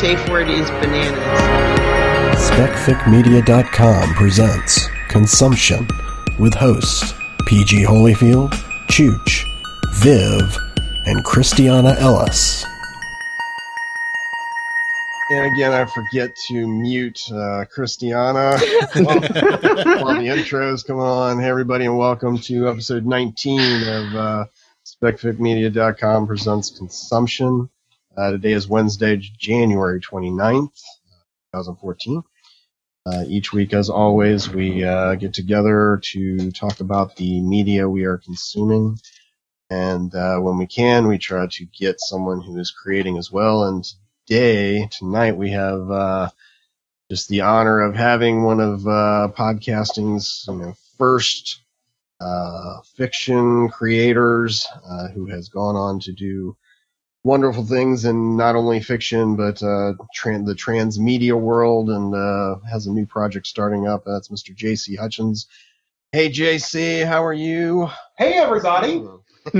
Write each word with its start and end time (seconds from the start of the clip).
safe 0.00 0.30
word 0.30 0.48
is 0.48 0.70
bananas. 0.70 1.12
SpecFicMedia.com 2.48 4.14
presents 4.14 4.88
Consumption 5.08 5.86
with 6.38 6.54
hosts 6.54 7.12
PG 7.44 7.84
Holyfield, 7.84 8.52
Chooch, 8.88 9.44
Viv, 9.96 10.56
and 11.04 11.22
Christiana 11.24 11.96
Ellis. 11.98 12.64
And 15.32 15.54
again, 15.54 15.72
I 15.72 15.84
forget 15.84 16.34
to 16.48 16.66
mute 16.66 17.20
uh, 17.30 17.66
Christiana 17.70 18.58
while 18.94 20.14
the 20.14 20.30
intros 20.32 20.82
come 20.86 20.98
on. 20.98 21.38
Hey, 21.38 21.50
everybody, 21.50 21.84
and 21.84 21.98
welcome 21.98 22.38
to 22.38 22.70
episode 22.70 23.04
19 23.04 23.60
of 23.60 24.16
uh, 24.16 24.44
SpecFicMedia.com 24.86 26.26
presents 26.26 26.70
Consumption. 26.70 27.68
Uh, 28.16 28.32
today 28.32 28.52
is 28.52 28.68
Wednesday, 28.68 29.16
January 29.16 30.00
29th, 30.00 30.74
2014. 31.54 32.22
Uh, 33.06 33.24
each 33.28 33.52
week, 33.52 33.72
as 33.72 33.88
always, 33.88 34.50
we 34.50 34.82
uh, 34.82 35.14
get 35.14 35.32
together 35.32 36.00
to 36.02 36.50
talk 36.50 36.80
about 36.80 37.14
the 37.14 37.40
media 37.40 37.88
we 37.88 38.04
are 38.04 38.18
consuming. 38.18 38.98
And 39.70 40.12
uh, 40.12 40.38
when 40.38 40.58
we 40.58 40.66
can, 40.66 41.06
we 41.06 41.18
try 41.18 41.46
to 41.52 41.64
get 41.66 42.00
someone 42.00 42.40
who 42.40 42.58
is 42.58 42.72
creating 42.72 43.16
as 43.16 43.30
well. 43.30 43.64
And 43.68 43.86
today, 44.26 44.88
tonight, 44.90 45.36
we 45.36 45.52
have 45.52 45.88
uh, 45.88 46.30
just 47.12 47.28
the 47.28 47.42
honor 47.42 47.80
of 47.80 47.94
having 47.94 48.42
one 48.42 48.60
of 48.60 48.88
uh, 48.88 49.28
podcasting's 49.36 50.46
you 50.48 50.56
know, 50.56 50.74
first 50.98 51.60
fiction 52.96 53.68
creators 53.68 54.66
who 55.14 55.26
has 55.26 55.48
gone 55.48 55.76
on 55.76 56.00
to 56.00 56.12
do 56.12 56.56
wonderful 57.22 57.64
things 57.64 58.04
in 58.04 58.36
not 58.36 58.56
only 58.56 58.80
fiction 58.80 59.36
but 59.36 59.62
uh, 59.62 59.92
tran- 60.16 60.46
the 60.46 60.54
transmedia 60.54 61.38
world 61.38 61.90
and 61.90 62.14
uh, 62.14 62.56
has 62.68 62.86
a 62.86 62.92
new 62.92 63.06
project 63.06 63.46
starting 63.46 63.86
up. 63.86 64.04
That's 64.04 64.28
Mr. 64.28 64.54
J.C. 64.54 64.96
Hutchins. 64.96 65.46
Hey, 66.12 66.28
J.C., 66.28 67.00
how 67.00 67.24
are 67.24 67.32
you? 67.32 67.88
Hey, 68.18 68.34
everybody. 68.34 69.04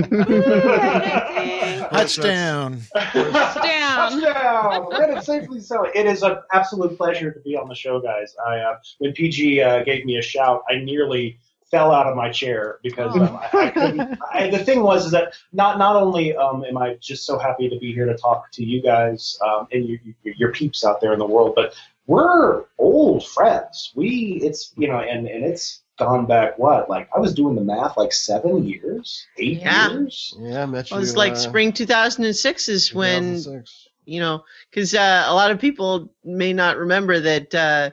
Touchdown. 1.90 2.82
Down. 2.94 4.12
Touchdown! 4.12 4.88
Let 4.90 5.10
it 5.10 5.24
safely 5.24 5.60
so. 5.60 5.84
It 5.94 6.06
is 6.06 6.22
an 6.22 6.36
absolute 6.52 6.96
pleasure 6.98 7.32
to 7.32 7.40
be 7.40 7.56
on 7.56 7.68
the 7.68 7.74
show, 7.74 7.98
guys. 8.00 8.34
I 8.46 8.58
uh, 8.58 8.76
when 8.98 9.12
PG 9.12 9.62
uh, 9.62 9.82
gave 9.84 10.04
me 10.04 10.18
a 10.18 10.22
shout, 10.22 10.62
I 10.68 10.76
nearly 10.76 11.38
fell 11.70 11.92
out 11.92 12.06
of 12.06 12.16
my 12.16 12.30
chair 12.30 12.78
because 12.82 13.14
um, 13.16 13.36
I, 13.52 14.18
I. 14.32 14.44
I, 14.44 14.50
the 14.50 14.58
thing 14.64 14.82
was 14.82 15.06
is 15.06 15.12
that 15.12 15.34
not 15.52 15.78
not 15.78 15.96
only 15.96 16.34
um, 16.36 16.64
am 16.64 16.76
I 16.78 16.94
just 17.00 17.24
so 17.24 17.38
happy 17.38 17.68
to 17.68 17.78
be 17.78 17.92
here 17.92 18.06
to 18.06 18.16
talk 18.16 18.50
to 18.52 18.64
you 18.64 18.82
guys 18.82 19.38
um, 19.46 19.68
and 19.72 19.86
your, 19.88 19.98
your, 20.22 20.34
your 20.36 20.52
peeps 20.52 20.84
out 20.84 21.00
there 21.00 21.12
in 21.12 21.18
the 21.18 21.26
world, 21.26 21.54
but 21.54 21.74
we're 22.06 22.64
old 22.78 23.26
friends. 23.26 23.92
We 23.94 24.40
it's 24.42 24.72
you 24.76 24.88
know 24.88 24.98
and 24.98 25.26
and 25.28 25.44
it's 25.44 25.82
gone 25.98 26.26
back 26.26 26.58
what 26.58 26.88
like 26.88 27.08
I 27.14 27.20
was 27.20 27.34
doing 27.34 27.54
the 27.54 27.60
math 27.62 27.96
like 27.96 28.12
seven 28.12 28.64
years, 28.66 29.26
eight 29.38 29.60
Yeah. 29.60 29.90
years. 29.90 30.34
Yeah, 30.40 30.62
I 30.62 30.66
met 30.66 30.90
you. 30.90 30.96
Well, 30.96 31.04
it's 31.04 31.16
like 31.16 31.32
uh, 31.32 31.36
spring 31.36 31.72
2006 31.72 32.68
is 32.68 32.94
when 32.94 33.64
you 34.06 34.18
know, 34.18 34.44
because 34.70 34.94
uh, 34.94 35.24
a 35.28 35.34
lot 35.34 35.50
of 35.52 35.60
people 35.60 36.12
may 36.24 36.52
not 36.52 36.78
remember 36.78 37.20
that 37.20 37.54
uh, 37.54 37.90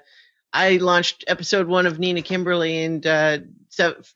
I 0.53 0.77
launched 0.77 1.25
episode 1.27 1.67
one 1.67 1.85
of 1.85 1.99
Nina 1.99 2.21
Kimberly 2.23 2.83
and 2.85 3.05
uh, 3.05 3.37
se- 3.39 3.43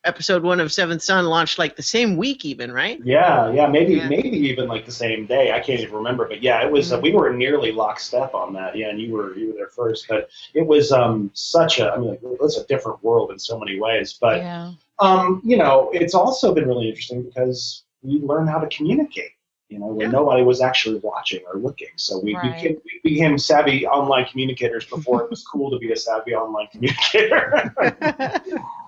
episode 0.04 0.44
one 0.44 0.60
of 0.60 0.72
Seventh 0.72 1.02
Son 1.02 1.26
launched 1.26 1.58
like 1.60 1.76
the 1.76 1.84
same 1.84 2.18
week, 2.18 2.46
even 2.46 2.72
right? 2.72 3.00
Yeah, 3.04 3.52
yeah, 3.52 3.68
maybe 3.68 3.96
Yeah. 3.96 4.10
maybe 4.10 4.30
even 4.30 4.68
like 4.68 4.86
the 4.86 4.92
same 4.92 5.26
day. 5.26 5.52
I 5.52 5.60
can't 5.60 5.80
even 5.80 5.96
remember, 5.96 6.28
but 6.28 6.42
yeah, 6.44 6.64
it 6.66 6.72
was. 6.72 6.92
Uh, 6.92 7.00
we 7.00 7.12
were 7.14 7.32
nearly 7.34 7.72
lockstep 7.72 8.34
on 8.34 8.54
that. 8.54 8.76
Yeah, 8.76 8.90
and 8.90 9.00
you 9.00 9.14
were 9.14 9.36
you 9.38 9.48
were 9.48 9.54
there 9.54 9.68
first, 9.70 10.08
but 10.08 10.30
it 10.54 10.66
was 10.66 10.92
um 10.92 11.32
such 11.34 11.80
a. 11.80 11.92
I 11.92 11.98
mean, 11.98 12.10
like, 12.10 12.20
it's 12.24 12.58
a 12.58 12.66
different 12.66 13.04
world 13.04 13.32
in 13.32 13.40
so 13.40 13.58
many 13.60 13.80
ways. 13.80 14.18
But 14.20 14.38
yeah. 14.40 14.72
um, 15.00 15.42
you 15.44 15.58
know, 15.58 15.90
it's 15.94 16.14
also 16.14 16.54
been 16.54 16.68
really 16.68 16.88
interesting 16.90 17.24
because 17.24 17.84
we 18.04 18.20
learned 18.20 18.50
how 18.50 18.60
to 18.60 18.68
communicate. 18.68 19.32
You 19.70 19.80
know, 19.80 19.86
when 19.86 20.08
Yeah. 20.08 20.12
nobody 20.12 20.44
was 20.44 20.60
actually 20.60 21.00
watching 21.00 21.42
or 21.48 21.58
looking, 21.58 21.88
so 21.96 22.20
we, 22.20 22.34
Right. 22.36 22.52
became, 22.52 22.82
we 22.84 23.00
became 23.12 23.38
savvy 23.38 23.88
online 23.88 24.26
communicators 24.26 24.86
before 24.86 25.24
it 25.24 25.30
was 25.30 25.46
cool 25.46 25.72
to 25.72 25.80
be 25.80 25.94
a 25.94 25.96
savvy 25.96 26.36
online 26.36 26.68
communicator. 26.68 27.74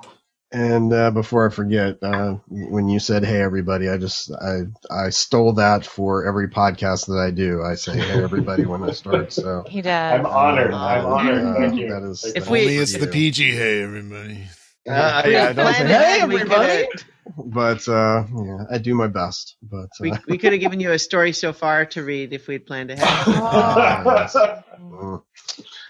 And 0.53 0.93
uh, 0.93 1.09
before 1.09 1.49
I 1.49 1.51
forget, 1.51 1.97
uh, 2.03 2.35
when 2.47 2.87
you 2.87 2.99
said 2.99 3.25
"Hey 3.25 3.41
everybody," 3.41 3.89
I 3.89 3.97
just 3.97 4.31
I 4.31 4.59
I 4.91 5.09
stole 5.09 5.53
that 5.53 5.83
for 5.83 6.27
every 6.27 6.47
podcast 6.47 7.07
that 7.07 7.17
I 7.17 7.31
do. 7.31 7.63
I 7.63 7.73
say 7.73 7.97
"Hey 7.97 8.21
everybody" 8.23 8.63
when 8.65 8.83
I 8.83 8.91
start. 8.91 9.33
So 9.33 9.63
He 9.67 9.81
does. 9.81 10.19
I'm 10.19 10.25
honored. 10.27 10.71
uh, 10.71 10.77
I'm 10.77 11.05
honored. 11.07 11.43
uh, 11.43 11.53
Thank 11.55 11.79
you. 11.79 11.89
That 11.89 12.03
is, 12.03 12.23
If 12.35 12.51
we- 12.51 12.61
Only 12.61 12.77
it's 12.77 12.95
the. 12.95 13.07
PG. 13.07 13.51
Hey, 13.51 13.81
everybody. 13.81 14.43
Uh, 14.87 15.23
yeah, 15.25 15.47
I 15.49 15.53
don't 15.53 15.73
say 15.73 15.87
"Hey 15.87 16.19
everybody," 16.21 16.87
but 17.35 17.87
uh, 17.87 18.23
yeah, 18.35 18.65
I 18.69 18.77
do 18.77 18.93
my 18.93 19.07
best. 19.07 19.55
But 19.63 19.89
We, 19.99 20.11
uh, 20.11 20.17
we 20.27 20.37
could 20.37 20.51
have 20.51 20.61
given 20.61 20.79
you 20.79 20.91
a 20.91 20.99
story 20.99 21.33
so 21.33 21.51
far 21.53 21.85
to 21.87 22.03
read 22.03 22.31
if 22.31 22.47
we'd 22.47 22.67
planned 22.67 22.91
ahead. 22.91 23.07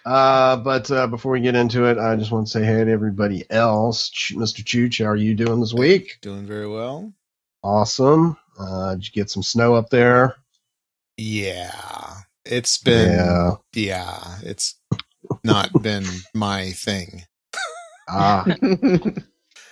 Yes. 0.06 0.14
Uh, 0.14 0.58
but 0.58 0.92
uh, 0.92 1.08
before 1.08 1.32
we 1.34 1.42
get 1.42 1.56
into 1.56 1.86
it, 1.86 1.98
I 1.98 2.16
just 2.16 2.32
want 2.32 2.48
to 2.48 2.52
say 2.52 2.64
hey 2.66 2.84
to 2.84 2.92
everybody 2.92 3.46
else. 3.50 4.10
Ch- 4.10 4.34
Mr. 4.36 4.64
Chooch, 4.64 5.04
how 5.04 5.10
are 5.10 5.16
you 5.16 5.36
doing 5.36 5.60
this 5.60 5.74
week? 5.74 6.18
Doing 6.22 6.46
very 6.46 6.68
well. 6.68 7.14
Awesome. 7.64 8.38
Uh, 8.60 8.96
did 8.96 9.06
you 9.06 9.12
get 9.14 9.30
some 9.30 9.44
snow 9.44 9.76
up 9.76 9.90
there? 9.90 10.36
Yeah. 11.18 11.72
It's 12.46 12.78
been, 12.78 13.12
yeah. 13.14 13.52
yeah, 13.74 14.38
it's 14.44 14.76
not 15.44 15.70
been 15.82 16.06
my 16.34 16.72
thing. 16.72 17.24
Ah, 18.10 18.44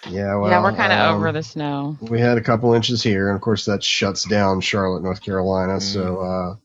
yeah. 0.10 0.36
Well, 0.36 0.50
yeah, 0.50 0.64
we're 0.64 0.74
kind 0.74 0.94
of 0.94 1.00
um, 1.00 1.16
over 1.16 1.34
the 1.34 1.44
snow. 1.44 1.98
We 2.02 2.20
had 2.20 2.38
a 2.38 2.42
couple 2.42 2.74
inches 2.74 3.04
here, 3.04 3.28
and 3.28 3.36
of 3.36 3.42
course 3.42 3.66
that 3.66 3.84
shuts 3.84 4.24
down 4.24 4.62
Charlotte, 4.62 5.04
North 5.04 5.22
Carolina. 5.22 5.74
Mm. 5.74 5.82
So, 5.82 6.22
uh, 6.22 6.56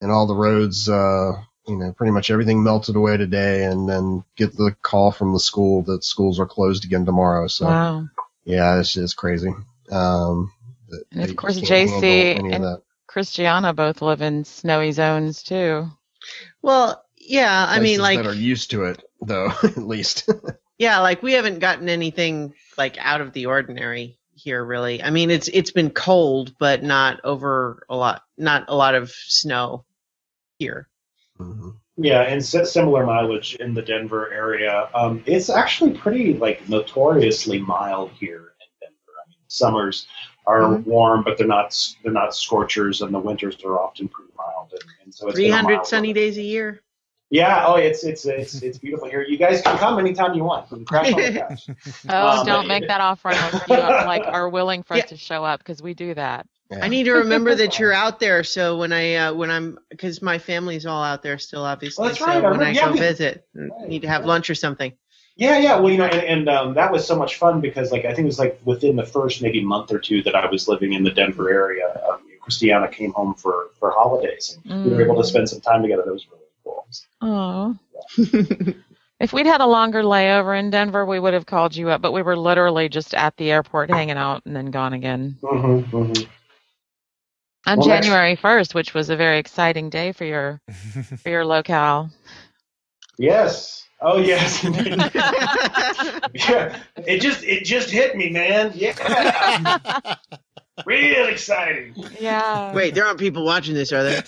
and 0.00 0.10
all 0.10 0.26
the 0.26 0.34
roads, 0.34 0.88
uh, 0.88 1.32
you 1.66 1.76
know, 1.76 1.92
pretty 1.92 2.12
much 2.12 2.30
everything 2.30 2.62
melted 2.62 2.96
away 2.96 3.16
today, 3.16 3.64
and 3.64 3.88
then 3.88 4.24
get 4.36 4.56
the 4.56 4.74
call 4.82 5.10
from 5.12 5.32
the 5.32 5.40
school 5.40 5.82
that 5.82 6.04
schools 6.04 6.38
are 6.38 6.46
closed 6.46 6.84
again 6.84 7.04
tomorrow. 7.04 7.46
So, 7.48 7.66
wow. 7.66 8.06
yeah, 8.44 8.78
it's 8.78 8.92
just 8.92 9.16
crazy. 9.16 9.52
Um, 9.90 10.52
And 11.12 11.28
of 11.30 11.36
course, 11.36 11.58
JC 11.60 12.38
of 12.38 12.44
and- 12.62 12.82
Christiana 13.06 13.72
both 13.72 14.02
live 14.02 14.20
in 14.20 14.44
snowy 14.44 14.92
zones 14.92 15.42
too. 15.42 15.88
well, 16.62 17.02
yeah, 17.16 17.66
I 17.68 17.80
mean, 17.80 17.98
like, 18.00 18.18
that 18.18 18.26
are 18.26 18.34
used 18.34 18.70
to 18.72 18.84
it, 18.84 19.02
though, 19.20 19.46
at 19.62 19.76
least. 19.78 20.28
yeah, 20.78 21.00
like 21.00 21.22
we 21.22 21.32
haven't 21.32 21.58
gotten 21.60 21.88
anything 21.88 22.54
like 22.78 22.96
out 23.00 23.20
of 23.20 23.32
the 23.32 23.46
ordinary 23.46 24.18
here, 24.34 24.62
really. 24.64 25.02
I 25.02 25.10
mean, 25.10 25.30
it's 25.30 25.48
it's 25.48 25.70
been 25.72 25.90
cold, 25.90 26.54
but 26.60 26.82
not 26.84 27.20
over 27.24 27.84
a 27.88 27.96
lot, 27.96 28.22
not 28.36 28.66
a 28.68 28.76
lot 28.76 28.94
of 28.94 29.10
snow 29.10 29.84
here. 30.58 30.88
Mhm. 31.38 31.74
Yeah, 31.98 32.22
and 32.22 32.44
similar 32.44 33.06
mileage 33.06 33.54
in 33.56 33.72
the 33.72 33.82
Denver 33.82 34.30
area. 34.32 34.88
Um, 34.94 35.22
it's 35.26 35.48
actually 35.48 35.92
pretty 35.96 36.34
like 36.34 36.68
notoriously 36.68 37.58
mild 37.58 38.10
here 38.12 38.52
in 38.60 38.66
Denver. 38.80 39.12
I 39.24 39.28
mean, 39.30 39.38
summers 39.48 40.06
are 40.46 40.60
Mhm. 40.60 40.84
warm, 40.86 41.22
but 41.24 41.38
they're 41.38 41.46
not 41.46 41.74
they're 42.02 42.12
not 42.12 42.34
scorchers, 42.34 43.00
and 43.00 43.14
the 43.14 43.18
winters 43.18 43.56
are 43.64 43.78
often 43.80 44.08
pretty 44.08 44.32
mild. 44.36 44.72
And, 44.72 44.82
and 45.04 45.14
so 45.14 45.26
it's 45.28 45.36
been 45.36 45.44
Three 45.46 45.50
a 45.50 45.56
hundred 45.56 45.74
mild 45.76 45.86
sunny 45.86 46.08
winter. 46.08 46.20
days 46.20 46.38
a 46.38 46.42
year. 46.42 46.80
Yeah. 47.30 47.64
Oh, 47.66 47.74
it's 47.76 48.04
it's 48.04 48.24
it's 48.26 48.62
it's 48.62 48.78
beautiful 48.78 49.08
here. 49.08 49.22
You 49.22 49.36
guys 49.38 49.62
can 49.62 49.76
come 49.78 49.98
anytime 49.98 50.34
you 50.34 50.44
want. 50.44 50.70
You 50.70 50.84
crash 50.84 51.12
on 51.12 51.20
the 51.20 51.32
couch. 51.48 51.68
Oh, 52.10 52.40
Um, 52.40 52.46
don't 52.46 52.68
make 52.68 52.86
that 52.86 53.00
offer 53.00 53.30
unless 53.30 53.68
you 53.68 53.76
like 53.76 54.22
are 54.26 54.48
willing 54.48 54.82
for 54.82 54.94
us 54.98 55.06
to 55.08 55.16
show 55.16 55.44
up 55.44 55.58
because 55.60 55.82
we 55.82 55.94
do 55.94 56.14
that. 56.14 56.46
Yeah. 56.70 56.84
I 56.84 56.88
need 56.88 57.04
to 57.04 57.12
remember 57.12 57.54
that 57.54 57.78
you're 57.78 57.92
out 58.04 58.18
there. 58.20 58.42
So 58.44 58.76
when 58.78 58.92
I 58.92 59.14
uh, 59.14 59.34
when 59.34 59.50
I'm 59.50 59.78
because 59.88 60.20
my 60.22 60.38
family's 60.38 60.84
all 60.86 61.02
out 61.02 61.22
there 61.22 61.38
still, 61.38 61.62
obviously. 61.64 62.02
Well, 62.02 62.08
that's 62.10 62.18
so 62.18 62.26
right, 62.26 62.36
I 62.36 62.40
when 62.40 62.44
I 62.46 62.48
remember- 62.70 62.72
yeah, 62.80 62.86
go 62.86 62.92
we- 62.92 62.98
visit, 62.98 63.46
Right, 63.54 63.88
need 63.88 64.02
to 64.02 64.08
have 64.08 64.22
right. 64.22 64.28
lunch 64.28 64.50
or 64.50 64.54
something. 64.54 64.92
Yeah, 65.36 65.58
yeah. 65.58 65.78
Well, 65.78 65.90
you 65.92 65.98
know, 65.98 66.06
and, 66.06 66.22
and 66.22 66.48
um, 66.48 66.74
that 66.74 66.90
was 66.90 67.06
so 67.06 67.14
much 67.14 67.36
fun 67.36 67.60
because, 67.60 67.92
like, 67.92 68.06
I 68.06 68.08
think 68.14 68.20
it 68.20 68.24
was 68.24 68.38
like 68.38 68.58
within 68.64 68.96
the 68.96 69.04
first 69.04 69.42
maybe 69.42 69.62
month 69.62 69.92
or 69.92 69.98
two 69.98 70.22
that 70.22 70.34
I 70.34 70.48
was 70.50 70.66
living 70.66 70.94
in 70.94 71.04
the 71.04 71.10
Denver 71.10 71.50
area. 71.50 72.00
Um, 72.10 72.20
Christiana 72.40 72.88
came 72.88 73.12
home 73.12 73.34
for 73.34 73.70
for 73.78 73.90
holidays, 73.90 74.56
and 74.64 74.84
we 74.86 74.92
were 74.94 75.02
able 75.02 75.20
to 75.20 75.24
spend 75.28 75.48
some 75.48 75.60
time 75.60 75.82
together. 75.82 76.02
That 76.06 76.12
was 76.12 76.26
really 76.30 76.44
cool. 76.64 76.86
Oh. 77.20 77.76
If 79.18 79.32
we'd 79.32 79.46
had 79.46 79.62
a 79.62 79.66
longer 79.66 80.02
layover 80.02 80.58
in 80.58 80.68
Denver, 80.68 81.06
we 81.06 81.18
would 81.18 81.32
have 81.32 81.46
called 81.46 81.74
you 81.74 81.88
up, 81.88 82.02
but 82.02 82.12
we 82.12 82.20
were 82.20 82.36
literally 82.36 82.90
just 82.90 83.14
at 83.14 83.34
the 83.38 83.50
airport 83.50 83.90
hanging 83.90 84.18
out 84.18 84.42
and 84.44 84.54
then 84.54 84.66
gone 84.70 84.92
again. 84.92 85.38
Mm-hmm, 85.40 85.96
mm-hmm. 85.96 86.30
On 87.66 87.78
Well, 87.78 87.88
January 87.88 88.36
1st, 88.36 88.74
which 88.74 88.94
was 88.94 89.10
a 89.10 89.16
very 89.16 89.38
exciting 89.38 89.90
day 89.90 90.12
for 90.12 90.24
your 90.24 90.60
for 91.22 91.28
your 91.28 91.44
locale. 91.44 92.10
Yes. 93.18 93.86
Oh 94.00 94.18
yes. 94.18 94.62
yeah. 96.34 96.78
It 96.96 97.20
just 97.20 97.42
it 97.44 97.64
just 97.64 97.90
hit 97.90 98.16
me, 98.16 98.30
man. 98.30 98.72
Yeah. 98.74 100.14
Real 100.84 101.26
exciting. 101.26 101.94
Yeah. 102.20 102.74
Wait, 102.74 102.94
there 102.94 103.06
aren't 103.06 103.18
people 103.18 103.44
watching 103.44 103.74
this, 103.74 103.92
are 103.92 104.04
there? 104.04 104.22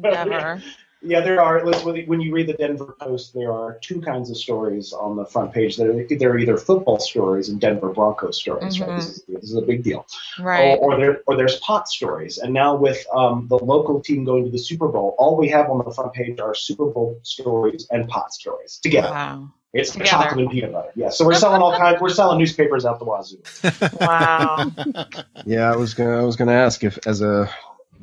Never. 0.00 0.62
Yeah, 1.00 1.20
there 1.20 1.40
are. 1.40 1.64
let's- 1.64 1.84
When 1.84 2.20
you 2.20 2.32
read 2.34 2.48
the 2.48 2.54
Denver 2.54 2.94
Post, 3.00 3.32
there 3.34 3.52
are 3.52 3.78
two 3.82 4.00
kinds 4.00 4.30
of 4.30 4.36
stories 4.36 4.92
on 4.92 5.16
the 5.16 5.24
front 5.24 5.52
page. 5.52 5.76
There, 5.76 6.04
there 6.08 6.30
are 6.32 6.38
either 6.38 6.56
football 6.56 6.98
stories 6.98 7.48
and 7.48 7.60
Denver 7.60 7.90
Broncos 7.90 8.38
stories. 8.40 8.80
Right? 8.80 8.88
Mhm. 8.90 8.96
This, 8.96 9.08
is, 9.08 9.22
this 9.28 9.44
is 9.44 9.54
a 9.54 9.62
big 9.62 9.82
deal. 9.84 10.06
Right. 10.40 10.76
Or, 10.80 10.94
or 10.94 10.96
there, 10.98 11.20
or 11.26 11.36
there's 11.36 11.56
pot 11.60 11.88
stories. 11.88 12.38
And 12.38 12.52
now 12.52 12.74
with 12.74 13.04
um, 13.14 13.46
the 13.48 13.58
local 13.58 14.00
team 14.00 14.24
going 14.24 14.44
to 14.44 14.50
the 14.50 14.58
Super 14.58 14.88
Bowl, 14.88 15.14
all 15.18 15.36
we 15.36 15.48
have 15.48 15.70
on 15.70 15.82
the 15.84 15.90
front 15.92 16.12
page 16.14 16.40
are 16.40 16.54
Super 16.54 16.86
Bowl 16.86 17.18
stories 17.22 17.86
and 17.90 18.08
pot 18.08 18.32
stories 18.32 18.78
together. 18.82 19.10
Wow. 19.10 19.50
It's 19.74 19.90
Together. 19.92 20.08
chocolate 20.10 20.40
and 20.40 20.50
peanut 20.50 20.72
butter. 20.72 20.90
Yeah. 20.96 21.10
So 21.10 21.26
we're 21.26 21.34
selling 21.34 21.60
all 21.60 21.76
kinds. 21.76 22.00
We're 22.00 22.08
selling 22.08 22.38
newspapers 22.38 22.86
out 22.86 22.98
the 22.98 23.04
wazoo. 23.04 23.36
Wow. 24.00 24.72
Yeah, 25.44 25.70
I 25.72 25.76
was 25.76 25.92
gonna 25.94 26.18
I 26.18 26.22
was 26.24 26.36
gonna 26.36 26.52
ask 26.52 26.82
if 26.84 26.98
as 27.06 27.20
a 27.20 27.48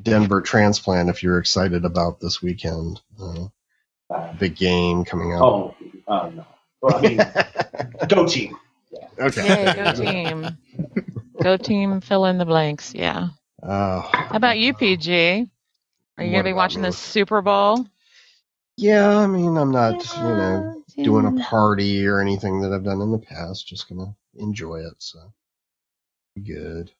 Denver 0.01 0.41
transplant 0.41 1.09
if 1.09 1.23
you're 1.23 1.39
excited 1.39 1.85
about 1.85 2.19
this 2.19 2.41
weekend. 2.41 3.01
Uh, 3.19 3.47
big 4.39 4.55
game 4.55 5.05
coming 5.05 5.33
up. 5.33 5.41
oh, 5.41 5.75
uh, 6.07 6.29
no. 6.29 6.45
Well, 6.81 6.95
I 6.97 7.01
mean, 7.01 7.19
go 8.07 8.27
team. 8.27 8.57
okay. 9.19 9.65
Yay, 9.65 9.73
go 9.73 9.93
team. 9.93 10.57
Go 11.41 11.57
team, 11.57 12.01
fill 12.01 12.25
in 12.25 12.37
the 12.37 12.45
blanks. 12.45 12.93
Yeah. 12.93 13.29
Uh, 13.61 14.01
How 14.01 14.35
about 14.35 14.59
you, 14.59 14.73
PG? 14.73 15.47
Are 16.17 16.23
you 16.23 16.31
going 16.31 16.43
to 16.43 16.49
be 16.49 16.53
watching 16.53 16.81
me? 16.81 16.89
the 16.89 16.93
Super 16.93 17.41
Bowl? 17.41 17.85
yeah, 18.77 19.17
I 19.17 19.27
mean, 19.27 19.57
I'm 19.57 19.71
not 19.71 20.05
you 20.17 20.23
know 20.23 20.83
doing 20.97 21.25
a 21.25 21.43
party 21.43 22.05
or 22.07 22.19
anything 22.19 22.61
that 22.61 22.71
I've 22.71 22.83
done 22.83 23.01
in 23.01 23.11
the 23.11 23.19
past. 23.19 23.67
Just 23.67 23.89
gonna 23.89 24.15
enjoy 24.35 24.79
it. 24.79 24.95
So 24.99 25.19
good. 26.43 26.91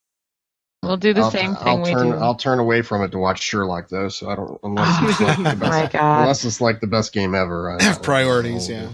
We'll 0.85 0.97
do 0.97 1.13
the 1.13 1.21
I'll, 1.21 1.31
same 1.31 1.55
I'll 1.55 1.63
thing 1.63 1.81
we 1.81 1.91
turn 1.91 2.11
do. 2.11 2.15
I'll 2.15 2.35
turn 2.35 2.59
away 2.59 2.81
from 2.81 3.01
it 3.01 3.11
to 3.11 3.17
watch 3.17 3.41
Sherlock 3.41 3.89
though. 3.89 4.09
So 4.09 4.29
I 4.29 4.35
don't 4.35 4.59
unless 4.63 5.01
it's 5.01 5.19
like 5.19 5.37
the 5.37 5.49
Oh 5.49 5.55
best, 5.59 5.93
unless 5.93 6.45
it's 6.45 6.61
like 6.61 6.79
the 6.81 6.87
best 6.87 7.13
game 7.13 7.35
ever. 7.35 7.71
I, 7.71 7.83
Have 7.83 8.01
priorities, 8.03 8.69
yeah. 8.69 8.89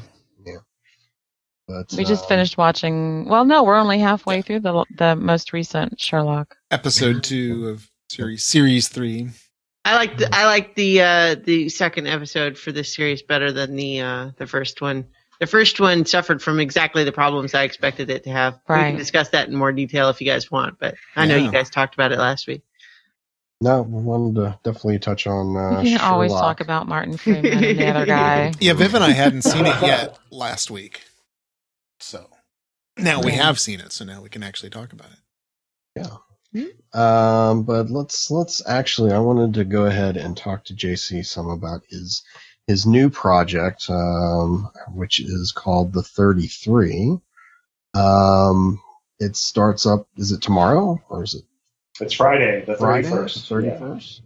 yeah. 0.46 0.58
But 1.68 1.94
We 1.98 2.04
just 2.04 2.24
um, 2.24 2.30
finished 2.30 2.58
watching. 2.58 3.26
Well, 3.26 3.46
no, 3.46 3.64
we're 3.64 3.78
only 3.78 4.00
halfway 4.00 4.42
through 4.42 4.62
the 4.62 4.86
the 4.98 5.16
most 5.16 5.54
recent 5.54 6.00
Sherlock. 6.00 6.56
Episode 6.72 7.24
two 7.24 7.70
of 7.70 7.90
series 8.10 8.44
series 8.44 8.88
three. 8.88 9.30
I 9.84 9.96
like 9.96 10.18
the 10.18 10.34
I 10.34 10.46
like 10.46 10.76
the 10.76 11.02
uh, 11.02 11.36
the 11.44 11.70
second 11.70 12.08
episode 12.08 12.58
for 12.58 12.72
this 12.72 12.94
series 12.94 13.22
better 13.22 13.52
than 13.52 13.76
the 13.76 14.02
uh, 14.02 14.32
the 14.38 14.48
first 14.48 14.82
one. 14.82 15.08
The 15.42 15.48
first 15.48 15.80
one 15.80 16.06
suffered 16.06 16.40
from 16.40 16.60
exactly 16.60 17.04
the 17.04 17.12
problems 17.12 17.56
I 17.56 17.64
expected 17.64 18.12
it 18.12 18.26
to 18.26 18.30
have. 18.30 18.60
We 18.70 18.76
can 18.76 18.96
discuss 18.96 19.30
that 19.30 19.48
in 19.48 19.56
more 19.56 19.72
detail 19.72 20.10
if 20.10 20.22
you 20.22 20.28
guys 20.28 20.52
want, 20.52 20.78
but 20.78 20.94
I 21.16 21.26
know 21.26 21.36
Yeah. 21.36 21.46
you 21.46 21.52
guys 21.52 21.72
talked 21.72 21.96
about 21.96 22.12
it 22.12 22.20
last 22.20 22.46
week. 22.46 22.62
No, 23.60 23.82
we 23.82 24.04
wanted 24.04 24.36
to 24.36 24.60
definitely 24.64 25.00
touch 25.00 25.26
on. 25.26 25.58
Uh, 25.58 25.82
we 25.82 25.94
can 25.94 26.02
always 26.02 26.32
talk 26.32 26.62
about 26.62 26.88
Martin 26.88 27.18
Freeman 27.18 27.48
and 27.48 27.80
the 27.80 27.88
other 27.88 28.06
guy. 28.06 28.54
Yeah, 28.60 28.74
Viv 28.74 28.94
and 28.94 29.04
I 29.04 29.14
hadn't 29.14 29.42
seen 29.42 29.66
it 29.66 29.82
yet 29.82 30.20
last 30.32 30.70
week. 30.70 31.02
So 32.00 32.30
now 32.98 33.20
we 33.20 33.32
have 33.32 33.60
seen 33.60 33.80
it, 33.80 33.92
so 33.94 34.06
now 34.06 34.22
we 34.22 34.30
can 34.30 34.44
actually 34.44 34.70
talk 34.70 34.94
about 34.94 35.10
it. 35.12 36.20
Yeah, 36.54 36.70
um, 36.94 37.64
but 37.64 37.90
let's 37.90 38.30
let's 38.30 38.62
actually. 38.68 39.12
I 39.12 39.18
wanted 39.20 39.56
to 39.56 39.64
go 39.64 39.86
ahead 39.86 40.18
and 40.18 40.38
talk 40.38 40.66
to 40.66 40.76
JC 40.76 41.26
some 41.26 41.50
about 41.50 41.82
his 41.90 42.22
his 42.72 42.86
new 42.86 43.10
project, 43.10 43.90
um, 43.90 44.70
which 44.94 45.20
is 45.20 45.52
called 45.52 45.92
the 45.92 46.02
Thirty 46.04 46.48
Three. 46.48 47.18
Um, 47.94 48.80
it 49.20 49.36
starts 49.36 49.86
up. 49.86 50.08
Is 50.18 50.32
it 50.32 50.42
tomorrow 50.42 51.02
or 51.10 51.24
is 51.24 51.36
it 51.36 51.44
It's 52.00 52.14
Friday, 52.14 52.64
the 52.66 52.76
Friday? 52.78 53.08
thirty 53.08 53.22
first. 53.24 53.50
Thirty 53.50 53.70
first. 53.78 54.22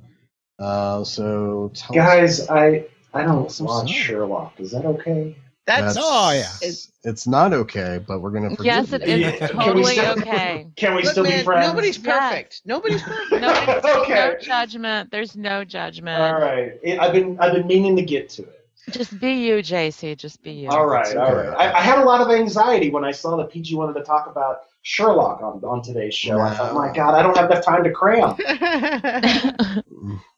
Uh, 0.59 1.03
so 1.03 1.71
tell 1.73 1.89
us- 1.89 1.95
Guys, 1.95 2.49
I 2.49 2.85
I 3.13 3.23
don't 3.23 3.59
watch. 3.61 3.89
Sherlock. 3.89 4.53
Is 4.59 4.71
that 4.71 4.85
okay? 4.85 5.35
That's, 5.65 5.97
Oh, 5.99 6.31
yeah. 6.31 6.47
It's, 6.61 6.91
it's 7.03 7.25
not 7.25 7.51
okay, 7.53 7.99
but 8.07 8.21
we're 8.21 8.29
gonna 8.31 8.51
forgive 8.51 8.65
Yes, 8.65 8.89
you. 8.91 8.95
it 8.97 9.03
is 9.03 9.19
Yeah. 9.19 9.31
Can 9.47 9.49
totally 9.49 9.93
still- 9.95 10.19
okay. 10.19 10.67
Can 10.75 10.95
we 10.95 11.01
Look, 11.03 11.11
still 11.11 11.23
man, 11.23 11.39
be 11.39 11.43
friends? 11.43 11.67
Nobody's 11.67 11.97
Yes. 11.97 12.05
perfect. 12.31 12.61
Nobody's 12.65 13.01
perfect. 13.01 13.41
No, 13.41 13.53
there's 13.81 13.83
no 14.07 14.35
judgment. 14.41 15.11
There's 15.11 15.35
no 15.35 15.63
judgment. 15.63 16.21
All 16.21 16.39
right. 16.39 16.73
I've 16.99 17.13
been 17.13 17.39
I've 17.39 17.53
been 17.53 17.65
meaning 17.67 17.95
to 17.95 18.03
get 18.03 18.29
to 18.31 18.43
it. 18.43 18.61
Just 18.91 19.19
be 19.19 19.33
you, 19.47 19.55
JC. 19.63 20.15
Just 20.15 20.43
be 20.43 20.51
you. 20.51 20.69
All 20.69 20.85
right, 20.85 21.07
It's 21.07 21.15
all 21.15 21.25
okay. 21.29 21.47
right. 21.49 21.57
I, 21.73 21.79
I 21.79 21.81
had 21.81 21.97
a 21.97 22.03
lot 22.05 22.21
of 22.21 22.29
anxiety 22.29 22.91
when 22.91 23.03
I 23.03 23.09
saw 23.09 23.35
that 23.37 23.49
PG 23.49 23.73
wanted 23.75 23.93
to 23.93 24.03
talk 24.03 24.27
about 24.27 24.59
Sherlock 24.83 25.41
on, 25.41 25.59
on 25.63 25.81
today's 25.81 26.13
show. 26.13 26.39
I 26.39 26.53
thought, 26.53 26.75
my 26.75 26.93
God, 26.93 27.15
I 27.15 27.23
don't 27.23 27.35
have 27.35 27.49
enough 27.49 27.65
time 27.65 27.83
to 27.83 27.89
cram. 27.91 28.35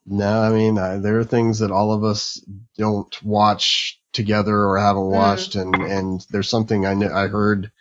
No, 0.10 0.42
I 0.42 0.50
mean 0.52 0.78
uh, 0.78 1.00
there 1.00 1.20
are 1.20 1.26
things 1.26 1.60
that 1.60 1.70
all 1.70 1.92
of 1.92 2.06
us 2.06 2.42
don't 2.78 3.14
watch 3.24 3.97
together 4.18 4.66
or 4.66 4.78
haven't 4.78 5.04
Mm. 5.04 5.12
watched, 5.12 5.56
and 5.56 5.74
and 5.76 6.26
there's 6.30 6.50
something 6.50 6.86
I 6.86 6.96
kn- 6.96 7.14
I 7.14 7.28
heard. 7.28 7.72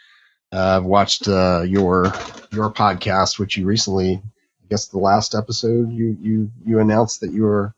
Uh, 0.52 0.76
I've 0.78 0.84
watched 0.84 1.26
uh, 1.26 1.62
your 1.66 2.12
your 2.52 2.70
podcast, 2.70 3.38
which 3.40 3.56
you 3.56 3.66
recently, 3.66 4.12
I 4.22 4.66
guess 4.70 4.86
the 4.86 4.98
last 4.98 5.34
episode 5.34 5.90
you 5.90 6.16
you 6.20 6.50
you 6.64 6.78
announced 6.78 7.20
that 7.22 7.32
you 7.32 7.42
were 7.42 7.74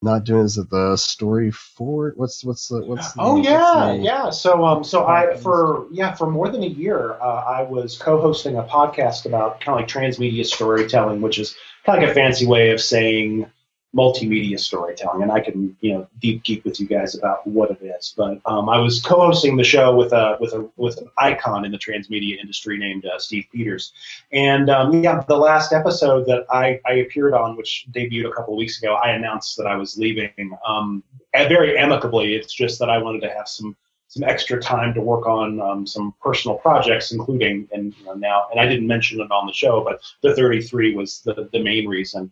not 0.00 0.24
doing. 0.24 0.44
Is 0.44 0.56
it 0.58 0.70
the 0.70 0.96
story 0.96 1.50
forward? 1.50 2.14
What's 2.16 2.44
what's 2.44 2.68
the 2.68 2.84
what's 2.84 3.12
the, 3.12 3.20
Oh 3.22 3.34
what's 3.36 3.48
yeah, 3.48 3.92
the- 3.96 3.98
yeah. 4.02 4.30
So 4.30 4.64
um, 4.64 4.84
so 4.84 5.06
I 5.06 5.34
for 5.36 5.86
yeah 5.90 6.14
for 6.14 6.30
more 6.30 6.48
than 6.48 6.62
a 6.62 6.68
year, 6.68 7.14
uh, 7.20 7.42
I 7.58 7.62
was 7.62 7.98
co-hosting 7.98 8.56
a 8.56 8.62
podcast 8.62 9.26
about 9.26 9.60
kind 9.60 9.74
of 9.74 9.80
like 9.82 9.88
transmedia 9.88 10.46
storytelling, 10.46 11.20
which 11.20 11.38
is 11.40 11.56
kind 11.84 11.98
of 11.98 12.02
like 12.04 12.10
a 12.12 12.14
fancy 12.14 12.46
way 12.46 12.70
of 12.70 12.80
saying 12.80 13.50
multimedia 13.94 14.58
storytelling. 14.58 15.22
And 15.22 15.30
I 15.30 15.40
can 15.40 15.76
you 15.80 15.94
know 15.94 16.08
deep 16.18 16.42
geek 16.44 16.64
with 16.64 16.80
you 16.80 16.86
guys 16.86 17.14
about 17.14 17.46
what 17.46 17.70
it 17.70 17.82
is. 17.82 18.14
But 18.16 18.40
um, 18.46 18.68
I 18.68 18.78
was 18.78 19.00
co-hosting 19.00 19.56
the 19.56 19.64
show 19.64 19.94
with 19.94 20.12
a 20.12 20.36
with 20.40 20.52
a 20.52 20.68
with 20.76 20.98
an 20.98 21.10
icon 21.18 21.64
in 21.64 21.72
the 21.72 21.78
transmedia 21.78 22.38
industry 22.38 22.78
named 22.78 23.06
uh, 23.06 23.18
Steve 23.18 23.46
Peters. 23.52 23.92
And 24.32 24.70
um, 24.70 25.02
yeah, 25.02 25.22
the 25.26 25.36
last 25.36 25.72
episode 25.72 26.26
that 26.26 26.46
I, 26.50 26.80
I 26.86 26.94
appeared 26.94 27.34
on, 27.34 27.56
which 27.56 27.86
debuted 27.92 28.28
a 28.28 28.32
couple 28.32 28.54
of 28.54 28.58
weeks 28.58 28.82
ago, 28.82 28.94
I 28.94 29.10
announced 29.10 29.56
that 29.56 29.66
I 29.66 29.76
was 29.76 29.96
leaving. 29.96 30.56
Um, 30.66 31.02
very 31.32 31.76
amicably. 31.76 32.34
It's 32.34 32.52
just 32.52 32.78
that 32.78 32.88
I 32.88 32.98
wanted 32.98 33.22
to 33.22 33.30
have 33.30 33.48
some 33.48 33.76
some 34.08 34.22
extra 34.22 34.60
time 34.60 34.94
to 34.94 35.00
work 35.00 35.26
on 35.26 35.60
um, 35.60 35.86
some 35.86 36.14
personal 36.22 36.56
projects, 36.58 37.10
including 37.10 37.68
and 37.72 37.92
you 37.98 38.04
know, 38.04 38.14
now. 38.14 38.46
And 38.50 38.60
I 38.60 38.66
didn't 38.66 38.86
mention 38.86 39.20
it 39.20 39.30
on 39.30 39.46
the 39.46 39.52
show, 39.52 39.82
but 39.82 40.00
the 40.22 40.36
33 40.36 40.94
was 40.94 41.20
the 41.20 41.48
the 41.52 41.62
main 41.62 41.88
reason. 41.88 42.30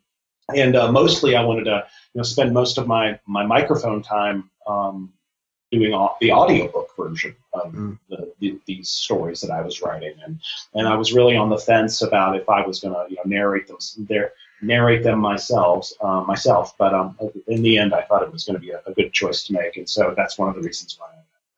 And 0.56 0.76
uh, 0.76 0.90
mostly, 0.92 1.36
I 1.36 1.44
wanted 1.44 1.64
to 1.64 1.86
you 2.14 2.18
know 2.18 2.22
spend 2.24 2.52
most 2.52 2.78
of 2.78 2.86
my 2.86 3.18
my 3.26 3.44
microphone 3.44 4.02
time 4.02 4.50
um, 4.66 5.12
doing 5.70 5.94
au- 5.94 6.16
the 6.20 6.32
audiobook 6.32 6.90
version 6.96 7.34
of 7.54 7.72
Mm. 7.72 7.98
the, 8.08 8.32
the, 8.40 8.58
these 8.66 8.90
stories 8.90 9.40
that 9.40 9.50
I 9.50 9.62
was 9.62 9.82
writing, 9.82 10.14
and 10.24 10.38
and 10.74 10.88
I 10.88 10.96
was 10.96 11.12
really 11.12 11.36
on 11.36 11.48
the 11.48 11.58
fence 11.58 12.02
about 12.02 12.36
if 12.36 12.48
I 12.48 12.66
was 12.66 12.80
going 12.80 12.94
to 12.94 13.06
you 13.10 13.16
know 13.16 13.22
narrate 13.24 13.66
them 13.66 13.78
there 14.08 14.32
narrate 14.62 15.02
them 15.02 15.18
myself 15.18 15.90
uh, 16.00 16.20
myself. 16.22 16.76
But 16.78 16.94
um, 16.94 17.18
in 17.48 17.62
the 17.62 17.78
end, 17.78 17.94
I 17.94 18.02
thought 18.02 18.22
it 18.22 18.32
was 18.32 18.44
going 18.44 18.54
to 18.54 18.60
be 18.60 18.70
a, 18.70 18.80
a 18.86 18.92
good 18.92 19.12
choice 19.12 19.44
to 19.44 19.52
make, 19.52 19.76
and 19.76 19.88
so 19.88 20.14
that's 20.16 20.38
one 20.38 20.48
of 20.48 20.54
the 20.54 20.62
reasons 20.62 20.96
why 20.98 21.08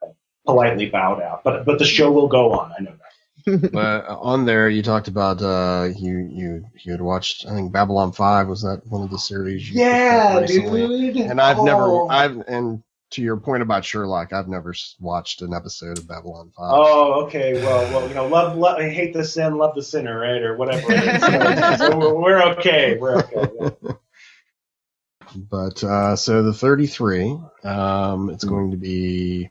I, 0.03 0.07
I 0.07 0.11
politely 0.47 0.89
bowed 0.89 1.21
out. 1.23 1.45
But 1.45 1.65
but 1.65 1.79
the 1.79 1.85
show 1.85 2.11
will 2.11 2.29
go 2.29 2.53
on. 2.53 2.73
I 2.79 2.83
know 2.83 2.93
that. 2.93 3.04
But 3.73 4.07
on 4.09 4.47
there, 4.47 4.69
you 4.69 4.83
talked 4.83 5.09
about 5.09 5.43
uh, 5.43 5.89
you 5.97 6.19
you 6.33 6.65
you 6.83 6.93
had 6.93 7.01
watched. 7.03 7.47
I 7.47 7.51
think 7.55 7.73
Babylon 7.73 8.13
Five 8.13 8.49
was 8.49 8.63
that 8.63 8.83
one 8.87 9.03
of 9.03 9.11
the 9.11 9.19
series? 9.19 9.69
You 9.69 9.81
Yeah, 9.81 10.47
dude. 10.47 11.17
And 11.17 11.41
I've 11.41 11.59
Oh. 11.59 11.65
never, 11.65 12.13
I've, 12.13 12.37
and 12.49 12.83
to 13.11 13.23
your 13.23 13.37
point 13.37 13.63
about 13.63 13.85
Sherlock, 13.85 14.33
I've 14.33 14.49
never 14.49 14.75
watched 14.99 15.43
an 15.43 15.53
episode 15.55 15.99
of 15.99 16.09
Babylon 16.09 16.51
5. 16.57 16.65
Oh, 16.73 17.25
okay. 17.27 17.55
Well, 17.55 17.93
well, 17.93 18.09
you 18.09 18.15
know, 18.15 18.27
love, 18.27 18.57
love, 18.57 18.81
hate 18.81 19.13
the 19.13 19.25
sin, 19.25 19.57
love 19.57 19.75
the 19.77 19.83
sinner, 19.83 20.19
right, 20.19 20.43
or 20.43 20.57
whatever. 20.57 20.83
So, 21.21 21.77
so 21.79 21.97
we're, 21.99 22.15
we're 22.15 22.43
okay. 22.55 22.97
We're 22.99 23.19
okay. 23.19 23.49
yeah. 23.61 23.71
But, 25.37 25.83
uh, 25.85 26.17
so 26.17 26.43
the 26.43 26.53
33, 26.53 27.39
um, 27.65 28.31
it's 28.31 28.45
going 28.45 28.71
to 28.73 28.77
be 28.77 29.51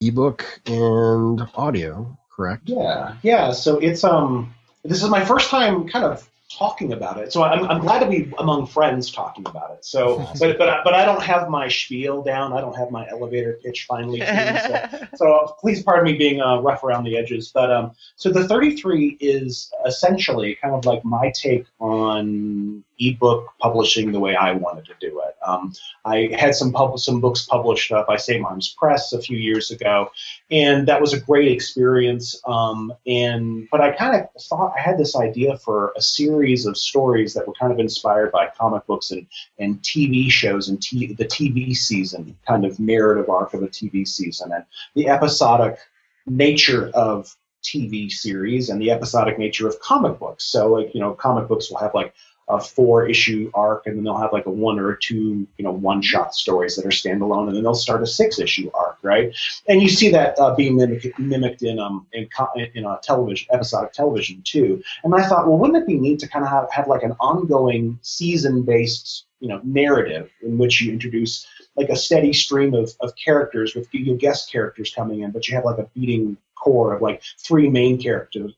ebook 0.00 0.44
and 0.66 1.40
audio, 1.54 2.18
correct? 2.34 2.62
Yeah, 2.64 3.16
yeah. 3.22 3.52
So 3.52 3.78
it's 3.78 4.04
um, 4.04 4.54
this 4.84 5.02
is 5.02 5.08
my 5.08 5.24
first 5.24 5.50
time 5.50 5.88
kind 5.88 6.04
of 6.04 6.28
talking 6.58 6.92
about 6.92 7.18
it. 7.18 7.32
So 7.32 7.42
I'm, 7.42 7.64
I'm 7.64 7.80
glad 7.80 8.00
to 8.00 8.06
be 8.06 8.32
among 8.38 8.66
friends 8.66 9.10
talking 9.10 9.46
about 9.46 9.72
it. 9.72 9.84
So, 9.84 10.18
but 10.40 10.58
but 10.58 10.68
I, 10.68 10.80
but 10.84 10.94
I 10.94 11.04
don't 11.04 11.22
have 11.22 11.48
my 11.48 11.68
spiel 11.68 12.22
down. 12.22 12.52
I 12.52 12.60
don't 12.60 12.76
have 12.76 12.90
my 12.90 13.08
elevator 13.08 13.58
pitch 13.62 13.86
finally. 13.88 14.20
so 14.20 15.06
so 15.14 15.56
please 15.60 15.82
pardon 15.82 16.04
me 16.04 16.16
being 16.16 16.40
uh, 16.40 16.60
rough 16.60 16.84
around 16.84 17.04
the 17.04 17.16
edges. 17.16 17.50
But 17.52 17.70
um, 17.70 17.92
so 18.16 18.30
the 18.30 18.46
33 18.46 19.18
is 19.20 19.70
essentially 19.86 20.56
kind 20.56 20.74
of 20.74 20.84
like 20.84 21.04
my 21.04 21.32
take 21.34 21.66
on 21.80 22.84
ebook 23.08 23.46
publishing 23.58 24.12
the 24.12 24.20
way 24.20 24.36
I 24.36 24.52
wanted 24.52 24.86
to 24.86 24.94
do 25.00 25.20
it. 25.20 25.36
Um, 25.46 25.72
I 26.04 26.30
had 26.38 26.54
some 26.54 26.72
pub- 26.72 26.98
some 26.98 27.20
books 27.20 27.44
published 27.44 27.92
by 28.06 28.16
St. 28.16 28.40
Martin's 28.40 28.68
Press 28.68 29.12
a 29.12 29.20
few 29.20 29.36
years 29.36 29.70
ago, 29.70 30.10
and 30.50 30.86
that 30.88 31.00
was 31.00 31.12
a 31.12 31.20
great 31.20 31.50
experience. 31.50 32.40
Um, 32.46 32.92
and 33.06 33.68
but 33.70 33.80
I 33.80 33.92
kind 33.92 34.20
of 34.20 34.42
thought 34.42 34.74
I 34.76 34.80
had 34.80 34.98
this 34.98 35.16
idea 35.16 35.58
for 35.58 35.92
a 35.96 36.02
series 36.02 36.66
of 36.66 36.76
stories 36.76 37.34
that 37.34 37.46
were 37.46 37.54
kind 37.54 37.72
of 37.72 37.78
inspired 37.78 38.32
by 38.32 38.48
comic 38.56 38.86
books 38.86 39.10
and 39.10 39.26
and 39.58 39.80
TV 39.82 40.30
shows 40.30 40.68
and 40.68 40.80
t- 40.80 41.12
the 41.14 41.24
TV 41.24 41.76
season 41.76 42.36
kind 42.46 42.64
of 42.64 42.78
narrative 42.78 43.28
arc 43.28 43.54
of 43.54 43.62
a 43.62 43.68
TV 43.68 44.06
season 44.06 44.52
and 44.52 44.64
the 44.94 45.08
episodic 45.08 45.78
nature 46.26 46.90
of 46.94 47.34
TV 47.62 48.10
series 48.10 48.68
and 48.68 48.80
the 48.80 48.90
episodic 48.90 49.38
nature 49.38 49.68
of 49.68 49.78
comic 49.80 50.18
books. 50.18 50.44
So, 50.44 50.68
like, 50.68 50.94
you 50.94 51.00
know, 51.00 51.12
comic 51.14 51.48
books 51.48 51.70
will 51.70 51.78
have 51.78 51.94
like 51.94 52.12
a 52.52 52.60
four 52.60 53.08
issue 53.08 53.50
arc 53.54 53.86
and 53.86 53.96
then 53.96 54.04
they'll 54.04 54.18
have 54.18 54.32
like 54.32 54.46
a 54.46 54.50
one 54.50 54.78
or 54.78 54.94
two, 54.94 55.46
you 55.56 55.64
know, 55.64 55.72
one 55.72 56.02
shot 56.02 56.34
stories 56.34 56.76
that 56.76 56.84
are 56.84 56.90
standalone 56.90 57.48
and 57.48 57.56
then 57.56 57.62
they'll 57.62 57.74
start 57.74 58.02
a 58.02 58.06
six 58.06 58.38
issue 58.38 58.70
arc, 58.74 58.98
right? 59.02 59.34
And 59.66 59.80
you 59.80 59.88
see 59.88 60.10
that 60.10 60.38
uh, 60.38 60.54
being 60.54 60.76
mimicked, 60.76 61.62
in 61.62 61.78
um 61.78 62.06
in, 62.12 62.28
in 62.74 62.84
uh, 62.84 62.98
television, 63.02 63.48
episodic 63.52 63.92
television 63.92 64.42
too. 64.44 64.82
And 65.02 65.14
I 65.14 65.26
thought, 65.26 65.48
well, 65.48 65.58
wouldn't 65.58 65.82
it 65.82 65.86
be 65.86 65.98
neat 65.98 66.20
to 66.20 66.28
kind 66.28 66.44
of 66.44 66.50
have, 66.50 66.70
have 66.70 66.88
like 66.88 67.02
an 67.02 67.12
ongoing 67.20 67.98
season 68.02 68.62
based, 68.62 69.24
you 69.40 69.48
know, 69.48 69.60
narrative 69.64 70.30
in 70.42 70.58
which 70.58 70.80
you 70.80 70.92
introduce 70.92 71.46
like 71.74 71.88
a 71.88 71.96
steady 71.96 72.32
stream 72.32 72.74
of, 72.74 72.92
of 73.00 73.16
characters 73.16 73.74
with 73.74 73.88
you 73.92 74.12
know, 74.12 74.16
guest 74.16 74.52
characters 74.52 74.92
coming 74.94 75.20
in, 75.20 75.30
but 75.30 75.48
you 75.48 75.54
have 75.54 75.64
like 75.64 75.78
a 75.78 75.88
beating 75.94 76.36
core 76.62 76.94
of 76.94 77.02
like 77.02 77.22
three 77.38 77.68
main 77.68 78.00
characters 78.00 78.52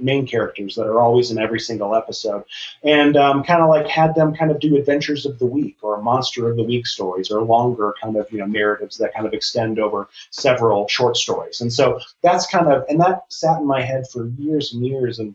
main 0.00 0.26
characters 0.26 0.74
that 0.74 0.86
are 0.86 1.00
always 1.00 1.30
in 1.30 1.38
every 1.38 1.60
single 1.60 1.94
episode. 1.94 2.44
And 2.82 3.16
um, 3.16 3.42
kind 3.42 3.62
of 3.62 3.68
like 3.68 3.86
had 3.86 4.14
them 4.14 4.34
kind 4.34 4.50
of 4.50 4.60
do 4.60 4.76
adventures 4.76 5.24
of 5.26 5.38
the 5.38 5.46
week 5.46 5.78
or 5.82 6.02
monster 6.02 6.50
of 6.50 6.56
the 6.56 6.62
week 6.62 6.86
stories 6.86 7.30
or 7.30 7.42
longer 7.42 7.94
kind 8.02 8.16
of 8.16 8.30
you 8.30 8.38
know 8.38 8.46
narratives 8.46 8.98
that 8.98 9.14
kind 9.14 9.26
of 9.26 9.32
extend 9.32 9.78
over 9.78 10.08
several 10.30 10.86
short 10.88 11.16
stories. 11.16 11.60
And 11.60 11.72
so 11.72 11.98
that's 12.22 12.46
kind 12.46 12.68
of 12.68 12.84
and 12.88 13.00
that 13.00 13.24
sat 13.28 13.60
in 13.60 13.66
my 13.66 13.82
head 13.82 14.04
for 14.08 14.26
years 14.38 14.74
and 14.74 14.84
years. 14.86 15.18
And 15.18 15.34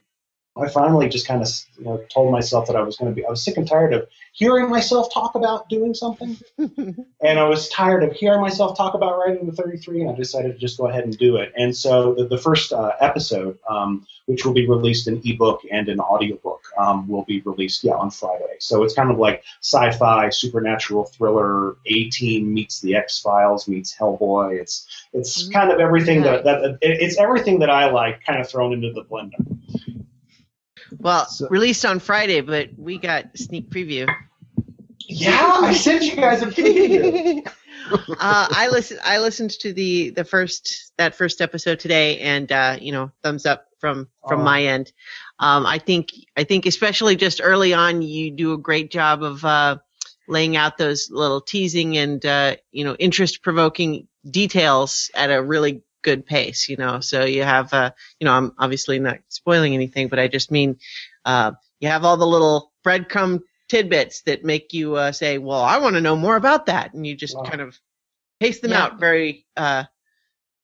I 0.58 0.70
finally 0.70 1.10
just 1.10 1.28
kind 1.28 1.42
of 1.42 1.50
you 1.78 1.84
know, 1.84 2.02
told 2.14 2.32
myself 2.32 2.68
that 2.68 2.78
I 2.78 2.82
was 2.82 2.96
going 2.96 3.12
to 3.12 3.16
be. 3.16 3.26
I 3.26 3.30
was 3.30 3.44
sick 3.44 3.58
and 3.58 3.68
tired 3.68 3.94
of 3.94 4.08
hearing 4.32 4.70
myself 4.70 5.14
talk 5.14 5.36
about 5.36 5.68
doing 5.68 5.94
something, 5.94 6.38
and 6.58 7.40
I 7.40 7.44
was 7.44 7.68
tired 7.68 8.04
of 8.04 8.14
hearing 8.14 8.40
myself 8.40 8.78
talk 8.78 8.94
about 8.94 9.18
writing 9.18 9.46
the 9.46 9.52
33, 9.52 10.02
and 10.02 10.12
I 10.12 10.16
decided 10.16 10.54
to 10.54 10.58
just 10.58 10.78
go 10.78 10.88
ahead 10.88 11.04
and 11.04 11.18
do 11.18 11.36
it. 11.38 11.52
And 11.58 11.76
so 11.76 12.16
the, 12.16 12.28
the 12.28 12.38
first 12.38 12.72
uh, 12.72 12.94
episode, 13.02 13.60
um, 13.70 14.08
which 14.28 14.46
will 14.46 14.54
be 14.54 14.66
released 14.66 15.10
in 15.10 15.22
ebook 15.26 15.62
and 15.70 15.90
in 15.90 16.00
audiobook, 16.00 16.62
um, 16.78 17.10
will 17.10 17.26
be 17.26 17.42
released 17.42 17.84
yeah 17.84 17.94
on 17.94 18.10
Friday. 18.10 18.56
So 18.60 18.84
it's 18.84 18.94
kind 18.94 19.12
of 19.12 19.18
like 19.18 19.44
sci-fi, 19.62 20.30
supernatural 20.30 21.04
thriller. 21.04 21.76
A 21.86 22.10
Team 22.12 22.54
meets 22.54 22.80
the 22.80 22.96
X 22.96 23.20
Files 23.20 23.68
meets 23.68 23.94
Hellboy. 23.94 24.58
It's 24.62 24.88
it's 25.12 25.44
mm-hmm. 25.44 25.52
kind 25.52 25.72
of 25.72 25.82
everything 25.82 26.22
that, 26.22 26.46
that 26.46 26.78
it's 26.82 27.18
everything 27.18 27.60
that 27.60 27.70
I 27.70 27.92
like, 27.92 28.24
kind 28.24 28.40
of 28.40 28.50
thrown 28.50 28.72
into 28.72 28.94
the 28.94 29.04
blender. 29.04 29.56
Well, 30.92 31.26
so, 31.28 31.48
released 31.50 31.86
on 31.86 32.00
Friday, 32.00 32.42
but 32.42 32.70
we 32.78 32.98
got 32.98 33.38
sneak 33.38 33.70
preview. 33.70 34.14
Yeah, 35.08 35.60
I 35.62 35.74
sent 35.74 36.04
you 36.04 36.16
guys 36.16 36.42
a 36.42 36.48
preview. 36.48 37.46
uh, 37.92 38.04
I 38.20 38.70
listened. 38.72 39.00
I 39.04 39.20
listened 39.20 39.52
to 39.62 39.74
the 39.74 40.12
the 40.12 40.24
first 40.24 40.92
that 40.98 41.16
first 41.16 41.42
episode 41.42 41.80
today, 41.80 42.20
and 42.20 42.52
uh, 42.52 42.78
you 42.80 42.92
know, 42.92 43.12
thumbs 43.24 43.46
up 43.46 43.68
from 43.80 44.10
from 44.28 44.42
oh. 44.42 44.44
my 44.44 44.66
end. 44.66 44.92
Um, 45.40 45.66
I 45.66 45.80
think 45.80 46.12
I 46.36 46.44
think 46.44 46.66
especially 46.66 47.16
just 47.16 47.42
early 47.44 47.74
on, 47.74 48.02
you 48.02 48.32
do 48.32 48.54
a 48.54 48.58
great 48.58 48.92
job 48.92 49.22
of 49.24 49.44
uh, 49.46 49.78
laying 50.28 50.56
out 50.56 50.78
those 50.78 51.10
little 51.12 51.42
teasing 51.42 51.98
and 51.98 52.26
uh, 52.26 52.56
you 52.72 52.84
know 52.84 52.96
interest 52.96 53.42
provoking 53.42 54.08
details 54.30 55.12
at 55.14 55.32
a 55.32 55.42
really 55.42 55.84
good 56.06 56.26
pace, 56.26 56.70
you 56.70 56.78
know. 56.78 57.00
So 57.02 57.26
you 57.26 57.44
have, 57.44 57.74
uh, 57.74 57.92
you 58.20 58.26
know, 58.26 58.32
I'm 58.32 58.54
obviously 58.60 59.00
not 59.00 59.18
spoiling 59.28 59.74
anything, 59.74 60.08
but 60.08 60.20
I 60.20 60.28
just 60.28 60.52
mean, 60.52 60.78
uh, 61.26 61.54
you 61.80 61.90
have 61.90 62.06
all 62.06 62.16
the 62.16 62.28
little 62.28 62.72
breadcrumb 62.86 63.42
tidbits 63.68 64.22
that 64.22 64.46
make 64.46 64.72
you 64.72 64.96
uh, 64.96 65.12
say, 65.12 65.40
well, 65.40 65.62
I 65.62 65.80
want 65.80 65.96
to 65.96 66.02
know 66.02 66.16
more 66.16 66.36
about 66.36 66.68
that, 66.68 66.94
and 66.94 67.06
you 67.06 67.16
just 67.16 67.36
wow. 67.36 67.44
kind 67.44 67.60
of 67.60 67.78
pace 68.40 68.62
them 68.62 68.72
yeah. 68.72 68.84
out. 68.84 69.00
Very 69.00 69.46
uh, 69.58 69.86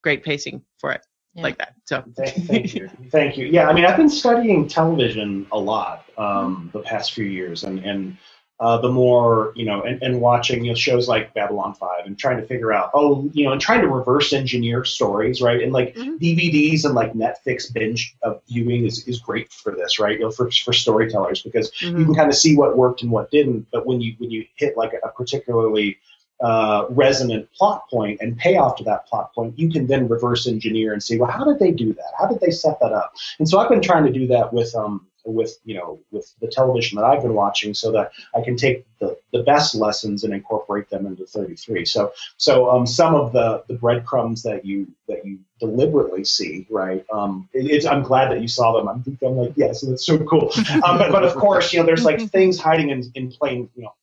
great 0.03 0.23
pacing 0.23 0.61
for 0.77 0.91
it. 0.91 1.01
Yeah. 1.33 1.43
Like 1.43 1.57
that. 1.59 1.75
So 1.85 2.03
thank, 2.15 2.35
thank, 2.45 2.75
you, 2.75 2.89
thank 3.09 3.37
you. 3.37 3.47
Yeah, 3.47 3.69
I 3.69 3.73
mean, 3.73 3.85
I've 3.85 3.95
been 3.95 4.09
studying 4.09 4.67
television 4.67 5.47
a 5.53 5.57
lot 5.57 6.05
um, 6.17 6.69
the 6.73 6.81
past 6.81 7.13
few 7.13 7.25
years, 7.25 7.63
and 7.63 7.79
and 7.79 8.17
uh, 8.61 8.77
the 8.77 8.89
more 8.89 9.51
you 9.55 9.65
know, 9.65 9.81
and, 9.81 10.01
and 10.03 10.21
watching 10.21 10.63
you 10.63 10.71
know, 10.71 10.75
shows 10.75 11.07
like 11.07 11.33
Babylon 11.33 11.73
Five 11.73 12.05
and 12.05 12.17
trying 12.17 12.37
to 12.37 12.45
figure 12.45 12.71
out, 12.71 12.91
oh, 12.93 13.27
you 13.33 13.43
know, 13.43 13.51
and 13.51 13.59
trying 13.59 13.81
to 13.81 13.87
reverse 13.87 14.33
engineer 14.33 14.85
stories, 14.85 15.41
right? 15.41 15.63
And 15.63 15.73
like 15.73 15.95
mm-hmm. 15.95 16.17
DVDs 16.17 16.85
and 16.85 16.93
like 16.93 17.13
Netflix 17.13 17.73
binge 17.73 18.15
of 18.21 18.39
viewing 18.47 18.85
is, 18.85 19.07
is 19.07 19.19
great 19.19 19.51
for 19.51 19.75
this, 19.75 19.99
right? 19.99 20.19
You 20.19 20.25
know, 20.25 20.31
for 20.31 20.51
for 20.51 20.73
storytellers 20.73 21.41
because 21.41 21.71
mm-hmm. 21.71 21.97
you 21.97 22.05
can 22.05 22.13
kind 22.13 22.29
of 22.29 22.35
see 22.35 22.55
what 22.55 22.77
worked 22.77 23.01
and 23.01 23.09
what 23.11 23.31
didn't. 23.31 23.65
But 23.71 23.87
when 23.87 23.99
you 23.99 24.13
when 24.19 24.29
you 24.29 24.45
hit 24.55 24.77
like 24.77 24.93
a 25.03 25.07
particularly 25.09 25.97
uh, 26.41 26.85
resonant 26.89 27.51
plot 27.53 27.89
point 27.89 28.19
and 28.21 28.37
payoff 28.37 28.75
to 28.75 28.83
that 28.83 29.07
plot 29.07 29.33
point, 29.33 29.57
you 29.57 29.71
can 29.71 29.87
then 29.87 30.07
reverse 30.07 30.47
engineer 30.47 30.93
and 30.93 31.01
see, 31.01 31.17
well, 31.17 31.31
how 31.31 31.43
did 31.43 31.59
they 31.59 31.71
do 31.71 31.93
that? 31.93 32.13
How 32.19 32.27
did 32.27 32.39
they 32.41 32.51
set 32.51 32.79
that 32.79 32.91
up? 32.91 33.13
And 33.39 33.47
so 33.49 33.59
I've 33.59 33.69
been 33.69 33.81
trying 33.81 34.05
to 34.05 34.11
do 34.11 34.27
that 34.27 34.51
with 34.53 34.73
um, 34.75 35.07
with 35.25 35.57
you 35.65 35.75
know 35.75 35.99
with 36.11 36.33
the 36.41 36.47
television 36.47 36.97
that 36.97 37.05
I've 37.05 37.21
been 37.21 37.33
watching, 37.33 37.73
so 37.73 37.91
that 37.91 38.11
I 38.35 38.41
can 38.41 38.55
take 38.55 38.85
the, 38.99 39.17
the 39.31 39.43
best 39.43 39.75
lessons 39.75 40.23
and 40.23 40.33
incorporate 40.33 40.89
them 40.89 41.05
into 41.05 41.25
33. 41.25 41.85
So 41.85 42.13
so 42.37 42.69
um, 42.69 42.85
some 42.85 43.15
of 43.15 43.33
the 43.33 43.63
the 43.67 43.75
breadcrumbs 43.75 44.43
that 44.43 44.65
you 44.65 44.87
that 45.07 45.25
you 45.25 45.39
deliberately 45.59 46.25
see, 46.25 46.67
right? 46.69 47.05
Um, 47.13 47.47
it, 47.53 47.85
I'm 47.85 48.03
glad 48.03 48.31
that 48.31 48.41
you 48.41 48.47
saw 48.47 48.73
them. 48.77 48.89
I'm, 48.89 49.17
I'm 49.25 49.37
like, 49.37 49.53
yes, 49.55 49.81
that's 49.81 50.05
so 50.05 50.17
cool. 50.19 50.51
Um, 50.83 50.97
but, 50.97 51.11
but 51.11 51.23
of 51.23 51.35
course, 51.35 51.73
you 51.73 51.79
know, 51.79 51.85
there's 51.85 52.03
like 52.03 52.29
things 52.31 52.59
hiding 52.59 52.89
in, 52.89 53.03
in 53.13 53.31
plain. 53.31 53.69
You 53.75 53.83
know, 53.83 53.93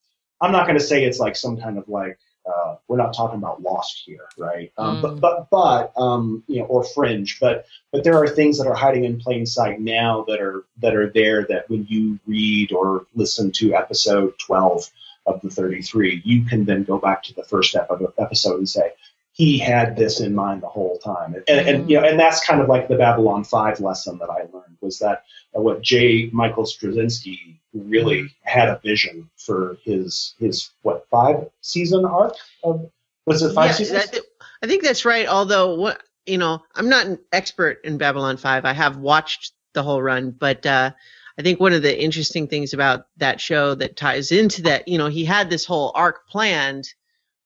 I'm 0.40 0.52
not 0.52 0.66
going 0.66 0.78
to 0.78 0.84
say 0.84 1.04
it's 1.04 1.18
like 1.18 1.34
some 1.34 1.56
kind 1.56 1.76
of 1.78 1.88
like 1.88 2.18
uh, 2.48 2.76
we're 2.88 2.96
not 2.96 3.14
talking 3.14 3.38
about 3.38 3.62
Lost 3.62 4.02
here, 4.04 4.28
right? 4.36 4.72
Um, 4.78 4.98
mm. 4.98 5.02
But 5.02 5.20
but 5.20 5.50
but 5.50 5.92
um, 6.00 6.42
you 6.46 6.60
know, 6.60 6.66
or 6.66 6.84
Fringe, 6.84 7.38
but 7.40 7.66
but 7.92 8.04
there 8.04 8.16
are 8.16 8.28
things 8.28 8.58
that 8.58 8.66
are 8.66 8.74
hiding 8.74 9.04
in 9.04 9.20
plain 9.20 9.46
sight 9.46 9.80
now 9.80 10.24
that 10.28 10.40
are 10.40 10.64
that 10.80 10.94
are 10.94 11.10
there 11.10 11.46
that 11.48 11.68
when 11.68 11.86
you 11.88 12.18
read 12.26 12.72
or 12.72 13.06
listen 13.14 13.52
to 13.52 13.74
episode 13.74 14.34
12 14.38 14.90
of 15.26 15.40
the 15.42 15.50
33, 15.50 16.22
you 16.24 16.44
can 16.44 16.64
then 16.64 16.84
go 16.84 16.98
back 16.98 17.22
to 17.24 17.34
the 17.34 17.44
first 17.44 17.76
episode 17.76 18.58
and 18.58 18.68
say, 18.68 18.92
he 19.38 19.56
had 19.56 19.96
this 19.96 20.18
in 20.20 20.34
mind 20.34 20.62
the 20.62 20.68
whole 20.68 20.98
time. 20.98 21.32
And, 21.32 21.44
and, 21.48 21.68
and, 21.68 21.90
you 21.90 21.98
know, 21.98 22.06
and 22.06 22.18
that's 22.18 22.44
kind 22.44 22.60
of 22.60 22.68
like 22.68 22.88
the 22.88 22.96
Babylon 22.96 23.44
5 23.44 23.78
lesson 23.78 24.18
that 24.18 24.28
I 24.28 24.40
learned 24.52 24.76
was 24.80 24.98
that 24.98 25.24
uh, 25.56 25.60
what 25.60 25.80
J. 25.80 26.28
Michael 26.32 26.64
Straczynski 26.64 27.56
really 27.72 28.34
had 28.42 28.68
a 28.68 28.80
vision 28.82 29.30
for 29.36 29.78
his 29.84 30.34
his 30.40 30.70
what 30.82 31.06
five 31.10 31.48
season 31.60 32.04
arc 32.04 32.34
of 32.64 32.90
was 33.26 33.42
it 33.42 33.54
five 33.54 33.70
yeah, 33.70 33.76
seasons? 33.76 34.10
That, 34.10 34.20
I 34.62 34.66
think 34.66 34.82
that's 34.82 35.04
right. 35.04 35.28
Although 35.28 35.74
what 35.76 36.02
you 36.26 36.38
know, 36.38 36.62
I'm 36.74 36.88
not 36.88 37.06
an 37.06 37.18
expert 37.32 37.80
in 37.84 37.96
Babylon 37.96 38.36
Five. 38.38 38.64
I 38.64 38.72
have 38.72 38.96
watched 38.96 39.52
the 39.72 39.82
whole 39.82 40.02
run, 40.02 40.30
but 40.30 40.66
uh, 40.66 40.90
I 41.38 41.42
think 41.42 41.60
one 41.60 41.72
of 41.72 41.82
the 41.82 42.02
interesting 42.02 42.48
things 42.48 42.74
about 42.74 43.06
that 43.18 43.40
show 43.40 43.74
that 43.76 43.96
ties 43.96 44.32
into 44.32 44.62
that, 44.62 44.88
you 44.88 44.98
know, 44.98 45.06
he 45.06 45.24
had 45.24 45.48
this 45.48 45.64
whole 45.64 45.92
arc 45.94 46.28
planned, 46.28 46.92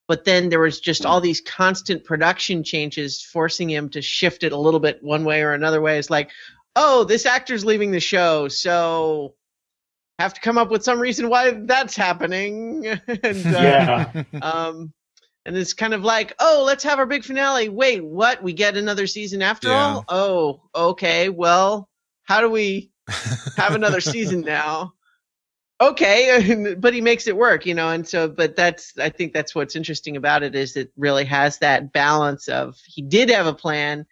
but 0.08 0.24
then 0.24 0.48
there 0.48 0.60
was 0.60 0.80
just 0.80 1.06
all 1.06 1.20
these 1.20 1.40
constant 1.40 2.04
production 2.04 2.64
changes 2.64 3.22
forcing 3.22 3.70
him 3.70 3.88
to 3.90 4.02
shift 4.02 4.42
it 4.42 4.52
a 4.52 4.56
little 4.56 4.80
bit 4.80 5.02
one 5.02 5.24
way 5.24 5.42
or 5.42 5.52
another 5.52 5.80
way. 5.80 5.98
It's 5.98 6.10
like, 6.10 6.30
oh, 6.76 7.04
this 7.04 7.26
actor's 7.26 7.64
leaving 7.64 7.90
the 7.90 8.00
show, 8.00 8.48
so 8.48 9.34
have 10.18 10.34
to 10.34 10.40
come 10.40 10.58
up 10.58 10.70
with 10.70 10.84
some 10.84 11.00
reason 11.00 11.28
why 11.28 11.50
that's 11.50 11.96
happening. 11.96 12.86
and, 13.06 13.46
uh, 13.46 13.50
yeah. 13.60 14.22
um, 14.42 14.92
and 15.44 15.56
it's 15.56 15.74
kind 15.74 15.94
of 15.94 16.04
like, 16.04 16.34
oh, 16.38 16.62
let's 16.64 16.84
have 16.84 16.98
our 16.98 17.06
big 17.06 17.24
finale. 17.24 17.68
Wait, 17.68 18.04
what? 18.04 18.42
We 18.42 18.52
get 18.52 18.76
another 18.76 19.06
season 19.06 19.42
after 19.42 19.68
yeah. 19.68 19.74
all? 19.74 20.04
Oh, 20.08 20.90
okay. 20.90 21.28
Well, 21.28 21.88
how 22.24 22.40
do 22.40 22.48
we 22.48 22.92
have 23.56 23.74
another 23.74 24.00
season 24.00 24.42
now? 24.42 24.92
Okay, 25.82 26.74
but 26.78 26.94
he 26.94 27.00
makes 27.00 27.26
it 27.26 27.36
work, 27.36 27.66
you 27.66 27.74
know. 27.74 27.88
And 27.88 28.06
so, 28.06 28.28
but 28.28 28.54
that's 28.54 28.96
I 28.98 29.08
think 29.08 29.32
that's 29.32 29.52
what's 29.52 29.74
interesting 29.74 30.16
about 30.16 30.44
it 30.44 30.54
is 30.54 30.76
it 30.76 30.92
really 30.96 31.24
has 31.24 31.58
that 31.58 31.92
balance 31.92 32.48
of 32.48 32.78
he 32.86 33.02
did 33.02 33.30
have 33.30 33.46
a 33.46 33.54
plan, 33.54 34.06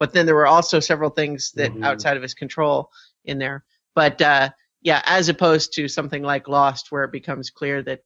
but 0.00 0.12
then 0.12 0.26
there 0.26 0.34
were 0.34 0.48
also 0.48 0.80
several 0.80 1.10
things 1.10 1.52
that 1.52 1.70
mm-hmm. 1.70 1.84
outside 1.84 2.16
of 2.16 2.24
his 2.24 2.34
control 2.34 2.90
in 3.24 3.38
there. 3.38 3.64
But 3.94 4.20
uh, 4.20 4.50
yeah, 4.80 5.00
as 5.06 5.28
opposed 5.28 5.74
to 5.74 5.86
something 5.86 6.24
like 6.24 6.48
Lost, 6.48 6.90
where 6.90 7.04
it 7.04 7.12
becomes 7.12 7.50
clear 7.50 7.82
that 7.84 8.00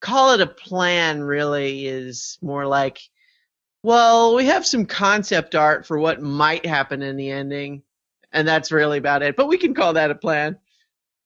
call 0.00 0.32
it 0.32 0.40
a 0.40 0.46
plan 0.46 1.22
really 1.22 1.86
is 1.86 2.36
more 2.42 2.66
like, 2.66 2.98
well, 3.84 4.34
we 4.34 4.46
have 4.46 4.66
some 4.66 4.86
concept 4.86 5.54
art 5.54 5.86
for 5.86 6.00
what 6.00 6.20
might 6.20 6.66
happen 6.66 7.00
in 7.00 7.16
the 7.16 7.30
ending, 7.30 7.84
and 8.32 8.48
that's 8.48 8.72
really 8.72 8.98
about 8.98 9.22
it. 9.22 9.36
But 9.36 9.46
we 9.46 9.56
can 9.56 9.72
call 9.72 9.92
that 9.92 10.10
a 10.10 10.16
plan. 10.16 10.58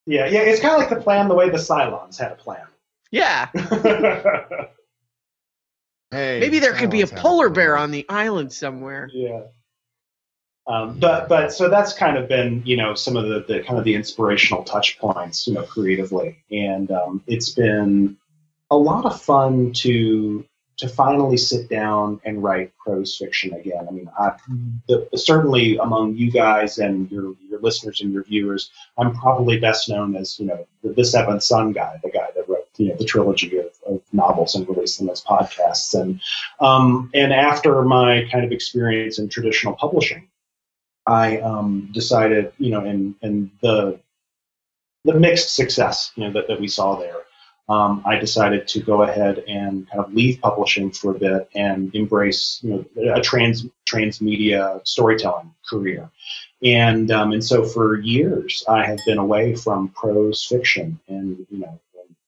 Yeah, 0.09 0.25
yeah, 0.25 0.41
it's 0.41 0.61
kind 0.61 0.73
of 0.73 0.81
like 0.81 0.89
the 0.89 1.05
plan 1.05 1.29
the 1.29 1.35
way 1.35 1.51
the 1.51 1.59
Cylons 1.59 2.19
had 2.19 2.33
a 2.33 2.35
plan 2.35 2.67
Yeah. 3.11 3.49
Hey, 6.11 6.41
Maybe 6.41 6.59
there 6.59 6.73
could 6.73 6.89
be 6.89 7.03
a 7.03 7.07
polar 7.07 7.49
having 7.49 7.55
bear 7.55 7.77
on 7.77 7.91
the 7.91 8.07
island 8.09 8.51
somewhere. 8.51 9.11
Yeah. 9.13 9.43
Um, 10.67 10.99
but 10.99 11.29
but 11.29 11.53
so 11.53 11.69
that's 11.69 11.93
kind 11.93 12.17
of 12.17 12.31
been 12.31 12.63
you 12.65 12.79
know 12.79 12.95
some 12.95 13.15
of 13.15 13.29
the, 13.29 13.45
the 13.47 13.63
kind 13.63 13.79
of 13.79 13.85
the 13.85 13.95
inspirational 13.95 14.65
touch 14.65 14.99
points 14.99 15.47
you 15.47 15.53
know 15.53 15.65
creatively, 15.65 16.43
and 16.51 16.91
um, 16.91 17.23
it's 17.27 17.51
been 17.51 18.17
a 18.71 18.77
lot 18.79 19.05
of 19.05 19.21
fun 19.21 19.75
to 19.75 20.47
to 20.79 20.89
finally 20.89 21.37
sit 21.37 21.69
down 21.69 22.21
and 22.25 22.43
write 22.43 22.73
prose 22.79 23.17
fiction 23.17 23.53
again. 23.53 23.87
I 23.89 23.93
mean, 23.93 24.09
I, 24.17 24.37
the, 24.87 25.09
certainly 25.17 25.77
among 25.77 26.15
you 26.15 26.31
guys 26.31 26.79
and 26.79 27.11
your 27.11 27.35
your 27.49 27.61
listeners 27.61 28.01
and 28.01 28.13
your 28.13 28.23
viewers, 28.23 28.71
I'm 28.97 29.15
probably 29.15 29.59
best 29.59 29.89
known 29.89 30.15
as 30.15 30.39
you 30.39 30.47
know 30.47 30.67
the, 30.83 30.91
the 30.91 31.05
Seventh 31.05 31.43
Son 31.43 31.73
guy, 31.73 31.99
the 32.03 32.11
guy 32.11 32.29
that 32.35 32.49
wrote 32.49 32.69
you 32.77 32.89
know 32.89 32.97
the 32.97 33.05
trilogy 33.05 33.59
of, 33.59 33.73
of 33.87 34.01
novels 34.13 34.55
and 34.55 34.69
released 34.69 34.99
them 34.99 35.11
as 35.11 35.23
podcasts. 35.23 36.01
And 36.01 36.21
um, 36.61 37.11
and 37.13 37.33
after 37.33 37.83
my 37.83 38.29
kind 38.31 38.45
of 38.45 38.53
experience 38.53 39.19
in 39.19 39.29
traditional 39.29 39.75
publishing, 39.75 40.29
I 41.07 41.39
um, 41.39 41.91
decided 41.93 42.53
you 42.59 42.71
know 42.71 42.85
in 42.85 43.17
in 43.21 43.51
the 43.63 43.99
the 45.05 45.15
mixed 45.15 45.57
success 45.57 46.13
you 46.15 46.25
know 46.25 46.33
that, 46.35 46.47
that 46.47 46.61
we 46.61 46.69
saw 46.69 46.95
there. 46.95 47.17
Um, 47.69 48.03
I 48.07 48.17
decided 48.17 48.67
to 48.69 48.81
go 48.81 49.03
ahead 49.03 49.45
and 49.47 49.89
kind 49.91 50.03
of 50.03 50.15
leave 50.15 50.41
publishing 50.41 50.91
for 50.91 51.15
a 51.15 51.19
bit 51.19 51.51
and 51.55 51.95
embrace, 51.95 52.61
you 52.63 52.87
know, 52.97 53.15
a 53.15 53.21
trans 53.21 53.67
transmedia 53.87 54.81
storytelling 54.87 55.55
career. 55.69 56.11
And 56.63 57.11
um, 57.11 57.33
and 57.33 57.45
so 57.45 57.65
for 57.65 58.01
years, 58.01 58.65
I 58.69 58.85
have 58.85 58.99
been 59.07 59.19
away 59.19 59.55
from 59.55 59.89
prose 59.89 60.45
fiction 60.45 60.99
and 61.09 61.47
you 61.51 61.59
know 61.59 61.79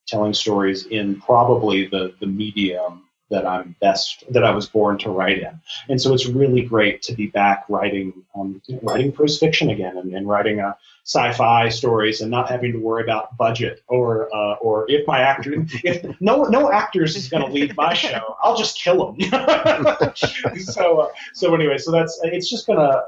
telling 0.06 0.35
stories 0.35 0.87
in 0.87 1.20
probably 1.20 1.87
the 1.87 2.14
the 2.20 2.26
medium 2.26 3.04
that 3.30 3.46
I'm 3.46 3.76
best 3.80 4.25
that 4.30 4.44
I 4.44 4.50
was 4.50 4.66
born 4.68 4.99
to 4.99 5.10
write 5.10 5.38
in. 5.38 5.60
And 5.88 6.00
so 6.00 6.12
it's 6.14 6.26
really 6.26 6.62
great 6.62 7.02
to 7.02 7.14
be 7.14 7.26
back 7.28 7.64
writing 7.68 8.12
um, 8.34 8.60
writing 8.82 9.12
prose 9.12 9.38
fiction 9.38 9.70
again 9.70 9.96
and, 9.96 10.12
and 10.14 10.28
writing 10.28 10.60
a 10.60 10.76
sci-fi 11.04 11.68
stories 11.70 12.20
and 12.20 12.30
not 12.30 12.49
having 12.50 12.72
to 12.72 12.78
worry 12.78 13.02
about 13.02 13.37
budget 13.37 13.82
or 13.88 14.28
uh, 14.34 14.54
or 14.56 14.84
if 14.90 15.06
my 15.06 15.20
actor 15.20 15.66
if 15.82 16.04
no 16.20 16.44
no 16.44 16.70
actors 16.70 17.16
is 17.16 17.28
going 17.28 17.44
to 17.44 17.50
lead 17.50 17.75
my 17.76 17.94
show 17.94 18.37
I'll 18.42 18.56
just 18.56 18.78
kill 18.78 19.12
them 19.12 19.30
so 20.58 21.00
uh, 21.00 21.08
so 21.32 21.54
anyway 21.54 21.78
so 21.78 21.90
that's 21.90 22.20
it's 22.25 22.50
just 22.50 22.66
been 22.66 22.76
a 22.78 23.02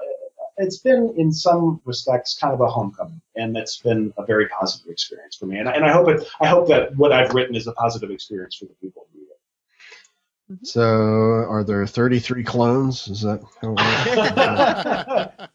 it's 0.59 0.79
been 0.79 1.14
in 1.17 1.33
some 1.33 1.81
respects 1.85 2.37
kind 2.38 2.52
of 2.55 2.61
a 2.61 2.67
homecoming 2.67 3.21
and 3.37 3.55
that's 3.55 3.79
been 3.79 4.12
a 4.19 4.25
very 4.25 4.49
positive 4.49 4.91
experience 4.91 5.37
for 5.37 5.47
me 5.47 5.59
and, 5.59 5.69
I- 5.69 5.73
and 5.73 5.85
I 5.85 5.93
hope 5.93 6.09
it 6.09 6.26
I 6.41 6.47
hope 6.47 6.69
that 6.69 6.97
what 6.97 7.12
I've 7.12 7.33
written 7.35 7.55
is 7.57 7.67
a 7.67 7.73
positive 7.73 8.11
experience 8.11 8.55
for 8.57 8.64
the 8.67 8.75
people 8.75 9.07
who 9.12 9.21
read 10.53 10.63
it 10.63 10.67
So, 10.69 10.83
are 10.83 11.65
there 11.65 11.87
33 11.87 12.45
clones? 12.45 13.09
Is 13.09 13.23
that 13.23 13.43
how 13.61 13.75
it 13.77 15.27
works? 15.37 15.49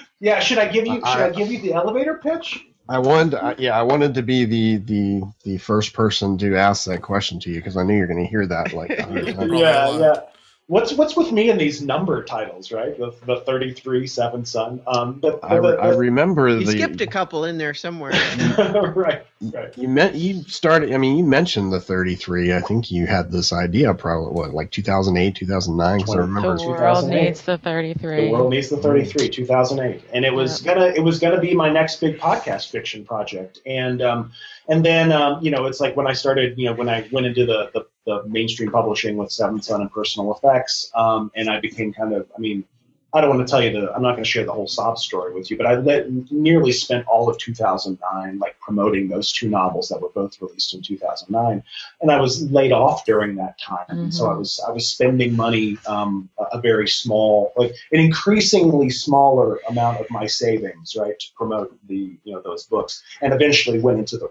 yeah 0.20 0.38
should 0.40 0.58
I 0.58 0.68
give 0.68 0.86
you 0.86 0.94
should 0.96 1.04
I, 1.04 1.26
I- 1.26 1.30
give 1.30 1.50
you 1.50 1.60
the 1.60 1.72
elevator 1.72 2.14
pitch 2.22 2.66
I 2.88 2.98
wanted, 2.98 3.34
I, 3.34 3.54
yeah, 3.56 3.78
I 3.78 3.82
wanted 3.82 4.14
to 4.14 4.22
be 4.22 4.44
the 4.44 4.76
the 4.78 5.22
the 5.44 5.58
first 5.58 5.92
person 5.92 6.36
to 6.38 6.56
ask 6.56 6.86
that 6.86 7.02
question 7.02 7.38
to 7.38 7.48
you 7.50 7.56
because 7.58 7.76
I 7.76 7.84
knew 7.84 7.96
you're 7.96 8.08
going 8.08 8.24
to 8.24 8.28
hear 8.28 8.46
that 8.48 8.72
like 8.72 8.90
a 8.90 9.04
hundred 9.04 9.26
times. 9.26 9.36
Probably 9.36 9.58
yeah, 9.60 9.98
yeah. 9.98 10.20
What's 10.70 10.92
what's 10.92 11.16
with 11.16 11.32
me 11.32 11.50
in 11.50 11.58
these 11.58 11.82
number 11.82 12.22
titles, 12.22 12.70
right? 12.70 12.96
The, 12.96 13.12
the 13.26 13.40
thirty 13.40 13.72
three 13.72 14.06
seven 14.06 14.44
son. 14.44 14.80
Um, 14.86 15.14
but, 15.14 15.40
I, 15.42 15.58
but 15.58 15.80
I 15.80 15.88
remember 15.88 16.52
the 16.52 16.60
You 16.60 16.66
the 16.66 16.72
skipped 16.72 17.00
a 17.00 17.08
couple 17.08 17.44
in 17.44 17.58
there 17.58 17.74
somewhere. 17.74 18.12
right, 18.94 19.26
right. 19.40 19.76
you 19.76 19.88
meant 19.88 20.14
you 20.14 20.44
started. 20.44 20.92
I 20.92 20.98
mean, 20.98 21.18
you 21.18 21.24
mentioned 21.24 21.72
the 21.72 21.80
33. 21.80 22.52
I 22.52 22.60
think 22.60 22.92
you 22.92 23.08
had 23.08 23.32
this 23.32 23.52
idea 23.52 23.92
probably 23.94 24.32
what 24.32 24.54
like 24.54 24.70
2008, 24.70 25.34
2009. 25.34 25.98
Because 25.98 26.08
I 26.08 26.14
Twenty- 26.14 26.28
remember. 26.28 26.56
The 26.56 26.68
world 26.68 27.08
needs 27.08 27.42
the 27.42 27.58
33. 27.58 28.26
The 28.26 28.30
world 28.30 28.50
needs 28.52 28.68
the 28.68 28.76
thirty 28.76 29.04
three, 29.04 29.28
two 29.28 29.46
thousand 29.46 29.80
eight, 29.80 30.04
and 30.12 30.24
it 30.24 30.32
was 30.32 30.62
gonna 30.62 30.86
it 30.86 31.02
was 31.02 31.18
gonna 31.18 31.40
be 31.40 31.52
my 31.52 31.68
next 31.68 31.96
big 31.96 32.20
podcast 32.20 32.70
fiction 32.70 33.04
project, 33.04 33.58
and 33.66 34.00
um, 34.02 34.30
and 34.68 34.84
then 34.84 35.10
um, 35.10 35.42
you 35.42 35.50
know 35.50 35.66
it's 35.66 35.80
like 35.80 35.96
when 35.96 36.06
I 36.06 36.12
started, 36.12 36.56
you 36.56 36.66
know, 36.66 36.74
when 36.74 36.88
I 36.88 37.08
went 37.10 37.26
into 37.26 37.44
the 37.44 37.70
the, 37.74 37.86
the 38.06 38.24
mainstream 38.24 38.70
publishing 38.70 39.16
with 39.16 39.30
Seventh 39.30 39.64
Son 39.64 39.80
and 39.80 39.92
Personal 39.92 40.34
Effects, 40.34 40.90
um, 40.94 41.30
and 41.34 41.50
I 41.50 41.60
became 41.60 41.92
kind 41.92 42.14
of, 42.14 42.30
I 42.36 42.40
mean. 42.40 42.64
I 43.12 43.20
don't 43.20 43.30
want 43.30 43.44
to 43.44 43.50
tell 43.50 43.60
you 43.60 43.72
the. 43.72 43.92
I'm 43.92 44.02
not 44.02 44.12
going 44.12 44.22
to 44.22 44.30
share 44.30 44.44
the 44.44 44.52
whole 44.52 44.68
sob 44.68 44.96
story 44.96 45.34
with 45.34 45.50
you, 45.50 45.56
but 45.56 45.66
I 45.66 45.74
let, 45.74 46.08
nearly 46.30 46.70
spent 46.70 47.08
all 47.08 47.28
of 47.28 47.38
2009 47.38 48.38
like 48.38 48.56
promoting 48.60 49.08
those 49.08 49.32
two 49.32 49.48
novels 49.48 49.88
that 49.88 50.00
were 50.00 50.10
both 50.10 50.40
released 50.40 50.74
in 50.74 50.82
2009, 50.82 51.62
and 52.00 52.10
I 52.10 52.20
was 52.20 52.48
laid 52.52 52.70
off 52.70 53.04
during 53.04 53.34
that 53.34 53.58
time, 53.58 53.84
and 53.88 54.14
so 54.14 54.30
I 54.30 54.34
was 54.34 54.60
I 54.64 54.70
was 54.70 54.88
spending 54.88 55.34
money, 55.34 55.76
um, 55.88 56.28
a, 56.52 56.60
very 56.60 56.86
small, 56.86 57.52
like 57.56 57.74
an 57.90 57.98
increasingly 57.98 58.90
smaller 58.90 59.58
amount 59.68 60.00
of 60.00 60.06
my 60.10 60.26
savings, 60.26 60.94
right, 60.96 61.18
to 61.18 61.26
promote 61.34 61.76
the 61.88 62.16
you 62.22 62.32
know 62.32 62.40
those 62.42 62.64
books, 62.66 63.02
and 63.22 63.32
eventually 63.32 63.80
went 63.80 63.98
into 63.98 64.18
the 64.18 64.30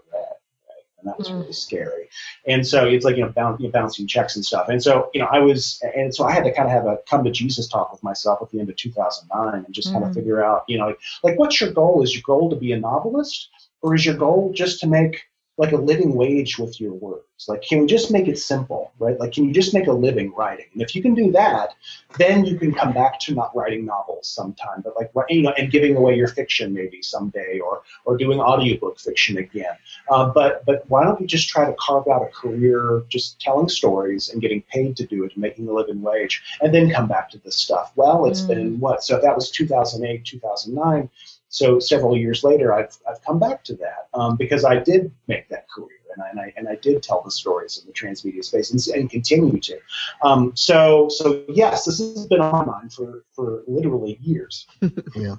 and 1.00 1.08
that 1.10 1.18
was 1.18 1.30
Mm. 1.30 1.40
really 1.42 1.54
scary. 1.54 2.10
And 2.48 2.66
so 2.66 2.86
it's 2.86 3.06
like 3.06 3.16
you 3.18 3.24
know, 3.24 3.30
boun- 3.30 3.58
you 3.60 3.68
know 3.68 3.72
bouncing 3.72 4.08
checks 4.08 4.36
and 4.36 4.46
stuff. 4.46 4.70
And 4.70 4.82
so 4.82 5.10
you 5.14 5.22
know 5.22 5.28
I 5.32 5.40
was, 5.40 5.82
and 5.96 6.14
so 6.14 6.26
I 6.26 6.32
had 6.32 6.44
to 6.44 6.54
kind 6.54 6.68
of 6.68 6.74
have 6.74 6.86
a 6.86 7.00
come 7.10 7.24
to 7.24 7.32
Jesus 7.32 7.68
talk 7.68 7.92
with 7.92 8.04
myself 8.04 8.40
at 8.42 8.50
the 8.52 8.60
end 8.60 8.70
of 8.70 8.76
2009 8.76 9.66
and 9.66 9.74
just 9.74 9.92
kind 9.94 10.04
of 10.06 10.14
figure 10.14 10.44
out, 10.44 10.64
you 10.68 10.78
know, 10.78 10.88
like, 10.88 10.98
like 11.24 11.40
what's 11.40 11.60
your 11.62 11.72
goal? 11.72 12.04
Is 12.04 12.14
your 12.14 12.24
goal 12.26 12.50
to 12.50 12.56
be 12.56 12.72
a 12.74 12.80
novelist, 12.80 13.50
or 13.82 13.96
is 13.96 14.06
your 14.06 14.16
goal 14.16 14.52
just 14.54 14.80
to 14.82 14.88
make 14.88 15.24
like 15.60 15.74
a 15.74 15.78
living 15.78 16.16
wage 16.16 16.58
with 16.58 16.80
your 16.80 16.94
words? 16.94 17.26
Like, 17.50 17.62
can 17.62 17.82
we 17.82 17.86
just 17.86 18.12
make 18.12 18.28
it 18.30 18.40
simple, 18.40 18.94
right? 18.98 19.20
Like, 19.20 19.34
can 19.34 19.44
you 19.44 19.54
just 19.54 19.74
make 19.74 19.88
a 19.88 19.92
living 19.92 20.34
writing? 20.34 20.68
And 20.74 20.82
if 20.82 20.96
you 20.96 21.02
can 21.02 21.14
do 21.14 21.32
that, 21.34 21.74
then 22.18 22.46
you 22.46 22.58
can 22.58 22.74
come 22.74 22.94
back 22.94 23.20
to 23.22 23.34
not 23.34 23.54
writing 23.56 23.86
novels 23.86 24.28
sometime, 24.30 24.82
but 24.84 24.96
like, 24.96 25.12
you 25.30 25.42
know, 25.42 25.52
and 25.58 25.70
giving 25.70 25.98
away 25.98 26.16
your 26.16 26.30
fiction 26.30 26.74
maybe 26.74 27.02
someday, 27.02 27.60
or 27.60 27.82
or 28.06 28.18
doing 28.18 28.40
audiobook 28.40 29.00
fiction 29.00 29.38
again. 29.38 29.76
Uh, 30.10 30.30
but 30.30 30.66
but 30.66 30.86
why 30.88 31.04
don't 31.04 31.20
we 31.20 31.28
just 31.28 31.50
try 31.50 31.66
to 31.66 31.76
carve 31.78 32.08
out 32.08 32.22
a 32.24 32.28
career 32.28 33.04
just 33.10 33.40
telling 33.42 33.68
stories 33.68 34.30
and 34.30 34.42
getting 34.42 34.62
paid 34.64 34.96
to 34.98 35.06
do 35.06 35.26
it, 35.26 35.34
and 35.34 35.42
making 35.42 35.68
a 35.68 35.74
living 35.74 36.02
wage, 36.02 36.42
and 36.62 36.74
then 36.74 36.90
come 36.90 37.08
back 37.08 37.30
to 37.30 37.38
this 37.40 37.58
stuff? 37.58 37.92
Well, 37.98 38.26
it's 38.26 38.44
Mm. 38.44 38.48
been 38.48 38.80
what? 38.80 39.04
So 39.04 39.18
if 39.18 39.22
that 39.24 39.36
was 39.36 39.52
2008, 39.52 40.24
2009. 40.24 41.10
So 41.50 41.80
several 41.80 42.16
years 42.16 42.44
later, 42.44 42.74
I've 42.74 42.96
I've 43.10 43.22
come 43.24 43.40
back 43.40 43.64
to 43.66 43.76
that 43.78 44.08
um, 44.14 44.38
because 44.38 44.64
I 44.64 44.78
did 44.80 45.12
make 45.28 45.50
that 45.50 45.70
career. 45.70 45.90
And 46.16 46.24
I, 46.24 46.30
and, 46.30 46.40
I, 46.40 46.54
and 46.58 46.68
I 46.68 46.76
did 46.76 47.04
tell 47.04 47.22
the 47.22 47.30
stories 47.32 47.78
in 47.78 47.86
the 47.86 47.94
transmedia 47.94 48.44
space 48.44 48.72
and, 48.72 48.98
and 48.98 49.10
continue 49.10 49.60
to. 49.60 49.80
Um, 50.24 50.52
so 50.56 51.08
so 51.10 51.44
yes, 51.50 51.86
this 51.86 52.00
has 52.00 52.26
been 52.26 52.42
on 52.42 52.52
my 52.52 52.66
mind 52.66 52.94
for, 52.94 53.24
for 53.32 53.64
literally 53.68 54.18
years. 54.22 54.66
Yeah. 55.16 55.36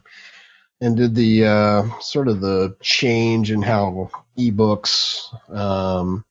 And 0.83 0.97
did 0.97 1.15
the 1.15 1.45
uh, 1.45 2.01
sort 2.01 2.29
of 2.29 2.41
the 2.41 2.75
change 2.81 3.51
in 3.51 3.61
how 3.61 4.11
ebooks 4.39 5.27
um, 5.55 6.25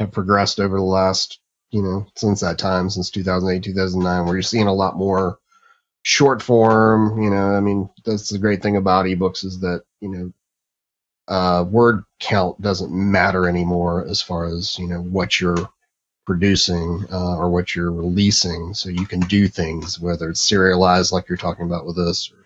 have 0.00 0.10
progressed 0.10 0.58
over 0.58 0.76
the 0.76 0.82
last, 0.82 1.38
you 1.70 1.82
know, 1.82 2.06
since 2.16 2.40
that 2.40 2.58
time, 2.58 2.90
since 2.90 3.10
2008, 3.10 3.62
2009, 3.62 4.24
where 4.24 4.34
you're 4.34 4.42
seeing 4.42 4.66
a 4.66 4.74
lot 4.74 4.96
more 4.96 5.38
short 6.02 6.42
form, 6.42 7.22
you 7.22 7.30
know, 7.30 7.54
I 7.54 7.60
mean, 7.60 7.88
that's 8.04 8.28
the 8.28 8.38
great 8.38 8.62
thing 8.62 8.76
about 8.76 9.06
ebooks 9.06 9.44
is 9.44 9.60
that, 9.60 9.82
you 10.00 10.08
know, 10.08 10.32
uh, 11.28 11.64
word 11.64 12.04
count 12.18 12.60
doesn't 12.60 12.92
matter 12.92 13.48
anymore 13.48 14.06
as 14.08 14.20
far 14.20 14.46
as, 14.46 14.78
you 14.78 14.88
know, 14.88 15.00
what 15.00 15.40
you're 15.40 15.68
producing 16.26 17.04
uh, 17.12 17.36
or 17.36 17.50
what 17.50 17.74
you're 17.74 17.92
releasing. 17.92 18.74
So 18.74 18.88
you 18.88 19.06
can 19.06 19.20
do 19.20 19.48
things, 19.48 20.00
whether 20.00 20.30
it's 20.30 20.40
serialized 20.40 21.12
like 21.12 21.28
you're 21.28 21.38
talking 21.38 21.66
about 21.66 21.86
with 21.86 21.96
this, 21.96 22.30
or 22.32 22.42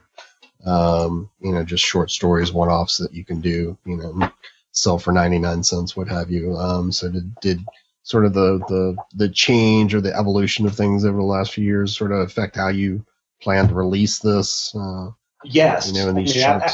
um, 0.71 1.31
you 1.41 1.53
know, 1.53 1.65
just 1.65 1.85
short 1.85 2.11
stories, 2.11 2.53
one 2.53 2.69
offs 2.69 2.99
that 2.99 3.15
you 3.15 3.25
can 3.25 3.41
do, 3.41 3.79
you 3.87 3.97
know, 3.97 4.31
sell 4.73 4.99
for 4.99 5.13
99 5.13 5.63
cents, 5.63 5.97
what 5.97 6.09
have 6.09 6.31
you. 6.31 6.57
Um, 6.57 6.93
so 6.93 7.11
did, 7.11 7.35
did 7.41 7.61
sort 8.03 8.27
of 8.27 8.35
the, 8.35 8.59
the, 8.69 8.97
the 9.15 9.29
change 9.29 9.95
or 9.95 10.01
the 10.01 10.15
evolution 10.15 10.67
of 10.67 10.77
things 10.77 11.05
over 11.05 11.17
the 11.17 11.23
last 11.23 11.53
few 11.53 11.65
years 11.65 11.97
sort 11.97 12.13
of 12.13 12.21
affect 12.21 12.57
how 12.57 12.69
you 12.69 13.05
plan 13.41 13.69
to 13.69 13.75
release 13.75 14.19
this, 14.19 14.75
uh, 14.75 15.11
Yes, 15.45 15.89
you 15.89 15.95
know, 15.95 16.09
in 16.11 16.19
I 16.19 16.23
these 16.23 16.35
mean, 16.37 16.45
a- 16.45 16.71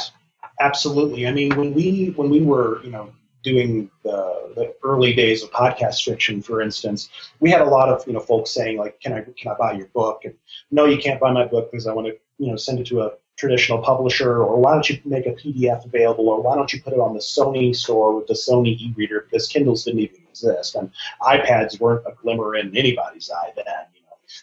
absolutely. 0.60 1.26
I 1.26 1.32
mean, 1.32 1.54
when 1.56 1.74
we 1.74 2.12
when 2.16 2.30
we 2.30 2.40
were 2.40 2.82
you 2.84 2.90
know 2.90 3.12
doing 3.42 3.90
the, 4.04 4.52
the 4.54 4.74
early 4.84 5.12
days 5.12 5.42
of 5.42 5.50
podcast 5.50 6.04
fiction, 6.04 6.40
for 6.40 6.62
instance, 6.62 7.08
we 7.40 7.50
had 7.50 7.60
a 7.60 7.64
lot 7.66 7.88
of 7.88 8.06
you 8.06 8.12
know 8.12 8.20
folks 8.20 8.50
saying 8.50 8.78
like, 8.78 8.98
"Can 9.00 9.12
I 9.12 9.20
can 9.20 9.50
I 9.50 9.54
buy 9.54 9.72
your 9.72 9.88
book?" 9.88 10.22
And 10.24 10.34
no, 10.70 10.84
you 10.86 10.98
can't 10.98 11.20
buy 11.20 11.32
my 11.32 11.46
book 11.46 11.70
because 11.70 11.86
I 11.86 11.92
want 11.92 12.06
to 12.08 12.16
you 12.38 12.50
know 12.50 12.56
send 12.56 12.80
it 12.80 12.86
to 12.86 13.02
a 13.02 13.12
traditional 13.36 13.78
publisher, 13.82 14.42
or 14.42 14.60
why 14.60 14.72
don't 14.72 14.88
you 14.88 14.98
make 15.04 15.26
a 15.26 15.32
PDF 15.32 15.84
available, 15.84 16.28
or 16.28 16.40
why 16.40 16.54
don't 16.54 16.72
you 16.72 16.80
put 16.80 16.92
it 16.92 17.00
on 17.00 17.14
the 17.14 17.20
Sony 17.20 17.74
store 17.74 18.14
with 18.16 18.26
the 18.26 18.34
Sony 18.34 18.78
e-reader 18.80 19.26
because 19.28 19.48
Kindles 19.48 19.84
didn't 19.84 20.00
even 20.00 20.20
exist 20.30 20.76
and 20.76 20.90
iPads 21.22 21.80
weren't 21.80 22.06
a 22.06 22.12
glimmer 22.12 22.56
in 22.56 22.76
anybody's 22.76 23.30
eye 23.30 23.52
then. 23.56 23.64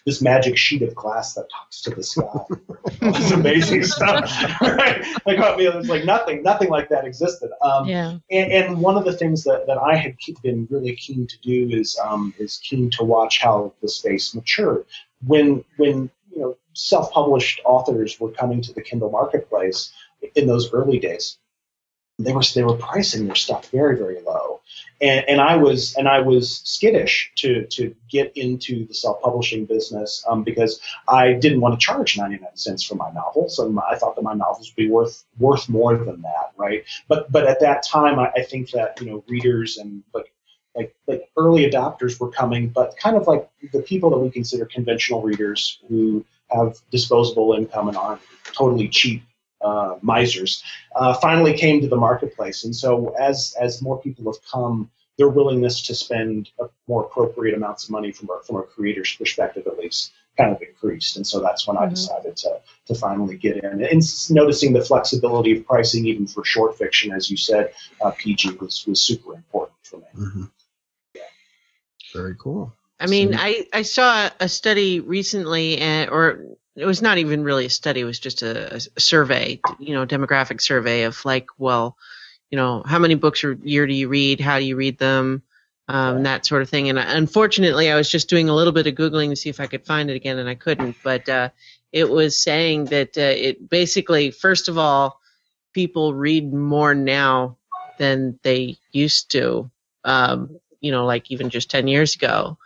This 0.06 0.22
magic 0.22 0.56
sheet 0.56 0.82
of 0.82 0.94
glass 0.94 1.34
that 1.34 1.46
talks 1.50 1.82
to 1.82 1.90
the 1.90 2.02
sky. 2.02 2.24
It's 3.02 3.30
amazing 3.30 3.84
stuff. 3.84 4.30
right? 4.60 5.04
Like 5.26 5.38
I 5.38 5.56
mean, 5.56 5.66
it 5.66 5.74
was 5.74 5.88
like 5.88 6.04
nothing, 6.04 6.42
nothing 6.42 6.68
like 6.70 6.88
that 6.90 7.04
existed. 7.04 7.50
Um, 7.62 7.86
Yeah. 7.86 8.18
and, 8.30 8.52
and 8.52 8.80
one 8.80 8.96
of 8.96 9.04
the 9.04 9.12
things 9.12 9.44
that, 9.44 9.66
that 9.66 9.78
I 9.78 9.96
had 9.96 10.16
been 10.42 10.66
really 10.70 10.94
keen 10.96 11.26
to 11.26 11.38
do 11.40 11.68
is 11.70 11.98
um, 12.02 12.34
is 12.38 12.58
keen 12.62 12.90
to 12.90 13.04
watch 13.04 13.40
how 13.40 13.72
the 13.82 13.88
space 13.88 14.34
matured. 14.34 14.84
When 15.26 15.64
when 15.76 16.10
you 16.32 16.40
know 16.40 16.56
self-published 16.72 17.60
authors 17.64 18.18
were 18.20 18.30
coming 18.30 18.62
to 18.62 18.72
the 18.72 18.80
Kindle 18.82 19.10
marketplace 19.10 19.92
in 20.34 20.46
those 20.46 20.72
early 20.72 20.98
days, 20.98 21.38
they 22.24 22.32
were 22.32 22.42
they 22.54 22.62
were 22.62 22.76
pricing 22.76 23.26
their 23.26 23.34
stuff 23.34 23.70
very 23.70 23.96
very 23.96 24.20
low, 24.20 24.60
and 25.00 25.24
and 25.28 25.40
I 25.40 25.56
was 25.56 25.94
and 25.96 26.08
I 26.08 26.20
was 26.20 26.60
skittish 26.64 27.32
to 27.36 27.66
to 27.66 27.94
get 28.10 28.36
into 28.36 28.86
the 28.86 28.94
self-publishing 28.94 29.66
business 29.66 30.24
um, 30.28 30.42
because 30.42 30.80
I 31.08 31.32
didn't 31.32 31.60
want 31.60 31.78
to 31.78 31.84
charge 31.84 32.16
99 32.16 32.48
cents 32.54 32.84
for 32.84 32.94
my 32.94 33.10
novels, 33.12 33.58
and 33.58 33.78
I 33.80 33.96
thought 33.96 34.16
that 34.16 34.22
my 34.22 34.34
novels 34.34 34.70
would 34.70 34.82
be 34.82 34.90
worth 34.90 35.24
worth 35.38 35.68
more 35.68 35.96
than 35.96 36.22
that, 36.22 36.52
right? 36.56 36.84
But 37.08 37.30
but 37.32 37.46
at 37.46 37.60
that 37.60 37.82
time, 37.82 38.18
I, 38.18 38.30
I 38.36 38.42
think 38.42 38.70
that 38.70 39.00
you 39.00 39.06
know 39.10 39.24
readers 39.28 39.78
and 39.78 40.02
like 40.14 40.32
like 40.74 40.94
like 41.06 41.30
early 41.36 41.68
adopters 41.68 42.20
were 42.20 42.30
coming, 42.30 42.68
but 42.68 42.96
kind 42.96 43.16
of 43.16 43.26
like 43.26 43.48
the 43.72 43.82
people 43.82 44.10
that 44.10 44.18
we 44.18 44.30
consider 44.30 44.66
conventional 44.66 45.22
readers 45.22 45.80
who 45.88 46.24
have 46.50 46.76
disposable 46.90 47.54
income 47.54 47.88
and 47.88 47.96
aren't 47.96 48.20
totally 48.52 48.88
cheap 48.88 49.22
uh, 49.62 49.96
misers, 50.02 50.62
uh, 50.96 51.14
finally 51.14 51.54
came 51.54 51.80
to 51.80 51.88
the 51.88 51.96
marketplace. 51.96 52.64
And 52.64 52.74
so 52.74 53.14
as 53.18 53.54
as 53.60 53.82
more 53.82 54.00
people 54.00 54.24
have 54.32 54.42
come, 54.50 54.90
their 55.18 55.28
willingness 55.28 55.82
to 55.82 55.94
spend 55.94 56.50
a 56.60 56.64
more 56.88 57.04
appropriate 57.04 57.54
amounts 57.54 57.84
of 57.84 57.90
money 57.90 58.10
from 58.12 58.30
a, 58.30 58.42
from 58.44 58.56
a 58.56 58.62
creator's 58.62 59.14
perspective, 59.16 59.66
at 59.66 59.76
least, 59.78 60.12
kind 60.38 60.50
of 60.54 60.62
increased. 60.62 61.16
And 61.16 61.26
so 61.26 61.40
that's 61.40 61.66
when 61.66 61.76
I 61.76 61.86
Mhm. 61.86 61.90
decided 61.90 62.36
to 62.38 62.60
to 62.86 62.94
finally 62.94 63.36
get 63.36 63.58
in. 63.58 63.84
And 63.84 64.02
noticing 64.30 64.72
the 64.72 64.82
flexibility 64.84 65.56
of 65.58 65.66
pricing, 65.66 66.06
even 66.06 66.26
for 66.26 66.44
short 66.44 66.78
fiction, 66.78 67.12
as 67.12 67.30
you 67.30 67.36
said, 67.36 67.72
uh, 68.00 68.12
PG 68.12 68.52
was 68.52 68.86
was 68.86 69.00
super 69.02 69.34
important 69.34 69.76
for 69.82 69.98
me. 69.98 70.06
hmm 70.14 70.44
Very 72.14 72.34
cool. 72.38 72.72
I 72.98 73.06
mean, 73.06 73.32
So- 73.32 73.38
I, 73.40 73.66
I 73.72 73.82
saw 73.82 74.30
a 74.40 74.48
study 74.48 75.00
recently, 75.00 75.78
and, 75.78 76.10
or 76.10 76.44
it 76.76 76.86
was 76.86 77.02
not 77.02 77.18
even 77.18 77.42
really 77.42 77.66
a 77.66 77.70
study, 77.70 78.00
it 78.00 78.04
was 78.04 78.18
just 78.18 78.42
a, 78.42 78.76
a 78.76 79.00
survey, 79.00 79.60
you 79.78 79.94
know, 79.94 80.06
demographic 80.06 80.60
survey 80.60 81.02
of 81.02 81.24
like, 81.24 81.48
well, 81.58 81.96
you 82.50 82.56
know, 82.56 82.82
how 82.84 82.98
many 82.98 83.14
books 83.14 83.44
a 83.44 83.56
year 83.62 83.86
do 83.86 83.94
you 83.94 84.08
read? 84.08 84.40
How 84.40 84.58
do 84.58 84.64
you 84.64 84.76
read 84.76 84.98
them? 84.98 85.42
Um, 85.88 86.22
that 86.22 86.46
sort 86.46 86.62
of 86.62 86.68
thing. 86.68 86.88
And 86.88 86.98
unfortunately, 86.98 87.90
I 87.90 87.96
was 87.96 88.08
just 88.08 88.28
doing 88.28 88.48
a 88.48 88.54
little 88.54 88.72
bit 88.72 88.86
of 88.86 88.94
Googling 88.94 89.30
to 89.30 89.36
see 89.36 89.48
if 89.48 89.58
I 89.58 89.66
could 89.66 89.84
find 89.84 90.08
it 90.08 90.14
again, 90.14 90.38
and 90.38 90.48
I 90.48 90.54
couldn't. 90.54 90.96
But 91.02 91.28
uh, 91.28 91.48
it 91.90 92.08
was 92.08 92.40
saying 92.40 92.86
that 92.86 93.18
uh, 93.18 93.34
it 93.36 93.68
basically, 93.68 94.30
first 94.30 94.68
of 94.68 94.78
all, 94.78 95.20
people 95.72 96.14
read 96.14 96.52
more 96.52 96.94
now 96.94 97.56
than 97.98 98.38
they 98.42 98.78
used 98.92 99.32
to, 99.32 99.70
um, 100.04 100.58
you 100.80 100.92
know, 100.92 101.06
like 101.06 101.30
even 101.30 101.50
just 101.50 101.70
10 101.70 101.88
years 101.88 102.14
ago. 102.14 102.56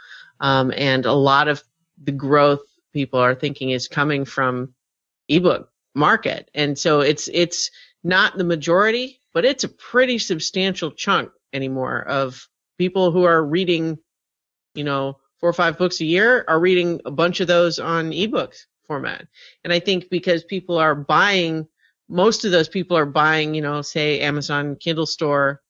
Um, 0.40 0.72
and 0.76 1.06
a 1.06 1.12
lot 1.12 1.48
of 1.48 1.62
the 2.02 2.12
growth 2.12 2.62
people 2.94 3.20
are 3.20 3.34
thinking 3.34 3.70
is 3.70 3.88
coming 3.88 4.24
from 4.24 4.74
ebook 5.28 5.68
market. 5.94 6.48
And 6.54 6.78
so 6.78 7.00
it's, 7.00 7.28
it's 7.32 7.70
not 8.02 8.38
the 8.38 8.44
majority, 8.44 9.20
but 9.34 9.44
it's 9.44 9.64
a 9.64 9.68
pretty 9.68 10.18
substantial 10.18 10.90
chunk 10.90 11.30
anymore 11.52 12.00
of 12.02 12.48
people 12.78 13.10
who 13.10 13.24
are 13.24 13.44
reading, 13.44 13.98
you 14.74 14.84
know, 14.84 15.18
four 15.40 15.50
or 15.50 15.52
five 15.52 15.76
books 15.76 16.00
a 16.00 16.04
year 16.06 16.44
are 16.48 16.58
reading 16.58 17.00
a 17.04 17.10
bunch 17.10 17.40
of 17.40 17.46
those 17.46 17.78
on 17.78 18.12
ebooks 18.12 18.60
format. 18.86 19.26
And 19.62 19.72
I 19.72 19.80
think 19.80 20.08
because 20.10 20.44
people 20.44 20.78
are 20.78 20.94
buying, 20.94 21.66
most 22.08 22.44
of 22.44 22.50
those 22.50 22.68
people 22.68 22.96
are 22.96 23.06
buying, 23.06 23.54
you 23.54 23.62
know, 23.62 23.82
say 23.82 24.20
Amazon 24.20 24.76
Kindle 24.76 25.06
store 25.06 25.60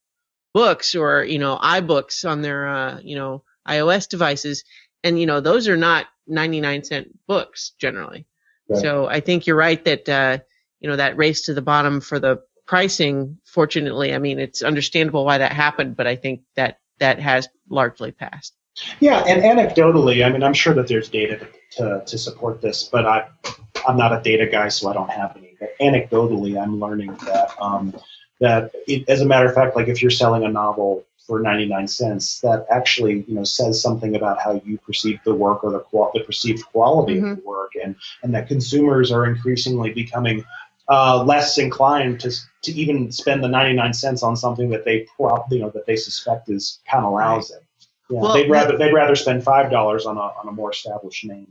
books 0.53 0.95
or, 0.95 1.25
you 1.25 1.39
know, 1.39 1.59
iBooks 1.59 2.29
on 2.29 2.43
their, 2.43 2.69
uh, 2.69 3.01
you 3.03 3.17
know, 3.17 3.43
iOS 3.69 4.09
devices. 4.09 4.65
And, 5.05 5.21
you 5.21 5.27
know, 5.27 5.41
those 5.41 5.69
are 5.69 5.77
not 5.77 6.07
99 6.27 6.83
cent 6.85 7.19
books 7.29 7.73
generally. 7.79 8.27
Right. 8.69 8.81
So 8.81 9.07
I 9.07 9.21
think 9.21 9.47
you're 9.47 9.57
right 9.57 9.85
that, 9.85 10.09
uh, 10.09 10.39
you 10.81 10.89
know, 10.89 10.97
that 10.97 11.17
race 11.17 11.43
to 11.43 11.55
the 11.55 11.63
bottom 11.63 12.01
for 12.01 12.19
the 12.19 12.43
pricing, 12.67 13.39
fortunately, 13.45 14.15
I 14.15 14.19
mean, 14.19 14.39
it's 14.39 14.63
understandable 14.63 15.25
why 15.25 15.39
that 15.39 15.53
happened, 15.53 15.97
but 15.97 16.07
I 16.07 16.17
think 16.17 16.41
that 16.57 16.79
that 16.99 17.21
has 17.21 17.49
largely 17.69 18.11
passed. 18.11 18.55
Yeah, 18.99 19.23
and 19.27 19.43
anecdotally, 19.43 20.25
I 20.25 20.31
mean, 20.31 20.43
I'm 20.43 20.55
sure 20.55 20.75
that 20.75 20.89
there's 20.89 21.09
data 21.09 21.39
to, 21.39 21.47
to, 21.77 22.03
to 22.07 22.19
support 22.19 22.61
this, 22.61 22.85
but 22.85 23.07
I, 23.07 23.29
I'm 23.87 23.97
not 23.97 24.13
a 24.13 24.21
data 24.23 24.47
guy, 24.47 24.69
so 24.69 24.89
I 24.89 24.95
don't 24.95 25.11
have 25.11 25.37
any. 25.37 25.57
But 25.61 25.79
anecdotally, 25.81 26.61
I'm 26.61 26.81
learning 26.81 27.15
that 27.25 27.51
um, 27.61 27.95
that 28.41 28.73
it, 28.89 29.09
as 29.09 29.21
a 29.21 29.27
matter 29.27 29.47
of 29.47 29.55
fact, 29.55 29.77
like 29.77 29.89
if 29.89 30.03
you're 30.03 30.11
selling 30.11 30.45
a 30.45 30.49
novel 30.49 31.05
for 31.27 31.41
99 31.41 31.89
cents, 31.89 32.41
that 32.41 32.67
actually 32.71 33.25
you 33.27 33.35
know 33.35 33.45
says 33.45 33.81
something 33.81 34.17
about 34.17 34.41
how 34.41 34.61
you 34.65 34.79
perceive 34.79 35.19
the 35.25 35.35
work 35.35 35.65
or 35.65 35.73
the 35.73 35.81
qual- 35.81 36.11
the 36.15 36.21
perceived 36.21 36.65
quality 36.67 37.19
of 37.19 37.37
the 37.37 37.43
work, 37.45 37.73
and 37.83 37.97
and 38.23 38.35
that 38.35 38.49
consumers 38.49 39.11
are 39.11 39.27
increasingly 39.27 39.93
becoming 39.93 40.45
uh, 40.89 41.23
less 41.25 41.59
inclined 41.59 42.21
to 42.21 42.31
to 42.63 42.73
even 42.73 43.11
spend 43.11 43.43
the 43.43 43.49
99 43.49 43.93
cents 43.95 44.23
on 44.23 44.37
something 44.37 44.69
that 44.71 44.85
they 44.85 45.07
pro- 45.17 45.45
you 45.51 45.61
know 45.61 45.71
that 45.71 45.87
they 45.87 45.97
suspect 45.97 46.51
is 46.51 46.81
kind 46.91 47.05
of 47.05 47.13
lousy. 47.13 47.55
Yeah, 48.11 48.21
Well, 48.21 48.35
they'd 48.35 48.51
rather 48.51 48.77
they'd 48.77 48.93
rather 48.93 49.17
spend 49.17 49.43
five 49.43 49.71
dollars 49.71 50.05
on 50.07 50.17
a 50.17 50.21
on 50.21 50.49
a 50.49 50.53
more 50.53 50.71
established 50.71 51.25
name. 51.25 51.49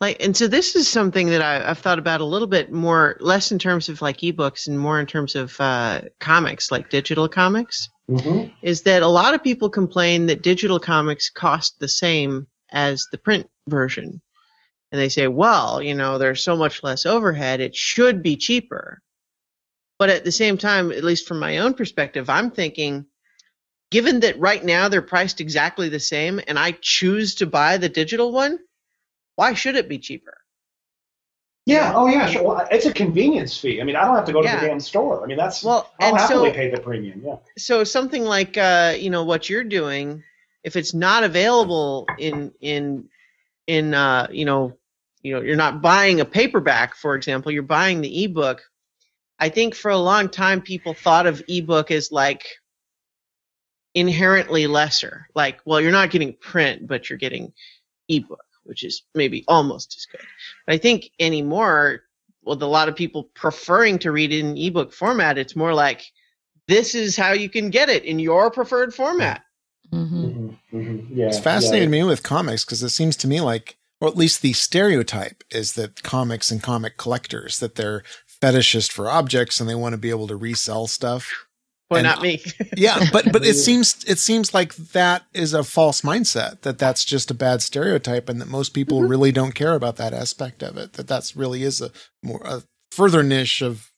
Like, 0.00 0.22
and 0.22 0.36
so 0.36 0.46
this 0.46 0.76
is 0.76 0.86
something 0.86 1.26
that 1.28 1.42
I, 1.42 1.68
I've 1.68 1.78
thought 1.78 1.98
about 1.98 2.20
a 2.20 2.24
little 2.24 2.46
bit 2.46 2.70
more, 2.70 3.16
less 3.18 3.50
in 3.50 3.58
terms 3.58 3.88
of 3.88 4.00
like 4.00 4.18
ebooks 4.18 4.68
and 4.68 4.78
more 4.78 5.00
in 5.00 5.06
terms 5.06 5.34
of 5.34 5.60
uh, 5.60 6.02
comics, 6.20 6.70
like 6.70 6.88
digital 6.88 7.28
comics. 7.28 7.88
Mm-hmm. 8.10 8.54
Is 8.62 8.82
that 8.82 9.02
a 9.02 9.08
lot 9.08 9.34
of 9.34 9.42
people 9.42 9.68
complain 9.68 10.26
that 10.26 10.42
digital 10.42 10.80
comics 10.80 11.28
cost 11.28 11.78
the 11.78 11.88
same 11.88 12.46
as 12.70 13.06
the 13.12 13.18
print 13.18 13.48
version, 13.68 14.22
and 14.90 15.00
they 15.00 15.10
say, 15.10 15.28
well, 15.28 15.82
you 15.82 15.94
know, 15.94 16.16
there's 16.16 16.42
so 16.42 16.56
much 16.56 16.82
less 16.82 17.04
overhead, 17.04 17.60
it 17.60 17.76
should 17.76 18.22
be 18.22 18.36
cheaper. 18.36 19.02
But 19.98 20.10
at 20.10 20.24
the 20.24 20.32
same 20.32 20.56
time, 20.56 20.92
at 20.92 21.04
least 21.04 21.26
from 21.26 21.38
my 21.38 21.58
own 21.58 21.74
perspective, 21.74 22.30
I'm 22.30 22.50
thinking, 22.50 23.06
given 23.90 24.20
that 24.20 24.38
right 24.38 24.64
now 24.64 24.88
they're 24.88 25.02
priced 25.02 25.40
exactly 25.40 25.88
the 25.88 26.00
same, 26.00 26.40
and 26.46 26.58
I 26.58 26.78
choose 26.80 27.36
to 27.36 27.46
buy 27.46 27.76
the 27.76 27.88
digital 27.88 28.32
one, 28.32 28.58
why 29.36 29.54
should 29.54 29.76
it 29.76 29.88
be 29.88 29.98
cheaper? 29.98 30.38
Yeah. 31.68 31.92
Oh 31.94 32.06
yeah. 32.08 32.26
Sure. 32.26 32.42
Well, 32.42 32.66
it's 32.70 32.86
a 32.86 32.92
convenience 32.92 33.56
fee. 33.58 33.80
I 33.80 33.84
mean, 33.84 33.94
I 33.96 34.04
don't 34.04 34.16
have 34.16 34.24
to 34.24 34.32
go 34.32 34.40
to 34.40 34.46
Yeah. 34.48 34.60
the 34.60 34.66
damn 34.68 34.80
store. 34.80 35.22
I 35.22 35.26
mean, 35.26 35.36
that's 35.36 35.62
Well, 35.62 35.90
I'll 36.00 36.08
and 36.08 36.18
happily 36.18 36.50
so 36.50 36.54
pay 36.54 36.70
the 36.70 36.80
premium. 36.80 37.22
Yeah. 37.24 37.36
so 37.58 37.84
something 37.84 38.24
like 38.24 38.56
uh, 38.56 38.94
you 38.98 39.10
know 39.10 39.24
what 39.24 39.48
you're 39.50 39.64
doing, 39.64 40.22
if 40.64 40.76
it's 40.76 40.94
not 40.94 41.24
available 41.24 42.06
in 42.18 42.52
in 42.60 43.08
in 43.66 43.92
uh, 43.94 44.28
you 44.30 44.44
know 44.46 44.78
you 45.22 45.34
know 45.34 45.42
you're 45.42 45.56
not 45.56 45.82
buying 45.82 46.20
a 46.20 46.24
paperback, 46.24 46.94
for 46.96 47.14
example, 47.14 47.52
you're 47.52 47.62
buying 47.62 48.00
the 48.00 48.24
ebook. 48.24 48.62
I 49.38 49.50
think 49.50 49.74
for 49.74 49.90
a 49.90 49.98
long 49.98 50.30
time 50.30 50.62
people 50.62 50.94
thought 50.94 51.26
of 51.26 51.42
ebook 51.48 51.90
as 51.90 52.10
like 52.10 52.46
inherently 53.94 54.66
lesser. 54.66 55.28
Like, 55.34 55.60
well, 55.64 55.80
you're 55.80 55.92
not 55.92 56.10
getting 56.10 56.34
print, 56.34 56.86
but 56.86 57.08
you're 57.10 57.18
getting 57.18 57.52
ebook, 58.08 58.44
which 58.68 58.84
is 58.84 59.02
maybe 59.14 59.44
almost 59.48 59.96
as 59.96 60.06
good. 60.06 60.26
But 60.66 60.74
I 60.74 60.78
think 60.78 61.10
anymore, 61.18 62.02
with 62.44 62.62
a 62.62 62.66
lot 62.66 62.88
of 62.88 62.96
people 62.96 63.30
preferring 63.34 63.98
to 64.00 64.12
read 64.12 64.32
it 64.32 64.40
in 64.40 64.56
ebook 64.56 64.92
format, 64.92 65.38
it's 65.38 65.56
more 65.56 65.74
like 65.74 66.04
this 66.68 66.94
is 66.94 67.16
how 67.16 67.32
you 67.32 67.48
can 67.48 67.70
get 67.70 67.88
it 67.88 68.04
in 68.04 68.18
your 68.18 68.50
preferred 68.50 68.94
format. 68.94 69.42
hmm 69.90 70.04
Mm-hmm. 70.04 70.76
Mm-hmm. 70.76 71.18
Yeah. 71.18 71.26
It's 71.26 71.38
fascinated 71.38 71.88
yeah. 71.88 72.02
me 72.02 72.04
with 72.04 72.22
comics 72.22 72.64
because 72.64 72.82
it 72.82 72.90
seems 72.90 73.16
to 73.16 73.28
me 73.28 73.40
like, 73.40 73.78
or 74.00 74.08
at 74.08 74.16
least 74.16 74.42
the 74.42 74.52
stereotype 74.52 75.42
is 75.50 75.72
that 75.72 76.02
comics 76.02 76.50
and 76.50 76.62
comic 76.62 76.98
collectors 76.98 77.58
that 77.60 77.74
they're 77.76 78.02
fetishist 78.40 78.92
for 78.92 79.10
objects 79.10 79.60
and 79.60 79.68
they 79.68 79.74
want 79.74 79.94
to 79.94 79.98
be 79.98 80.10
able 80.10 80.28
to 80.28 80.36
resell 80.36 80.86
stuff. 80.86 81.47
Well, 81.90 81.98
And- 81.98 82.06
not 82.06 82.22
me. 82.22 82.42
Yeah, 82.76 82.98
but 83.12 83.32
but 83.32 83.44
it 83.46 83.54
seems 83.66 84.04
it 84.06 84.18
seems 84.18 84.52
like 84.52 84.74
that 84.76 85.24
is 85.32 85.54
a 85.54 85.64
false 85.64 86.02
mindset 86.02 86.60
that 86.62 86.78
that's 86.78 87.04
just 87.04 87.30
a 87.30 87.34
bad 87.34 87.62
stereotype 87.62 88.28
and 88.28 88.40
that 88.40 88.48
most 88.48 88.70
people 88.74 89.00
Mm-hmm. 89.00 89.08
really 89.10 89.32
don't 89.32 89.54
care 89.54 89.74
about 89.74 89.96
that 89.96 90.12
aspect 90.12 90.62
of 90.62 90.76
it. 90.76 90.94
That 90.94 91.06
that's 91.08 91.36
really 91.36 91.62
is 91.62 91.80
a 91.80 91.90
more 92.22 92.42
a 92.44 92.62
further 92.92 93.22
niche 93.22 93.62
of 93.62 93.90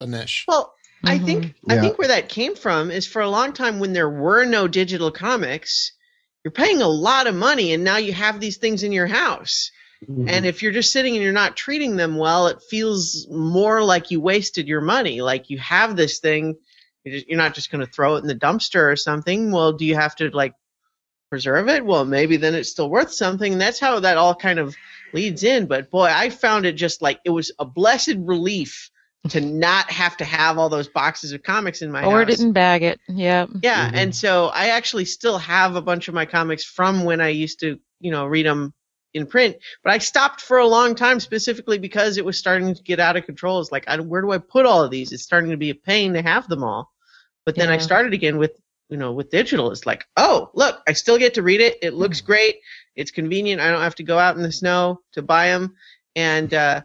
a 0.00 0.06
niche. 0.06 0.44
well, 0.48 0.72
I 1.04 1.18
Mhm. 1.18 1.24
think 1.26 1.54
I 1.68 1.78
think 1.78 1.98
where 1.98 2.08
that 2.08 2.28
came 2.28 2.56
from 2.56 2.90
is 2.90 3.06
for 3.06 3.22
a 3.22 3.30
long 3.30 3.52
time 3.52 3.78
when 3.78 3.92
there 3.92 4.10
were 4.10 4.44
no 4.44 4.66
digital 4.66 5.10
comics, 5.12 5.92
you're 6.44 6.50
paying 6.52 6.82
a 6.82 6.88
lot 6.88 7.26
of 7.26 7.34
money 7.34 7.72
and 7.72 7.84
now 7.84 7.96
you 7.98 8.12
have 8.12 8.40
these 8.40 8.56
things 8.56 8.82
in 8.82 8.92
your 8.92 9.06
house. 9.06 9.70
Mhm. 10.08 10.28
And 10.28 10.46
if 10.46 10.62
you're 10.62 10.72
just 10.72 10.92
sitting 10.92 11.14
and 11.14 11.22
you're 11.22 11.32
not 11.32 11.56
treating 11.56 11.96
them 11.96 12.16
well, 12.16 12.48
it 12.48 12.58
feels 12.68 13.26
more 13.30 13.82
like 13.84 14.10
you 14.10 14.20
wasted 14.20 14.66
your 14.68 14.80
money. 14.80 15.20
Like 15.22 15.48
you 15.48 15.58
have 15.58 15.96
this 15.96 16.18
thing, 16.18 16.56
you're 17.06 17.38
not 17.38 17.54
just 17.54 17.70
going 17.70 17.84
to 17.84 17.90
throw 17.90 18.16
it 18.16 18.20
in 18.20 18.26
the 18.26 18.34
dumpster 18.34 18.90
or 18.92 18.96
something. 18.96 19.52
Well, 19.52 19.72
do 19.72 19.84
you 19.84 19.94
have 19.94 20.16
to 20.16 20.30
like 20.30 20.54
preserve 21.30 21.68
it. 21.68 21.84
Well, 21.84 22.04
maybe 22.04 22.36
then 22.36 22.54
it's 22.54 22.70
still 22.70 22.88
worth 22.88 23.12
something. 23.12 23.52
And 23.52 23.60
that's 23.60 23.80
how 23.80 24.00
that 24.00 24.16
all 24.16 24.34
kind 24.34 24.58
of 24.58 24.76
leads 25.12 25.42
in. 25.42 25.66
But 25.66 25.90
boy, 25.90 26.04
I 26.04 26.30
found 26.30 26.66
it 26.66 26.72
just 26.74 27.02
like 27.02 27.20
it 27.24 27.30
was 27.30 27.52
a 27.58 27.64
blessed 27.64 28.16
relief 28.18 28.90
to 29.30 29.40
not 29.40 29.90
have 29.90 30.16
to 30.18 30.24
have 30.24 30.56
all 30.56 30.68
those 30.68 30.86
boxes 30.88 31.32
of 31.32 31.42
comics 31.42 31.82
in 31.82 31.90
my 31.90 32.02
house. 32.02 32.12
or 32.12 32.18
house. 32.24 32.36
didn't 32.36 32.52
bag 32.52 32.82
it. 32.84 33.00
Yeah. 33.08 33.46
Yeah, 33.60 33.90
Mhm. 33.90 33.96
and 33.96 34.14
so 34.14 34.46
I 34.46 34.68
actually 34.68 35.04
still 35.04 35.38
have 35.38 35.74
a 35.74 35.82
bunch 35.82 36.06
of 36.06 36.14
my 36.14 36.26
comics 36.26 36.64
from 36.64 37.02
when 37.02 37.20
I 37.20 37.30
used 37.30 37.58
to, 37.60 37.80
you 37.98 38.12
know, 38.12 38.26
read 38.26 38.46
them 38.46 38.72
in 39.14 39.26
print. 39.26 39.56
But 39.82 39.94
I 39.94 39.98
stopped 39.98 40.42
for 40.42 40.58
a 40.58 40.66
long 40.66 40.94
time 40.94 41.18
specifically 41.18 41.78
because 41.78 42.18
it 42.18 42.24
was 42.24 42.38
starting 42.38 42.72
to 42.72 42.82
get 42.84 43.00
out 43.00 43.16
of 43.16 43.26
control. 43.26 43.58
It's 43.60 43.72
like, 43.72 43.88
I, 43.88 43.98
where 43.98 44.22
do 44.22 44.30
I 44.30 44.38
put 44.38 44.64
all 44.64 44.84
of 44.84 44.92
these? 44.92 45.10
It's 45.10 45.24
starting 45.24 45.50
to 45.50 45.56
be 45.56 45.70
a 45.70 45.74
pain 45.74 46.12
to 46.12 46.22
have 46.22 46.46
them 46.48 46.62
all. 46.62 46.92
But 47.46 47.54
then 47.54 47.70
I 47.70 47.78
started 47.78 48.12
again 48.12 48.36
with, 48.36 48.60
you 48.90 48.98
know, 48.98 49.12
with 49.12 49.30
digital. 49.30 49.70
It's 49.70 49.86
like, 49.86 50.04
oh, 50.16 50.50
look, 50.52 50.82
I 50.86 50.92
still 50.92 51.16
get 51.16 51.34
to 51.34 51.42
read 51.42 51.60
it. 51.60 51.78
It 51.80 51.94
looks 51.94 52.20
great. 52.20 52.56
It's 52.94 53.10
convenient. 53.10 53.62
I 53.62 53.70
don't 53.70 53.80
have 53.80 53.94
to 53.96 54.02
go 54.02 54.18
out 54.18 54.36
in 54.36 54.42
the 54.42 54.52
snow 54.52 55.00
to 55.12 55.22
buy 55.22 55.48
them, 55.48 55.76
and 56.14 56.52
uh, 56.52 56.82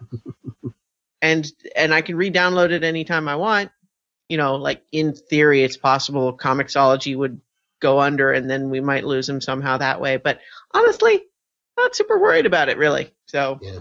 and 1.21 1.52
and 1.76 1.93
I 1.93 2.02
can 2.02 2.15
re-download 2.15 2.71
it 2.71 2.84
anytime 2.84 3.28
I 3.28 3.36
want 3.36 3.71
you 4.32 4.38
know, 4.38 4.56
like 4.56 4.82
in 4.93 5.12
theory, 5.13 5.62
it's 5.62 5.76
possible 5.76 6.38
Comixology 6.38 7.17
would 7.17 7.41
go 7.82 8.00
under 8.00 8.32
and 8.32 8.50
then 8.50 8.69
we 8.69 8.80
might 8.80 9.04
lose 9.04 9.28
them 9.28 9.41
somehow 9.41 9.76
that 9.76 10.00
way. 10.00 10.15
But 10.15 10.39
honestly, 10.74 11.24
not 11.76 11.93
super 11.93 12.17
worried 12.17 12.45
about 12.45 12.69
it 12.69 12.78
really. 12.78 13.12
So 13.26 13.60
Yeah, 13.62 13.80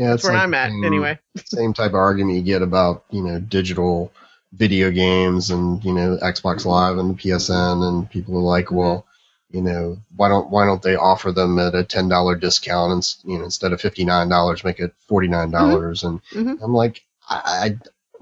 that's 0.00 0.14
it's 0.16 0.24
where 0.24 0.32
like 0.32 0.42
I'm 0.42 0.54
at 0.54 0.70
same- 0.70 0.84
anyway. 0.84 1.20
Same 1.44 1.72
type 1.72 1.90
of 1.90 1.94
argument 1.94 2.38
you 2.38 2.42
get 2.42 2.62
about 2.62 3.04
you 3.10 3.22
know 3.22 3.38
digital 3.38 4.12
video 4.52 4.90
games 4.90 5.50
and 5.50 5.84
you 5.84 5.92
know 5.92 6.18
Xbox 6.22 6.64
Live 6.64 6.98
and 6.98 7.10
the 7.10 7.14
PSN, 7.14 7.82
and 7.82 8.10
people 8.10 8.36
are 8.36 8.40
like, 8.42 8.70
well, 8.70 9.06
you 9.50 9.62
know, 9.62 9.98
why 10.16 10.28
don't 10.28 10.50
why 10.50 10.64
don't 10.66 10.82
they 10.82 10.96
offer 10.96 11.32
them 11.32 11.58
at 11.58 11.74
a 11.74 11.84
ten 11.84 12.08
dollar 12.08 12.34
discount 12.36 12.92
and 12.92 13.14
you 13.24 13.38
know 13.38 13.44
instead 13.44 13.72
of 13.72 13.80
fifty 13.80 14.04
nine 14.04 14.28
dollars, 14.28 14.64
make 14.64 14.80
it 14.80 14.94
forty 15.08 15.28
nine 15.28 15.50
dollars? 15.50 16.04
And 16.04 16.20
Mhm. 16.34 16.58
I'm 16.62 16.72
like, 16.74 17.02
I, 17.28 17.40
I 17.46 17.78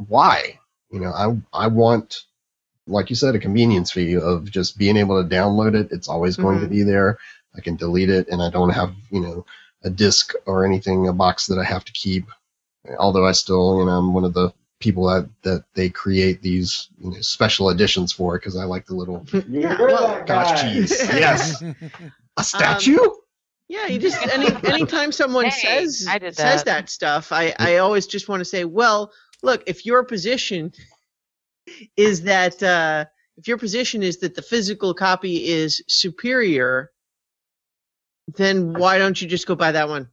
why? 0.08 0.58
You 0.90 1.00
know, 1.00 1.12
I 1.12 1.64
I 1.64 1.66
want 1.68 2.22
like 2.86 3.10
you 3.10 3.16
said, 3.16 3.34
a 3.34 3.38
convenience 3.40 3.90
fee 3.92 4.16
of 4.16 4.50
just 4.50 4.78
being 4.78 4.96
able 4.96 5.22
to 5.22 5.28
download 5.28 5.74
it. 5.74 5.88
It's 5.92 6.08
always 6.08 6.36
going 6.36 6.60
to 6.60 6.66
Mhm. 6.66 6.70
be 6.70 6.82
there. 6.82 7.18
I 7.56 7.60
can 7.60 7.76
delete 7.76 8.10
it, 8.10 8.28
and 8.28 8.42
I 8.42 8.50
don't 8.50 8.70
have 8.70 8.94
you 9.10 9.20
know 9.20 9.46
a 9.82 9.90
disc 9.90 10.34
or 10.46 10.64
anything, 10.64 11.08
a 11.08 11.12
box 11.12 11.46
that 11.48 11.58
I 11.58 11.64
have 11.64 11.84
to 11.84 11.92
keep. 11.92 12.26
Although 12.98 13.26
I 13.26 13.32
still, 13.32 13.78
you 13.78 13.84
know, 13.86 13.92
I'm 13.98 14.14
one 14.14 14.24
of 14.24 14.34
the 14.34 14.52
people 14.78 15.06
that 15.06 15.28
that 15.42 15.64
they 15.74 15.88
create 15.88 16.42
these 16.42 16.88
you 16.98 17.10
know, 17.10 17.20
special 17.20 17.70
editions 17.70 18.12
for 18.12 18.38
because 18.38 18.56
I 18.56 18.64
like 18.64 18.86
the 18.86 18.94
little 18.94 19.26
Yeah, 19.32 19.78
You're 19.78 19.86
well, 19.88 20.24
that 20.26 20.56
cheese. 20.62 20.90
Yes, 21.08 21.62
a 22.36 22.44
statue. 22.44 22.98
Yeah, 23.68 23.86
you 23.86 23.98
just 23.98 24.20
any 24.28 24.46
anytime 24.64 25.12
someone 25.12 25.46
Hey, 25.46 25.50
says 25.86 26.06
I 26.08 26.18
did 26.18 26.36
says 26.36 26.64
that. 26.64 26.82
that 26.82 26.90
stuff, 26.90 27.32
I 27.32 27.54
I 27.58 27.78
always 27.78 28.06
just 28.06 28.28
want 28.28 28.40
to 28.40 28.44
say, 28.44 28.64
well, 28.64 29.12
look, 29.42 29.62
if 29.66 29.86
your 29.86 30.04
position 30.04 30.72
is 31.96 32.22
that 32.22 32.62
uh, 32.62 33.06
if 33.36 33.48
your 33.48 33.58
position 33.58 34.02
is 34.02 34.18
that 34.18 34.34
the 34.34 34.42
physical 34.42 34.94
copy 34.94 35.48
is 35.48 35.82
superior, 35.88 36.92
then 38.36 38.74
why 38.74 38.98
don't 38.98 39.20
you 39.20 39.26
just 39.26 39.46
go 39.46 39.54
buy 39.54 39.72
that 39.72 39.88
one? 39.88 40.08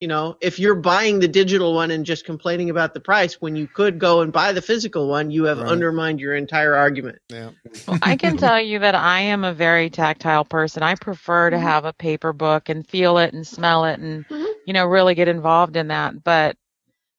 You 0.00 0.08
know, 0.08 0.36
if 0.42 0.58
you're 0.58 0.74
buying 0.74 1.20
the 1.20 1.28
digital 1.28 1.74
one 1.74 1.90
and 1.90 2.04
just 2.04 2.26
complaining 2.26 2.68
about 2.70 2.92
the 2.92 3.00
price 3.00 3.40
when 3.40 3.56
you 3.56 3.66
could 3.66 3.98
go 3.98 4.20
and 4.20 4.32
buy 4.32 4.52
the 4.52 4.60
physical 4.60 5.08
one, 5.08 5.30
you 5.30 5.44
have 5.44 5.58
Right. 5.58 5.68
undermined 5.68 6.20
your 6.20 6.34
entire 6.34 6.74
argument. 6.74 7.18
yeah. 7.30 7.50
Well, 7.86 7.98
I 8.02 8.16
can 8.16 8.36
tell 8.36 8.60
you 8.60 8.80
that 8.80 8.94
I 8.94 9.20
am 9.20 9.44
a 9.44 9.54
very 9.54 9.88
tactile 9.90 10.44
person. 10.44 10.82
I 10.82 10.96
prefer 10.96 11.50
to 11.50 11.58
have 11.58 11.84
a 11.84 11.92
paper 11.92 12.32
book 12.32 12.68
and 12.68 12.86
feel 12.86 13.18
it 13.18 13.32
and 13.32 13.46
smell 13.46 13.84
it 13.86 14.00
and, 14.00 14.26
Mhm. 14.28 14.46
you 14.66 14.72
know, 14.74 14.86
really 14.86 15.14
get 15.14 15.28
involved 15.28 15.76
in 15.76 15.88
that. 15.88 16.22
But 16.22 16.56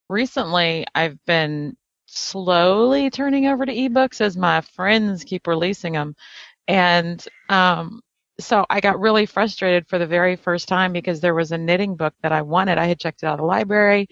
recently 0.10 0.86
I've 0.96 1.24
been 1.26 1.78
slowly 2.06 3.10
turning 3.10 3.48
over 3.48 3.66
to 3.66 3.74
ebooks 3.74 4.22
as 4.22 4.38
my 4.38 4.62
friends 4.62 5.24
keep 5.24 5.48
releasing 5.48 5.94
them. 5.94 6.16
And, 6.68 7.26
um, 7.50 8.02
so 8.40 8.66
I 8.70 8.80
got 8.82 9.00
really 9.00 9.26
frustrated 9.26 9.88
for 9.88 9.98
the 10.00 10.08
very 10.08 10.36
first 10.36 10.68
time 10.68 10.94
because 10.94 11.20
there 11.20 11.36
was 11.36 11.52
a 11.52 11.58
knitting 11.58 11.96
book 11.96 12.14
that 12.22 12.32
I 12.32 12.42
wanted. 12.42 12.78
I 12.78 12.86
had 12.88 13.00
checked 13.00 13.24
it 13.24 13.28
out 13.28 13.34
of 13.34 13.40
the 13.40 13.46
library, 13.46 14.08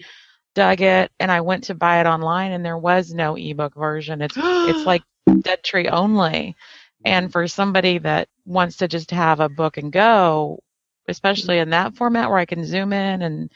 dug 0.54 0.80
it, 0.80 1.12
and 1.20 1.30
I 1.30 1.40
went 1.40 1.64
to 1.64 1.74
buy 1.74 2.00
it 2.00 2.06
online 2.06 2.52
and 2.52 2.64
there 2.64 2.78
was 2.78 3.12
no 3.14 3.36
ebook 3.36 3.74
version. 3.74 4.22
It's 4.22 4.38
it's 4.64 4.86
like 4.86 5.04
Dead 5.42 5.62
Tree 5.64 5.88
only. 5.88 6.56
And 7.04 7.30
for 7.32 7.46
somebody 7.48 7.98
that 7.98 8.28
wants 8.46 8.76
to 8.78 8.88
just 8.88 9.10
have 9.12 9.40
a 9.40 9.48
book 9.48 9.76
and 9.78 9.92
go, 9.92 10.60
especially 11.08 11.58
in 11.58 11.70
that 11.70 11.96
format 11.96 12.28
where 12.28 12.38
I 12.38 12.46
can 12.46 12.64
zoom 12.64 12.92
in 12.92 13.22
and 13.22 13.50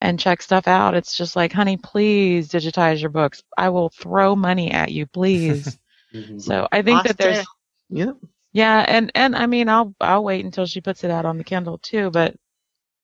and 0.00 0.18
check 0.20 0.42
stuff 0.42 0.68
out, 0.68 0.94
it's 0.94 1.16
just 1.16 1.36
like, 1.36 1.52
honey, 1.52 1.76
please 1.78 2.48
digitize 2.48 3.00
your 3.00 3.10
books. 3.10 3.42
I 3.56 3.68
will 3.70 3.90
throw 3.90 4.36
money 4.36 4.70
at 4.72 4.92
you, 4.92 5.06
please. 5.06 5.78
Mhm. 6.14 6.40
so 6.42 6.68
I 6.70 6.82
think 6.82 7.04
that 7.04 7.16
there's 7.16 7.44
Yep. 7.90 8.16
Yeah, 8.52 8.84
and 8.88 9.10
and 9.14 9.36
I 9.36 9.46
mean, 9.46 9.68
I'll 9.68 9.94
I'll 10.00 10.24
wait 10.24 10.44
until 10.44 10.66
she 10.66 10.80
puts 10.80 11.04
it 11.04 11.10
out 11.10 11.24
on 11.26 11.38
the 11.38 11.44
Kindle 11.44 11.78
too, 11.78 12.10
but 12.10 12.36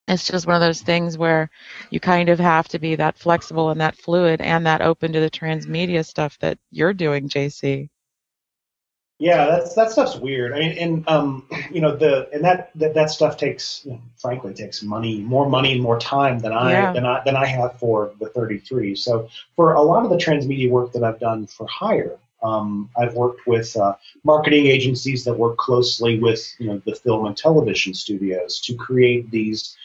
it's 0.09 0.27
just 0.29 0.47
one 0.47 0.57
of 0.57 0.63
those 0.63 0.83
things 0.83 1.19
where 1.19 1.51
you 1.91 2.01
kind 2.01 2.29
of 2.31 2.39
have 2.41 2.69
to 2.69 2.79
be 2.81 2.97
that 2.97 3.19
flexible 3.19 3.71
and 3.71 3.81
that 3.81 3.97
fluid 3.97 4.41
and 4.43 4.67
that 4.67 4.83
open 4.83 5.13
to 5.15 5.21
the 5.21 5.31
transmedia 5.31 6.05
stuff 6.07 6.39
that 6.41 6.59
you're 6.73 6.95
doing, 6.95 7.29
JC. 7.29 7.91
Yeah, 9.21 9.47
that's 9.47 9.75
that 9.75 9.91
stuff's 9.91 10.15
weird. 10.17 10.53
I 10.53 10.61
mean, 10.61 10.79
and 10.79 11.09
um, 11.09 11.49
you 11.73 11.81
know, 11.81 11.97
the 11.97 12.29
and 12.33 12.45
that 12.45 12.71
that, 12.77 12.95
that 12.95 13.11
stuff 13.11 13.37
takes, 13.37 13.85
you 13.85 13.93
know, 13.93 14.01
frankly, 14.17 14.55
takes 14.55 14.83
money, 14.83 15.21
more 15.21 15.49
money 15.49 15.73
and 15.73 15.83
more 15.83 15.99
time 15.99 16.39
than 16.39 16.53
I 16.53 16.87
Yeah. 16.87 16.93
than 16.93 17.05
I 17.05 17.23
than 17.25 17.35
I 17.37 17.47
have 17.47 17.79
for 17.79 18.13
the 18.21 18.29
33. 18.29 18.95
So 18.95 19.29
for 19.57 19.75
a 19.75 19.83
lot 19.83 20.05
of 20.05 20.11
the 20.11 20.17
transmedia 20.17 20.71
work 20.71 20.93
that 20.93 21.03
I've 21.03 21.19
done 21.19 21.47
for 21.49 21.67
hire, 21.67 22.17
um, 22.42 22.90
I've 22.96 23.14
worked 23.14 23.46
with 23.46 23.77
uh, 23.77 23.94
marketing 24.24 24.66
agencies 24.66 25.24
that 25.24 25.35
work 25.35 25.57
closely 25.57 26.18
with 26.18 26.55
you 26.59 26.66
know 26.66 26.83
the 26.85 26.94
film 26.94 27.27
and 27.27 27.37
television 27.37 27.94
studios 27.94 28.61
to 28.62 28.74
create 28.74 29.31
these 29.31 29.77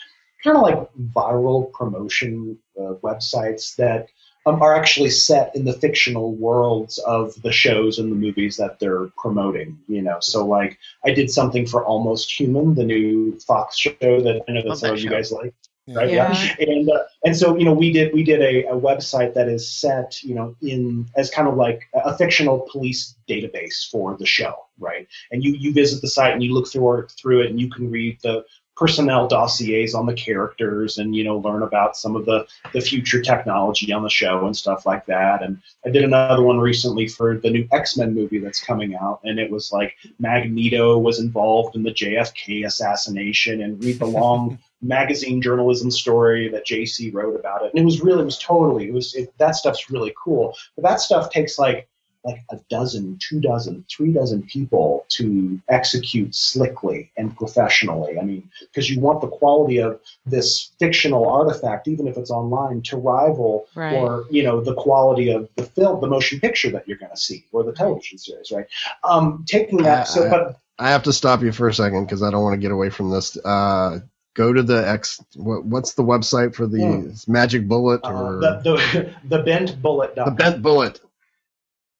kind 0.43 0.57
of 0.57 0.63
like 0.63 0.89
viral 1.13 1.71
promotion 1.71 2.57
uh, 2.79 2.93
websites 3.03 3.75
that 3.77 4.07
um, 4.45 4.61
are 4.61 4.75
actually 4.75 5.09
set 5.09 5.55
in 5.55 5.63
the 5.63 5.73
fictional 5.73 6.33
worlds 6.35 6.97
of 6.99 7.33
the 7.43 7.51
shows 7.51 7.97
and 7.97 8.11
the 8.11 8.15
movies 8.15 8.57
that 8.57 8.77
they're 8.79 9.07
promoting. 9.17 9.79
You 9.87 10.01
know, 10.01 10.17
so 10.19 10.45
like 10.45 10.77
I 11.05 11.13
did 11.13 11.31
something 11.31 11.65
for 11.65 11.85
Almost 11.85 12.39
Human, 12.39 12.75
the 12.75 12.83
new 12.83 13.39
Fox 13.39 13.77
show 13.77 13.93
that 13.99 14.41
I 14.47 14.51
know 14.51 14.61
that 14.61 14.69
Love 14.69 14.79
some 14.79 14.93
of 14.93 14.99
you 14.99 15.09
guys 15.09 15.31
like. 15.31 15.53
Right? 15.87 16.09
Yeah. 16.09 16.55
And 16.59 16.89
uh, 16.89 17.03
and 17.25 17.35
so 17.35 17.57
you 17.57 17.65
know 17.65 17.73
we 17.73 17.91
did 17.91 18.13
we 18.13 18.23
did 18.23 18.41
a, 18.41 18.67
a 18.69 18.79
website 18.79 19.33
that 19.33 19.47
is 19.47 19.69
set 19.69 20.21
you 20.23 20.35
know 20.35 20.55
in 20.61 21.07
as 21.15 21.29
kind 21.29 21.47
of 21.47 21.55
like 21.55 21.83
a 21.93 22.17
fictional 22.17 22.67
police 22.71 23.15
database 23.27 23.89
for 23.89 24.17
the 24.17 24.25
show, 24.25 24.53
right? 24.79 25.07
And 25.31 25.43
you 25.43 25.53
you 25.53 25.73
visit 25.73 26.01
the 26.01 26.07
site 26.07 26.33
and 26.33 26.43
you 26.43 26.53
look 26.53 26.67
through 26.67 26.99
it, 26.99 27.11
through 27.11 27.41
it 27.41 27.49
and 27.49 27.59
you 27.59 27.69
can 27.69 27.91
read 27.91 28.19
the 28.21 28.45
personnel 28.75 29.27
dossiers 29.27 29.93
on 29.93 30.05
the 30.05 30.13
characters 30.13 30.97
and 30.97 31.15
you 31.15 31.23
know 31.23 31.37
learn 31.37 31.61
about 31.61 31.95
some 31.95 32.15
of 32.15 32.25
the 32.25 32.45
the 32.73 32.81
future 32.81 33.21
technology 33.21 33.93
on 33.93 34.01
the 34.01 34.09
show 34.09 34.45
and 34.45 34.57
stuff 34.57 34.85
like 34.85 35.05
that 35.05 35.43
and 35.43 35.61
i 35.85 35.89
did 35.89 36.03
another 36.03 36.41
one 36.41 36.57
recently 36.57 37.07
for 37.07 37.37
the 37.37 37.49
new 37.49 37.67
x-men 37.71 38.15
movie 38.15 38.39
that's 38.39 38.61
coming 38.61 38.95
out 38.95 39.19
and 39.23 39.37
it 39.37 39.51
was 39.51 39.71
like 39.71 39.95
magneto 40.17 40.97
was 40.97 41.19
involved 41.19 41.75
in 41.75 41.83
the 41.83 41.91
jfk 41.91 42.65
assassination 42.65 43.61
and 43.61 43.83
read 43.83 43.99
the 43.99 44.05
long 44.05 44.57
magazine 44.83 45.41
journalism 45.41 45.89
story 45.91 46.49
that 46.49 46.65
JC 46.65 47.13
wrote 47.13 47.39
about 47.39 47.63
it, 47.63 47.71
and 47.71 47.79
it 47.79 47.85
was 47.85 48.01
really, 48.01 48.21
it 48.21 48.25
was 48.25 48.37
totally, 48.39 48.87
it 48.87 48.93
was 48.93 49.15
it, 49.15 49.33
that 49.37 49.55
stuff's 49.55 49.89
really 49.89 50.13
cool. 50.21 50.55
But 50.75 50.83
that 50.83 50.99
stuff 51.01 51.29
takes 51.29 51.57
like 51.57 51.87
like 52.25 52.41
a 52.51 52.57
dozen, 52.69 53.17
two 53.19 53.41
dozen, 53.41 53.83
three 53.89 54.13
dozen 54.13 54.43
people 54.43 55.05
to 55.09 55.59
execute 55.67 56.33
slickly 56.33 57.11
and 57.17 57.35
professionally. 57.35 58.17
I 58.17 58.23
mean, 58.23 58.49
because 58.61 58.89
you 58.89 59.01
want 59.01 59.19
the 59.19 59.27
quality 59.27 59.79
of 59.79 59.99
this 60.25 60.71
fictional 60.79 61.27
artifact, 61.27 61.89
even 61.89 62.07
if 62.07 62.15
it's 62.17 62.31
online, 62.31 62.81
to 62.83 62.95
rival 62.97 63.67
Right. 63.75 63.93
or 63.93 64.25
you 64.29 64.43
know 64.43 64.61
the 64.61 64.75
quality 64.75 65.29
of 65.31 65.49
the 65.57 65.63
film, 65.63 65.99
the 65.99 66.07
motion 66.07 66.39
picture 66.39 66.71
that 66.71 66.87
you're 66.87 66.97
going 66.97 67.11
to 67.11 67.17
see, 67.17 67.45
or 67.51 67.63
the 67.63 67.73
television 67.73 68.17
series, 68.17 68.51
right? 68.51 68.67
Um, 69.03 69.43
taking 69.47 69.83
that, 69.83 70.07
so 70.07 70.23
Uh, 70.23 70.29
but 70.29 70.59
I 70.79 70.89
have 70.89 71.03
to 71.03 71.13
stop 71.13 71.41
you 71.43 71.51
for 71.51 71.67
a 71.67 71.73
second 71.73 72.05
because 72.05 72.23
I 72.23 72.31
don't 72.31 72.43
want 72.43 72.53
to 72.53 72.61
get 72.61 72.71
away 72.71 72.89
from 72.89 73.09
this. 73.11 73.37
Uh, 73.43 73.99
go 74.33 74.53
to 74.53 74.63
the 74.63 74.87
X. 74.87 75.23
What, 75.35 75.65
what's 75.65 75.93
the 75.93 76.03
website 76.03 76.55
for 76.55 76.67
the 76.67 77.07
it's 77.09 77.27
Magic 77.27 77.67
Bullet 77.67 78.01
uh, 78.03 78.11
or 78.11 78.39
the 78.39 78.61
the 78.63 79.15
the 79.37 79.43
bent 79.43 79.81
bullet. 79.81 80.15
the 80.15 80.31
Bent 80.31 80.61
Bullet? 80.61 80.99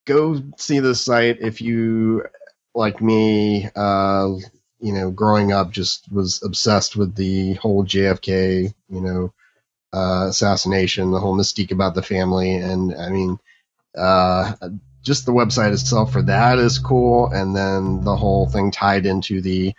Go 0.05 0.41
see 0.57 0.79
the 0.79 0.95
site 0.95 1.39
if 1.39 1.61
you, 1.61 2.25
like 2.75 3.01
me, 3.01 3.69
uh, 3.73 4.31
you 4.79 4.91
know, 4.91 5.11
growing 5.11 5.53
up, 5.53 5.71
just 5.71 6.11
was 6.11 6.43
obsessed 6.43 6.97
with 6.97 7.15
the 7.15 7.53
whole 7.53 7.85
JFK, 7.85 8.73
you 8.89 9.01
know, 9.01 9.33
uh, 9.93 10.27
assassination, 10.27 11.11
the 11.11 11.19
whole 11.19 11.37
mystique 11.37 11.71
about 11.71 11.95
the 11.95 12.01
family, 12.01 12.55
and 12.55 12.93
I 12.95 13.09
mean, 13.09 13.39
uh, 13.97 14.53
just 15.03 15.25
the 15.25 15.31
website 15.31 15.71
itself 15.71 16.11
for 16.11 16.21
that 16.23 16.59
is 16.59 16.79
cool, 16.79 17.27
and 17.27 17.55
then 17.55 18.03
the 18.03 18.15
whole 18.15 18.49
thing 18.49 18.71
tied 18.71 19.05
into 19.05 19.39
the 19.39 19.73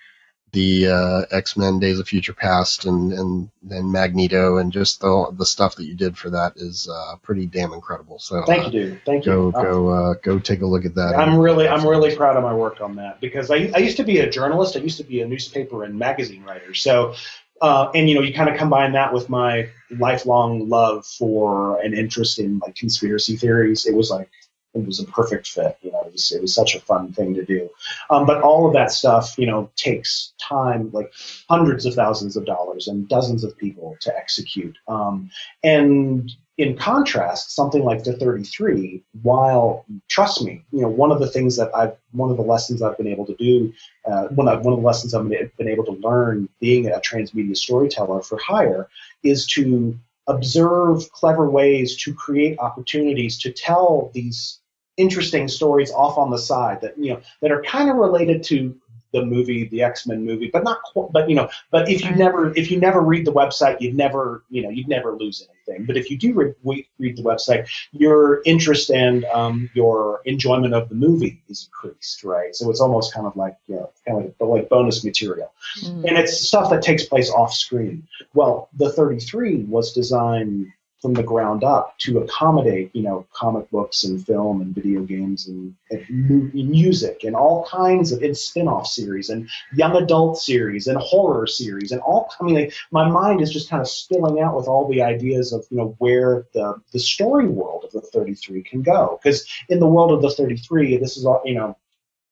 the 0.54 0.86
uh, 0.88 1.22
X 1.30 1.56
Men 1.56 1.80
Days 1.80 1.98
of 1.98 2.08
Future 2.08 2.32
Past 2.32 2.86
and 2.86 3.12
and 3.12 3.50
and 3.70 3.92
Magneto 3.92 4.56
and 4.56 4.72
just 4.72 5.00
the 5.00 5.30
the 5.36 5.44
stuff 5.44 5.74
that 5.76 5.84
you 5.84 5.94
did 5.94 6.16
for 6.16 6.30
that 6.30 6.54
is 6.56 6.88
uh, 6.88 7.16
pretty 7.22 7.44
damn 7.44 7.72
incredible. 7.72 8.18
So 8.18 8.42
Thank 8.44 8.66
you, 8.66 8.70
dude. 8.70 9.04
Thank 9.04 9.24
Go 9.24 9.48
you. 9.48 9.52
Uh, 9.54 9.62
go 9.62 9.88
uh, 9.88 10.14
go 10.22 10.38
take 10.38 10.62
a 10.62 10.66
look 10.66 10.84
at 10.86 10.94
that. 10.94 11.16
I'm 11.16 11.38
really, 11.38 11.68
I'm 11.68 11.86
really 11.86 12.14
proud 12.16 12.36
of 12.36 12.42
my 12.42 12.54
work 12.54 12.80
on 12.80 12.96
that 12.96 13.20
because 13.20 13.50
I, 13.50 13.70
I 13.74 13.78
used 13.78 13.96
to 13.98 14.04
be 14.04 14.20
a 14.20 14.30
journalist. 14.30 14.76
I 14.76 14.80
used 14.80 14.98
to 14.98 15.04
be 15.04 15.20
a 15.20 15.26
newspaper 15.26 15.84
and 15.84 15.98
magazine 15.98 16.44
writer. 16.44 16.72
So, 16.72 17.14
uh, 17.60 17.90
and 17.94 18.08
you 18.08 18.14
know, 18.14 18.22
you 18.22 18.32
kind 18.32 18.48
of 18.48 18.56
combine 18.56 18.92
that 18.92 19.12
with 19.12 19.28
my 19.28 19.68
lifelong 19.90 20.68
love 20.68 21.04
for 21.04 21.80
and 21.82 21.94
interest 21.94 22.38
in 22.38 22.60
like 22.60 22.76
conspiracy 22.76 23.36
theories. 23.36 23.86
It 23.86 23.94
was 23.94 24.10
like, 24.10 24.30
it 24.74 24.87
was 24.87 25.00
a 25.00 25.04
perfect 25.04 25.48
fit. 25.48 25.78
You 25.82 25.92
know, 25.92 26.02
it 26.02 26.12
was, 26.12 26.32
it 26.32 26.42
was 26.42 26.54
such 26.54 26.74
a 26.74 26.80
fun 26.80 27.12
thing 27.12 27.34
to 27.34 27.44
do. 27.44 27.70
Um, 28.10 28.26
but 28.26 28.42
all 28.42 28.66
of 28.66 28.72
that 28.74 28.90
stuff, 28.90 29.34
you 29.38 29.46
know, 29.46 29.70
takes 29.76 30.32
time, 30.38 30.90
like 30.92 31.12
hundreds 31.48 31.87
of 31.87 31.94
thousands 31.94 32.37
of 32.37 32.44
dollars 32.44 32.88
and 32.88 33.08
dozens 33.08 33.44
of 33.44 33.56
people 33.56 33.96
to 34.00 34.16
execute. 34.16 34.76
Um, 34.88 35.30
and 35.62 36.30
in 36.56 36.76
contrast, 36.76 37.54
something 37.54 37.82
like 37.82 38.04
the 38.04 38.12
33, 38.12 39.02
while 39.22 39.84
trust 40.08 40.44
me, 40.44 40.64
you 40.70 40.82
know, 40.82 40.88
one 40.88 41.10
of 41.10 41.18
the 41.18 41.26
things 41.26 41.56
that 41.56 41.74
I've, 41.74 41.96
one 42.12 42.30
of 42.30 42.37
the 42.37 42.44
lessons 42.44 42.80
I've 42.80 42.96
been 42.96 43.08
able 43.08 43.26
to 43.26 43.34
do, 43.34 43.72
uh, 44.04 44.28
one 44.28 44.48
of 44.48 44.64
one 44.64 44.74
of 44.74 44.80
the 44.80 44.87
lessons 44.87 45.14
I've 45.14 45.28
been 45.28 45.68
able 45.68 45.84
to 45.84 45.92
learn 45.92 46.48
being 46.60 46.87
a 46.87 47.00
transmedia 47.00 47.56
storyteller 47.56 48.22
for 48.22 48.38
hire, 48.38 48.88
is 49.24 49.46
to 49.48 49.98
observe 50.26 51.10
clever 51.10 51.50
ways 51.50 51.96
to 52.04 52.14
create 52.14 52.58
opportunities 52.58 53.38
to 53.38 53.52
tell 53.52 54.10
these 54.14 54.60
interesting 54.96 55.48
stories 55.48 55.90
off 55.92 56.18
on 56.18 56.30
the 56.30 56.38
side 56.38 56.80
that 56.83 56.96
you 56.98 57.12
know 57.14 57.20
that 57.40 57.50
are 57.50 57.62
kind 57.62 57.90
of 57.90 57.96
related 57.96 58.42
to 58.44 58.76
the 59.12 59.24
movie, 59.24 59.68
the 59.68 59.80
X 59.80 60.09
Men 60.09 60.24
movie, 60.24 60.50
but 60.52 60.64
not. 60.64 60.80
qu- 60.92 61.09
But 61.12 61.28
you 61.30 61.37
know, 61.37 61.48
but 61.70 61.88
if 61.88 62.04
you 62.04 62.11
never 62.16 62.52
if 62.57 62.68
you 62.70 62.80
never 62.80 63.00
read 63.00 63.24
the 63.24 63.33
website, 63.33 63.80
you'd 63.80 63.94
never 63.96 64.42
you 64.50 64.62
know 64.62 64.70
you'd 64.70 64.88
never 64.88 65.12
lose 65.12 65.46
anything. 65.48 65.87
But 65.87 65.96
if 65.96 66.11
you 66.11 66.18
do 66.18 66.35
re- 66.35 66.52
re- 66.64 66.88
read 66.98 67.16
the 67.16 67.22
website, 67.22 67.68
your 67.92 68.42
interest 68.44 68.90
and 68.90 69.24
um, 69.26 69.70
your 69.72 70.20
enjoyment 70.24 70.74
of 70.74 70.88
the 70.88 70.96
movie 70.96 71.40
is 71.48 71.68
increased, 71.68 72.24
right? 72.24 72.54
So 72.57 72.70
it's 72.70 72.80
almost 72.80 73.14
kind 73.14 73.26
of 73.28 73.37
like 73.37 73.57
you 73.68 73.76
know 73.76 73.90
kind 74.07 74.18
of 74.18 74.24
like, 74.40 74.48
like 74.62 74.68
bonus 74.68 75.04
material, 75.04 75.52
Mm. 75.80 76.09
and 76.09 76.18
it's 76.18 76.40
stuff 76.40 76.70
that 76.70 76.83
takes 76.83 77.04
place 77.04 77.30
off 77.30 77.54
screen. 77.54 78.09
Well, 78.35 78.68
the 78.76 78.90
33 78.90 79.62
was 79.64 79.92
designed 79.92 80.72
from 81.04 81.12
the 81.12 81.22
ground 81.22 81.62
up 81.62 81.98
to 81.98 82.20
accommodate, 82.20 82.90
you 82.94 83.02
know, 83.02 83.26
comic 83.34 83.70
books 83.70 84.04
and 84.04 84.24
film 84.24 84.62
and 84.62 84.74
video 84.74 85.02
games 85.02 85.46
and, 85.46 85.74
and 85.90 86.54
music 86.54 87.24
and 87.24 87.36
all 87.36 87.66
kinds 87.66 88.10
of 88.10 88.22
and 88.22 88.34
spin-off 88.34 88.86
series 88.86 89.28
and 89.28 89.46
young 89.74 89.94
adult 89.96 90.38
series 90.38 90.86
and 90.86 90.96
horror 90.96 91.46
series 91.46 91.92
and 91.92 92.00
all. 92.00 92.32
I 92.40 92.44
mean, 92.44 92.54
like, 92.54 92.72
my 92.90 93.06
mind 93.06 93.42
is 93.42 93.52
just 93.52 93.68
kind 93.68 93.82
of 93.82 93.88
spilling 93.88 94.40
out 94.40 94.56
with 94.56 94.66
all 94.66 94.88
the 94.88 95.02
ideas 95.02 95.52
of 95.52 95.66
you 95.68 95.76
know 95.76 95.94
where 95.98 96.46
the 96.54 96.80
the 96.92 96.98
story 96.98 97.48
world 97.48 97.84
of 97.84 97.92
the 97.92 98.00
33 98.00 98.62
can 98.62 98.80
go. 98.80 99.20
Because 99.22 99.46
in 99.68 99.80
the 99.80 99.86
world 99.86 100.10
of 100.10 100.22
the 100.22 100.30
33, 100.30 100.96
this 100.96 101.18
is 101.18 101.26
all 101.26 101.42
you 101.44 101.54
know 101.54 101.76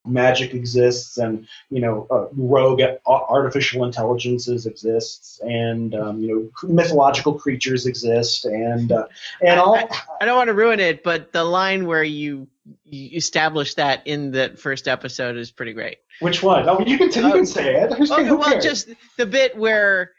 magic 0.05 0.53
exists 0.53 1.17
and 1.19 1.47
you 1.71 1.81
know 1.81 2.07
uh, 2.11 2.27
rogue 2.33 2.81
artificial 3.07 3.85
intelligences 3.85 4.67
exists 4.67 5.41
and 5.45 5.95
um, 5.95 6.19
you 6.21 6.29
know 6.35 6.69
mythological 6.69 7.35
creatures 7.35 7.87
exist 7.87 8.45
and 8.45 8.91
uh, 8.91 9.07
and 9.41 9.61
all 9.61 9.77
I, 9.77 9.87
I 10.21 10.25
don't 10.25 10.37
want 10.37 10.49
to 10.49 10.55
ruin 10.55 10.81
it, 10.81 11.05
but 11.05 11.33
the 11.33 11.45
line 11.45 11.87
where 11.87 12.03
you 12.03 12.49
you 12.85 13.17
establish 13.17 13.75
that 13.75 14.07
in 14.07 14.31
the 14.33 14.55
first 14.57 14.89
episode 14.89 15.37
is 15.37 15.51
pretty 15.53 15.73
great. 15.73 15.99
which 16.21 16.43
one 16.43 16.69
oh 16.69 16.81
you 16.81 16.99
can 16.99 17.11
you 17.13 17.25
Um, 17.25 17.33
can 17.33 17.47
say 17.47 17.77
it 17.83 17.93
Who's, 17.95 18.11
Okay, 18.11 18.31
well, 18.31 18.51
cares? 18.51 18.65
just 18.65 18.89
the 19.17 19.27
bit 19.27 19.57
where 19.57 20.13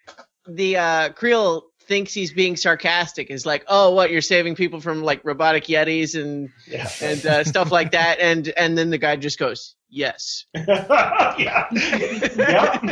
the 0.47 0.77
uh, 0.77 1.09
Creel 1.09 1.63
thinks 1.87 2.13
he's 2.13 2.33
being 2.33 2.55
sarcastic 2.55 3.29
is 3.29 3.45
like, 3.45 3.63
oh, 3.67 3.91
what 3.91 4.11
you're 4.11 4.21
saving 4.21 4.55
people 4.55 4.79
from 4.79 5.03
like 5.03 5.23
robotic 5.23 5.65
yetis 5.65 6.19
and 6.21 6.49
yeah. 6.67 6.89
and 7.01 7.25
uh, 7.25 7.43
stuff 7.43 7.71
like 7.71 7.91
that, 7.91 8.19
and 8.19 8.47
and 8.57 8.77
then 8.77 8.89
the 8.89 8.97
guy 8.97 9.15
just 9.15 9.37
goes, 9.39 9.75
yes. 9.93 10.45
yeah. 10.55 11.67
yep. 11.71 12.83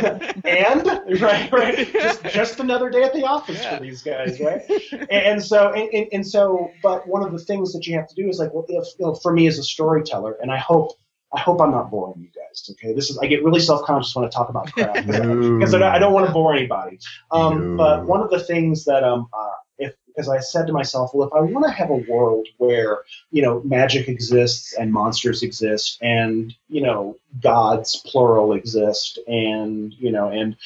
And 0.44 1.20
right, 1.20 1.52
right. 1.52 1.92
Just, 1.92 2.24
just 2.24 2.60
another 2.60 2.88
day 2.90 3.02
at 3.02 3.12
the 3.12 3.24
office 3.24 3.62
Yeah. 3.62 3.76
for 3.76 3.82
these 3.82 4.02
guys, 4.02 4.40
right? 4.40 4.62
And, 4.92 5.10
and 5.10 5.44
so, 5.44 5.72
and, 5.72 5.92
and, 5.92 6.06
and 6.12 6.26
so, 6.26 6.70
but 6.82 7.06
one 7.08 7.22
of 7.22 7.32
the 7.32 7.38
things 7.38 7.72
that 7.72 7.86
you 7.86 7.96
have 7.96 8.08
to 8.08 8.14
do 8.14 8.28
is 8.28 8.38
like, 8.38 8.54
well, 8.54 8.64
if, 8.68 8.86
you 8.98 9.06
know, 9.06 9.14
for 9.14 9.32
me 9.32 9.46
as 9.46 9.58
a 9.58 9.64
storyteller, 9.64 10.36
and 10.40 10.50
I 10.50 10.58
hope, 10.58 10.92
I 11.34 11.40
hope 11.40 11.60
I'm 11.60 11.70
not 11.70 11.90
boring 11.90 12.20
you 12.20 12.28
guys. 12.28 12.68
Okay, 12.72 12.92
this 12.92 13.08
is 13.10 13.18
I 13.18 13.26
get 13.26 13.42
really 13.44 13.60
self 13.60 13.82
conscious 13.84 14.14
when 14.14 14.24
I 14.24 14.28
talk 14.28 14.48
about 14.50 14.70
craft 14.72 15.06
because 15.06 15.74
I, 15.74 15.78
don't- 15.78 15.82
I 15.94 15.98
don't 15.98 16.12
want 16.12 16.26
to 16.26 16.32
bore 16.32 16.54
anybody. 16.54 16.98
Um, 17.30 17.76
No. 17.76 17.76
But 17.78 18.06
one 18.06 18.20
of 18.20 18.30
the 18.30 18.40
things 18.40 18.84
that 18.84 19.02
um, 19.04 19.28
uh, 19.32 19.50
if 19.78 19.94
because 20.06 20.28
I 20.28 20.40
said 20.40 20.66
to 20.66 20.74
myself, 20.74 21.12
well, 21.14 21.26
if 21.28 21.32
I 21.32 21.40
want 21.40 21.64
to 21.64 21.72
have 21.72 21.88
a 21.88 21.96
world 21.96 22.46
where 22.58 23.00
you 23.30 23.40
know 23.42 23.62
magic 23.64 24.08
exists 24.08 24.74
and 24.74 24.92
monsters 24.92 25.42
exist 25.42 25.98
and 26.02 26.54
you 26.68 26.82
know 26.82 27.16
gods 27.40 28.02
plural 28.06 28.52
exist 28.52 29.18
and 29.26 29.94
you 29.94 30.12
know 30.12 30.28
and 30.28 30.56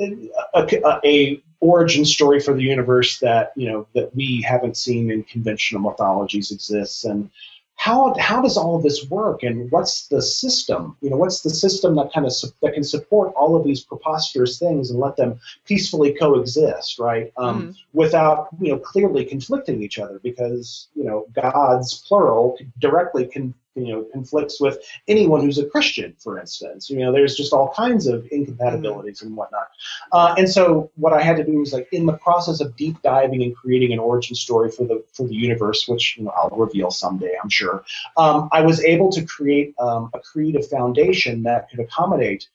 a, 0.00 0.30
a, 0.54 1.00
a 1.04 1.42
origin 1.60 2.04
story 2.04 2.40
for 2.40 2.54
the 2.54 2.62
universe 2.62 3.18
that 3.20 3.52
you 3.56 3.68
know 3.70 3.86
that 3.94 4.14
we 4.14 4.42
haven't 4.42 4.76
seen 4.76 5.10
in 5.10 5.22
conventional 5.24 5.80
mythologies 5.82 6.50
exists 6.50 7.04
and 7.04 7.30
how 7.76 8.14
how 8.18 8.40
does 8.40 8.56
all 8.56 8.76
of 8.76 8.82
this 8.82 9.08
work 9.08 9.42
and 9.42 9.70
what's 9.70 10.06
the 10.08 10.22
system? 10.22 10.96
You 11.00 11.10
know 11.10 11.16
what's 11.16 11.40
the 11.40 11.50
system 11.50 11.96
that 11.96 12.12
kind 12.12 12.26
of 12.26 12.32
su- 12.32 12.52
that 12.62 12.74
can 12.74 12.84
support 12.84 13.34
all 13.34 13.56
of 13.56 13.64
these 13.64 13.80
preposterous 13.82 14.58
things 14.58 14.90
and 14.90 15.00
let 15.00 15.16
them 15.16 15.40
peacefully 15.66 16.14
coexist 16.14 16.98
right? 16.98 17.32
Um, 17.36 17.74
without 17.92 18.48
you 18.60 18.72
know 18.72 18.78
clearly 18.78 19.24
conflicting 19.24 19.82
each 19.82 19.98
other 19.98 20.20
because 20.22 20.88
you 20.94 21.04
know 21.04 21.26
gods 21.34 22.04
plural 22.06 22.56
directly 22.78 23.26
can 23.26 23.54
you 23.74 23.88
know 23.88 24.06
conflicts 24.12 24.60
with 24.60 24.78
anyone 25.08 25.40
who's 25.40 25.58
a 25.58 25.66
Christian, 25.66 26.14
for 26.18 26.38
instance. 26.38 26.90
You 26.90 26.98
know, 26.98 27.12
there's 27.12 27.36
just 27.36 27.52
all 27.52 27.72
kinds 27.74 28.06
of 28.06 28.26
incompatibilities 28.30 29.22
and 29.22 29.36
whatnot. 29.36 29.68
Uh, 30.12 30.34
and 30.38 30.48
so 30.48 30.90
what 30.96 31.12
I 31.12 31.22
had 31.22 31.36
to 31.36 31.44
do 31.44 31.58
was 31.58 31.72
like 31.72 31.88
in 31.92 32.06
the 32.06 32.12
process 32.14 32.60
of 32.60 32.76
deep 32.76 33.00
diving 33.02 33.42
and 33.42 33.54
creating 33.56 33.92
an 33.92 33.98
origin 33.98 34.36
story 34.36 34.70
for 34.70 34.84
the 34.84 35.04
for 35.12 35.26
the 35.26 35.34
universe, 35.34 35.88
which 35.88 36.16
you 36.16 36.24
know 36.24 36.32
I'll 36.36 36.56
reveal 36.56 36.90
someday, 36.90 37.34
I'm 37.42 37.50
sure. 37.50 37.84
Um, 38.16 38.48
I 38.52 38.62
was 38.62 38.82
able 38.84 39.10
to 39.12 39.24
create 39.24 39.74
um, 39.78 40.10
a 40.14 40.20
creative 40.20 40.68
foundation 40.68 41.42
that 41.44 41.70
could 41.70 41.80
accommodate 41.80 42.48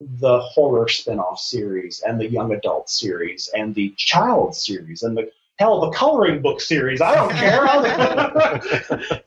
the 0.00 0.40
horror 0.40 0.88
spin-off 0.88 1.40
series 1.40 2.02
and 2.06 2.20
the 2.20 2.28
young 2.28 2.52
adult 2.52 2.90
series 2.90 3.48
and 3.54 3.74
the 3.74 3.94
child 3.96 4.54
series 4.54 5.02
and 5.02 5.16
the 5.16 5.30
hell 5.58 5.80
the 5.80 5.90
coloring 5.90 6.42
book 6.42 6.60
series. 6.60 7.00
I 7.00 7.14
don't 7.14 7.32
care. 7.32 7.66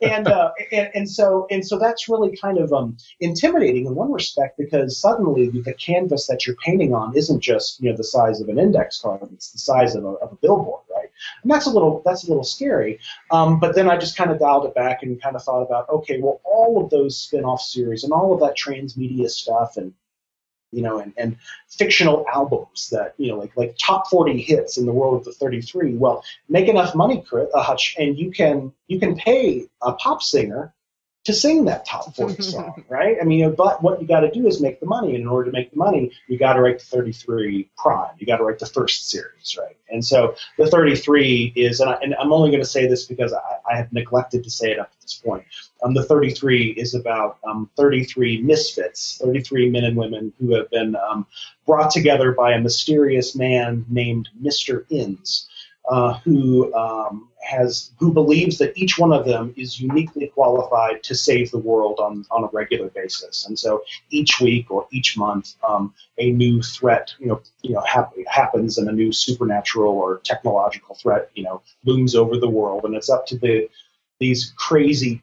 And, 0.02 0.28
uh, 0.28 0.50
and 0.72 0.90
and 0.94 1.10
so 1.10 1.46
and 1.50 1.66
so 1.66 1.78
that's 1.78 2.08
really 2.08 2.36
kind 2.36 2.58
of 2.58 2.72
um, 2.72 2.96
intimidating 3.20 3.86
in 3.86 3.94
one 3.94 4.10
respect 4.12 4.58
because 4.58 4.98
suddenly 4.98 5.48
the 5.48 5.74
canvas 5.74 6.26
that 6.26 6.46
you're 6.46 6.56
painting 6.56 6.94
on 6.94 7.16
isn't 7.16 7.40
just 7.40 7.80
you 7.80 7.90
know 7.90 7.96
the 7.96 8.04
size 8.04 8.40
of 8.40 8.48
an 8.48 8.58
index 8.58 9.00
card. 9.00 9.28
It's 9.32 9.52
the 9.52 9.58
size 9.58 9.94
of 9.94 10.04
a, 10.04 10.08
of 10.08 10.32
a 10.32 10.36
billboard 10.36 10.82
right? 10.90 11.10
And 11.42 11.50
that's 11.50 11.66
a 11.66 11.70
little 11.70 12.02
that's 12.04 12.24
a 12.24 12.28
little 12.28 12.44
scary. 12.44 12.98
Um, 13.30 13.60
but 13.60 13.74
then 13.74 13.90
i 13.90 13.96
just 13.96 14.16
kind 14.16 14.30
of 14.30 14.38
dialed 14.38 14.66
it 14.66 14.74
back 14.74 15.02
and 15.02 15.20
kind 15.22 15.36
of 15.36 15.42
thought 15.42 15.62
about 15.62 15.88
okay 15.88 16.20
well 16.20 16.40
all 16.44 16.82
of 16.82 16.90
those 16.90 17.16
spin-off 17.16 17.60
series 17.60 18.04
and 18.04 18.12
all 18.12 18.32
of 18.32 18.40
that 18.40 18.56
transmedia 18.56 19.28
stuff 19.28 19.76
and 19.76 19.92
you 20.72 20.82
know, 20.82 20.98
and, 20.98 21.12
and 21.16 21.36
fictional 21.68 22.24
albums 22.32 22.88
that, 22.90 23.14
you 23.18 23.28
know, 23.28 23.38
like 23.38 23.56
like 23.56 23.76
top 23.78 24.08
40 24.08 24.40
hits 24.40 24.78
in 24.78 24.86
the 24.86 24.92
world 24.92 25.18
of 25.18 25.24
the 25.24 25.32
33. 25.32 25.94
Well, 25.94 26.24
make 26.48 26.68
enough 26.68 26.94
money, 26.94 27.24
uh, 27.32 27.62
Hutch, 27.62 27.96
and 27.98 28.18
you 28.18 28.30
can 28.30 28.72
you 28.88 28.98
can 29.00 29.16
pay 29.16 29.66
a 29.82 29.92
pop 29.92 30.22
singer 30.22 30.72
to 31.24 31.32
sing 31.32 31.64
that 31.66 31.84
top 31.84 32.14
40 32.16 32.42
song, 32.42 32.84
right? 32.88 33.16
I 33.20 33.24
mean, 33.24 33.54
but 33.54 33.82
what 33.82 34.00
you 34.00 34.06
got 34.06 34.20
to 34.20 34.30
do 34.30 34.46
is 34.46 34.60
make 34.60 34.80
the 34.80 34.86
money, 34.86 35.14
and 35.14 35.22
in 35.22 35.26
order 35.26 35.50
to 35.50 35.56
make 35.56 35.70
the 35.70 35.76
money, 35.76 36.12
you 36.28 36.38
got 36.38 36.54
to 36.54 36.62
write 36.62 36.78
the 36.78 36.84
33 36.84 37.70
prime. 37.76 38.14
You 38.18 38.26
got 38.26 38.38
to 38.38 38.44
write 38.44 38.58
the 38.58 38.66
first 38.66 39.10
series, 39.10 39.56
right? 39.58 39.76
And 39.90 40.04
so 40.04 40.36
the 40.56 40.66
33 40.66 41.52
is, 41.56 41.80
and, 41.80 41.90
I, 41.90 41.98
and 42.02 42.14
I'm 42.14 42.32
only 42.32 42.50
going 42.50 42.62
to 42.62 42.68
say 42.68 42.86
this 42.86 43.04
because 43.04 43.32
I, 43.32 43.72
I 43.72 43.76
have 43.76 43.92
neglected 43.92 44.44
to 44.44 44.50
say 44.50 44.70
it 44.70 44.78
up 44.78 44.92
to 44.92 45.02
this 45.02 45.14
point. 45.14 45.44
Um, 45.82 45.94
the 45.94 46.04
33 46.04 46.68
is 46.68 46.94
about 46.94 47.38
um, 47.44 47.68
33 47.76 48.42
misfits, 48.42 49.18
33 49.22 49.70
men 49.70 49.84
and 49.84 49.96
women 49.96 50.32
who 50.38 50.54
have 50.54 50.70
been 50.70 50.96
um, 50.96 51.26
brought 51.66 51.90
together 51.90 52.32
by 52.32 52.52
a 52.52 52.60
mysterious 52.60 53.34
man 53.34 53.84
named 53.88 54.28
Mr. 54.42 54.84
Inns, 54.90 55.49
uh, 55.88 56.14
who 56.20 56.72
um, 56.74 57.28
has 57.42 57.92
who 57.98 58.12
believes 58.12 58.58
that 58.58 58.76
each 58.76 58.98
one 58.98 59.12
of 59.12 59.24
them 59.24 59.52
is 59.56 59.80
uniquely 59.80 60.28
qualified 60.28 61.02
to 61.02 61.14
save 61.14 61.50
the 61.50 61.58
world 61.58 61.98
on, 61.98 62.24
on 62.30 62.44
a 62.44 62.48
regular 62.52 62.88
basis. 62.90 63.46
And 63.46 63.58
so 63.58 63.82
each 64.10 64.40
week 64.40 64.70
or 64.70 64.86
each 64.92 65.16
month, 65.16 65.54
um, 65.66 65.94
a 66.18 66.30
new 66.30 66.62
threat, 66.62 67.14
you 67.18 67.26
know, 67.26 67.40
you 67.62 67.74
know, 67.74 67.80
hap- 67.80 68.14
happens, 68.28 68.78
and 68.78 68.88
a 68.88 68.92
new 68.92 69.12
supernatural 69.12 69.92
or 69.92 70.18
technological 70.18 70.94
threat, 70.94 71.30
you 71.34 71.42
know, 71.42 71.62
looms 71.84 72.14
over 72.14 72.36
the 72.36 72.48
world, 72.48 72.84
and 72.84 72.94
it's 72.94 73.10
up 73.10 73.26
to 73.26 73.38
the 73.38 73.68
these 74.18 74.52
crazy 74.56 75.22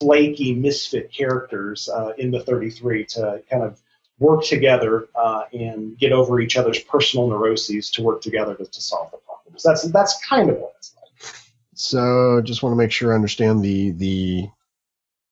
flaky 0.00 0.54
misfit 0.54 1.12
characters 1.12 1.88
uh, 1.90 2.12
in 2.16 2.30
the 2.30 2.40
33 2.40 3.04
to 3.04 3.42
kind 3.50 3.62
of 3.62 3.78
work 4.18 4.44
together 4.44 5.08
uh, 5.14 5.44
and 5.52 5.98
get 5.98 6.12
over 6.12 6.40
each 6.40 6.56
other's 6.56 6.78
personal 6.78 7.28
neuroses 7.28 7.90
to 7.90 8.02
work 8.02 8.22
together 8.22 8.54
to, 8.54 8.64
to 8.64 8.80
solve 8.80 9.10
the 9.10 9.18
problems. 9.50 9.62
That's 9.62 9.92
that's 9.92 10.26
kind 10.26 10.50
of 10.50 10.56
what 10.58 10.74
it's 10.78 10.94
like. 10.96 11.34
So, 11.74 12.40
just 12.42 12.62
want 12.62 12.72
to 12.72 12.76
make 12.78 12.92
sure 12.92 13.12
I 13.12 13.16
understand 13.16 13.62
the 13.64 13.90
the 13.92 14.48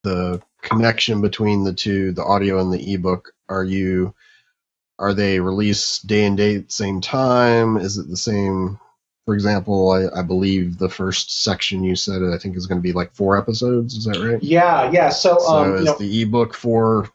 the 0.05 0.43
connection 0.63 1.21
between 1.21 1.65
the 1.65 1.73
two, 1.73 2.13
the 2.13 2.25
audio 2.25 2.61
and 2.61 2.73
the 2.73 2.95
ebook. 2.95 3.33
Are 3.49 3.65
you 3.65 4.15
are 4.99 5.15
they 5.15 5.41
released 5.41 6.07
day 6.07 6.27
and 6.27 6.37
date 6.37 6.73
same 6.73 7.01
time? 7.01 7.77
Is 7.77 7.99
it 7.99 8.09
the 8.09 8.17
same? 8.17 8.79
For 9.27 9.35
example, 9.35 9.91
I, 9.91 10.21
I 10.21 10.23
believe 10.23 10.79
the 10.79 10.89
first 10.89 11.43
section 11.43 11.85
you 11.85 11.97
said 11.97 12.23
I 12.23 12.39
think 12.39 12.57
is 12.57 12.67
going 12.67 12.79
to 12.79 12.83
be 12.83 12.93
like 12.93 13.13
four 13.13 13.37
episodes. 13.37 13.95
Is 13.95 14.05
that 14.07 14.19
right? 14.19 14.43
Yeah, 14.43 14.91
yeah. 14.91 15.11
So, 15.11 15.39
So 15.39 15.49
um, 15.49 15.75
is 15.75 15.81
you 15.81 15.85
know, 15.87 15.99
the 15.99 16.23
ebook 16.23 16.55
four 16.55 17.11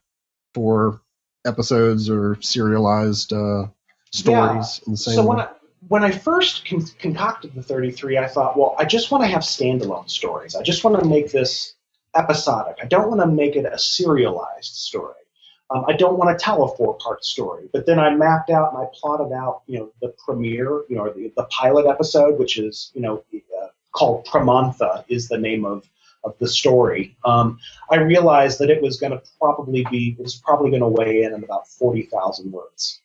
four 0.54 1.02
episodes 1.46 2.10
or 2.10 2.40
serialized 2.42 3.34
uh, 3.34 3.66
stories 4.12 4.82
in 4.86 4.94
the 4.94 4.98
same 4.98 5.16
so 5.16 5.22
way? 5.24 5.28
when 5.28 5.40
I, 5.40 5.48
when 5.94 6.04
I 6.04 6.10
first 6.10 6.68
con- 6.68 6.88
concocted 6.98 7.54
the 7.54 7.62
33, 7.62 8.18
I 8.18 8.28
thought, 8.28 8.58
well, 8.58 8.74
I 8.80 8.84
just 8.84 9.12
want 9.12 9.24
to 9.26 9.28
have 9.28 9.44
standalone 9.44 10.10
stories. 10.10 10.56
I 10.56 10.64
just 10.64 10.84
want 10.84 11.00
to 11.00 11.08
make 11.08 11.32
this 11.32 11.76
episodic. 12.16 12.78
I 12.82 12.88
don't 12.88 13.10
want 13.10 13.22
to 13.22 13.28
make 13.28 13.56
it 13.56 13.66
a 13.72 13.78
serialized 13.78 14.74
story. 14.74 15.22
Um, 15.70 15.86
I 15.88 15.94
don't 15.94 16.18
want 16.18 16.36
to 16.36 16.44
tell 16.44 16.64
a 16.64 16.76
four-part 16.76 17.24
story. 17.24 17.70
But 17.72 17.86
then 17.86 18.00
I 18.00 18.10
mapped 18.10 18.50
out 18.50 18.74
and 18.74 18.82
I 18.82 18.88
plotted 18.92 19.34
out, 19.34 19.62
you 19.68 19.78
know, 19.78 19.92
the 20.02 20.16
premiere, 20.26 20.82
you 20.90 20.96
know, 20.96 21.14
the, 21.14 21.32
the 21.38 21.44
pilot 21.52 21.86
episode, 21.86 22.40
which 22.40 22.58
is, 22.58 22.92
you 22.96 23.02
know, 23.02 23.24
uh, 23.62 23.68
called 23.92 24.26
Pramantha, 24.26 25.06
is 25.10 25.28
the 25.28 25.38
name 25.38 25.64
of 25.64 25.88
of 26.24 26.36
the 26.40 26.48
story. 26.48 27.16
Um, 27.24 27.60
I 27.92 27.98
realized 27.98 28.58
that 28.60 28.72
it 28.72 28.82
was 28.82 28.98
going 28.98 29.12
to 29.12 29.22
probably 29.40 29.86
be, 29.92 30.16
it 30.18 30.24
was 30.24 30.36
probably 30.36 30.70
going 30.72 30.82
to 30.82 30.88
weigh 30.88 31.24
in 31.24 31.34
at 31.34 31.44
about 31.44 31.68
40,000 31.68 32.50
words 32.50 33.03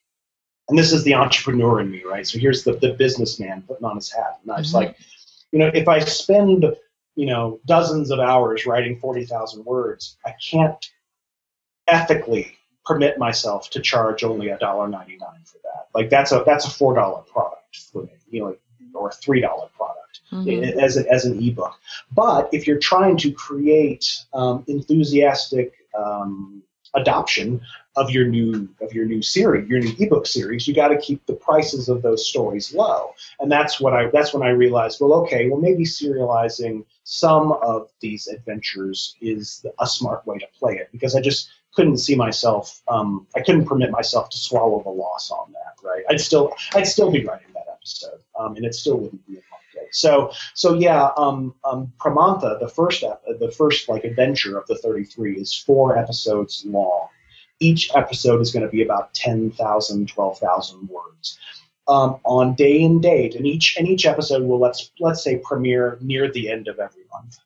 and 0.69 0.79
this 0.79 0.93
is 0.93 1.05
the 1.05 1.14
entrepreneur 1.14 1.81
in 1.81 1.91
me, 1.91 2.03
right? 2.05 2.27
So 2.27 2.39
here's 2.39 2.64
the, 2.64 2.73
the 2.75 2.93
businessman 2.93 3.62
putting 3.62 3.85
on 3.85 3.97
his 3.97 4.12
hat. 4.12 4.39
And 4.43 4.53
I 4.53 4.59
was 4.59 4.71
Mhm. 4.71 4.75
like, 4.75 4.97
you 5.53 5.59
know, 5.59 5.71
if 5.73 5.89
I 5.89 6.01
spend, 6.01 6.64
you 7.16 7.27
know, 7.27 7.61
dozens 7.66 8.11
of 8.11 8.21
hours 8.21 8.66
writing 8.66 8.99
40,000 8.99 9.64
words, 9.64 10.16
I 10.27 10.35
can't 10.51 10.85
ethically 11.87 12.55
permit 12.85 13.19
myself 13.19 13.71
to 13.71 13.81
charge 13.81 14.25
only 14.25 14.47
$1.99 14.49 15.19
for 15.47 15.59
that. 15.64 15.89
Like 15.95 16.11
that's 16.11 16.33
a, 16.33 16.43
that's 16.45 16.66
a 16.66 16.71
$4 16.71 17.27
product 17.27 17.77
for 17.93 18.03
me, 18.03 18.11
you 18.31 18.41
know, 18.43 18.57
or 18.95 19.09
a 19.09 19.12
$3 19.12 19.43
product 19.73 20.21
Mhm. 20.33 20.77
as, 20.77 20.97
a, 20.99 21.11
as 21.11 21.25
an 21.25 21.43
ebook. 21.43 21.75
But 22.12 22.51
if 22.53 22.66
you're 22.66 22.79
trying 22.79 23.16
to 23.19 23.33
create 23.33 24.25
um, 24.35 24.64
enthusiastic 24.69 25.73
um, 25.99 26.62
adoption 26.95 27.61
of 27.97 28.11
your 28.11 28.26
new 28.26 28.68
of 28.80 28.93
your 28.93 29.05
new 29.05 29.22
series, 29.22 29.68
your 29.68 29.80
new 29.80 29.95
ebook 29.99 30.26
series, 30.26 30.68
you 30.68 30.74
got 30.74 30.89
to 30.89 30.99
keep 30.99 31.24
the 31.26 31.34
prices 31.34 31.89
of 31.89 32.03
those 32.03 32.28
stories 32.28 32.72
low. 32.72 33.12
And 33.41 33.51
that's 33.51 33.80
what 33.80 33.93
I 33.93 34.09
that's 34.11 34.32
when 34.32 34.43
I 34.43 34.51
realized, 34.51 35.01
well, 35.01 35.12
okay, 35.24 35.49
well 35.49 35.61
maybe 35.61 35.84
serializing 35.84 36.84
some 37.05 37.53
of 37.53 37.91
these 38.01 38.28
adventures 38.28 39.16
is 39.20 39.64
a 39.80 39.86
smart 39.86 40.26
way 40.26 40.39
to 40.39 40.47
play 40.59 40.76
it 40.76 40.89
because 40.93 41.14
I 41.16 41.20
just 41.20 41.51
couldn't 41.74 41.99
see 41.99 42.14
myself 42.14 42.80
um, 42.89 43.26
I 43.34 43.41
couldn't 43.41 43.66
permit 43.66 43.91
myself 43.91 44.30
to 44.30 44.39
swallow 44.39 44.82
the 44.82 44.91
loss 44.91 45.30
on 45.30 45.53
that, 45.53 45.86
right? 45.86 46.05
I'd 46.09 46.20
still 46.20 46.55
I'd 46.74 46.86
still 46.86 47.11
be 47.11 47.24
writing 47.24 47.49
that 47.55 47.66
episode, 47.72 48.20
um, 48.39 48.57
and 48.57 48.64
it 48.64 48.74
still 48.74 48.99
wouldn't 48.99 49.26
be 49.26 49.39
So 49.93 50.32
so 50.55 50.74
yeah, 50.74 51.11
um, 51.16 51.55
um, 51.64 51.93
Pramantha, 51.99 52.59
the 52.61 52.68
first 52.68 53.03
ep- 53.03 53.22
the 53.39 53.51
first 53.51 53.89
like 53.89 54.05
adventure 54.05 54.59
of 54.59 54.66
the 54.66 54.76
33 54.76 55.36
is 55.36 55.55
four 55.55 55.97
episodes 55.97 56.64
long. 56.66 57.09
Each 57.61 57.95
episode 57.95 58.41
is 58.41 58.53
going 58.53 58.64
to 58.64 58.70
be 58.70 58.82
about 58.82 59.14
10,000, 59.14 60.09
12,000 60.09 60.89
words. 60.89 61.39
Um, 61.89 62.20
on 62.24 62.55
day 62.55 62.84
and 62.84 63.03
date, 63.03 63.34
and 63.34 63.47
each 63.47 63.76
and 63.78 63.89
each 63.89 64.05
episode 64.05 64.43
will 64.43 64.61
let's 64.61 64.91
let's 65.01 65.24
say 65.24 65.41
premiere 65.43 65.97
near 66.03 66.30
the 66.30 66.51
end 66.51 66.68
of 66.68 66.78
every 66.78 67.05
month. 67.11 67.39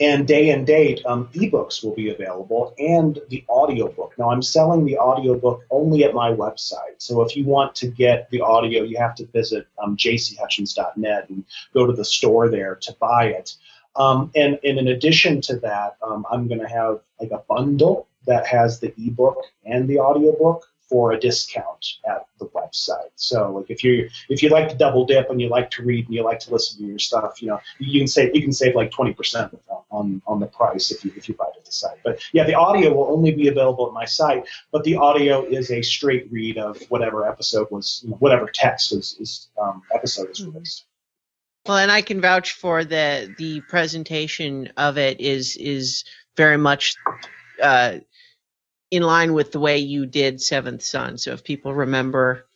And 0.00 0.26
day 0.26 0.50
and 0.50 0.66
date, 0.66 1.04
um, 1.06 1.28
ebooks 1.34 1.84
will 1.84 1.94
be 1.94 2.10
available 2.10 2.74
and 2.78 3.20
the 3.28 3.44
audiobook. 3.48 4.14
Now, 4.18 4.30
I'm 4.30 4.42
selling 4.42 4.84
the 4.84 4.98
audiobook 4.98 5.64
only 5.70 6.04
at 6.04 6.14
my 6.14 6.32
website. 6.32 6.96
So 6.98 7.22
if 7.22 7.36
you 7.36 7.44
want 7.44 7.74
to 7.76 7.88
get 7.88 8.28
the 8.30 8.40
audio, 8.40 8.82
you 8.82 8.98
have 8.98 9.14
to 9.16 9.26
visit 9.26 9.66
um, 9.82 9.96
jchutchins.net 9.96 11.28
and 11.28 11.44
go 11.72 11.86
to 11.86 11.92
the 11.92 12.04
store 12.04 12.48
there 12.48 12.76
to 12.76 12.96
buy 12.98 13.26
it. 13.26 13.56
Um, 13.96 14.30
and, 14.34 14.58
and 14.64 14.78
in 14.78 14.88
addition 14.88 15.40
to 15.42 15.56
that, 15.60 15.96
um, 16.02 16.24
I'm 16.30 16.48
going 16.48 16.60
to 16.60 16.68
have 16.68 17.00
like 17.20 17.30
a 17.32 17.42
bundle 17.48 18.08
that 18.26 18.46
has 18.46 18.80
the 18.80 18.94
ebook 18.98 19.36
and 19.64 19.88
the 19.88 19.98
audiobook 19.98 20.66
for 20.90 21.12
a 21.12 21.20
discount 21.20 21.98
at 22.04 22.26
the 22.40 22.46
website. 22.46 23.12
So 23.14 23.52
like 23.52 23.70
if 23.70 23.84
you 23.84 24.10
if 24.28 24.42
you 24.42 24.48
like 24.48 24.68
to 24.70 24.76
double 24.76 25.06
dip 25.06 25.30
and 25.30 25.40
you 25.40 25.48
like 25.48 25.70
to 25.72 25.84
read 25.84 26.06
and 26.06 26.14
you 26.14 26.24
like 26.24 26.40
to 26.40 26.52
listen 26.52 26.78
to 26.78 26.84
your 26.84 26.98
stuff, 26.98 27.40
you 27.40 27.48
know, 27.48 27.60
you 27.78 28.00
can 28.00 28.08
save 28.08 28.34
you 28.34 28.42
can 28.42 28.52
save 28.52 28.74
like 28.74 28.90
twenty 28.90 29.14
percent 29.14 29.56
on 29.90 30.20
on 30.26 30.40
the 30.40 30.46
price 30.46 30.90
if 30.90 31.04
you 31.04 31.12
if 31.16 31.28
you 31.28 31.34
buy 31.36 31.44
it 31.44 31.58
at 31.58 31.64
the 31.64 31.72
site. 31.72 31.98
But 32.04 32.20
yeah, 32.32 32.44
the 32.44 32.54
audio 32.54 32.92
will 32.92 33.12
only 33.12 33.30
be 33.30 33.46
available 33.46 33.86
at 33.86 33.92
my 33.92 34.04
site, 34.04 34.46
but 34.72 34.82
the 34.82 34.96
audio 34.96 35.44
is 35.44 35.70
a 35.70 35.80
straight 35.80 36.30
read 36.30 36.58
of 36.58 36.82
whatever 36.88 37.28
episode 37.28 37.68
was 37.70 38.00
you 38.02 38.10
know, 38.10 38.16
whatever 38.16 38.50
text 38.52 38.92
is, 38.92 39.16
is 39.20 39.48
um, 39.62 39.82
episode 39.94 40.30
is 40.30 40.44
released. 40.44 40.84
Well, 41.66 41.78
and 41.78 41.92
I 41.92 42.02
can 42.02 42.20
vouch 42.20 42.52
for 42.52 42.84
the 42.84 43.32
the 43.38 43.60
presentation 43.62 44.72
of 44.76 44.98
it 44.98 45.20
is 45.20 45.56
is 45.56 46.04
very 46.36 46.56
much 46.56 46.96
uh, 47.62 47.98
in 48.90 49.02
line 49.02 49.32
with 49.34 49.52
the 49.52 49.60
way 49.60 49.78
you 49.78 50.06
did 50.06 50.40
Seventh 50.40 50.82
Son. 50.82 51.18
So 51.18 51.32
if 51.32 51.44
people 51.44 51.74
remember 51.74 52.46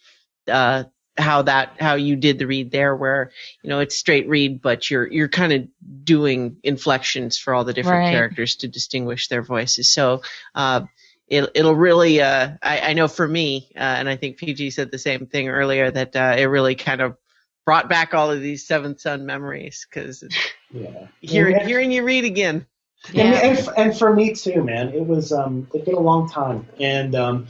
uh, 0.48 0.84
how 1.16 1.42
that 1.42 1.76
how 1.80 1.94
you 1.94 2.16
did 2.16 2.38
the 2.38 2.46
read 2.46 2.70
there, 2.70 2.94
where 2.96 3.30
you 3.62 3.70
know 3.70 3.80
it's 3.80 3.96
straight 3.96 4.28
read, 4.28 4.60
but 4.62 4.90
you're 4.90 5.06
you're 5.06 5.28
kind 5.28 5.52
of 5.52 6.04
doing 6.04 6.56
inflections 6.62 7.38
for 7.38 7.54
all 7.54 7.64
the 7.64 7.72
different 7.72 8.02
Right. 8.02 8.10
characters 8.10 8.56
to 8.56 8.68
distinguish 8.68 9.28
their 9.28 9.42
voices. 9.42 9.90
So. 9.90 10.22
Uh, 10.54 10.82
it, 11.26 11.50
it'll 11.54 11.74
really, 11.74 12.20
uh, 12.20 12.50
I, 12.62 12.80
I 12.80 12.92
know 12.92 13.08
for 13.08 13.26
me, 13.26 13.70
uh, 13.74 13.78
and 13.78 14.10
I 14.10 14.16
think 14.16 14.36
PG 14.36 14.70
said 14.70 14.90
the 14.90 14.98
same 14.98 15.26
thing 15.26 15.48
earlier, 15.48 15.90
that 15.90 16.14
uh, 16.14 16.34
it 16.36 16.44
really 16.44 16.74
kind 16.74 17.00
of 17.00 17.16
brought 17.64 17.88
back 17.88 18.12
all 18.12 18.30
of 18.30 18.42
these 18.42 18.66
Seventh 18.66 19.00
Son 19.00 19.24
memories 19.24 19.86
because 19.88 20.22
Yeah. 20.70 21.06
hearing 21.20 21.56
Yeah. 21.56 21.66
hearing 21.66 21.92
you 21.92 22.04
read 22.04 22.24
again. 22.24 22.66
And, 23.08 23.16
Yeah. 23.16 23.40
and, 23.42 23.58
f- 23.58 23.68
and 23.76 23.96
for 23.98 24.14
me 24.14 24.34
too, 24.34 24.62
man, 24.64 24.88
it 24.88 25.06
was 25.06 25.32
um, 25.32 25.68
it's 25.74 25.84
been 25.84 25.94
a 25.94 26.00
long 26.00 26.28
time, 26.28 26.66
and 26.80 27.14
um, 27.14 27.46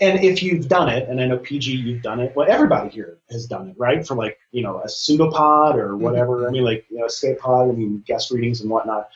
and 0.00 0.24
if 0.24 0.42
you've 0.42 0.66
done 0.68 0.88
it, 0.88 1.08
and 1.08 1.20
I 1.20 1.26
know 1.26 1.36
PG, 1.38 1.72
you've 1.72 2.02
done 2.02 2.20
it. 2.20 2.34
Well, 2.34 2.46
everybody 2.50 2.88
here 2.88 3.18
has 3.30 3.46
done 3.46 3.68
it, 3.68 3.76
right? 3.78 4.06
For 4.06 4.14
like 4.14 4.38
you 4.50 4.62
know 4.62 4.80
a 4.80 4.88
pseudopod 4.88 5.76
or 5.76 5.96
whatever. 5.96 6.48
I 6.48 6.50
mean, 6.50 6.64
like 6.64 6.86
you 6.88 6.98
know, 6.98 7.06
escape 7.06 7.38
pod. 7.38 7.68
I 7.68 7.72
mean, 7.72 8.02
guest 8.06 8.30
readings 8.30 8.60
and 8.60 8.70
whatnot. 8.70 9.08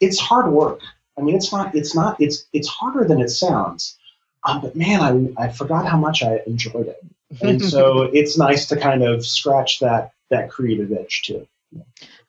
It's 0.00 0.18
hard 0.18 0.50
work. 0.50 0.80
I 1.18 1.20
mean, 1.20 1.36
it's 1.36 1.52
not. 1.52 1.74
It's 1.74 1.94
not. 1.94 2.20
It's 2.20 2.46
it's 2.52 2.68
harder 2.68 3.04
than 3.06 3.20
it 3.20 3.28
sounds. 3.28 3.98
Um, 4.44 4.60
but 4.62 4.74
man, 4.76 5.34
I 5.38 5.44
I 5.44 5.48
forgot 5.52 5.86
how 5.86 5.98
much 5.98 6.22
I 6.22 6.40
enjoyed 6.46 6.88
it, 6.88 7.04
and 7.42 7.62
so 7.62 8.02
it's 8.12 8.38
nice 8.38 8.66
to 8.68 8.76
kind 8.76 9.02
of 9.02 9.24
scratch 9.24 9.80
that 9.80 10.12
that 10.30 10.50
creative 10.50 10.90
itch 10.90 11.22
too. 11.24 11.46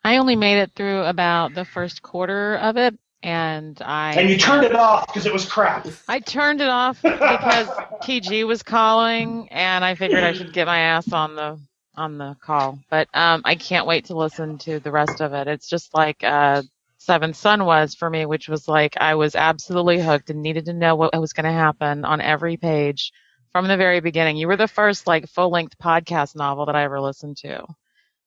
I 0.04 0.18
only 0.18 0.36
made 0.36 0.60
it 0.60 0.72
through 0.76 1.04
about 1.04 1.54
the 1.56 1.66
first 1.66 2.02
quarter 2.02 2.56
of 2.58 2.78
it, 2.78 2.98
and 3.26 3.82
I 3.82 4.14
And 4.14 4.30
you 4.30 4.38
turned 4.38 4.66
it 4.66 4.76
off 4.76 5.08
because 5.08 5.26
it 5.26 5.34
was 5.34 5.46
crap. 5.46 5.88
I 6.08 6.20
turned 6.20 6.62
it 6.62 6.70
off 6.70 7.02
because 7.02 7.68
TG 8.04 8.46
was 8.46 8.62
calling, 8.62 9.50
and 9.50 9.84
I 9.84 9.96
figured 9.96 10.24
I 10.24 10.34
should 10.34 10.54
get 10.54 10.68
my 10.68 10.78
ass 10.78 11.12
on 11.12 11.36
the 11.36 11.60
on 11.98 12.20
the 12.20 12.36
call. 12.40 12.80
But 12.92 13.08
um, 13.16 13.42
I 13.44 13.56
can't 13.56 13.88
wait 13.88 14.06
to 14.06 14.16
listen 14.16 14.60
to 14.60 14.80
the 14.80 14.92
rest 14.92 15.22
of 15.22 15.34
it. 15.34 15.48
It's 15.48 15.68
just 15.68 15.96
like 15.96 16.24
uh, 16.24 16.62
Seventh 17.00 17.36
Son 17.36 17.66
was 17.66 17.96
for 17.96 18.12
me, 18.12 18.28
which 18.28 18.48
was 18.48 18.68
like 18.68 18.96
I 18.98 19.16
was 19.16 19.36
absolutely 19.36 20.00
hooked 20.00 20.30
and 20.30 20.44
needed 20.44 20.66
to 20.66 20.74
know 20.74 20.96
what 20.96 21.20
was 21.20 21.34
going 21.34 21.46
to 21.46 21.52
happen 21.52 22.06
on 22.06 22.22
every 22.22 22.58
page 22.58 23.12
from 23.52 23.68
the 23.68 23.76
very 23.78 24.02
beginning. 24.02 24.38
You 24.38 24.48
were 24.48 24.58
the 24.58 24.68
first 24.68 25.08
like 25.08 25.28
full 25.28 25.50
length 25.50 25.80
podcast 25.80 26.36
novel 26.36 26.68
that 26.68 26.76
I 26.76 26.84
ever 26.84 27.02
listened 27.02 27.38
to. 27.38 27.66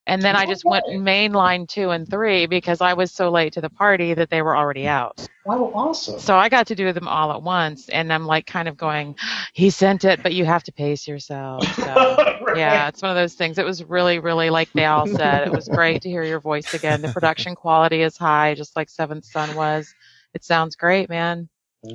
And 0.08 0.22
then 0.22 0.36
I 0.36 0.46
just 0.46 0.64
went 0.64 0.86
mainline 0.86 1.68
two 1.68 1.90
and 1.90 2.08
three 2.08 2.46
because 2.46 2.80
I 2.80 2.94
was 2.94 3.12
so 3.12 3.30
late 3.30 3.52
to 3.54 3.60
the 3.60 3.70
party 3.70 4.14
that 4.14 4.30
they 4.30 4.42
were 4.42 4.56
already 4.56 4.86
out. 4.86 5.28
Wow, 5.44 5.72
awesome. 5.74 6.18
So 6.18 6.36
I 6.36 6.48
got 6.48 6.66
to 6.68 6.74
do 6.74 6.92
them 6.92 7.08
all 7.08 7.32
at 7.32 7.42
once, 7.42 7.88
and 7.88 8.12
I'm 8.12 8.26
like 8.26 8.46
kind 8.46 8.68
of 8.68 8.76
going, 8.76 9.16
he 9.54 9.70
sent 9.70 10.04
it, 10.04 10.22
but 10.22 10.34
you 10.34 10.44
have 10.44 10.64
to 10.64 10.72
pace 10.72 11.06
yourself. 11.06 11.68
So 11.74 12.18
Right. 12.40 12.58
yeah, 12.58 12.88
it's 12.88 13.02
one 13.02 13.10
of 13.10 13.16
those 13.16 13.34
things. 13.34 13.58
It 13.58 13.64
was 13.64 13.84
really, 13.84 14.18
really 14.18 14.50
like 14.50 14.70
they 14.74 14.86
all 14.86 15.06
said. 15.06 15.44
It 15.44 15.52
was 15.52 15.68
great 15.68 16.02
to 16.02 16.08
hear 16.08 16.24
your 16.24 16.40
voice 16.40 16.72
again. 16.74 17.02
The 17.02 17.08
production 17.08 17.54
quality 17.54 18.02
is 18.02 18.16
high, 18.16 18.54
just 18.54 18.76
like 18.76 18.88
Seventh 18.90 19.24
Son 19.24 19.54
was. 19.54 19.94
It 20.34 20.44
sounds 20.44 20.76
great, 20.76 21.08
man. 21.08 21.48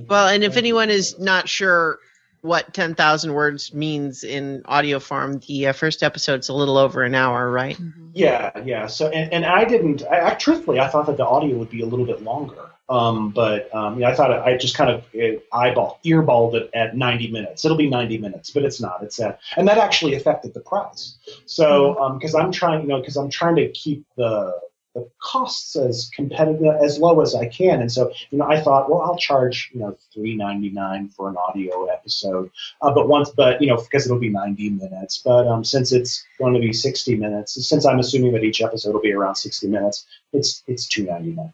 Well, 0.10 0.28
and 0.28 0.44
if 0.44 0.58
anyone 0.58 0.90
is 0.90 1.20
not 1.20 1.50
sure 1.50 2.00
what 2.44 2.74
10,000 2.74 3.34
words 3.34 3.74
means 3.74 4.26
in 4.26 4.62
audio 4.66 5.00
form, 5.00 5.40
the 5.48 5.68
uh, 5.68 5.74
first 5.74 6.04
episode's 6.04 6.50
a 6.50 6.54
little 6.54 6.78
over 6.78 7.02
an 7.02 7.16
hour, 7.16 7.50
right? 7.50 7.80
Yeah, 8.14 8.52
yeah. 8.66 8.88
So, 8.88 9.08
and, 9.08 9.32
and 9.32 9.46
I 9.46 9.64
didn't. 9.64 10.04
I, 10.04 10.32
I 10.32 10.34
truthfully, 10.36 10.80
I 10.80 10.90
thought 10.90 11.06
that 11.08 11.16
the 11.18 11.26
audio 11.26 11.58
would 11.58 11.70
be 11.70 11.82
a 11.82 11.86
little 11.86 12.06
bit 12.06 12.22
longer. 12.22 12.70
Um, 12.90 13.30
but 13.30 13.74
um, 13.74 13.98
yeah, 13.98 14.10
I 14.10 14.14
thought 14.14 14.32
I 14.32 14.58
just 14.58 14.76
kind 14.76 14.92
of 14.92 15.06
eyeball 15.54 16.02
earballed 16.04 16.56
it 16.56 16.70
at 16.74 16.98
90 16.98 17.32
minutes. 17.32 17.64
It'll 17.64 17.78
be 17.78 17.90
90 17.90 18.18
minutes, 18.18 18.52
but 18.52 18.64
it's 18.64 18.82
not. 18.82 19.02
It's 19.02 19.20
at, 19.22 19.40
and 19.56 19.66
that 19.70 19.78
actually 19.78 20.16
affected 20.16 20.54
the 20.54 20.60
price. 20.60 21.18
So 21.46 22.14
because 22.20 22.36
I'm 22.36 22.52
trying, 22.52 22.82
you 22.82 22.90
know, 22.90 23.00
because 23.00 23.16
I'm 23.16 23.30
trying 23.30 23.56
to 23.56 23.72
keep 23.72 24.06
the 24.18 24.54
the 24.96 25.10
costs 25.20 25.76
as 25.76 26.10
competitive 26.16 26.76
as 26.82 27.00
low 27.00 27.20
as 27.22 27.34
I 27.34 27.48
can. 27.48 27.82
And 27.82 27.92
so, 27.92 28.12
you 28.30 28.38
know, 28.38 28.46
I 28.46 28.62
thought, 28.62 28.90
well, 28.90 29.02
I'll 29.02 29.18
charge, 29.18 29.72
you 29.74 29.80
know, 29.80 29.98
three 30.14 30.36
ninety 30.36 30.70
nine 30.70 31.10
for 31.10 31.30
an 31.30 31.36
audio 31.38 31.86
episode. 31.86 32.52
Uh, 32.82 32.94
but 32.94 33.08
once, 33.08 33.32
but 33.32 33.60
you 33.60 33.68
know, 33.68 33.78
because 33.78 34.06
it'll 34.06 34.20
be 34.20 34.30
ninety 34.30 34.70
minutes. 34.70 35.22
But 35.24 35.48
um, 35.48 35.64
since 35.64 35.92
it's 35.92 36.24
going 36.38 36.54
to 36.54 36.60
be 36.60 36.74
sixty 36.74 37.16
minutes, 37.16 37.68
since 37.68 37.86
I'm 37.86 38.00
assuming 38.00 38.34
that 38.34 38.44
each 38.44 38.62
episode 38.62 38.94
will 38.94 39.02
be 39.02 39.14
around 39.14 39.36
sixty 39.36 39.68
minutes, 39.68 40.06
it's 40.32 40.64
it's 40.68 40.88
two 40.88 41.06
ninety 41.06 41.32
nine. 41.32 41.54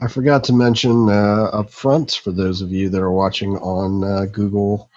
I 0.00 0.08
forgot 0.08 0.44
to 0.44 0.52
mention 0.52 1.08
uh, 1.08 1.50
up 1.52 1.70
front 1.70 2.20
for 2.22 2.30
those 2.30 2.60
of 2.60 2.70
you 2.70 2.88
that 2.90 3.00
are 3.00 3.10
watching 3.10 3.56
on 3.56 4.04
uh, 4.04 4.26
Google 4.26 4.90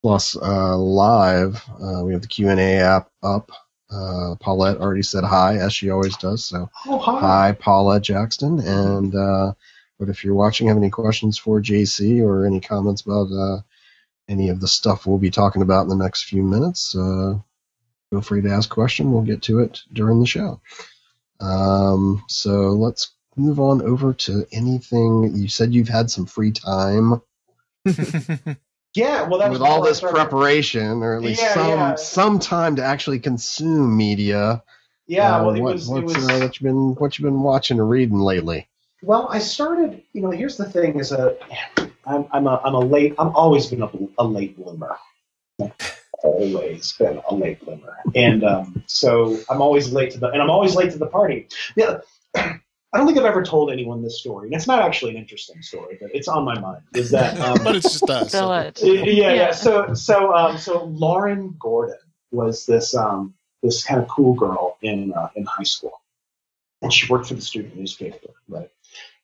Plus 0.00 0.36
uh, 0.36 0.76
Live, 0.78 1.62
uh, 1.82 2.04
we 2.04 2.12
have 2.12 2.22
the 2.22 2.28
Q 2.28 2.48
and 2.48 2.60
A 2.60 2.78
app 2.78 3.10
up. 3.22 3.50
Uh, 3.90 4.34
Paulette 4.40 4.78
already 4.78 5.02
said 5.02 5.22
hi, 5.24 5.56
as 5.58 5.72
she 5.72 5.90
always 5.90 6.16
does. 6.16 6.44
So 6.44 6.68
Oh, 6.86 6.98
hi. 6.98 7.20
hi, 7.20 7.52
Paulette 7.52 8.02
Jackson. 8.02 8.58
And 8.60 9.14
uh, 9.14 9.52
but 9.98 10.08
if 10.08 10.24
you're 10.24 10.34
watching, 10.34 10.68
have 10.68 10.76
any 10.76 10.90
questions 10.90 11.38
for 11.38 11.60
JC 11.62 12.20
or 12.22 12.44
any 12.46 12.60
comments 12.60 13.02
about 13.02 13.28
uh, 13.32 13.60
any 14.28 14.48
of 14.48 14.60
the 14.60 14.68
stuff 14.68 15.06
we'll 15.06 15.18
be 15.18 15.30
talking 15.30 15.62
about 15.62 15.82
in 15.82 15.88
the 15.88 15.94
next 15.96 16.24
few 16.24 16.42
minutes, 16.42 16.96
uh, 16.96 17.34
feel 18.10 18.20
free 18.20 18.42
to 18.42 18.50
ask 18.50 18.70
a 18.70 18.74
question. 18.74 19.12
We'll 19.12 19.22
get 19.22 19.42
to 19.42 19.60
it 19.60 19.80
during 19.92 20.20
the 20.20 20.26
show. 20.26 20.60
Um, 21.40 22.24
so 22.28 22.70
let's 22.72 23.12
move 23.36 23.60
on 23.60 23.82
over 23.82 24.12
to 24.14 24.46
anything. 24.52 25.30
You 25.36 25.48
said 25.48 25.72
you've 25.74 25.88
had 25.88 26.10
some 26.10 26.26
free 26.26 26.50
time 26.52 27.20
Yeah, 28.96 29.28
well, 29.28 29.50
with 29.50 29.60
all 29.60 29.82
this 29.82 30.00
preparation, 30.00 31.02
or 31.02 31.16
at 31.16 31.22
least 31.22 31.42
Yeah, 31.42 31.54
some 31.54 31.68
yeah. 31.68 31.94
some 31.96 32.38
time 32.38 32.76
to 32.76 32.84
actually 32.84 33.18
consume 33.20 33.96
media. 33.96 34.62
Yeah, 35.06 35.36
Uh, 35.36 35.44
well, 35.44 35.54
it 35.54 35.60
what, 35.60 35.74
was. 35.74 35.88
It 35.88 35.92
what's, 35.92 36.14
was 36.16 36.28
uh, 36.28 36.38
what 36.38 36.60
you 36.60 36.64
been 36.64 36.94
what 36.94 37.18
you 37.18 37.24
been 37.24 37.42
watching 37.42 37.78
or 37.78 37.86
reading 37.86 38.18
lately? 38.18 38.68
Well, 39.02 39.28
I 39.30 39.38
started. 39.38 40.02
You 40.12 40.22
know, 40.22 40.30
here's 40.30 40.56
the 40.56 40.68
thing: 40.68 40.98
is 40.98 41.12
a, 41.12 41.36
I'm, 42.06 42.26
I'm 42.32 42.46
a, 42.46 42.60
I'm 42.64 42.74
a 42.74 42.80
late. 42.80 43.14
I'm 43.18 43.28
always 43.36 43.66
been 43.66 43.82
a, 43.82 43.90
a 44.18 44.24
late 44.24 44.56
bloomer. 44.56 44.96
Always 46.24 46.92
been 46.92 47.20
a 47.28 47.34
late 47.34 47.60
bloomer, 47.64 47.98
and 48.14 48.42
um, 48.42 48.82
so 48.86 49.38
I'm 49.50 49.60
always 49.60 49.92
late 49.92 50.10
to 50.12 50.18
the, 50.18 50.28
and 50.28 50.40
I'm 50.42 50.50
always 50.50 50.74
late 50.74 50.90
to 50.92 50.98
the 50.98 51.06
party. 51.06 51.48
Yeah, 51.76 51.98
I 52.92 52.98
don't 52.98 53.06
think 53.06 53.18
I've 53.18 53.24
ever 53.24 53.42
told 53.42 53.70
anyone 53.70 54.02
this 54.02 54.20
story, 54.20 54.48
and 54.48 54.54
it's 54.54 54.66
not 54.66 54.80
actually 54.80 55.10
an 55.12 55.16
interesting 55.16 55.60
story, 55.60 55.98
but 56.00 56.10
it's 56.14 56.28
on 56.28 56.44
my 56.44 56.58
mind. 56.58 56.82
Is 56.94 57.10
that 57.10 57.38
um, 57.40 57.62
but 57.64 57.76
it's 57.76 57.92
just 57.92 58.08
us. 58.08 58.32
Fill 58.32 58.48
so- 58.48 58.52
it. 58.52 58.82
yeah, 58.82 59.02
yeah, 59.04 59.32
Yeah. 59.32 59.50
So, 59.52 59.94
so, 59.94 60.34
um, 60.34 60.56
so 60.58 60.84
Lauren 60.84 61.56
Gordon 61.58 61.98
was 62.30 62.66
this 62.66 62.94
um, 62.94 63.34
this 63.62 63.84
kind 63.84 64.00
of 64.00 64.08
cool 64.08 64.34
girl 64.34 64.78
in 64.82 65.12
uh, 65.12 65.28
in 65.34 65.44
high 65.44 65.64
school, 65.64 66.00
and 66.82 66.92
she 66.92 67.10
worked 67.10 67.28
for 67.28 67.34
the 67.34 67.42
student 67.42 67.76
newspaper, 67.76 68.30
right? 68.48 68.70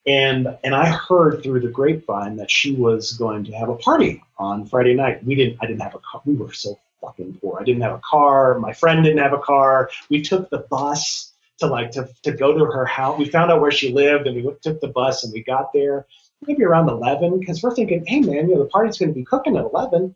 And 0.06 0.58
and 0.64 0.74
I 0.74 0.90
heard 0.90 1.42
through 1.42 1.60
the 1.60 1.68
grapevine 1.68 2.36
that 2.36 2.50
she 2.50 2.74
was 2.74 3.12
going 3.12 3.44
to 3.44 3.52
have 3.52 3.68
a 3.68 3.76
party 3.76 4.22
on 4.38 4.66
Friday 4.66 4.94
night. 4.94 5.24
We 5.24 5.36
didn't. 5.36 5.58
I 5.62 5.66
didn't 5.66 5.82
have 5.82 5.94
a 5.94 6.00
car. 6.00 6.20
We 6.24 6.34
were 6.34 6.52
so 6.52 6.78
fucking 7.00 7.38
poor. 7.40 7.58
I 7.60 7.64
didn't 7.64 7.82
have 7.82 7.94
a 7.94 8.00
car. 8.04 8.58
My 8.58 8.72
friend 8.72 9.04
didn't 9.04 9.22
have 9.22 9.32
a 9.32 9.38
car. 9.38 9.90
We 10.10 10.22
took 10.22 10.50
the 10.50 10.58
bus 10.58 11.31
to 11.58 11.66
like 11.66 11.92
to 11.92 12.08
to 12.22 12.32
go 12.32 12.56
to 12.56 12.64
her 12.64 12.86
house. 12.86 13.18
We 13.18 13.26
found 13.26 13.50
out 13.50 13.60
where 13.60 13.70
she 13.70 13.92
lived, 13.92 14.26
and 14.26 14.36
we 14.36 14.52
took 14.62 14.80
the 14.80 14.88
bus, 14.88 15.24
and 15.24 15.32
we 15.32 15.42
got 15.42 15.72
there 15.72 16.06
maybe 16.46 16.64
around 16.64 16.88
11 16.88 17.38
because 17.38 17.62
we're 17.62 17.74
thinking, 17.74 18.04
hey 18.06 18.20
man, 18.20 18.48
you 18.48 18.54
know 18.54 18.62
the 18.62 18.68
party's 18.68 18.98
going 18.98 19.10
to 19.10 19.14
be 19.14 19.24
cooking 19.24 19.56
at 19.56 19.64
11, 19.64 20.14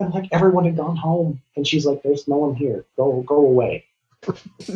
and 0.00 0.14
like 0.14 0.28
everyone 0.32 0.64
had 0.64 0.76
gone 0.76 0.96
home, 0.96 1.40
and 1.56 1.66
she's 1.66 1.84
like, 1.86 2.02
there's 2.02 2.28
no 2.28 2.36
one 2.36 2.54
here. 2.54 2.84
Go 2.96 3.22
go 3.22 3.36
away. 3.36 3.84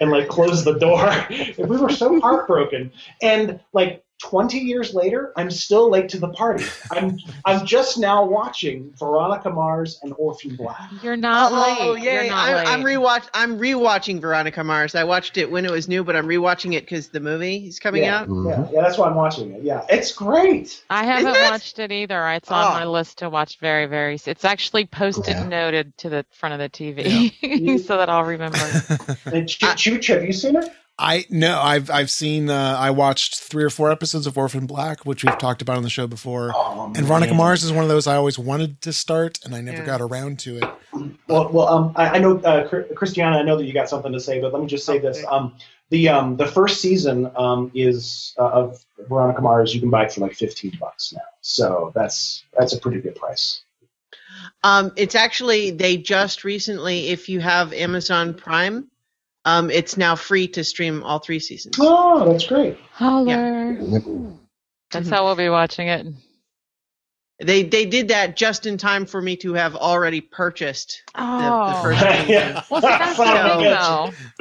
and 0.00 0.10
like 0.10 0.28
close 0.28 0.64
the 0.64 0.78
door. 0.78 1.08
And 1.58 1.68
we 1.68 1.76
were 1.76 1.90
so 1.90 2.20
heartbroken. 2.20 2.92
And 3.22 3.60
like 3.72 4.04
20 4.20 4.58
years 4.58 4.92
later, 4.94 5.32
I'm 5.36 5.50
still 5.50 5.88
late 5.90 6.08
to 6.10 6.18
the 6.18 6.28
party. 6.28 6.64
I'm 6.90 7.18
I'm 7.44 7.64
just 7.66 7.98
now 7.98 8.24
watching 8.24 8.92
Veronica 8.98 9.48
Mars 9.50 9.98
and 10.02 10.12
Orphan 10.18 10.56
Black. 10.56 10.90
You're 11.02 11.16
not 11.16 11.52
late. 11.52 11.76
oh, 11.80 11.92
late. 11.92 12.02
yeah. 12.04 12.22
You're 12.22 12.30
not 12.30 12.48
late. 12.54 12.66
I'm, 12.68 12.80
I'm 12.80 12.84
rewatch. 12.86 13.28
I'm 13.32 13.58
rewatching 13.58 14.20
Veronica 14.20 14.62
Mars. 14.62 14.94
I 14.94 15.04
watched 15.04 15.38
it 15.38 15.50
when 15.50 15.64
it 15.64 15.70
was 15.70 15.88
new, 15.88 16.04
but 16.04 16.16
I'm 16.16 16.26
rewatching 16.26 16.74
it 16.74 16.82
because 16.82 17.08
the 17.08 17.20
movie 17.20 17.66
is 17.68 17.78
coming 17.80 18.02
Yeah. 18.02 18.20
out. 18.20 18.28
Mhm. 18.28 18.48
Yeah, 18.50 18.68
yeah, 18.74 18.82
that's 18.82 18.98
why 18.98 19.08
I'm 19.08 19.14
watching 19.16 19.52
it. 19.52 19.62
Yeah, 19.62 19.84
it's 19.88 20.12
great. 20.12 20.84
I 20.90 21.04
haven't 21.04 21.34
it? 21.34 21.50
watched 21.50 21.78
it 21.78 21.90
either. 21.90 22.28
It's 22.30 22.50
on 22.50 22.64
Oh. 22.66 22.70
my 22.74 22.84
list 22.84 23.18
to 23.18 23.30
watch 23.30 23.58
very, 23.58 23.86
very. 23.86 24.14
s- 24.14 24.28
It's 24.28 24.44
actually 24.44 24.84
posted 24.86 25.34
Yeah. 25.34 25.48
noted 25.48 25.96
to 25.98 26.10
the 26.10 26.26
front 26.30 26.52
of 26.52 26.58
the 26.60 26.68
TV 26.68 27.78
so 27.86 27.96
that 27.96 28.10
I'll 28.10 28.24
remember. 28.24 28.58
And 29.26 29.48
Ch- 29.48 29.60
Chooch, 29.60 30.08
have 30.08 30.24
you 30.24 30.32
seen 30.32 30.56
it? 30.56 30.70
I 31.00 31.24
no, 31.30 31.58
I've 31.58 31.90
I've 31.90 32.10
seen. 32.10 32.50
Uh, 32.50 32.76
I 32.78 32.90
watched 32.90 33.40
three 33.40 33.64
or 33.64 33.70
four 33.70 33.90
episodes 33.90 34.26
of 34.26 34.36
Orphan 34.36 34.66
Black, 34.66 35.06
which 35.06 35.24
we've 35.24 35.38
talked 35.38 35.62
about 35.62 35.78
on 35.78 35.82
the 35.82 35.90
show 35.90 36.06
before. 36.06 36.52
Oh, 36.54 36.92
And 36.94 37.06
Veronica. 37.06 37.32
Mars 37.34 37.64
is 37.64 37.72
one 37.72 37.82
of 37.82 37.88
those 37.88 38.06
I 38.06 38.16
always 38.16 38.38
wanted 38.38 38.82
to 38.82 38.92
start, 38.92 39.38
and 39.44 39.54
I 39.54 39.62
never 39.62 39.78
Yeah. 39.78 39.86
got 39.86 40.00
around 40.02 40.38
to 40.40 40.58
it. 40.58 40.68
Well, 41.26 41.50
well, 41.52 41.68
um, 41.68 41.92
I, 41.96 42.08
I 42.10 42.18
know, 42.18 42.38
uh, 42.40 42.68
Christiana, 42.94 43.38
I 43.38 43.42
know 43.42 43.56
that 43.56 43.64
you 43.64 43.72
got 43.72 43.88
something 43.88 44.12
to 44.12 44.20
say, 44.20 44.40
but 44.40 44.52
let 44.52 44.60
me 44.60 44.68
just 44.68 44.84
say 44.84 44.98
this: 44.98 45.24
um, 45.30 45.54
the 45.88 46.08
um, 46.10 46.36
the 46.36 46.46
first 46.46 46.80
season 46.80 47.30
um, 47.34 47.70
is 47.74 48.34
uh, 48.38 48.48
of 48.50 48.84
Veronica 49.08 49.40
Mars. 49.40 49.74
You 49.74 49.80
can 49.80 49.88
buy 49.90 50.04
it 50.04 50.12
for 50.12 50.20
like 50.20 50.34
fifteen 50.34 50.76
bucks 50.78 51.12
now, 51.14 51.20
so 51.40 51.92
that's 51.94 52.44
that's 52.58 52.74
a 52.74 52.78
pretty 52.78 53.00
good 53.00 53.14
price. 53.14 53.62
Um, 54.62 54.92
it's 54.96 55.14
actually 55.14 55.70
they 55.70 55.96
just 55.96 56.44
recently, 56.44 57.08
if 57.08 57.28
you 57.28 57.40
have 57.40 57.72
Amazon 57.72 58.34
Prime, 58.34 58.88
um, 59.44 59.70
it's 59.70 59.96
now 59.96 60.16
free 60.16 60.48
to 60.48 60.64
stream 60.64 61.02
all 61.02 61.18
three 61.18 61.38
seasons. 61.40 61.76
Oh, 61.80 62.30
that's 62.32 62.46
great. 62.46 62.78
Holler. 62.92 63.72
Yep. 63.80 64.02
That's 64.90 65.08
how 65.08 65.24
we'll 65.24 65.36
be 65.36 65.48
watching 65.48 65.88
it. 65.88 66.06
They 67.42 67.62
they 67.62 67.86
did 67.86 68.08
that 68.08 68.36
just 68.36 68.66
in 68.66 68.76
time 68.76 69.06
for 69.06 69.22
me 69.22 69.34
to 69.36 69.54
have 69.54 69.74
already 69.74 70.20
purchased 70.20 71.02
the, 71.14 71.22
Oh. 71.22 71.72
the 71.72 71.82
first 71.82 72.00
season. 72.18 72.28
yeah. 72.28 72.62
Well, 72.70 72.80
see, 72.82 72.88
that's 72.88 73.16
the 73.16 73.24
Son 73.24 73.36
of 73.38 73.46
a 73.46 73.62
thing, 73.62 73.70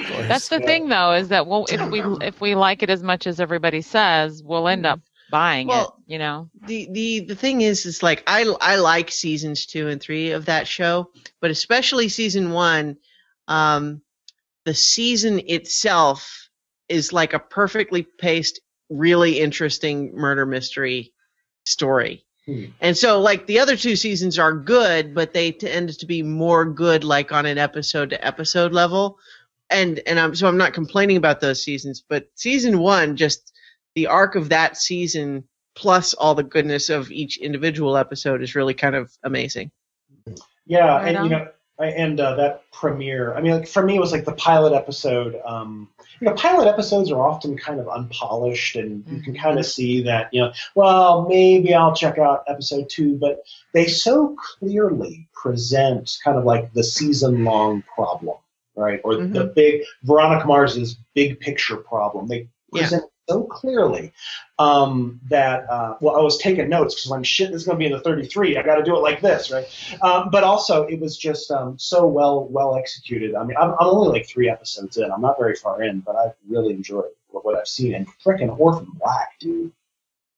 though. 0.09 0.23
That's 0.27 0.47
the 0.49 0.59
Yeah. 0.59 0.65
thing, 0.65 0.89
though, 0.89 1.13
is 1.13 1.29
that 1.29 1.47
well, 1.47 1.65
if 1.69 1.81
we 1.89 2.01
if 2.27 2.41
we 2.41 2.55
like 2.55 2.83
it 2.83 2.89
as 2.89 3.01
much 3.01 3.25
as 3.25 3.39
everybody 3.39 3.81
says, 3.81 4.43
we'll 4.43 4.67
end 4.67 4.85
up 4.85 4.99
buying 5.31 5.67
Well, 5.67 5.95
it. 6.07 6.11
You 6.11 6.19
know. 6.19 6.49
the 6.67 6.89
the 6.91 7.19
the 7.21 7.35
thing 7.35 7.61
is 7.61 7.85
is 7.85 8.03
like 8.03 8.21
I 8.27 8.43
I 8.59 8.75
like 8.75 9.11
seasons 9.11 9.65
two 9.65 9.87
and 9.87 10.01
three 10.01 10.31
of 10.31 10.47
that 10.47 10.67
show, 10.67 11.09
but 11.39 11.51
especially 11.51 12.09
season 12.09 12.51
one. 12.51 12.97
Um, 13.47 14.01
the 14.69 14.75
season 14.75 15.41
itself 15.47 16.47
is 16.89 17.11
like 17.11 17.33
a 17.33 17.39
perfectly 17.39 18.03
paced, 18.03 18.59
really 18.91 19.39
interesting 19.39 20.13
murder 20.13 20.45
mystery 20.45 21.11
story. 21.65 22.23
Hmm. 22.45 22.65
And 22.79 22.95
so, 22.95 23.19
like 23.19 23.47
the 23.47 23.57
other 23.57 23.75
two 23.75 23.95
seasons 23.95 24.37
are 24.37 24.53
good, 24.53 25.15
but 25.15 25.33
they 25.33 25.51
tend 25.51 25.97
to 25.97 26.05
be 26.05 26.21
more 26.21 26.65
good, 26.65 27.03
like 27.03 27.31
on 27.31 27.47
an 27.47 27.57
episode 27.57 28.11
to 28.11 28.23
episode 28.23 28.71
level. 28.71 29.17
And 29.71 30.01
and 30.05 30.19
I'm 30.19 30.35
so 30.35 30.47
I'm 30.47 30.57
not 30.57 30.73
complaining 30.73 31.17
about 31.17 31.41
those 31.41 31.63
seasons, 31.63 32.03
but 32.07 32.27
season 32.35 32.77
one, 32.77 33.15
just 33.15 33.51
the 33.95 34.05
arc 34.05 34.35
of 34.35 34.49
that 34.49 34.77
season 34.77 35.45
plus 35.75 36.13
all 36.13 36.35
the 36.35 36.43
goodness 36.43 36.91
of 36.91 37.09
each 37.11 37.39
individual 37.39 37.97
episode 37.97 38.43
is 38.43 38.53
really 38.53 38.75
kind 38.75 38.93
of 38.93 39.11
amazing. 39.23 39.71
Yeah, 40.67 40.97
Right 40.97 41.07
and 41.07 41.17
on. 41.17 41.23
you 41.23 41.29
know, 41.31 41.37
I- 41.37 41.47
and 41.79 42.19
uh, 42.19 42.35
that 42.35 42.63
premiere. 42.71 43.33
I 43.35 43.41
mean, 43.41 43.53
like 43.53 43.67
for 43.67 43.83
me, 43.83 43.95
it 43.95 43.99
was 43.99 44.11
like 44.11 44.25
the 44.25 44.33
pilot 44.33 44.73
episode. 44.73 45.39
Um, 45.45 45.87
you 46.19 46.27
know, 46.27 46.33
pilot 46.33 46.67
episodes 46.67 47.11
are 47.11 47.21
often 47.21 47.57
kind 47.57 47.79
of 47.79 47.87
unpolished, 47.87 48.75
and 48.75 49.05
you 49.07 49.21
can 49.21 49.35
kind 49.35 49.57
of 49.57 49.65
see 49.65 50.03
that. 50.03 50.33
You 50.33 50.41
know, 50.41 50.53
well, 50.75 51.27
maybe 51.27 51.73
I'll 51.73 51.95
check 51.95 52.17
out 52.17 52.43
episode 52.47 52.89
two, 52.89 53.17
but 53.17 53.43
they 53.73 53.87
so 53.87 54.35
clearly 54.57 55.27
present 55.33 56.17
kind 56.23 56.37
of 56.37 56.43
like 56.43 56.73
the 56.73 56.83
season-long 56.83 57.83
problem, 57.95 58.37
right? 58.75 58.99
Or 59.03 59.15
the 59.15 59.45
big 59.45 59.83
Veronica 60.03 60.45
Mars's 60.45 60.97
big 61.15 61.39
picture 61.39 61.77
problem. 61.77 62.27
They 62.27 62.49
present 62.71 63.03
so 63.29 63.43
clearly 63.43 64.11
um, 64.57 65.19
that 65.29 65.69
uh, 65.69 65.95
well, 66.01 66.15
I 66.15 66.21
was 66.21 66.37
taking 66.39 66.67
notes 66.67 66.95
because 66.95 67.11
when 67.11 67.23
shit 67.23 67.51
is 67.51 67.63
going 67.63 67.77
to 67.77 67.79
be 67.79 67.85
in 67.85 67.91
the 67.91 67.99
33, 67.99 68.57
I 68.57 68.63
got 68.63 68.75
to 68.75 68.83
do 68.83 68.95
it 68.95 69.01
like 69.01 69.21
this, 69.21 69.51
right? 69.51 69.67
Um, 70.01 70.29
but 70.31 70.43
also, 70.43 70.83
it 70.83 70.99
was 70.99 71.15
just 71.17 71.51
um, 71.51 71.77
so 71.77 72.07
well 72.07 72.47
well 72.49 72.75
executed. 72.75 73.35
I 73.35 73.43
mean, 73.43 73.57
I'm, 73.57 73.71
I'm 73.71 73.87
only 73.87 74.19
like 74.19 74.27
three 74.27 74.49
episodes 74.49 74.97
in. 74.97 75.11
I'm 75.11 75.21
not 75.21 75.37
very 75.37 75.55
far 75.55 75.83
in, 75.83 75.99
but 75.99 76.15
I've 76.15 76.33
really 76.47 76.73
enjoyed 76.73 77.05
what, 77.29 77.45
what 77.45 77.55
I've 77.55 77.67
seen. 77.67 77.93
And 77.93 78.07
freaking 78.25 78.57
Orphan 78.59 78.91
Black, 78.99 79.39
dude, 79.39 79.71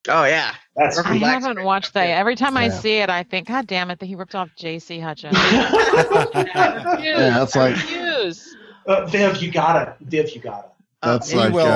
Oh 0.10 0.26
yeah, 0.26 0.56
that's 0.76 0.98
Orphan 0.98 1.24
I 1.24 1.28
haven't 1.28 1.64
watched 1.64 1.94
that. 1.94 2.08
Yet. 2.08 2.18
Every 2.18 2.36
time 2.36 2.58
I 2.58 2.70
see 2.70 2.98
it, 2.98 3.10
I 3.10 3.22
think, 3.24 3.48
God 3.48 3.68
damn 3.68 3.92
it, 3.92 4.00
that 4.00 4.08
he 4.08 4.16
ripped 4.16 4.34
off 4.34 4.50
J.C. 4.58 5.00
Hutchins. 5.00 5.38
Yeah, 7.02 7.38
that's 7.38 7.56
like 7.56 7.76
Refuse. 7.76 8.56
uh, 8.88 9.06
Viv, 9.06 9.38
you 9.38 9.52
gotta, 9.52 9.96
Viv, 10.02 10.32
you 10.32 10.42
gotta. 10.42 10.71
Oh, 11.04 11.14
That's 11.14 11.32
and- 11.32 11.40
like 11.40 11.54
will. 11.54 11.66
uh, 11.66 11.70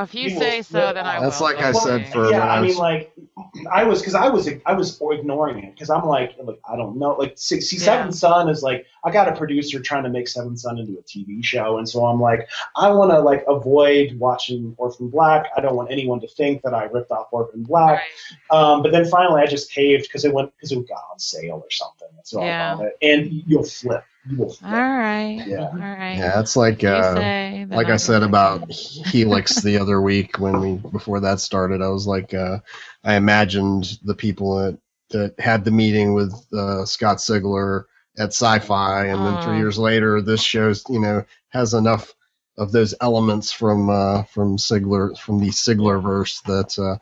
Uh, 0.00 0.02
if 0.02 0.14
you 0.14 0.28
You 0.28 0.38
say 0.38 0.58
will- 0.58 0.64
so, 0.64 0.92
then 0.92 1.06
I 1.06 1.18
will. 1.18 1.24
That's 1.24 1.40
like 1.40 1.58
I 1.62 1.72
said 1.72 2.12
for- 2.12 2.30
yeah, 2.30 2.40
when 2.40 2.48
I 2.48 2.56
I 2.56 2.60
mean, 2.60 2.76
like, 2.76 3.10
I 3.72 3.84
was 3.84 4.00
because 4.00 4.14
I 4.14 4.28
was 4.28 4.48
I 4.66 4.74
was 4.74 5.00
ignoring 5.00 5.64
it 5.64 5.72
because 5.74 5.88
I'm 5.88 6.04
like, 6.06 6.34
look, 6.42 6.58
I 6.70 6.76
don't 6.76 6.98
know. 6.98 7.12
Like, 7.14 7.32
see, 7.36 7.60
see 7.62 7.76
Yeah. 7.76 7.82
Seventh 7.84 8.14
Son 8.16 8.50
is 8.50 8.62
like, 8.62 8.84
I 9.02 9.10
got 9.10 9.28
a 9.28 9.32
producer 9.34 9.80
trying 9.80 10.02
to 10.04 10.10
make 10.10 10.28
Seventh 10.28 10.58
Son 10.58 10.76
into 10.78 10.92
a 10.98 11.02
TV 11.02 11.42
show, 11.42 11.78
and 11.78 11.88
so 11.88 12.04
I'm 12.04 12.20
like, 12.20 12.46
I 12.76 12.90
want 12.90 13.12
to 13.12 13.20
like 13.20 13.44
avoid 13.48 14.18
watching 14.18 14.74
Orphan 14.76 15.08
Black. 15.08 15.46
I 15.56 15.60
don't 15.62 15.74
want 15.76 15.90
anyone 15.90 16.20
to 16.20 16.28
think 16.28 16.60
that 16.62 16.74
I 16.74 16.84
ripped 16.84 17.10
off 17.12 17.28
Orphan 17.30 17.62
Black. 17.62 18.02
Right. 18.50 18.58
Um, 18.58 18.82
but 18.82 18.92
then 18.92 19.06
finally, 19.06 19.40
I 19.40 19.46
just 19.46 19.70
caved 19.72 20.02
because 20.04 20.26
it 20.26 20.34
went 20.34 20.52
because 20.56 20.70
it 20.72 20.86
got 20.86 21.02
on 21.10 21.18
sale 21.18 21.62
or 21.64 21.70
something. 21.70 22.08
So 22.24 22.42
Yeah. 22.44 22.74
I 22.74 22.76
bought 22.76 22.86
it, 22.86 22.98
and 23.00 23.32
you'll 23.46 23.64
flip. 23.64 24.04
You 24.28 24.36
will 24.38 24.50
All 24.62 24.70
flip. 24.70 24.86
Yeah. 25.46 25.68
All 25.72 25.78
right. 25.78 26.16
yeah, 26.16 26.40
it's 26.40 26.56
like 26.56 26.84
uh, 26.84 27.32
like 27.72 27.88
I 27.88 27.92
will 27.92 27.98
said 27.98 28.22
about. 28.22 28.70
Helix 29.04 29.60
the 29.60 29.78
other 29.78 30.00
week 30.00 30.38
when 30.38 30.60
we 30.60 30.74
before 30.90 31.20
that 31.20 31.40
started, 31.40 31.82
I 31.82 31.88
was 31.88 32.06
like, 32.06 32.34
uh, 32.34 32.58
I 33.04 33.14
imagined 33.16 33.98
the 34.04 34.14
people 34.14 34.56
that 34.56 34.78
that 35.10 35.38
had 35.38 35.64
the 35.64 35.70
meeting 35.70 36.14
with 36.14 36.32
uh, 36.52 36.84
Scott 36.84 37.18
Sigler 37.18 37.84
at 38.18 38.30
Sci-Fi, 38.30 39.06
and 39.06 39.24
then 39.26 39.38
three 39.38 39.56
Mm. 39.56 39.58
years 39.58 39.78
later, 39.78 40.20
this 40.20 40.42
shows 40.42 40.84
you 40.88 41.00
know 41.00 41.24
has 41.50 41.74
enough 41.74 42.14
of 42.58 42.72
those 42.72 42.94
elements 43.00 43.52
from 43.52 43.90
uh, 43.90 44.22
from 44.24 44.56
Sigler 44.56 45.16
from 45.18 45.38
the 45.40 45.48
Sigler 45.50 46.02
verse 46.02 46.40
that 46.42 46.78
uh, 46.78 46.96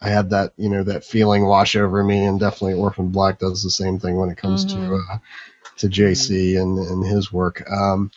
I 0.00 0.08
had 0.10 0.30
that 0.30 0.52
you 0.56 0.68
know 0.68 0.82
that 0.84 1.04
feeling 1.04 1.46
wash 1.46 1.76
over 1.76 2.02
me, 2.04 2.24
and 2.26 2.38
definitely 2.38 2.74
Orphan 2.74 3.08
Black 3.10 3.38
does 3.38 3.62
the 3.62 3.70
same 3.70 3.98
thing 3.98 4.16
when 4.16 4.30
it 4.30 4.38
comes 4.38 4.64
to 4.66 4.80
Mhm. 4.80 4.98
uh, 5.10 5.18
to 5.78 5.88
JC 5.88 6.60
and 6.60 6.78
and 6.78 7.04
his 7.06 7.32
work. 7.32 7.68
Um, 7.70 8.10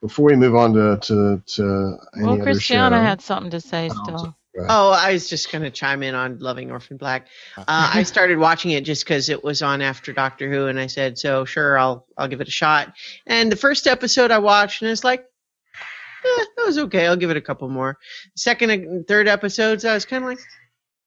before 0.00 0.26
we 0.26 0.36
move 0.36 0.54
on 0.54 0.72
to 0.74 0.98
to, 1.02 1.42
to 1.46 1.96
any 2.14 2.24
Well, 2.24 2.34
other 2.34 2.42
Christiana 2.44 2.96
show, 2.96 3.02
had 3.02 3.20
something 3.20 3.50
to 3.50 3.60
say 3.60 3.88
Oh, 3.90 4.02
still. 4.04 4.36
Oh, 4.68 4.90
I 4.90 5.12
was 5.12 5.28
just 5.28 5.52
going 5.52 5.64
to 5.64 5.70
chime 5.70 6.02
in 6.02 6.14
on 6.14 6.38
Loving 6.38 6.70
Orphan 6.70 6.96
Black. 6.96 7.26
Uh, 7.58 7.64
I 7.68 8.02
started 8.04 8.38
watching 8.38 8.70
it 8.70 8.84
just 8.84 9.04
because 9.04 9.28
it 9.28 9.44
was 9.44 9.60
on 9.60 9.82
after 9.82 10.12
Doctor 10.14 10.50
Who, 10.50 10.66
and 10.66 10.80
I 10.80 10.86
said, 10.86 11.18
"So 11.18 11.44
sure, 11.44 11.78
I'll 11.78 12.06
I'll 12.16 12.28
give 12.28 12.40
it 12.40 12.48
a 12.48 12.52
shot." 12.52 12.94
And 13.26 13.52
the 13.52 13.56
first 13.56 13.86
episode 13.86 14.30
I 14.30 14.38
watched, 14.38 14.80
and 14.80 14.90
it's 14.90 15.04
like, 15.04 15.20
eh, 15.20 16.44
that 16.56 16.66
was 16.66 16.78
okay. 16.78 17.06
I'll 17.06 17.16
give 17.16 17.30
it 17.30 17.36
a 17.36 17.42
couple 17.42 17.68
more. 17.68 17.98
Second 18.34 18.70
and 18.70 19.06
third 19.06 19.28
episodes, 19.28 19.84
I 19.84 19.92
was 19.92 20.06
kind 20.06 20.24
of 20.24 20.30
like, 20.30 20.40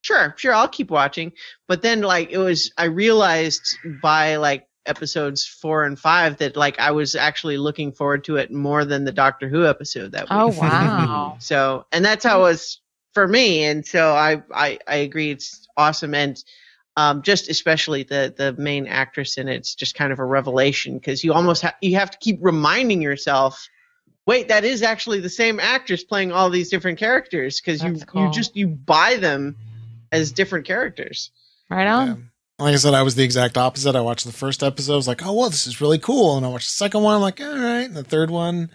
"Sure, 0.02 0.36
sure, 0.38 0.54
I'll 0.54 0.68
keep 0.68 0.92
watching." 0.92 1.32
But 1.68 1.82
then, 1.82 2.02
like, 2.02 2.30
it 2.30 2.38
was 2.38 2.72
I 2.78 2.86
realized 2.86 3.78
by 4.02 4.36
like 4.36 4.68
episodes 4.90 5.46
four 5.46 5.86
and 5.86 5.98
five 5.98 6.38
that 6.38 6.58
like 6.58 6.80
I 6.80 6.92
was 6.92 7.16
actually 7.16 7.58
looking 7.58 7.92
forward 7.92 8.24
to 8.26 8.38
it 8.38 8.52
more 8.52 8.84
than 8.84 9.06
the 9.06 9.12
Doctor 9.12 9.48
Who 9.48 9.66
episode 9.66 10.12
that 10.14 10.24
week. 10.24 10.32
Oh 10.32 10.48
wow. 10.60 11.38
So, 11.40 11.86
and 11.92 12.04
that's 12.04 12.26
how 12.26 12.40
it 12.40 12.44
was 12.44 12.82
for 13.14 13.28
me. 13.28 13.64
And 13.64 13.86
so 13.86 14.12
I, 14.12 14.42
I, 14.54 14.80
I 14.88 14.96
agree. 14.98 15.32
It's 15.32 15.68
awesome. 15.78 16.14
And, 16.14 16.42
um, 16.98 17.22
just 17.22 17.50
especially 17.50 18.04
the, 18.04 18.34
the 18.36 18.54
main 18.54 18.86
actress 18.88 19.38
in 19.38 19.48
it's 19.48 19.74
just 19.74 19.96
kind 19.96 20.12
of 20.12 20.20
a 20.20 20.26
revelation 20.26 20.96
because 20.96 21.24
you 21.24 21.34
almost 21.34 21.62
have, 21.62 21.76
you 21.82 21.96
have 21.96 22.12
to 22.12 22.18
keep 22.18 22.40
reminding 22.42 23.02
yourself, 23.02 23.70
wait, 24.26 24.50
that 24.50 24.66
is 24.66 24.84
actually 24.84 25.22
the 25.22 25.30
same 25.30 25.60
actress 25.60 26.04
playing 26.04 26.32
all 26.32 26.50
these 26.50 26.70
different 26.70 27.00
characters 27.00 27.62
because 27.62 27.82
you, 27.82 27.96
cool. 28.06 28.26
you 28.26 28.32
just, 28.32 28.56
you 28.56 28.68
buy 28.68 29.16
them 29.16 29.56
as 30.12 30.32
different 30.32 30.66
characters. 30.66 31.32
Right 31.70 31.88
on. 31.88 32.32
Yeah. 32.60 32.64
Like 32.66 32.74
I 32.74 32.78
said, 32.78 32.94
I 32.94 33.02
was 33.04 33.16
the 33.16 33.24
exact 33.24 33.58
opposite. 33.58 33.96
I 33.96 34.02
watched 34.02 34.26
the 34.26 34.32
first 34.34 34.62
episode, 34.64 34.94
I 34.94 34.98
was 34.98 35.08
like, 35.08 35.26
"Oh, 35.26 35.34
well, 35.34 35.50
this 35.50 35.66
is 35.66 35.82
really 35.82 35.98
cool," 36.00 36.38
and 36.38 36.46
I 36.46 36.50
watched 36.50 36.68
the 36.68 36.74
second 36.74 37.02
one, 37.04 37.16
I'm 37.16 37.22
like, 37.22 37.40
"All 37.42 37.48
right," 37.58 37.86
and 37.86 37.96
the 37.96 38.04
third 38.04 38.30
one, 38.30 38.70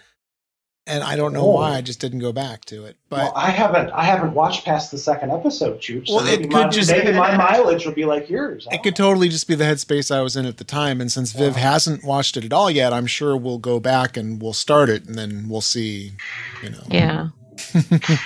and 0.87 1.03
I 1.03 1.15
don't 1.15 1.33
know 1.33 1.41
Oh. 1.47 1.51
why 1.55 1.75
I 1.75 1.81
just 1.81 1.99
didn't 1.99 2.19
go 2.19 2.31
back 2.31 2.65
to 2.65 2.85
it. 2.85 2.97
But 3.09 3.17
well, 3.19 3.33
I 3.35 3.49
haven't 3.51 3.89
I 3.91 4.03
haven't 4.03 4.33
watched 4.33 4.65
past 4.65 4.91
the 4.91 4.97
second 4.97 5.31
episode, 5.31 5.79
Chooch. 5.79 6.07
So 6.07 6.15
Well, 6.15 6.25
it 6.25 6.29
maybe, 6.41 6.43
could 6.43 6.51
my, 6.51 6.67
just- 6.69 6.91
maybe 6.91 7.11
my 7.13 7.35
mileage 7.37 7.85
will 7.85 7.93
be 7.93 8.05
like 8.05 8.29
yours. 8.29 8.67
it 8.71 8.83
could 8.83 8.95
totally 8.95 9.29
just 9.29 9.47
be 9.47 9.55
the 9.55 9.63
headspace 9.65 10.13
I 10.15 10.21
was 10.21 10.35
in 10.35 10.45
at 10.45 10.57
the 10.57 10.63
time. 10.63 11.01
And 11.01 11.11
since 11.11 11.31
Viv 11.31 11.55
Wow. 11.55 11.61
hasn't 11.61 12.03
watched 12.03 12.37
it 12.37 12.45
at 12.45 12.53
all 12.53 12.69
yet, 12.69 12.93
I'm 12.93 13.07
sure 13.07 13.35
we'll 13.37 13.57
go 13.59 13.79
back 13.79 14.15
and 14.17 14.41
we'll 14.41 14.53
start 14.53 14.89
it, 14.89 15.05
and 15.05 15.15
then 15.15 15.47
we'll 15.49 15.61
see. 15.61 16.11
You 16.63 16.69
know, 16.71 16.83
Yeah. 16.89 17.27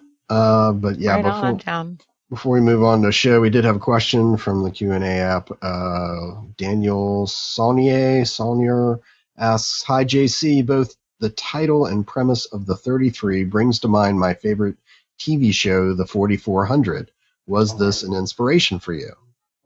uh, 0.30 0.72
but 0.72 0.98
yeah, 0.98 1.14
right 1.16 1.24
before 1.24 1.44
on 1.46 1.56
down. 1.58 1.98
Before 2.32 2.54
we 2.54 2.62
move 2.62 2.82
on 2.82 3.02
to 3.02 3.08
the 3.08 3.12
show, 3.12 3.42
we 3.42 3.50
did 3.50 3.62
have 3.62 3.76
a 3.76 3.78
question 3.78 4.38
from 4.38 4.62
the 4.62 4.70
Q 4.70 4.92
and 4.92 5.04
A 5.04 5.18
app. 5.18 5.50
Uh, 5.60 6.40
Daniel 6.56 7.26
Saunier 7.26 8.22
Saunier 8.22 9.00
asks, 9.36 9.82
"Hi 9.82 10.02
JC, 10.02 10.64
both 10.64 10.96
the 11.20 11.28
title 11.28 11.84
and 11.84 12.06
premise 12.06 12.46
of 12.46 12.64
the 12.64 12.74
33 12.74 13.44
brings 13.44 13.80
to 13.80 13.88
mind 13.88 14.18
my 14.18 14.32
favorite 14.32 14.76
TV 15.18 15.52
show, 15.52 15.92
The 15.92 16.06
4400. 16.06 17.10
Was 17.46 17.76
this 17.76 18.02
an 18.02 18.14
inspiration 18.14 18.78
for 18.78 18.94
you?" 18.94 19.12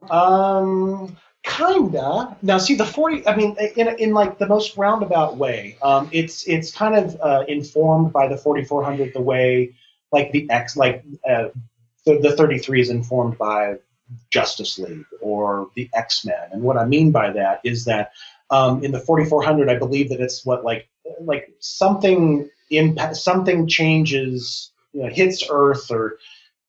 Um, 0.09 1.15
kinda. 1.43 2.35
Now, 2.41 2.57
see 2.57 2.75
the 2.75 2.85
forty. 2.85 3.25
I 3.25 3.37
mean, 3.37 3.55
in 3.77 3.87
in 3.97 4.13
like 4.13 4.39
the 4.39 4.47
most 4.47 4.75
roundabout 4.75 5.37
way. 5.37 5.77
Um, 5.81 6.09
it's 6.11 6.45
it's 6.45 6.71
kind 6.71 6.95
of 6.95 7.17
uh, 7.21 7.45
informed 7.47 8.11
by 8.11 8.27
the 8.27 8.35
forty 8.35 8.65
four 8.65 8.83
hundred 8.83 9.13
the 9.13 9.21
way 9.21 9.73
like 10.11 10.33
the 10.33 10.49
X 10.49 10.75
like 10.75 11.05
uh, 11.29 11.47
the 12.07 12.19
the 12.19 12.35
thirty 12.35 12.57
three 12.57 12.81
is 12.81 12.89
informed 12.89 13.37
by 13.37 13.75
Justice 14.29 14.79
League 14.79 15.05
or 15.21 15.69
the 15.75 15.89
X 15.93 16.25
Men. 16.25 16.49
And 16.51 16.63
what 16.63 16.77
I 16.77 16.85
mean 16.85 17.11
by 17.11 17.31
that 17.31 17.61
is 17.63 17.85
that 17.85 18.11
um, 18.49 18.83
in 18.83 18.91
the 18.91 18.99
forty 18.99 19.25
four 19.25 19.43
hundred, 19.43 19.69
I 19.69 19.77
believe 19.77 20.09
that 20.09 20.21
it's 20.21 20.45
what 20.45 20.63
like 20.63 20.87
like 21.21 21.53
something 21.59 22.49
impact 22.69 23.17
something 23.17 23.67
changes 23.67 24.71
you 24.93 25.03
know, 25.03 25.09
hits 25.09 25.43
Earth 25.49 25.91
or 25.91 26.17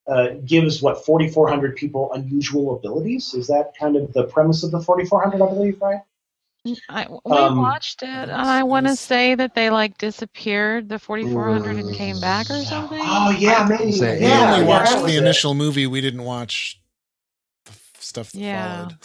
uh, 0.07 0.28
gives 0.45 0.80
what 0.80 1.05
4,400 1.05 1.76
people 1.76 2.11
unusual 2.14 2.74
abilities. 2.76 3.34
Is 3.34 3.49
that 3.49 3.72
kind 3.78 3.95
of 3.95 4.12
the 4.14 4.24
premise 4.24 4.64
of 4.64 4.70
the 4.70 4.80
4,400? 4.80 5.43
I 5.43 5.49
believe, 5.51 5.80
right? 5.82 6.01
I, 6.89 7.07
we 7.25 7.33
Um, 7.37 7.59
watched 7.59 8.03
it, 8.03 8.09
and 8.09 8.33
I 8.33 8.62
want 8.62 8.87
to 8.87 8.97
say 8.97 9.35
that 9.35 9.55
they 9.55 9.71
like 9.71 9.99
disappeared, 9.99 10.89
the 10.89 10.99
4400, 10.99 11.77
and 11.77 11.95
came 11.95 12.21
back 12.21 12.51
or 12.51 12.62
something. 12.64 13.01
Oh 13.03 13.31
yeah, 13.31 13.66
maybe. 13.69 13.93
Say, 13.93 14.19
we 14.21 14.27
yeah, 14.27 14.55
only 14.55 14.66
watched 14.66 14.91
that 14.93 15.03
was 15.03 15.12
the 15.12 15.19
it. 15.19 15.23
initial 15.23 15.55
movie. 15.55 15.87
We 15.87 16.01
didn't 16.01 16.25
watch 16.25 16.81
the 17.66 17.73
stuff 17.99 18.33
that 18.33 18.39
Yeah. 18.39 18.77
followed. 18.89 18.97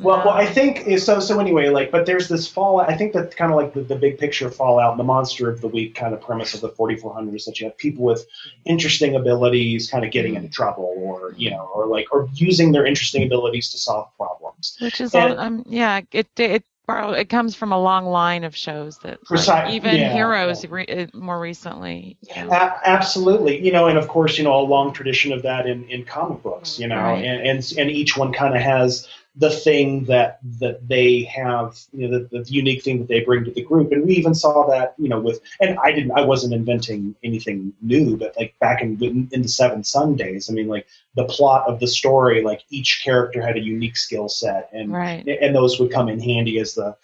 Well, 0.00 0.18
well, 0.26 0.30
I 0.34 0.44
think 0.46 0.98
so. 0.98 1.20
So 1.20 1.38
anyway, 1.38 1.68
like, 1.68 1.92
but 1.92 2.06
there's 2.06 2.28
this 2.28 2.48
fallout. 2.48 2.90
I 2.90 2.96
think 2.96 3.12
that 3.12 3.34
kind 3.36 3.52
of 3.52 3.56
like 3.56 3.72
the, 3.72 3.82
the 3.82 3.94
big 3.94 4.18
picture 4.18 4.50
fallout, 4.50 4.96
the 4.96 5.04
monster 5.04 5.48
of 5.48 5.60
the 5.60 5.68
week 5.68 5.94
kind 5.94 6.12
of 6.12 6.20
premise 6.20 6.54
of 6.54 6.60
the 6.60 6.70
4400 6.70 7.34
is 7.36 7.44
that 7.44 7.60
you 7.60 7.66
have 7.66 7.78
people 7.78 8.02
with 8.04 8.26
interesting 8.64 9.14
abilities 9.14 9.88
kind 9.88 10.04
of 10.04 10.10
getting 10.10 10.34
into 10.34 10.48
trouble, 10.48 10.92
or 10.98 11.34
you 11.36 11.50
know, 11.50 11.70
or 11.72 11.86
like, 11.86 12.08
or 12.12 12.28
using 12.34 12.72
their 12.72 12.84
interesting 12.84 13.22
abilities 13.22 13.70
to 13.70 13.78
solve 13.78 14.08
problems. 14.16 14.76
Which 14.80 15.00
is 15.00 15.14
And- 15.14 15.34
all, 15.34 15.38
um, 15.38 15.62
yeah, 15.68 16.00
it 16.10 16.28
it 16.36 16.64
it 16.88 17.28
comes 17.28 17.54
from 17.56 17.72
a 17.72 17.80
long 17.80 18.04
line 18.06 18.44
of 18.44 18.54
shows 18.56 18.98
that 18.98 19.18
like, 19.30 19.72
even 19.72 19.96
yeah, 19.96 20.12
Heroes 20.12 20.62
yeah. 20.62 20.70
re- 20.70 20.86
uh, 20.86 21.06
more 21.18 21.40
recently. 21.40 22.16
you 22.22 22.44
know. 22.44 22.50
A- 22.52 22.80
absolutely, 22.84 23.64
you 23.64 23.72
know, 23.72 23.88
and 23.88 23.98
of 23.98 24.06
course, 24.08 24.38
you 24.38 24.44
know, 24.44 24.58
a 24.60 24.62
long 24.62 24.92
tradition 24.92 25.32
of 25.32 25.42
that 25.42 25.66
in, 25.66 25.84
in 25.88 26.04
comic 26.04 26.42
books, 26.42 26.78
you 26.78 26.86
know, 26.86 26.96
Right. 26.96 27.24
and, 27.24 27.46
and 27.46 27.72
and 27.78 27.90
each 27.90 28.16
one 28.16 28.32
kind 28.32 28.54
of 28.54 28.62
has 28.62 29.08
the 29.38 29.50
thing 29.50 30.04
that 30.04 30.38
that 30.58 30.88
they 30.88 31.24
have, 31.24 31.78
you 31.92 32.08
know, 32.08 32.18
the, 32.18 32.42
the 32.42 32.50
unique 32.50 32.82
thing 32.82 32.98
that 32.98 33.08
they 33.08 33.20
bring 33.20 33.44
to 33.44 33.50
the 33.50 33.62
group, 33.62 33.92
and 33.92 34.04
we 34.06 34.14
even 34.14 34.34
saw 34.34 34.66
that, 34.68 34.94
you 34.98 35.08
know, 35.08 35.20
with 35.20 35.40
and 35.60 35.78
I 35.78 35.92
didn't, 35.92 36.12
I 36.12 36.22
wasn't 36.22 36.54
inventing 36.54 37.14
anything 37.22 37.74
new, 37.82 38.16
but 38.16 38.34
like 38.38 38.58
back 38.60 38.82
in 38.82 39.28
in 39.32 39.42
the 39.42 39.48
Seventh 39.48 39.86
Son 39.86 40.16
days, 40.16 40.48
I 40.48 40.54
mean, 40.54 40.68
like 40.68 40.86
the 41.14 41.24
plot 41.24 41.68
of 41.68 41.80
the 41.80 41.86
story, 41.86 42.42
like 42.42 42.62
each 42.70 43.02
character 43.04 43.44
had 43.44 43.56
a 43.56 43.60
unique 43.60 43.96
skill 43.96 44.28
set, 44.28 44.70
and 44.72 44.90
Right. 44.90 45.26
and 45.26 45.54
those 45.54 45.78
would 45.78 45.92
come 45.92 46.08
in 46.08 46.18
handy 46.18 46.58
as 46.58 46.74
the 46.74 46.96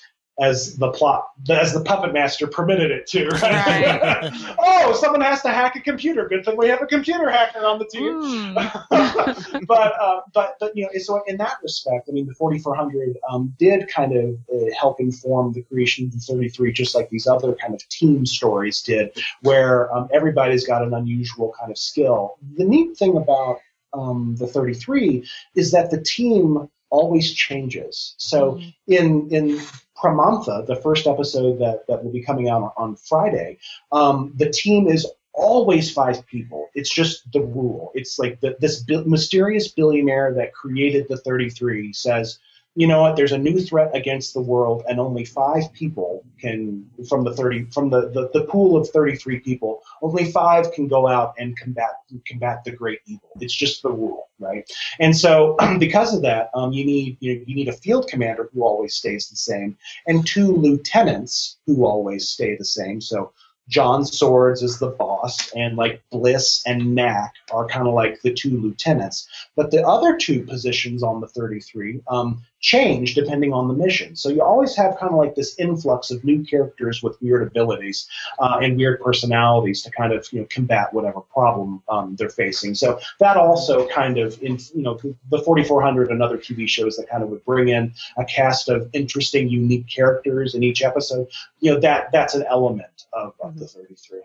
as 0.43 0.77
the 0.77 0.91
plot 0.91 1.29
as 1.49 1.73
the 1.73 1.81
puppet 1.81 2.13
master 2.13 2.47
permitted 2.47 2.91
it 2.91 3.07
to 3.07 3.29
right, 3.29 4.31
oh 4.59 4.99
someone 5.01 5.21
has 5.21 5.43
to 5.43 5.49
hack 5.49 5.77
a 5.77 5.81
computer. 5.81 6.29
Good 6.29 6.45
thing 6.45 6.57
we 6.57 6.69
have 6.69 6.83
a 6.83 6.87
computer 6.87 7.31
hacker 7.31 7.65
on 7.65 7.79
the 7.79 7.87
team. 7.87 8.15
Mm. 8.23 9.67
but 9.67 9.93
uh, 10.01 10.21
but 10.35 10.57
but 10.61 10.77
you 10.77 10.85
know 10.85 10.91
so 10.99 11.23
in 11.27 11.37
that 11.39 11.57
respect 11.63 12.09
i 12.09 12.13
mean 12.13 12.27
the 12.27 12.35
4400 12.35 13.17
um, 13.31 13.55
did 13.59 13.89
kind 13.89 14.17
of 14.17 14.35
uh, 14.55 14.67
help 14.79 15.01
inform 15.01 15.53
the 15.53 15.63
creation 15.63 16.07
of 16.07 16.13
the 16.13 16.21
33 16.21 16.73
just 16.73 16.95
like 16.95 17.09
these 17.09 17.27
other 17.27 17.55
kind 17.55 17.75
of 17.75 17.89
team 17.89 18.27
stories 18.27 18.83
did 18.83 19.11
where 19.43 19.95
um, 19.95 20.09
everybody's 20.13 20.67
got 20.67 20.83
an 20.83 20.95
unusual 20.95 21.55
kind 21.59 21.71
of 21.71 21.79
skill. 21.79 22.37
The 22.57 22.65
neat 22.65 22.97
thing 22.97 23.17
about 23.17 23.59
um, 23.93 24.37
the 24.39 24.47
33 24.47 25.29
is 25.55 25.71
that 25.73 25.91
the 25.91 26.01
team 26.01 26.69
always 26.91 27.33
changes. 27.33 28.15
So 28.19 28.53
Mm. 28.53 28.75
in 28.87 29.29
in 29.31 29.61
Pramantha, 30.03 30.67
the 30.67 30.77
first 30.77 31.07
episode 31.07 31.59
that, 31.61 31.87
that 31.87 32.03
will 32.03 32.13
be 32.13 32.23
coming 32.23 32.49
out 32.49 32.63
on, 32.63 32.73
on 32.77 32.97
Friday, 32.97 33.59
um, 33.93 34.33
the 34.37 34.51
team 34.51 34.89
is 34.89 35.07
always 35.33 35.91
five 35.91 36.27
people. 36.27 36.69
It's 36.75 36.93
just 36.93 37.31
the 37.33 37.41
rule. 37.41 37.93
It's 37.95 38.19
like 38.19 38.41
the, 38.41 38.57
this 38.61 38.83
bi- 38.83 39.05
mysterious 39.07 39.69
billionaire 39.69 40.35
that 40.35 40.53
created 40.53 41.07
the 41.09 41.17
33 41.17 41.93
says, 41.93 42.39
you 42.75 42.87
know 42.87 43.03
what, 43.03 43.17
there's 43.17 43.33
a 43.33 43.39
new 43.39 43.61
threat 43.61 43.91
against 43.95 44.33
the 44.33 44.41
world, 44.41 44.83
and 44.89 44.99
only 44.99 45.27
five 45.27 45.71
people 45.75 46.25
can, 46.41 46.89
from 47.07 47.23
the 47.23 47.35
30, 47.35 47.65
from 47.67 47.91
the, 47.91 48.09
the, 48.11 48.31
the 48.33 48.45
pool 48.45 48.77
of 48.77 48.89
33 48.89 49.41
people, 49.41 49.83
only 50.01 50.33
five 50.33 50.73
can 50.73 50.89
go 50.89 51.07
out 51.07 51.35
and 51.39 51.57
combat 51.57 51.91
combat 52.27 52.65
the 52.65 52.71
great 52.71 53.01
evil. 53.07 53.29
It's 53.41 53.55
just 53.55 53.83
the 53.83 53.91
rule, 53.91 54.29
right? 54.39 54.65
And 55.01 55.15
so, 55.15 55.57
because 55.79 56.15
of 56.15 56.23
that, 56.23 56.51
um, 56.55 56.73
you 56.73 56.85
need 56.87 57.19
you, 57.21 57.35
know, 57.35 57.45
you 57.47 57.55
need 57.55 57.69
a 57.69 57.75
field 57.75 58.09
commander 58.09 58.49
who 58.55 58.63
always 58.63 58.95
stays 58.95 59.29
the 59.29 59.37
same, 59.37 59.77
and 60.07 60.27
two 60.27 60.53
lieutenants 60.57 61.59
who 61.67 61.85
always 61.85 62.31
stay 62.31 62.57
the 62.57 62.65
same. 62.65 63.03
So 63.03 63.33
John 63.69 64.05
Swords 64.05 64.63
is 64.63 64.79
the 64.79 64.89
boss, 64.89 65.51
and 65.53 65.77
like 65.77 66.03
Bliss 66.11 66.63
and 66.67 66.95
Knack 66.95 67.35
are 67.53 67.67
kind 67.67 67.87
of 67.87 67.95
like 67.95 68.21
the 68.23 68.33
two 68.33 68.61
lieutenants. 68.61 69.29
But 69.57 69.71
the 69.71 69.87
other 69.87 70.17
two 70.17 70.45
positions 70.45 71.03
on 71.03 71.21
the 71.21 71.29
33 71.29 72.01
um, 72.09 72.43
change 72.63 73.15
depending 73.15 73.53
on 73.53 73.69
the 73.69 73.75
mission. 73.75 74.17
So 74.17 74.29
you 74.31 74.41
always 74.41 74.75
have 74.77 74.97
kind 74.97 75.13
of 75.13 75.19
like 75.19 75.35
this 75.35 75.59
influx 75.59 76.11
of 76.13 76.25
new 76.25 76.45
characters 76.45 77.03
with 77.03 77.21
weird 77.21 77.43
abilities 77.43 78.09
uh, 78.39 78.61
and 78.63 78.77
weird 78.77 79.01
personalities 79.01 79.83
to 79.83 79.91
kind 79.91 80.13
of 80.13 80.27
you 80.33 80.41
know 80.41 80.47
combat 80.49 80.95
whatever 80.95 81.21
problem 81.21 81.83
um, 81.89 82.17
they're 82.17 82.31
facing. 82.31 82.75
So 82.75 83.01
that 83.19 83.37
also 83.37 83.89
kind 83.89 84.17
of 84.17 84.41
in 84.43 84.59
you 84.75 84.83
know 84.83 84.99
the 85.31 85.41
4400 85.41 86.11
and 86.11 86.23
other 86.23 86.39
TV 86.39 86.69
shows 86.69 86.97
that 86.97 87.11
kind 87.11 87.23
of 87.23 87.29
would 87.31 87.45
bring 87.45 87.69
in 87.69 87.93
a 88.17 88.25
cast 88.25 88.69
of 88.69 88.89
interesting, 88.93 89.49
unique 89.49 89.89
characters 89.89 90.55
in 90.55 90.63
each 90.63 90.83
episode. 90.83 91.27
You 91.61 91.75
know 91.75 91.81
that 91.81 92.13
that's 92.13 92.35
an 92.35 92.45
element 92.49 93.07
of, 93.13 93.35
of 93.41 93.59
the 93.59 93.67
33. 93.67 94.21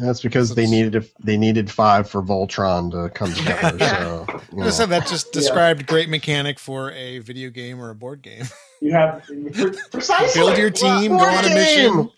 That's 0.00 0.20
because 0.22 0.54
they 0.54 0.66
needed 0.66 0.96
a, 0.96 1.04
they 1.22 1.36
needed 1.36 1.70
five 1.70 2.08
for 2.08 2.22
Voltron 2.22 2.90
to 2.92 3.10
come 3.10 3.32
together. 3.32 3.78
So 4.00 4.26
you 4.52 4.64
know. 4.64 4.70
said 4.70 4.88
that 4.90 5.06
just 5.06 5.32
described 5.32 5.86
great 5.86 6.08
mechanic 6.08 6.58
for 6.58 6.90
a 6.92 7.18
video 7.20 7.50
game 7.50 7.80
or 7.80 7.90
a 7.90 7.94
board 7.94 8.22
game. 8.22 8.44
You 8.80 8.92
have 8.92 9.24
precisely 9.90 10.40
Build 10.40 10.58
your 10.58 10.70
team, 10.70 11.12
go 11.12 11.24
on 11.24 11.44
a 11.44 11.48
game. 11.48 11.54
mission. 11.54 12.10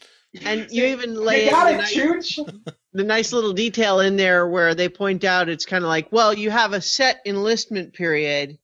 And 0.44 0.70
you 0.70 0.86
even 0.86 1.14
lay 1.14 1.46
You 1.46 1.50
got 1.50 1.64
the, 1.66 1.74
it, 1.74 1.76
nice, 1.76 2.38
the 2.92 3.04
nice 3.04 3.32
little 3.32 3.52
detail 3.52 4.00
in 4.00 4.16
there 4.16 4.48
where 4.48 4.74
they 4.74 4.88
point 4.88 5.24
out 5.24 5.48
it's 5.48 5.66
kind 5.66 5.84
of 5.84 5.88
like, 5.88 6.10
well, 6.10 6.32
you 6.32 6.50
have 6.50 6.72
a 6.72 6.80
set 6.80 7.20
enlistment 7.26 7.92
period, 7.92 8.58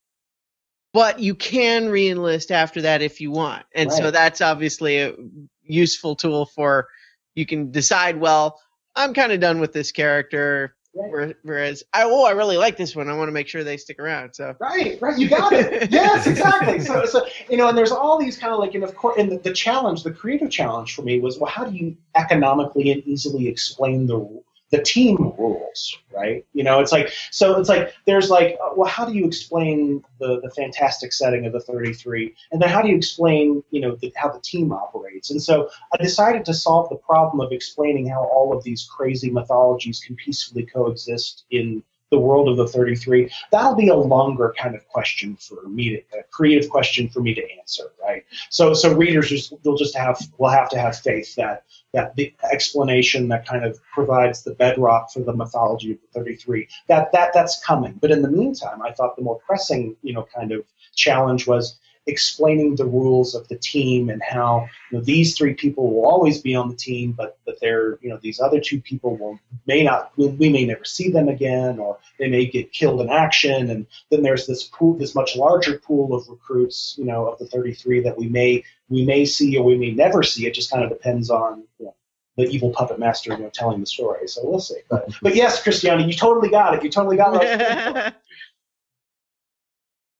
but 0.95 1.21
you 1.21 1.35
can 1.35 1.89
re-enlist 1.89 2.51
after 2.51 2.83
that 2.83 3.03
if 3.03 3.21
you 3.21 3.31
want. 3.31 3.67
And 3.75 3.93
so 3.93 4.11
that's 4.11 4.41
obviously 4.41 4.99
a 4.99 5.15
useful 5.63 6.17
tool 6.17 6.47
for 6.47 6.89
you 7.35 7.47
can 7.47 7.71
decide, 7.71 8.17
well, 8.17 8.59
I'm 8.99 9.15
kind 9.15 9.33
of 9.33 9.41
done 9.41 9.61
with 9.61 9.73
this 9.73 9.93
character. 9.93 10.75
Right. 10.95 11.37
Whereas, 11.43 11.85
I, 11.93 12.03
oh, 12.05 12.25
I 12.25 12.33
really 12.33 12.57
like 12.57 12.77
this 12.77 12.97
one. 12.97 13.09
I 13.09 13.17
want 13.17 13.29
to 13.29 13.33
make 13.33 13.47
sure 13.47 13.63
they 13.63 13.77
stick 13.77 14.01
around. 14.01 14.35
So 14.35 14.57
Right, 14.59 15.01
right. 15.01 15.17
You 15.17 15.29
got 15.29 15.53
it. 15.53 15.91
yes, 15.93 16.27
exactly. 16.27 16.81
So, 16.81 17.05
so 17.05 17.25
you 17.49 17.57
know, 17.57 17.69
and 17.69 17.79
there's 17.79 17.93
all 17.93 18.19
these 18.19 18.37
kind 18.37 18.53
of 18.53 18.59
like, 18.59 18.75
and 18.75 18.83
of 18.83 18.97
course, 18.97 19.17
and 19.17 19.31
the, 19.31 19.39
the 19.39 19.53
challenge, 19.53 20.03
the 20.03 20.11
creative 20.11 20.51
challenge 20.51 20.95
for 20.97 21.03
me 21.03 21.21
was, 21.21 21.39
well, 21.39 21.51
how 21.51 21.65
do 21.65 21.77
you 21.77 21.97
economically 22.17 22.91
and 22.91 23.07
easily 23.07 23.47
explain 23.47 24.07
the 24.07 24.43
the 24.71 24.83
team 24.83 25.17
rules, 25.39 25.99
right? 26.15 26.45
You 26.53 26.63
know, 26.63 26.81
it's 26.81 26.93
like, 26.93 27.11
so 27.31 27.59
it's 27.59 27.69
like, 27.69 27.95
there's 28.07 28.29
like, 28.29 28.59
uh, 28.63 28.71
well, 28.77 28.89
how 28.89 29.05
do 29.05 29.15
you 29.15 29.25
explain 29.25 30.05
the 30.19 30.41
the 30.41 30.51
fantastic 30.51 31.13
setting 31.13 31.47
of 31.47 31.53
the 31.53 31.61
33, 31.61 32.35
and 32.53 32.61
then 32.61 32.69
how 32.69 32.83
do 32.83 32.89
you 32.89 32.97
explain, 32.97 33.63
you 33.71 33.81
know, 33.81 33.97
the, 33.97 34.13
how 34.17 34.31
the 34.31 34.41
team 34.41 34.73
operates? 34.73 35.31
And 35.31 35.43
so 35.43 35.71
I 35.93 36.03
decided 36.03 36.45
to 36.47 36.55
solve 36.55 36.89
the 36.91 36.97
problem 36.97 37.41
of 37.41 37.53
explaining 37.53 38.09
how 38.09 38.25
all 38.25 38.57
of 38.57 38.63
these 38.63 38.85
crazy 38.85 39.31
mythologies 39.31 40.01
can 40.01 40.17
peacefully 40.17 40.67
coexist 40.67 41.45
in 41.51 41.83
the 42.11 42.19
world 42.19 42.49
of 42.49 42.57
the 42.57 42.67
33 42.67 43.31
that'll 43.51 43.75
be 43.75 43.89
a 43.89 43.95
longer 43.95 44.55
kind 44.59 44.75
of 44.75 44.87
question 44.89 45.37
for 45.37 45.69
me 45.69 45.91
to 45.91 46.19
a 46.19 46.23
creative 46.31 46.71
question 46.71 47.09
for 47.09 47.21
me 47.21 47.35
to 47.35 47.43
answer 47.59 47.93
right? 48.09 48.25
So 48.51 48.75
so 48.75 48.95
readers 48.95 49.29
just 49.29 49.53
they'll 49.63 49.77
just 49.77 49.97
have 49.97 50.21
will 50.39 50.49
have 50.49 50.69
to 50.71 50.79
have 50.79 50.99
faith 50.99 51.35
that 51.37 51.65
that 51.93 52.15
the 52.17 52.33
explanation 52.53 53.29
that 53.29 53.47
kind 53.47 53.65
of 53.65 53.79
provides 53.95 54.43
the 54.43 54.55
bedrock 54.55 55.11
for 55.13 55.21
the 55.21 55.35
mythology 55.35 55.93
of 55.93 55.99
the 56.01 56.21
33 56.21 56.69
that 56.89 57.13
that 57.13 57.33
that's 57.33 57.63
coming. 57.65 57.99
But 58.01 58.11
in 58.11 58.23
the 58.23 58.31
meantime 58.31 58.83
i 58.83 58.93
thought 58.93 59.17
the 59.17 59.23
more 59.23 59.41
pressing 59.47 59.97
you 60.03 60.13
know 60.13 60.27
kind 60.35 60.53
of 60.53 60.65
challenge 60.95 61.47
was 61.47 61.79
explaining 62.09 62.75
the 62.75 62.85
rules 62.85 63.35
of 63.35 63.47
the 63.49 63.57
team 63.57 64.09
and 64.09 64.23
how 64.23 64.69
you 64.91 64.99
know, 64.99 65.05
these 65.05 65.37
three 65.37 65.55
people 65.55 65.93
will 65.93 66.07
always 66.07 66.41
be 66.41 66.55
on 66.55 66.69
the 66.69 66.75
team, 66.75 67.13
but 67.13 67.39
but 67.45 67.61
they're 67.61 67.99
you 68.01 68.09
know 68.09 68.19
these 68.21 68.41
other 68.41 68.61
two 68.61 68.81
people 68.81 69.17
will 69.17 69.39
may 69.67 69.83
not 69.85 70.13
we, 70.17 70.49
may 70.49 70.65
never 70.65 70.85
see 70.85 71.11
them 71.11 71.29
again, 71.29 71.79
or 71.79 71.99
they 72.19 72.29
may 72.29 72.47
get 72.47 72.73
killed 72.73 73.01
in 73.01 73.11
action, 73.11 73.71
and 73.71 73.87
then 74.11 74.23
there's 74.23 74.47
this 74.47 74.65
pool, 74.65 74.95
this 74.95 75.15
much 75.15 75.37
larger 75.37 75.79
pool 75.79 76.15
of 76.15 76.29
recruits, 76.29 76.97
you 76.99 77.05
know, 77.05 77.29
of 77.29 77.39
the 77.39 77.47
33 77.47 78.01
that 78.01 78.17
we 78.19 78.29
may 78.29 78.65
we 78.89 79.05
may 79.05 79.25
see 79.25 79.57
or 79.57 79.65
we 79.65 79.77
may 79.77 79.91
never 79.91 80.23
see. 80.23 80.47
It 80.47 80.55
just 80.55 80.71
kind 80.71 80.83
of 80.83 80.91
depends 80.91 81.31
on 81.31 81.65
you 81.79 81.87
know, 81.87 81.95
the 82.37 82.45
evil 82.45 82.71
puppet 82.71 82.99
master 82.99 83.33
you 83.33 83.39
know 83.39 83.51
telling 83.53 83.81
the 83.81 83.87
story. 83.87 84.27
So 84.29 84.41
we'll 84.45 84.61
see. 84.61 84.81
But 84.89 85.11
but 85.23 85.35
yes, 85.35 85.63
Christiana, 85.63 86.07
you 86.07 86.15
totally 86.15 86.49
got 86.49 86.75
it. 86.75 86.83
You 86.83 86.91
totally 86.91 87.17
got 87.17 87.43
it. 87.43 88.15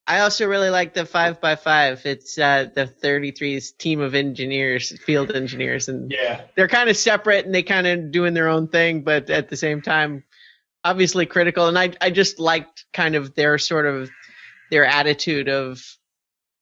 I 0.09 0.21
also 0.21 0.49
really 0.49 0.71
like 0.71 0.95
the 0.95 1.05
five 1.05 1.39
by 1.39 1.55
five. 1.55 2.07
It's 2.07 2.39
uh, 2.39 2.69
the 2.75 2.87
33's 2.87 3.73
team 3.73 4.01
of 4.01 4.15
engineers, 4.15 4.99
field 5.01 5.31
engineers, 5.31 5.91
and 5.91 6.11
yeah. 6.11 6.41
they're 6.57 6.67
kind 6.67 6.89
of 6.89 6.97
separate 6.97 7.45
and 7.45 7.55
they 7.55 7.63
kind 7.63 7.87
of 7.87 8.11
doing 8.11 8.33
their 8.33 8.49
own 8.49 8.69
thing, 8.69 9.03
but 9.03 9.29
at 9.29 9.51
the 9.51 9.57
same 9.57 9.83
time, 9.83 10.25
obviously 10.83 11.27
critical. 11.27 11.69
And 11.69 11.79
I 11.79 11.93
I 12.01 12.11
just 12.11 12.41
liked 12.41 12.87
kind 12.95 13.17
of 13.17 13.35
their 13.35 13.59
sort 13.59 13.85
of 13.85 14.11
their 14.71 14.87
attitude 14.87 15.51
of, 15.51 15.85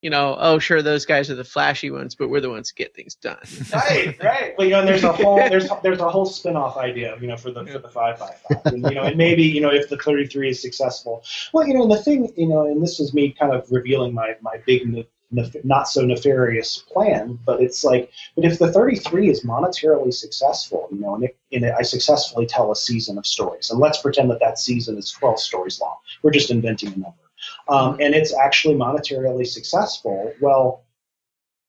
you 0.06 0.10
know, 0.10 0.36
oh 0.38 0.60
sure 0.60 0.82
those 0.82 1.04
guys 1.04 1.30
are 1.30 1.34
the 1.34 1.42
flashy 1.42 1.90
ones, 1.90 2.14
but 2.14 2.28
we're 2.28 2.40
the 2.40 2.48
ones 2.48 2.68
that 2.68 2.76
get 2.76 2.94
things 2.94 3.16
done. 3.16 3.40
right, 3.74 4.16
right. 4.22 4.54
Well, 4.56 4.64
you 4.64 4.72
know, 4.72 4.78
and 4.78 4.88
there's 4.88 5.02
a 5.02 5.10
whole 5.10 5.34
there's 5.36 5.68
there's 5.82 5.98
a 5.98 6.08
whole 6.08 6.26
spin-off 6.26 6.76
idea, 6.76 7.18
you 7.20 7.26
know, 7.26 7.36
for 7.36 7.50
the 7.50 7.66
for 7.66 7.80
the 7.80 7.88
five 7.88 8.16
by 8.20 8.32
five, 8.48 8.66
and 8.66 8.84
you 8.84 8.94
know, 8.94 9.02
and 9.02 9.16
maybe 9.16 9.42
you 9.42 9.60
know 9.60 9.70
if 9.70 9.88
the 9.88 9.96
33 9.96 10.50
is 10.50 10.62
successful. 10.62 11.24
Well, 11.52 11.66
you 11.66 11.74
know, 11.74 11.82
and 11.82 11.90
the 11.90 12.00
thing, 12.00 12.32
you 12.36 12.46
know, 12.46 12.66
and 12.66 12.80
this 12.80 13.00
was 13.00 13.14
me 13.14 13.32
kind 13.32 13.52
of 13.52 13.66
revealing 13.68 14.14
my 14.14 14.36
my 14.42 14.58
big 14.64 14.88
ne- 14.88 15.08
nef- 15.32 15.64
not 15.64 15.88
so 15.88 16.02
nefarious 16.02 16.84
plan, 16.92 17.36
but 17.44 17.60
it's 17.60 17.82
like, 17.82 18.08
but 18.36 18.44
if 18.44 18.60
the 18.60 18.70
33 18.70 19.28
is 19.28 19.44
monetarily 19.44 20.14
successful, 20.14 20.86
you 20.92 21.00
know, 21.00 21.16
and, 21.16 21.24
it, 21.24 21.36
and 21.50 21.64
it, 21.64 21.74
I 21.76 21.82
successfully 21.82 22.46
tell 22.46 22.70
a 22.70 22.76
season 22.76 23.18
of 23.18 23.26
stories, 23.26 23.70
and 23.70 23.80
let's 23.80 24.00
pretend 24.00 24.30
that 24.30 24.38
that 24.38 24.60
season 24.60 24.98
is 24.98 25.10
12 25.10 25.40
stories 25.40 25.80
long. 25.80 25.96
We're 26.22 26.30
just 26.30 26.52
inventing 26.52 26.90
a 26.90 26.96
number, 26.96 27.25
um, 27.68 27.98
and 28.00 28.14
it's 28.14 28.34
actually 28.34 28.74
monetarily 28.74 29.46
successful. 29.46 30.32
Well. 30.40 30.82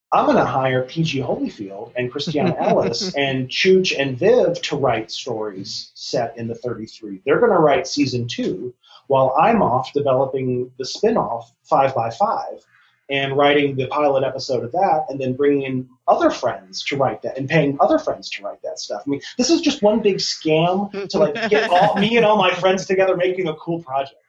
I'm 0.09 0.23
going 0.23 0.37
to 0.37 0.45
hire 0.45 0.83
PG 0.83 1.19
Holyfield 1.19 1.91
and 1.97 2.09
Christiana 2.09 2.55
Ellis 2.61 3.13
and 3.15 3.49
Chooch 3.49 3.93
and 3.99 4.17
Viv 4.17 4.61
to 4.61 4.77
write 4.77 5.11
stories 5.11 5.91
set 5.95 6.37
in 6.37 6.47
the 6.47 6.55
33. 6.55 7.23
They're 7.25 7.41
going 7.41 7.51
to 7.51 7.59
write 7.59 7.87
season 7.87 8.25
two 8.25 8.73
while 9.07 9.35
I'm 9.37 9.61
off 9.61 9.91
developing 9.93 10.71
the 10.77 10.83
spinoff 10.85 11.45
5 11.63 11.95
by 11.95 12.09
5 12.09 12.65
and 13.09 13.37
writing 13.37 13.75
the 13.75 13.87
pilot 13.87 14.23
episode 14.23 14.63
of 14.63 14.71
that 14.73 15.05
and 15.09 15.19
then 15.19 15.33
bringing 15.33 15.63
in 15.63 15.89
other 16.07 16.29
friends 16.29 16.83
to 16.85 16.97
write 16.97 17.21
that 17.21 17.37
and 17.37 17.49
paying 17.49 17.77
other 17.79 17.99
friends 17.99 18.29
to 18.31 18.43
write 18.43 18.61
that 18.63 18.79
stuff. 18.79 19.03
I 19.05 19.09
mean, 19.09 19.21
this 19.37 19.49
is 19.49 19.61
just 19.61 19.81
one 19.81 20.01
big 20.01 20.17
scam 20.17 21.09
to 21.09 21.19
like 21.19 21.49
get 21.49 21.69
all, 21.69 21.95
me 21.99 22.17
and 22.17 22.25
all 22.25 22.37
my 22.37 22.53
friends 22.53 22.85
together 22.85 23.15
making 23.15 23.47
a 23.47 23.55
cool 23.55 23.81
project. 23.81 24.21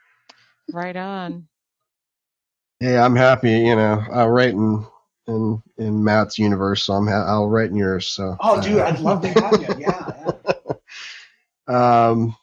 Right 0.73 0.97
on. 0.97 1.49
Yeah, 2.81 3.05
I'm 3.05 3.17
happy. 3.17 3.53
You 3.53 3.77
know, 3.77 4.05
I'll 4.13 4.29
write 4.29 4.55
in 4.55 4.87
in 5.27 5.63
in 5.77 6.05
Matt's 6.05 6.39
universe, 6.39 6.85
so 6.85 6.95
I'm 6.95 7.07
ha- 7.07 7.27
I'll 7.27 7.49
write 7.49 7.71
in 7.71 7.77
yours. 7.77 8.07
So. 8.07 8.37
Oh, 8.41 8.61
dude, 8.61 8.79
uh, 8.79 8.87
I'd 8.87 9.01
love 9.01 9.23
to 9.23 9.29
have 9.29 9.61
you. 9.61 9.75
Yeah, 9.79 10.33
yeah. 11.69 12.09
Um. 12.09 12.37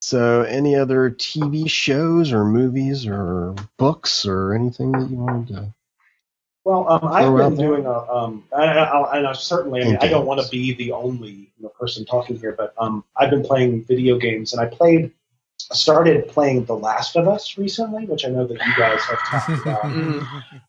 So, 0.00 0.42
any 0.42 0.76
other 0.76 1.10
TV 1.10 1.68
shows 1.68 2.30
or 2.30 2.44
movies 2.44 3.06
or 3.06 3.54
books 3.78 4.26
or 4.26 4.52
anything 4.52 4.92
that 4.92 5.08
you 5.08 5.16
wanted 5.16 5.48
to? 5.48 5.74
Well, 6.64 6.86
um, 6.90 7.08
I've 7.08 7.34
been 7.34 7.56
doing 7.56 7.86
a, 7.86 7.92
um, 7.92 8.44
I, 8.54 8.64
I, 8.64 9.18
and 9.18 9.26
I 9.26 9.32
certainly, 9.32 9.82
I 9.82 9.84
mean, 9.84 9.98
I 10.00 10.08
don't 10.08 10.26
want 10.26 10.40
to 10.42 10.48
be 10.50 10.74
the 10.74 10.92
only 10.92 11.30
you 11.30 11.62
know, 11.62 11.68
person 11.68 12.04
talking 12.06 12.38
here, 12.38 12.52
but 12.52 12.74
um, 12.78 13.04
I've 13.16 13.30
been 13.30 13.44
playing 13.44 13.84
video 13.84 14.18
games, 14.18 14.52
and 14.52 14.60
I 14.60 14.66
played, 14.66 15.10
started 15.72 16.28
playing 16.28 16.64
The 16.66 16.74
Last 16.76 17.16
of 17.16 17.26
Us 17.28 17.56
recently, 17.58 18.06
which 18.06 18.24
I 18.24 18.28
know 18.28 18.46
that 18.46 18.54
you 18.54 18.72
guys 18.76 19.00
have 19.02 19.18
talked 19.26 19.62
about. 19.66 19.82
Mm. 19.82 20.26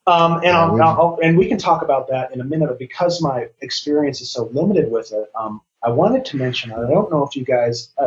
Um, 0.07 0.37
and 0.43 0.47
I'll, 0.55 0.73
we- 0.73 0.81
I'll, 0.81 0.87
I'll- 1.01 1.19
and 1.21 1.37
we 1.37 1.47
can 1.47 1.57
talk 1.57 1.81
about 1.81 2.07
that 2.09 2.33
in 2.33 2.41
a 2.41 2.43
minute. 2.43 2.67
But 2.67 2.79
because 2.79 3.21
my 3.21 3.47
experience 3.61 4.21
is 4.21 4.31
so 4.31 4.45
limited 4.53 4.89
with 4.91 5.11
it, 5.11 5.29
um, 5.39 5.61
I 5.83 5.89
wanted 5.89 6.25
to 6.25 6.37
mention. 6.37 6.71
I 6.71 6.77
don't 6.89 7.11
know 7.11 7.23
if 7.25 7.35
you 7.35 7.43
guys, 7.45 7.89
uh, 7.97 8.03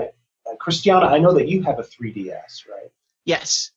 uh, 0.50 0.56
Christiana, 0.58 1.06
I 1.06 1.18
know 1.18 1.32
that 1.34 1.48
you 1.48 1.62
have 1.62 1.78
a 1.78 1.82
3DS, 1.82 2.68
right? 2.68 2.90
Yes, 3.24 3.70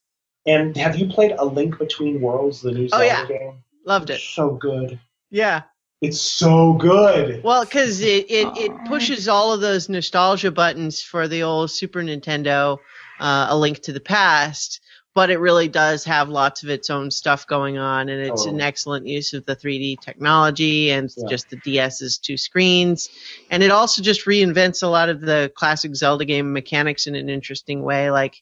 And 0.45 0.75
have 0.77 0.95
you 0.95 1.07
played 1.07 1.33
A 1.37 1.45
Link 1.45 1.77
Between 1.77 2.21
Worlds, 2.21 2.61
the 2.61 2.71
new 2.71 2.87
Zelda 2.87 3.03
Oh, 3.03 3.07
yeah. 3.07 3.25
game? 3.27 3.63
loved 3.85 4.09
it. 4.09 4.21
So 4.21 4.51
good. 4.51 4.97
Yeah. 5.29 5.63
It's 6.01 6.19
so 6.21 6.73
good. 6.73 7.43
Well, 7.43 7.63
because 7.63 8.01
it, 8.01 8.25
it, 8.31 8.47
it 8.57 8.71
pushes 8.87 9.27
all 9.27 9.53
of 9.53 9.61
those 9.61 9.87
nostalgia 9.89 10.49
buttons 10.49 11.01
for 11.01 11.27
the 11.27 11.43
old 11.43 11.69
Super 11.69 12.01
Nintendo, 12.01 12.77
uh, 13.21 13.47
A 13.49 13.57
Link 13.57 13.79
to 13.83 13.93
the 13.93 14.01
Past, 14.01 14.81
but 15.13 15.29
it 15.29 15.39
really 15.39 15.67
does 15.67 16.03
have 16.05 16.29
lots 16.29 16.63
of 16.63 16.69
its 16.69 16.89
own 16.89 17.11
stuff 17.11 17.45
going 17.45 17.77
on, 17.77 18.09
and 18.09 18.21
it's 18.21 18.45
an 18.45 18.61
excellent 18.61 19.05
use 19.07 19.33
of 19.33 19.45
the 19.45 19.55
3D 19.55 19.97
technology 20.01 20.89
and 20.91 21.09
Yeah. 21.15 21.29
just 21.29 21.49
the 21.49 21.57
DS's 21.57 22.17
two 22.17 22.37
screens. 22.37 23.09
And 23.49 23.61
it 23.61 23.71
also 23.71 24.01
just 24.01 24.25
reinvents 24.25 24.83
a 24.83 24.87
lot 24.87 25.09
of 25.09 25.21
the 25.21 25.51
classic 25.55 25.95
Zelda 25.95 26.25
game 26.25 26.51
mechanics 26.53 27.07
in 27.07 27.15
an 27.15 27.29
interesting 27.29 27.83
way. 27.83 28.09
Like, 28.09 28.41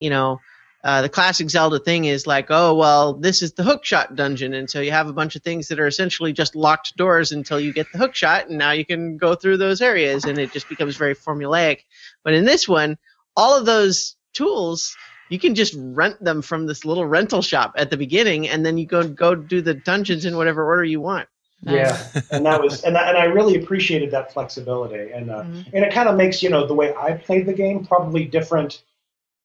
you 0.00 0.10
know, 0.10 0.40
uh, 0.82 1.02
the 1.02 1.10
classic 1.10 1.50
Zelda 1.50 1.78
thing 1.78 2.06
is 2.06 2.26
like, 2.26 2.46
oh, 2.48 2.74
well, 2.74 3.12
this 3.12 3.42
is 3.42 3.52
the 3.52 3.62
hookshot 3.62 4.16
dungeon. 4.16 4.54
And 4.54 4.70
so 4.70 4.80
you 4.80 4.92
have 4.92 5.08
a 5.08 5.12
bunch 5.12 5.36
of 5.36 5.42
things 5.42 5.68
that 5.68 5.78
are 5.78 5.86
essentially 5.86 6.32
just 6.32 6.56
locked 6.56 6.96
doors 6.96 7.32
until 7.32 7.60
you 7.60 7.74
get 7.74 7.86
the 7.92 7.98
hookshot, 7.98 8.46
and 8.46 8.56
now 8.56 8.70
you 8.70 8.86
can 8.86 9.18
go 9.18 9.34
through 9.34 9.58
those 9.58 9.82
areas, 9.82 10.24
and 10.24 10.38
it 10.38 10.50
just 10.52 10.70
becomes 10.70 10.96
very 10.96 11.14
formulaic. 11.14 11.80
But 12.24 12.32
in 12.32 12.46
this 12.46 12.66
one, 12.66 12.96
all 13.40 13.56
of 13.56 13.64
those 13.64 14.16
tools, 14.34 14.94
you 15.30 15.38
can 15.38 15.54
just 15.54 15.74
rent 15.78 16.22
them 16.22 16.42
from 16.42 16.66
this 16.66 16.84
little 16.84 17.06
rental 17.06 17.40
shop 17.40 17.72
at 17.76 17.88
the 17.88 17.96
beginning, 17.96 18.48
and 18.48 18.66
then 18.66 18.76
you 18.76 18.86
go 18.86 19.02
go 19.08 19.34
do 19.34 19.62
the 19.62 19.74
dungeons 19.74 20.26
in 20.26 20.36
whatever 20.36 20.62
order 20.64 20.84
you 20.84 21.00
want. 21.00 21.26
Yeah, 21.62 21.96
and 22.30 22.44
that 22.44 22.62
was 22.62 22.84
and, 22.84 22.94
that, 22.94 23.08
and 23.08 23.16
I 23.16 23.24
really 23.24 23.62
appreciated 23.62 24.10
that 24.10 24.32
flexibility, 24.32 25.12
and 25.12 25.30
uh, 25.30 25.44
Mhm. 25.44 25.72
and 25.72 25.84
it 25.84 25.92
kind 25.92 26.08
of 26.08 26.16
makes 26.16 26.42
you 26.42 26.50
know 26.50 26.66
the 26.66 26.74
way 26.74 26.94
I 26.94 27.12
played 27.12 27.46
the 27.46 27.54
game 27.54 27.84
probably 27.86 28.24
different, 28.26 28.82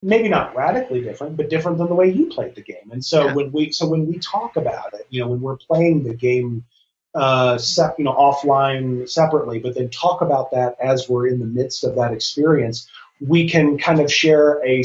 maybe 0.02 0.28
not 0.28 0.54
radically 0.56 1.02
different, 1.02 1.38
but 1.38 1.50
different 1.50 1.78
than 1.78 1.88
the 1.88 1.96
way 1.96 2.10
you 2.10 2.28
played 2.28 2.56
the 2.56 2.64
game. 2.64 2.90
And 2.92 3.04
so 3.04 3.28
Yeah. 3.28 3.34
when 3.34 3.52
we 3.54 3.72
so 3.72 3.88
when 3.88 4.08
we 4.08 4.20
talk 4.20 4.58
about 4.58 4.94
it, 4.94 5.08
you 5.10 5.22
know, 5.22 5.30
when 5.30 5.42
we're 5.42 5.58
playing 5.58 6.04
the 6.04 6.14
game, 6.14 6.66
uh, 7.14 7.58
sep, 7.58 7.98
you 7.98 8.04
know, 8.06 8.14
offline 8.14 9.08
separately, 9.10 9.60
but 9.60 9.74
then 9.76 9.90
talk 9.90 10.22
about 10.22 10.52
that 10.52 10.76
as 10.82 11.08
we're 11.08 11.28
in 11.28 11.40
the 11.40 11.46
midst 11.46 11.84
of 11.86 11.96
that 11.96 12.12
experience, 12.12 12.90
we 13.22 13.50
can 13.50 13.78
kind 13.78 14.00
of 14.00 14.12
share 14.12 14.64
a, 14.66 14.84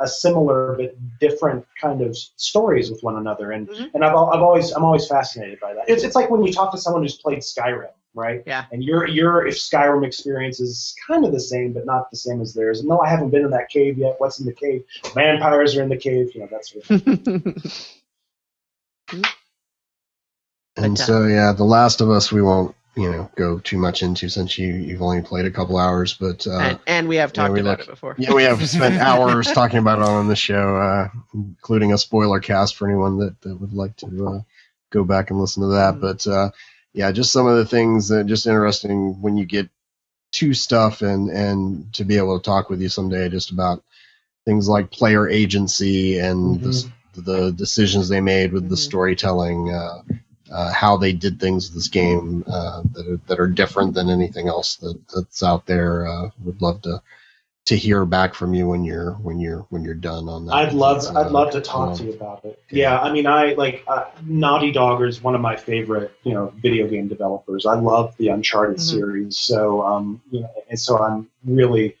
a 0.00 0.06
similar 0.06 0.74
but 0.76 0.94
different 1.20 1.66
kind 1.80 2.02
of 2.02 2.16
stories 2.16 2.90
with 2.90 3.02
one 3.02 3.16
another, 3.16 3.52
and 3.52 3.68
Mhm. 3.68 3.90
and 3.94 4.04
I've, 4.04 4.14
I've 4.14 4.42
always 4.42 4.70
I'm 4.72 4.84
always 4.84 5.06
fascinated 5.06 5.58
by 5.60 5.74
that. 5.74 5.88
It's 5.88 6.04
it's 6.04 6.14
like 6.14 6.30
when 6.30 6.44
you 6.44 6.52
talk 6.52 6.70
to 6.72 6.78
someone 6.78 7.02
who's 7.02 7.16
played 7.16 7.38
Skyrim, 7.38 7.90
right? 8.14 8.42
Yeah. 8.46 8.66
And 8.72 8.84
your 8.84 9.06
your 9.08 9.46
if 9.46 9.54
Skyrim 9.56 10.04
experience 10.06 10.60
is 10.60 10.94
kind 11.06 11.24
of 11.24 11.32
the 11.32 11.40
same, 11.40 11.72
but 11.72 11.86
not 11.86 12.10
the 12.10 12.16
same 12.18 12.40
as 12.42 12.52
theirs. 12.52 12.84
No, 12.84 13.00
I 13.00 13.08
haven't 13.08 13.30
been 13.30 13.44
in 13.44 13.50
that 13.52 13.68
cave 13.70 13.96
yet. 13.96 14.16
What's 14.18 14.38
in 14.38 14.46
the 14.46 14.52
cave? 14.52 14.84
Vampires 15.14 15.76
are 15.76 15.82
in 15.82 15.88
the 15.88 15.96
cave. 15.96 16.30
You 16.34 16.40
know, 16.42 16.48
that's 16.50 16.74
what. 16.74 16.90
And 20.78 20.96
But, 20.96 21.00
uh, 21.00 21.04
so, 21.06 21.26
yeah, 21.26 21.52
The 21.52 21.64
Last 21.64 22.00
of 22.02 22.10
Us, 22.10 22.30
we 22.30 22.42
won't, 22.42 22.74
you 22.96 23.10
know, 23.12 23.30
go 23.36 23.58
too 23.58 23.76
much 23.76 24.02
into 24.02 24.28
since 24.28 24.56
you 24.56 24.72
you've 24.74 25.02
only 25.02 25.20
played 25.22 25.44
a 25.44 25.50
couple 25.50 25.76
hours. 25.76 26.14
But 26.14 26.46
uh, 26.46 26.58
and, 26.58 26.78
and 26.86 27.08
we 27.08 27.16
have 27.16 27.32
talked 27.32 27.52
we 27.52 27.60
about 27.60 27.78
look- 27.80 27.88
it 27.88 27.90
before. 27.90 28.14
yeah, 28.18 28.32
we 28.32 28.44
have 28.44 28.66
spent 28.68 28.94
hours 29.00 29.46
talking 29.52 29.78
about 29.78 29.98
it 29.98 30.04
on 30.04 30.28
the 30.28 30.36
show, 30.36 30.76
uh, 30.76 31.08
including 31.34 31.92
a 31.92 31.98
spoiler 31.98 32.40
cast 32.40 32.76
for 32.76 32.88
anyone 32.88 33.18
that, 33.18 33.40
that 33.42 33.56
would 33.60 33.74
like 33.74 33.96
to 33.98 34.26
uh, 34.26 34.40
go 34.90 35.04
back 35.04 35.30
and 35.30 35.38
listen 35.40 35.62
to 35.62 35.68
that. 35.70 35.94
Mhm. 35.96 36.00
But 36.00 36.26
uh, 36.26 36.50
yeah, 36.94 37.12
just 37.12 37.32
some 37.32 37.46
of 37.46 37.56
the 37.58 37.66
things 37.66 38.08
that 38.08 38.26
just 38.26 38.46
interesting 38.46 39.20
when 39.20 39.36
you 39.36 39.44
get 39.44 39.68
to 40.32 40.54
stuff 40.54 41.02
and 41.02 41.28
and 41.30 41.92
to 41.94 42.04
be 42.04 42.16
able 42.16 42.38
to 42.38 42.44
talk 42.44 42.68
with 42.70 42.80
you 42.80 42.88
someday 42.88 43.28
just 43.28 43.50
about 43.50 43.82
things 44.44 44.68
like 44.68 44.90
player 44.90 45.28
agency 45.28 46.18
and 46.18 46.60
the, 46.60 46.68
s- 46.70 46.88
the 47.16 47.50
decisions 47.52 48.08
they 48.08 48.20
made 48.20 48.52
with 48.52 48.68
the 48.68 48.74
Mhm. 48.76 48.78
storytelling. 48.78 49.70
Uh, 50.50 50.54
uh, 50.54 50.72
how 50.72 50.96
they 50.96 51.12
did 51.12 51.40
things 51.40 51.68
with 51.68 51.74
this 51.74 51.88
game 51.88 52.44
uh, 52.46 52.82
that 52.92 53.06
are, 53.08 53.16
that 53.28 53.40
are 53.40 53.46
different 53.48 53.94
than 53.94 54.10
anything 54.10 54.48
else 54.48 54.76
that, 54.76 54.98
that's 55.14 55.42
out 55.42 55.66
there. 55.66 56.06
Uh, 56.06 56.30
would 56.44 56.60
love 56.62 56.82
to 56.82 57.00
to 57.66 57.76
hear 57.76 58.04
back 58.04 58.32
from 58.32 58.54
you 58.54 58.68
when 58.68 58.84
you're 58.84 59.14
when 59.14 59.40
you're 59.40 59.66
when 59.70 59.82
you're 59.82 59.94
done 59.94 60.28
on 60.28 60.46
that. 60.46 60.54
I'd 60.54 60.72
love 60.72 60.98
It's, 60.98 61.08
I'd 61.08 61.26
uh, 61.26 61.30
love 61.30 61.50
to 61.52 61.60
talk 61.60 61.90
um, 61.90 61.96
to 61.96 62.04
you 62.04 62.12
about 62.12 62.44
it. 62.44 62.62
yeah. 62.70 62.92
Yeah, 62.92 63.00
I 63.00 63.12
mean, 63.12 63.26
I 63.26 63.54
like 63.54 63.82
uh, 63.88 64.04
Naughty 64.24 64.70
Dog 64.70 65.02
is 65.02 65.22
one 65.22 65.34
of 65.34 65.40
my 65.40 65.56
favorite 65.56 66.16
you 66.22 66.32
know 66.32 66.52
video 66.56 66.86
game 66.88 67.08
developers. 67.08 67.66
I 67.66 67.74
love 67.74 68.16
the 68.18 68.28
Uncharted 68.28 68.76
Mhm. 68.76 68.80
series, 68.80 69.38
so 69.38 69.82
um 69.82 70.22
you 70.30 70.40
know, 70.40 70.50
and 70.70 70.78
so 70.78 70.98
I'm 70.98 71.28
really 71.44 71.96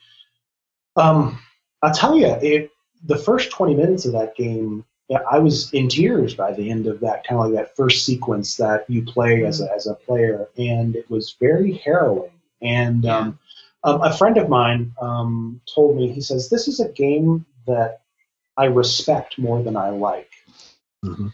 um 0.96 1.38
I'll 1.82 1.92
tell 1.92 2.16
you 2.16 2.26
it 2.26 2.70
the 3.04 3.16
first 3.16 3.50
20 3.50 3.74
minutes 3.74 4.06
of 4.06 4.12
that 4.12 4.36
game. 4.36 4.84
Yeah, 5.08 5.20
I 5.30 5.38
was 5.38 5.72
in 5.72 5.88
tears 5.88 6.34
by 6.34 6.52
the 6.52 6.68
end 6.70 6.86
of 6.88 6.98
that 7.00 7.24
kind 7.26 7.40
of 7.40 7.46
like 7.46 7.54
that 7.54 7.76
first 7.76 8.04
sequence 8.04 8.56
that 8.56 8.84
you 8.88 9.04
play 9.04 9.44
as 9.44 9.60
a 9.60 9.72
as 9.72 9.86
a 9.86 9.94
player, 9.94 10.48
and 10.58 10.96
it 10.96 11.08
was 11.08 11.36
very 11.40 11.74
harrowing. 11.74 12.32
And 12.60 13.06
um, 13.06 13.38
um, 13.84 14.02
a 14.02 14.12
friend 14.16 14.36
of 14.36 14.48
mine 14.48 14.92
um, 15.00 15.60
told 15.72 15.96
me, 15.96 16.10
he 16.10 16.20
says, 16.20 16.48
This 16.48 16.66
is 16.66 16.80
a 16.80 16.88
game 16.88 17.46
that 17.66 18.00
I 18.56 18.64
respect 18.64 19.38
more 19.38 19.62
than 19.62 19.76
I 19.76 19.90
like. 19.90 20.30
mhm. 21.04 21.32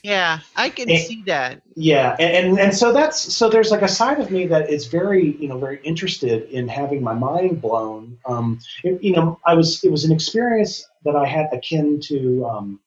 Yeah, 0.02 0.40
I 0.56 0.68
can 0.68 0.90
Eh. 0.90 0.98
see 0.98 1.22
that. 1.26 1.62
Yeah, 1.76 2.16
and, 2.18 2.48
and 2.48 2.58
and 2.60 2.74
so 2.76 2.92
that's 2.92 3.34
so 3.34 3.48
there's 3.48 3.70
like 3.70 3.82
a 3.82 3.88
side 3.88 4.20
of 4.20 4.30
me 4.30 4.46
that 4.48 4.68
is 4.70 4.86
very 4.86 5.34
you 5.40 5.48
know 5.48 5.58
very 5.58 5.80
interested 5.82 6.50
in 6.50 6.68
having 6.68 7.02
my 7.02 7.14
mind 7.14 7.62
blown. 7.62 8.18
Um, 8.26 8.58
it- 8.82 9.02
you 9.02 9.12
know, 9.12 9.38
I 9.46 9.54
was 9.54 9.82
it 9.82 9.90
was 9.90 10.04
an 10.04 10.12
experience 10.12 10.84
that 11.04 11.16
I 11.16 11.26
had 11.26 11.46
akin 11.52 12.00
to 12.10 12.44
um, 12.46 12.80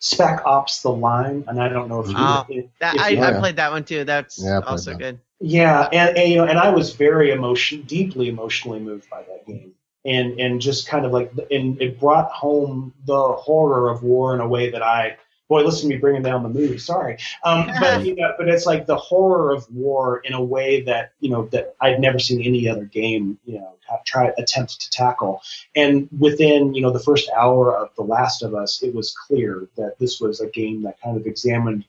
Spec 0.00 0.42
Ops: 0.46 0.82
The 0.82 0.90
Line, 0.90 1.44
and 1.46 1.60
I 1.62 1.68
don't 1.68 1.88
know 1.88 2.00
if 2.00 2.08
you. 2.08 2.14
Oh, 2.16 2.44
if- 2.48 2.66
That, 2.80 2.94
if 2.96 3.00
I, 3.00 3.08
you- 3.10 3.22
I 3.22 3.38
played 3.38 3.56
that 3.56 3.70
one 3.70 3.84
too. 3.84 4.04
That's 4.04 4.42
Yeah, 4.42 4.60
also 4.66 4.90
that. 4.92 4.98
good. 4.98 5.20
Yeah, 5.40 5.88
and, 5.92 6.16
and 6.18 6.28
you 6.30 6.36
know, 6.36 6.44
and 6.46 6.58
I 6.58 6.70
was 6.70 6.94
very 6.94 7.30
emotion, 7.30 7.82
deeply 7.82 8.28
emotionally 8.28 8.78
moved 8.80 9.08
by 9.08 9.22
that 9.22 9.46
game, 9.46 9.72
and 10.04 10.38
and 10.40 10.60
just 10.60 10.86
kind 10.88 11.06
of 11.06 11.12
like, 11.12 11.32
and 11.50 11.80
it 11.80 11.98
brought 12.00 12.30
home 12.30 12.92
the 13.06 13.32
horror 13.32 13.90
of 13.90 14.02
war 14.02 14.34
in 14.34 14.40
a 14.40 14.48
way 14.48 14.70
that 14.70 14.82
I, 14.82 15.16
boy, 15.50 15.62
listen 15.62 15.90
to 15.90 15.94
me 15.94 16.00
bringing 16.00 16.22
down 16.22 16.42
the 16.42 16.48
mood. 16.48 16.80
Sorry, 16.80 17.18
um, 17.44 17.70
but 17.80 18.06
you 18.06 18.14
know, 18.14 18.32
but 18.38 18.48
it's 18.48 18.64
like 18.64 18.86
the 18.86 18.96
horror 18.96 19.52
of 19.52 19.70
war 19.70 20.22
in 20.24 20.32
a 20.32 20.42
way 20.42 20.80
that 20.82 21.12
you 21.20 21.28
know 21.28 21.46
that 21.46 21.74
I've 21.82 22.00
never 22.00 22.18
seen 22.18 22.40
any 22.40 22.66
other 22.66 22.86
game, 22.86 23.38
you 23.44 23.58
know, 23.58 23.74
ha- 23.86 24.00
try 24.06 24.32
attempt 24.38 24.80
to 24.80 24.90
tackle. 24.90 25.42
And 25.76 26.08
within 26.18 26.72
you 26.74 26.80
know 26.80 26.90
the 26.90 27.00
first 27.00 27.28
hour 27.36 27.76
of 27.76 27.94
The 27.96 28.02
Last 28.02 28.42
of 28.42 28.54
Us, 28.54 28.82
it 28.82 28.94
was 28.94 29.14
clear 29.26 29.68
that 29.76 29.98
this 29.98 30.20
was 30.20 30.40
a 30.40 30.46
game 30.46 30.82
that 30.84 30.98
kind 31.02 31.18
of 31.18 31.26
examined 31.26 31.84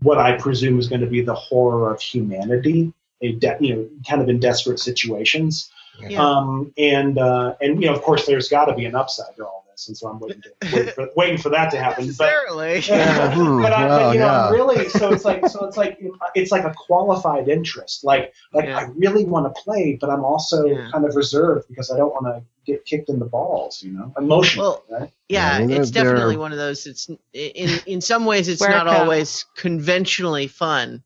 what 0.00 0.18
I 0.18 0.36
presume 0.36 0.80
is 0.80 0.88
going 0.88 1.02
to 1.02 1.06
be 1.06 1.20
the 1.20 1.34
horror 1.34 1.92
of 1.92 2.00
humanity, 2.00 2.92
a 3.20 3.32
de- 3.32 3.58
you 3.60 3.76
know, 3.76 3.88
kind 4.08 4.22
of 4.22 4.28
in 4.28 4.40
desperate 4.40 4.80
situations. 4.80 5.70
Yeah. 6.00 6.24
Um, 6.24 6.72
and 6.78 7.18
uh, 7.18 7.54
and 7.60 7.80
you 7.80 7.88
know, 7.88 7.94
of 7.94 8.02
course, 8.02 8.26
there's 8.26 8.48
got 8.48 8.64
to 8.64 8.74
be 8.74 8.86
an 8.86 8.94
upside 8.94 9.36
to 9.36 9.44
all 9.44 9.61
this, 9.82 9.88
and 9.88 9.96
so 9.96 10.08
I'm 10.08 10.18
waiting, 10.20 10.42
to, 10.42 10.52
waiting, 10.76 10.94
for, 10.94 11.08
waiting 11.16 11.38
for 11.38 11.48
that 11.50 11.70
to 11.72 11.78
happen. 11.78 12.12
But 12.18 12.30
yeah, 12.88 13.34
but, 13.34 13.72
I, 13.72 13.86
well, 13.86 14.10
but 14.10 14.12
you 14.14 14.20
know, 14.20 14.26
yeah. 14.26 14.50
really, 14.50 14.88
so 14.88 15.12
it's 15.12 15.24
like, 15.24 15.46
so 15.48 15.64
it's 15.66 15.76
like, 15.76 15.98
it's 16.34 16.52
like 16.52 16.64
a 16.64 16.72
qualified 16.76 17.48
interest. 17.48 18.04
Like, 18.04 18.32
like 18.52 18.66
Yeah. 18.66 18.78
I 18.78 18.82
really 18.96 19.24
want 19.24 19.54
to 19.54 19.62
play, 19.62 19.98
but 20.00 20.10
I'm 20.10 20.24
also 20.24 20.64
Yeah. 20.66 20.90
kind 20.92 21.04
of 21.04 21.14
reserved 21.16 21.68
because 21.68 21.90
I 21.90 21.96
don't 21.96 22.12
want 22.12 22.26
to 22.26 22.42
get 22.64 22.84
kicked 22.84 23.08
in 23.08 23.18
the 23.18 23.24
balls. 23.24 23.82
You 23.82 23.92
know, 23.92 24.12
emotionally. 24.16 24.68
Well, 24.68 24.84
right? 25.00 25.10
Yeah, 25.28 25.58
Yeah, 25.58 25.76
it's 25.80 25.90
they're- 25.90 26.04
definitely 26.04 26.36
one 26.36 26.52
of 26.52 26.58
those. 26.58 26.86
It's 26.86 27.08
in 27.32 27.80
in 27.86 28.00
some 28.00 28.24
ways 28.24 28.48
it's 28.48 28.60
not 28.62 28.86
always 28.86 29.46
conventionally 29.56 30.46
fun, 30.46 31.02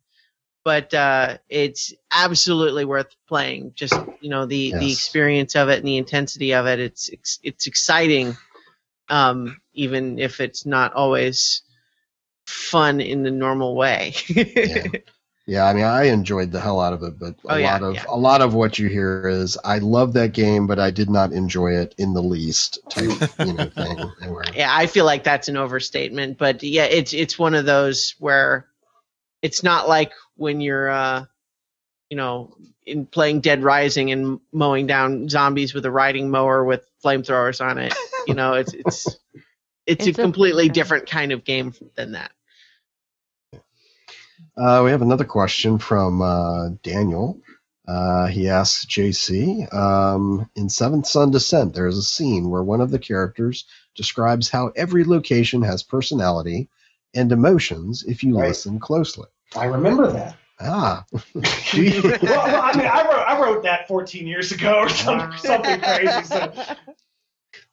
but 0.64 0.92
uh, 0.92 1.38
it's 1.48 1.94
absolutely 2.12 2.84
worth 2.84 3.14
playing. 3.28 3.72
Just 3.74 3.94
you 4.20 4.28
know 4.28 4.44
the 4.46 4.72
the 4.72 4.90
experience 4.92 5.54
of 5.56 5.68
it 5.68 5.78
and 5.78 5.86
the 5.86 5.96
intensity 5.96 6.52
of 6.54 6.66
it. 6.66 6.80
It's 6.80 7.08
it's, 7.08 7.38
it's 7.42 7.66
exciting, 7.66 8.36
um, 9.08 9.60
even 9.74 10.18
if 10.18 10.40
it's 10.40 10.66
not 10.66 10.94
always 10.94 11.62
fun 12.46 13.00
in 13.00 13.22
the 13.22 13.30
normal 13.30 13.74
way. 13.76 14.14
yeah. 14.28 14.86
Yeah, 15.48 15.64
I 15.66 15.74
mean, 15.74 15.84
I 15.84 16.04
enjoyed 16.04 16.50
the 16.50 16.58
hell 16.60 16.80
out 16.80 16.92
of 16.92 17.04
it, 17.04 17.20
but 17.20 17.36
a 17.48 17.52
Oh, 17.52 17.56
yeah, 17.56 17.78
lot 17.78 17.82
of 17.84 17.94
yeah. 17.94 18.04
a 18.08 18.16
lot 18.16 18.42
of 18.42 18.52
what 18.54 18.80
you 18.80 18.88
hear 18.88 19.28
is 19.28 19.56
I 19.64 19.78
love 19.78 20.12
that 20.14 20.32
game, 20.32 20.66
but 20.66 20.80
I 20.80 20.90
did 20.90 21.08
not 21.08 21.32
enjoy 21.32 21.76
it 21.76 21.94
in 21.98 22.14
the 22.14 22.22
least 22.22 22.80
type 22.88 23.22
you 23.38 23.52
know 23.52 23.68
thing. 23.76 24.10
Yeah, 24.56 24.74
I 24.74 24.88
feel 24.88 25.04
like 25.04 25.22
that's 25.22 25.46
an 25.46 25.56
overstatement, 25.56 26.36
but 26.38 26.64
yeah, 26.64 26.86
it's 26.86 27.12
it's 27.14 27.38
one 27.38 27.54
of 27.54 27.64
those 27.64 28.16
where 28.18 28.66
it's 29.42 29.62
not 29.62 29.88
like 29.88 30.12
when 30.36 30.60
you're 30.60 30.90
uh 30.90 31.24
you 32.10 32.16
know 32.16 32.56
in 32.84 33.06
playing 33.06 33.40
Dead 33.40 33.62
Rising 33.62 34.10
and 34.12 34.40
mowing 34.52 34.86
down 34.88 35.28
zombies 35.28 35.74
with 35.74 35.84
a 35.86 35.90
riding 35.90 36.30
mower 36.30 36.64
with 36.64 36.84
flamethrowers 37.04 37.64
on 37.64 37.78
it. 37.78 37.94
You 38.26 38.34
know, 38.34 38.54
it's 38.54 38.72
it's 38.74 39.06
it's, 39.06 39.16
It's 39.86 40.06
a 40.18 40.22
a- 40.22 40.24
completely 40.24 40.68
different 40.68 41.08
kind 41.08 41.32
of 41.32 41.44
game 41.44 41.74
than 41.96 42.12
that. 42.12 42.32
Uh, 44.56 44.82
we 44.84 44.90
have 44.90 45.02
another 45.02 45.24
question 45.24 45.78
from 45.78 46.22
uh, 46.22 46.68
Daniel. 46.82 47.40
Uh, 47.86 48.26
he 48.26 48.48
asks 48.48 48.84
JC 48.86 49.72
um, 49.72 50.50
In 50.56 50.68
Seventh 50.68 51.06
Son 51.06 51.30
Descent, 51.30 51.72
there 51.74 51.86
is 51.86 51.96
a 51.98 52.02
scene 52.02 52.50
where 52.50 52.62
one 52.62 52.80
of 52.80 52.90
the 52.90 52.98
characters 52.98 53.64
describes 53.94 54.48
how 54.48 54.72
every 54.74 55.04
location 55.04 55.62
has 55.62 55.82
personality 55.84 56.68
and 57.14 57.30
emotions 57.30 58.04
if 58.06 58.24
you 58.24 58.36
Right. 58.36 58.48
listen 58.48 58.80
closely. 58.80 59.28
I 59.54 59.66
remember 59.66 60.10
that. 60.12 60.36
Ah, 60.58 61.04
well, 61.12 61.22
well, 62.22 62.60
I 62.62 62.76
mean, 62.76 62.86
I 62.86 63.02
wrote, 63.08 63.24
I 63.26 63.40
wrote 63.40 63.62
that 63.64 63.86
14 63.88 64.26
years 64.26 64.52
ago 64.52 64.78
or 64.80 64.88
something, 64.88 65.38
something 65.38 65.80
crazy. 65.80 66.24
So, 66.24 66.52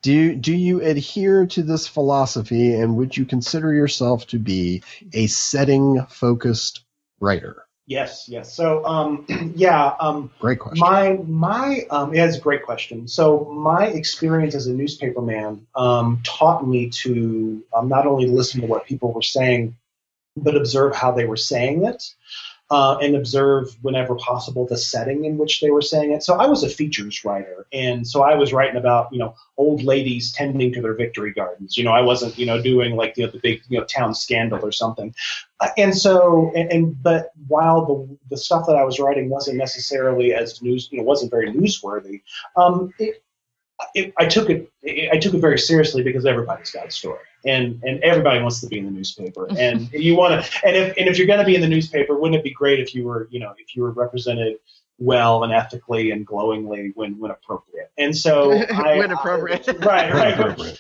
Do 0.04 0.36
do 0.36 0.54
you 0.54 0.82
adhere 0.82 1.48
to 1.48 1.64
this 1.64 1.88
philosophy, 1.88 2.76
and 2.76 2.98
would 2.98 3.16
you 3.16 3.26
consider 3.26 3.74
yourself 3.74 4.28
to 4.28 4.38
be 4.38 4.84
a 5.14 5.28
setting 5.28 6.06
focused 6.10 6.82
writer? 7.22 7.66
Yes, 7.86 8.28
yes. 8.28 8.54
So, 8.54 8.86
um, 8.86 9.26
yeah, 9.56 9.94
um, 10.00 10.30
Great 10.40 10.60
question. 10.60 10.80
my 10.80 11.20
my 11.26 11.86
um, 11.90 12.14
yeah, 12.14 12.26
it's 12.26 12.38
a 12.38 12.42
great 12.42 12.64
question. 12.64 13.08
So, 13.08 13.46
my 13.46 13.88
experience 13.88 14.56
as 14.56 14.68
a 14.68 14.74
newspaperman 14.74 15.62
um, 15.74 16.20
taught 16.24 16.68
me 16.68 16.90
to 17.04 17.64
um, 17.74 17.88
not 17.88 18.06
only 18.06 18.28
listen 18.28 18.60
to 18.60 18.68
what 18.68 18.86
people 18.86 19.14
were 19.14 19.22
saying, 19.22 19.78
but 20.36 20.58
observe 20.58 20.96
how 20.96 21.12
they 21.12 21.26
were 21.26 21.38
saying 21.38 21.86
it. 21.86 22.04
Uh, 22.70 22.98
and 23.02 23.16
observe 23.16 23.68
whenever 23.82 24.16
possible 24.16 24.66
the 24.66 24.78
setting 24.78 25.26
in 25.26 25.38
which 25.38 25.62
they 25.62 25.70
were 25.70 25.82
saying 25.82 26.12
it. 26.12 26.24
So 26.24 26.36
I 26.36 26.48
was 26.48 26.64
a 26.64 26.70
features 26.70 27.24
writer, 27.24 27.68
and 27.72 28.08
so 28.08 28.24
I 28.24 28.36
was 28.36 28.52
writing 28.52 28.78
about 28.78 29.10
you 29.12 29.20
know 29.20 29.36
old 29.58 29.84
ladies 29.84 30.32
tending 30.32 30.74
to 30.74 30.82
their 30.82 30.96
victory 30.96 31.34
gardens. 31.34 31.78
You 31.78 31.84
know, 31.84 31.92
I 31.92 32.02
wasn't 32.02 32.38
you 32.38 32.46
know 32.46 32.62
doing 32.62 32.96
like 32.96 33.16
you 33.18 33.26
know, 33.26 33.32
the 33.32 33.40
big 33.40 33.62
you 33.68 33.80
know 33.80 33.86
town 33.86 34.16
scandal 34.16 34.60
or 34.64 34.72
something. 34.72 35.14
Uh, 35.60 35.70
and 35.78 35.96
so 35.96 36.52
and, 36.56 36.72
and 36.72 37.04
but 37.04 37.32
while 37.48 37.86
the 37.86 38.18
the 38.30 38.38
stuff 38.38 38.66
that 38.68 38.76
I 38.76 38.84
was 38.84 39.00
writing 39.00 39.30
wasn't 39.30 39.58
necessarily 39.58 40.34
as 40.34 40.62
news 40.62 40.90
you 40.92 40.98
know 40.98 41.04
wasn't 41.04 41.32
very 41.32 41.52
newsworthy, 41.52 42.24
um, 42.56 42.92
it, 42.98 43.23
it, 43.96 44.14
I 44.18 44.26
took 44.26 44.50
it 44.50 44.72
I 45.12 45.18
took 45.18 45.34
it 45.34 45.40
very 45.40 45.58
seriously 45.60 46.04
because 46.04 46.26
everybody's 46.26 46.72
got 46.72 46.88
a 46.88 46.92
story 46.92 47.20
and 47.46 47.82
and 47.84 48.02
everybody 48.04 48.40
wants 48.42 48.62
to 48.62 48.68
be 48.68 48.80
in 48.80 48.86
the 48.86 48.92
newspaper 48.92 49.48
and 49.58 49.92
you 49.92 50.16
want 50.16 50.44
to 50.44 50.68
and 50.68 50.76
if 50.76 50.98
and 50.98 51.08
if 51.08 51.18
you're 51.18 51.28
going 51.28 51.40
to 51.40 51.46
be 51.46 51.56
in 51.56 51.62
the 51.62 51.68
newspaper 51.68 52.16
wouldn't 52.18 52.38
it 52.40 52.44
be 52.44 52.52
great 52.52 52.80
if 52.80 52.94
you 52.96 53.04
were 53.06 53.28
you 53.32 53.40
know 53.40 53.54
if 53.58 53.76
you 53.76 53.84
were 53.84 53.92
represented 53.92 54.58
well 55.00 55.44
and 55.44 55.52
ethically 55.52 56.12
and 56.12 56.26
glowingly 56.26 56.92
when 56.96 57.18
when 57.20 57.32
appropriate 57.32 57.92
and 57.98 58.16
so 58.16 58.52
I, 58.74 58.98
When 58.98 59.12
appropriate. 59.12 59.68
I- 59.68 59.72
right 59.86 60.14
right 60.14 60.34
Appropriate. 60.34 60.80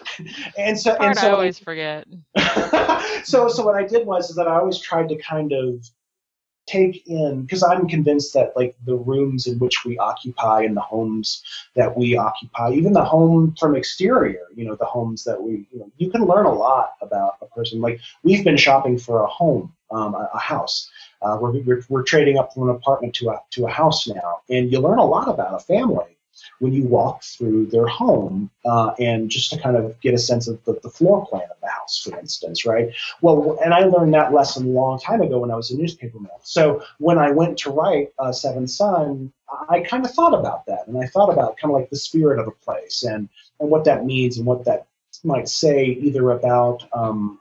and 0.57 0.79
so 0.79 0.91
and 0.91 0.99
Part 1.15 1.23
I 1.23 1.29
always 1.31 1.57
forget. 1.59 2.05
so 3.23 3.47
so 3.47 3.63
what 3.65 3.75
I 3.75 3.83
did 3.85 4.05
was 4.05 4.29
is 4.29 4.35
that 4.35 4.47
I 4.47 4.55
always 4.59 4.79
tried 4.79 5.09
to 5.09 5.15
kind 5.17 5.51
of 5.51 5.83
take 6.65 7.05
in 7.07 7.41
because 7.41 7.63
I'm 7.63 7.87
convinced 7.87 8.33
that 8.33 8.53
like 8.55 8.75
the 8.85 8.95
rooms 8.95 9.47
in 9.47 9.59
which 9.59 9.83
we 9.85 9.97
occupy 9.97 10.63
and 10.63 10.75
the 10.75 10.81
homes 10.81 11.43
that 11.75 11.97
we 11.97 12.15
occupy, 12.15 12.71
even 12.71 12.93
the 12.93 13.03
home 13.03 13.55
from 13.59 13.75
exterior, 13.75 14.47
you 14.55 14.65
know, 14.65 14.75
the 14.75 14.85
homes 14.85 15.23
that 15.25 15.41
we 15.41 15.67
you 15.71 15.79
know, 15.79 15.91
you 15.97 16.09
can 16.09 16.25
learn 16.25 16.45
a 16.45 16.53
lot 16.53 16.93
about 17.01 17.35
a 17.41 17.45
person. 17.47 17.81
Like 17.81 17.99
we've 18.23 18.43
been 18.43 18.57
shopping 18.57 18.97
for 18.97 19.23
a 19.23 19.27
home, 19.27 19.73
um, 19.91 20.15
a, 20.15 20.29
a 20.33 20.39
house. 20.39 20.89
Uh, 21.21 21.37
we're, 21.39 21.51
we're, 21.61 21.83
we're 21.89 22.03
trading 22.03 22.37
up 22.37 22.53
from 22.53 22.69
an 22.69 22.75
apartment 22.75 23.13
to 23.15 23.29
a 23.29 23.41
to 23.51 23.65
a 23.65 23.69
house 23.69 24.07
now, 24.07 24.41
and 24.49 24.71
you 24.71 24.79
learn 24.79 24.99
a 24.99 25.05
lot 25.05 25.27
about 25.27 25.53
a 25.53 25.59
family 25.59 26.17
when 26.59 26.73
you 26.73 26.83
walk 26.83 27.23
through 27.23 27.67
their 27.67 27.87
home 27.87 28.49
uh, 28.65 28.91
and 28.99 29.29
just 29.29 29.51
to 29.51 29.59
kind 29.59 29.75
of 29.75 29.99
get 30.01 30.13
a 30.13 30.17
sense 30.17 30.47
of 30.47 30.63
the, 30.65 30.79
the 30.83 30.89
floor 30.89 31.25
plan 31.27 31.43
of 31.43 31.57
the 31.61 31.67
house, 31.67 31.99
for 31.99 32.17
instance, 32.19 32.65
right? 32.65 32.93
Well, 33.21 33.57
and 33.63 33.73
I 33.73 33.81
learned 33.81 34.13
that 34.13 34.33
lesson 34.33 34.67
a 34.67 34.69
long 34.69 34.99
time 34.99 35.21
ago 35.21 35.39
when 35.39 35.51
I 35.51 35.55
was 35.55 35.71
a 35.71 35.75
newspaperman. 35.75 36.27
So 36.43 36.83
when 36.99 37.17
I 37.17 37.31
went 37.31 37.57
to 37.59 37.71
write 37.71 38.09
uh, 38.19 38.31
Seventh 38.31 38.69
Son, 38.69 39.31
I 39.69 39.81
kind 39.81 40.05
of 40.05 40.11
thought 40.11 40.33
about 40.33 40.65
that, 40.65 40.87
and 40.87 40.97
I 40.97 41.07
thought 41.07 41.31
about 41.31 41.57
kind 41.57 41.73
of 41.73 41.79
like 41.79 41.89
the 41.89 41.95
spirit 41.95 42.39
of 42.39 42.47
a 42.47 42.51
place 42.51 43.03
and 43.03 43.29
and 43.59 43.69
what 43.69 43.85
that 43.85 44.05
means 44.05 44.37
and 44.37 44.45
what 44.45 44.65
that 44.65 44.87
might 45.23 45.47
say 45.47 45.85
either 45.85 46.31
about 46.31 46.83
um, 46.93 47.39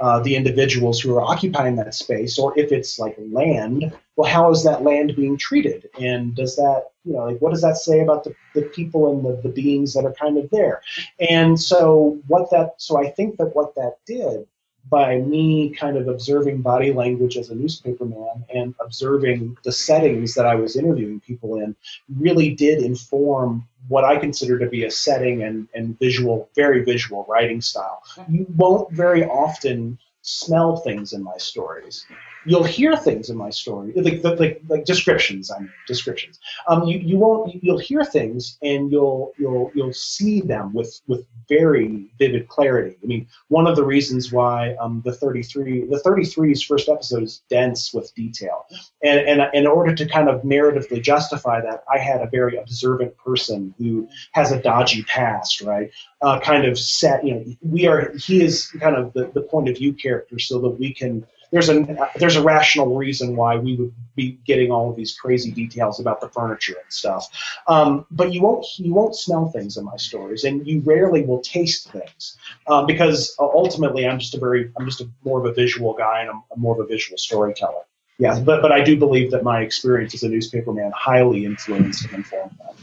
uh, 0.00 0.18
the 0.20 0.34
individuals 0.34 1.00
who 1.00 1.16
are 1.16 1.22
occupying 1.22 1.76
that 1.76 1.94
space, 1.94 2.38
or 2.38 2.58
if 2.58 2.72
it's 2.72 2.98
like 2.98 3.16
land, 3.18 3.92
well, 4.22 4.30
how 4.30 4.52
is 4.52 4.62
that 4.62 4.84
land 4.84 5.16
being 5.16 5.36
treated? 5.36 5.90
And 6.00 6.32
does 6.36 6.54
that, 6.54 6.90
you 7.04 7.14
know, 7.14 7.24
like 7.24 7.40
what 7.40 7.50
does 7.50 7.62
that 7.62 7.76
say 7.76 7.98
about 8.00 8.22
the, 8.22 8.32
the 8.54 8.62
people 8.62 9.10
and 9.10 9.24
the, 9.24 9.42
the 9.42 9.48
beings 9.48 9.94
that 9.94 10.04
are 10.04 10.12
kind 10.12 10.38
of 10.38 10.48
there? 10.50 10.80
And 11.18 11.60
so 11.60 12.20
what 12.28 12.48
that, 12.52 12.74
so 12.76 12.96
I 12.96 13.10
think 13.10 13.36
that 13.38 13.56
what 13.56 13.74
that 13.74 13.96
did 14.06 14.46
by 14.88 15.18
me 15.18 15.70
kind 15.70 15.96
of 15.96 16.06
observing 16.06 16.62
body 16.62 16.92
language 16.92 17.36
as 17.36 17.50
a 17.50 17.54
newspaperman 17.56 18.44
and 18.54 18.76
observing 18.78 19.56
the 19.64 19.72
settings 19.72 20.34
that 20.34 20.46
I 20.46 20.54
was 20.54 20.76
interviewing 20.76 21.18
people 21.18 21.56
in 21.56 21.74
really 22.16 22.54
did 22.54 22.80
inform 22.84 23.66
what 23.88 24.04
I 24.04 24.18
consider 24.18 24.56
to 24.60 24.68
be 24.68 24.84
a 24.84 24.90
setting 24.90 25.42
and, 25.42 25.66
and 25.74 25.98
visual, 25.98 26.48
very 26.54 26.84
visual 26.84 27.26
writing 27.28 27.60
style. 27.60 28.02
Mm-hmm. 28.14 28.34
You 28.36 28.46
won't 28.56 28.92
very 28.92 29.24
often 29.24 29.98
smell 30.22 30.76
things 30.76 31.12
in 31.12 31.24
my 31.24 31.38
stories. 31.38 32.06
You'll 32.44 32.64
hear 32.64 32.96
things 32.96 33.30
in 33.30 33.36
my 33.36 33.50
story, 33.50 33.92
like 33.96 34.22
like, 34.24 34.62
like 34.68 34.84
descriptions. 34.84 35.50
I 35.50 35.60
mean 35.60 35.72
descriptions. 35.86 36.38
Um, 36.68 36.84
you, 36.84 36.98
you 36.98 37.18
won't. 37.18 37.62
You'll 37.62 37.78
hear 37.78 38.04
things 38.04 38.58
and 38.62 38.90
you'll 38.90 39.32
you'll 39.38 39.70
you'll 39.74 39.92
see 39.92 40.40
them 40.40 40.72
with 40.72 41.00
with 41.06 41.26
very 41.48 42.10
vivid 42.18 42.48
clarity. 42.48 42.96
I 43.02 43.06
mean, 43.06 43.26
one 43.48 43.66
of 43.66 43.76
the 43.76 43.84
reasons 43.84 44.32
why 44.32 44.74
um, 44.76 45.02
the 45.04 45.12
33 45.12 45.86
the 45.86 46.02
33's 46.04 46.62
first 46.62 46.88
episode 46.88 47.22
is 47.24 47.42
dense 47.50 47.92
with 47.92 48.14
detail, 48.14 48.66
and 49.02 49.20
and 49.20 49.42
in 49.54 49.66
order 49.66 49.94
to 49.94 50.06
kind 50.06 50.28
of 50.28 50.42
narratively 50.42 51.02
justify 51.02 51.60
that, 51.60 51.84
I 51.92 51.98
had 51.98 52.22
a 52.22 52.28
very 52.28 52.56
observant 52.56 53.16
person 53.18 53.74
who 53.78 54.08
has 54.32 54.52
a 54.52 54.60
dodgy 54.60 55.02
past, 55.04 55.60
right? 55.60 55.90
Uh, 56.20 56.38
kind 56.40 56.64
of 56.64 56.78
set. 56.78 57.24
You 57.26 57.34
know, 57.34 57.44
we 57.62 57.86
are. 57.86 58.12
He 58.16 58.42
is 58.42 58.66
kind 58.80 58.96
of 58.96 59.12
the, 59.12 59.30
the 59.34 59.42
point 59.42 59.68
of 59.68 59.76
view 59.76 59.92
character, 59.92 60.38
so 60.38 60.60
that 60.60 60.70
we 60.70 60.94
can 60.94 61.26
there's 61.52 61.68
a 61.68 62.10
there's 62.16 62.36
a 62.36 62.42
rational 62.42 62.96
reason 62.96 63.36
why 63.36 63.56
we 63.56 63.76
would 63.76 63.92
be 64.16 64.40
getting 64.46 64.72
all 64.72 64.90
of 64.90 64.96
these 64.96 65.14
crazy 65.16 65.50
details 65.50 66.00
about 66.00 66.20
the 66.20 66.28
furniture 66.30 66.76
and 66.82 66.92
stuff. 66.92 67.28
Um, 67.68 68.06
but 68.10 68.32
you 68.32 68.42
won't 68.42 68.66
you 68.78 68.92
won't 68.94 69.14
smell 69.14 69.50
things 69.50 69.76
in 69.76 69.84
my 69.84 69.96
stories, 69.96 70.44
and 70.44 70.66
you 70.66 70.80
rarely 70.80 71.22
will 71.22 71.40
taste 71.40 71.90
things 71.90 72.38
um, 72.66 72.86
because 72.86 73.36
uh, 73.38 73.44
ultimately 73.44 74.06
I'm 74.08 74.18
just 74.18 74.34
a 74.34 74.38
very 74.38 74.72
I'm 74.78 74.86
just 74.86 75.02
a, 75.02 75.08
more 75.24 75.38
of 75.38 75.46
a 75.46 75.52
visual 75.52 75.92
guy 75.92 76.22
and 76.22 76.30
I'm, 76.30 76.42
I'm 76.52 76.60
more 76.60 76.74
of 76.74 76.80
a 76.80 76.86
visual 76.86 77.18
storyteller. 77.18 77.82
Yeah, 78.18 78.40
but 78.40 78.62
but 78.62 78.72
I 78.72 78.82
do 78.82 78.96
believe 78.96 79.30
that 79.32 79.44
my 79.44 79.60
experience 79.60 80.14
as 80.14 80.22
a 80.22 80.28
newspaperman 80.28 80.90
highly 80.92 81.44
influenced 81.44 82.06
and 82.06 82.14
informed 82.14 82.56
that. 82.60 82.74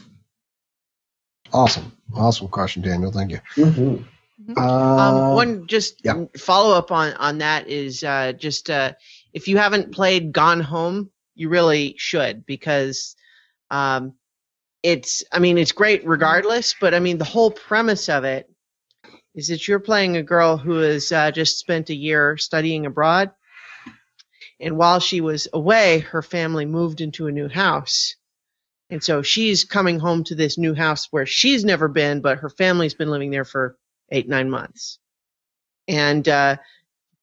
Awesome. 1.51 1.91
Awesome 2.15 2.47
question, 2.47 2.83
Daniel. 2.83 3.11
Thank 3.11 3.31
you. 3.31 3.39
Mm-hmm. 3.55 4.03
Uh, 4.57 4.97
Um, 4.97 5.35
one 5.35 5.67
just 5.67 6.01
yeah. 6.03 6.25
follow 6.37 6.75
up 6.75 6.91
on 6.91 7.13
on 7.13 7.39
that 7.39 7.67
is 7.67 8.03
uh, 8.03 8.33
just 8.33 8.69
uh, 8.69 8.93
if 9.33 9.47
you 9.47 9.57
haven't 9.57 9.91
played 9.93 10.31
Gone 10.31 10.61
Home, 10.61 11.11
you 11.35 11.49
really 11.49 11.95
should 11.97 12.45
because 12.45 13.15
um, 13.69 14.13
it's 14.83 15.23
I 15.31 15.39
mean 15.39 15.57
it's 15.57 15.73
great 15.73 16.05
regardless, 16.07 16.75
but 16.79 16.93
I 16.93 16.99
mean 16.99 17.17
the 17.17 17.25
whole 17.25 17.51
premise 17.51 18.09
of 18.09 18.23
it 18.23 18.49
is 19.35 19.47
that 19.49 19.67
you're 19.67 19.79
playing 19.79 20.17
a 20.17 20.23
girl 20.23 20.57
who 20.57 20.77
has 20.77 21.11
uh, 21.11 21.31
just 21.31 21.59
spent 21.59 21.89
a 21.89 21.95
year 21.95 22.37
studying 22.37 22.85
abroad, 22.85 23.31
and 24.59 24.77
while 24.77 24.99
she 24.99 25.21
was 25.21 25.47
away, 25.53 25.99
her 25.99 26.21
family 26.21 26.65
moved 26.65 27.01
into 27.01 27.27
a 27.27 27.31
new 27.31 27.49
house. 27.49 28.15
And 28.89 29.03
so 29.03 29.21
she's 29.21 29.65
coming 29.65 29.99
home 29.99 30.23
to 30.25 30.35
this 30.35 30.57
new 30.57 30.73
house 30.73 31.07
where 31.11 31.25
she's 31.25 31.63
never 31.63 31.87
been, 31.87 32.21
but 32.21 32.39
her 32.39 32.49
family's 32.49 32.95
been 32.95 33.11
living 33.11 33.31
there 33.31 33.45
for 33.45 33.77
eight, 34.11 34.27
nine 34.27 34.49
months. 34.49 34.99
And 35.87 36.27
uh, 36.27 36.57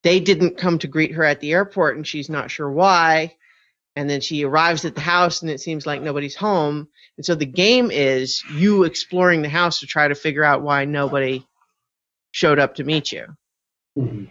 they 0.03 0.19
didn't 0.19 0.57
come 0.57 0.79
to 0.79 0.87
greet 0.87 1.13
her 1.13 1.23
at 1.23 1.39
the 1.39 1.53
airport, 1.53 1.97
and 1.97 2.05
she's 2.05 2.29
not 2.29 2.51
sure 2.51 2.69
why. 2.69 3.35
And 3.95 4.09
then 4.09 4.21
she 4.21 4.45
arrives 4.45 4.85
at 4.85 4.95
the 4.95 5.01
house, 5.01 5.41
and 5.41 5.49
it 5.49 5.59
seems 5.59 5.85
like 5.85 6.01
nobody's 6.01 6.35
home. 6.35 6.87
And 7.17 7.25
so 7.25 7.33
the 7.33 7.45
game 7.45 7.89
is 7.91 8.43
you 8.53 8.83
exploring 8.83 9.41
the 9.41 9.49
house 9.49 9.79
to 9.79 9.87
try 9.87 10.07
to 10.07 10.15
figure 10.15 10.43
out 10.43 10.61
why 10.61 10.85
nobody 10.85 11.45
showed 12.31 12.59
up 12.59 12.75
to 12.75 12.83
meet 12.83 13.11
you. 13.11 13.25
Mm-hmm. 13.97 14.25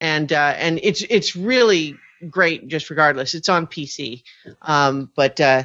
And 0.00 0.32
uh, 0.32 0.54
and 0.56 0.80
it's 0.82 1.02
it's 1.02 1.36
really 1.36 1.96
great, 2.28 2.68
just 2.68 2.90
regardless. 2.90 3.34
It's 3.34 3.48
on 3.48 3.66
PC, 3.66 4.22
um, 4.62 5.10
but 5.16 5.40
uh, 5.40 5.64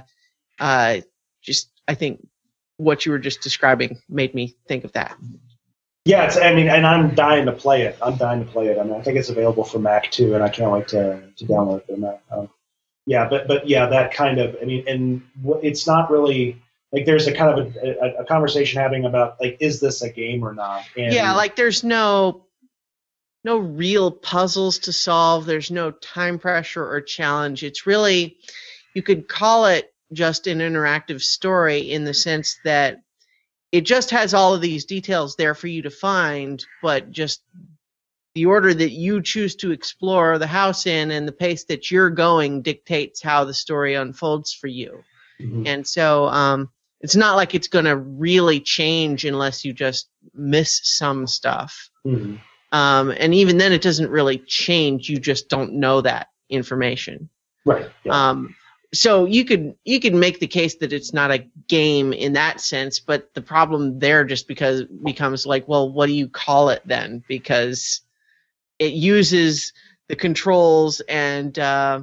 uh, 0.59 0.97
just 1.41 1.69
I 1.87 1.95
think 1.95 2.27
what 2.77 3.05
you 3.05 3.11
were 3.11 3.19
just 3.19 3.41
describing 3.41 3.99
made 4.09 4.33
me 4.33 4.55
think 4.67 4.83
of 4.83 4.93
that. 4.93 5.17
Yeah, 6.07 6.23
it's, 6.23 6.37
I 6.37 6.53
mean, 6.55 6.69
and 6.69 6.87
I'm 6.87 7.13
dying 7.15 7.45
to 7.47 7.51
play 7.51 7.81
it. 7.81 7.97
I'm 8.01 8.15
dying 8.15 8.43
to 8.43 8.49
play 8.49 8.67
it. 8.67 8.79
I 8.79 8.83
mean, 8.83 8.93
I 8.93 9.01
think 9.01 9.17
it's 9.17 9.27
available 9.27 9.65
for 9.65 9.77
Mac 9.77 10.09
too, 10.09 10.35
and 10.35 10.43
I 10.43 10.47
can't 10.47 10.71
wait 10.71 10.87
to, 10.89 11.21
to 11.35 11.45
download 11.45 11.79
it 11.79 11.87
for 11.87 11.97
Mac. 11.97 12.21
Um, 12.31 12.49
yeah, 13.05 13.27
but 13.27 13.47
but 13.47 13.67
yeah, 13.67 13.87
that 13.87 14.13
kind 14.13 14.39
of. 14.39 14.55
I 14.61 14.65
mean, 14.65 14.87
and 14.87 15.21
it's 15.61 15.85
not 15.85 16.09
really 16.09 16.61
like 16.93 17.05
there's 17.05 17.27
a 17.27 17.33
kind 17.33 17.59
of 17.59 17.75
a, 17.75 17.89
a, 18.01 18.21
a 18.21 18.25
conversation 18.25 18.79
happening 18.79 19.03
about 19.03 19.35
like, 19.41 19.57
is 19.59 19.81
this 19.81 20.01
a 20.01 20.09
game 20.09 20.43
or 20.43 20.53
not? 20.53 20.85
And 20.95 21.13
yeah, 21.13 21.33
like 21.33 21.57
there's 21.57 21.83
no 21.83 22.45
no 23.43 23.57
real 23.57 24.09
puzzles 24.09 24.79
to 24.79 24.93
solve. 24.93 25.45
There's 25.45 25.71
no 25.71 25.91
time 25.91 26.39
pressure 26.39 26.89
or 26.89 27.01
challenge. 27.01 27.63
It's 27.63 27.85
really 27.85 28.37
you 28.93 29.03
could 29.03 29.27
call 29.27 29.65
it 29.65 29.93
just 30.13 30.47
an 30.47 30.59
interactive 30.59 31.21
story 31.21 31.91
in 31.91 32.05
the 32.05 32.13
sense 32.13 32.57
that 32.63 33.01
it 33.71 33.81
just 33.81 34.09
has 34.11 34.33
all 34.33 34.53
of 34.53 34.61
these 34.61 34.85
details 34.85 35.35
there 35.35 35.53
for 35.53 35.67
you 35.67 35.81
to 35.81 35.89
find, 35.89 36.63
but 36.81 37.11
just 37.11 37.43
the 38.35 38.45
order 38.45 38.73
that 38.73 38.91
you 38.91 39.21
choose 39.21 39.55
to 39.55 39.71
explore 39.71 40.37
the 40.37 40.47
house 40.47 40.85
in 40.85 41.11
and 41.11 41.27
the 41.27 41.31
pace 41.31 41.65
that 41.65 41.89
you're 41.89 42.09
going 42.09 42.61
dictates 42.61 43.21
how 43.21 43.43
the 43.43 43.53
story 43.53 43.95
unfolds 43.95 44.53
for 44.53 44.67
you. 44.67 45.03
Mhm. 45.41 45.67
And 45.67 45.87
so, 45.87 46.27
um, 46.27 46.69
it's 47.01 47.15
not 47.15 47.35
like 47.35 47.53
it's 47.53 47.67
going 47.67 47.85
to 47.85 47.95
really 47.97 48.59
change 48.59 49.25
unless 49.25 49.63
you 49.63 49.73
just 49.73 50.09
miss 50.33 50.79
some 50.83 51.27
stuff. 51.27 51.89
Mhm. 52.05 52.39
Um, 52.71 53.13
and 53.17 53.33
even 53.33 53.57
then, 53.57 53.71
it 53.71 53.81
doesn't 53.81 54.09
really 54.09 54.39
change. 54.39 55.09
You 55.09 55.19
just 55.19 55.47
don't 55.49 55.73
know 55.73 56.01
that 56.01 56.27
information. 56.49 57.29
Right. 57.65 57.89
Yeah. 58.03 58.29
Um, 58.29 58.55
so 58.93 59.25
you 59.25 59.43
could 59.43 59.75
you 59.83 59.99
could 59.99 60.13
make 60.13 60.39
the 60.39 60.47
case 60.47 60.75
that 60.77 60.93
it's 60.93 61.13
not 61.13 61.31
a 61.31 61.45
game 61.67 62.13
in 62.13 62.33
that 62.33 62.61
sense, 62.61 62.99
but 62.99 63.33
the 63.33 63.41
problem 63.41 63.99
there 63.99 64.23
just 64.23 64.47
because 64.47 64.83
becomes 64.83 65.45
like, 65.45 65.67
well, 65.67 65.91
what 65.91 66.05
do 66.05 66.13
you 66.13 66.29
call 66.29 66.69
it 66.69 66.81
then? 66.85 67.23
Because 67.27 68.01
it 68.79 68.93
uses 68.93 69.73
the 70.07 70.15
controls 70.15 71.01
and 71.01 71.57
uh, 71.59 72.01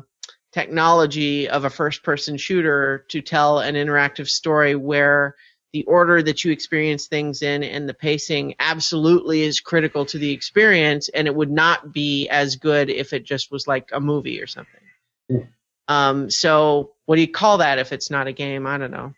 technology 0.53 1.49
of 1.49 1.65
a 1.65 1.71
first-person 1.71 2.37
shooter 2.37 3.07
to 3.09 3.23
tell 3.23 3.61
an 3.61 3.77
interactive 3.77 4.29
story 4.29 4.75
where 4.75 5.37
the 5.73 5.85
order 5.85 6.23
that 6.23 6.45
you 6.45 6.53
experience 6.53 7.07
things 7.07 7.43
in 7.43 7.65
and 7.65 7.89
the 7.89 7.95
pacing 7.95 8.55
absolutely 8.61 9.43
is 9.43 9.59
critical 9.59 10.05
to 10.05 10.19
the 10.19 10.31
experience, 10.31 11.09
and 11.09 11.27
it 11.27 11.35
would 11.35 11.51
not 11.51 11.93
be 11.93 12.29
as 12.29 12.57
good 12.57 12.91
if 12.91 13.13
it 13.13 13.25
just 13.25 13.51
was 13.51 13.67
like 13.67 13.89
a 13.93 14.01
movie 14.01 14.41
or 14.41 14.47
something. 14.47 15.49
Um, 15.89 16.31
so 16.31 16.93
what 17.07 17.17
do 17.17 17.21
you 17.21 17.29
call 17.31 17.59
that 17.59 17.79
if 17.79 17.93
it's 17.93 18.11
not 18.11 18.27
a 18.27 18.33
game? 18.33 18.67
I 18.67 18.79
don't 18.79 18.91
know. 18.91 19.13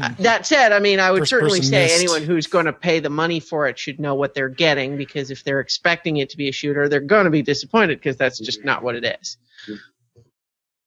Uh, 0.00 0.10
That 0.18 0.46
said, 0.46 0.72
I 0.72 0.80
mean, 0.80 0.98
I 0.98 1.12
would 1.12 1.20
First 1.20 1.30
certainly 1.30 1.62
say 1.62 1.84
missed. 1.84 1.94
anyone 1.96 2.22
who's 2.24 2.48
going 2.48 2.64
to 2.66 2.72
pay 2.72 2.98
the 2.98 3.10
money 3.10 3.38
for 3.38 3.68
it 3.68 3.78
should 3.78 4.00
know 4.00 4.16
what 4.16 4.34
they're 4.34 4.48
getting 4.48 4.96
because 4.96 5.30
if 5.30 5.44
they're 5.44 5.60
expecting 5.60 6.16
it 6.16 6.30
to 6.30 6.36
be 6.36 6.48
a 6.48 6.52
shooter, 6.52 6.88
they're 6.88 7.00
going 7.00 7.24
to 7.24 7.30
be 7.30 7.42
disappointed 7.42 7.98
because 7.98 8.16
that's 8.16 8.40
just 8.40 8.64
not 8.64 8.82
what 8.82 8.96
it 8.96 9.04
is. 9.04 9.36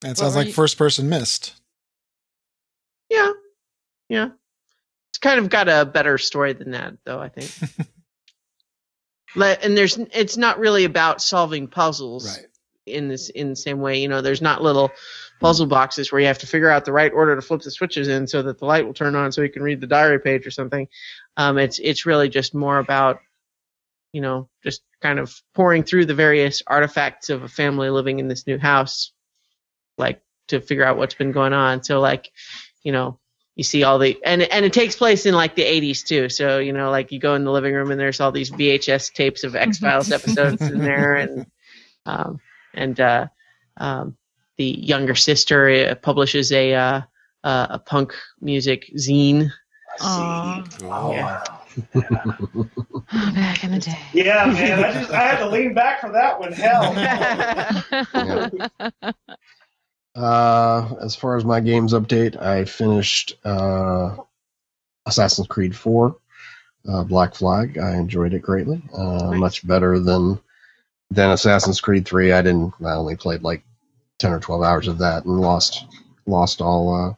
That 0.02 0.10
What 0.10 0.18
sounds 0.18 0.34
were 0.34 0.40
like 0.42 0.48
you- 0.48 0.54
first 0.54 0.78
person 0.78 1.08
missed. 1.08 1.54
Yeah, 3.10 3.32
yeah. 4.10 4.30
It's 5.12 5.18
kind 5.20 5.40
of 5.40 5.50
got 5.50 5.70
a 5.70 5.86
better 5.86 6.18
story 6.18 6.52
than 6.52 6.72
that, 6.72 6.96
though. 7.06 7.20
I 7.20 7.30
think. 7.30 7.50
Le- 9.36 9.54
and 9.64 9.78
there's, 9.78 9.98
it's 9.98 10.36
not 10.38 10.60
really 10.60 10.84
about 10.84 11.22
solving 11.22 11.68
puzzles. 11.68 12.28
Right. 12.38 12.48
In 12.88 13.08
this 13.08 13.30
in 13.30 13.50
the 13.50 13.56
same 13.56 13.80
way. 13.80 14.00
You 14.00 14.08
know, 14.08 14.22
there's 14.22 14.42
not 14.42 14.64
little 14.64 14.92
puzzle 15.40 15.68
boxes 15.68 16.12
where 16.12 16.22
you 16.22 16.28
have 16.28 16.40
to 16.40 16.48
figure 16.48 16.70
out 16.70 16.86
the 16.86 16.92
right 16.92 17.14
order 17.14 17.36
to 17.36 17.42
flip 17.42 17.62
the 17.62 17.72
switches 17.72 18.08
in 18.08 18.28
so 18.28 18.42
that 18.42 18.60
the 18.60 18.66
light 18.66 18.86
will 18.86 18.94
turn 18.94 19.16
on 19.16 19.32
so 19.32 19.42
you 19.42 19.50
can 19.50 19.64
read 19.64 19.82
the 19.82 19.88
diary 19.88 20.20
page 20.20 20.48
or 20.48 20.52
something. 20.52 20.88
Um, 21.36 21.58
it's 21.58 21.80
it's 21.80 22.06
really 22.06 22.30
just 22.30 22.54
more 22.54 22.80
about 22.80 23.20
you 24.14 24.22
know 24.22 24.50
just 24.64 24.82
kind 25.02 25.20
of 25.20 25.36
pouring 25.54 25.84
through 25.84 26.06
the 26.06 26.16
various 26.16 26.64
artifacts 26.66 27.30
of 27.30 27.44
a 27.44 27.48
family 27.48 27.90
living 27.90 28.20
in 28.20 28.28
this 28.28 28.48
new 28.48 28.58
house, 28.58 29.12
like 29.98 30.22
to 30.48 30.62
figure 30.62 30.84
out 30.84 30.98
what's 30.98 31.16
been 31.16 31.32
going 31.32 31.54
on. 31.54 31.84
So 31.84 32.00
like, 32.00 32.32
you 32.84 32.92
know. 32.92 33.20
You 33.56 33.64
see 33.64 33.84
all 33.84 33.98
the 33.98 34.20
and 34.24 34.44
and 34.44 34.66
it 34.66 34.72
takes 34.72 34.96
place 34.96 35.26
in 35.26 35.34
like 35.34 35.56
the 35.56 35.64
80s 35.64 36.06
too. 36.06 36.30
So 36.30 36.60
you 36.60 36.74
know, 36.74 36.92
like 36.92 37.12
you 37.12 37.20
go 37.20 37.34
in 37.34 37.44
the 37.44 37.52
living 37.52 37.74
room 37.74 37.90
and 37.90 38.00
there's 38.00 38.22
all 38.22 38.32
these 38.32 38.52
VHS 38.52 39.14
tapes 39.14 39.44
of 39.44 39.56
X 39.56 39.80
Files 39.80 40.12
episodes 40.12 40.62
in 40.62 40.78
there, 40.78 41.16
and 41.16 41.48
um, 42.06 42.40
and 42.78 43.00
uh, 43.00 43.28
um, 43.78 44.16
the 44.58 44.66
younger 44.66 45.16
sister 45.16 45.70
uh, 45.70 45.96
publishes 45.96 46.52
a 46.52 46.74
uh, 46.74 47.02
uh, 47.44 47.68
a 47.72 47.80
punk 47.80 48.14
music 48.42 48.92
zine. 48.98 49.52
Aw. 50.02 50.64
Oh, 50.84 51.12
yeah. 51.12 51.44
Back 53.36 53.64
in 53.64 53.72
the 53.72 53.80
day. 53.80 54.00
Yeah, 54.14 54.46
man. 54.46 54.84
I 54.84 54.92
just 54.94 55.12
I 55.12 55.20
had 55.20 55.38
to 55.40 55.50
lean 55.50 55.76
back 55.76 56.02
for 56.02 56.12
that 56.12 56.40
one. 56.40 56.52
Hell. 56.54 56.96
Uh, 60.18 60.96
as 61.00 61.16
far 61.16 61.38
as 61.38 61.46
my 61.46 61.60
games 61.60 61.94
update, 61.94 62.42
I 62.42 62.66
finished 62.66 63.38
uh, 63.46 64.16
Assassin's 65.06 65.48
Creed 65.48 65.76
4, 65.76 66.18
uh, 66.90 67.04
Black 67.04 67.36
Flag. 67.36 67.78
I 67.78 67.96
enjoyed 67.98 68.34
it 68.34 68.42
greatly. 68.42 68.82
Uh, 68.92 69.30
Nice. 69.30 69.40
Much 69.40 69.68
better 69.68 70.00
than 70.00 70.40
than 71.12 71.32
Assassin's 71.32 71.82
Creed 71.82 72.06
3. 72.06 72.32
I 72.32 72.42
didn't. 72.42 72.74
I 72.86 72.92
only 72.94 73.16
played 73.16 73.44
like 73.44 73.64
10 74.20 74.34
or 74.34 74.40
12 74.40 74.64
hours 74.64 74.88
of 74.88 74.98
that 75.00 75.26
and 75.26 75.40
lost 75.40 75.86
lost 76.26 76.62
all 76.62 76.94
uh, 76.94 77.14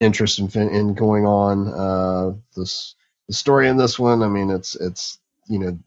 interest 0.00 0.38
in 0.38 0.48
in 0.68 0.94
going 0.94 1.26
on. 1.26 1.68
Uh, 1.68 2.34
this 2.56 2.94
the 3.28 3.34
story 3.34 3.68
in 3.68 3.76
this 3.76 3.98
one. 3.98 4.22
I 4.22 4.28
mean, 4.28 4.50
it's 4.50 4.74
it's 4.76 5.18
you 5.48 5.58
know 5.58 5.78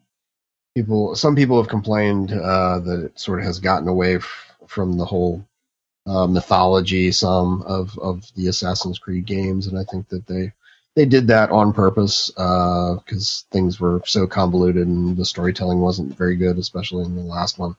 people. 0.76 1.16
Some 1.16 1.36
people 1.36 1.62
have 1.62 1.70
complained 1.70 2.32
uh, 2.32 2.80
that 2.80 3.06
it 3.06 3.20
sort 3.20 3.40
of 3.40 3.46
has 3.46 3.60
gotten 3.60 3.88
away 3.88 4.16
f- 4.16 4.52
from 4.68 4.98
the 4.98 5.06
whole 5.06 5.46
uh, 6.08 6.28
mythology 6.28 7.12
some 7.12 7.62
of 7.64 7.98
of 8.00 8.26
the 8.36 8.48
Assassin's 8.48 9.00
Creed 9.00 9.26
games, 9.26 9.68
and 9.68 9.78
I 9.78 9.84
think 9.84 10.10
that 10.10 10.26
they 10.26 10.54
they 10.98 11.06
did 11.06 11.28
that 11.28 11.52
on 11.52 11.74
purpose 11.74 12.32
because 12.32 13.46
things 13.52 13.80
were 13.80 14.02
so 14.04 14.26
convoluted 14.26 14.88
and 14.88 15.16
the 15.16 15.26
storytelling 15.26 15.80
wasn't 15.80 16.18
very 16.18 16.36
good, 16.36 16.58
especially 16.58 17.06
in 17.06 17.16
the 17.16 17.22
last 17.22 17.60
one. 17.60 17.76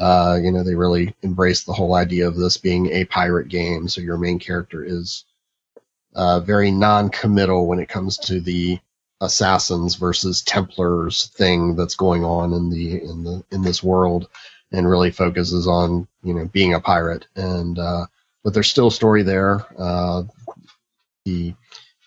Uh, 0.00 0.36
you 0.42 0.50
know, 0.50 0.64
they 0.64 0.74
really 0.74 1.14
embraced 1.22 1.64
the 1.64 1.72
whole 1.72 1.94
idea 1.94 2.26
of 2.26 2.34
this 2.34 2.56
being 2.56 2.88
a 2.88 3.04
pirate 3.04 3.46
game, 3.46 3.86
so 3.86 4.00
your 4.00 4.18
main 4.18 4.40
character 4.40 4.82
is 4.84 5.24
uh, 6.16 6.40
very 6.40 6.72
non-committal 6.72 7.68
when 7.68 7.78
it 7.78 7.88
comes 7.88 8.18
to 8.18 8.40
the 8.40 8.80
assassins 9.20 9.94
versus 9.94 10.42
Templars 10.42 11.28
thing 11.36 11.76
that's 11.76 11.94
going 11.94 12.24
on 12.24 12.52
in 12.52 12.68
the 12.68 13.00
in 13.00 13.22
the 13.22 13.44
in 13.52 13.62
this 13.62 13.80
world 13.80 14.28
and 14.72 14.90
really 14.90 15.12
focuses 15.12 15.68
on 15.68 16.08
you 16.24 16.34
know 16.34 16.46
being 16.46 16.74
a 16.74 16.80
pirate 16.80 17.28
and 17.36 17.78
uh, 17.78 18.06
but 18.42 18.52
there's 18.52 18.68
still 18.68 18.90
story 18.90 19.22
there 19.22 19.64
uh, 19.78 20.24
the 21.24 21.54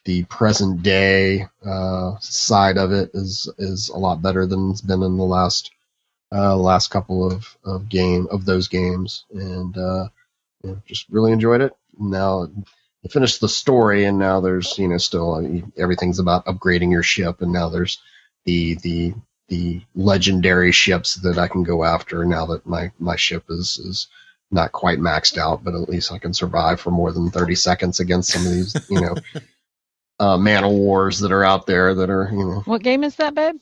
the 0.10 0.24
present 0.24 0.82
day 0.82 1.46
uh, 1.64 2.18
side 2.20 2.80
of 2.80 2.92
it 2.92 3.12
is 3.14 3.48
is 3.60 3.90
a 3.90 3.98
lot 3.98 4.24
better 4.24 4.48
than 4.48 4.72
it's 4.72 4.82
been 4.82 5.04
in 5.04 5.18
the 5.18 5.24
last 5.24 5.70
uh, 6.32 6.56
last 6.56 6.90
couple 6.90 7.32
of, 7.32 7.56
of 7.64 7.90
game 7.90 8.28
of 8.32 8.44
those 8.44 8.68
games. 8.68 9.26
And 9.32 9.78
uh, 9.78 10.08
just 10.88 11.08
really 11.12 11.32
enjoyed 11.32 11.62
it. 11.62 11.74
Now 12.00 12.50
I 13.06 13.08
finished 13.08 13.40
the 13.40 13.48
story 13.48 14.06
and 14.06 14.18
now 14.18 14.42
there's 14.42 14.80
you 14.80 14.88
know 14.88 14.98
still 14.98 15.36
uh, 15.36 15.62
everything's 15.80 16.18
about 16.18 16.48
upgrading 16.48 16.92
your 16.92 17.04
ship 17.04 17.44
and 17.44 17.54
now 17.54 17.70
there's 17.70 18.02
the 18.46 18.80
the 18.82 19.14
the 19.50 19.80
legendary 19.94 20.72
ships 20.72 21.18
that 21.18 21.38
I 21.38 21.48
can 21.48 21.62
go 21.62 21.84
after 21.84 22.26
now 22.26 22.48
that 22.48 22.66
my 22.66 22.92
my 22.98 23.16
ship 23.16 23.44
is 23.50 23.78
is 23.78 24.08
not 24.50 24.72
quite 24.72 24.98
maxed 24.98 25.38
out, 25.38 25.64
but 25.64 25.76
at 25.76 25.88
least 25.88 26.12
I 26.12 26.18
can 26.18 26.34
survive 26.34 26.82
for 26.82 26.90
more 26.90 27.12
than 27.12 27.30
thirty 27.30 27.54
seconds 27.54 28.00
against 28.00 28.32
some 28.32 28.48
of 28.48 28.52
these 28.52 28.76
you 28.90 29.02
know 29.02 29.14
uh, 30.20 30.38
man 30.38 30.64
of 30.64 30.72
wars 30.72 31.20
that 31.20 31.32
are 31.32 31.44
out 31.44 31.66
there 31.68 31.94
that 31.96 32.10
are 32.10 32.30
you 32.32 32.44
know 32.46 32.62
What 32.66 32.84
game 32.84 33.04
is 33.04 33.16
that, 33.18 33.36
babe? 33.36 33.56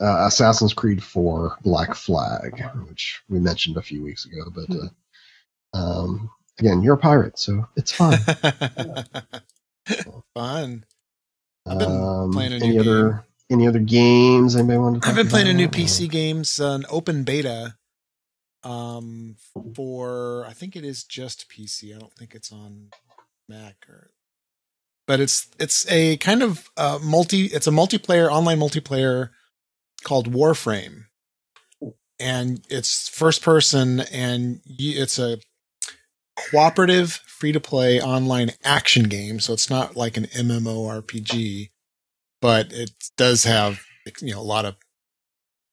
uh, 0.00 0.26
Assassin's 0.26 0.72
Creed 0.74 1.02
Four 1.02 1.56
Black 1.62 1.94
Flag, 1.94 2.62
which 2.88 3.20
we 3.28 3.38
mentioned 3.38 3.76
a 3.76 3.82
few 3.82 4.02
weeks 4.02 4.26
ago, 4.26 4.50
but. 4.54 4.66
Uh, 4.74 4.88
um, 5.76 6.30
Again, 6.58 6.82
you're 6.82 6.96
a 6.96 6.98
pirate, 6.98 7.38
so 7.38 7.66
it's 7.74 7.90
fine. 7.92 8.18
Fun. 10.34 10.84
I've 11.66 11.78
been 11.78 11.90
Um, 11.90 12.32
playing 12.32 12.52
a 12.52 12.58
new 12.58 12.66
any 12.66 12.78
other 12.78 13.24
any 13.50 13.66
other 13.66 13.78
games 13.78 14.56
anybody 14.56 14.78
want 14.78 15.02
to? 15.02 15.08
I've 15.08 15.14
talk 15.14 15.24
been 15.24 15.30
playing 15.30 15.48
a 15.48 15.54
new 15.54 15.64
about? 15.64 15.80
PC 15.80 16.10
games, 16.10 16.60
uh, 16.60 16.72
an 16.72 16.84
open 16.90 17.24
beta, 17.24 17.76
um, 18.62 19.36
for 19.74 20.44
I 20.46 20.52
think 20.52 20.76
it 20.76 20.84
is 20.84 21.02
just 21.04 21.48
PC. 21.50 21.94
I 21.94 21.98
don't 21.98 22.12
think 22.12 22.34
it's 22.34 22.52
on 22.52 22.90
Mac 23.48 23.76
or, 23.88 24.10
but 25.10 25.18
it's 25.18 25.48
it's 25.58 25.90
a 25.90 26.18
kind 26.18 26.40
of 26.40 26.70
uh, 26.76 27.00
multi. 27.02 27.46
It's 27.46 27.66
a 27.66 27.72
multiplayer 27.72 28.30
online 28.30 28.60
multiplayer 28.60 29.30
called 30.04 30.32
Warframe, 30.32 31.06
and 32.20 32.64
it's 32.70 33.08
first 33.08 33.42
person, 33.42 34.02
and 34.12 34.60
it's 34.68 35.18
a 35.18 35.38
cooperative 36.38 37.14
free 37.26 37.50
to 37.50 37.58
play 37.58 38.00
online 38.00 38.52
action 38.62 39.08
game. 39.08 39.40
So 39.40 39.52
it's 39.52 39.68
not 39.68 39.96
like 39.96 40.16
an 40.16 40.26
MMORPG, 40.26 41.70
but 42.40 42.72
it 42.72 42.92
does 43.16 43.42
have 43.42 43.80
you 44.22 44.32
know 44.34 44.40
a 44.40 44.42
lot 44.42 44.64
of 44.64 44.76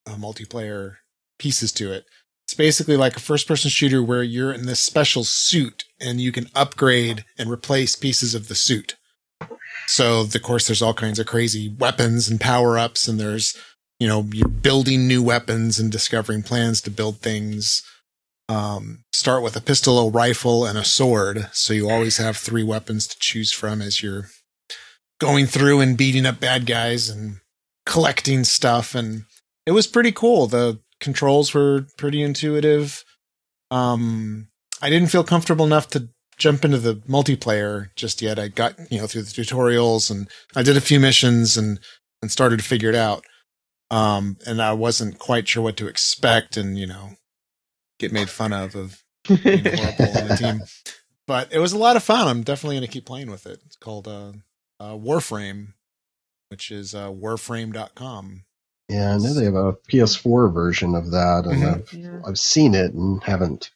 uh, 0.08 0.16
multiplayer 0.16 0.96
pieces 1.38 1.72
to 1.74 1.94
it. 1.94 2.06
It's 2.48 2.56
basically 2.56 2.98
like 2.98 3.16
a 3.16 3.20
first 3.20 3.48
person 3.48 3.70
shooter 3.70 4.02
where 4.02 4.24
you're 4.24 4.52
in 4.52 4.66
this 4.66 4.80
special 4.80 5.24
suit 5.24 5.84
and 6.02 6.20
you 6.20 6.32
can 6.32 6.50
upgrade 6.56 7.24
and 7.38 7.52
replace 7.52 7.96
pieces 7.96 8.34
of 8.34 8.48
the 8.48 8.56
suit. 8.56 8.96
So 9.88 10.22
of 10.22 10.42
course 10.42 10.68
there's 10.68 10.82
all 10.82 10.94
kinds 10.94 11.20
of 11.20 11.26
crazy 11.26 11.74
weapons 11.80 12.30
and 12.30 12.40
power 12.40 12.78
ups 12.78 13.08
and 13.08 13.20
there's 13.20 13.58
you 14.00 14.08
know 14.08 14.28
you're 14.32 14.48
building 14.48 15.08
new 15.08 15.24
weapons 15.24 15.80
and 15.80 15.92
discovering 15.92 16.44
plans 16.44 16.82
to 16.82 16.92
build 16.92 17.20
things. 17.20 17.84
Um, 18.50 19.04
start 19.12 19.44
with 19.44 19.58
a 19.58 19.62
pistol, 19.62 20.00
a 20.00 20.10
rifle, 20.10 20.66
and 20.66 20.78
a 20.78 20.86
sword. 20.86 21.50
So 21.52 21.74
you 21.74 21.90
always 21.90 22.18
have 22.18 22.38
three 22.38 22.64
weapons 22.64 23.08
to 23.08 23.18
choose 23.20 23.52
from 23.52 23.82
as 23.82 24.02
you're 24.02 24.30
going 25.20 25.48
through 25.48 25.82
and 25.82 25.98
beating 25.98 26.26
up 26.26 26.40
bad 26.40 26.66
guys 26.66 27.10
and 27.10 27.38
collecting 27.86 28.44
stuff. 28.44 28.96
And 28.96 29.26
it 29.66 29.72
was 29.72 29.88
pretty 29.88 30.12
cool. 30.12 30.48
The 30.48 30.80
controls 31.02 31.54
were 31.54 31.88
pretty 31.98 32.22
intuitive. 32.22 33.04
Um, 33.70 34.48
I 34.82 34.90
didn't 34.90 35.10
feel 35.10 35.24
comfortable 35.24 35.66
enough 35.66 35.90
to 35.90 36.10
jump 36.38 36.64
into 36.64 36.78
the 36.78 36.96
multiplayer 36.96 37.90
just 37.96 38.22
yet. 38.22 38.40
I 38.40 38.48
got 38.48 38.76
you 38.92 39.00
know 39.00 39.08
through 39.08 39.24
the 39.24 39.32
tutorials 39.32 40.10
and 40.12 40.28
I 40.56 40.64
did 40.64 40.78
a 40.78 40.82
few 40.82 41.00
missions 41.00 41.58
and 41.58 41.80
and 42.22 42.32
started 42.32 42.58
to 42.60 42.66
figure 42.66 42.90
it 42.90 42.96
out. 42.96 43.26
Um, 43.90 44.38
and 44.46 44.62
I 44.62 44.74
wasn't 44.74 45.18
quite 45.20 45.48
sure 45.48 45.64
what 45.64 45.78
to 45.78 45.88
expect, 45.88 46.58
and 46.58 46.78
you 46.78 46.86
know, 46.88 47.12
get 48.00 48.12
made 48.12 48.30
fun 48.30 48.52
of 48.54 48.76
of 48.76 49.04
being 49.28 49.64
horrible 49.66 50.18
on 50.18 50.28
the 50.28 50.38
team. 50.40 50.62
But 51.26 51.52
it 51.54 51.60
was 51.60 51.74
a 51.74 51.78
lot 51.78 51.96
of 51.96 52.04
fun. 52.04 52.28
I'm 52.28 52.44
definitely 52.44 52.78
going 52.78 52.88
to 52.88 52.92
keep 52.94 53.06
playing 53.06 53.30
with 53.32 53.46
it. 53.46 53.60
It's 53.66 53.76
called 53.78 54.08
uh, 54.08 54.34
uh, 54.80 54.94
Warframe, 54.94 55.74
which 56.50 56.70
is 56.72 56.94
uh, 56.96 57.10
warframe.com. 57.12 58.44
Yeah, 58.90 59.14
I 59.16 59.18
know 59.18 59.34
they 59.34 59.44
have 59.46 59.56
a 59.56 59.74
PS4 59.92 60.54
version 60.54 60.96
of 60.96 61.12
that, 61.12 61.44
and 61.46 61.62
Mhm. 61.64 61.74
I've 61.76 61.94
Yeah. 61.94 62.22
I've 62.26 62.40
seen 62.40 62.74
it 62.76 62.94
and 62.94 63.22
haven't 63.24 63.72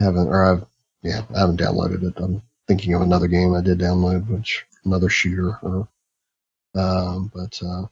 haven't 0.00 0.28
or 0.28 0.44
I've 0.44 0.66
yeah 1.04 1.22
I 1.34 1.38
haven't 1.40 1.60
downloaded 1.60 2.02
it. 2.02 2.14
I'm 2.16 2.42
thinking 2.66 2.94
of 2.94 3.02
another 3.02 3.28
game 3.28 3.54
I 3.54 3.60
did 3.60 3.78
download, 3.78 4.26
which 4.28 4.64
another 4.84 5.08
shooter. 5.08 5.58
Or, 5.62 5.86
um, 6.74 7.30
but 7.34 7.60
uh, 7.64 7.86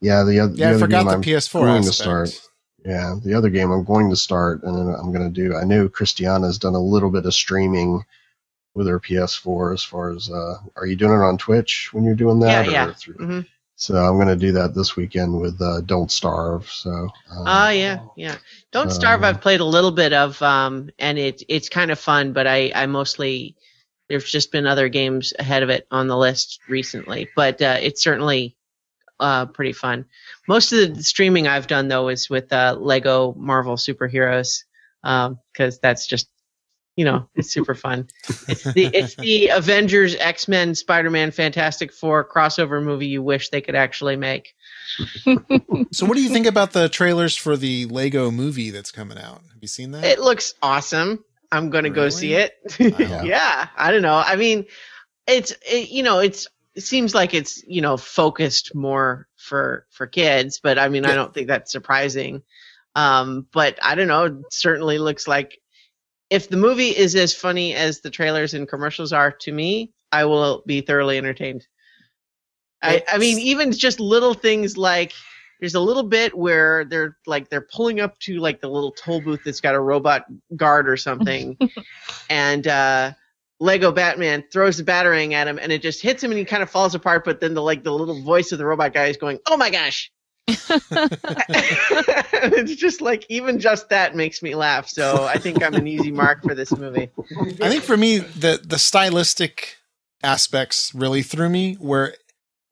yeah, 0.00 0.22
the, 0.24 0.40
oth- 0.40 0.52
the 0.52 0.58
Yeah, 0.58 0.66
I 0.66 0.70
other 0.70 0.78
forgot 0.80 0.98
game 0.98 1.06
the 1.06 1.12
I'm 1.14 1.22
PS4 1.22 1.60
going 1.60 1.82
to 1.84 1.92
start. 1.92 2.48
Yeah, 2.84 3.14
the 3.24 3.34
other 3.34 3.50
game 3.50 3.70
I'm 3.70 3.84
going 3.84 4.08
to 4.10 4.16
start, 4.16 4.62
and 4.62 4.76
then 4.76 4.94
I'm 4.94 5.12
going 5.12 5.32
to 5.32 5.42
do. 5.42 5.56
I 5.56 5.64
know 5.64 5.88
Christiana's 5.88 6.58
done 6.58 6.74
a 6.74 6.80
little 6.80 7.10
bit 7.10 7.26
of 7.26 7.34
streaming 7.34 8.04
with 8.74 8.86
her 8.86 9.00
PS4 9.00 9.74
as 9.74 9.82
far 9.82 10.12
as. 10.12 10.30
Uh, 10.30 10.58
are 10.76 10.86
you 10.86 10.94
doing 10.96 11.12
it 11.12 11.24
on 11.24 11.38
Twitch 11.38 11.90
when 11.92 12.04
you're 12.04 12.14
doing 12.14 12.38
that? 12.40 12.66
Yeah, 12.66 12.72
yeah. 12.72 12.86
Or 12.88 12.92
through, 12.92 13.14
Mhm. 13.16 13.46
So 13.80 13.94
I'm 13.94 14.16
going 14.16 14.26
to 14.26 14.36
do 14.36 14.52
that 14.52 14.74
this 14.74 14.96
weekend 14.96 15.40
with 15.40 15.62
uh, 15.62 15.80
Don't 15.82 16.10
Starve. 16.10 16.68
So. 16.68 16.90
Um, 16.90 17.44
Ah, 17.46 17.70
yeah, 17.70 18.00
yeah. 18.16 18.36
Don't 18.72 18.90
Starve. 18.90 19.20
Um, 19.20 19.24
I've 19.24 19.40
played 19.40 19.60
a 19.60 19.64
little 19.64 19.92
bit 19.92 20.12
of, 20.12 20.42
um, 20.42 20.90
and 20.98 21.16
it 21.16 21.44
it's 21.48 21.68
kind 21.68 21.92
of 21.92 21.98
fun. 21.98 22.32
But 22.32 22.48
I 22.48 22.72
I 22.74 22.86
mostly 22.86 23.54
there's 24.08 24.28
just 24.28 24.50
been 24.50 24.66
other 24.66 24.88
games 24.88 25.32
ahead 25.38 25.62
of 25.62 25.70
it 25.70 25.86
on 25.92 26.08
the 26.08 26.16
list 26.16 26.58
recently. 26.68 27.28
But 27.36 27.62
uh, 27.62 27.76
it's 27.80 28.02
certainly 28.02 28.56
uh, 29.20 29.46
pretty 29.46 29.72
fun. 29.74 30.06
Most 30.48 30.72
of 30.72 30.96
the 30.96 31.02
streaming 31.04 31.46
I've 31.46 31.68
done 31.68 31.86
though 31.86 32.08
is 32.08 32.28
with 32.28 32.52
uh, 32.52 32.76
Lego 32.80 33.32
Marvel 33.34 33.76
superheroes 33.76 34.64
because 35.02 35.78
that's 35.78 36.04
just 36.08 36.28
you 36.98 37.04
know 37.04 37.28
it's 37.36 37.52
super 37.52 37.76
fun. 37.76 38.08
It's 38.48 38.64
the 38.64 38.90
it's 38.92 39.14
the 39.14 39.50
Avengers, 39.50 40.16
X 40.16 40.48
Men, 40.48 40.74
Spider 40.74 41.10
Man, 41.10 41.30
Fantastic 41.30 41.92
Four 41.92 42.28
crossover 42.28 42.82
movie 42.82 43.06
you 43.06 43.22
wish 43.22 43.50
they 43.50 43.60
could 43.60 43.76
actually 43.76 44.16
make. 44.16 44.54
So, 45.92 46.06
what 46.06 46.16
do 46.16 46.22
you 46.22 46.28
think 46.28 46.46
about 46.46 46.72
the 46.72 46.88
trailers 46.88 47.36
for 47.36 47.56
the 47.56 47.86
Lego 47.86 48.30
movie 48.30 48.70
that's 48.70 48.90
coming 48.90 49.16
out? 49.16 49.42
Have 49.52 49.62
you 49.62 49.68
seen 49.68 49.92
that? 49.92 50.04
It 50.04 50.18
looks 50.18 50.54
awesome. 50.60 51.24
I'm 51.52 51.70
going 51.70 51.84
to 51.84 51.90
go 51.90 52.08
see 52.08 52.34
it. 52.34 52.54
Wow. 52.78 53.22
yeah, 53.22 53.68
I 53.76 53.92
don't 53.92 54.02
know. 54.02 54.16
I 54.16 54.36
mean, 54.36 54.66
it's 55.26 55.52
it, 55.70 55.88
you 55.90 56.02
know, 56.02 56.18
it's 56.18 56.48
it 56.74 56.82
seems 56.82 57.14
like 57.14 57.32
it's 57.32 57.62
you 57.66 57.80
know 57.80 57.96
focused 57.96 58.74
more 58.74 59.28
for 59.36 59.86
for 59.90 60.06
kids, 60.06 60.60
but 60.62 60.78
I 60.78 60.88
mean, 60.88 61.06
I 61.06 61.14
don't 61.14 61.32
think 61.32 61.46
that's 61.46 61.70
surprising. 61.72 62.42
Um, 62.96 63.46
but 63.52 63.78
I 63.82 63.94
don't 63.94 64.08
know. 64.08 64.24
It 64.24 64.52
certainly 64.52 64.98
looks 64.98 65.28
like 65.28 65.58
if 66.30 66.48
the 66.48 66.56
movie 66.56 66.96
is 66.96 67.14
as 67.14 67.34
funny 67.34 67.74
as 67.74 68.00
the 68.00 68.10
trailers 68.10 68.54
and 68.54 68.68
commercials 68.68 69.12
are 69.12 69.32
to 69.32 69.52
me, 69.52 69.92
I 70.12 70.24
will 70.24 70.62
be 70.66 70.80
thoroughly 70.80 71.18
entertained. 71.18 71.66
I, 72.82 73.02
I 73.08 73.18
mean, 73.18 73.38
even 73.38 73.72
just 73.72 73.98
little 73.98 74.34
things 74.34 74.76
like 74.76 75.12
there's 75.60 75.74
a 75.74 75.80
little 75.80 76.04
bit 76.04 76.36
where 76.36 76.84
they're 76.84 77.16
like 77.26 77.48
they're 77.48 77.66
pulling 77.72 78.00
up 78.00 78.18
to 78.20 78.38
like 78.38 78.60
the 78.60 78.68
little 78.68 78.92
toll 78.92 79.20
booth 79.20 79.40
that's 79.44 79.60
got 79.60 79.74
a 79.74 79.80
robot 79.80 80.26
guard 80.54 80.88
or 80.88 80.96
something, 80.96 81.58
and 82.30 82.66
uh, 82.68 83.12
Lego 83.58 83.90
Batman 83.90 84.44
throws 84.52 84.76
the 84.76 84.84
batarang 84.84 85.32
at 85.32 85.48
him, 85.48 85.58
and 85.60 85.72
it 85.72 85.82
just 85.82 86.00
hits 86.00 86.22
him, 86.22 86.30
and 86.30 86.38
he 86.38 86.44
kind 86.44 86.62
of 86.62 86.70
falls 86.70 86.94
apart. 86.94 87.24
But 87.24 87.40
then 87.40 87.54
the 87.54 87.62
like 87.62 87.82
the 87.82 87.92
little 87.92 88.22
voice 88.22 88.52
of 88.52 88.58
the 88.58 88.66
robot 88.66 88.92
guy 88.92 89.06
is 89.06 89.16
going, 89.16 89.40
"Oh 89.46 89.56
my 89.56 89.70
gosh!" 89.70 90.12
it's 92.52 92.74
just 92.76 93.00
like 93.00 93.24
even 93.28 93.58
just 93.58 93.88
that 93.90 94.16
makes 94.16 94.42
me 94.42 94.54
laugh. 94.54 94.88
So 94.88 95.24
I 95.24 95.38
think 95.38 95.62
I'm 95.62 95.74
an 95.74 95.86
easy 95.86 96.10
mark 96.10 96.42
for 96.42 96.54
this 96.54 96.76
movie. 96.76 97.10
I 97.60 97.68
think 97.68 97.84
for 97.84 97.96
me, 97.96 98.18
the 98.18 98.60
the 98.64 98.78
stylistic 98.78 99.76
aspects 100.22 100.94
really 100.94 101.22
threw 101.22 101.48
me. 101.48 101.74
Where 101.74 102.14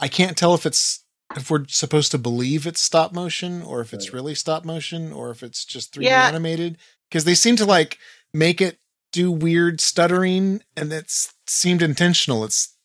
I 0.00 0.08
can't 0.08 0.36
tell 0.36 0.54
if 0.54 0.66
it's 0.66 1.04
if 1.36 1.50
we're 1.50 1.66
supposed 1.68 2.10
to 2.12 2.18
believe 2.18 2.66
it's 2.66 2.80
stop 2.80 3.12
motion 3.12 3.62
or 3.62 3.80
if 3.80 3.92
it's 3.92 4.12
really 4.12 4.34
stop 4.34 4.64
motion 4.64 5.12
or 5.12 5.30
if 5.30 5.42
it's 5.42 5.64
just 5.64 5.92
3D 5.94 6.04
Yeah. 6.04 6.26
animated 6.28 6.78
because 7.10 7.24
they 7.24 7.34
seem 7.34 7.56
to 7.56 7.64
like 7.64 7.98
make 8.32 8.60
it 8.60 8.78
do 9.12 9.30
weird 9.32 9.80
stuttering 9.80 10.62
and 10.76 10.92
it 10.92 11.10
seemed 11.46 11.82
intentional. 11.82 12.44
It's 12.44 12.76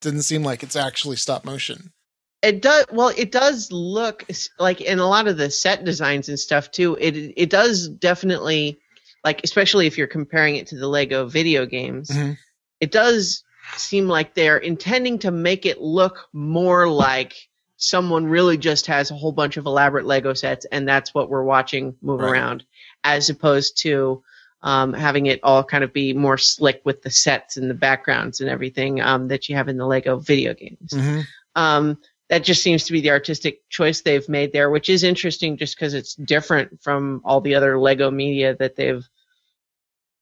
didn't 0.00 0.22
seem 0.22 0.42
like 0.42 0.62
it's 0.62 0.76
actually 0.76 1.16
stop 1.16 1.44
motion. 1.44 1.92
It 2.42 2.62
does 2.62 2.86
well. 2.90 3.12
It 3.16 3.32
does 3.32 3.70
look 3.70 4.24
like 4.58 4.80
in 4.80 4.98
a 4.98 5.06
lot 5.08 5.26
of 5.28 5.36
the 5.36 5.50
set 5.50 5.84
designs 5.84 6.28
and 6.28 6.38
stuff 6.38 6.70
too. 6.70 6.96
It 7.00 7.14
it 7.36 7.50
does 7.50 7.88
definitely 7.88 8.78
like, 9.24 9.42
especially 9.44 9.86
if 9.86 9.98
you're 9.98 10.06
comparing 10.06 10.56
it 10.56 10.66
to 10.68 10.76
the 10.76 10.88
Lego 10.88 11.26
video 11.26 11.66
games. 11.66 12.08
Mhm. 12.10 12.38
It 12.80 12.90
does 12.92 13.44
seem 13.76 14.08
like 14.08 14.32
they're 14.34 14.56
intending 14.56 15.18
to 15.20 15.30
make 15.30 15.66
it 15.66 15.80
look 15.82 16.28
more 16.32 16.88
like 16.88 17.34
someone 17.76 18.24
really 18.26 18.56
just 18.56 18.86
has 18.86 19.10
a 19.10 19.14
whole 19.14 19.32
bunch 19.32 19.56
of 19.58 19.66
elaborate 19.66 20.06
Lego 20.06 20.32
sets, 20.32 20.64
and 20.72 20.88
that's 20.88 21.14
what 21.14 21.28
we're 21.28 21.44
watching 21.44 21.94
move 22.00 22.20
Right. 22.20 22.30
around, 22.32 22.64
as 23.04 23.28
opposed 23.28 23.78
to 23.82 24.22
um, 24.62 24.92
having 24.92 25.26
it 25.26 25.40
all 25.42 25.64
kind 25.64 25.82
of 25.84 25.92
be 25.92 26.12
more 26.12 26.36
slick 26.36 26.82
with 26.84 27.00
the 27.02 27.10
sets 27.10 27.56
and 27.56 27.70
the 27.70 27.74
backgrounds 27.74 28.40
and 28.42 28.50
everything 28.50 29.00
um, 29.00 29.28
that 29.28 29.48
you 29.48 29.56
have 29.56 29.68
in 29.68 29.78
the 29.78 29.86
Lego 29.86 30.18
video 30.18 30.52
games 30.52 30.92
Mhm. 30.92 31.26
um, 31.56 31.98
that 32.30 32.42
just 32.44 32.62
seems 32.62 32.84
to 32.84 32.92
be 32.92 33.00
the 33.02 33.10
artistic 33.10 33.68
choice 33.68 34.00
they've 34.00 34.26
made 34.28 34.52
there, 34.52 34.70
which 34.70 34.88
is 34.88 35.02
interesting 35.04 35.56
just 35.58 35.76
because 35.76 35.92
it's 35.94 36.14
different 36.14 36.82
from 36.82 37.20
all 37.24 37.40
the 37.42 37.54
other 37.56 37.78
Lego 37.78 38.10
media 38.10 38.56
that 38.56 38.76
they've 38.76 39.06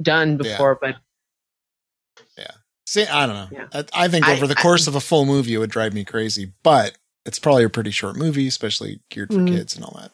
done 0.03 0.37
before. 0.39 0.77
But 0.81 0.97
yeah, 2.37 2.51
See, 2.87 3.07
I 3.07 3.27
don't 3.27 3.37
know. 3.37 3.49
Yeah. 3.53 3.85
I, 3.95 4.05
I 4.05 4.09
think 4.09 4.27
I- 4.27 4.33
over 4.35 4.47
the 4.47 4.57
I- 4.59 4.63
course 4.63 4.87
of 4.89 4.95
a 4.97 5.01
full 5.01 5.25
movie, 5.27 5.55
it 5.55 5.59
would 5.59 5.71
drive 5.71 5.93
me 5.95 6.05
crazy. 6.05 6.53
But 6.65 6.97
it's 7.25 7.39
probably 7.39 7.65
a 7.65 7.69
pretty 7.69 7.91
short 7.91 8.17
movie, 8.17 8.49
especially 8.49 9.01
geared 9.11 9.33
for 9.33 9.39
Mhm. 9.41 9.49
kids 9.55 9.77
and 9.77 9.85
all 9.85 9.97
that. 10.01 10.11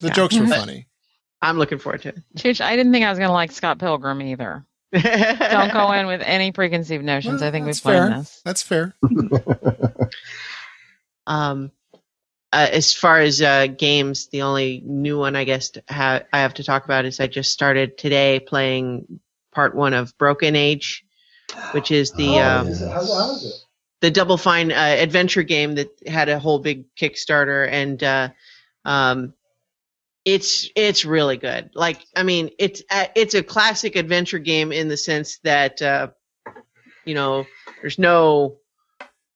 The 0.00 0.08
Yeah. 0.08 0.12
jokes 0.14 0.36
were 0.38 0.44
Mhm. 0.46 0.56
funny. 0.56 0.86
I'm 1.42 1.58
looking 1.58 1.78
forward 1.78 2.02
to 2.02 2.12
Chooch, 2.38 2.60
I 2.60 2.76
didn't 2.76 2.92
think 2.92 3.04
I 3.04 3.10
was 3.10 3.18
going 3.18 3.28
to 3.28 3.32
like 3.34 3.50
Scott 3.52 3.78
Pilgrim 3.78 4.22
either. 4.22 4.64
Don't 4.92 5.72
go 5.72 5.92
in 5.92 6.06
with 6.06 6.22
any 6.24 6.52
preconceived 6.52 7.04
notions. 7.04 7.40
Well, 7.40 7.48
I 7.48 7.52
think 7.52 7.66
that's 7.66 7.84
we've 7.84 7.94
learned 7.94 8.12
fair. 8.14 8.20
this. 8.20 8.40
That's 8.44 8.62
fair. 8.62 8.94
Um, 11.26 11.72
uh, 12.52 12.68
as 12.72 12.92
far 12.92 13.20
as 13.20 13.42
uh, 13.42 13.66
games, 13.66 14.28
the 14.28 14.42
only 14.42 14.82
new 14.84 15.18
one 15.18 15.36
I 15.36 15.44
guess 15.44 15.70
to 15.70 15.82
ha- 15.88 16.22
I 16.32 16.38
have 16.40 16.54
to 16.54 16.64
talk 16.64 16.84
about 16.84 17.04
is 17.04 17.20
I 17.20 17.26
just 17.26 17.52
started 17.52 17.98
today 17.98 18.40
playing 18.40 19.20
part 19.52 19.74
one 19.74 19.94
of 19.94 20.16
Broken 20.18 20.56
Age, 20.56 21.04
which 21.72 21.90
is 21.90 22.12
the 22.12 22.24
Oh, 22.24 22.32
uh, 22.32 22.64
yeah. 22.64 22.70
Is 22.70 22.82
it- 22.82 22.92
how's, 22.92 23.12
how 23.12 23.30
is 23.32 23.44
it? 23.44 23.54
the 24.02 24.10
Double 24.10 24.36
Fine 24.36 24.72
uh, 24.72 24.74
adventure 24.98 25.42
game 25.42 25.74
that 25.76 25.88
had 26.06 26.28
a 26.28 26.38
whole 26.38 26.58
big 26.58 26.84
Kickstarter, 26.96 27.68
and 27.70 28.02
uh, 28.02 28.28
um, 28.84 29.32
it's 30.24 30.68
it's 30.76 31.04
really 31.04 31.36
good. 31.36 31.70
Like, 31.74 32.04
I 32.14 32.22
mean, 32.22 32.50
it's 32.58 32.82
uh, 32.90 33.06
it's 33.14 33.34
a 33.34 33.42
classic 33.42 33.96
adventure 33.96 34.38
game 34.38 34.70
in 34.72 34.88
the 34.88 34.96
sense 34.96 35.38
that 35.44 35.80
uh, 35.82 36.08
you 37.04 37.14
know 37.14 37.46
there's 37.80 37.98
no 37.98 38.58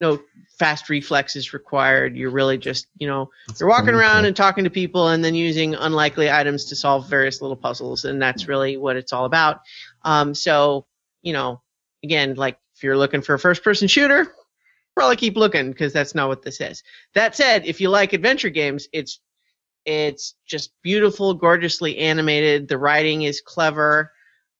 no 0.00 0.20
fast 0.58 0.88
reflexes 0.88 1.52
required. 1.52 2.16
You're 2.16 2.30
really 2.30 2.58
just 2.58 2.86
you 2.98 3.06
know 3.06 3.30
you're 3.58 3.68
walking 3.68 3.94
around 3.94 4.24
and 4.24 4.36
talking 4.36 4.64
to 4.64 4.70
people, 4.70 5.08
and 5.08 5.24
then 5.24 5.34
using 5.34 5.74
unlikely 5.74 6.30
items 6.30 6.66
to 6.66 6.76
solve 6.76 7.08
various 7.08 7.40
little 7.40 7.56
puzzles, 7.56 8.04
and 8.04 8.20
that's 8.20 8.48
really 8.48 8.76
what 8.76 8.96
it's 8.96 9.12
all 9.12 9.24
about. 9.24 9.60
Um, 10.02 10.34
so 10.34 10.86
you 11.22 11.32
know, 11.32 11.62
again, 12.02 12.34
like 12.34 12.58
if 12.76 12.82
you're 12.82 12.96
looking 12.96 13.22
for 13.22 13.34
a 13.34 13.38
first 13.38 13.62
person 13.62 13.88
shooter, 13.88 14.32
probably 14.94 15.16
keep 15.16 15.36
looking 15.36 15.70
because 15.70 15.92
that's 15.92 16.14
not 16.14 16.28
what 16.28 16.42
this 16.42 16.60
is. 16.60 16.82
That 17.14 17.34
said, 17.34 17.66
if 17.66 17.80
you 17.80 17.90
like 17.90 18.12
adventure 18.12 18.50
games, 18.50 18.88
it's 18.92 19.20
it's 19.84 20.34
just 20.46 20.72
beautiful, 20.82 21.34
gorgeously 21.34 21.98
animated. 21.98 22.68
The 22.68 22.78
writing 22.78 23.22
is 23.22 23.40
clever. 23.40 24.12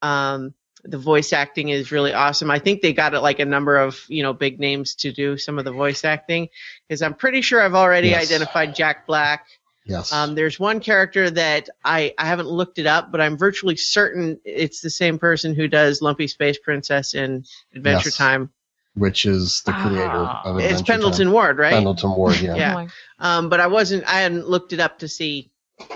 Um, 0.03 0.55
the 0.85 0.99
voice 0.99 1.33
acting 1.33 1.69
is 1.69 1.93
really 1.93 2.13
awesome. 2.15 2.51
I 2.51 2.59
think 2.59 2.81
they 2.83 2.93
got 2.93 3.15
it 3.15 3.21
like 3.21 3.39
a 3.39 3.45
number 3.45 3.77
of 3.77 4.05
you 4.09 4.23
know 4.23 4.33
big 4.33 4.59
names 4.61 4.95
to 4.97 5.13
do 5.13 5.37
some 5.37 5.59
of 5.59 5.65
the 5.65 5.73
voice 5.73 6.05
acting 6.05 6.49
because 6.89 7.03
I'm 7.03 7.15
pretty 7.15 7.43
sure 7.43 7.61
I've 7.63 7.75
already 7.75 8.09
Yes. 8.09 8.25
identified 8.31 8.75
Jack 8.75 9.07
Black. 9.07 9.47
yes. 9.85 10.13
Um, 10.13 10.35
there's 10.35 10.59
one 10.61 10.81
character 10.81 11.31
that 11.31 11.69
I, 11.85 12.15
I 12.19 12.27
haven't 12.27 12.49
looked 12.49 12.79
it 12.79 12.87
up, 12.87 13.11
but 13.13 13.21
I'm 13.21 13.37
virtually 13.37 13.77
certain 13.77 14.39
it's 14.45 14.81
the 14.81 14.91
same 14.91 15.19
person 15.19 15.55
who 15.55 15.69
does 15.69 16.01
Lumpy 16.03 16.27
Space 16.29 16.59
Princess 16.59 17.15
in 17.15 17.45
Adventure 17.75 18.09
Yes. 18.09 18.17
Time. 18.17 18.51
which 18.95 19.25
is 19.27 19.63
the 19.67 19.73
creator 19.73 20.11
Ah. 20.13 20.43
of 20.45 20.59
It's 20.61 20.83
Pendleton 20.83 21.27
Time. 21.27 21.33
Ward, 21.35 21.59
right? 21.59 21.73
Pendleton 21.73 22.11
Ward, 22.17 22.41
yeah. 22.41 22.57
Yeah. 22.57 22.87
Oh 23.21 23.27
Um, 23.29 23.49
but 23.49 23.61
I 23.61 23.67
wasn't. 23.69 24.05
I 24.05 24.21
hadn't 24.23 24.49
looked 24.49 24.73
it 24.73 24.81
up 24.81 24.99
to 25.01 25.09
see 25.09 25.51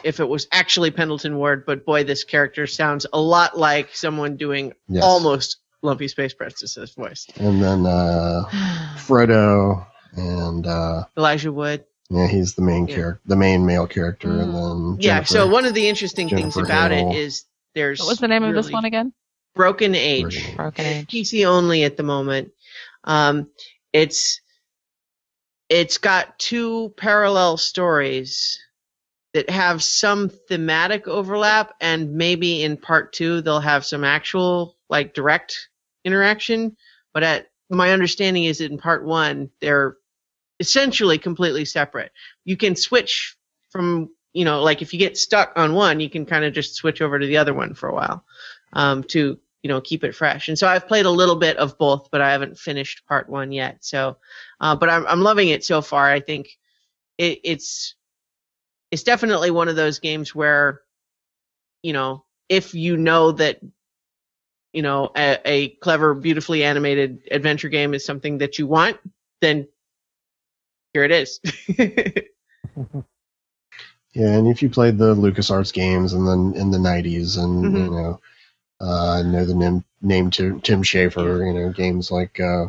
if 0.04 0.20
it 0.20 0.28
was 0.28 0.46
actually 0.52 0.90
Pendleton 0.90 1.36
Ward. 1.36 1.64
But 1.66 1.84
boy, 1.84 2.04
this 2.04 2.24
character 2.24 2.66
sounds 2.66 3.06
a 3.12 3.20
lot 3.20 3.58
like 3.58 3.94
someone 3.94 4.36
doing 4.36 4.72
Yes. 4.88 5.02
almost 5.02 5.58
Lumpy 5.82 6.08
Space 6.08 6.34
Princess's 6.34 6.94
voice. 6.94 7.26
And 7.36 7.62
then 7.62 7.86
uh, 7.86 8.44
Frodo 8.96 9.86
and 10.16 10.66
uh, 10.66 11.04
Elijah 11.16 11.52
Wood. 11.52 11.84
yeah, 12.10 12.26
he's 12.26 12.54
the 12.54 12.62
main 12.62 12.86
Yeah. 12.86 12.94
character, 12.96 13.20
the 13.26 13.36
main 13.36 13.66
male 13.66 13.86
character, 13.86 14.40
and 14.40 14.54
then 14.54 14.96
Yeah. 15.00 15.24
So 15.24 15.46
one 15.48 15.64
of 15.64 15.74
the 15.74 15.88
interesting 15.88 16.28
things 16.28 16.56
about 16.56 16.90
Hale. 16.90 17.10
it 17.12 17.16
is 17.16 17.44
there's 17.74 17.98
What 18.00 18.08
was 18.08 18.18
the 18.18 18.28
name 18.28 18.44
of 18.44 18.54
this 18.54 18.70
one 18.70 18.84
again? 18.84 19.12
Broken 19.54 19.94
Age. 19.94 20.54
Broken 20.54 20.56
Broken 20.56 20.86
Age. 20.86 21.06
PC 21.08 21.44
only 21.46 21.84
at 21.84 21.96
the 21.96 22.02
moment. 22.02 22.50
Um, 23.04 23.50
it's 23.92 24.40
it's 25.68 25.98
got 25.98 26.38
two 26.38 26.92
parallel 26.96 27.56
stories 27.56 28.58
that 29.34 29.50
have 29.50 29.82
some 29.82 30.28
thematic 30.28 31.06
overlap, 31.08 31.74
and 31.80 32.14
maybe 32.14 32.62
in 32.62 32.76
part 32.76 33.12
two 33.12 33.40
they'll 33.40 33.60
have 33.60 33.84
some 33.84 34.04
actual 34.04 34.76
like 34.88 35.12
direct 35.12 35.68
interaction. 36.04 36.76
But 37.12 37.24
at 37.24 37.50
my 37.68 37.92
understanding 37.92 38.44
is 38.44 38.58
that 38.58 38.70
in 38.70 38.78
part 38.78 39.04
one 39.04 39.50
they're 39.60 39.96
essentially 40.60 41.18
completely 41.18 41.64
separate. 41.64 42.12
You 42.44 42.56
can 42.56 42.76
switch 42.76 43.36
from 43.70 44.10
you 44.32 44.44
know 44.44 44.62
like 44.62 44.82
if 44.82 44.92
you 44.92 44.98
get 45.00 45.18
stuck 45.18 45.52
on 45.56 45.74
one, 45.74 46.00
you 46.00 46.08
can 46.08 46.24
kind 46.24 46.44
of 46.44 46.54
just 46.54 46.76
switch 46.76 47.02
over 47.02 47.18
to 47.18 47.26
the 47.26 47.36
other 47.36 47.52
one 47.52 47.74
for 47.74 47.88
a 47.88 47.94
while 47.94 48.24
um, 48.72 49.02
to 49.04 49.38
you 49.64 49.68
know 49.68 49.80
keep 49.80 50.04
it 50.04 50.14
fresh. 50.14 50.46
And 50.46 50.56
so 50.56 50.68
I've 50.68 50.86
played 50.86 51.06
a 51.06 51.10
little 51.10 51.36
bit 51.36 51.56
of 51.56 51.76
both, 51.76 52.08
but 52.12 52.20
I 52.20 52.30
haven't 52.30 52.56
finished 52.56 53.04
part 53.08 53.28
one 53.28 53.50
yet. 53.50 53.78
So, 53.84 54.16
uh, 54.60 54.76
but 54.76 54.88
I'm 54.88 55.04
I'm 55.08 55.22
loving 55.22 55.48
it 55.48 55.64
so 55.64 55.82
far. 55.82 56.08
I 56.08 56.20
think 56.20 56.56
it, 57.18 57.40
it's 57.42 57.96
it's 58.94 59.02
definitely 59.02 59.50
one 59.50 59.68
of 59.68 59.76
those 59.76 59.98
games 59.98 60.34
where 60.34 60.80
you 61.82 61.92
know 61.92 62.24
if 62.48 62.74
you 62.74 62.96
know 62.96 63.32
that 63.32 63.60
you 64.72 64.82
know 64.82 65.10
a, 65.16 65.38
a 65.44 65.68
clever, 65.76 66.14
beautifully 66.14 66.64
animated 66.64 67.22
adventure 67.30 67.68
game 67.68 67.94
is 67.94 68.04
something 68.04 68.38
that 68.38 68.58
you 68.58 68.66
want, 68.68 68.98
then 69.40 69.68
here 70.92 71.04
it 71.04 71.10
is. 71.10 71.40
Yeah, 74.14 74.28
and 74.38 74.46
if 74.46 74.62
you 74.62 74.70
played 74.70 74.96
the 74.96 75.14
LucasArts 75.14 75.72
games 75.72 76.12
and 76.12 76.26
then 76.26 76.54
in 76.54 76.70
the 76.70 76.78
'90s, 76.78 77.36
and 77.36 77.64
Mhm. 77.64 77.84
you 77.84 77.90
know, 77.90 78.20
uh, 78.80 79.22
know 79.22 79.44
the 79.44 79.54
name 79.54 79.84
name 80.02 80.30
Tim, 80.30 80.60
Tim 80.60 80.82
Schafer, 80.82 81.46
you 81.46 81.52
know, 81.52 81.70
games 81.72 82.12
like 82.12 82.38
uh, 82.38 82.66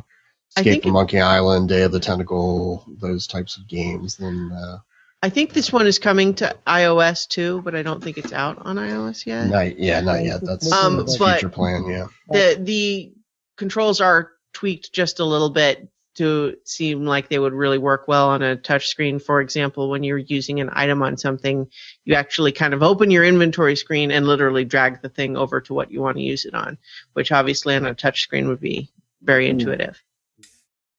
Escape 0.58 0.84
from 0.84 0.94
Monkey 0.94 1.22
Island, 1.22 1.70
Day 1.70 1.84
of 1.84 1.92
the 1.92 2.00
Tentacle, 2.00 2.84
those 3.00 3.28
types 3.28 3.58
of 3.58 3.68
games, 3.68 4.18
then 4.18 4.52
uh, 4.52 4.80
I 5.26 5.30
think 5.30 5.54
this 5.54 5.74
one 5.74 5.88
is 5.88 5.98
coming 5.98 6.36
to 6.36 6.56
iOS 6.68 7.28
too, 7.28 7.60
but 7.64 7.74
I 7.74 7.82
don't 7.82 8.04
think 8.04 8.20
it's 8.20 8.32
out 8.32 8.60
on 8.62 8.76
iOS 8.76 9.26
yet. 9.26 9.48
not 9.48 9.80
yeah, 9.80 10.00
not 10.02 10.24
yet. 10.24 10.42
That's, 10.44 10.72
Um, 10.72 10.98
that's 10.98 11.18
but- 11.18 11.40
future 11.40 11.50
plan. 11.50 11.84
Yeah, 11.88 12.08
the 12.30 12.60
the 12.62 13.14
controls 13.58 14.02
are 14.02 14.34
tweaked 14.54 14.94
just 14.94 15.20
a 15.20 15.26
little 15.26 15.50
bit 15.50 15.90
to 16.18 16.56
seem 16.64 17.06
like 17.08 17.28
they 17.28 17.40
would 17.40 17.54
really 17.54 17.80
work 17.80 18.08
well 18.08 18.30
on 18.30 18.44
a 18.44 18.56
touch 18.56 18.88
screen. 18.88 19.18
For 19.18 19.42
example, 19.42 19.90
when 19.90 20.04
you're 20.04 20.20
using 20.20 20.60
an 20.60 20.70
item 20.72 21.02
on 21.02 21.18
something, 21.18 21.68
you 22.04 22.14
actually 22.14 22.52
kind 22.52 22.76
of 22.76 22.84
open 22.84 23.10
your 23.10 23.26
inventory 23.26 23.76
screen 23.76 24.12
and 24.12 24.28
literally 24.28 24.64
drag 24.64 25.02
the 25.02 25.10
thing 25.10 25.36
over 25.38 25.60
to 25.62 25.74
what 25.74 25.90
you 25.90 26.02
want 26.02 26.18
to 26.18 26.24
use 26.24 26.46
it 26.46 26.54
on, 26.54 26.78
which 27.14 27.32
obviously 27.32 27.76
on 27.76 27.86
a 27.88 27.96
touch 27.96 28.22
screen 28.22 28.48
would 28.48 28.62
be 28.62 28.92
very 29.24 29.50
intuitive. 29.50 30.02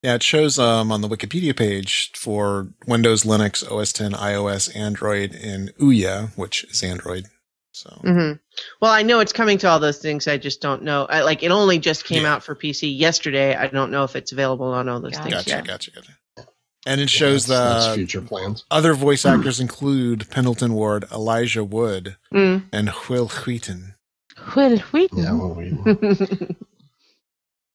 Yeah, 0.02 0.14
it 0.14 0.22
shows 0.22 0.58
um, 0.58 0.92
on 0.92 1.00
the 1.00 1.08
Wikipedia 1.08 1.56
page 1.56 2.12
for 2.14 2.68
Windows, 2.86 3.24
Linux, 3.24 3.68
OS 3.70 3.92
10, 3.92 4.12
iOS, 4.12 4.74
Android, 4.76 5.34
and 5.34 5.74
Ouya, 5.76 6.36
which 6.36 6.64
is 6.64 6.82
Android. 6.82 7.26
So 7.72 7.90
hmm 8.02 8.32
Well, 8.80 8.92
I 8.92 9.02
know 9.02 9.20
it's 9.20 9.32
coming 9.32 9.58
to 9.58 9.68
all 9.68 9.80
those 9.80 9.98
things. 9.98 10.28
I 10.28 10.36
just 10.38 10.60
don't 10.62 10.82
know. 10.82 11.06
I, 11.06 11.22
like 11.22 11.42
it 11.42 11.50
only 11.50 11.78
just 11.78 12.04
came 12.04 12.22
Yeah. 12.22 12.34
out 12.34 12.42
for 12.44 12.54
PC 12.54 12.96
yesterday. 12.96 13.54
I 13.54 13.66
don't 13.66 13.90
know 13.90 14.04
if 14.04 14.16
it's 14.16 14.32
available 14.32 14.66
on 14.66 14.88
all 14.88 15.00
those 15.00 15.12
Gotcha. 15.12 15.22
things 15.24 15.34
gotcha, 15.36 15.50
yet. 15.50 15.66
gotcha, 15.66 15.90
gotcha. 15.90 16.12
And 16.86 17.00
it 17.00 17.10
shows 17.10 17.46
that's, 17.46 17.64
that's 17.64 17.86
the 17.88 17.94
future 17.96 18.20
plans. 18.22 18.64
other 18.70 18.94
voice 18.94 19.26
actors 19.26 19.58
include 19.60 20.30
Pendleton 20.30 20.72
Ward, 20.74 21.04
Elijah 21.12 21.64
Wood, 21.64 22.16
Mm. 22.32 22.64
and 22.72 22.90
Wil 23.08 23.28
Wheaton. 23.28 23.94
Wil 24.54 24.78
Wheaton. 24.78 25.18
Yeah, 25.18 25.32
well, 25.32 25.54
we, 25.54 25.70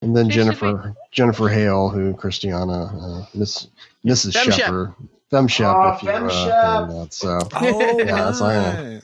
and 0.01 0.15
then 0.15 0.27
She 0.29 0.33
should 0.33 0.43
Jennifer 0.45 0.95
Jennifer 1.11 1.47
Hale, 1.49 1.89
who 1.89 2.13
Christiana, 2.13 2.85
uh, 2.85 3.25
Miss 3.33 3.67
Mrs. 4.05 4.33
Fem 4.33 4.45
Shep. 4.45 4.53
Shepard, 4.55 4.93
Fem 5.29 5.47
Shep, 5.47 5.67
Aw, 5.67 5.95
if 5.95 6.03
you 6.03 6.09
Fem 6.09 6.25
uh, 6.25 6.29
Shep. 6.29 6.89
that, 6.89 7.07
so. 7.13 7.39
Oh, 7.53 7.99
Yeah, 7.99 8.25
that's 8.25 8.41
I 8.41 8.97
I 8.97 9.01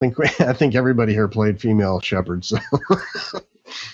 think 0.00 0.18
we, 0.18 0.26
I 0.40 0.52
think 0.52 0.74
everybody 0.74 1.12
here 1.12 1.28
played 1.28 1.60
female 1.60 2.00
shepherds. 2.00 2.48
So. 2.48 2.58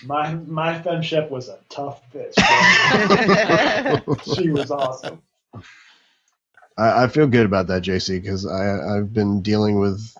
My 0.05 0.33
my 0.33 0.77
femship 0.81 1.29
was 1.29 1.47
a 1.47 1.57
tough 1.69 2.01
bitch. 2.11 2.33
she 4.35 4.49
was 4.49 4.71
awesome. 4.71 5.21
I, 6.77 7.03
I 7.03 7.07
feel 7.07 7.27
good 7.27 7.45
about 7.45 7.67
that, 7.67 7.83
JC, 7.83 8.21
because 8.21 8.45
I 8.45 8.97
I've 8.97 9.13
been 9.13 9.41
dealing 9.41 9.79
with 9.79 10.13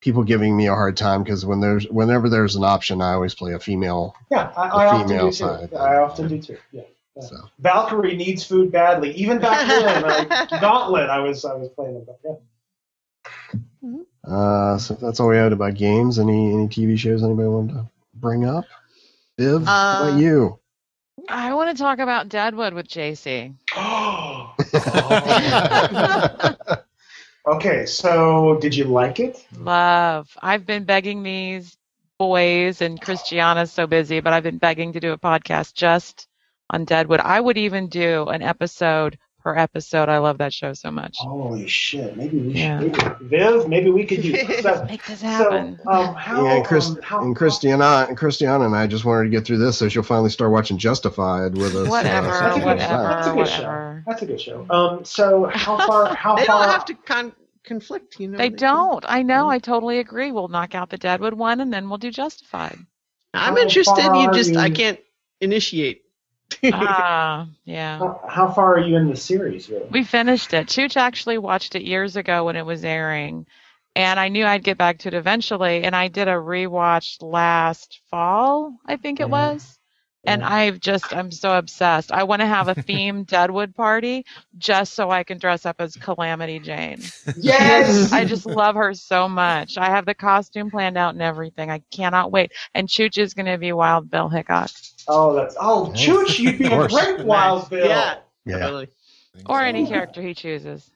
people 0.00 0.24
giving 0.24 0.56
me 0.56 0.66
a 0.66 0.74
hard 0.74 0.96
time 0.96 1.22
because 1.22 1.44
when 1.44 1.60
there's 1.60 1.86
whenever 1.88 2.28
there's 2.28 2.56
an 2.56 2.64
option, 2.64 3.00
I 3.02 3.12
always 3.12 3.34
play 3.34 3.52
a 3.54 3.58
female. 3.60 4.14
Yeah, 4.30 4.52
I, 4.56 4.68
The 4.68 4.74
I 4.74 4.86
often 4.86 5.08
do 5.18 5.26
too. 5.26 5.32
side. 5.32 5.68
Yeah, 5.72 5.78
I 5.78 5.96
often 5.98 6.28
do 6.28 6.40
too. 6.40 6.56
Yeah. 6.72 6.82
Yeah. 7.16 7.22
So 7.22 7.36
Valkyrie 7.58 8.16
needs 8.16 8.44
food 8.44 8.70
badly. 8.72 9.12
Even 9.12 9.38
back 9.40 9.66
then, 9.66 10.02
like, 10.02 10.28
Gauntlet, 10.60 11.10
I 11.10 11.18
was 11.20 11.44
I 11.44 11.54
was 11.54 11.68
playing 11.70 11.96
it. 11.96 12.06
But 12.06 12.20
yeah. 12.24 14.32
uh, 14.32 14.78
so 14.78 14.94
that's 14.94 15.20
all 15.20 15.28
we 15.28 15.36
had 15.36 15.52
about 15.52 15.74
games. 15.74 16.18
Any 16.18 16.52
any 16.52 16.68
TV 16.68 16.98
shows 16.98 17.22
anybody 17.22 17.48
wanted 17.48 17.74
to 17.74 17.88
bring 18.14 18.44
up? 18.44 18.64
Viv, 19.38 19.64
how 19.64 19.72
Uh, 19.72 20.08
about 20.08 20.20
you? 20.20 20.58
I 21.28 21.54
want 21.54 21.76
to 21.76 21.82
talk 21.82 21.98
about 21.98 22.28
Deadwood 22.28 22.74
with 22.74 22.88
JC. 22.88 23.54
okay, 27.56 27.86
so 27.86 28.58
did 28.60 28.74
you 28.74 28.84
like 28.84 29.20
it? 29.20 29.44
Love. 29.58 30.28
I've 30.42 30.66
been 30.66 30.84
begging 30.84 31.22
these 31.22 31.76
boys, 32.18 32.80
and 32.82 33.00
Christiana's 33.00 33.72
so 33.72 33.86
busy, 33.86 34.20
but 34.20 34.32
I've 34.32 34.42
been 34.42 34.58
begging 34.58 34.92
to 34.94 35.00
do 35.00 35.12
a 35.12 35.18
podcast 35.18 35.74
just 35.74 36.26
on 36.70 36.84
Deadwood. 36.84 37.20
I 37.20 37.40
would 37.40 37.58
even 37.58 37.88
do 37.88 38.26
an 38.26 38.42
episode 38.42 39.18
per 39.42 39.56
episode. 39.56 40.10
I 40.10 40.18
love 40.18 40.36
that 40.38 40.52
show 40.52 40.74
so 40.74 40.90
much. 40.90 41.16
Holy 41.18 41.66
shit! 41.66 42.14
Maybe 42.14 42.36
we 42.36 42.52
Yeah. 42.52 42.78
should. 42.80 42.92
Maybe, 42.92 43.14
Viv, 43.38 43.68
maybe 43.68 43.90
we 43.90 44.04
could 44.04 44.20
do. 44.20 44.36
So, 44.60 44.84
Make 44.84 45.06
this 45.06 45.20
so 45.20 45.26
happen. 45.26 45.80
um, 45.90 46.14
how, 46.14 46.44
yeah, 46.44 46.52
and, 46.56 46.64
Chris, 46.66 46.88
um, 46.90 46.98
how, 47.02 47.22
and 47.22 47.34
Christiana 47.34 48.04
and 48.08 48.16
Christiana 48.18 48.66
and 48.66 48.76
I 48.76 48.86
just 48.86 49.06
wanted 49.06 49.24
to 49.24 49.30
get 49.30 49.46
through 49.46 49.56
this 49.56 49.78
so 49.78 49.88
she'll 49.88 50.02
finally 50.02 50.28
start 50.28 50.52
watching 50.52 50.76
Justified 50.76 51.54
with 51.56 51.74
us. 51.74 51.86
uh, 51.86 51.90
Whatever, 51.90 52.26
That's 52.26 52.56
a 52.56 52.58
good 52.58 52.66
whatever, 52.66 52.82
show. 52.92 53.06
That's 53.14 53.26
a 53.26 53.32
good 53.34 53.48
show. 53.48 54.02
That's 54.06 54.22
a 54.22 54.26
good 54.26 54.40
show. 54.42 54.66
Um, 54.68 55.04
so 55.06 55.50
how 55.54 55.78
far? 55.86 56.14
How 56.14 56.36
they 56.36 56.44
far? 56.44 56.64
don't 56.66 56.72
have 56.72 56.84
to 56.84 56.94
con- 56.94 57.32
conflict, 57.64 58.18
you 58.20 58.28
know. 58.28 58.38
They 58.38 58.48
can- 58.50 58.58
don't. 58.58 59.04
I 59.08 59.22
know. 59.22 59.48
I 59.48 59.58
totally 59.58 59.98
agree. 59.98 60.32
We'll 60.32 60.48
knock 60.48 60.74
out 60.74 60.90
the 60.90 60.98
Deadwood 60.98 61.34
one, 61.34 61.60
and 61.60 61.72
then 61.72 61.88
we'll 61.88 61.98
do 61.98 62.10
Justified. 62.10 62.78
I'm 63.34 63.54
How 63.56 63.62
interested. 63.62 64.02
You 64.02 64.08
are 64.28 64.32
just 64.34 64.56
I 64.56 64.70
can't 64.70 64.98
initiate. 65.40 66.02
Ah, 66.72 67.46
yeah. 67.64 67.98
How, 67.98 68.20
how 68.28 68.52
far 68.52 68.74
are 68.76 68.80
you 68.80 68.96
in 68.96 69.08
the 69.08 69.16
series? 69.16 69.68
Really? 69.68 69.86
We 69.90 70.04
finished 70.04 70.52
it. 70.52 70.66
Chooch 70.66 70.96
actually 70.96 71.38
watched 71.38 71.74
it 71.76 71.82
years 71.84 72.16
ago 72.16 72.44
when 72.44 72.56
it 72.56 72.66
was 72.66 72.84
airing, 72.84 73.46
and 73.94 74.18
I 74.18 74.28
knew 74.28 74.44
I'd 74.44 74.64
get 74.64 74.78
back 74.78 74.98
to 75.00 75.08
it 75.08 75.14
eventually. 75.14 75.84
And 75.84 75.94
I 75.94 76.08
did 76.08 76.28
a 76.28 76.32
rewatch 76.32 77.22
last 77.22 78.00
fall, 78.10 78.76
I 78.86 78.96
think 78.96 79.20
it 79.20 79.26
Mhm. 79.28 79.30
was. 79.30 79.78
And 80.24 80.42
I've 80.44 80.80
just, 80.80 81.14
I'm 81.14 81.30
so 81.30 81.56
obsessed. 81.56 82.12
I 82.12 82.24
want 82.24 82.40
to 82.40 82.46
have 82.46 82.68
a 82.68 82.74
themed 82.88 83.26
Deadwood 83.26 83.74
party 83.74 84.26
just 84.58 84.94
so 84.94 85.10
I 85.10 85.24
can 85.24 85.38
dress 85.38 85.64
up 85.64 85.76
as 85.78 85.96
Calamity 85.96 86.58
Jane. 86.58 87.00
Yes. 87.36 88.12
I 88.12 88.24
just 88.24 88.46
love 88.46 88.74
her 88.74 88.92
so 88.94 89.28
much. 89.28 89.78
I 89.78 89.86
have 89.86 90.06
the 90.06 90.14
costume 90.14 90.70
planned 90.70 90.98
out 90.98 91.14
and 91.14 91.22
everything. 91.22 91.70
I 91.70 91.82
cannot 91.90 92.30
wait. 92.32 92.52
And 92.74 92.88
Chooch 92.88 93.18
is 93.18 93.34
going 93.34 93.46
to 93.46 93.58
be 93.58 93.72
Wild 93.72 94.10
Bill 94.10 94.28
Hickok. 94.28 94.70
Oh, 95.08 95.34
that's 95.34 95.56
oh, 95.60 95.92
Chooch, 95.96 96.38
you'd 96.38 96.58
be 96.58 96.66
a 96.66 96.88
great 96.88 97.24
Wild 97.24 97.70
Bill. 97.70 97.86
Yeah. 97.86 98.18
Yeah. 98.44 98.56
Really. 98.56 98.88
Or 99.46 99.60
any 99.60 99.86
character 99.86 100.20
he 100.20 100.34
chooses. 100.34 100.90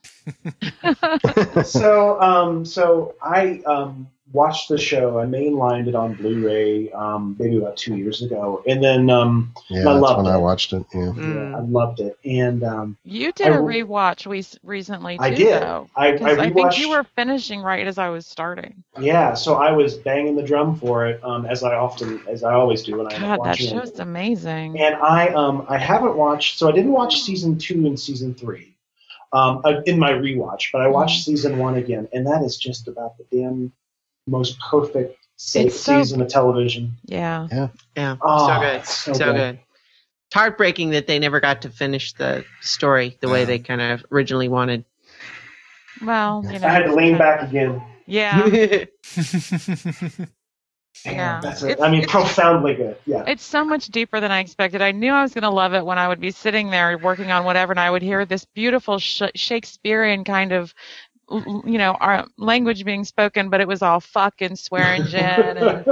so 1.64 2.20
um 2.20 2.64
so 2.64 3.14
I 3.22 3.60
um 3.66 4.09
watched 4.32 4.68
the 4.68 4.78
show. 4.78 5.18
I 5.18 5.26
mainlined 5.26 5.86
it 5.88 5.94
on 5.94 6.14
Blu-ray 6.14 6.90
um 6.92 7.36
maybe 7.38 7.59
about 7.59 7.76
two 7.76 7.96
years 7.96 8.22
ago, 8.22 8.62
and 8.66 8.82
then 8.82 9.10
um 9.10 9.52
Yeah, 9.68 9.80
I 9.80 9.84
that's 9.84 10.01
loved 10.01 10.18
when 10.18 10.26
I 10.26 10.36
watched 10.36 10.72
it. 10.72 10.84
Yeah. 10.94 11.12
Mm. 11.12 11.34
yeah, 11.34 11.56
I 11.56 11.60
loved 11.60 12.01
it, 12.01 12.18
and 12.24 12.62
um 12.64 12.96
You 13.05 13.32
did 13.32 13.46
I 13.48 13.56
a 13.56 13.59
rewatch 13.59 14.26
we 14.26 14.44
recently 14.62 15.18
too, 15.18 15.24
I 15.24 15.30
did. 15.30 15.60
though. 15.60 15.88
I 15.96 16.09
I 16.09 16.18
'Cause 16.18 16.38
I, 16.38 16.51
think 16.51 16.78
you 16.78 16.88
were 16.90 17.05
finishing 17.05 17.60
right 17.60 17.86
as 17.86 17.98
I 17.98 18.09
was 18.09 18.26
starting. 18.26 18.82
yeah, 18.98 19.34
so 19.34 19.55
I 19.56 19.72
was 19.72 19.94
banging 19.96 20.36
the 20.36 20.42
drum 20.42 20.76
for 20.78 21.06
it 21.06 21.22
um 21.24 21.46
as 21.46 21.62
I 21.62 21.74
often 21.74 22.20
as 22.28 22.42
I 22.44 22.55
always 22.55 22.82
do 22.82 22.96
when 22.96 23.06
I 23.06 23.14
end 23.14 23.24
up 23.24 23.28
God, 23.30 23.38
that 23.44 23.48
watching 23.51 23.76
it. 23.78 23.98
amazing. 24.01 24.78
And 24.78 24.94
I 24.96 25.28
um 25.28 25.66
I 25.68 25.78
haven't 25.78 26.16
watched 26.16 26.59
so 26.59 26.68
I 26.68 26.72
didn't 26.72 26.92
watch 26.92 27.20
season 27.20 27.59
two 27.59 27.86
and 27.86 27.98
season 27.98 28.34
three. 28.34 28.70
Um, 29.32 29.62
uh, 29.64 29.80
in 29.86 29.98
my 29.98 30.12
rewatch, 30.12 30.70
but 30.72 30.80
I 30.80 30.86
watched 30.86 31.24
season 31.24 31.59
one 31.59 31.74
again, 31.76 32.06
and 32.12 32.26
that 32.28 32.42
is 32.44 32.56
just 32.56 32.86
about 32.86 33.18
the 33.18 33.24
damn 33.36 33.72
most 34.26 34.59
perfect 34.60 35.16
safe 35.36 35.66
It's 35.66 35.80
so- 35.80 36.01
season 36.01 36.20
of 36.22 36.28
television. 36.28 36.96
Yeah. 37.05 37.68
Yeah, 37.96 38.16
Oh, 38.22 38.48
so 38.48 38.60
good, 38.60 38.86
so, 38.86 39.12
so 39.12 39.24
good. 39.32 39.34
good. 39.36 39.59
It's 40.28 40.34
heartbreaking 40.34 40.90
that 40.90 41.06
they 41.06 41.18
never 41.18 41.40
got 41.40 41.62
to 41.62 41.70
finish 41.70 42.12
the 42.14 42.44
story 42.60 43.16
the 43.20 43.28
way 43.28 43.44
they 43.44 43.59
kind 43.59 43.80
of 43.80 44.05
originally 44.10 44.48
wanted. 44.48 44.84
Well, 46.02 46.42
you 46.51 46.59
know. 46.59 46.66
I 46.66 46.70
had 46.70 46.84
to 46.86 46.94
lean 46.94 47.18
back 47.18 47.42
again. 47.48 47.82
Yeah. 48.06 48.42
Damn, 51.05 51.16
Yeah. 51.16 51.40
that's 51.42 51.62
it. 51.62 51.80
I 51.80 51.90
mean, 51.90 52.01
it's- 52.02 52.10
profoundly 52.10 52.74
good. 52.74 52.96
Yeah. 53.05 53.24
It's 53.26 53.44
so 53.44 53.64
much 53.64 53.86
deeper 53.88 54.20
than 54.20 54.30
I 54.30 54.40
expected. 54.40 54.80
I 54.80 54.92
knew 54.92 55.12
I 55.12 55.22
was 55.22 55.34
going 55.34 55.42
to 55.42 55.51
love 55.51 55.74
it 55.74 55.84
when 55.84 55.98
I 55.98 56.09
would 56.09 56.20
be 56.20 56.30
sitting 56.30 56.70
there 56.70 56.96
working 56.98 57.30
on 57.30 57.44
whatever, 57.44 57.72
and 57.72 57.80
I 57.80 57.90
would 57.90 58.02
hear 58.02 58.24
this 58.24 58.44
beautiful 58.44 58.98
sh- 58.98 59.22
Shakespearean 59.34 60.24
kind 60.24 60.52
of, 60.52 60.72
l- 60.72 60.72
you 61.30 61.78
know, 61.78 61.92
our 62.01 62.26
language 62.38 62.84
being 62.84 63.05
spoken, 63.05 63.51
but 63.51 63.60
it 63.60 63.68
was 63.68 63.82
all 63.82 64.01
fuck 64.01 64.42
and 64.42 64.59
Swearingen, 64.59 65.59
and 65.59 65.86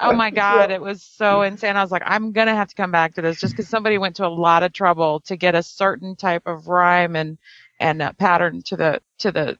oh 0.00 0.12
my 0.12 0.30
god, 0.32 0.70
it 0.70 0.80
was 0.80 1.02
so 1.02 1.42
insane. 1.42 1.76
I 1.76 1.82
was 1.82 1.90
like, 1.92 2.02
I'm 2.06 2.32
gonna 2.32 2.54
have 2.54 2.68
to 2.68 2.74
come 2.74 2.92
back 2.92 3.14
to 3.14 3.22
this 3.22 3.40
just 3.40 3.54
because 3.54 3.68
somebody 3.68 3.98
went 3.98 4.16
to 4.16 4.26
a 4.26 4.28
lot 4.28 4.62
of 4.62 4.72
trouble 4.72 5.20
to 5.20 5.36
get 5.36 5.54
a 5.54 5.62
certain 5.62 6.16
type 6.16 6.42
of 6.46 6.68
rhyme 6.68 7.16
and 7.16 7.38
and 7.80 8.02
uh, 8.02 8.12
pattern 8.14 8.62
to 8.66 8.76
the 8.76 9.00
to 9.18 9.32
the 9.32 9.58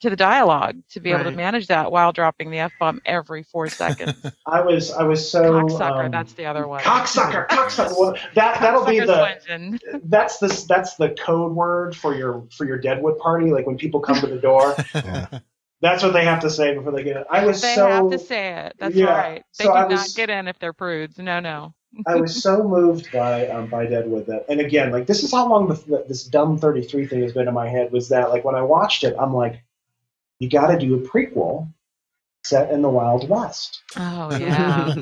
to 0.00 0.10
the 0.10 0.16
dialogue 0.16 0.76
to 0.90 1.00
be 1.00 1.10
able 1.12 1.24
to 1.24 1.30
manage 1.30 1.66
that 1.68 1.90
while 1.90 2.12
dropping 2.12 2.50
the 2.50 2.58
f 2.58 2.72
bomb 2.78 3.00
every 3.04 3.42
four 3.42 3.68
seconds. 3.68 4.14
I 4.46 4.60
was 4.60 4.90
I 4.92 5.02
was 5.02 5.28
so 5.30 5.42
Cocksucker, 5.52 6.04
um, 6.06 6.10
that's 6.10 6.32
the 6.34 6.46
other 6.46 6.66
one. 6.68 6.80
cocksucker, 6.82 7.48
cocksucker. 7.48 7.98
Well, 7.98 8.16
that 8.34 8.60
that'll 8.60 8.84
be 8.84 9.00
the 9.00 9.36
Swinton. 9.46 9.78
that's 10.04 10.38
the 10.38 10.64
that's 10.68 10.94
the 10.96 11.10
code 11.10 11.52
word 11.52 11.96
for 11.96 12.14
your 12.14 12.44
for 12.56 12.64
your 12.66 12.78
Deadwood 12.78 13.18
party. 13.18 13.50
Like 13.50 13.66
when 13.66 13.76
people 13.76 14.00
come 14.00 14.20
to 14.20 14.26
the 14.26 14.38
door, 14.38 14.74
Yeah. 14.94 15.40
that's 15.80 16.02
what 16.02 16.12
they 16.12 16.24
have 16.24 16.40
to 16.40 16.50
say 16.50 16.74
before 16.74 16.92
they 16.92 17.02
get 17.04 17.16
in. 17.16 17.24
I 17.30 17.44
was 17.46 17.60
They 17.60 17.74
so 17.74 17.88
have 17.88 18.10
to 18.10 18.18
say 18.18 18.66
it. 18.66 18.74
That's 18.78 18.94
Yeah, 18.94 19.06
right. 19.06 19.42
They 19.58 19.64
so 19.64 19.72
do 19.72 19.76
I 19.76 19.80
not 19.82 19.90
was- 19.90 20.14
get 20.14 20.30
in 20.30 20.48
if 20.48 20.58
they're 20.58 20.72
prudes. 20.72 21.18
No, 21.18 21.40
no. 21.40 21.74
I 22.06 22.16
was 22.16 22.42
so 22.42 22.62
moved 22.62 23.10
by 23.12 23.48
um, 23.48 23.66
by 23.68 23.86
Deadwood 23.86 24.26
that, 24.26 24.44
and 24.50 24.60
again, 24.60 24.92
like 24.92 25.06
this 25.06 25.24
is 25.24 25.32
how 25.32 25.48
long 25.48 25.68
the, 25.68 26.04
this 26.06 26.24
dumb 26.24 26.58
thirty 26.58 26.82
three 26.82 27.06
thing 27.06 27.22
has 27.22 27.32
been 27.32 27.48
in 27.48 27.54
my 27.54 27.66
head. 27.66 27.90
Was 27.90 28.10
that 28.10 28.28
like 28.28 28.44
when 28.44 28.54
I 28.54 28.60
watched 28.60 29.04
it, 29.04 29.16
I'm 29.18 29.32
like, 29.32 29.62
you 30.38 30.48
got 30.48 30.68
to 30.68 30.78
do 30.78 30.94
a 30.94 30.98
prequel 30.98 31.72
set 32.44 32.70
in 32.70 32.80
the 32.80 32.88
Wild 32.88 33.28
West, 33.28 33.82
Oh 33.96 34.30
yeah. 34.38 34.94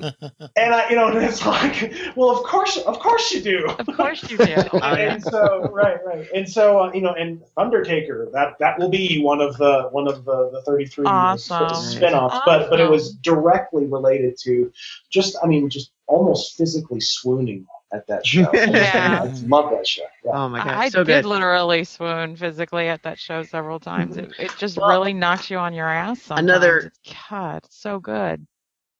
and 0.57 0.75
I, 0.75 0.89
you 0.89 0.97
know, 0.97 1.09
and 1.09 1.19
it's 1.25 1.45
like, 1.47 1.93
well, 2.17 2.31
of 2.31 2.43
course, 2.45 2.77
of 2.79 2.99
course 2.99 3.31
you 3.33 3.41
do. 3.41 3.67
of 3.67 3.87
course 3.97 4.29
you 4.29 4.37
do. 4.39 4.45
and 4.83 5.23
so 5.23 5.69
right, 5.73 6.05
right, 6.05 6.27
and 6.35 6.49
so 6.49 6.81
uh, 6.81 6.93
you 6.93 7.03
know, 7.03 7.13
and 7.13 7.43
Undertaker 7.57 8.29
that 8.33 8.59
that 8.59 8.79
will 8.79 8.89
be 8.89 9.21
one 9.23 9.41
of 9.41 9.57
the 9.59 9.89
one 9.93 10.09
of 10.09 10.25
the 10.25 10.51
the 10.51 10.63
thirty 10.63 10.87
three 10.87 11.07
Awesome. 11.07 11.75
spin-offs, 11.75 12.41
but 12.47 12.69
but 12.69 12.81
it 12.81 12.91
was 12.91 13.13
directly 13.15 13.87
related 13.87 14.37
to 14.45 14.73
just 15.11 15.37
I 15.43 15.47
mean 15.47 15.71
just 15.71 15.93
almost 16.07 16.57
physically 16.57 17.01
swooning 17.01 17.67
at 17.93 18.07
that 18.09 18.27
show. 18.27 18.51
Yeah. 18.55 19.21
I 19.23 19.47
love 19.47 19.71
that 19.71 19.87
show. 19.87 20.03
Yeah. 20.27 20.33
Oh 20.35 20.49
my 20.49 20.59
god, 20.59 20.69
I 20.75 20.89
so 20.89 21.05
did 21.05 21.23
good. 21.23 21.29
literally 21.29 21.85
swoon 21.85 22.37
physically 22.37 22.89
at 22.89 23.05
that 23.05 23.19
show 23.19 23.43
several 23.45 23.79
times. 23.81 24.17
It, 24.17 24.33
it 24.39 24.53
just 24.59 24.77
Well, 24.77 24.89
really 24.89 25.13
knocks 25.15 25.49
you 25.51 25.59
on 25.59 25.73
your 25.73 25.89
ass. 25.89 26.21
Sometimes. 26.23 26.49
Another- 26.51 26.79
It's- 26.79 27.15
God, 27.31 27.63
so 27.71 27.99
good. 28.01 28.47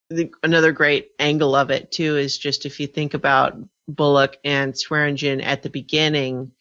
the, 0.09 0.31
another 0.41 0.71
great 0.71 1.09
angle 1.19 1.53
of 1.53 1.69
it 1.69 1.91
too 1.91 2.15
is 2.17 2.37
just 2.37 2.65
if 2.65 2.79
you 2.79 2.87
think 2.87 3.13
about 3.13 3.57
Bullock 3.89 4.37
and 4.45 4.77
Swearingen 4.77 5.41
at 5.41 5.63
the 5.63 5.69
beginning, 5.69 6.51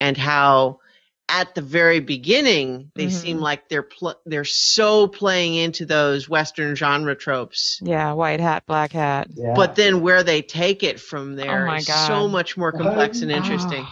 and 0.00 0.16
how 0.16 0.80
at 1.28 1.54
the 1.54 1.62
very 1.62 2.00
beginning 2.00 2.90
they 2.96 3.06
Mhm. 3.06 3.10
seem 3.12 3.38
like 3.38 3.68
they're 3.68 3.84
pl- 3.84 4.20
they're 4.26 4.44
so 4.44 5.06
playing 5.06 5.54
into 5.54 5.86
those 5.86 6.28
Western 6.28 6.74
genre 6.74 7.14
tropes. 7.14 7.78
Yeah, 7.82 8.12
white 8.14 8.40
hat, 8.40 8.64
black 8.66 8.92
hat. 8.92 9.28
Yeah. 9.34 9.52
But 9.54 9.76
then 9.76 10.00
where 10.00 10.22
they 10.24 10.42
take 10.42 10.82
it 10.82 10.98
from 11.00 11.36
there 11.36 11.64
Oh 11.64 11.66
my 11.68 11.76
is 11.78 11.86
God. 11.86 12.06
so 12.08 12.28
much 12.28 12.56
more 12.56 12.72
complex 12.72 13.22
and 13.22 13.30
interesting. 13.30 13.86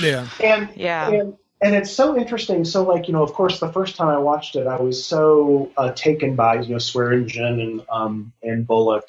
Yeah. 0.00 0.28
and 0.42 0.68
Yeah. 0.76 1.08
and 1.10 1.36
and 1.62 1.74
it's 1.74 1.90
so 1.92 2.16
interesting. 2.16 2.64
So 2.64 2.84
like 2.84 3.08
you 3.08 3.12
know, 3.14 3.22
of 3.22 3.32
course, 3.32 3.60
the 3.60 3.72
first 3.72 3.96
time 3.96 4.08
I 4.08 4.18
watched 4.18 4.56
it, 4.56 4.66
I 4.66 4.80
was 4.80 5.04
so 5.04 5.70
uh, 5.76 5.92
taken 5.92 6.34
by 6.36 6.60
you 6.60 6.70
know 6.72 6.78
Swearingen 6.78 7.60
and 7.60 7.82
um 7.90 8.32
and 8.42 8.66
Bullock 8.66 9.04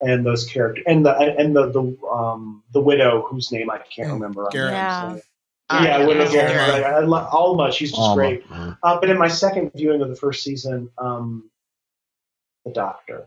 and 0.00 0.26
those 0.26 0.44
characters 0.46 0.84
and 0.86 1.04
the 1.06 1.14
and 1.16 1.54
the 1.56 1.70
the 1.70 2.08
um 2.08 2.62
the 2.72 2.80
widow 2.80 3.22
whose 3.28 3.50
name 3.52 3.70
I 3.70 3.78
can't 3.78 4.08
Mm, 4.08 4.12
remember. 4.14 4.48
Garret. 4.52 4.72
Yeah. 4.72 5.16
Uh, 5.68 5.82
yeah, 5.84 6.06
Widow 6.06 6.30
yeah. 6.30 6.48
Garret. 6.48 6.82
Right. 6.84 6.94
I 6.94 7.00
love 7.00 7.28
Alma. 7.32 7.72
She's 7.72 7.90
just 7.90 8.00
Alma. 8.00 8.14
great. 8.22 8.44
Uh, 8.82 9.00
but 9.00 9.10
in 9.10 9.18
my 9.18 9.26
second 9.28 9.72
viewing 9.74 10.00
of 10.00 10.08
the 10.08 10.16
first 10.16 10.44
season, 10.44 10.90
um, 10.98 11.50
the 12.64 12.72
Doctor. 12.72 13.26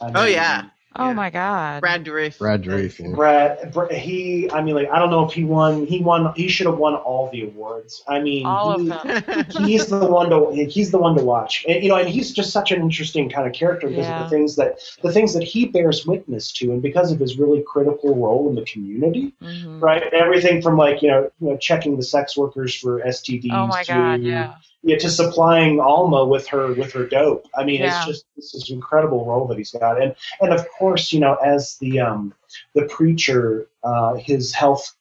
I 0.00 0.10
Oh, 0.14 0.24
yeah. 0.26 0.64
Oh 0.96 1.08
Yeah. 1.08 1.12
my 1.14 1.30
God. 1.30 1.80
Brad 1.80 2.04
Dourif. 2.04 2.38
Brad 2.38 2.62
Dourif. 2.62 2.98
yeah. 3.00 3.14
Brad, 3.14 3.72
Brad, 3.72 3.92
he. 3.92 4.50
I 4.50 4.62
mean, 4.62 4.74
like, 4.74 4.88
I 4.90 4.98
don't 4.98 5.10
know 5.10 5.24
if 5.26 5.32
he 5.32 5.44
won. 5.44 5.86
He 5.86 6.00
won. 6.00 6.32
He 6.36 6.48
should 6.48 6.66
have 6.66 6.78
won 6.78 6.94
all 6.94 7.30
the 7.30 7.44
awards. 7.44 8.02
I 8.06 8.20
mean, 8.20 8.46
All 8.46 8.78
he, 8.78 8.90
of 8.90 9.02
them. 9.06 9.44
he's 9.66 9.86
the 9.88 10.06
one 10.06 10.30
to 10.30 10.64
he's 10.66 10.90
the 10.90 10.98
one 10.98 11.16
to 11.16 11.24
watch 11.24 11.64
and 11.68 11.82
you 11.82 11.88
know 11.88 11.96
and 11.96 12.08
he's 12.08 12.32
just 12.32 12.50
such 12.52 12.70
an 12.72 12.80
interesting 12.80 13.28
kind 13.28 13.46
of 13.46 13.52
character 13.52 13.88
because 13.88 14.06
Yeah. 14.06 14.22
of 14.22 14.30
the 14.30 14.36
things 14.36 14.56
that 14.56 14.78
the 15.02 15.12
things 15.12 15.34
that 15.34 15.42
he 15.42 15.66
bears 15.66 16.06
witness 16.06 16.52
to 16.52 16.72
and 16.72 16.80
because 16.82 17.10
of 17.12 17.18
his 17.18 17.38
really 17.38 17.62
critical 17.66 18.14
role 18.14 18.48
in 18.48 18.54
the 18.54 18.64
community 18.64 19.32
Mhm. 19.42 19.80
right 19.82 20.02
everything 20.12 20.62
from 20.62 20.76
like 20.76 21.02
you 21.02 21.08
know, 21.08 21.30
you 21.40 21.50
know 21.50 21.56
checking 21.56 21.96
the 21.96 22.02
sex 22.02 22.36
workers 22.36 22.74
for 22.74 23.00
stds 23.00 23.50
Oh 23.52 23.66
my 23.66 23.82
to, 23.82 23.92
God. 23.92 24.20
Yeah. 24.22 24.54
Yeah, 24.84 24.98
to 24.98 25.08
supplying 25.10 25.80
Alma 25.80 26.24
with 26.24 26.46
her 26.48 26.72
with 26.74 26.92
her 26.92 27.06
dope. 27.06 27.46
I 27.56 27.64
mean, 27.64 27.80
Yeah. 27.80 27.96
it's 27.96 28.06
just 28.06 28.24
this 28.36 28.54
is 28.54 28.70
incredible 28.70 29.24
role 29.24 29.46
that 29.48 29.58
he's 29.58 29.70
got, 29.72 30.00
and 30.00 30.14
and 30.40 30.52
of 30.52 30.66
course, 30.78 31.12
you 31.12 31.20
know, 31.20 31.34
as 31.36 31.76
the 31.78 32.00
um 32.00 32.34
the 32.74 32.82
preacher, 32.82 33.66
uh, 33.82 34.14
his 34.14 34.52
health 34.52 34.94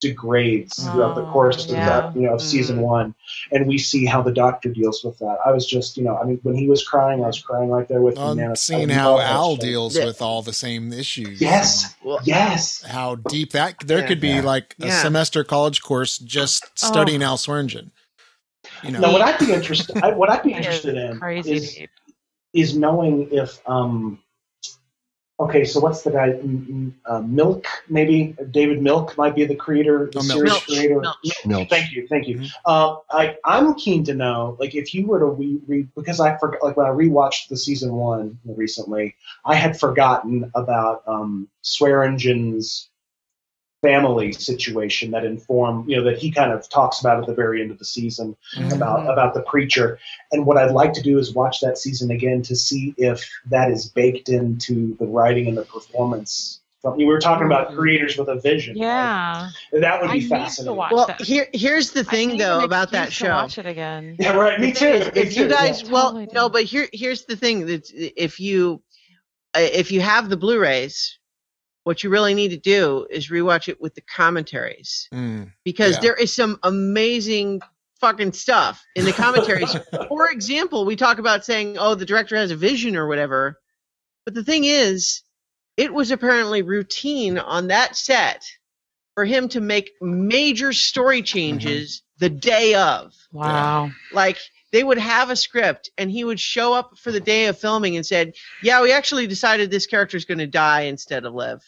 degrades 0.00 0.82
throughout 0.90 1.14
the 1.14 1.22
Oh, 1.22 1.30
course 1.32 1.66
yeah. 1.68 1.98
of 1.98 2.14
that, 2.14 2.16
you 2.20 2.26
know, 2.26 2.34
of 2.34 2.40
season 2.40 2.78
Mm. 2.78 2.82
one, 2.82 3.14
and 3.52 3.66
we 3.66 3.76
see 3.78 4.06
how 4.06 4.22
the 4.22 4.32
doctor 4.32 4.70
deals 4.70 5.04
with 5.04 5.18
that. 5.18 5.36
I 5.44 5.52
was 5.52 5.66
just, 5.66 5.96
you 5.98 6.04
know, 6.04 6.16
I 6.16 6.24
mean, 6.24 6.40
when 6.42 6.54
he 6.54 6.66
was 6.68 6.82
crying, 6.86 7.22
I 7.22 7.26
was 7.26 7.40
crying 7.40 7.68
right 7.68 7.86
there 7.86 8.00
with 8.00 8.16
him. 8.16 8.22
I'm 8.24 8.36
Man, 8.38 8.50
I- 8.52 8.54
seeing 8.54 8.90
I 8.90 8.94
how 8.94 9.18
Al 9.20 9.56
deals 9.56 9.96
Yeah. 9.96 10.06
with 10.06 10.22
all 10.22 10.40
the 10.42 10.52
same 10.54 10.92
issues. 10.94 11.40
Yes, 11.40 11.94
Well, 12.02 12.20
yes. 12.24 12.82
How 12.86 13.16
deep 13.16 13.52
that 13.52 13.76
there 13.84 13.98
Yeah. 14.00 14.06
could 14.06 14.20
be 14.20 14.28
Yeah. 14.28 14.40
like 14.42 14.76
a 14.80 14.86
Yeah. 14.86 15.02
semester 15.02 15.44
college 15.44 15.82
course 15.82 16.18
just 16.18 16.64
studying 16.74 16.90
Oh. 16.90 16.92
studying 16.96 17.22
Al 17.22 17.36
Swearingen. 17.36 17.90
You 18.86 18.92
know, 18.92 19.00
Now, 19.00 19.12
what 19.12 19.22
I'd 19.22 19.38
be 19.38 19.52
interested, 19.52 19.96
I, 20.02 20.12
what 20.12 20.30
I'd 20.30 20.42
be 20.42 20.52
interested 20.52 20.96
in 20.96 21.18
Crazy 21.18 21.52
is 21.52 21.74
deep. 21.74 21.90
is 22.52 22.76
knowing 22.76 23.28
if 23.32 23.60
um 23.68 24.20
okay 25.38 25.64
so 25.66 25.80
what's 25.80 26.02
the 26.02 26.10
guy 26.10 26.28
M- 26.30 26.66
M- 26.70 27.00
uh, 27.04 27.20
milk 27.20 27.66
maybe 27.90 28.34
david 28.52 28.80
milk 28.82 29.18
might 29.18 29.34
be 29.34 29.44
the 29.44 29.54
creator 29.54 30.08
the 30.10 30.20
Oh, 30.20 30.22
series 30.22 30.52
Milch, 30.52 30.66
creator 30.66 31.00
Milch. 31.00 31.44
Milch. 31.44 31.68
thank 31.68 31.92
you 31.92 32.06
thank 32.08 32.26
you 32.26 32.38
Mhm. 32.38 32.50
uh, 32.64 32.96
I, 33.10 33.36
i'm 33.44 33.74
keen 33.74 34.02
to 34.04 34.14
know 34.14 34.56
like 34.58 34.74
if 34.74 34.94
you 34.94 35.06
were 35.06 35.18
to 35.18 35.26
re, 35.26 35.60
re 35.66 35.86
because 35.94 36.20
i 36.20 36.38
forgot 36.38 36.62
like 36.62 36.76
when 36.78 36.86
i 36.86 36.90
rewatched 36.90 37.48
the 37.48 37.56
season 37.58 37.92
one 37.92 38.38
recently 38.46 39.14
i 39.44 39.54
had 39.54 39.78
forgotten 39.78 40.50
about 40.54 41.02
um 41.06 41.48
swearingen's 41.62 42.88
family 43.82 44.32
situation 44.32 45.10
that 45.10 45.24
inform 45.24 45.88
you 45.88 45.96
know 45.96 46.02
that 46.04 46.18
he 46.18 46.30
kind 46.30 46.50
of 46.50 46.68
talks 46.68 47.00
about 47.00 47.20
at 47.20 47.26
the 47.26 47.34
very 47.34 47.60
end 47.60 47.70
of 47.70 47.78
the 47.78 47.84
season 47.84 48.34
Mhm. 48.56 48.74
about 48.74 49.10
about 49.10 49.34
the 49.34 49.42
preacher. 49.42 49.98
And 50.32 50.46
what 50.46 50.56
I'd 50.56 50.72
like 50.72 50.92
to 50.94 51.02
do 51.02 51.18
is 51.18 51.34
watch 51.34 51.60
that 51.60 51.76
season 51.78 52.10
again 52.10 52.42
to 52.42 52.56
see 52.56 52.94
if 52.96 53.28
that 53.50 53.70
is 53.70 53.88
baked 53.88 54.28
into 54.28 54.96
the 54.98 55.06
writing 55.06 55.46
and 55.48 55.56
the 55.56 55.62
performance. 55.62 56.60
We 56.96 57.04
were 57.04 57.18
talking 57.18 57.46
about 57.46 57.74
creators 57.74 58.16
with 58.16 58.28
a 58.28 58.36
vision. 58.36 58.76
Yeah. 58.76 59.50
right? 59.72 59.80
that 59.80 60.00
would 60.00 60.08
I 60.10 60.12
be 60.12 60.18
need 60.20 60.28
to 60.28 60.34
fascinating. 60.36 60.76
watch 60.76 60.92
well, 60.92 61.06
that. 61.08 61.20
here 61.20 61.48
here's 61.52 61.90
the 61.90 62.04
thing 62.04 62.38
though 62.38 62.62
about 62.62 62.92
that 62.92 63.08
excuse 63.08 63.18
to 63.18 63.24
show. 63.26 63.30
Watch 63.34 63.58
it 63.58 63.66
again. 63.66 64.16
Yeah, 64.20 64.36
right. 64.36 64.60
Me 64.60 64.72
too. 64.72 65.00
thing 65.00 65.10
if 65.16 65.36
you 65.36 65.48
guys, 65.48 65.82
yeah. 65.82 65.90
well, 65.90 66.12
Totally 66.12 66.28
no, 66.32 66.48
but 66.48 66.62
here, 66.62 66.88
here's 66.92 67.24
the 67.24 67.34
thing 67.36 67.66
that 67.66 67.90
if 67.92 68.38
you, 68.40 68.82
if 69.54 69.90
you 69.90 70.00
have 70.00 70.28
the 70.28 70.36
Blu-rays, 70.36 71.18
what 71.86 72.02
you 72.02 72.10
really 72.10 72.34
need 72.34 72.48
to 72.48 72.56
do 72.56 73.06
is 73.10 73.28
rewatch 73.30 73.68
it 73.68 73.80
with 73.80 73.94
the 73.94 74.00
commentaries 74.00 75.08
Mm. 75.14 75.52
because 75.64 75.94
Yeah. 75.94 76.00
there 76.00 76.14
is 76.14 76.32
some 76.32 76.58
amazing 76.64 77.60
fucking 78.00 78.32
stuff 78.32 78.84
in 78.96 79.04
the 79.04 79.12
commentaries. 79.12 79.72
For 80.08 80.28
example, 80.28 80.84
we 80.84 80.96
talk 80.96 81.18
about 81.20 81.44
saying, 81.44 81.78
"Oh, 81.78 81.94
the 81.94 82.04
director 82.04 82.34
has 82.34 82.50
a 82.50 82.56
vision" 82.56 82.96
or 82.96 83.06
whatever, 83.06 83.60
but 84.24 84.34
the 84.34 84.42
thing 84.42 84.64
is, 84.64 85.22
it 85.76 85.94
was 85.94 86.10
apparently 86.10 86.62
routine 86.62 87.38
on 87.38 87.68
that 87.68 87.94
set 87.94 88.42
for 89.14 89.24
him 89.24 89.48
to 89.50 89.60
make 89.60 89.92
major 90.02 90.72
story 90.72 91.22
changes 91.22 92.02
the 92.18 92.28
day 92.30 92.74
of 92.74 93.14
Wow. 93.30 93.92
like 94.12 94.38
they 94.72 94.82
would 94.82 94.98
have 94.98 95.30
a 95.30 95.36
script 95.36 95.88
and 95.96 96.10
he 96.10 96.24
would 96.24 96.40
show 96.40 96.74
up 96.74 96.98
for 96.98 97.12
the 97.12 97.20
day 97.20 97.46
of 97.46 97.58
filming 97.58 97.94
and 97.96 98.04
said 98.04 98.34
yeah 98.62 98.82
we 98.82 98.90
actually 98.92 99.26
decided 99.26 99.70
this 99.70 99.86
character 99.86 100.16
is 100.16 100.24
going 100.24 100.38
to 100.38 100.46
die 100.46 100.82
instead 100.82 101.24
of 101.24 101.32
live 101.32 101.62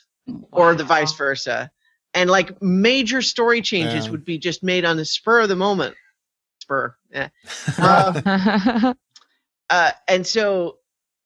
or 0.53 0.75
the 0.75 0.85
vice 0.85 1.13
versa 1.13 1.71
and 2.15 2.31
like 2.31 2.61
major 2.63 3.23
story 3.23 3.61
changes 3.61 4.07
Yeah. 4.07 4.11
would 4.13 4.25
be 4.25 4.39
just 4.39 4.63
made 4.63 4.85
on 4.85 4.97
the 4.97 5.05
spur 5.05 5.41
of 5.41 5.49
the 5.49 5.57
moment 5.57 5.97
spur 6.61 6.95
eh. 7.13 7.29
Uh, 7.79 8.95
uh, 9.71 9.91
and 10.07 10.27
so 10.27 10.79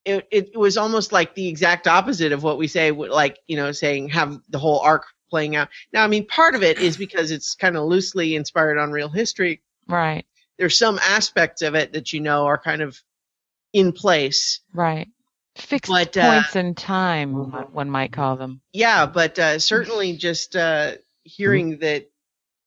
it, 0.04 0.26
it 0.30 0.56
was 0.56 0.76
almost 0.76 1.12
like 1.12 1.34
the 1.34 1.48
exact 1.48 1.86
opposite 1.86 2.32
of 2.32 2.42
what 2.42 2.58
we 2.58 2.66
say, 2.66 2.90
like, 2.90 3.38
you 3.46 3.56
know, 3.56 3.72
saying 3.72 4.08
have 4.10 4.40
the 4.48 4.58
whole 4.58 4.80
arc 4.80 5.04
playing 5.30 5.56
out. 5.56 5.68
Now, 5.92 6.04
I 6.04 6.08
mean, 6.08 6.26
part 6.26 6.54
of 6.54 6.62
it 6.62 6.78
is 6.78 6.96
because 6.96 7.30
it's 7.30 7.54
kind 7.54 7.76
of 7.76 7.84
loosely 7.84 8.34
inspired 8.34 8.78
on 8.78 8.90
real 8.90 9.08
history. 9.08 9.62
Right. 9.88 10.26
There's 10.58 10.76
some 10.76 10.98
aspects 11.02 11.62
of 11.62 11.74
it 11.74 11.92
that 11.92 12.12
you 12.12 12.20
know 12.20 12.46
are 12.46 12.58
kind 12.58 12.82
of 12.82 13.00
in 13.72 13.92
place. 13.92 14.60
Right. 14.72 15.08
Fixed 15.56 15.90
But, 15.90 16.16
uh, 16.16 16.32
points 16.32 16.56
in 16.56 16.74
time, 16.74 17.34
one 17.72 17.90
might 17.90 18.12
call 18.12 18.36
them. 18.36 18.60
Yeah, 18.72 19.06
but 19.06 19.38
uh, 19.38 19.58
certainly 19.58 20.16
just 20.16 20.56
uh, 20.56 20.92
hearing 21.24 21.78
that, 21.78 22.08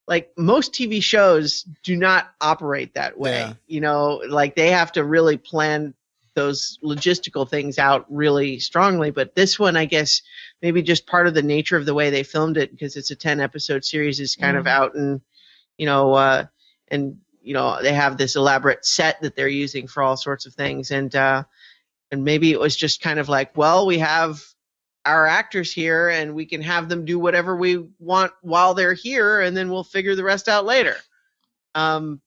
like 0.07 0.31
most 0.37 0.73
TV 0.73 1.01
shows 1.01 1.63
do 1.83 1.95
not 1.95 2.31
operate 2.41 2.93
that 2.93 3.17
way. 3.17 3.39
Yeah. 3.39 3.53
You 3.67 3.81
know, 3.81 4.21
like 4.29 4.55
they 4.55 4.69
have 4.69 4.91
to 4.93 5.03
really 5.03 5.37
plan 5.37 5.95
those 6.35 6.77
logistical 6.83 7.49
things 7.49 7.79
out 7.79 8.05
really 8.09 8.59
strongly. 8.59 9.09
But 9.09 9.33
this 9.33 9.57
one, 9.57 9.75
I 9.75 9.85
guess, 9.85 10.21
maybe 10.61 10.83
just 10.83 11.07
part 11.07 11.25
of 11.27 11.33
the 11.33 11.41
nature 11.41 11.77
of 11.77 11.85
the 11.87 11.93
way 11.95 12.11
they 12.11 12.23
filmed 12.23 12.57
it, 12.57 12.71
because 12.71 12.97
it's 12.97 13.09
a 13.09 13.15
ten 13.15 13.39
episode 13.39 13.83
series, 13.83 14.19
is 14.19 14.35
kind 14.35 14.57
of 14.57 14.65
Mhm. 14.65 14.69
out 14.69 14.93
and 14.95 15.21
you 15.77 15.87
know, 15.87 16.13
uh, 16.13 16.45
and 16.89 17.17
you 17.41 17.53
know 17.55 17.81
they 17.81 17.93
have 17.93 18.17
this 18.17 18.35
elaborate 18.35 18.85
set 18.85 19.21
that 19.21 19.35
they're 19.35 19.47
using 19.47 19.87
for 19.87 20.03
all 20.03 20.17
sorts 20.17 20.45
of 20.45 20.53
things, 20.53 20.91
and 20.91 21.15
uh, 21.15 21.43
and 22.11 22.23
maybe 22.23 22.51
it 22.51 22.59
was 22.59 22.75
just 22.75 23.01
kind 23.01 23.19
of 23.19 23.29
like, 23.29 23.55
well, 23.57 23.85
we 23.85 23.99
have 23.99 24.41
our 25.05 25.27
actors 25.27 25.71
here 25.71 26.09
and 26.09 26.33
we 26.33 26.45
can 26.45 26.61
have 26.61 26.89
them 26.89 27.05
do 27.05 27.19
whatever 27.19 27.55
we 27.55 27.87
want 27.99 28.31
while 28.41 28.73
they're 28.73 28.93
here 28.93 29.39
and 29.41 29.55
then 29.55 29.69
we'll 29.69 29.83
figure 29.83 30.15
the 30.15 30.23
rest 30.23 30.47
out 30.47 30.65
later. 30.65 30.95
Um 31.75 32.21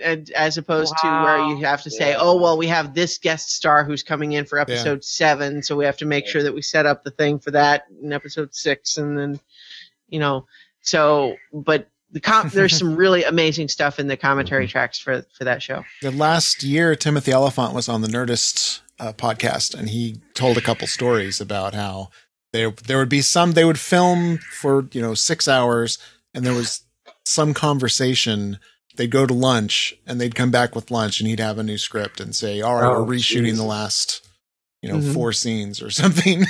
and 0.00 0.30
as 0.32 0.58
opposed 0.58 0.92
to 0.98 1.06
where 1.06 1.38
you 1.46 1.64
have 1.64 1.82
to 1.82 1.90
say 1.90 2.10
Yeah. 2.10 2.16
oh 2.18 2.36
well 2.40 2.58
we 2.58 2.66
have 2.66 2.92
this 2.92 3.18
guest 3.18 3.52
star 3.54 3.84
who's 3.84 4.02
coming 4.02 4.32
in 4.32 4.44
for 4.46 4.58
episode 4.58 5.04
seven 5.04 5.62
so 5.62 5.76
we 5.76 5.84
have 5.84 5.96
to 5.98 6.06
make 6.06 6.26
sure 6.26 6.42
that 6.42 6.52
we 6.52 6.60
set 6.60 6.86
up 6.86 7.04
the 7.04 7.12
thing 7.12 7.38
for 7.38 7.52
that 7.52 7.84
in 8.02 8.12
episode 8.12 8.52
six 8.52 8.96
and 8.96 9.16
then 9.16 9.38
you 10.08 10.18
know 10.18 10.44
so 10.80 11.36
but 11.52 11.88
the 12.10 12.18
com- 12.20 12.48
there's 12.52 12.76
some 12.76 12.96
really 12.96 13.22
amazing 13.22 13.68
stuff 13.68 14.00
in 14.00 14.08
the 14.08 14.16
commentary 14.16 14.66
tracks 14.66 14.98
for 14.98 15.24
for 15.32 15.44
that 15.44 15.62
show. 15.62 15.84
The 16.02 16.10
last 16.10 16.62
year, 16.62 16.94
Timothy 16.96 17.32
Olyphant 17.32 17.72
was 17.72 17.88
on 17.88 18.02
the 18.02 18.08
Nerdist 18.08 18.80
uh, 19.02 19.12
podcast, 19.12 19.74
and 19.74 19.88
he 19.90 20.20
told 20.34 20.56
a 20.56 20.60
couple 20.62 20.86
stories 20.86 21.40
about 21.40 21.74
how 21.74 22.08
there 22.52 22.70
there 22.86 22.98
would 22.98 23.08
be 23.08 23.20
some 23.22 23.52
they 23.52 23.64
would 23.64 23.78
film 23.78 24.38
for 24.38 24.86
you 24.92 25.02
know 25.02 25.14
six 25.14 25.48
hours, 25.48 25.98
and 26.32 26.44
there 26.46 26.54
was 26.54 26.82
some 27.26 27.52
conversation. 27.52 28.58
They'd 28.96 29.10
go 29.10 29.26
to 29.26 29.34
lunch, 29.34 29.94
and 30.06 30.20
they'd 30.20 30.34
come 30.34 30.50
back 30.50 30.74
with 30.74 30.90
lunch, 30.90 31.18
and 31.20 31.28
he'd 31.28 31.40
have 31.40 31.58
a 31.58 31.62
new 31.62 31.78
script 31.78 32.20
and 32.20 32.34
say, 32.34 32.60
"All 32.60 32.76
right, 32.76 32.84
Oh, 32.86 33.02
we're 33.02 33.16
reshooting 33.16 33.44
Jesus. 33.46 33.58
the 33.58 33.64
last 33.64 34.28
you 34.82 34.88
know 34.90 34.98
Mhm. 34.98 35.14
four 35.14 35.32
scenes 35.32 35.82
or 35.82 35.90
something." 36.02 36.44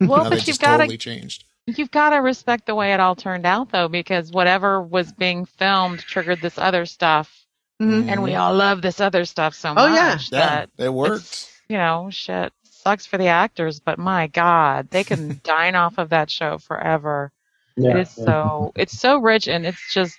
Well, 0.00 0.22
now 0.24 0.30
but 0.30 0.36
you've 0.38 0.44
just 0.46 0.60
got 0.60 0.72
to 0.76 0.78
totally 0.84 0.98
changed. 0.98 1.44
You've 1.66 1.90
got 1.90 2.10
to 2.10 2.18
respect 2.18 2.66
the 2.66 2.74
way 2.74 2.92
it 2.94 3.00
all 3.00 3.16
turned 3.16 3.44
out, 3.44 3.70
though, 3.72 3.88
because 3.88 4.30
whatever 4.30 4.80
was 4.80 5.12
being 5.12 5.44
filmed 5.44 5.98
triggered 6.00 6.40
this 6.40 6.56
other 6.56 6.86
stuff, 6.86 7.37
and 7.80 8.22
we 8.22 8.34
all 8.34 8.54
love 8.54 8.82
this 8.82 9.00
other 9.00 9.24
stuff 9.24 9.54
so 9.54 9.74
much. 9.74 9.90
Oh, 9.90 9.94
yeah. 9.94 10.08
much 10.10 10.32
Yeah, 10.32 10.38
that 10.38 10.70
it 10.78 10.92
worked. 10.92 11.22
it's, 11.22 11.52
you 11.68 11.76
know, 11.76 12.08
shit 12.10 12.52
sucks 12.88 13.06
for 13.06 13.18
the 13.18 13.26
actors, 13.26 13.80
but 13.80 13.98
my 13.98 14.28
God, 14.28 14.88
they 14.90 15.04
can 15.04 15.40
dine 15.44 15.74
off 15.74 15.98
of 15.98 16.10
that 16.10 16.30
show 16.30 16.58
forever. 16.58 17.30
Yeah, 17.76 17.90
it 17.90 17.96
is 18.00 18.18
yeah. 18.18 18.24
so 18.24 18.72
it's 18.76 18.98
so 18.98 19.18
rich, 19.18 19.48
and 19.48 19.66
it's 19.66 19.92
just. 19.92 20.16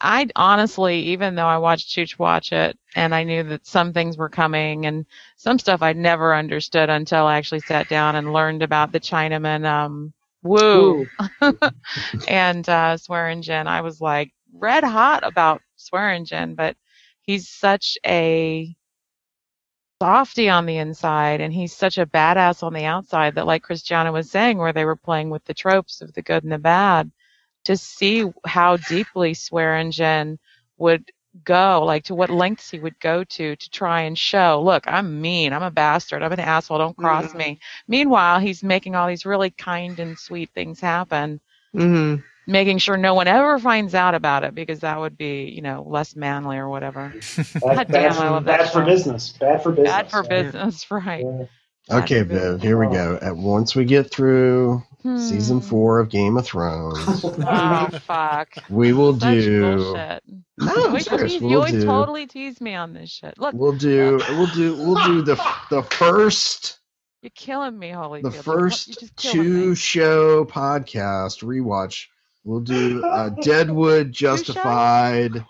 I 0.00 0.26
honestly, 0.34 1.02
even 1.02 1.36
though 1.36 1.46
I 1.46 1.58
watched 1.58 1.90
Chooch 1.90 2.18
watch 2.18 2.50
it, 2.50 2.76
and 2.96 3.14
I 3.14 3.22
knew 3.22 3.44
that 3.44 3.64
some 3.64 3.92
things 3.92 4.18
were 4.18 4.28
coming, 4.28 4.86
and 4.86 5.06
some 5.36 5.60
stuff 5.60 5.82
I'd 5.82 5.96
never 5.96 6.34
understood 6.34 6.90
until 6.90 7.26
I 7.26 7.36
actually 7.36 7.60
sat 7.60 7.88
down 7.88 8.16
and 8.16 8.32
learned 8.32 8.64
about 8.64 8.90
the 8.90 8.98
Chinaman 8.98 9.64
um, 9.64 10.12
Wu 10.42 11.06
and 12.28 12.68
uh, 12.68 12.96
Swearingen. 12.96 13.68
I 13.68 13.82
was 13.82 14.00
like 14.00 14.32
red 14.52 14.82
hot 14.82 15.24
about 15.24 15.62
Swearingen, 15.78 16.54
but 16.54 16.76
he's 17.22 17.48
such 17.48 17.98
a 18.04 18.76
softy 20.00 20.48
on 20.48 20.66
the 20.66 20.76
inside 20.76 21.40
and 21.40 21.52
he's 21.52 21.74
such 21.74 21.98
a 21.98 22.06
badass 22.06 22.62
on 22.62 22.72
the 22.72 22.84
outside 22.84 23.34
that 23.34 23.46
like 23.46 23.62
Christiana 23.62 24.12
was 24.12 24.30
saying 24.30 24.58
where 24.58 24.72
they 24.72 24.84
were 24.84 24.96
playing 24.96 25.30
with 25.30 25.44
the 25.44 25.54
tropes 25.54 26.00
of 26.00 26.12
the 26.14 26.22
good 26.22 26.44
and 26.44 26.52
the 26.52 26.58
bad 26.58 27.10
to 27.64 27.76
see 27.76 28.24
how 28.46 28.76
deeply 28.76 29.34
Swearingen 29.34 30.38
would 30.78 31.10
go 31.44 31.82
like 31.84 32.04
to 32.04 32.14
what 32.14 32.30
lengths 32.30 32.70
he 32.70 32.78
would 32.78 32.98
go 33.00 33.24
to 33.24 33.56
to 33.56 33.70
try 33.70 34.02
and 34.02 34.16
show 34.16 34.62
look 34.64 34.84
I'm 34.86 35.20
mean. 35.20 35.52
I'm 35.52 35.62
a 35.62 35.70
bastard. 35.70 36.22
I'm 36.22 36.32
an 36.32 36.40
asshole. 36.40 36.78
Don't 36.78 36.96
cross 36.96 37.32
Mhm. 37.32 37.38
me 37.38 37.60
meanwhile 37.88 38.38
he's 38.38 38.62
making 38.62 38.94
all 38.94 39.08
these 39.08 39.26
really 39.26 39.50
kind 39.50 39.98
and 39.98 40.18
sweet 40.18 40.50
things 40.54 40.80
happen. 40.80 41.40
Mm-hmm. 41.74 42.22
Making 42.48 42.78
sure 42.78 42.96
no 42.96 43.14
one 43.14 43.28
ever 43.28 43.58
finds 43.60 43.94
out 43.94 44.14
about 44.14 44.42
it 44.42 44.54
because 44.54 44.80
that 44.80 44.98
would 44.98 45.16
be 45.16 45.44
you 45.44 45.62
know 45.62 45.84
less 45.86 46.16
manly 46.16 46.56
or 46.56 46.68
whatever 46.68 47.12
Bad, 47.36 47.62
God 47.62 47.88
damn, 47.88 48.14
for, 48.14 48.22
I 48.22 48.28
love 48.30 48.44
that 48.46 48.58
bad 48.60 48.72
for 48.72 48.84
business. 48.84 49.34
Bad 49.38 49.62
for 49.62 49.70
business. 49.70 49.90
bad 49.92 50.10
for 50.10 50.24
Yeah. 50.24 50.42
business 50.42 50.90
right 50.90 51.24
Yeah. 51.24 51.44
Bad 51.88 52.02
Okay, 52.02 52.18
for 52.20 52.24
Viv, 52.24 52.62
here 52.62 52.76
we 52.78 52.86
go. 52.94 53.18
At 53.22 53.34
once 53.36 53.74
we 53.74 53.84
get 53.86 54.10
through 54.10 54.82
season 55.16 55.60
Hmm. 55.60 55.66
four 55.66 56.00
of 56.00 56.10
Game 56.10 56.36
of 56.36 56.44
Thrones, 56.44 57.24
oh 57.24 57.88
fuck 58.06 58.48
we 58.68 58.92
will 58.92 59.18
Such 59.18 59.20
do. 59.34 59.60
bullshit. 59.76 60.22
No, 60.58 60.72
you 60.74 60.80
I'm 60.82 60.86
always, 60.88 61.04
serious. 61.06 61.32
tease, 61.32 61.42
We'll 61.42 61.54
always 61.56 61.72
do. 61.72 61.84
totally 61.84 62.26
tease 62.26 62.60
me 62.60 62.74
on 62.74 62.92
this 62.92 63.10
shit 63.10 63.38
look 63.38 63.54
We'll 63.54 63.72
do. 63.72 64.18
We'll 64.30 64.46
do. 64.48 64.74
We'll 64.74 65.06
do 65.06 65.22
the 65.22 65.36
the 65.70 65.82
first 65.82 66.80
you're 67.22 67.30
killing 67.34 67.78
me 67.78 67.90
holy 67.90 68.22
the 68.22 68.30
first 68.32 69.16
two 69.16 69.70
me. 69.70 69.74
show 69.74 70.44
podcast 70.44 71.42
rewatch. 71.42 72.06
We'll 72.48 72.60
do 72.60 73.04
uh, 73.06 73.28
Deadwood 73.42 74.10
Justified. 74.10 75.44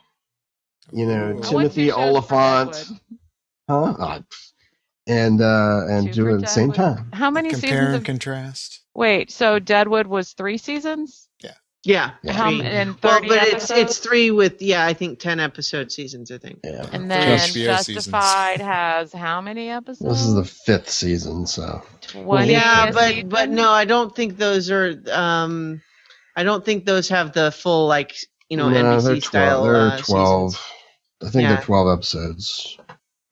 You 0.93 1.07
know 1.07 1.37
Ooh. 1.39 1.43
Timothy 1.43 1.87
two 1.87 1.93
Olyphant, 1.95 2.91
huh? 3.69 3.83
Uh, 3.99 4.21
and 5.07 5.41
uh, 5.41 5.83
and 5.89 6.07
Two 6.09 6.13
do 6.13 6.23
for 6.25 6.31
it 6.31 6.35
at 6.37 6.41
the 6.41 6.47
same 6.49 6.71
Deadwood. 6.71 6.97
time. 6.97 7.11
how 7.13 7.31
many 7.31 7.51
Compare 7.51 7.69
seasons 7.71 7.87
and 7.89 7.97
of 7.97 8.05
contrast. 8.05 8.81
wait 8.95 9.31
so 9.31 9.59
deadwood 9.59 10.07
was 10.09 10.33
three 10.33 10.59
seasons 10.59 11.29
yeah, 11.85 12.11
Yeah. 12.23 12.33
how 12.33 12.49
three. 12.51 12.63
and 12.63 12.99
30 13.01 13.29
well 13.29 13.39
but 13.39 13.47
it's 13.49 13.71
episodes? 13.71 13.81
it's 13.81 13.99
three 13.99 14.31
with 14.33 14.61
yeah 14.61 14.85
i 14.85 14.93
think 14.93 15.19
10 15.21 15.39
episode 15.41 15.93
seasons 15.93 16.31
i 16.33 16.37
think 16.39 16.59
Yeah. 16.65 16.85
and 16.93 17.09
then 17.11 17.39
HBO 17.39 17.79
seasons. 17.79 17.87
justified 17.87 18.61
has 18.61 19.13
how 19.13 19.41
many 19.41 19.69
episodes 19.71 20.11
This 20.11 20.27
is 20.27 20.35
the 20.35 20.45
fifth 20.45 20.91
season, 20.91 21.47
so 21.47 21.83
20 22.01 22.51
yeah 22.51 22.91
but 22.93 23.09
season? 23.11 23.29
but 23.29 23.49
no 23.51 23.71
i 23.71 23.85
don't 23.85 24.15
think 24.17 24.37
those 24.37 24.71
are 24.71 25.01
um 25.13 25.81
i 26.39 26.43
don't 26.45 26.65
think 26.65 26.87
those 26.87 27.09
have 27.09 27.33
the 27.33 27.51
full 27.53 27.87
like 27.87 28.15
you 28.49 28.57
know 28.57 28.69
No, 28.71 28.83
nbc 28.83 29.05
they're 29.05 29.21
style 29.21 29.63
They're 29.65 29.77
uh, 29.77 29.99
twelve. 29.99 30.53
seasons. 30.53 30.67
I 31.23 31.31
think 31.31 31.43
Yeah. 31.43 31.55
they're 31.57 31.65
twelve 31.65 31.89
episodes 31.99 32.79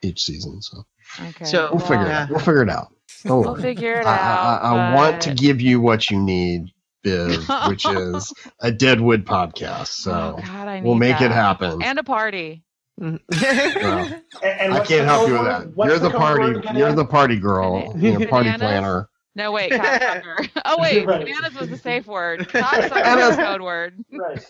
each 0.02 0.20
season. 0.22 0.60
So 0.60 0.82
okay 1.28 1.44
So- 1.44 1.70
we'll 1.70 1.80
figure 1.80 2.06
it 2.06 2.12
out. 2.12 2.28
We'll 2.30 2.38
figure 2.40 2.62
it 2.62 2.68
out. 2.70 2.88
Don't 3.24 3.40
we'll 3.40 3.52
worry. 3.54 3.62
figure 3.62 3.94
it 4.00 4.06
I, 4.06 4.18
out 4.18 4.62
I, 4.62 4.68
I 4.90 4.94
want 4.94 5.22
to 5.22 5.34
give 5.34 5.60
you 5.60 5.80
what 5.80 6.10
you 6.10 6.18
need, 6.20 6.72
Biv, 7.04 7.68
which 7.70 7.86
is 8.04 8.32
a 8.60 8.70
Deadwood 8.72 9.24
podcast. 9.24 9.88
So 9.88 10.36
oh, 10.38 10.42
God, 10.44 10.82
we'll 10.84 10.94
need 10.94 10.98
make 11.12 11.20
it 11.20 11.30
happen. 11.30 11.80
and 11.82 11.98
a 11.98 12.04
party 12.04 12.64
Well, 12.98 13.18
And, 13.30 14.22
and 14.42 14.74
I 14.74 14.84
can't 14.84 15.06
help 15.06 15.28
you 15.28 15.34
with 15.34 15.44
that. 15.44 15.68
You're 15.86 15.98
the 15.98 16.10
code 16.10 16.20
word 16.38 16.62
party. 16.64 16.78
You're 16.78 16.92
the 16.92 17.04
party 17.04 17.36
girl. 17.38 17.94
You're 17.96 18.26
party 18.28 18.48
bananas? 18.50 18.60
planner. 18.60 19.08
No 19.36 19.52
wait 19.52 19.70
cocksucker 19.80 20.48
oh 20.64 20.76
wait 20.80 21.06
Right. 21.06 21.24
bananas 21.24 21.54
was 21.54 21.68
the 21.70 21.78
safe 21.78 22.06
word 22.08 22.40
cocksucker 22.48 23.16
was 23.16 23.36
the 23.36 23.42
code 23.44 23.62
word 23.62 24.04
Right. 24.10 24.44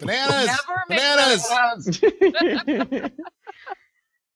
Bananas. 0.00 0.46
Never 0.46 0.84
Bananas. 0.88 2.00
Ugh. 3.02 3.10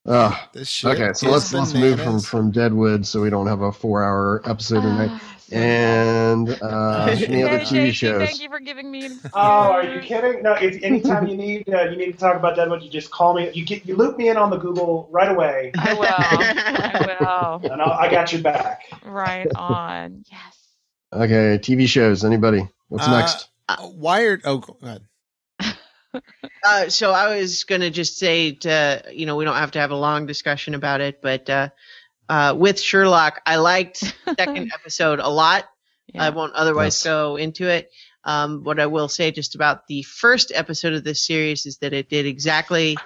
Ah, 0.07 0.51
this 0.53 0.85
Okay, 0.85 1.15
so 1.15 1.31
let's 1.31 1.53
let's 1.55 1.73
move 1.73 1.99
from 1.99 2.21
from 2.21 2.51
Deadwood 2.51 3.07
so 3.07 3.23
we 3.23 3.31
don't 3.31 3.47
have 3.47 3.63
a 3.63 3.73
four 3.73 4.05
hour 4.05 4.43
episode 4.45 4.83
tonight. 4.83 5.09
Ah. 5.11 5.34
So 5.51 5.57
And 5.57 6.49
uh, 6.63 7.07
any 7.11 7.43
other 7.43 7.59
Yay, 7.59 7.65
TV 7.65 7.69
thank 7.69 7.73
you, 7.87 7.93
shows? 7.93 8.29
Thank 8.29 8.43
you 8.43 8.49
for 8.49 8.61
giving 8.61 8.91
me. 8.91 9.11
Oh, 9.35 9.73
are 9.73 9.85
you 9.85 10.01
kidding? 10.01 10.43
No. 10.43 10.53
If 10.55 10.83
anytime 10.83 11.27
you 11.27 11.37
need 11.37 11.69
uh, 11.69 11.83
you 11.85 11.97
need 11.97 12.13
to 12.13 12.19
talk 12.19 12.37
about 12.37 12.57
that 12.57 12.63
Deadwood, 12.63 12.83
you 12.83 12.91
just 12.91 13.11
call 13.11 13.35
me. 13.35 13.51
You 13.53 13.65
get 13.65 13.85
you 13.85 13.97
loop 13.97 14.17
me 14.17 14.29
in 14.31 14.37
on 14.37 14.51
the 14.51 14.57
Google 14.57 15.09
right 15.11 15.31
away, 15.31 15.73
I 15.79 15.95
will. 15.95 16.07
I 16.09 17.59
will. 17.61 17.73
and 17.73 17.83
I'll, 17.83 17.93
I 17.93 18.11
got 18.11 18.33
your 18.33 18.43
back. 18.43 18.83
Right 19.05 19.49
on. 19.55 20.25
Yes. 20.31 20.65
Okay, 21.13 21.59
TV 21.59 21.87
shows. 21.87 22.25
Anybody? 22.25 22.67
What's 22.89 23.07
Uh, 23.07 23.19
next? 23.19 23.49
Uh, 23.69 23.89
Wired. 23.93 24.43
Oh, 24.45 24.59
go 24.59 24.77
ahead. 24.83 25.03
Uh, 26.65 26.89
so 26.89 27.13
I 27.13 27.37
was 27.39 27.65
going 27.65 27.81
to 27.83 27.91
just 27.91 28.19
say, 28.19 28.53
to, 28.53 29.03
you 29.13 29.27
know, 29.27 29.37
we 29.37 29.45
don't 29.45 29.57
have 29.57 29.73
to 29.73 29.81
have 29.81 29.91
a 29.91 29.97
long 29.97 30.27
discussion 30.27 30.75
about 30.75 31.01
it, 31.01 31.21
but 31.21 31.51
uh, 31.51 31.69
uh, 32.29 32.55
with 32.57 32.81
Sherlock, 32.81 33.41
I 33.47 33.57
liked 33.57 33.99
second 34.39 34.73
episode 34.75 35.21
a 35.21 35.29
lot. 35.29 35.65
I 36.17 36.31
won't 36.31 36.53
otherwise 36.55 36.97
Yes. 36.99 37.03
go 37.05 37.37
into 37.37 37.69
it. 37.69 37.91
Um, 38.25 38.63
what 38.63 38.79
I 38.79 38.87
will 38.87 39.09
say 39.09 39.31
just 39.33 39.55
about 39.55 39.87
the 39.89 40.03
first 40.03 40.53
episode 40.55 40.93
of 40.95 41.03
this 41.05 41.27
series 41.27 41.67
is 41.67 41.79
that 41.79 41.93
it 41.93 42.09
did 42.09 42.25
exactly 42.27 42.97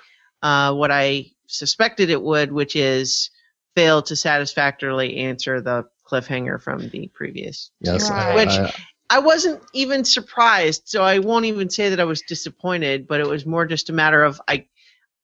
uh, 0.43 0.75
what 0.75 0.91
I 0.91 1.27
suspected 1.47 2.11
it 2.11 2.21
would, 2.23 2.53
which 2.53 2.77
is 2.77 3.31
fail 3.75 4.03
to 4.03 4.15
satisfactorily 4.17 5.17
answer 5.19 5.61
the 5.61 5.85
cliffhanger 6.11 6.61
from 6.61 6.89
the 6.91 7.09
previous. 7.15 7.71
Yes, 7.81 8.11
Right. 8.11 8.33
I- 8.33 8.35
Which- 8.35 8.49
I- 8.51 8.75
I 9.11 9.21
wasn't 9.21 9.63
even 9.73 10.05
surprised, 10.05 10.83
so 10.85 11.03
I 11.03 11.19
won't 11.21 11.47
even 11.47 11.71
say 11.71 11.89
that 11.89 11.99
I 11.99 12.05
was 12.05 12.21
disappointed, 12.29 13.09
but 13.09 13.21
it 13.21 13.27
was 13.27 13.47
more 13.47 13.65
just 13.65 13.89
a 13.89 13.95
matter 13.95 14.23
of 14.23 14.39
I 14.47 14.67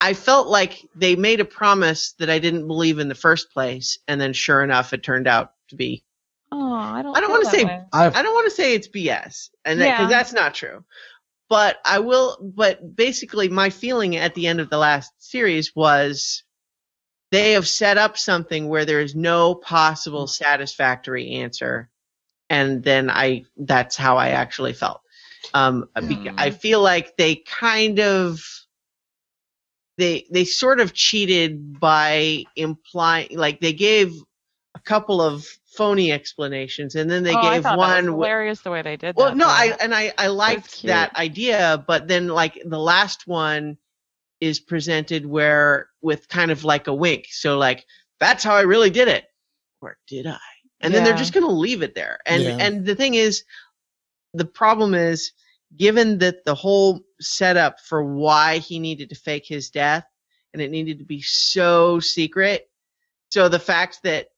I 0.01 0.13
felt 0.15 0.49
like 0.49 0.87
they 0.95 1.17
made 1.17 1.41
a 1.41 1.45
promise 1.45 2.13
that 2.19 2.29
I 2.29 2.39
didn't 2.39 2.67
believe 2.67 2.99
in 2.99 3.09
the 3.09 3.15
first 3.15 3.51
place, 3.53 3.99
and 4.09 4.21
then 4.21 4.33
sure 4.33 4.63
enough, 4.63 4.93
it 4.93 5.03
turned 5.03 5.27
out 5.27 5.53
to 5.69 5.77
be. 5.77 6.05
Oh, 6.53 6.73
I 6.75 7.03
don't. 7.03 7.17
I 7.17 7.21
don't 7.21 7.31
wanna 7.31 7.47
say- 7.47 7.81
I've 7.93 8.15
I 8.15 8.23
don't 8.23 8.35
want 8.35 8.47
to 8.49 8.55
say 8.55 8.75
it's 8.75 8.89
BS, 8.89 9.51
and 9.65 9.79
because 9.79 10.01
Yeah. 10.01 10.09
that's 10.09 10.33
not 10.33 10.55
true. 10.55 10.85
But 11.49 11.79
I 11.85 11.99
will. 12.01 12.39
But 12.43 12.95
basically, 12.97 13.49
my 13.49 13.71
feeling 13.71 14.17
at 14.17 14.35
the 14.35 14.47
end 14.47 14.61
of 14.61 14.71
the 14.71 14.79
last 14.79 15.13
series 15.19 15.75
was 15.75 16.43
they 17.31 17.53
have 17.53 17.67
set 17.67 17.99
up 17.99 18.17
something 18.19 18.69
where 18.69 18.85
there 18.85 19.01
is 19.01 19.15
no 19.15 19.55
possible 19.55 20.27
satisfactory 20.27 21.31
answer, 21.33 21.91
and 22.51 22.83
then 22.83 23.11
I 23.11 23.45
that's 23.57 23.97
how 23.97 24.17
I 24.17 24.31
actually 24.31 24.73
felt. 24.75 25.01
Um, 25.53 25.89
bec- 25.95 26.35
I 26.39 26.51
feel 26.51 26.81
like 26.81 27.17
they 27.17 27.37
kind 27.37 28.01
of 28.01 28.43
they 29.99 30.27
they 30.31 30.45
sort 30.45 30.81
of 30.81 30.93
cheated 30.93 31.79
by 31.81 32.45
implying 32.57 33.37
like 33.39 33.61
they 33.61 33.73
gave 33.73 34.13
a 34.75 34.81
couple 34.81 35.21
of 35.23 35.47
phony 35.77 36.13
explanations 36.13 36.95
and 36.95 37.11
then 37.11 37.23
they 37.23 37.35
oh, 37.35 37.43
gave 37.43 37.63
thought 37.63 37.79
one 37.79 37.89
That 37.91 37.97
was 37.97 38.07
wi- 38.07 38.27
hilarious 38.29 38.61
the 38.61 38.71
way 38.71 38.83
they 38.83 38.97
did 38.97 39.17
that. 39.17 39.17
well, 39.17 39.29
that. 39.31 39.37
no, 39.37 39.47
though. 39.47 39.51
I 39.51 39.77
and 39.81 39.95
I 39.95 40.13
I 40.19 40.27
liked 40.29 40.83
that 40.85 41.15
idea, 41.17 41.85
but 41.87 42.09
then 42.09 42.29
like 42.29 42.61
the 42.65 42.79
last 42.79 43.27
one 43.27 43.79
is 44.41 44.61
presented 44.61 45.27
where 45.27 45.89
with 46.03 46.29
kind 46.29 46.51
of 46.51 46.65
like 46.65 46.87
a 46.87 46.95
wink. 46.95 47.27
So 47.31 47.59
like 47.59 47.85
that's 48.21 48.45
how 48.45 48.55
I 48.55 48.63
really 48.63 48.91
did 48.91 49.09
it, 49.09 49.25
or 49.81 49.97
did 50.09 50.27
I? 50.27 50.39
And 50.81 50.95
then 50.95 51.05
they're 51.05 51.15
just 51.15 51.33
gonna 51.33 51.49
leave 51.49 51.83
it 51.83 51.95
there. 51.95 52.19
And 52.27 52.43
Yeah. 52.45 52.57
and 52.61 52.85
the 52.87 52.95
thing 52.95 53.15
is, 53.15 53.45
the 54.35 54.45
problem 54.45 54.95
is, 54.95 55.33
given 55.77 56.19
that 56.19 56.45
the 56.45 56.55
whole 56.55 57.01
setup 57.21 57.81
for 57.81 58.03
why 58.05 58.59
he 58.59 58.79
needed 58.79 59.11
to 59.11 59.15
fake 59.15 59.47
his 59.47 59.71
death 59.71 60.05
and 60.53 60.63
it 60.63 60.71
needed 60.71 60.99
to 60.99 61.05
be 61.05 61.21
so 61.23 62.01
secret, 62.01 62.69
so 63.31 63.49
the 63.49 63.59
fact 63.59 64.01
that 64.05 64.29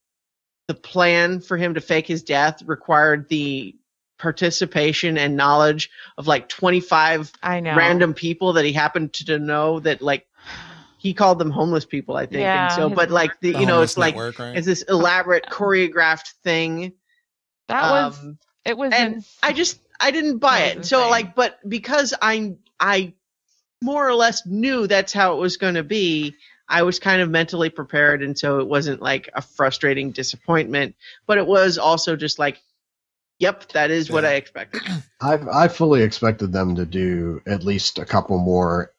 the 0.69 0.75
plan 0.75 1.41
for 1.41 1.57
him 1.57 1.75
to 1.75 1.81
fake 1.81 2.07
his 2.07 2.23
death 2.23 2.63
required 2.63 3.29
the 3.29 3.75
participation 4.19 5.19
and 5.19 5.37
knowledge 5.37 5.91
of 6.17 6.27
like 6.27 6.49
25 6.49 7.33
I 7.43 7.61
know. 7.61 7.77
random 7.77 8.15
people 8.15 8.55
that 8.55 8.65
he 8.65 8.73
happened 8.73 9.13
to 9.13 9.39
know 9.39 9.81
that 9.81 10.01
like 10.01 10.27
he 10.97 11.13
called 11.13 11.39
them 11.39 11.51
homeless 11.51 11.85
people 11.85 12.17
i 12.17 12.25
think 12.25 12.41
Yeah, 12.41 12.63
and 12.65 12.73
so 12.73 12.89
but 12.89 13.11
like 13.11 13.39
the, 13.41 13.53
The 13.53 13.59
you 13.61 13.67
know 13.67 13.75
homeless 13.75 13.97
it's 13.97 13.99
like 13.99 14.17
right? 14.17 14.57
it's 14.57 14.67
this 14.67 14.83
elaborate 14.83 15.45
choreographed 15.51 16.29
thing 16.43 16.95
That 17.69 17.83
was. 17.83 18.17
um, 18.19 18.39
it 18.65 18.77
was. 18.79 18.93
and 18.93 19.15
ins- 19.15 19.39
I 19.43 19.53
just 19.53 19.79
I 20.01 20.11
didn't 20.11 20.39
buy 20.39 20.61
it. 20.65 20.85
So 20.87 20.99
insane. 20.99 21.11
like, 21.11 21.35
but 21.35 21.59
because 21.69 22.15
I 22.21 22.55
I 22.81 23.15
more 23.83 24.07
or 24.09 24.15
less 24.15 24.47
knew 24.47 24.87
that's 24.87 25.13
how 25.13 25.35
it 25.35 25.39
was 25.39 25.57
going 25.57 25.75
to 25.75 25.83
be, 25.85 26.35
I 26.69 26.83
was 26.83 26.99
kind 26.99 27.21
of 27.23 27.31
mentally 27.31 27.71
prepared, 27.71 28.23
and 28.23 28.39
so 28.39 28.59
it 28.59 28.67
wasn't 28.67 29.01
like 29.03 29.29
a 29.35 29.43
frustrating 29.43 30.11
disappointment, 30.11 30.97
but 31.27 31.39
it 31.39 31.47
was 31.47 31.79
also 31.79 32.17
just 32.17 32.39
like, 32.39 32.61
yep, 33.39 33.69
that 33.73 33.91
is 33.91 34.11
what 34.11 34.25
Yeah. 34.25 34.31
I 34.31 34.33
expected. 34.35 34.83
I've 35.21 35.47
I 35.49 35.69
fully 35.69 36.03
expected 36.03 36.53
them 36.53 36.75
to 36.77 36.87
do 36.87 37.41
at 37.47 37.65
least 37.65 37.99
a 37.99 38.05
couple 38.05 38.39
more 38.39 38.93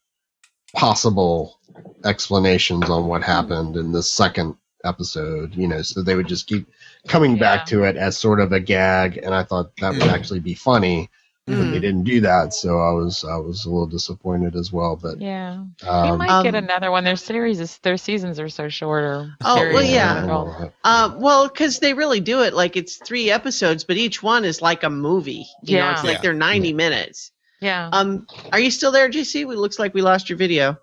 possible 0.75 1.59
explanations 2.05 2.89
on 2.89 3.07
what 3.07 3.23
happened 3.23 3.75
in 3.75 3.91
the 3.91 4.03
second 4.03 4.55
episode. 4.83 5.55
You 5.55 5.67
know, 5.67 5.81
so 5.81 6.01
they 6.01 6.15
would 6.15 6.27
just 6.27 6.47
keep 6.47 6.67
coming 7.07 7.33
Yeah. 7.33 7.39
back 7.39 7.65
to 7.67 7.83
it 7.83 7.95
as 7.95 8.17
sort 8.17 8.39
of 8.39 8.51
a 8.51 8.59
gag, 8.59 9.17
and 9.17 9.33
I 9.33 9.43
thought 9.43 9.71
that 9.77 9.93
would 9.93 10.03
actually 10.03 10.39
be 10.39 10.53
funny. 10.53 11.09
But 11.45 11.55
Mm. 11.55 11.71
they 11.71 11.79
didn't 11.79 12.03
do 12.03 12.19
that, 12.19 12.53
so 12.53 12.77
I 12.79 12.91
was 12.91 13.23
I 13.23 13.37
was 13.37 13.63
a 13.63 13.69
little 13.69 13.87
disappointed 13.87 14.57
as 14.57 14.73
well. 14.73 14.97
But 15.01 15.21
yeah. 15.21 15.63
we 15.81 15.87
um, 15.87 16.17
might 16.17 16.43
get 16.43 16.55
Um, 16.55 16.65
another 16.65 16.91
one. 16.91 17.05
Their 17.05 17.15
series 17.15 17.61
is 17.61 17.77
their 17.83 17.95
seasons 17.95 18.37
are 18.37 18.49
so 18.49 18.67
shorter. 18.67 19.33
Oh, 19.45 19.55
well, 19.55 19.71
series 19.77 19.91
yeah. 19.91 20.67
Uh, 20.83 21.15
well, 21.17 21.47
because 21.47 21.79
they 21.79 21.93
really 21.93 22.19
do 22.19 22.41
it 22.43 22.53
like 22.53 22.75
it's 22.75 22.97
three 22.97 23.31
episodes, 23.31 23.85
but 23.85 23.95
each 23.95 24.21
one 24.21 24.43
is 24.43 24.61
like 24.61 24.83
a 24.83 24.89
movie. 24.89 25.45
You 25.63 25.77
know, 25.77 25.85
Yeah. 25.85 25.93
it's 25.93 26.03
like 26.03 26.15
Yeah. 26.15 26.21
they're 26.23 26.33
ninety 26.33 26.73
minutes. 26.73 27.31
Yeah. 27.61 27.91
Um, 27.93 28.27
are 28.51 28.59
you 28.59 28.69
still 28.69 28.91
there, 28.91 29.07
JC? 29.09 29.43
It 29.43 29.47
looks 29.47 29.79
like 29.79 29.93
we 29.93 30.01
lost 30.01 30.29
your 30.29 30.37
video. 30.37 30.77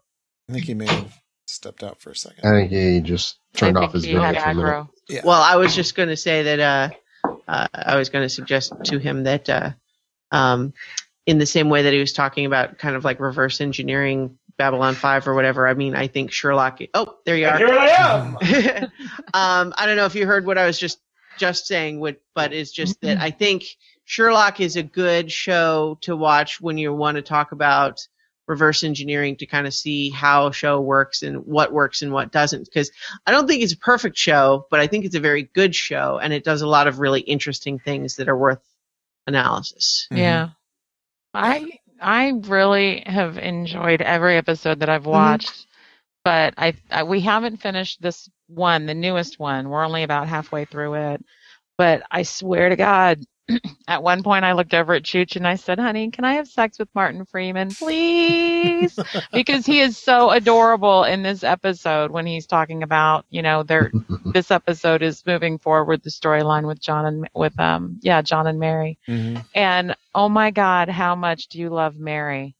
I 0.48 0.52
think 0.54 0.64
he 0.64 0.72
may 0.72 0.86
have 0.86 1.12
stepped 1.64 1.82
out 1.82 1.98
for 1.98 2.10
a 2.10 2.16
second. 2.16 2.44
I 2.44 2.60
think 2.60 2.72
he 2.72 3.00
just 3.00 3.38
turned 3.54 3.78
I 3.78 3.84
off 3.84 3.94
his 3.94 4.04
he 4.04 4.12
video 4.12 4.22
had 4.22 4.42
for 4.42 4.50
a 4.50 4.54
minute. 4.54 4.86
Yeah. 5.08 5.22
Well, 5.24 5.40
I 5.40 5.56
was 5.56 5.74
just 5.74 5.94
going 5.94 6.10
to 6.10 6.16
say 6.16 6.42
that 6.42 6.60
uh, 6.60 7.30
uh, 7.48 7.68
I 7.72 7.96
was 7.96 8.10
going 8.10 8.22
to 8.22 8.28
suggest 8.28 8.74
to 8.84 8.98
him 8.98 9.24
that 9.24 9.48
uh, 9.48 9.70
um, 10.30 10.74
in 11.24 11.38
the 11.38 11.46
same 11.46 11.70
way 11.70 11.82
that 11.82 11.92
he 11.94 12.00
was 12.00 12.12
talking 12.12 12.44
about 12.44 12.76
kind 12.76 12.96
of 12.96 13.04
like 13.04 13.18
reverse 13.18 13.62
engineering 13.62 14.38
Babylon 14.58 14.94
5 14.94 15.26
or 15.26 15.34
whatever, 15.34 15.66
I 15.66 15.72
mean, 15.72 15.96
I 15.96 16.06
think 16.06 16.32
Sherlock. 16.32 16.80
Oh, 16.92 17.16
there 17.24 17.36
you 17.36 17.46
And 17.46 17.64
are. 17.64 17.66
here 17.66 17.78
I 17.78 17.88
am. 17.88 18.84
um, 19.32 19.74
I 19.78 19.86
don't 19.86 19.96
know 19.96 20.04
if 20.04 20.14
you 20.14 20.26
heard 20.26 20.44
what 20.44 20.58
I 20.58 20.66
was 20.66 20.78
just 20.78 21.00
just 21.38 21.66
saying, 21.66 21.98
what, 21.98 22.20
but 22.34 22.52
it's 22.52 22.70
just 22.70 23.00
that 23.00 23.18
I 23.18 23.30
think 23.30 23.64
Sherlock 24.04 24.60
is 24.60 24.76
a 24.76 24.82
good 24.82 25.32
show 25.32 25.98
to 26.02 26.14
watch 26.14 26.60
when 26.60 26.76
you 26.76 26.92
want 26.92 27.16
to 27.16 27.22
talk 27.22 27.52
about 27.52 28.06
reverse 28.46 28.84
engineering 28.84 29.36
to 29.36 29.46
kind 29.46 29.66
of 29.66 29.74
see 29.74 30.10
how 30.10 30.48
a 30.48 30.52
show 30.52 30.80
works 30.80 31.22
and 31.22 31.46
what 31.46 31.72
works 31.72 32.02
and 32.02 32.12
what 32.12 32.32
doesn't. 32.32 32.64
Because 32.64 32.90
I 33.26 33.30
don't 33.32 33.46
think 33.46 33.62
it's 33.62 33.72
a 33.72 33.78
perfect 33.78 34.16
show, 34.16 34.66
but 34.70 34.80
I 34.80 34.86
think 34.86 35.04
it's 35.04 35.14
a 35.16 35.20
very 35.20 35.44
good 35.54 35.74
show, 35.74 36.18
and 36.22 36.32
it 36.32 36.44
does 36.44 36.62
a 36.62 36.66
lot 36.68 36.86
of 36.86 36.98
really 37.00 37.20
interesting 37.22 37.78
things 37.78 38.16
that 38.16 38.28
are 38.28 38.36
worth 38.36 38.60
analysis. 39.26 40.08
Mhm. 40.12 40.18
Yeah. 40.18 40.48
I 41.34 41.78
I 42.00 42.32
really 42.44 43.02
have 43.06 43.38
enjoyed 43.38 44.02
every 44.02 44.36
episode 44.36 44.80
that 44.80 44.88
Mm-hmm. 44.88 44.94
I've 44.94 45.06
watched, 45.06 45.66
but 46.24 46.54
I, 46.58 46.74
I 46.90 47.02
we 47.04 47.20
haven't 47.20 47.58
finished 47.58 48.00
this 48.02 48.28
one, 48.48 48.86
the 48.86 48.94
newest 48.94 49.38
one. 49.38 49.68
We're 49.68 49.84
only 49.84 50.02
about 50.02 50.28
halfway 50.28 50.64
through 50.64 50.94
it. 50.94 51.24
But 51.78 52.02
I 52.10 52.22
swear 52.22 52.68
to 52.68 52.76
God, 52.76 53.24
at 53.88 54.02
one 54.02 54.22
point 54.22 54.44
I 54.44 54.52
looked 54.52 54.74
over 54.74 54.94
at 54.94 55.02
Chooch 55.02 55.36
and 55.36 55.46
I 55.46 55.56
said, 55.56 55.78
"Honey, 55.78 56.10
can 56.10 56.24
I 56.24 56.34
have 56.34 56.48
sex 56.48 56.78
with 56.78 56.88
Martin 56.94 57.24
Freeman, 57.26 57.70
please?" 57.70 58.98
because 59.32 59.66
he 59.66 59.80
is 59.80 59.98
so 59.98 60.30
adorable 60.30 61.04
in 61.04 61.22
this 61.22 61.44
episode 61.44 62.10
when 62.10 62.26
he's 62.26 62.46
talking 62.46 62.82
about, 62.82 63.26
you 63.30 63.42
know, 63.42 63.62
their 63.62 63.92
this 64.32 64.50
episode 64.50 65.02
is 65.02 65.24
moving 65.26 65.58
forward 65.58 66.02
the 66.02 66.10
storyline 66.10 66.66
with 66.66 66.80
John 66.80 67.06
and 67.06 67.28
with 67.34 67.58
um 67.60 67.98
yeah, 68.02 68.22
John 68.22 68.46
and 68.46 68.58
Mary. 68.58 68.98
Mhm. 69.08 69.44
And 69.54 69.96
oh 70.14 70.28
my 70.28 70.50
God, 70.50 70.88
how 70.88 71.14
much 71.14 71.48
do 71.48 71.58
you 71.58 71.70
love 71.70 71.96
Mary? 71.98 72.54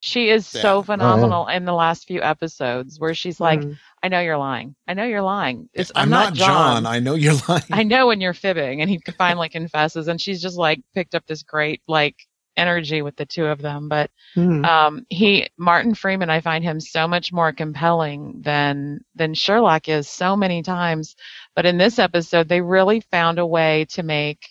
She 0.00 0.28
is 0.30 0.52
Yeah. 0.54 0.62
so 0.62 0.82
phenomenal 0.82 1.48
in 1.48 1.64
the 1.64 1.72
last 1.72 2.06
few 2.06 2.22
episodes 2.22 3.00
where 3.00 3.14
she's 3.14 3.40
like, 3.40 3.60
Mm. 3.60 3.76
I 4.02 4.08
know 4.08 4.20
you're 4.20 4.38
lying. 4.38 4.74
I 4.86 4.94
know 4.94 5.04
you're 5.04 5.22
lying. 5.22 5.68
It's, 5.72 5.90
I'm, 5.94 6.10
not 6.10 6.34
John. 6.34 6.86
I 6.86 6.98
know 7.00 7.14
you're 7.14 7.34
lying. 7.48 7.62
I 7.70 7.82
know 7.82 8.06
when 8.06 8.20
you're 8.20 8.34
fibbing. 8.34 8.80
And 8.80 8.90
he 8.90 9.00
finally 9.16 9.48
confesses. 9.48 10.08
And 10.08 10.20
she's 10.20 10.40
just 10.42 10.56
like 10.56 10.80
picked 10.94 11.14
up 11.14 11.26
this 11.26 11.42
great 11.42 11.82
like 11.88 12.16
energy 12.56 13.02
with 13.02 13.16
the 13.16 13.26
two 13.26 13.46
of 13.46 13.60
them. 13.60 13.88
But 13.88 14.10
Mm. 14.36 14.64
um, 14.66 15.06
he 15.08 15.48
Martin 15.56 15.94
Freeman, 15.94 16.28
I 16.28 16.40
find 16.40 16.62
him 16.62 16.80
so 16.80 17.08
much 17.08 17.32
more 17.32 17.50
compelling 17.52 18.40
than 18.42 19.00
than 19.14 19.32
Sherlock 19.34 19.88
is 19.88 20.06
so 20.08 20.36
many 20.36 20.62
times. 20.62 21.16
But 21.56 21.64
in 21.66 21.78
this 21.78 21.98
episode, 21.98 22.46
they 22.48 22.60
really 22.60 23.00
found 23.00 23.38
a 23.38 23.46
way 23.46 23.86
to 23.90 24.02
make 24.02 24.46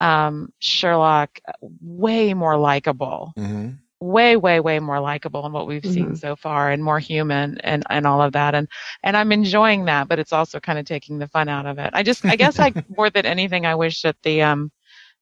um, 0.00 0.52
Sherlock 0.58 1.38
way 1.80 2.34
more 2.34 2.56
likable, 2.58 3.32
Mhm. 3.38 3.78
Way, 4.02 4.36
way, 4.36 4.60
way 4.60 4.80
more 4.80 5.00
likable 5.00 5.42
than 5.42 5.52
what 5.52 5.66
we've 5.66 5.84
seen 5.86 6.12
Mhm. 6.12 6.18
so 6.18 6.36
far, 6.36 6.70
and 6.70 6.82
more 6.82 6.98
human, 6.98 7.58
and 7.60 7.84
and 7.90 8.06
all 8.06 8.20
of 8.22 8.32
that. 8.32 8.54
And 8.54 8.68
and 9.02 9.16
I'm 9.16 9.32
enjoying 9.32 9.84
that, 9.86 10.08
but 10.08 10.18
it's 10.18 10.32
also 10.32 10.60
kind 10.60 10.78
of 10.78 10.84
taking 10.86 11.18
the 11.18 11.28
fun 11.28 11.48
out 11.48 11.66
of 11.66 11.78
it. 11.78 11.90
I 11.94 12.02
just, 12.02 12.24
I 12.26 12.36
guess, 12.36 12.58
I 12.60 12.72
more 12.96 13.10
than 13.10 13.26
anything, 13.26 13.66
I 13.66 13.74
wish 13.76 14.02
that 14.02 14.16
the 14.22 14.42
um 14.42 14.70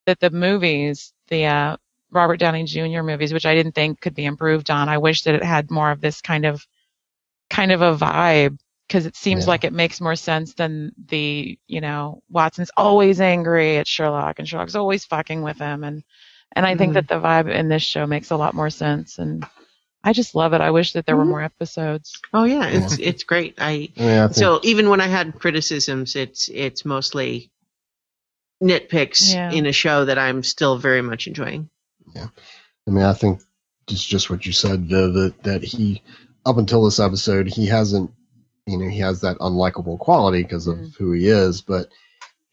that 0.07 0.19
the 0.19 0.31
movies, 0.31 1.13
the 1.29 1.45
uh, 1.45 1.77
Robert 2.11 2.37
Downey 2.37 2.63
Jr. 2.65 3.03
movies, 3.03 3.33
which 3.33 3.45
I 3.45 3.55
didn't 3.55 3.73
think 3.75 4.01
could 4.01 4.15
be 4.15 4.25
improved 4.25 4.69
on. 4.71 4.89
I 4.89 4.97
wish 4.97 5.23
that 5.23 5.35
it 5.35 5.43
had 5.43 5.71
more 5.71 5.91
of 5.91 6.01
this 6.01 6.21
kind 6.21 6.45
of 6.45 6.65
kind 7.49 7.71
of 7.71 7.81
a 7.81 7.95
vibe 7.95 8.57
because 8.87 9.05
it 9.05 9.15
seems 9.15 9.45
Yeah. 9.45 9.51
like 9.51 9.63
it 9.63 9.73
makes 9.73 10.01
more 10.01 10.15
sense 10.15 10.53
than 10.53 10.91
the 11.07 11.57
you 11.67 11.81
know 11.81 12.21
Watson's 12.29 12.71
always 12.77 13.21
angry 13.21 13.77
at 13.77 13.87
Sherlock 13.87 14.39
and 14.39 14.47
Sherlock's 14.47 14.75
always 14.75 15.05
fucking 15.05 15.41
with 15.41 15.57
him 15.59 15.83
and 15.83 16.03
and 16.53 16.65
I 16.65 16.75
think 16.75 16.91
Mhm. 16.91 16.93
that 16.95 17.07
the 17.07 17.15
vibe 17.15 17.53
in 17.53 17.69
this 17.69 17.83
show 17.83 18.05
makes 18.05 18.31
a 18.31 18.37
lot 18.37 18.53
more 18.53 18.69
sense 18.69 19.17
and 19.19 19.45
I 20.03 20.13
just 20.13 20.33
love 20.33 20.53
it. 20.53 20.61
I 20.61 20.71
wish 20.71 20.93
that 20.93 21.05
there 21.05 21.15
were 21.15 21.25
Mhm. 21.25 21.29
more 21.29 21.43
episodes. 21.43 22.19
Oh 22.33 22.43
yeah, 22.43 22.65
it's 22.67 22.97
it's 22.97 23.23
great. 23.23 23.55
I 23.59 23.89
Yeah, 23.95 24.27
I 24.29 24.31
so 24.33 24.59
even 24.63 24.89
when 24.89 24.99
I 25.01 25.07
had 25.07 25.37
criticisms, 25.39 26.15
it's 26.15 26.49
it's 26.49 26.85
mostly 26.85 27.51
nitpicks 28.63 29.33
Yeah. 29.33 29.51
in 29.51 29.65
a 29.65 29.71
show 29.71 30.05
that 30.05 30.17
I'm 30.17 30.43
still 30.43 30.77
very 30.77 31.01
much 31.01 31.27
enjoying. 31.27 31.69
Yeah, 32.15 32.27
I 32.87 32.91
mean, 32.91 33.03
I 33.03 33.13
think 33.13 33.41
it's 33.89 34.03
just 34.03 34.29
what 34.29 34.45
you 34.45 34.51
said, 34.51 34.85
Viv, 34.85 35.13
that, 35.13 35.43
that 35.43 35.63
he 35.63 36.01
up 36.45 36.57
until 36.57 36.83
this 36.85 36.99
episode, 36.99 37.47
he 37.47 37.67
hasn't, 37.67 38.11
you 38.65 38.77
know, 38.77 38.87
he 38.89 38.99
has 38.99 39.21
that 39.21 39.37
unlikable 39.37 39.99
quality 39.99 40.41
because 40.43 40.67
of 40.67 40.77
Mhm. 40.77 40.95
who 40.97 41.11
he 41.11 41.27
is. 41.27 41.61
But 41.61 41.89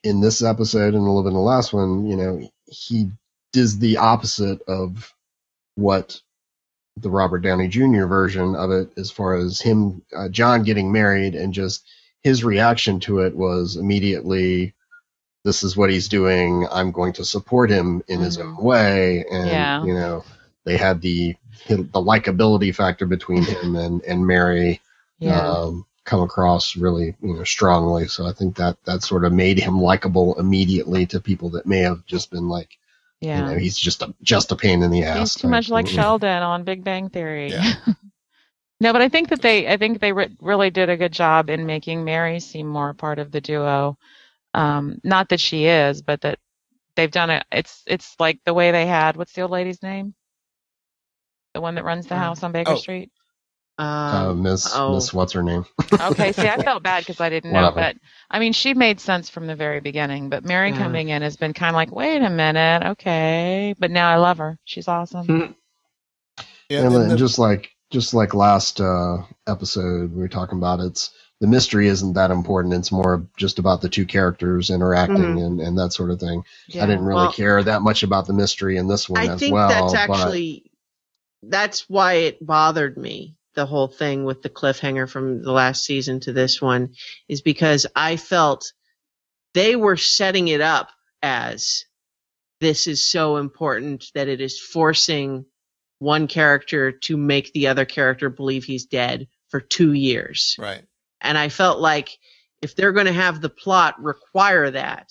in 0.03 0.21
this 0.21 0.43
episode 0.43 0.95
and 0.95 0.97
a 0.97 1.01
little 1.01 1.23
bit 1.23 1.29
in 1.31 1.35
the 1.35 1.41
last 1.41 1.73
one, 1.73 2.07
you 2.07 2.17
know, 2.17 2.51
he 2.67 3.11
does 3.53 3.79
the 3.79 3.97
opposite 3.97 4.61
of 4.69 5.15
what 5.77 6.21
the 6.97 7.11
Robert 7.11 7.41
Downey 7.41 7.69
Jr. 7.69 8.07
version 8.07 8.55
of 8.57 8.71
it, 8.71 8.91
as 8.97 9.11
far 9.11 9.35
as 9.35 9.61
him, 9.61 10.03
uh, 10.17 10.29
John 10.29 10.63
getting 10.65 10.91
married, 10.91 11.35
and 11.35 11.53
just 11.55 11.85
his 12.23 12.43
reaction 12.45 12.99
to 13.01 13.21
it 13.21 13.35
was 13.37 13.77
immediately, 13.77 14.75
"This 15.45 15.63
is 15.63 15.77
what 15.77 15.91
he's 15.91 16.09
doing. 16.09 16.67
I'm 16.71 16.91
going 16.91 17.13
to 17.15 17.25
support 17.25 17.71
him 17.71 18.03
in 18.09 18.21
his 18.21 18.39
Mhm. 18.39 18.45
own 18.59 18.65
way." 18.65 19.25
And 19.31 19.47
Yeah. 19.49 19.85
you 19.85 19.95
know, 19.95 20.25
they 20.65 20.77
had 20.77 21.01
the 21.01 21.37
the 21.69 22.01
likability 22.01 22.75
factor 22.75 23.07
between 23.07 23.43
him 23.45 23.77
and 23.77 24.03
and 24.03 24.27
Mary 24.27 24.81
Yeah. 25.21 25.41
um, 25.41 25.87
come 26.05 26.21
across 26.23 26.77
really 26.77 27.15
you 27.23 27.35
know 27.35 27.45
strongly. 27.45 28.09
So 28.09 28.27
I 28.27 28.33
think 28.33 28.57
that 28.57 28.83
that 28.85 29.03
sort 29.03 29.25
of 29.25 29.33
made 29.33 29.59
him 29.59 29.81
likable 29.81 30.39
immediately 30.39 31.07
to 31.07 31.21
people 31.21 31.51
that 31.51 31.67
may 31.67 31.81
have 31.81 32.05
just 32.07 32.31
been 32.31 32.49
like, 32.49 32.71
yeah. 33.21 33.39
you 33.49 33.55
know, 33.55 33.59
he's 33.59 33.77
just 33.77 34.03
a 34.03 34.15
just 34.23 34.53
a 34.53 34.57
pain 34.57 34.83
in 34.83 34.91
the 34.91 35.05
ass. 35.05 35.19
He's 35.19 35.35
too 35.43 35.49
much 35.49 35.69
like 35.69 35.87
Mm. 35.87 35.95
Sheldon 35.95 36.43
on 36.43 36.65
Big 36.65 36.85
Bang 36.85 37.09
Theory. 37.09 37.51
Yeah. 37.51 37.75
no, 38.81 38.93
but 38.93 39.03
I 39.03 39.09
think 39.09 39.31
that 39.31 39.43
they, 39.43 39.69
I 39.69 39.77
think 39.77 40.01
they 40.01 40.13
re- 40.13 40.37
really 40.41 40.71
did 40.71 40.89
a 40.91 40.97
good 40.97 41.13
job 41.13 41.51
in 41.51 41.67
making 41.67 42.05
Mary 42.05 42.41
seem 42.41 42.67
more 42.69 42.95
part 42.95 43.19
of 43.19 43.31
the 43.33 43.41
duo. 43.41 43.99
Um, 44.55 45.01
not 45.05 45.29
that 45.31 45.41
she 45.41 45.67
is, 45.67 46.03
but 46.03 46.21
that 46.23 46.39
they've 46.97 47.11
done 47.11 47.31
it. 47.31 47.45
It's, 47.53 47.83
it's 47.87 48.17
like 48.19 48.41
the 48.45 48.55
way 48.55 48.71
they 48.73 48.87
had. 48.87 49.17
What's 49.17 49.33
the 49.33 49.43
old 49.43 49.51
lady's 49.51 49.83
name? 49.83 50.15
The 51.55 51.61
one 51.61 51.75
that 51.77 51.85
runs 51.85 52.07
the 52.07 52.15
Um, 52.15 52.21
house 52.21 52.43
on 52.43 52.53
Baker 52.53 52.73
oh. 52.73 52.77
Street. 52.77 53.11
Uh, 53.79 54.31
Um, 54.31 54.43
Miss 54.43 54.69
oh. 54.75 54.95
Miss 54.95 55.13
what's 55.15 55.33
her 55.35 55.43
name? 55.43 55.65
Okay, 55.93 56.33
see, 56.33 56.49
I 56.49 56.57
felt 56.63 56.83
bad 56.83 57.01
because 57.07 57.21
I 57.21 57.29
didn't 57.31 57.53
know, 57.53 57.63
Whatever. 57.71 57.95
but 57.95 57.97
I 58.31 58.39
mean, 58.41 58.53
she 58.53 58.75
made 58.75 58.99
sense 59.01 59.29
from 59.31 59.47
the 59.47 59.55
very 59.55 59.81
beginning. 59.81 60.29
But 60.31 60.45
Mary 60.45 60.71
Yeah. 60.71 60.79
coming 60.79 61.11
in 61.11 61.23
has 61.23 61.37
been 61.37 61.55
kind 61.55 61.71
of 61.71 61.75
like, 61.77 61.93
wait 61.93 62.21
a 62.23 62.31
minute, 62.31 62.83
okay, 62.93 63.75
but 63.79 63.91
now 63.93 64.11
I 64.11 64.17
love 64.17 64.39
her. 64.39 64.59
She's 64.65 64.89
awesome. 64.89 65.55
Yeah, 66.71 66.79
and 66.81 66.87
and 66.89 66.97
then 66.97 67.09
the- 67.09 67.17
just 67.17 67.39
like 67.39 67.71
just 67.91 68.13
like 68.13 68.35
last 68.35 68.79
uh, 68.79 69.23
episode 69.47 70.13
we 70.13 70.21
were 70.21 70.29
talking 70.29 70.59
about, 70.59 70.81
it's 70.81 71.11
the 71.41 71.47
mystery 71.47 71.89
isn't 71.89 72.13
that 72.13 72.31
important. 72.31 72.75
It's 72.75 72.93
more 72.93 73.27
just 73.39 73.59
about 73.59 73.81
the 73.81 73.89
two 73.89 74.05
characters 74.05 74.69
interacting 74.69 75.17
Mhm. 75.17 75.47
and, 75.47 75.61
and 75.63 75.79
that 75.79 75.95
sort 75.95 76.11
of 76.11 76.21
thing. 76.21 76.45
Yeah. 76.67 76.85
I 76.85 76.87
didn't 76.87 77.07
really 77.07 77.23
Well, 77.23 77.33
care 77.33 77.63
that 77.63 77.81
much 77.81 78.03
about 78.03 78.27
the 78.27 78.35
mystery 78.35 78.77
in 78.77 78.87
this 78.87 79.09
one 79.09 79.19
I 79.27 79.33
as 79.33 79.41
think 79.41 79.55
well. 79.55 79.69
that's 79.71 79.93
but- 79.95 80.11
actually 80.21 80.71
that's 81.43 81.89
why 81.89 82.15
it 82.15 82.45
bothered 82.45 82.99
me. 82.99 83.38
The 83.59 83.67
whole 83.67 83.89
thing 83.89 84.23
with 84.23 84.43
the 84.43 84.51
cliffhanger 84.51 85.11
from 85.11 85.43
the 85.43 85.51
last 85.51 85.85
season 85.85 86.21
to 86.21 86.33
this 86.33 86.63
one 86.63 86.95
is 87.29 87.43
because 87.43 87.89
I 87.97 88.17
felt 88.17 88.73
they 89.53 89.75
were 89.75 89.97
setting 89.97 90.47
it 90.47 90.61
up 90.61 90.91
as 91.25 91.85
this 92.61 92.87
is 92.87 93.03
so 93.03 93.37
important 93.37 94.13
that 94.15 94.29
it 94.29 94.41
is 94.41 94.61
forcing 94.61 95.45
one 95.99 96.29
character 96.29 96.93
to 96.93 97.17
make 97.17 97.53
the 97.53 97.67
other 97.67 97.85
character 97.85 98.31
believe 98.31 98.63
he's 98.63 98.87
dead 98.87 99.27
for 99.49 99.61
two 99.61 99.93
years. 99.93 100.55
right. 100.57 100.85
And 101.21 101.37
I 101.37 101.49
felt 101.49 101.81
like 101.81 102.17
if 102.63 102.77
they're 102.77 102.93
going 102.93 103.07
to 103.07 103.13
have 103.13 103.41
the 103.41 103.51
plot 103.51 104.01
require 104.01 104.71
that, 104.71 105.11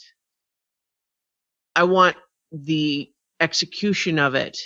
I 1.76 1.84
want 1.84 2.15
the 2.53 3.11
execution 3.41 4.19
of 4.19 4.36
it 4.36 4.57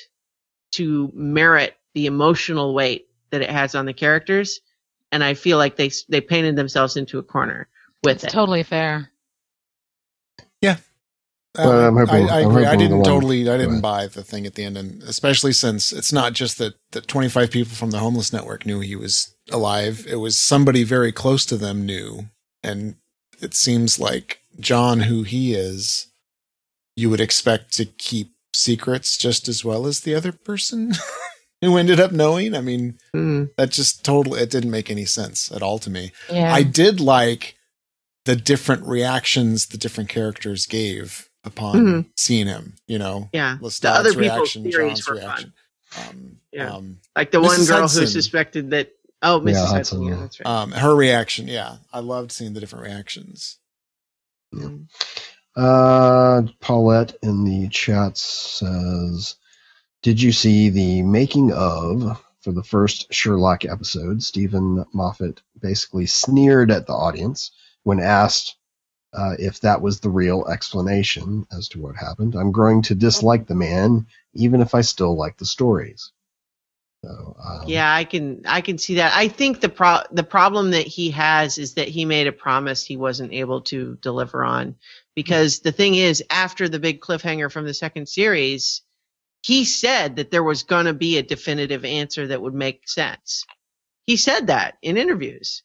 to 0.74 1.12
merit 1.16 1.76
the 1.95 2.06
emotional 2.06 2.76
weight 2.76 3.08
that 3.32 3.41
it 3.41 3.49
has 3.49 3.76
on 3.76 3.86
the 3.86 3.94
characters. 3.94 4.60
And 5.12 5.24
I 5.24 5.34
feel 5.34 5.58
like 5.58 5.76
they 5.76 5.91
they 6.10 6.22
painted 6.22 6.56
themselves 6.56 6.95
into 6.95 7.20
a 7.20 7.24
corner 7.24 7.68
with 8.03 8.16
It's 8.16 8.24
it. 8.26 8.30
totally 8.30 8.64
fair. 8.64 9.10
But 11.53 11.66
uh, 11.66 11.88
I'm 11.88 11.98
hoping- 11.98 12.30
I, 12.30 12.38
I 12.38 12.41
I'm 12.44 12.49
agree. 12.52 12.66
I 12.66 12.78
didn't 12.78 13.03
totally. 13.03 13.41
I 13.49 13.58
didn't 13.58 13.72
ahead. 13.72 13.82
buy 13.82 14.08
the 14.08 14.24
thing 14.24 14.45
at 14.45 14.56
the 14.56 14.64
end, 14.64 14.78
and 14.78 15.03
especially 15.03 15.52
since 15.52 15.91
it's 15.91 16.14
not 16.14 16.32
just 16.32 16.58
that 16.60 16.76
that 16.91 17.10
25 17.10 17.52
people 17.52 17.76
from 17.76 17.91
the 17.91 17.99
homeless 17.99 18.32
network 18.32 18.66
knew 18.66 18.80
he 18.80 18.95
was 18.95 19.36
alive. 19.52 20.06
It 20.10 20.16
was 20.16 20.38
somebody 20.38 20.86
very 20.86 21.12
close 21.12 21.45
to 21.48 21.58
them 21.58 21.86
knew, 21.86 22.30
and 22.64 22.95
it 23.41 23.53
seems 23.53 23.99
like 23.99 24.40
John, 24.62 25.02
who 25.02 25.24
he 25.24 25.53
is, 25.53 26.08
you 26.95 27.10
would 27.10 27.20
expect 27.20 27.74
to 27.74 27.84
keep 27.86 28.32
secrets 28.56 29.18
just 29.18 29.49
as 29.49 29.66
well 29.66 29.86
as 29.88 29.99
the 29.99 30.16
other 30.16 30.32
person 30.32 30.94
who 31.70 31.78
ended 31.78 32.00
up 32.00 32.12
knowing. 32.12 32.56
I 32.56 32.62
mean, 32.62 32.98
Mm. 33.16 33.50
that 33.58 33.70
just 33.72 34.04
totally 34.04 34.42
it 34.42 34.50
didn't 34.50 34.72
make 34.72 34.90
any 34.90 35.06
sense 35.06 35.52
at 35.52 35.62
all 35.62 35.80
to 35.80 35.90
me. 35.90 36.12
Yeah. 36.32 36.54
I 36.54 36.64
did 36.64 37.00
like 37.00 37.56
the 38.26 38.36
different 38.36 38.86
reactions 38.86 39.68
the 39.68 39.78
different 39.78 40.10
characters 40.10 40.66
gave 40.66 41.30
upon 41.44 41.76
Mhm. 41.76 42.06
seeing 42.18 42.48
him. 42.48 42.76
You 42.88 43.00
know, 43.00 43.30
Yeah. 43.34 43.58
Lestrade's 43.62 43.80
The 43.82 43.90
other 44.00 44.10
people's 44.12 44.56
reaction, 44.56 44.64
theories 44.64 44.90
John's 45.00 45.08
were 45.08 45.16
reaction. 45.16 45.54
Um, 45.98 46.38
Yeah. 46.52 46.74
um, 46.74 47.00
Like 47.16 47.32
the 47.32 47.40
Mrs. 47.40 47.44
one 47.46 47.66
girl 47.66 47.82
Hudson. 47.82 48.02
who 48.04 48.08
suspected 48.08 48.70
that. 48.72 48.92
Oh, 49.24 49.40
Mrs. 49.40 49.54
Yeah, 49.54 49.60
Hudson. 49.60 49.76
Hudson, 49.78 50.04
Yeah, 50.04 50.10
yeah. 50.16 50.20
that's 50.22 50.40
right. 50.40 50.48
um, 50.48 50.72
her 50.72 50.96
reaction, 50.96 51.48
yeah, 51.48 51.78
I 51.94 52.00
loved 52.00 52.32
seeing 52.32 52.54
the 52.54 52.60
different 52.60 52.86
reactions. 52.86 53.58
Mm. 54.54 54.88
Uh, 55.56 56.44
Paulette 56.60 57.16
in 57.22 57.44
the 57.44 57.68
chat 57.70 58.18
says, 58.18 59.36
"Did 60.02 60.22
you 60.22 60.32
see 60.32 60.69
the 60.69 61.03
making 61.03 61.52
of 61.52 62.23
for 62.41 62.52
the 62.52 62.64
first 62.64 63.14
Sherlock 63.14 63.65
episode? 63.65 64.23
Steven 64.23 64.86
Moffat 64.94 65.41
basically 65.60 66.07
sneered 66.07 66.72
at 66.72 66.88
the 66.88 66.94
audience 66.94 67.52
when 67.84 67.99
asked 67.99 68.56
uh, 69.14 69.36
if 69.38 69.60
that 69.61 69.82
was 69.82 69.99
the 69.99 70.10
real 70.10 70.48
explanation 70.48 71.45
as 71.56 71.68
to 71.69 71.82
what 71.82 71.95
happened. 71.95 72.36
I'm 72.36 72.52
growing 72.52 72.82
to 72.84 72.95
dislike 72.95 73.48
the 73.48 73.56
man, 73.56 74.07
even 74.34 74.61
if 74.61 74.73
I 74.73 74.82
still 74.82 75.15
like 75.15 75.38
the 75.38 75.45
stories." 75.45 76.11
So, 77.03 77.36
um, 77.44 77.68
Yeah, 77.68 77.94
I 77.94 78.03
can 78.03 78.44
I 78.45 78.61
can 78.61 78.78
see 78.78 78.95
that. 78.95 79.14
I 79.15 79.28
think 79.28 79.60
the 79.60 79.69
pro 79.69 79.99
the 80.11 80.23
problem 80.23 80.72
that 80.72 80.86
he 80.86 81.10
has 81.11 81.57
is 81.57 81.73
that 81.73 81.88
he 81.88 82.06
made 82.06 82.28
a 82.28 82.32
promise 82.32 82.86
he 82.86 82.98
wasn't 82.98 83.34
able 83.34 83.61
to 83.61 83.98
deliver 84.02 84.44
on. 84.44 84.76
Because 85.15 85.60
the 85.60 85.72
thing 85.72 85.95
is, 85.95 86.23
after 86.30 86.69
the 86.69 86.80
big 86.80 87.02
cliffhanger 87.02 87.52
from 87.52 87.65
the 87.65 87.73
second 87.73 88.07
series, 88.07 88.82
he 89.41 89.65
said 89.65 90.18
that 90.18 90.31
there 90.31 90.43
was 90.43 90.63
going 90.63 90.85
to 90.85 90.93
be 90.93 91.18
a 91.18 91.23
definitive 91.23 91.84
answer 91.84 92.27
that 92.27 92.41
would 92.41 92.53
make 92.53 92.88
sense. 92.88 93.45
He 94.05 94.18
said 94.18 94.47
that 94.47 94.76
in 94.81 94.97
interviews. 94.97 95.63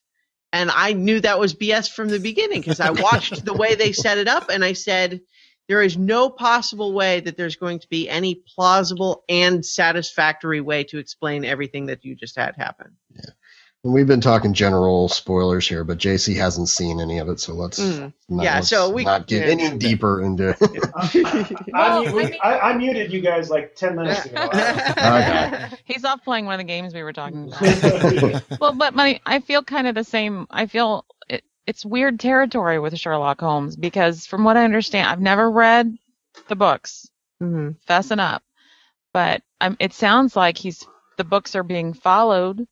And 0.52 0.70
I 0.70 0.94
knew 0.94 1.20
that 1.20 1.38
was 1.38 1.54
BS 1.54 1.90
from 1.90 2.08
the 2.08 2.20
beginning 2.20 2.60
because 2.60 2.80
I 2.80 2.90
watched 2.90 3.44
the 3.44 3.52
way 3.52 3.74
they 3.74 3.92
set 3.92 4.18
it 4.18 4.28
up 4.28 4.48
and 4.48 4.64
I 4.64 4.72
said, 4.72 5.20
there 5.68 5.82
is 5.82 5.96
no 5.96 6.30
possible 6.30 6.92
way 6.92 7.20
that 7.20 7.36
there's 7.36 7.56
going 7.56 7.80
to 7.80 7.88
be 7.88 8.08
any 8.08 8.42
plausible 8.54 9.24
and 9.28 9.66
satisfactory 9.66 10.60
way 10.60 10.84
to 10.84 10.98
explain 10.98 11.44
everything 11.44 11.86
that 11.86 12.04
you 12.04 12.14
just 12.14 12.36
had 12.36 12.54
happen. 12.56 12.96
and 13.14 13.32
we've 13.92 14.06
been 14.06 14.20
talking 14.20 14.52
general 14.54 15.08
spoilers 15.08 15.68
here, 15.68 15.84
but 15.84 15.98
JC 15.98 16.36
hasn't 16.36 16.68
seen 16.68 17.00
any 17.00 17.18
of 17.18 17.28
it, 17.28 17.40
so 17.40 17.54
let's 17.54 17.78
Mm. 17.80 18.12
not, 18.28 18.42
Yeah, 18.44 18.54
let's 18.56 18.68
so 18.68 18.90
we- 18.90 19.04
not 19.04 19.26
get 19.26 19.46
yeah. 19.46 19.52
any 19.66 19.78
deeper 19.78 20.22
into. 20.22 20.56
I, 20.94 22.00
Well, 22.00 22.12
mu- 22.14 22.20
I 22.20 22.38
I, 22.42 22.70
I 22.70 22.76
muted 22.76 23.12
you 23.12 23.20
guys 23.20 23.50
like 23.50 23.74
10 23.74 23.96
minutes 23.96 24.24
ago. 24.26 24.48
Okay. 24.52 25.68
He's 25.84 26.04
off 26.04 26.22
playing 26.24 26.46
one 26.46 26.54
of 26.54 26.58
the 26.58 26.64
games 26.64 26.94
we 26.94 27.02
were 27.02 27.12
talking 27.12 27.52
about. 27.52 28.42
well, 28.60 28.72
but 28.74 28.94
my, 28.94 29.20
I 29.26 29.40
feel 29.40 29.62
kind 29.62 29.86
of 29.86 29.94
the 29.94 30.04
same. 30.04 30.46
I 30.50 30.66
feel 30.66 31.04
it, 31.28 31.44
it's 31.66 31.84
weird 31.84 32.18
territory 32.20 32.78
with 32.78 32.98
Sherlock 32.98 33.40
Holmes 33.40 33.76
because, 33.76 34.26
from 34.26 34.44
what 34.44 34.56
I 34.56 34.64
understand, 34.64 35.08
I've 35.08 35.20
never 35.20 35.50
read 35.50 35.96
the 36.48 36.56
books. 36.56 37.08
hmm 37.40 37.70
Fessing 37.88 38.20
up, 38.20 38.42
but 39.12 39.42
um, 39.60 39.76
it 39.80 39.92
sounds 39.92 40.34
like 40.36 40.58
he's 40.58 40.86
the 41.16 41.24
books 41.24 41.54
are 41.56 41.62
being 41.62 41.94
followed, 41.94 42.66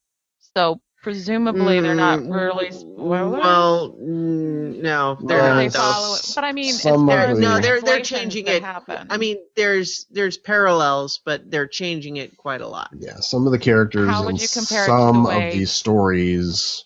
so 0.55 0.81
presumably 1.05 1.81
they're 1.81 1.95
not 1.95 2.25
really 2.25 2.73
spoilers. 2.73 3.41
Well, 3.43 3.91
mm, 3.93 4.81
no, 4.83 5.17
they're 5.23 5.39
Well, 5.39 5.63
not. 5.63 5.73
follow 5.73 6.15
it. 6.17 6.33
But 6.35 6.45
I 6.45 6.53
mean, 6.53 6.73
Some 6.73 6.93
it's, 6.95 7.01
of 7.03 7.07
there's 7.07 7.37
the- 7.39 7.43
No, 7.43 7.61
they're 7.61 7.81
they're 7.83 8.01
changing 8.01 8.47
it. 8.49 8.63
Happen. 8.63 9.07
I 9.11 9.19
mean, 9.19 9.37
there's 9.55 10.07
there's 10.11 10.39
parallels, 10.39 11.21
but 11.25 11.49
they're 11.51 11.69
changing 11.69 12.17
it 12.17 12.37
quite 12.37 12.63
a 12.63 12.67
lot. 12.67 12.89
Yeah, 12.99 13.21
some 13.21 13.47
of 13.47 13.53
the 13.53 13.59
characters 13.59 14.09
How 14.09 14.25
would 14.25 14.41
you 14.41 14.49
compare 14.49 14.85
it 14.85 14.87
the 14.89 14.97
some 14.99 15.25
way- 15.25 15.49
of 15.49 15.53
these 15.55 15.71
stories 15.71 16.85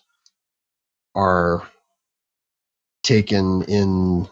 are 1.15 1.67
taken 3.03 3.63
in 3.63 4.27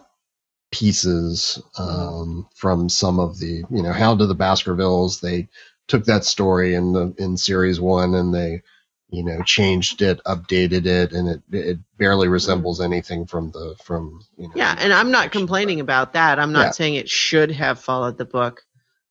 pieces 0.72 1.62
um, 1.80 2.46
from 2.56 2.90
some 2.90 3.20
of 3.20 3.40
the, 3.40 3.64
you 3.72 3.82
know, 3.82 3.94
Hound 3.94 4.22
of 4.22 4.28
the 4.28 4.36
Baskervilles. 4.36 5.22
They 5.22 5.48
took 5.88 6.04
that 6.06 6.26
story 6.26 6.76
in 6.76 6.92
the 6.92 7.16
in 7.18 7.38
series 7.38 7.80
one 7.80 8.14
and 8.14 8.34
they, 8.34 8.62
you 9.10 9.24
know, 9.24 9.42
changed 9.44 10.02
it, 10.02 10.22
updated 10.26 10.86
it, 10.86 11.14
and 11.14 11.30
it 11.30 11.42
it 11.52 11.80
barely 11.98 12.28
resembles 12.28 12.82
anything 12.82 13.26
from 13.26 13.52
the 13.52 13.76
from 13.84 14.22
you 14.38 14.50
know. 14.50 14.56
Yeah, 14.56 14.76
and 14.78 14.94
I'm 14.94 15.12
not 15.12 15.26
fiction, 15.26 15.42
complaining 15.42 15.80
about 15.82 16.14
that. 16.14 16.40
I'm 16.40 16.54
not 16.54 16.64
Yeah. 16.64 16.74
saying 16.74 16.96
it 16.96 17.10
should 17.10 17.52
have 17.52 17.80
followed 17.80 18.18
the 18.18 18.26
book. 18.26 18.64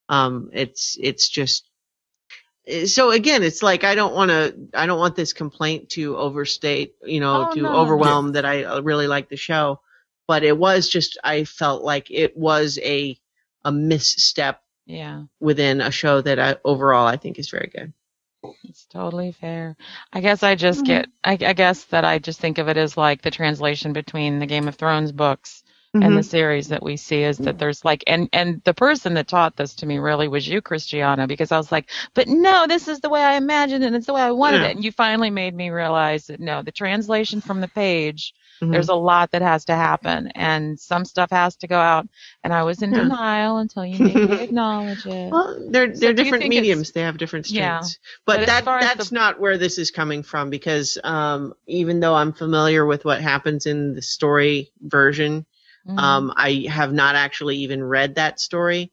Um, 0.09 0.51
it's 0.53 0.97
it's 1.01 1.29
just 1.29 1.69
so 2.87 3.11
again, 3.13 3.43
it's 3.45 3.63
like 3.63 3.85
I 3.85 3.95
don't 3.95 4.15
want 4.15 4.31
to. 4.31 4.57
I 4.75 4.87
don't 4.87 4.99
want 4.99 5.15
this 5.17 5.33
complaint 5.33 5.91
to 5.91 6.17
overstate, 6.17 6.95
you 7.05 7.21
know, 7.21 7.45
Oh, 7.45 7.55
to 7.55 7.61
no. 7.63 7.73
overwhelm 7.73 8.33
that 8.33 8.45
I 8.45 8.65
uh, 8.65 8.81
really 8.81 9.07
like 9.07 9.29
the 9.29 9.37
show. 9.37 9.81
But 10.27 10.43
it 10.43 10.57
was 10.59 10.89
just 10.89 11.19
I 11.23 11.45
felt 11.45 11.83
like 11.85 12.11
it 12.11 12.37
was 12.37 12.79
a 12.83 13.19
a 13.65 13.71
misstep 13.73 14.63
Yeah, 14.87 15.25
within 15.41 15.81
a 15.81 15.91
show 15.93 16.21
that 16.23 16.39
I 16.41 16.57
overall 16.65 17.07
I 17.07 17.17
think 17.17 17.39
is 17.39 17.51
very 17.51 17.71
good. 17.75 17.93
It's 18.65 18.87
totally 18.87 19.33
fair. 19.33 19.77
I 20.13 20.21
guess 20.21 20.43
I 20.43 20.55
just 20.55 20.85
Mhm. 20.85 20.85
get, 20.85 21.09
I, 21.25 21.33
I 21.33 21.53
guess 21.53 21.85
that 21.87 22.05
I 22.05 22.19
just 22.19 22.41
think 22.41 22.59
of 22.59 22.69
it 22.69 22.77
as 22.77 22.97
like 22.97 23.23
the 23.23 23.31
translation 23.31 23.93
between 23.93 24.39
the 24.39 24.47
Game 24.47 24.69
of 24.69 24.77
Thrones 24.77 25.13
books 25.13 25.63
and 26.01 26.17
the 26.17 26.23
series 26.23 26.69
that 26.69 26.83
we 26.83 26.97
see 26.97 27.23
is 27.23 27.41
that 27.41 27.59
there's 27.59 27.85
like 27.85 28.05
and 28.07 28.29
and 28.33 28.63
the 28.65 28.75
person 28.75 29.15
that 29.15 29.29
taught 29.29 29.57
this 29.57 29.75
to 29.77 29.87
me 29.87 29.99
really 29.99 30.29
was 30.29 30.47
you 30.47 30.61
christiana 30.61 31.27
because 31.27 31.53
i 31.53 31.57
was 31.57 31.73
like 31.73 31.91
but 32.15 32.29
no 32.29 32.67
this 32.67 32.87
is 32.89 33.01
the 33.01 33.09
way 33.09 33.23
i 33.23 33.35
imagined 33.37 33.83
it 33.83 33.87
and 33.89 33.97
it's 33.97 34.07
the 34.07 34.13
way 34.13 34.21
i 34.23 34.31
wanted 34.31 34.63
Yeah. 34.63 34.69
it 34.69 34.77
and 34.77 34.85
you 34.85 34.93
finally 34.93 35.31
made 35.31 35.55
me 35.55 35.71
realize 35.71 36.27
that 36.27 36.41
no 36.41 36.63
the 36.63 36.73
translation 36.73 37.41
from 37.41 37.61
the 37.61 37.69
page 37.69 38.35
Mhm. 38.63 38.73
there's 38.73 38.89
a 38.89 38.95
lot 38.95 39.31
that 39.33 39.43
has 39.43 39.65
to 39.67 39.75
happen 39.75 40.29
and 40.35 40.79
some 40.81 41.05
stuff 41.05 41.31
has 41.31 41.57
to 41.57 41.67
go 41.67 41.79
out 41.79 42.09
and 42.43 42.53
i 42.55 42.63
was 42.63 42.81
in 42.83 42.93
Yeah. 42.93 43.03
denial 43.03 43.59
until 43.59 43.85
you 43.85 43.99
made 43.99 44.15
me 44.15 44.41
acknowledge 44.49 45.05
it 45.07 45.31
Well, 45.31 45.69
they're 45.71 45.93
So 45.95 46.01
they're 46.01 46.13
different 46.15 46.49
mediums. 46.49 46.93
They 46.93 47.03
have 47.03 47.19
different 47.19 47.51
Yeah. 47.51 47.81
strengths. 47.81 47.99
But, 48.25 48.39
But 48.41 48.47
that 48.47 48.65
that's 48.65 49.11
the- 49.11 49.15
not 49.15 49.41
where 49.41 49.59
this 49.59 49.77
is 49.79 49.91
coming 49.91 50.23
from 50.23 50.49
because 50.51 50.97
um, 51.05 51.53
even 51.67 52.01
though 52.01 52.15
I'm 52.15 52.33
familiar 52.33 52.87
with 52.87 53.05
what 53.05 53.21
happens 53.21 53.67
in 53.67 53.95
the 53.95 54.03
story 54.03 54.71
version, 54.81 55.45
Mhm. 55.89 55.99
um, 55.99 56.33
I 56.37 56.67
have 56.69 56.93
not 56.93 57.15
actually 57.15 57.59
even 57.59 57.83
read 57.85 58.15
that 58.17 58.41
story. 58.41 58.91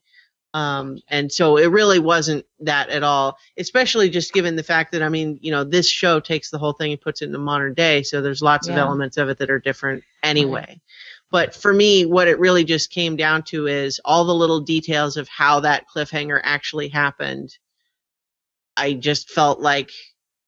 Um, 0.54 1.00
and 1.08 1.32
so 1.32 1.58
it 1.58 1.72
really 1.72 1.98
wasn't 1.98 2.46
that 2.60 2.90
at 2.90 3.02
all, 3.02 3.38
especially 3.58 4.10
just 4.10 4.34
given 4.34 4.56
the 4.56 4.64
fact 4.64 4.92
that, 4.92 5.02
I 5.02 5.10
mean, 5.10 5.40
you 5.42 5.52
know, 5.52 5.64
this 5.64 5.90
show 5.90 6.20
takes 6.20 6.52
the 6.52 6.60
whole 6.60 6.74
thing 6.74 6.92
and 6.92 7.02
puts 7.02 7.24
it 7.24 7.26
in 7.26 7.32
the 7.32 7.40
modern 7.40 7.74
day. 7.74 8.04
So 8.04 8.22
there's 8.22 8.42
lots 8.42 8.68
of 8.68 8.78
elements 8.78 9.18
of 9.18 9.30
it 9.30 9.40
that 9.40 9.50
are 9.50 9.60
different 9.60 10.04
anyway. 10.22 10.80
But 11.32 11.56
for 11.56 11.74
me, 11.74 12.06
what 12.06 12.28
it 12.28 12.38
really 12.38 12.64
just 12.64 12.92
came 12.92 13.16
down 13.16 13.42
to 13.46 13.66
is 13.66 14.00
all 14.06 14.26
the 14.26 14.36
little 14.36 14.60
details 14.60 15.18
of 15.18 15.28
how 15.28 15.62
that 15.62 15.86
cliffhanger 15.90 16.40
actually 16.44 16.90
happened. 16.90 17.58
I 18.78 18.94
just 18.94 19.32
felt 19.32 19.60
like, 19.60 19.90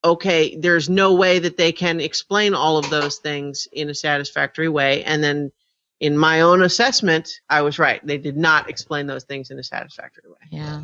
okay, 0.04 0.56
there's 0.56 0.88
no 0.88 1.16
way 1.16 1.40
that 1.40 1.58
they 1.58 1.72
can 1.72 2.00
explain 2.00 2.54
all 2.54 2.78
of 2.78 2.92
those 2.92 3.18
things 3.18 3.68
in 3.72 3.90
a 3.90 3.96
satisfactory 3.96 4.70
way. 4.70 5.04
And 5.04 5.24
then 5.24 5.52
in 6.00 6.18
my 6.18 6.42
own 6.42 6.62
assessment, 6.64 7.30
I 7.50 7.62
was 7.62 7.80
right. 7.80 8.06
They 8.06 8.18
did 8.18 8.38
not 8.38 8.70
explain 8.70 9.08
those 9.08 9.24
things 9.24 9.50
in 9.52 9.60
a 9.60 9.64
satisfactory 9.64 10.30
way. 10.30 10.48
yeah 10.52 10.84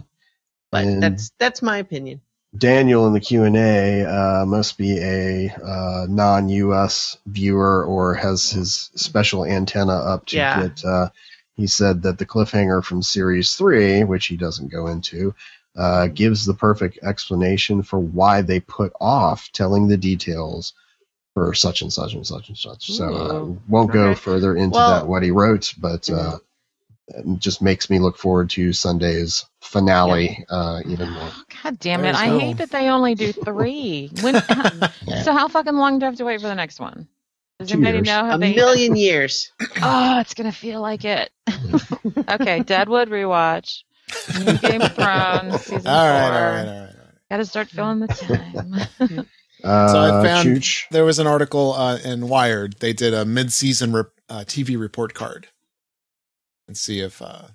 But 0.71 0.85
And- 0.85 1.03
that's 1.03 1.31
that's 1.37 1.61
my 1.61 1.77
opinion. 1.77 2.21
Daniel 2.57 3.07
in 3.07 3.13
the 3.13 3.19
Q 3.21 3.43
and 3.43 3.55
A 3.55 4.03
uh, 4.03 4.45
must 4.45 4.77
be 4.77 4.97
a 4.99 5.49
uh, 5.63 6.05
non-U.S. 6.09 7.17
viewer 7.27 7.85
or 7.85 8.13
has 8.13 8.49
his 8.49 8.89
special 8.95 9.45
antenna 9.45 9.93
up 9.93 10.25
to 10.27 10.35
Yeah. 10.37 10.61
get. 10.67 10.83
Uh, 10.83 11.09
he 11.55 11.65
said 11.65 12.01
that 12.03 12.17
the 12.17 12.25
cliffhanger 12.25 12.83
from 12.83 13.03
series 13.03 13.53
three, 13.55 14.03
which 14.03 14.25
he 14.27 14.35
doesn't 14.35 14.69
go 14.71 14.87
into, 14.87 15.33
uh, 15.77 16.07
gives 16.07 16.45
the 16.45 16.53
perfect 16.53 16.99
explanation 17.03 17.83
for 17.83 17.99
why 17.99 18.41
they 18.41 18.59
put 18.59 18.91
off 18.99 19.49
telling 19.53 19.87
the 19.87 19.95
details 19.97 20.73
for 21.33 21.53
such 21.53 21.81
and 21.81 21.91
such 21.93 22.13
and 22.13 22.25
such 22.27 22.49
and 22.49 22.57
such. 22.57 22.91
So 22.91 23.05
uh, 23.15 23.33
Ooh. 23.33 23.61
won't 23.67 23.91
go 23.91 24.09
Okay. 24.09 24.19
further 24.19 24.55
into 24.55 24.75
Well- 24.77 24.91
that 24.99 25.07
what 25.07 25.23
he 25.23 25.31
wrote, 25.31 25.73
but. 25.77 26.09
Uh, 26.09 26.37
it 27.13 27.39
just 27.39 27.61
makes 27.61 27.89
me 27.89 27.99
look 27.99 28.17
forward 28.17 28.49
to 28.51 28.71
Sunday's 28.71 29.45
finale 29.59 30.45
uh, 30.49 30.79
even 30.85 31.09
more. 31.09 31.29
god 31.61 31.77
damn 31.77 31.99
it 31.99 32.03
There's 32.03 32.15
i 32.17 32.29
no- 32.29 32.39
hate 32.39 32.57
that 32.59 32.69
they 32.71 32.87
only 32.87 33.15
do 33.15 33.33
three 33.45 34.09
when 34.21 34.35
so 35.23 35.33
how 35.33 35.49
fucking 35.49 35.75
long 35.75 35.99
do 35.99 36.05
i 36.05 36.09
have 36.09 36.15
to 36.19 36.23
wait 36.23 36.39
for 36.39 36.47
the 36.47 36.55
next 36.55 36.79
one 36.79 37.09
does 37.59 37.67
Two 37.67 37.73
anybody 37.73 37.97
years. 37.97 38.07
know 38.07 38.23
how 38.25 38.35
A 38.35 38.37
they 38.37 38.53
million 38.55 38.95
years. 38.95 39.51
Oh, 39.81 40.19
it's 40.21 40.33
gonna 40.35 40.53
feel 40.53 40.79
like 40.79 41.03
it. 41.03 41.31
okay, 42.29 42.63
Deadwood 42.63 43.09
rewatch. 43.09 43.83
New 44.45 44.57
Game 44.59 44.81
of 44.81 44.93
Thrones 44.95 45.61
season 45.63 45.85
All 45.87 46.07
right, 46.07 46.27
four. 46.29 46.31
all 46.31 46.31
right, 46.31 46.33
all 46.33 46.51
right, 46.51 46.67
all 46.67 46.81
right. 46.85 46.95
Gotta 47.29 47.45
start 47.45 47.67
filling 47.67 47.99
the 47.99 48.07
time. 48.07 49.27
Uh, 49.63 49.87
So 49.87 49.99
I 49.99 50.23
found- 50.23 50.47
Chooch. 50.47 50.83
There 50.91 51.05
was 51.05 51.19
an 51.19 51.27
article 51.27 51.73
uh, 51.73 51.97
in 52.03 52.27
Wired. 52.27 52.75
They 52.79 52.93
did 52.93 53.13
a 53.13 53.25
mid-season 53.25 53.93
rep, 53.93 54.07
uh, 54.29 54.39
TV 54.47 54.79
report 54.79 55.13
card, 55.13 55.47
and 56.67 56.75
see 56.77 56.99
if 56.99 57.21
uh, 57.21 57.47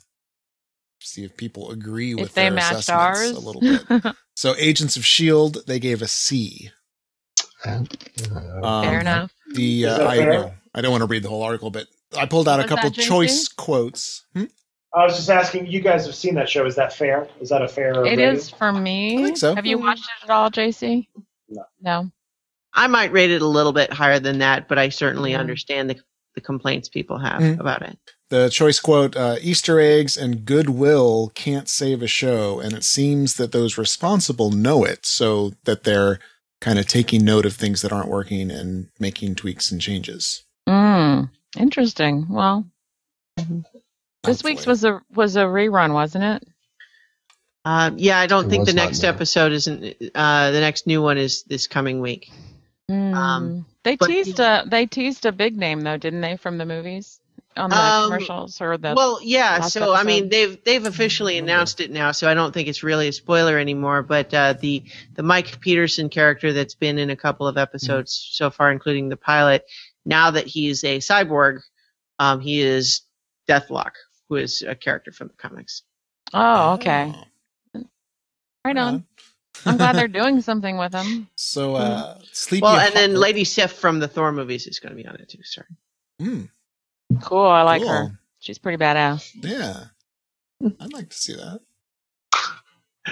see 1.01 1.25
if 1.25 1.37
people 1.37 1.71
agree 1.71 2.15
with 2.15 2.27
if 2.27 2.35
they 2.35 2.43
their 2.45 2.53
matched 2.53 2.79
assessments 2.81 3.21
ours, 3.21 3.31
a 3.31 3.41
little 3.41 3.61
bit. 3.61 4.15
So 4.37 4.55
Agents 4.59 4.99
of 4.99 5.07
Shield, 5.07 5.67
they 5.67 5.79
gave 5.79 6.03
a 6.03 6.07
C. 6.09 6.71
Um, 7.65 7.87
fair 8.85 9.01
enough. 9.01 9.33
The 9.55 9.87
uh, 9.87 9.97
that 9.99 10.07
I 10.07 10.17
fair? 10.19 10.31
know 10.33 10.55
I 10.75 10.83
don't 10.83 10.91
want 10.91 11.01
to 11.03 11.07
read 11.07 11.23
the 11.23 11.31
whole 11.31 11.43
article, 11.43 11.71
but 11.71 11.87
I 12.17 12.27
pulled 12.27 12.47
out 12.47 12.61
a 12.61 12.65
couple 12.69 12.91
that 12.91 12.99
JC? 13.01 13.07
choice 13.07 13.49
quotes. 13.49 14.27
Hmm? 14.35 14.45
I 14.95 15.05
was 15.07 15.17
just 15.17 15.31
asking, 15.31 15.67
you 15.69 15.81
guys 15.81 16.05
have 16.05 16.15
seen 16.15 16.35
that 16.35 16.49
show. 16.51 16.67
Is 16.67 16.77
that 16.77 16.93
fair? 16.93 17.29
Is 17.41 17.49
that 17.49 17.63
a 17.63 17.69
fair 17.69 17.93
It 17.93 17.99
rating? 18.01 18.21
is 18.27 18.51
for 18.51 18.73
me. 18.73 19.19
I 19.19 19.25
think 19.25 19.37
so. 19.39 19.55
Have 19.55 19.65
you 19.67 19.79
watched 19.79 20.05
it 20.05 20.25
at 20.25 20.31
all, 20.31 20.51
JC? 20.51 21.07
No. 21.49 21.63
No. 21.81 22.11
I 22.75 22.87
might 22.89 23.13
rate 23.13 23.31
it 23.31 23.41
a 23.43 23.47
little 23.47 23.73
bit 23.73 23.93
higher 23.93 24.19
than 24.19 24.39
that, 24.39 24.69
but 24.69 24.79
I 24.79 24.89
certainly 24.91 25.33
Mhm. 25.33 25.39
understand 25.41 25.91
the 25.91 26.01
the 26.35 26.41
complaints 26.43 26.87
people 26.91 27.17
have 27.17 27.41
Mhm. 27.41 27.59
about 27.59 27.81
it. 27.81 27.99
The 28.29 28.51
choice 28.51 28.79
quote: 28.79 29.17
uh, 29.17 29.37
"Easter 29.41 29.81
eggs 29.81 30.19
and 30.19 30.45
goodwill 30.45 31.33
can't 31.35 31.67
save 31.67 32.03
a 32.03 32.07
show, 32.07 32.61
and 32.61 32.75
it 32.75 32.85
seems 32.85 33.37
that 33.37 33.53
those 33.53 33.79
responsible 33.79 34.51
know 34.51 34.85
it, 34.85 35.07
so 35.07 35.55
that 35.65 35.85
they're 35.85 36.19
kind 36.61 36.79
of 36.79 36.87
taking 36.87 37.25
note 37.25 37.47
of 37.47 37.55
things 37.55 37.81
that 37.81 37.91
aren't 37.91 38.11
working 38.11 38.51
and 38.51 38.89
making 39.01 39.37
tweaks 39.37 39.71
and 39.71 39.81
changes." 39.81 40.45
Mm, 40.69 41.31
interesting. 41.57 42.27
Well, 42.29 42.67
this 43.39 43.47
Hopefully. 44.27 44.53
week's 44.53 44.67
was 44.67 44.85
a 44.85 45.01
was 45.15 45.37
a 45.37 45.45
rerun, 45.45 45.95
wasn't 45.95 46.25
it? 46.25 46.47
Um, 47.67 47.99
yeah, 47.99 48.21
I 48.21 48.27
don't 48.29 48.47
It 48.47 48.51
think 48.51 48.67
the 48.67 48.73
next 48.73 49.03
new. 49.03 49.09
episode 49.09 49.51
isn't. 49.51 49.85
Uh, 50.15 50.51
the 50.53 50.61
next 50.61 50.87
new 50.87 51.03
one 51.03 51.19
is 51.19 51.43
this 51.43 51.67
coming 51.67 52.01
week. 52.01 52.31
Mm. 52.89 53.13
Um, 53.15 53.67
they 53.83 53.97
but- 53.97 54.07
teased 54.07 54.39
a 54.39 54.65
they 54.67 54.87
teased 54.87 55.27
a 55.27 55.33
big 55.33 55.57
name 55.57 55.81
though, 55.81 55.97
didn't 55.97 56.21
they, 56.21 56.37
from 56.37 56.59
the 56.59 56.65
movies 56.65 57.19
on 57.57 57.71
the 57.71 57.77
Um, 57.77 58.05
commercials 58.05 58.61
or 58.61 58.79
the 58.79 58.95
well, 58.95 59.19
yeah. 59.21 59.59
last 59.59 59.73
So 59.73 59.93
I 59.93 60.05
mean, 60.05 60.29
they've 60.29 60.63
they've 60.63 60.87
officially 60.87 61.39
announced 61.39 61.81
it 61.81 61.91
now, 61.91 62.13
so 62.13 62.29
I 62.29 62.35
don't 62.35 62.53
think 62.55 62.69
it's 62.69 62.85
really 62.85 63.09
a 63.09 63.13
spoiler 63.13 63.59
anymore. 63.59 64.05
But 64.05 64.33
uh, 64.33 64.53
the 64.53 64.85
the 65.15 65.25
Mike 65.25 65.59
Peterson 65.61 66.09
character 66.09 66.53
that's 66.53 66.77
been 66.77 66.99
in 66.99 67.11
a 67.11 67.17
couple 67.17 67.49
of 67.49 67.59
episodes 67.59 68.29
so 68.33 68.51
far, 68.51 68.71
including 68.71 69.09
the 69.09 69.17
pilot, 69.17 69.65
now 70.05 70.31
that 70.31 70.47
he's 70.47 70.85
a 70.85 70.99
cyborg, 70.99 71.63
um, 72.21 72.39
he 72.39 72.61
is 72.61 73.01
Deathlok, 73.49 73.93
who 74.29 74.37
is 74.37 74.63
a 74.63 74.77
character 74.77 75.11
from 75.11 75.27
the 75.27 75.35
comics. 75.35 75.83
Oh, 76.33 76.75
okay. 76.75 77.13
Right 78.67 78.77
on. 78.77 78.95
on. 78.95 79.05
I'm 79.65 79.77
glad 79.79 79.97
they're 79.97 80.09
doing 80.23 80.41
something 80.43 80.77
with 80.77 80.93
them. 80.93 81.29
So, 81.37 81.77
uh, 81.77 82.19
Sleepy. 82.33 82.63
Well, 82.63 82.79
and 82.79 82.95
then 82.95 83.15
Lady 83.15 83.45
Sif 83.45 83.73
from 83.73 83.99
the 84.01 84.09
Thor 84.09 84.33
movies 84.33 84.67
is 84.67 84.81
going 84.81 84.95
to 84.95 85.03
be 85.03 85.07
on 85.09 85.17
it 85.17 85.29
too. 85.29 85.39
Sorry. 85.43 85.67
Mm, 86.21 86.49
Cool. 87.23 87.47
I 87.47 87.63
like 87.63 87.83
cool. 87.83 87.91
her. 87.91 88.19
She's 88.41 88.59
pretty 88.59 88.83
badass. 88.83 89.31
Yeah, 89.43 89.85
I'd 90.81 90.93
like 90.93 91.09
to 91.11 91.17
see 91.17 91.35
that. 91.35 91.61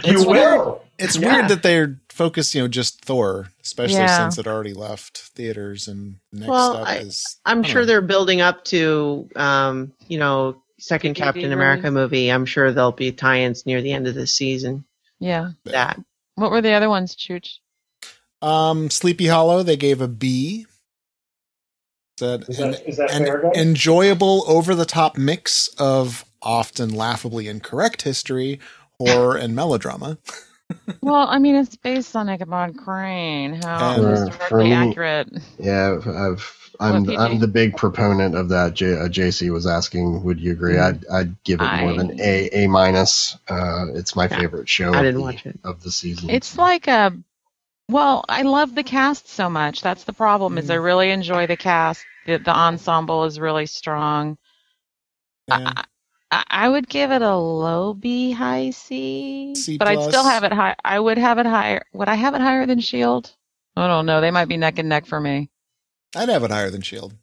You 0.05 0.13
It's 0.19 0.27
weird. 0.27 0.59
will. 0.59 0.83
It's 0.99 1.17
Yeah. 1.17 1.33
weird 1.33 1.49
that 1.49 1.63
they're 1.63 1.99
focused, 2.09 2.55
you 2.55 2.63
know, 2.63 2.69
just 2.69 3.05
Thor, 3.05 3.49
especially 3.63 3.97
Yeah. 3.97 4.19
since 4.19 4.39
it 4.39 4.47
already 4.47 4.73
left 4.75 5.19
theaters 5.19 5.87
and 5.89 6.17
next 6.33 6.49
Well, 6.49 6.75
stuff 6.75 6.89
I- 6.89 6.97
is. 6.99 7.37
I'm 7.45 7.65
I 7.65 7.69
sure 7.69 7.83
know. 7.83 7.87
they're 7.87 8.01
building 8.01 8.41
up 8.41 8.65
to, 8.67 9.29
um, 9.37 9.93
you 10.09 10.19
know, 10.19 10.63
second 10.81 11.15
Captain 11.15 11.53
America 11.53 11.91
movie. 11.91 12.31
I'm 12.31 12.45
sure 12.47 12.73
there'll 12.73 12.93
be 12.93 13.13
tie-ins 13.13 13.67
near 13.67 13.83
the 13.83 13.93
end 13.93 14.07
of 14.09 14.15
this 14.15 14.35
season. 14.35 14.85
Yeah. 15.25 15.53
That 15.65 15.99
What 16.35 16.51
were 16.51 16.61
the 16.61 16.73
other 16.73 16.91
ones, 16.91 17.17
Chooch? 17.17 17.59
Um, 18.43 18.91
Sleepy 18.91 19.27
Hollow, 19.29 19.63
they 19.63 19.77
gave 19.77 20.01
a 20.03 20.09
B. 20.09 20.67
Said 22.19 22.45
Is 22.49 22.61
an, 22.61 22.73
that, 22.73 22.89
is 22.89 22.97
that 22.99 23.11
an 23.11 23.25
fair, 23.25 23.51
enjoyable, 23.57 24.45
over 24.47 24.75
the 24.75 24.85
top 24.85 25.17
mix 25.17 25.69
of 25.79 26.25
often 26.43 26.95
laughably 26.95 27.49
incorrect 27.49 28.03
history, 28.03 28.61
horror, 29.01 29.37
and 29.37 29.57
melodrama. 29.57 30.19
Well, 31.03 31.27
I 31.29 31.39
mean, 31.39 31.57
it's 31.57 31.77
based 31.77 32.17
on 32.17 32.29
Ichabod 32.29 32.77
Crane. 32.79 33.53
How 33.55 34.01
historically 34.03 34.49
for 34.49 34.65
me- 34.65 34.73
accurate. 34.73 35.29
Yeah, 35.59 35.99
I've, 36.07 36.64
I'm 36.81 37.05
What, 37.05 37.19
I'm 37.19 37.39
the 37.39 37.49
big 37.49 37.77
proponent 37.77 38.35
of 38.35 38.49
that. 38.51 38.75
J, 38.75 38.95
uh, 38.95 39.09
JC 39.09 39.51
was 39.51 39.67
asking, 39.67 40.23
would 40.25 40.41
you 40.41 40.53
agree? 40.53 40.79
I'd 40.79 41.07
I'd 41.09 41.43
give 41.45 41.61
it 41.61 41.81
more 41.81 41.93
than 41.95 42.21
a 42.21 42.49
a 42.53 42.67
minus. 42.69 43.37
Uh, 43.49 43.87
it's 43.95 44.17
my 44.17 44.25
Yeah. 44.29 44.39
favorite 44.39 44.69
show. 44.69 44.93
I 44.93 44.99
of 44.99 45.03
didn't 45.05 45.15
the- 45.15 45.21
watch 45.21 45.47
it. 45.47 45.59
of 45.65 45.83
the 45.83 45.91
season. 45.91 46.31
It's 46.31 46.57
like 46.59 46.87
a. 46.89 47.13
Well, 47.89 48.25
I 48.29 48.43
love 48.43 48.75
the 48.75 48.83
cast 48.83 49.29
so 49.29 49.51
much. 49.51 49.83
That's 49.83 50.05
the 50.05 50.13
problem. 50.15 50.57
Is 50.59 50.71
I 50.71 50.77
really 50.77 51.11
enjoy 51.11 51.47
the 51.47 51.57
cast. 51.57 52.03
The, 52.27 52.39
the 52.39 52.51
ensemble 52.57 53.25
is 53.25 53.39
really 53.39 53.67
strong. 53.67 54.39
Yeah. 55.49 55.73
I, 55.77 55.85
I, 56.31 56.45
I 56.49 56.69
would 56.71 56.89
give 56.89 57.13
it 57.13 57.21
a 57.21 57.37
low 57.37 57.93
B, 57.93 58.33
high 58.33 58.71
C, 58.71 59.55
C 59.55 59.77
but 59.77 59.87
I'd 59.87 60.03
still 60.03 60.25
have 60.25 60.45
it 60.45 60.53
high. 60.53 60.75
I 60.83 60.99
would 60.99 61.19
have 61.19 61.37
it 61.39 61.45
higher. 61.45 61.85
Would 61.93 62.09
I 62.09 62.15
have 62.15 62.35
it 62.35 62.41
higher 62.41 62.65
than 62.65 62.81
Shield? 62.81 63.31
I 63.77 63.87
don't 63.87 64.07
know. 64.07 64.23
They 64.23 64.31
might 64.31 64.47
be 64.49 64.57
neck 64.57 64.79
and 64.79 64.89
neck 64.89 65.05
for 65.05 65.21
me. 65.21 65.51
I'd 66.17 66.29
have 66.29 66.45
it 66.45 66.51
higher 66.51 66.71
than 66.71 66.83
Shield. 66.83 67.15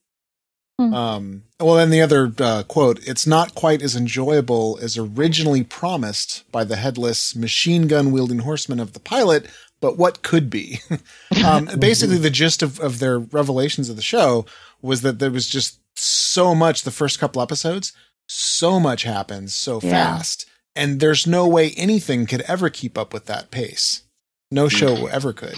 Hmm. 0.79 0.93
Um, 0.93 1.43
well, 1.59 1.75
then 1.75 1.89
the 1.91 2.01
other 2.01 2.31
uh, 2.39 2.63
quote: 2.63 2.99
"It's 3.07 3.27
not 3.27 3.55
quite 3.55 3.81
as 3.81 3.95
enjoyable 3.95 4.79
as 4.81 4.97
originally 4.97 5.63
promised 5.63 6.43
by 6.51 6.63
the 6.63 6.75
headless 6.77 7.35
machine 7.35 7.87
gun 7.87 8.11
wielding 8.11 8.39
horseman 8.39 8.79
of 8.79 8.93
the 8.93 8.99
pilot, 8.99 9.47
but 9.79 9.97
what 9.97 10.23
could 10.23 10.49
be?" 10.49 10.79
um, 11.45 11.65
basically, 11.79 12.17
the 12.17 12.29
gist 12.29 12.63
of, 12.63 12.79
of 12.79 12.99
their 12.99 13.19
revelations 13.19 13.89
of 13.89 13.95
the 13.95 14.01
show 14.01 14.45
was 14.81 15.01
that 15.01 15.19
there 15.19 15.31
was 15.31 15.47
just 15.47 15.79
so 15.95 16.55
much 16.55 16.81
the 16.83 16.89
first 16.91 17.19
couple 17.19 17.41
episodes, 17.41 17.93
so 18.27 18.79
much 18.79 19.03
happens 19.03 19.53
so 19.53 19.79
Yeah. 19.83 19.91
fast, 20.17 20.45
and 20.75 20.99
there's 20.99 21.27
no 21.27 21.47
way 21.47 21.71
anything 21.77 22.25
could 22.25 22.41
ever 22.41 22.69
keep 22.69 22.97
up 22.97 23.13
with 23.13 23.25
that 23.25 23.51
pace. 23.51 24.03
No 24.49 24.67
show 24.67 25.05
ever 25.07 25.31
could, 25.31 25.55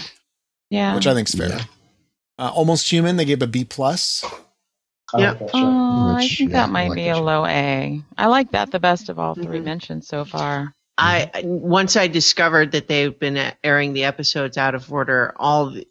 Yeah. 0.70 0.94
which 0.94 1.06
I 1.06 1.14
think's 1.14 1.34
fair. 1.34 1.60
Uh, 2.38 2.50
Almost 2.54 2.90
Human, 2.90 3.16
they 3.16 3.24
gave 3.24 3.42
a 3.42 3.46
B 3.46 3.64
plus. 3.64 4.24
I 5.12 5.20
Yeah. 5.20 5.30
like 5.30 5.38
that. 5.38 5.50
Oh, 5.54 6.14
I 6.18 6.28
think 6.28 6.52
that 6.52 6.70
might 6.70 6.88
like 6.88 6.96
be 6.96 7.04
that 7.04 7.16
a 7.16 7.20
low 7.20 7.46
A. 7.46 8.02
I 8.18 8.26
like 8.26 8.50
that 8.52 8.72
the 8.72 8.80
best 8.80 9.08
of 9.08 9.18
all 9.18 9.34
3 9.34 9.60
Mhm. 9.60 9.64
mentioned 9.64 10.04
so 10.04 10.24
far. 10.24 10.74
I 10.98 11.30
once 11.44 11.96
I 11.96 12.06
discovered 12.08 12.72
that 12.72 12.86
they've 12.88 13.16
been 13.18 13.52
airing 13.64 13.92
the 13.92 14.04
episodes 14.04 14.56
out 14.56 14.74
of 14.74 14.92
order, 14.92 15.32
all 15.36 15.70
the, 15.70 15.86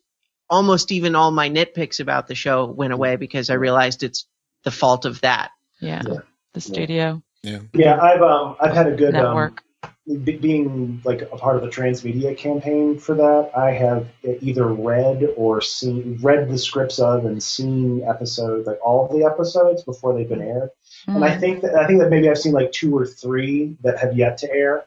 almost 0.50 0.92
even 0.92 1.16
all 1.16 1.32
my 1.32 1.50
nitpicks 1.50 2.00
about 2.00 2.28
the 2.28 2.36
show 2.36 2.66
went 2.66 2.94
away 2.94 3.16
because 3.18 3.50
I 3.50 3.56
realized 3.56 4.04
it's 4.04 4.26
the 4.64 4.72
fault 4.72 5.06
of 5.06 5.20
that. 5.22 5.52
Yeah. 5.80 6.02
Yeah. 6.06 6.20
The 6.54 6.62
studio 6.62 7.22
Yeah, 7.42 7.60
yeah. 7.74 8.00
I've 8.02 8.22
um 8.22 8.56
I've 8.62 8.74
had 8.74 8.88
a 8.88 8.96
good 8.96 9.16
um, 9.16 9.24
network. 9.24 9.64
Be- 10.06 10.38
being 10.38 11.02
like 11.06 11.22
a 11.22 11.38
part 11.38 11.56
of 11.56 11.62
the 11.62 11.70
transmedia 11.70 12.38
campaign 12.38 13.00
for 13.00 13.16
that, 13.16 13.52
I 13.56 13.72
have 13.72 14.08
either 14.42 14.66
read 14.68 15.30
or 15.38 15.62
seen 15.62 16.20
read 16.22 16.50
the 16.50 16.58
scripts 16.58 17.00
of 17.00 17.26
and 17.26 17.42
seen 17.42 18.04
episodes, 18.04 18.68
like 18.68 18.80
all 18.84 19.06
of 19.06 19.12
the 19.18 19.26
episodes 19.26 19.84
before 19.84 20.14
they've 20.14 20.28
been 20.28 20.42
aired. 20.42 20.70
And 21.08 21.24
I 21.24 21.36
Mm. 21.36 21.40
think 21.40 21.62
that 21.62 21.76
I 21.76 21.88
think 21.88 22.00
that 22.02 22.10
maybe 22.10 22.30
I've 22.30 22.38
seen 22.38 22.54
like 22.54 22.72
two 22.72 22.96
or 22.98 23.06
three 23.06 23.78
that 23.84 23.98
have 24.00 24.18
yet 24.18 24.38
to 24.40 24.52
air, 24.54 24.86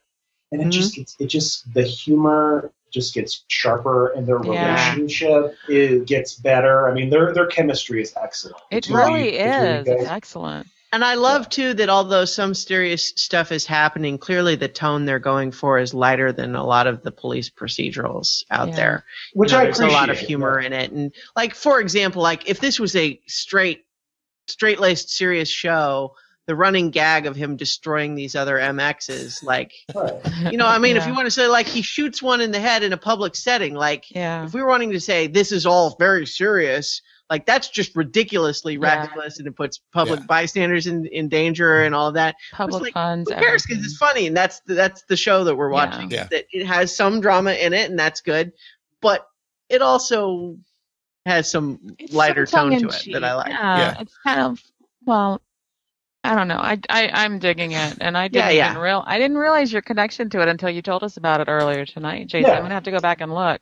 and 0.52 0.60
it 0.60 0.66
Mhm. 0.68 0.72
just 0.72 0.94
gets 0.94 1.16
it 1.18 1.26
just 1.26 1.72
the 1.72 1.82
humor 1.82 2.70
just 2.93 3.14
gets 3.14 3.44
sharper 3.48 4.09
and 4.12 4.26
their 4.26 4.40
Yeah. 4.44 4.93
relationship 4.93 5.55
it 5.68 6.06
gets 6.06 6.34
better. 6.34 6.88
I 6.88 6.94
mean, 6.94 7.10
their 7.10 7.32
their 7.34 7.47
chemistry 7.47 8.01
is 8.02 8.12
excellent. 8.22 8.56
it 8.70 8.76
It's 8.78 8.90
really- 8.90 9.12
really 9.12 9.38
really 9.38 9.38
is. 9.38 9.88
It's 9.88 10.10
excellent. 10.10 10.66
And 10.92 11.04
I 11.04 11.14
love 11.14 11.48
too 11.48 11.74
that 11.74 11.88
although 11.88 12.24
some 12.24 12.54
serious 12.54 13.08
stuff 13.16 13.52
is 13.52 13.66
happening, 13.66 14.18
clearly 14.18 14.54
the 14.54 14.68
tone 14.68 15.04
they're 15.04 15.18
going 15.18 15.50
for 15.52 15.78
is 15.78 15.92
lighter 15.92 16.32
than 16.32 16.54
a 16.54 16.64
lot 16.64 16.86
of 16.86 17.02
the 17.02 17.10
police 17.12 17.50
procedurals 17.50 18.44
out 18.50 18.68
Yeah. 18.68 18.76
there. 18.76 19.04
Which 19.34 19.50
You 19.50 19.56
know, 19.58 19.62
I 19.62 19.64
there's 19.64 19.80
a 19.80 19.88
lot 19.88 20.10
of 20.10 20.18
humor 20.18 20.60
yeah. 20.60 20.66
in 20.66 20.72
it, 20.72 20.92
and 20.92 21.12
like 21.34 21.54
for 21.54 21.80
example, 21.80 22.22
like 22.22 22.48
if 22.48 22.60
this 22.60 22.78
was 22.78 22.94
a 22.96 23.20
straight, 23.26 23.84
straight 24.46 24.78
laced 24.80 25.10
serious 25.10 25.48
show, 25.48 26.14
the 26.46 26.54
running 26.54 26.90
gag 26.90 27.26
of 27.26 27.34
him 27.34 27.56
destroying 27.56 28.14
these 28.14 28.36
other 28.36 28.56
MXs, 28.56 29.42
like 29.42 29.72
Right. 29.92 30.14
you 30.52 30.56
know, 30.56 30.66
I 30.66 30.78
mean, 30.78 30.96
if 30.96 31.04
you 31.04 31.12
want 31.12 31.26
to 31.26 31.30
say 31.32 31.48
like 31.48 31.66
he 31.66 31.82
shoots 31.82 32.22
one 32.22 32.40
in 32.40 32.52
the 32.52 32.60
head 32.60 32.84
in 32.84 32.92
a 32.92 32.96
public 32.96 33.34
setting, 33.34 33.74
like 33.74 34.04
Yeah. 34.12 34.44
if 34.44 34.54
we 34.54 34.62
were 34.62 34.68
wanting 34.68 34.92
to 34.92 35.00
say 35.00 35.26
this 35.26 35.50
is 35.50 35.66
all 35.66 35.96
very 35.98 36.24
serious, 36.26 37.02
like 37.28 37.44
that's 37.46 37.68
just 37.68 37.96
ridiculously 37.96 38.74
Yeah. 38.74 39.00
reckless 39.00 39.38
and 39.38 39.48
it 39.48 39.56
puts 39.56 39.80
public 39.92 40.20
Yeah. 40.20 40.26
bystanders 40.26 40.86
in, 40.86 41.06
in 41.06 41.28
danger 41.28 41.82
and 41.82 41.94
all 41.94 42.08
of 42.08 42.14
that. 42.14 42.36
Public 42.52 42.82
like, 42.82 42.92
funds. 42.94 43.30
Who 43.30 43.36
cares? 43.36 43.64
Because 43.66 43.84
it's 43.84 43.96
funny 43.96 44.26
and 44.28 44.36
that's 44.36 44.60
the, 44.60 44.74
that's 44.74 45.02
the 45.02 45.16
show 45.16 45.44
that 45.44 45.56
we're 45.56 45.70
watching. 45.70 46.10
Yeah. 46.10 46.28
That 46.30 46.44
it 46.52 46.66
has 46.66 46.94
some 46.94 47.20
drama 47.20 47.52
in 47.52 47.72
it 47.72 47.90
and 47.90 47.98
that's 47.98 48.20
good, 48.20 48.52
but 49.00 49.26
it 49.68 49.82
also 49.82 50.56
has 51.24 51.50
some 51.50 51.80
It's 51.98 52.12
lighter 52.12 52.46
some 52.46 52.70
tone 52.70 52.70
to 52.70 52.76
it 52.76 52.80
tongue-in-cheek. 52.90 53.14
that 53.14 53.24
I 53.24 53.34
like. 53.34 53.48
Yeah, 53.48 53.78
Yeah. 53.78 54.00
it's 54.00 54.16
kind 54.18 54.40
of 54.40 54.62
well, 55.04 55.40
I 56.22 56.34
don't 56.34 56.48
know. 56.48 56.58
I 56.58 56.78
I 56.88 57.08
I'm 57.12 57.38
digging 57.38 57.72
it, 57.72 57.98
and 58.00 58.16
I 58.18 58.26
didn't 58.28 58.54
yeah. 58.54 58.70
even 58.70 58.82
real 58.82 59.02
I 59.06 59.18
didn't 59.18 59.36
realize 59.38 59.72
your 59.72 59.82
connection 59.82 60.28
to 60.30 60.42
it 60.42 60.48
until 60.48 60.70
you 60.70 60.82
told 60.82 61.02
us 61.04 61.16
about 61.16 61.40
it 61.40 61.48
earlier 61.48 61.84
tonight, 61.86 62.26
Jason. 62.28 62.50
Yeah. 62.50 62.56
I'm 62.56 62.62
gonna 62.62 62.74
have 62.74 62.84
to 62.84 62.90
go 62.90 63.00
back 63.00 63.20
and 63.20 63.34
look. 63.34 63.60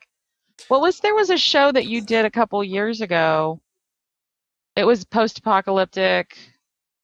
What 0.68 0.80
was 0.80 1.00
there 1.00 1.14
was 1.14 1.30
a 1.30 1.36
show 1.36 1.70
that 1.72 1.86
you 1.86 2.00
did 2.00 2.24
a 2.24 2.30
couple 2.30 2.62
years 2.64 3.00
ago. 3.00 3.60
It 4.76 4.84
was 4.84 5.04
post-apocalyptic, 5.04 6.36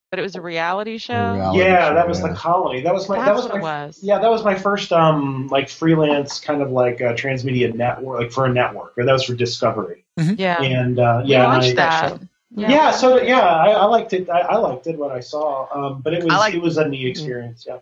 but 0.09 0.19
it 0.19 0.23
was 0.23 0.35
a 0.35 0.41
reality 0.41 0.97
show. 0.97 1.33
Reality 1.35 1.59
Yeah, 1.59 1.89
show, 1.89 1.95
that 1.95 2.07
was 2.07 2.19
yeah. 2.19 2.27
the 2.27 2.33
colony. 2.35 2.81
That 2.81 2.93
was 2.93 3.07
my 3.07 3.15
That's 3.15 3.27
that 3.27 3.35
was 3.35 3.43
what 3.45 3.53
my 3.53 3.59
it 3.59 3.63
was. 3.87 3.99
Yeah, 4.01 4.19
that 4.19 4.29
was 4.29 4.43
my 4.43 4.55
first 4.55 4.91
um 4.91 5.47
like 5.47 5.69
freelance 5.69 6.39
kind 6.39 6.61
of 6.61 6.71
like 6.71 6.99
uh, 7.01 7.13
transmedia 7.13 7.73
network, 7.73 8.19
like 8.21 8.31
for 8.31 8.45
a 8.45 8.53
network. 8.53 8.97
Or 8.97 9.05
that 9.05 9.13
was 9.13 9.23
for 9.23 9.35
Discovery. 9.35 10.03
Yeah. 10.17 10.61
And 10.61 10.99
uh, 10.99 11.21
We 11.23 11.31
yeah, 11.31 11.43
and 11.43 11.51
I- 11.53 11.57
watched 11.57 11.75
that. 11.77 12.03
actually- 12.13 12.27
Yeah, 12.57 12.91
so 12.91 13.21
yeah, 13.21 13.39
I, 13.39 13.69
I 13.71 13.85
liked 13.85 14.11
it. 14.11 14.29
I, 14.29 14.41
I 14.41 14.57
liked 14.57 14.85
it 14.87 14.97
what 14.97 15.11
I 15.11 15.21
saw. 15.21 15.67
Um, 15.73 16.01
but 16.01 16.13
it 16.13 16.23
was 16.23 16.33
I 16.33 16.37
like- 16.37 16.53
it 16.53 16.61
was 16.61 16.77
a 16.77 16.87
neat 16.87 17.07
experience. 17.07 17.65
Yeah. 17.67 17.77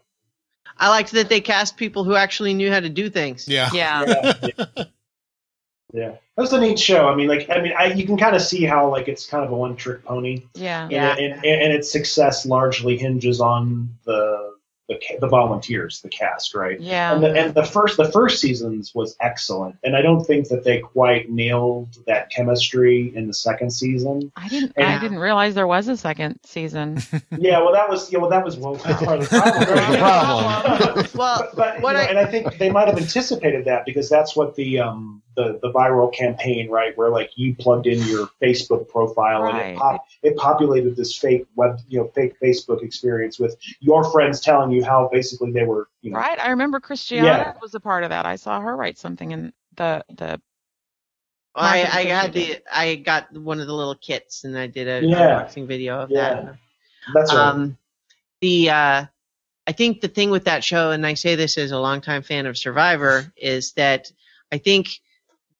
I 0.77 0.89
liked 0.89 1.11
that 1.13 1.27
they 1.29 1.41
cast 1.41 1.75
people 1.77 2.03
who 2.03 2.15
actually 2.15 2.53
knew 2.53 2.71
how 2.71 2.79
to 2.79 2.89
do 2.89 3.09
things. 3.09 3.47
Yeah. 3.47 3.69
Yeah. 3.73 4.33
Yeah, 4.43 4.83
yeah. 5.93 6.11
That 6.35 6.41
was 6.41 6.53
a 6.53 6.59
neat 6.59 6.79
show. 6.79 7.07
I 7.07 7.15
mean, 7.15 7.27
like, 7.27 7.49
I 7.49 7.61
mean, 7.61 7.73
I, 7.77 7.85
you 7.85 8.05
can 8.05 8.17
kind 8.17 8.35
of 8.35 8.41
see 8.41 8.63
how 8.63 8.89
like 8.89 9.07
it's 9.07 9.25
kind 9.25 9.43
of 9.43 9.51
a 9.51 9.55
one-trick 9.55 10.05
pony. 10.05 10.43
Yeah. 10.53 10.87
Yeah. 10.89 11.15
and, 11.17 11.33
and, 11.33 11.45
and 11.45 11.73
its 11.73 11.91
success 11.91 12.45
largely 12.45 12.97
hinges 12.97 13.41
on 13.41 13.89
the 14.05 14.48
the, 14.89 14.99
the 15.21 15.27
volunteers, 15.27 16.01
the 16.01 16.09
cast, 16.09 16.55
right? 16.55 16.79
Yeah. 16.81 17.13
And 17.13 17.23
the, 17.23 17.33
and 17.33 17.53
the 17.53 17.63
first 17.63 17.95
the 17.95 18.11
first 18.11 18.41
seasons 18.41 18.93
was 18.93 19.15
excellent, 19.21 19.75
and 19.83 19.95
I 19.95 20.01
don't 20.01 20.25
think 20.25 20.47
that 20.49 20.63
they 20.63 20.79
quite 20.79 21.29
nailed 21.29 21.95
that 22.07 22.31
chemistry 22.31 23.15
in 23.15 23.27
the 23.27 23.33
second 23.33 23.69
season. 23.71 24.31
I 24.35 24.47
didn't. 24.47 24.73
And- 24.75 24.87
I 24.87 24.99
didn't 24.99 25.19
realize 25.19 25.53
there 25.53 25.67
was 25.67 25.87
a 25.87 25.95
second 25.95 26.39
season. 26.43 27.01
yeah, 27.37 27.59
well, 27.59 27.71
that 27.71 27.87
was 27.87 28.11
yeah, 28.11 28.17
well, 28.19 28.31
that 28.31 28.43
was 28.43 28.57
well, 28.57 28.75
part 28.75 29.19
of 29.19 29.29
the 29.29 29.37
problem. 29.37 29.63
That's 29.65 29.91
the 29.91 29.97
problem. 29.97 31.07
Well, 31.15 31.39
But, 31.39 31.55
but 31.55 31.81
what 31.81 31.91
you 31.91 31.97
know, 31.97 31.99
I- 31.99 32.07
and 32.09 32.17
I 32.17 32.25
think 32.25 32.57
they 32.57 32.71
might 32.71 32.87
have 32.87 32.97
anticipated 32.97 33.65
that 33.65 33.85
because 33.85 34.09
that's 34.09 34.35
what 34.35 34.55
the 34.55 34.79
um 34.79 35.21
the, 35.35 35.57
the 35.61 35.71
viral 35.71 36.13
campaign 36.13 36.69
right 36.69 36.97
where 36.97 37.09
like 37.09 37.31
you 37.35 37.55
plugged 37.55 37.87
in 37.87 38.01
your 38.07 38.27
Facebook 38.41 38.89
profile 38.89 39.45
and 39.45 39.57
it 39.57 39.77
pop, 39.77 40.05
it 40.21 40.35
populated 40.35 40.97
this 40.97 41.17
fake 41.17 41.45
web 41.55 41.79
you 41.87 41.99
know 41.99 42.07
fake 42.13 42.33
Facebook 42.43 42.83
experience 42.83 43.39
with 43.39 43.55
your 43.79 44.03
friends 44.11 44.41
telling 44.41 44.71
you 44.71 44.78
how 44.81 45.09
basically 45.11 45.51
they 45.51 45.63
were 45.63 45.87
you 46.01 46.11
know 46.11 46.17
Right. 46.17 46.39
I 46.39 46.49
remember 46.49 46.79
Christiana 46.79 47.27
Yeah. 47.27 47.53
was 47.61 47.75
a 47.75 47.79
part 47.79 48.03
of 48.03 48.09
that. 48.09 48.25
I 48.25 48.35
saw 48.35 48.59
her 48.59 48.75
write 48.75 48.97
something 48.97 49.31
in 49.31 49.53
the 49.75 50.03
the 50.09 50.41
I, 51.55 51.83
I 51.83 52.05
got 52.05 52.33
the 52.33 52.59
I 52.71 52.95
got 52.95 53.33
one 53.33 53.59
of 53.59 53.67
the 53.67 53.73
little 53.73 53.95
kits 53.95 54.43
and 54.43 54.57
I 54.57 54.67
did 54.67 54.87
a 54.87 55.07
Yeah. 55.07 55.41
unboxing 55.41 55.67
video 55.67 55.99
of 55.99 56.09
Yeah. 56.09 56.29
that. 56.29 56.55
that's 57.13 57.33
right. 57.33 57.39
Um, 57.49 57.77
the 58.41 58.69
uh, 58.69 59.05
I 59.67 59.71
think 59.73 60.01
the 60.01 60.07
thing 60.07 60.29
with 60.29 60.45
that 60.45 60.63
show, 60.63 60.91
and 60.91 61.05
I 61.05 61.13
say 61.15 61.35
this 61.35 61.57
as 61.57 61.71
a 61.71 61.79
longtime 61.79 62.23
fan 62.23 62.45
of 62.45 62.57
Survivor, 62.57 63.31
is 63.37 63.73
that 63.73 64.11
I 64.51 64.57
think 64.57 64.99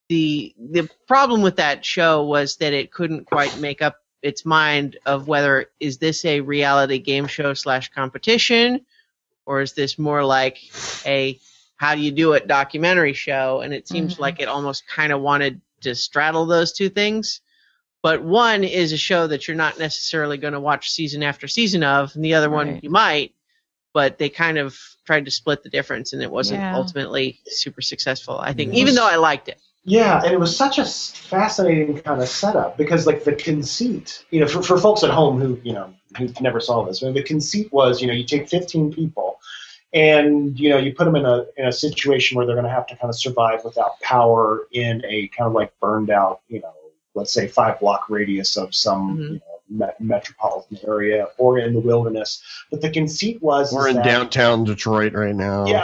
the 0.09 0.53
the 0.57 0.89
problem 1.07 1.41
with 1.41 1.57
that 1.57 1.85
show 1.85 2.23
was 2.23 2.57
that 2.57 2.73
it 2.73 2.91
couldn't 2.91 3.25
quite 3.25 3.57
make 3.57 3.81
up 3.81 3.97
its 4.21 4.45
mind 4.45 4.97
of 5.05 5.27
whether 5.27 5.67
is 5.79 5.97
this 5.97 6.25
a 6.25 6.41
reality 6.41 6.99
game 6.99 7.27
show 7.27 7.53
slash 7.53 7.89
competition, 7.89 8.85
or 9.49 9.61
is 9.61 9.73
this 9.73 9.97
more 9.97 10.23
like 10.23 10.59
a 11.07 11.39
how 11.77 11.95
do 11.95 12.01
you 12.01 12.11
do 12.11 12.34
it 12.34 12.47
documentary 12.47 13.13
show? 13.13 13.61
And 13.61 13.73
it 13.73 13.88
seems 13.88 14.15
Mhm. 14.15 14.19
like 14.19 14.39
it 14.39 14.47
almost 14.47 14.88
kind 14.88 15.11
of 15.11 15.21
wanted 15.21 15.59
to 15.81 15.95
straddle 15.95 16.45
those 16.45 16.71
two 16.71 16.89
things 16.89 17.41
but 18.01 18.23
one 18.23 18.63
is 18.63 18.93
a 18.93 18.97
show 18.97 19.27
that 19.27 19.45
you're 19.45 19.57
not 19.57 19.77
necessarily 19.77 20.38
going 20.38 20.53
to 20.53 20.59
watch 20.61 20.89
season 20.89 21.21
after 21.21 21.49
season 21.49 21.84
of, 21.84 22.15
and 22.15 22.23
the 22.23 22.34
other 22.34 22.49
one 22.49 22.80
you 22.81 22.89
might. 22.89 23.34
But 23.93 24.17
they 24.17 24.30
kind 24.30 24.57
of 24.57 24.80
tried 25.05 25.26
to 25.26 25.31
split 25.31 25.63
the 25.63 25.69
difference, 25.69 26.13
and 26.13 26.23
it 26.23 26.31
wasn't 26.31 26.61
Yeah. 26.61 26.76
ultimately 26.76 27.41
super 27.47 27.81
successful. 27.81 28.39
I 28.39 28.53
think, 28.53 28.73
even 28.73 28.95
though 28.95 29.05
I 29.05 29.17
liked 29.17 29.49
it. 29.49 29.59
Yeah, 29.85 30.22
and 30.23 30.34
it 30.34 30.39
was 30.39 30.56
such 30.56 30.77
a 30.77 30.85
fascinating 30.85 31.99
kind 32.01 32.22
of 32.22 32.27
setup 32.27 32.77
because, 32.77 33.07
like, 33.07 33.23
the 33.23 33.34
conceit, 33.34 34.26
you 34.30 34.39
know, 34.39 34.47
for, 34.47 34.61
for 34.61 34.77
folks 34.77 35.03
at 35.03 35.10
home 35.10 35.39
who, 35.39 35.60
you 35.64 35.73
know, 35.73 35.93
who 36.18 36.27
never 36.41 36.60
saw 36.60 36.84
this, 36.85 37.01
I 37.01 37.07
mean, 37.07 37.15
the 37.15 37.23
conceit 37.23 37.72
was, 37.72 38.01
you 38.01 38.07
know, 38.07 38.14
you 38.14 38.23
take 38.26 38.49
15 38.49 38.91
people 38.91 39.39
and, 39.93 40.60
you 40.60 40.69
know, 40.69 40.77
you 40.77 40.93
put 40.93 41.06
them 41.06 41.15
in 41.15 41.26
a, 41.26 41.45
in 41.57 41.65
a 41.68 41.72
situation 41.72 42.38
where 42.38 42.45
they're 42.45 42.56
going 42.56 42.68
to 42.68 42.72
have 42.72 42.88
to 42.88 42.95
kind 42.97 43.10
of 43.10 43.18
survive 43.18 43.64
without 43.64 43.99
power 44.01 44.68
in 44.72 45.03
a 45.06 45.27
kind 45.30 45.47
of 45.47 45.53
like 45.53 45.72
burned 45.80 46.10
out, 46.10 46.41
you 46.49 46.60
know, 46.60 46.73
let's 47.15 47.34
say 47.34 47.47
five 47.47 47.80
block 47.80 48.10
radius 48.10 48.57
of 48.57 48.76
some, 48.76 49.18
Mhm. 49.18 49.27
you 49.30 49.34
know, 49.35 49.41
me- 49.69 49.85
metropolitan 49.99 50.77
area 50.87 51.27
or 51.37 51.57
in 51.59 51.73
the 51.73 51.79
wilderness. 51.79 52.41
But 52.71 52.81
the 52.81 52.89
conceit 52.89 53.41
was 53.41 53.71
We're 53.73 53.89
in 53.89 53.95
that- 53.97 54.05
downtown 54.05 54.63
Detroit 54.63 55.13
right 55.13 55.35
now. 55.35 55.65
yeah, 55.67 55.83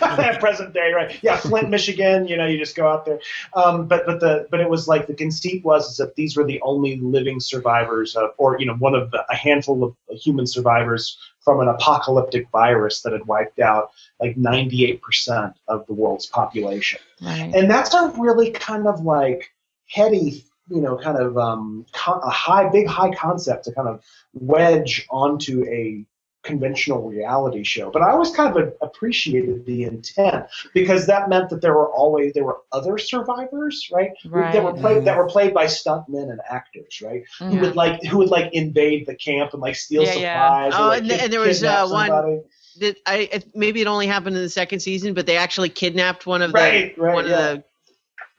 right. 0.00 0.40
Present 0.40 0.72
day, 0.74 0.92
right? 0.92 1.18
Yeah, 1.22 1.36
Flint, 1.36 1.68
Michigan. 1.70 2.26
You 2.28 2.36
know, 2.36 2.46
you 2.46 2.58
just 2.58 2.76
go 2.76 2.88
out 2.88 3.04
there. 3.04 3.20
Um, 3.54 3.86
but 3.86 4.06
but 4.06 4.20
the 4.20 4.46
but 4.50 4.60
it 4.60 4.70
was 4.70 4.88
like 4.88 5.06
the 5.06 5.14
conceit 5.14 5.64
was 5.64 5.90
is 5.90 5.96
that 5.98 6.14
these 6.16 6.36
were 6.36 6.44
the 6.44 6.60
only 6.62 6.96
living 6.98 7.40
survivors 7.40 8.16
of, 8.16 8.30
or 8.38 8.58
you 8.58 8.66
know, 8.66 8.74
one 8.76 8.94
of 8.94 9.10
the, 9.10 9.24
a 9.30 9.36
handful 9.36 9.84
of 9.84 9.94
human 10.18 10.46
survivors 10.46 11.18
from 11.40 11.60
an 11.60 11.68
apocalyptic 11.68 12.48
virus 12.50 13.00
that 13.02 13.12
had 13.12 13.26
wiped 13.26 13.58
out 13.60 13.90
like 14.20 14.36
98% 14.36 15.54
of 15.68 15.86
the 15.86 15.94
world's 15.94 16.26
population. 16.26 17.00
Right. 17.22 17.50
And 17.54 17.70
that's 17.70 17.94
a 17.94 18.12
really 18.18 18.50
kind 18.50 18.86
of 18.86 19.00
like 19.00 19.50
heady, 19.88 20.44
you 20.70 20.80
know, 20.80 20.96
kind 20.96 21.18
of 21.18 21.36
um, 21.36 21.84
con- 21.92 22.20
a 22.22 22.30
high, 22.30 22.68
big, 22.70 22.86
high 22.86 23.12
concept 23.12 23.64
to 23.64 23.72
kind 23.72 23.88
of 23.88 24.02
wedge 24.32 25.06
onto 25.10 25.64
a 25.66 26.04
conventional 26.42 27.02
reality 27.06 27.62
show. 27.62 27.90
But 27.90 28.00
I 28.00 28.12
always 28.12 28.30
kind 28.30 28.56
of 28.56 28.72
appreciated 28.80 29.66
the 29.66 29.84
intent 29.84 30.46
because 30.72 31.06
that 31.06 31.28
meant 31.28 31.50
that 31.50 31.60
there 31.60 31.74
were 31.74 31.92
always 31.92 32.32
there 32.32 32.44
were 32.44 32.58
other 32.72 32.96
survivors, 32.96 33.90
right? 33.92 34.12
Right. 34.24 34.50
That 34.54 34.64
were 34.64 34.72
played 34.72 35.04
that 35.04 35.18
were 35.18 35.26
played 35.26 35.52
by 35.52 35.66
stuntmen 35.66 36.30
and 36.30 36.40
actors, 36.48 37.02
right? 37.04 37.22
Who 37.40 37.44
Mhm. 37.44 37.60
would 37.60 37.76
like 37.76 38.02
who 38.04 38.16
would 38.18 38.30
like 38.30 38.48
invade 38.54 39.06
the 39.06 39.14
camp 39.16 39.52
and 39.52 39.60
like 39.60 39.76
steal 39.76 40.02
Yeah, 40.04 40.14
yeah. 40.14 40.44
supplies. 40.46 40.72
Oh, 40.74 40.84
or, 40.84 40.88
like, 40.88 41.00
and- 41.00 41.10
kid- 41.10 41.20
and 41.20 41.32
there 41.32 41.40
was, 41.40 41.62
uh, 41.62 41.86
one- 41.88 42.06
somebody. 42.08 42.40
Did 42.78 42.96
I 43.04 43.16
it- 43.32 43.50
maybe 43.54 43.82
it 43.82 43.86
only 43.86 44.06
happened 44.06 44.36
in 44.36 44.42
the 44.42 44.48
second 44.48 44.80
season, 44.80 45.12
but 45.12 45.26
they 45.26 45.36
actually 45.36 45.68
kidnapped 45.68 46.24
one 46.26 46.40
of 46.40 46.52
the 46.52 46.58
Right, 46.58 46.96
right, 46.96 47.14
one 47.14 47.26
yeah. 47.28 47.32
of 47.50 47.56
the 47.58 47.64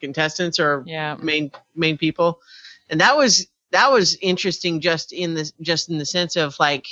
contestants 0.02 0.60
or 0.60 0.84
Yeah. 0.86 1.16
main 1.22 1.52
main 1.76 1.98
people, 1.98 2.42
and 2.90 3.00
that 3.00 3.16
was 3.16 3.48
that 3.72 3.90
was 3.92 4.18
interesting 4.22 4.82
just 4.82 5.14
in 5.14 5.34
the 5.36 5.50
just 5.62 5.90
in 5.90 5.98
the 5.98 6.06
sense 6.06 6.36
of 6.36 6.56
like 6.60 6.88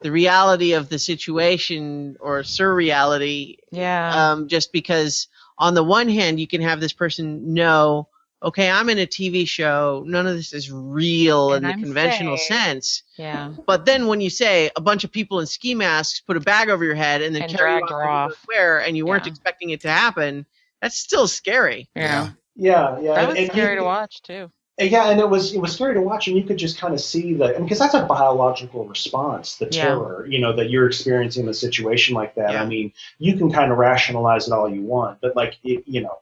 the 0.00 0.10
reality 0.10 0.72
of 0.72 0.88
the 0.88 0.98
situation 0.98 2.16
or 2.20 2.40
surreality 2.40 3.58
Yeah. 3.70 4.30
um, 4.32 4.48
just 4.48 4.72
because 4.72 5.28
on 5.58 5.74
the 5.74 5.84
one 5.84 6.08
hand 6.08 6.40
you 6.40 6.46
can 6.46 6.62
have 6.62 6.80
this 6.80 6.94
person 6.94 7.52
know 7.52 8.08
okay 8.42 8.70
i'm 8.70 8.88
in 8.88 8.98
a 8.98 9.04
tv 9.06 9.46
show 9.46 10.02
none 10.06 10.26
of 10.26 10.34
this 10.34 10.54
is 10.54 10.72
real 10.72 11.52
And 11.52 11.66
in 11.66 11.68
the 11.68 11.74
I'm 11.74 11.82
conventional 11.82 12.38
safe. 12.38 12.46
sense 12.46 13.02
yeah. 13.18 13.52
but 13.66 13.84
then 13.84 14.06
when 14.06 14.22
you 14.22 14.30
say 14.30 14.70
a 14.74 14.80
bunch 14.80 15.04
of 15.04 15.12
people 15.12 15.40
in 15.40 15.46
ski 15.46 15.74
masks 15.74 16.20
put 16.20 16.38
a 16.38 16.40
bag 16.40 16.70
over 16.70 16.82
your 16.82 16.94
head 16.94 17.20
and 17.20 17.34
then 17.34 17.42
And 17.42 17.54
carry 17.54 17.76
you 17.76 17.82
off 17.84 17.90
her 17.90 17.96
to 17.98 18.02
who 18.06 18.08
off. 18.10 18.42
where 18.46 18.78
and 18.80 18.96
you 18.96 19.04
weren't 19.04 19.26
expecting 19.26 19.68
it 19.68 19.82
to 19.82 19.90
happen 19.90 20.46
that's 20.82 20.96
still 20.96 21.26
scary 21.28 21.88
Yeah. 21.94 22.30
Yeah, 22.56 22.98
yeah. 23.00 23.14
That 23.14 23.28
was 23.28 23.38
and 23.38 23.50
scary 23.50 23.74
you- 23.74 23.80
to 23.80 23.84
watch 23.84 24.22
too. 24.22 24.50
Yeah, 24.78 25.10
and 25.10 25.20
it 25.20 25.28
was 25.28 25.52
it 25.52 25.58
was 25.60 25.74
scary 25.74 25.92
to 25.92 26.00
watch, 26.00 26.26
and 26.26 26.36
you 26.38 26.42
could 26.42 26.56
just 26.56 26.78
kind 26.78 26.94
of 26.94 27.00
see 27.02 27.34
that, 27.34 27.60
because 27.62 27.78
that's 27.78 27.92
a 27.92 28.02
biological 28.04 28.86
response, 28.86 29.56
the 29.56 29.68
Yeah. 29.70 29.84
terror, 29.88 30.26
you 30.26 30.40
know, 30.40 30.54
that 30.56 30.70
you're 30.70 30.86
experiencing 30.86 31.42
in 31.44 31.50
a 31.50 31.54
situation 31.54 32.14
like 32.14 32.34
that. 32.36 32.52
Yeah. 32.52 32.62
I 32.62 32.66
mean, 32.66 32.92
you 33.18 33.36
can 33.36 33.52
kind 33.52 33.70
of 33.72 33.76
rationalize 33.76 34.46
it 34.48 34.52
all 34.54 34.70
you 34.70 34.80
want, 34.82 35.20
but 35.20 35.36
like, 35.36 35.58
it, 35.64 35.84
you 35.86 36.00
know, 36.00 36.16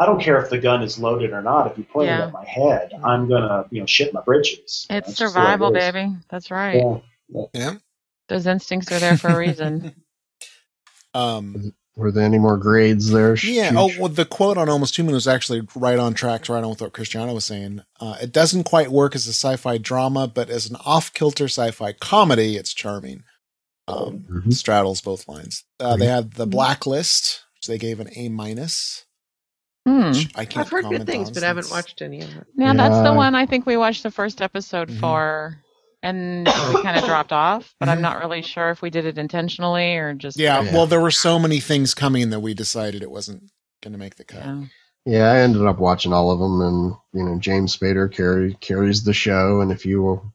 I 0.00 0.06
don't 0.06 0.20
care 0.20 0.42
if 0.42 0.50
the 0.50 0.58
gun 0.58 0.82
is 0.82 0.98
loaded 0.98 1.30
or 1.32 1.42
not. 1.42 1.70
If 1.70 1.78
you 1.78 1.84
point 1.84 2.08
it 2.08 2.12
at 2.14 2.32
my 2.32 2.44
head, 2.44 2.92
I'm 3.04 3.28
gonna, 3.28 3.66
you 3.70 3.78
know, 3.80 3.86
shit 3.86 4.12
my 4.12 4.22
britches. 4.22 4.58
It's 4.58 4.86
That's 4.88 5.06
just 5.14 5.18
the 5.18 5.24
way 5.40 5.44
it 5.44 5.48
survival, 5.52 5.70
baby. 5.70 6.12
That's 6.28 6.50
right. 6.50 6.82
Yeah. 7.28 7.44
Yeah. 7.54 7.74
Those 8.28 8.46
instincts 8.48 8.90
are 8.90 8.98
there 8.98 9.16
for 9.16 9.28
a 9.28 9.36
reason. 9.38 9.94
Um, 11.14 11.74
Were 12.00 12.10
there 12.10 12.24
any 12.24 12.38
more 12.38 12.56
grades 12.56 13.10
there? 13.10 13.36
yeah. 13.42 13.70
Chooch? 13.72 13.96
Oh, 13.96 14.00
well, 14.00 14.08
the 14.08 14.24
quote 14.24 14.56
on 14.56 14.68
Almost 14.70 14.96
Human 14.96 15.12
was 15.14 15.28
actually 15.28 15.66
right 15.76 15.98
on 15.98 16.14
track, 16.14 16.48
right 16.48 16.64
on 16.64 16.70
with 16.70 16.80
what 16.80 16.92
Christiana 16.94 17.34
was 17.34 17.44
saying. 17.44 17.82
Uh, 18.00 18.16
it 18.22 18.32
doesn't 18.32 18.64
quite 18.64 18.90
work 18.90 19.14
as 19.14 19.26
a 19.26 19.32
sci-fi 19.34 19.76
drama, 19.76 20.26
but 20.26 20.48
as 20.48 20.68
an 20.70 20.76
off-kilter 20.84 21.44
sci-fi 21.44 21.92
comedy, 21.92 22.56
it's 22.56 22.72
charming. 22.72 23.22
Um, 23.86 24.24
Mhm. 24.30 24.52
straddles 24.54 25.00
both 25.00 25.28
lines. 25.28 25.64
Uh, 25.78 25.96
they 25.96 26.06
had 26.06 26.32
the 26.34 26.46
Blacklist, 26.46 27.40
which 27.56 27.66
they 27.66 27.76
gave 27.76 28.00
an 28.00 28.08
A 28.16 28.28
minus. 28.30 29.04
Hmm. 29.86 30.12
I 30.36 30.44
can't 30.44 30.58
i've 30.66 30.70
heard 30.70 30.84
good 30.90 31.06
things 31.06 31.28
on 31.28 31.34
but 31.34 31.42
i 31.42 31.46
haven't 31.46 31.70
watched 31.70 32.02
any 32.02 32.20
of 32.20 32.28
it 32.36 32.46
Now 32.54 32.74
that's 32.74 33.02
the 33.02 33.14
one 33.14 33.34
I 33.34 33.46
think 33.46 33.64
we 33.64 33.78
watched 33.78 34.02
the 34.02 34.10
first 34.10 34.42
episode 34.42 34.88
Mhm. 34.90 35.00
for, 35.00 35.56
and 36.02 36.46
we 36.74 36.82
kind 36.82 36.96
of 36.98 37.04
dropped 37.04 37.32
off. 37.32 37.74
But. 37.78 37.88
I'm 37.88 38.00
not 38.00 38.20
really 38.20 38.42
sure 38.42 38.70
if 38.70 38.82
we 38.82 38.90
did 38.90 39.04
it 39.06 39.18
intentionally 39.18 39.96
or 39.96 40.14
just. 40.14 40.38
Yeah, 40.38 40.62
Yeah. 40.62 40.72
well, 40.72 40.86
there 40.86 41.00
were 41.00 41.10
so 41.10 41.38
many 41.38 41.60
things 41.60 41.94
coming 41.94 42.30
that 42.30 42.40
we 42.40 42.54
decided 42.54 43.02
it 43.02 43.10
wasn't 43.10 43.50
going 43.82 43.92
to 43.92 43.98
make 43.98 44.16
the 44.16 44.24
cut. 44.24 44.44
Yeah. 44.44 44.62
Yeah, 45.06 45.30
I 45.32 45.38
ended 45.38 45.64
up 45.64 45.78
watching 45.78 46.12
all 46.12 46.30
of 46.30 46.38
them, 46.38 46.60
and 46.60 46.94
you 47.14 47.24
know 47.24 47.38
James 47.38 47.74
Spader 47.74 48.12
carry, 48.12 48.52
carries 48.60 49.02
the 49.02 49.14
show, 49.14 49.62
and 49.62 49.72
if 49.72 49.86
you 49.86 50.30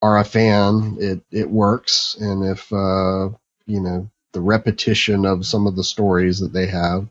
are 0.00 0.18
a 0.18 0.24
fan, 0.24 0.96
it 1.00 1.20
it 1.32 1.50
works, 1.50 2.16
and 2.20 2.44
if 2.44 2.72
uh, 2.72 3.30
you 3.66 3.80
know 3.80 4.08
the 4.32 4.40
repetition 4.40 5.26
of 5.26 5.44
some 5.44 5.66
of 5.66 5.74
the 5.74 5.82
stories 5.82 6.38
that 6.38 6.52
they 6.52 6.66
have, 6.66 7.08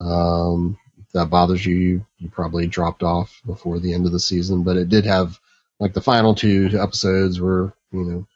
um, 0.00 0.76
that 1.14 1.30
bothers 1.30 1.64
you, 1.64 1.76
you, 1.76 2.06
you 2.18 2.28
probably 2.28 2.66
dropped 2.66 3.04
off 3.04 3.40
before 3.46 3.78
the 3.78 3.94
end 3.94 4.04
of 4.04 4.10
the 4.10 4.18
season. 4.18 4.64
But 4.64 4.76
it 4.76 4.88
did 4.88 5.06
have 5.06 5.38
like 5.80 5.94
the 5.94 6.00
final 6.00 6.34
two 6.34 6.70
episodes 6.80 7.40
were 7.40 7.72
you 7.90 8.04
know 8.04 8.26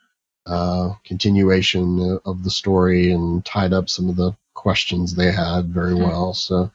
uh, 0.47 0.95
continuation 1.05 2.19
of 2.27 2.43
the 2.45 2.51
story 2.51 3.12
and 3.12 3.45
tied 3.45 3.73
up 3.73 3.89
some 3.89 4.09
of 4.11 4.16
the 4.16 4.33
questions 4.55 5.15
they 5.15 5.33
had 5.33 5.69
very 5.73 5.95
Mhm. 5.95 6.05
well. 6.05 6.35
So 6.35 6.71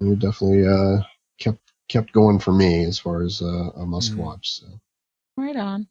it 0.00 0.18
definitely 0.18 0.66
uh, 0.66 1.02
kept 1.38 1.60
kept 1.88 2.12
going 2.12 2.38
for 2.38 2.52
me 2.52 2.84
as 2.84 2.98
far 2.98 3.22
as 3.22 3.42
uh, 3.42 3.70
a 3.76 3.84
must 3.86 4.12
Mhm. 4.12 4.16
watch. 4.16 4.60
So 4.60 4.66
Right 5.36 5.56
on. 5.56 5.88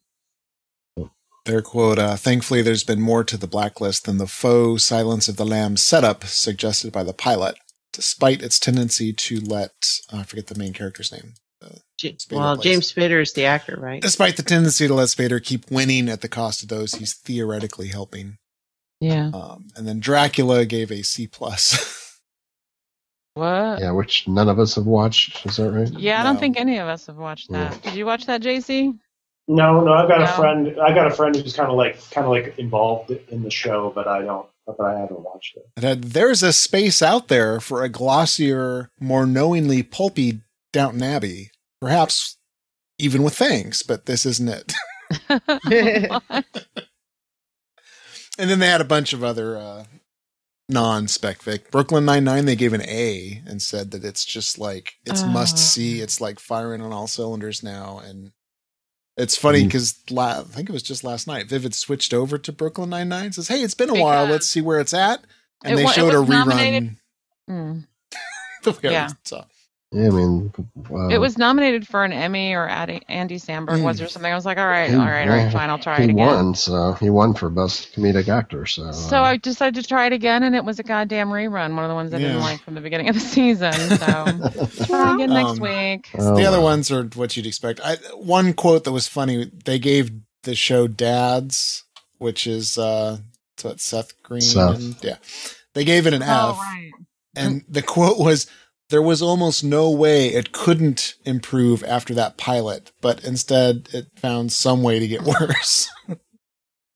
Their 1.44 1.62
quote, 1.62 1.98
uh, 1.98 2.16
thankfully, 2.16 2.62
there's 2.62 2.84
been 2.84 3.00
more 3.00 3.24
to 3.24 3.36
the 3.36 3.48
blacklist 3.48 4.04
than 4.04 4.18
the 4.18 4.28
faux 4.28 4.84
Silence 4.84 5.28
of 5.28 5.36
the 5.36 5.44
Lambs 5.44 5.82
setup 5.82 6.24
suggested 6.24 6.92
by 6.92 7.02
the 7.02 7.12
pilot, 7.12 7.56
despite 7.92 8.42
its 8.42 8.60
tendency 8.60 9.12
to 9.12 9.40
let, 9.40 9.72
uh, 10.12 10.18
I 10.18 10.22
forget 10.22 10.46
the 10.46 10.54
main 10.54 10.72
character's 10.72 11.10
name. 11.10 11.34
J- 11.98 12.14
Spader 12.14 12.32
well 12.36 12.56
plays. 12.56 12.64
james 12.64 12.92
spader 12.92 13.22
is 13.22 13.32
the 13.34 13.44
actor 13.46 13.76
right 13.80 14.02
Despite 14.02 14.36
the 14.36 14.42
tendency 14.42 14.86
to 14.88 14.94
let 14.94 15.08
Spader 15.08 15.42
keep 15.42 15.70
winning 15.70 16.08
at 16.08 16.20
the 16.20 16.28
cost 16.28 16.62
of 16.62 16.68
those 16.68 16.94
he's 16.94 17.14
theoretically 17.14 17.88
helping. 17.88 18.38
Yeah. 19.00 19.30
Um, 19.34 19.68
and 19.76 19.86
then 19.86 19.98
Dracula 20.00 20.64
gave 20.64 20.90
a 20.92 21.02
C 21.02 21.26
plus. 21.26 21.98
What? 23.34 23.80
yeah, 23.80 23.92
which 23.92 24.28
none 24.28 24.48
of 24.50 24.58
us 24.58 24.74
have 24.74 24.84
watched. 24.84 25.46
Is 25.46 25.56
that 25.56 25.70
right? 25.70 25.88
Yeah, 25.98 26.20
I 26.20 26.22
don't 26.22 26.38
think 26.38 26.60
any 26.60 26.76
of 26.78 26.86
us 26.86 27.06
have 27.06 27.16
watched 27.16 27.50
that. 27.50 27.80
Did 27.82 27.94
you 27.94 28.04
watch 28.04 28.26
that, 28.26 28.42
JC? 28.42 28.98
No, 29.48 29.80
no, 29.82 29.92
I've 29.94 30.08
got 30.08 30.18
No. 30.18 30.24
a 30.24 30.28
friend. 30.28 30.76
I 30.78 30.94
got 30.94 31.06
a 31.06 31.10
friend 31.10 31.34
who's 31.34 31.54
kind 31.56 31.70
of 31.70 31.76
like, 31.78 31.98
kind 32.10 32.26
of 32.26 32.30
like 32.30 32.58
involved 32.58 33.10
in 33.30 33.42
the 33.42 33.50
show, 33.50 33.90
but 33.94 34.06
I 34.06 34.20
don't, 34.20 34.46
but 34.66 34.78
I 34.80 34.98
haven't 35.00 35.20
watched 35.20 35.56
it. 35.56 35.66
It 35.78 35.82
had, 35.82 36.02
there's 36.04 36.42
a 36.42 36.52
space 36.52 37.00
out 37.00 37.28
there 37.28 37.58
for 37.58 37.82
a 37.82 37.88
glossier, 37.88 38.90
more 39.00 39.24
knowingly 39.24 39.82
pulpy 39.82 40.42
Downton 40.74 41.02
Abbey, 41.02 41.50
perhaps 41.82 42.36
even 42.98 43.24
with 43.24 43.34
things, 43.34 43.82
but 43.82 44.06
this 44.06 44.24
isn't 44.24 44.48
it. 44.48 44.72
And 48.38 48.48
then 48.48 48.60
they 48.60 48.68
had 48.68 48.80
a 48.80 48.84
bunch 48.84 49.12
of 49.12 49.22
other 49.22 49.58
uh, 49.58 49.84
non-spec 50.68 51.40
fic. 51.40 51.70
Brooklyn 51.70 52.06
Nine 52.06 52.24
Nine 52.24 52.46
they 52.46 52.56
gave 52.56 52.72
an 52.72 52.80
A 52.82 53.42
and 53.46 53.60
said 53.60 53.90
that 53.90 54.04
it's 54.04 54.24
just 54.24 54.58
like 54.58 54.94
it's 55.04 55.22
Oh. 55.22 55.26
must 55.28 55.58
see. 55.58 56.00
It's 56.00 56.18
like 56.18 56.38
firing 56.40 56.80
on 56.80 56.92
all 56.94 57.06
cylinders 57.06 57.62
now, 57.62 57.98
and 58.02 58.32
it's 59.18 59.36
funny 59.36 59.60
Mm. 59.60 59.66
because 59.66 59.96
la- 60.10 60.40
I 60.40 60.44
think 60.44 60.70
it 60.70 60.72
was 60.72 60.82
just 60.82 61.04
last 61.04 61.26
night. 61.26 61.46
Vivid 61.50 61.74
switched 61.74 62.14
over 62.14 62.38
to 62.38 62.52
Brooklyn 62.52 62.88
Nine 62.88 63.10
Nine. 63.10 63.32
Says, 63.32 63.48
"Hey, 63.48 63.60
it's 63.60 63.74
been 63.74 63.90
a 63.90 64.00
while. 64.00 64.24
Let's 64.24 64.48
see 64.48 64.62
where 64.62 64.80
it's 64.80 64.94
at." 64.94 65.22
And 65.62 65.74
it 65.78 65.82
they 65.82 65.92
showed 65.92 66.14
a 66.14 66.16
rerun. 66.16 66.28
nominated- 66.46 66.96
Hmm. 67.46 67.80
the 68.62 68.70
way 68.72 68.78
I 68.88 68.92
Yeah. 68.92 69.08
saw. 69.24 69.44
Yeah, 69.92 70.06
I 70.06 70.10
mean, 70.10 70.52
uh, 70.90 71.08
It 71.08 71.18
was 71.18 71.36
nominated 71.36 71.86
for 71.86 72.02
an 72.02 72.12
Emmy 72.14 72.54
or 72.54 72.66
Andy, 72.66 73.02
Andy 73.10 73.36
Samberg 73.38 73.82
was 73.84 74.00
or 74.00 74.08
something. 74.08 74.32
I 74.32 74.34
was 74.34 74.46
like, 74.46 74.56
all 74.56 74.66
right, 74.66 74.88
He- 74.88 74.96
all 74.96 75.02
right, 75.04 75.28
all 75.28 75.36
yeah, 75.36 75.44
right, 75.44 75.52
fine, 75.52 75.68
I'll 75.68 75.78
try 75.78 75.98
he 75.98 76.04
it 76.04 76.10
again. 76.10 76.26
won, 76.26 76.54
so 76.54 76.94
he 76.94 77.10
won 77.10 77.34
for 77.34 77.50
best 77.50 77.92
comedic 77.94 78.28
actor. 78.28 78.64
So, 78.64 78.90
So 78.92 79.18
uh, 79.18 79.22
I 79.22 79.36
decided 79.36 79.82
to 79.82 79.86
try 79.86 80.06
it 80.06 80.14
again, 80.14 80.42
and 80.44 80.56
it 80.56 80.64
was 80.64 80.78
a 80.78 80.82
goddamn 80.82 81.28
rerun, 81.28 81.74
one 81.74 81.84
of 81.84 81.88
the 81.90 81.94
ones 81.94 82.14
I 82.14 82.18
didn't 82.18 82.40
like 82.40 82.62
from 82.62 82.74
the 82.74 82.80
beginning 82.80 83.10
of 83.10 83.14
the 83.16 83.20
season. 83.20 83.72
So 83.74 84.86
try 84.86 85.14
again 85.14 85.28
next 85.30 85.50
Um, 85.50 85.58
week. 85.60 86.08
oh, 86.18 86.36
the 86.36 86.44
other 86.46 86.56
well. 86.58 86.62
ones 86.64 86.90
are 86.90 87.04
what 87.14 87.36
you'd 87.36 87.46
expect. 87.46 87.80
I, 87.84 87.96
one 88.16 88.54
quote 88.54 88.84
that 88.84 88.92
was 88.92 89.08
funny. 89.08 89.50
They 89.64 89.78
gave 89.78 90.10
the 90.44 90.54
show 90.54 90.86
"Dads," 90.88 91.84
which 92.18 92.46
is 92.46 92.78
uh, 92.78 93.18
it's 93.54 93.64
what 93.64 93.80
Seth 93.80 94.22
Green. 94.22 94.40
Seth. 94.40 94.76
and- 94.76 94.96
yeah, 95.02 95.16
they 95.74 95.84
gave 95.84 96.06
it 96.06 96.14
an 96.14 96.22
Oh, 96.22 96.50
F, 96.52 96.58
right. 96.58 96.90
and 97.36 97.62
the 97.68 97.82
quote 97.82 98.18
was, 98.18 98.46
"There 98.92 99.02
was 99.02 99.20
almost 99.20 99.64
no 99.64 99.90
way 99.90 100.28
it 100.28 100.52
couldn't 100.52 101.14
improve 101.24 101.82
after 101.82 102.14
that 102.14 102.36
pilot, 102.36 102.92
but 103.00 103.24
instead 103.24 103.88
it 103.92 104.06
found 104.16 104.52
some 104.52 104.84
way 104.84 105.00
to 105.00 105.08
get 105.08 105.22
worse." 105.40 105.88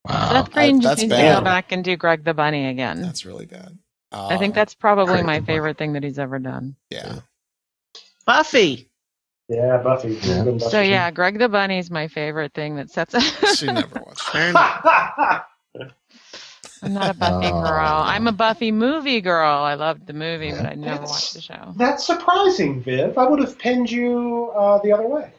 wow. 0.05 0.31
Seth 0.31 0.51
Green 0.51 0.79
that's 0.79 0.83
just 0.85 1.01
needs 1.01 1.13
to 1.13 1.17
bad. 1.17 1.39
go 1.39 1.43
back 1.43 1.71
and 1.73 1.83
do 1.83 1.97
Greg 1.97 2.23
the 2.23 2.33
Bunny 2.33 2.67
again. 2.67 3.01
that's 3.01 3.25
really 3.25 3.45
bad. 3.45 3.77
Uh, 4.13 4.27
I 4.27 4.37
think 4.37 4.55
that's 4.55 4.73
probably 4.73 5.15
Greg 5.15 5.25
my 5.25 5.41
favorite 5.41 5.77
thing 5.77 5.91
that 5.93 6.03
he's 6.03 6.17
ever 6.19 6.39
done. 6.39 6.77
yeah. 6.89 7.19
buffy 8.25 8.89
Yeah, 9.49 9.77
Buffy. 9.83 10.17
Yeah. 10.21 10.43
Buffy. 10.43 10.59
So 10.59 10.79
yeah, 10.81 11.11
Greg 11.11 11.39
the 11.39 11.49
Bunny 11.49 11.79
is 11.79 11.89
my 11.91 12.07
favorite 12.07 12.53
thing 12.53 12.77
that 12.77 12.89
sets. 12.89 13.15
She 13.57 13.65
never 13.65 14.01
watched. 14.05 14.29
Fair 16.93 17.03
enough. 17.11 17.17
I'm 17.21 17.29
not 17.29 17.41
a 17.41 17.41
Buffy 17.41 17.47
Oh. 17.53 17.61
girl. 17.63 18.01
I'm 18.05 18.27
a 18.27 18.31
Buffy 18.31 18.71
movie 18.71 19.21
girl. 19.21 19.53
I 19.63 19.73
loved 19.75 20.07
the 20.07 20.13
movie, 20.13 20.51
but 20.51 20.65
I 20.65 20.73
never 20.75 20.95
It's- 21.03 21.09
watched 21.11 21.33
the 21.33 21.41
show. 21.41 21.73
That's 21.77 22.05
surprising, 22.05 22.81
Viv. 22.81 23.17
I 23.17 23.25
would 23.27 23.39
have 23.39 23.57
pinned 23.57 23.89
you 23.91 24.51
uh, 24.55 24.79
the 24.83 24.91
other 24.91 25.07
way. 25.07 25.31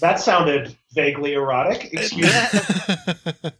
That 0.00 0.20
sounded 0.20 0.76
vaguely 0.94 1.34
erotic. 1.34 1.92
Excuse 1.92 2.32
me. 2.32 2.32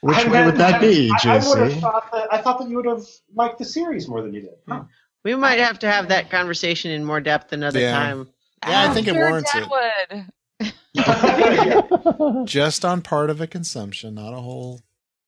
Which 0.00 0.16
I 0.18 0.24
way 0.24 0.30
meant- 0.30 0.46
would 0.46 0.56
that 0.56 0.80
be, 0.80 1.10
I, 1.24 1.36
I 1.36 1.48
would 1.48 1.58
have 1.58 1.72
JC? 1.72 1.80
thought 1.80 2.12
that. 2.12 2.32
I 2.32 2.38
thought 2.42 2.58
that 2.60 2.68
you 2.68 2.76
would 2.76 2.86
have 2.86 3.04
liked 3.34 3.58
the 3.58 3.64
series 3.64 4.06
more 4.08 4.22
than 4.22 4.34
you 4.34 4.42
did. 4.42 4.50
Huh. 4.68 4.82
We 5.24 5.34
might 5.34 5.58
have 5.58 5.78
to 5.80 5.90
have 5.90 6.08
that 6.08 6.30
conversation 6.30 6.90
in 6.92 7.04
more 7.04 7.20
depth 7.20 7.52
another 7.52 7.80
Yeah. 7.80 7.92
time. 7.92 8.28
Yeah, 8.66 8.90
I 8.90 8.94
think 8.94 9.08
it 9.08 9.14
sure, 9.14 9.28
warrants 9.28 9.52
it. 9.54 9.60
Deadwood. 9.60 10.26
Yeah. 10.94 11.82
Just 12.46 12.84
on 12.84 13.02
part 13.02 13.28
of 13.28 13.40
a 13.42 13.46
consumption, 13.46 14.14
not 14.14 14.32
a 14.32 14.40
whole 14.40 14.80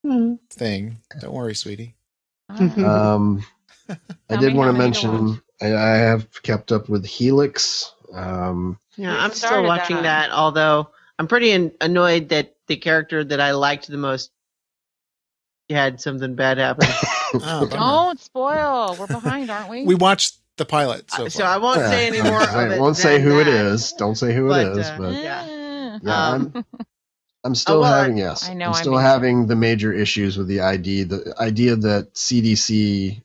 Hmm. 0.08 0.34
thing. 0.50 0.98
Don't 1.20 1.32
worry, 1.34 1.54
sweetie. 1.54 1.94
Um, 2.48 3.44
I 4.30 4.36
did 4.36 4.54
want 4.54 4.74
to 4.74 4.78
mention 4.78 5.42
I, 5.60 5.74
I 5.74 5.96
have 5.96 6.42
kept 6.42 6.72
up 6.72 6.88
with 6.88 7.04
Helix. 7.04 7.92
Um, 8.12 8.78
Yeah, 8.96 9.14
I'm 9.16 9.32
still 9.32 9.64
watching 9.64 9.96
that. 9.96 10.28
that. 10.28 10.30
although 10.30 10.90
I'm 11.18 11.26
pretty 11.28 11.50
an- 11.52 11.72
annoyed 11.80 12.30
that 12.30 12.54
the 12.68 12.76
character 12.76 13.22
that 13.24 13.40
I 13.40 13.52
liked 13.52 13.88
the 13.88 13.96
most 13.98 14.30
had 15.68 16.00
something 16.00 16.34
bad 16.34 16.58
happen. 16.58 16.88
Oh. 17.34 17.66
Don't 17.70 18.18
spoil. 18.18 18.96
We're 18.98 19.06
behind, 19.06 19.50
aren't 19.50 19.68
we? 19.68 19.84
we 19.84 19.94
watched 19.94 20.38
the 20.56 20.64
pilot 20.64 21.10
so 21.10 21.26
Uh, 21.26 21.28
so. 21.28 21.44
I 21.44 21.58
won't 21.58 21.80
say 21.80 22.06
any 22.06 22.22
more 22.22 22.42
of 22.42 22.48
I 22.48 22.78
won't 22.78 22.96
say 22.96 23.20
who 23.20 23.38
it 23.38 23.44
that. 23.44 23.52
is. 23.66 23.92
Don't 23.92 24.14
say 24.14 24.34
who 24.34 24.48
But, 24.48 24.66
it 24.68 24.78
is. 24.78 24.86
uh, 24.86 24.96
but 24.98 25.12
yeah. 25.12 25.98
Yeah, 26.02 26.26
Um, 26.30 26.52
I'm, 26.54 26.64
I'm 27.48 27.52
oh, 27.52 27.54
still 27.54 27.80
well, 27.80 27.94
having 28.02 28.18
yes. 28.18 28.46
I 28.46 28.52
know 28.52 28.66
I'm 28.66 28.74
I'm 28.74 28.74
still 28.74 28.92
being- 28.92 29.02
having 29.02 29.46
the 29.46 29.56
major 29.56 29.90
issues 29.90 30.36
with 30.36 30.48
the 30.48 30.60
ID. 30.60 31.04
The 31.04 31.34
idea 31.40 31.76
that 31.76 32.12
CDC 32.12 33.22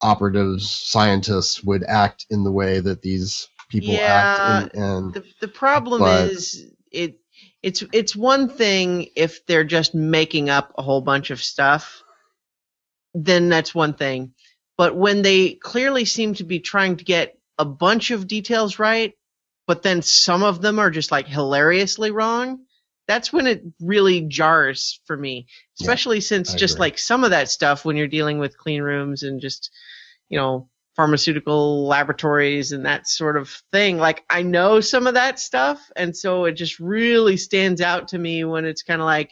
operatives, 0.00 0.68
scientists 0.68 1.62
would 1.62 1.84
act 1.84 2.26
in 2.28 2.42
the 2.42 2.50
way 2.50 2.80
that 2.80 3.02
these 3.02 3.48
people 3.68 3.96
act, 3.96 4.74
and, 4.74 4.82
and 4.82 5.14
the 5.14 5.24
the 5.40 5.48
problem 5.48 6.00
But- 6.00 6.32
is 6.32 6.66
it 6.90 7.20
it's 7.62 7.84
it's 7.92 8.16
one 8.16 8.48
thing 8.48 9.08
if 9.14 9.46
they're 9.46 9.64
just 9.64 9.94
making 9.94 10.50
up 10.50 10.72
a 10.76 10.82
whole 10.82 11.00
bunch 11.00 11.30
of 11.30 11.40
stuff 11.40 12.02
then 13.14 13.48
that's 13.48 13.74
one 13.74 13.94
thing 13.94 14.32
but 14.76 14.96
when 14.96 15.22
they 15.22 15.50
clearly 15.50 16.04
seem 16.04 16.34
to 16.34 16.44
be 16.44 16.58
trying 16.58 16.96
to 16.96 17.04
get 17.04 17.38
a 17.58 17.64
bunch 17.64 18.10
of 18.10 18.26
details 18.26 18.78
right 18.78 19.14
but 19.66 19.82
then 19.82 20.02
some 20.02 20.42
of 20.42 20.60
them 20.60 20.78
are 20.78 20.90
just 20.90 21.12
like 21.12 21.28
hilariously 21.28 22.10
wrong 22.10 22.64
that's 23.12 23.32
when 23.32 23.46
it 23.46 23.62
really 23.80 24.22
jars 24.22 25.00
for 25.06 25.16
me 25.16 25.46
Yeah, 25.78 25.84
especially 25.84 26.20
since 26.20 26.54
I 26.54 26.56
just 26.56 26.74
agree. 26.74 26.80
like 26.80 26.98
some 26.98 27.24
of 27.24 27.30
that 27.30 27.50
stuff 27.50 27.84
when 27.84 27.96
you're 27.96 28.06
dealing 28.08 28.38
with 28.38 28.56
clean 28.56 28.82
rooms 28.82 29.22
and 29.22 29.40
just 29.40 29.70
you 30.28 30.38
know 30.38 30.68
pharmaceutical 30.96 31.86
laboratories 31.86 32.72
and 32.72 32.84
that 32.86 33.08
sort 33.08 33.36
of 33.36 33.48
thing. 33.72 33.96
Like 33.98 34.24
I 34.30 34.42
know 34.42 34.80
some 34.80 35.06
of 35.06 35.14
that 35.14 35.38
stuff, 35.38 35.80
and 35.96 36.16
so 36.16 36.44
it 36.46 36.52
just 36.52 36.78
really 36.80 37.36
stands 37.36 37.80
out 37.80 38.08
to 38.08 38.18
me 38.18 38.44
when 38.44 38.64
it's 38.64 38.82
kind 38.82 39.00
of 39.00 39.06
like, 39.06 39.30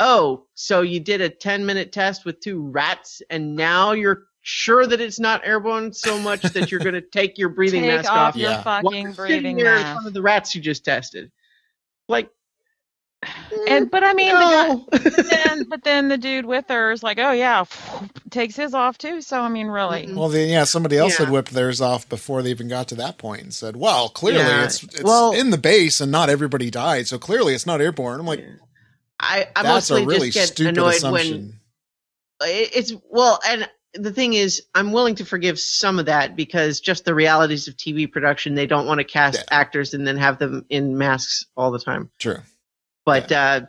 oh, 0.00 0.46
so 0.54 0.82
you 0.82 1.00
did 1.00 1.20
a 1.20 1.28
10 1.28 1.66
minute 1.66 1.92
test 1.92 2.24
with 2.24 2.40
two 2.40 2.60
rats, 2.68 3.22
and 3.30 3.54
now 3.56 3.92
you're 3.92 4.24
sure 4.42 4.86
that 4.86 5.00
it's 5.00 5.20
not 5.20 5.46
airborne 5.46 5.92
so 5.92 6.18
much 6.18 6.52
that 6.52 6.70
you're 6.70 6.80
going 6.80 6.94
to 7.00 7.00
take 7.00 7.38
your 7.38 7.48
breathing 7.48 7.82
Take 7.82 7.90
mask 7.96 8.10
off 8.10 8.34
off 8.34 8.36
your 8.36 8.50
Yeah. 8.50 8.62
while 8.80 8.82
fucking 8.82 9.12
breathing 9.12 9.56
there 9.56 9.76
in 9.76 9.84
front 9.84 10.06
of 10.08 10.14
the 10.14 10.22
rats 10.22 10.54
you 10.54 10.60
just 10.60 10.84
tested. 10.84 11.30
Like, 12.08 12.28
And 13.22 13.30
mm-hmm. 13.68 13.84
but 13.86 14.02
I 14.02 14.14
mean, 14.14 14.34
the 14.34 14.40
guy, 14.40 14.68
no. 14.68 15.22
then 15.22 15.64
but 15.68 15.84
then 15.84 16.08
the 16.08 16.18
dude 16.18 16.44
with 16.44 16.64
her 16.68 16.90
is 16.90 17.02
like, 17.02 17.18
oh 17.18 17.30
yeah, 17.30 17.64
takes 18.30 18.56
his 18.56 18.74
off 18.74 18.98
too. 18.98 19.20
So 19.22 19.40
I 19.40 19.48
mean, 19.48 19.68
really, 19.68 20.06
mm-hmm. 20.06 20.16
Well, 20.16 20.28
then, 20.28 20.48
yeah, 20.48 20.64
somebody 20.64 20.98
else 20.98 21.12
Yeah. 21.18 21.26
had 21.26 21.32
whipped 21.32 21.52
theirs 21.52 21.80
off 21.80 22.08
before 22.08 22.42
they 22.42 22.50
even 22.50 22.68
got 22.68 22.88
to 22.88 22.94
that 22.96 23.18
point 23.18 23.42
and 23.42 23.54
said, 23.54 23.76
"Well, 23.76 24.08
clearly 24.08 24.40
Yeah. 24.40 24.64
it's 24.64 24.82
it's 24.82 25.02
Well- 25.02 25.32
in 25.32 25.50
the 25.50 25.58
base 25.58 26.00
and 26.00 26.10
not 26.10 26.30
everybody 26.30 26.70
died, 26.70 27.06
so 27.06 27.18
clearly 27.18 27.54
it's 27.54 27.66
not 27.66 27.80
airborne." 27.80 28.18
I'm 28.18 28.26
like, 28.26 28.44
I, 29.20 29.46
I 29.54 29.62
"That's 29.62 29.90
mostly 29.90 30.02
a 30.02 30.06
really 30.06 30.30
just 30.30 30.36
get 30.38 30.48
stupid 30.54 30.78
annoyed 30.78 30.94
assumption." 30.94 31.32
when 31.32 31.58
it's 32.44 32.92
well 33.08 33.38
and 33.46 33.68
the 33.94 34.12
thing 34.12 34.34
is 34.34 34.62
i'm 34.74 34.90
willing 34.90 35.14
to 35.14 35.24
forgive 35.24 35.60
some 35.60 35.98
of 36.00 36.06
that 36.06 36.34
because 36.34 36.80
just 36.80 37.04
the 37.04 37.14
realities 37.14 37.68
of 37.68 37.76
tv 37.76 38.10
production 38.10 38.54
they 38.56 38.66
don't 38.66 38.86
want 38.86 38.98
to 38.98 39.04
cast 39.04 39.38
Yeah. 39.38 39.44
actors 39.60 39.94
and 39.94 40.06
then 40.06 40.16
have 40.16 40.38
them 40.40 40.64
in 40.68 40.98
masks 40.98 41.46
all 41.56 41.70
the 41.70 41.78
time 41.78 42.10
True. 42.18 42.40
But 43.04 43.30
uh 43.32 43.62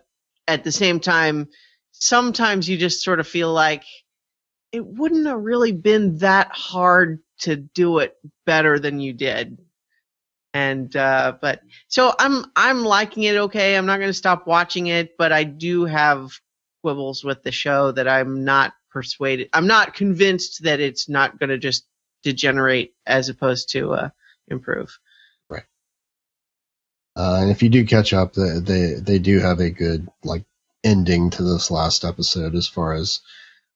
at 0.48 0.64
the 0.64 0.72
same 0.72 1.00
time 1.00 1.48
sometimes 1.92 2.70
you 2.70 2.78
just 2.78 3.04
sort 3.04 3.20
of 3.20 3.28
feel 3.28 3.54
like 3.54 3.84
it 4.72 4.86
wouldn't 4.86 5.28
have 5.28 5.40
really 5.42 5.72
been 5.72 6.18
that 6.20 6.52
hard 6.52 7.20
to 7.40 7.56
do 7.58 8.00
it 8.00 8.16
better 8.46 8.80
than 8.80 9.00
you 9.00 9.14
did. 9.14 9.60
And 10.54 10.96
uh 10.96 11.36
but 11.42 11.62
so 11.88 12.14
i'm 12.20 12.46
i'm 12.56 12.84
liking 12.84 13.24
it 13.24 13.36
okay. 13.38 13.78
I'm 13.78 13.86
not 13.88 13.98
going 13.98 14.10
to 14.10 14.14
stop 14.14 14.48
watching 14.48 14.88
it 14.88 15.18
but 15.18 15.32
i 15.32 15.44
do 15.44 15.86
have 15.86 16.32
quibbles 16.84 17.24
with 17.24 17.44
the 17.44 17.52
show 17.52 17.92
that 17.94 18.08
i'm 18.08 18.44
not 18.46 18.74
persuaded 18.92 19.50
i'm 19.54 19.68
not 19.68 19.96
convinced 19.96 20.64
that 20.64 20.80
it's 20.80 21.10
not 21.10 21.40
going 21.40 21.50
to 21.50 21.58
just 21.58 21.86
degenerate 22.24 22.94
as 23.08 23.30
opposed 23.30 23.72
to 23.72 23.94
uh 23.94 24.10
improve 24.50 25.00
Uh, 27.16 27.40
and 27.42 27.52
if 27.52 27.62
you 27.64 27.70
do 27.70 27.86
catch 27.86 28.14
up, 28.14 28.34
they, 28.34 28.60
they 28.60 28.94
they 28.96 29.20
do 29.20 29.40
have 29.40 29.60
a 29.60 29.70
good 29.70 30.08
like 30.24 30.44
ending 30.84 31.30
to 31.32 31.44
this 31.44 31.70
last 31.72 32.04
episode 32.06 32.56
as 32.56 32.68
far 32.68 32.94
as 32.94 33.22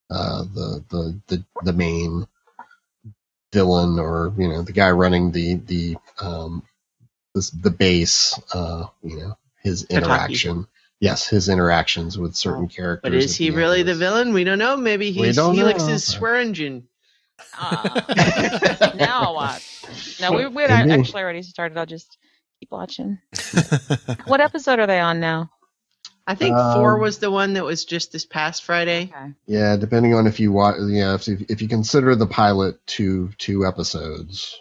uh, 0.10 0.44
the 0.44 0.84
the 0.90 1.22
the 1.28 1.46
the 1.64 1.74
main 1.74 2.26
villain 3.54 4.00
or 4.00 4.34
you 4.38 4.48
know 4.48 4.62
the 4.64 4.74
guy 4.74 4.92
running 4.92 5.32
the 5.32 5.56
the 5.56 5.98
um 6.20 6.64
this, 7.34 7.50
the 7.52 7.72
base 7.72 8.40
uh 8.54 8.86
you 9.04 9.18
know 9.18 9.38
his 9.64 9.86
Tataki. 9.86 9.98
interaction 9.98 10.68
yes 11.00 11.28
his 11.28 11.48
interactions 11.50 12.18
with 12.18 12.36
certain 12.36 12.68
characters 12.68 13.02
but 13.04 13.14
is 13.14 13.36
he 13.36 13.48
end 13.48 13.56
really 13.56 13.82
of 13.82 13.88
the 13.88 13.96
villain 13.96 14.34
we 14.34 14.44
don't 14.44 14.60
know 14.60 14.76
maybe 14.76 15.12
he's 15.12 15.36
don't 15.38 15.56
helix's 15.56 15.88
know. 15.88 15.98
swear 15.98 16.36
engine 16.36 16.88
uh, 17.60 18.02
now 18.96 19.34
what? 19.34 19.64
No, 20.20 20.32
we 20.34 20.48
we 20.48 20.64
Could 20.64 20.72
actually 20.72 21.22
already 21.24 21.44
started. 21.44 21.78
I'll 21.78 21.86
just 21.86 22.18
keep 22.60 22.72
watching. 22.72 23.20
What 24.26 24.42
episode 24.42 24.80
are 24.80 24.88
they 24.88 25.00
on 25.00 25.20
now? 25.20 25.52
I 26.30 26.36
think 26.36 26.58
four 26.58 26.96
Um, 26.96 27.02
was 27.02 27.20
the 27.20 27.32
one 27.32 27.54
that 27.54 27.64
was 27.64 27.86
just 27.86 28.12
this 28.12 28.26
past 28.26 28.64
Friday. 28.64 29.12
Okay. 29.14 29.32
yeah 29.46 29.78
depending 29.78 30.14
on 30.14 30.28
if 30.28 30.40
you 30.42 30.52
watch 30.52 30.76
yeah 30.90 31.16
if, 31.16 31.28
if 31.28 31.62
you 31.62 31.68
consider 31.70 32.16
the 32.16 32.28
pilot 32.28 32.86
two 32.86 33.30
two 33.38 33.66
episodes 33.66 34.54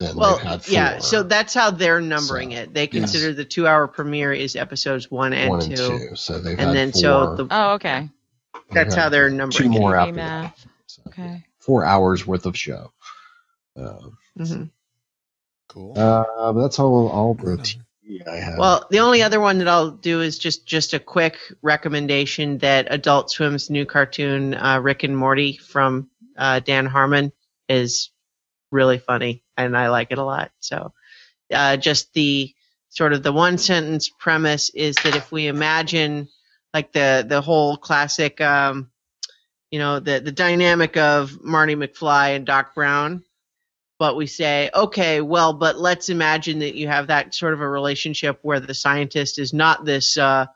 then 0.00 0.16
Well, 0.16 0.38
they've 0.38 0.68
yeah, 0.68 0.98
so 0.98 1.22
that's 1.22 1.52
how 1.54 1.70
they're 1.70 2.00
numbering 2.00 2.52
So, 2.52 2.56
it. 2.58 2.74
They 2.74 2.84
yes. 2.84 2.90
consider 2.92 3.32
the 3.34 3.44
two-hour 3.44 3.88
premiere 3.88 4.32
is 4.32 4.56
episodes 4.56 5.10
one 5.10 5.32
and 5.32 5.50
one 5.50 5.60
two, 5.60 5.66
and 5.68 5.76
two 5.76 6.16
so 6.16 6.40
they've 6.40 6.58
and 6.58 6.68
had 6.68 6.76
then 6.76 6.92
four, 6.92 7.00
so 7.00 7.34
the, 7.36 7.46
Oh, 7.50 7.72
okay. 7.74 8.08
that's 8.72 8.94
they've 8.94 9.02
how 9.02 9.08
they're 9.10 9.30
numbering 9.30 9.72
two 9.72 9.78
numbering 9.78 9.80
more 9.82 9.92
TV 9.92 10.00
after 10.08 10.14
that. 10.14 10.58
So, 10.86 11.02
Okay. 11.08 11.44
four 11.58 11.84
hours 11.84 12.26
worth 12.26 12.46
of 12.46 12.56
show. 12.56 12.92
Uh, 13.76 13.98
it. 14.36 14.68
Cool. 15.68 15.98
uh, 15.98 16.52
but 16.52 16.62
that's 16.62 16.78
all 16.78 17.08
all 17.08 17.34
the 17.34 17.46
Right 17.46 17.76
on. 17.76 17.84
I 18.26 18.36
have. 18.36 18.58
Well, 18.58 18.86
the 18.90 19.00
only 19.00 19.22
other 19.22 19.40
one 19.40 19.58
that 19.58 19.68
I'll 19.68 19.90
do 19.90 20.20
is 20.20 20.38
just 20.38 20.66
just 20.66 20.92
a 20.92 20.98
quick 20.98 21.38
recommendation 21.62 22.58
that 22.58 22.86
Adult 22.90 23.30
Swim's 23.30 23.70
new 23.70 23.86
cartoon 23.86 24.54
uh, 24.54 24.80
Rick 24.80 25.04
and 25.04 25.16
Morty 25.16 25.56
from 25.56 26.10
uh, 26.36 26.60
Dan 26.60 26.86
Harmon 26.86 27.32
is 27.68 28.10
really 28.70 28.98
funny, 28.98 29.42
and 29.56 29.76
I 29.76 29.88
like 29.88 30.08
it 30.10 30.18
a 30.18 30.24
lot. 30.24 30.50
So, 30.60 30.92
uh, 31.52 31.76
just 31.78 32.12
the 32.12 32.54
sort 32.90 33.12
of 33.12 33.22
the 33.22 33.32
one 33.32 33.58
sentence 33.58 34.08
premise 34.08 34.70
is 34.70 34.96
that 34.96 35.16
if 35.16 35.32
we 35.32 35.46
imagine 35.46 36.28
like 36.74 36.92
the 36.92 37.24
the 37.26 37.40
whole 37.40 37.76
classic, 37.76 38.40
um, 38.40 38.90
you 39.70 39.78
know, 39.78 39.98
the 39.98 40.20
the 40.20 40.32
dynamic 40.32 40.96
of 40.98 41.42
Marty 41.42 41.74
McFly 41.74 42.36
and 42.36 42.44
Doc 42.44 42.74
Brown, 42.74 43.24
but 43.98 44.16
we 44.16 44.26
say, 44.26 44.70
okay, 44.74 45.20
well, 45.20 45.52
but 45.52 45.78
let's 45.78 46.08
imagine 46.08 46.58
that 46.60 46.74
you 46.74 46.88
have 46.88 47.06
that 47.06 47.34
sort 47.34 47.54
of 47.54 47.60
a 47.60 47.68
relationship 47.68 48.38
where 48.42 48.60
the 48.60 48.74
scientist 48.74 49.38
is 49.38 49.52
not 49.52 49.84
this 49.84 50.16
uh, 50.16 50.46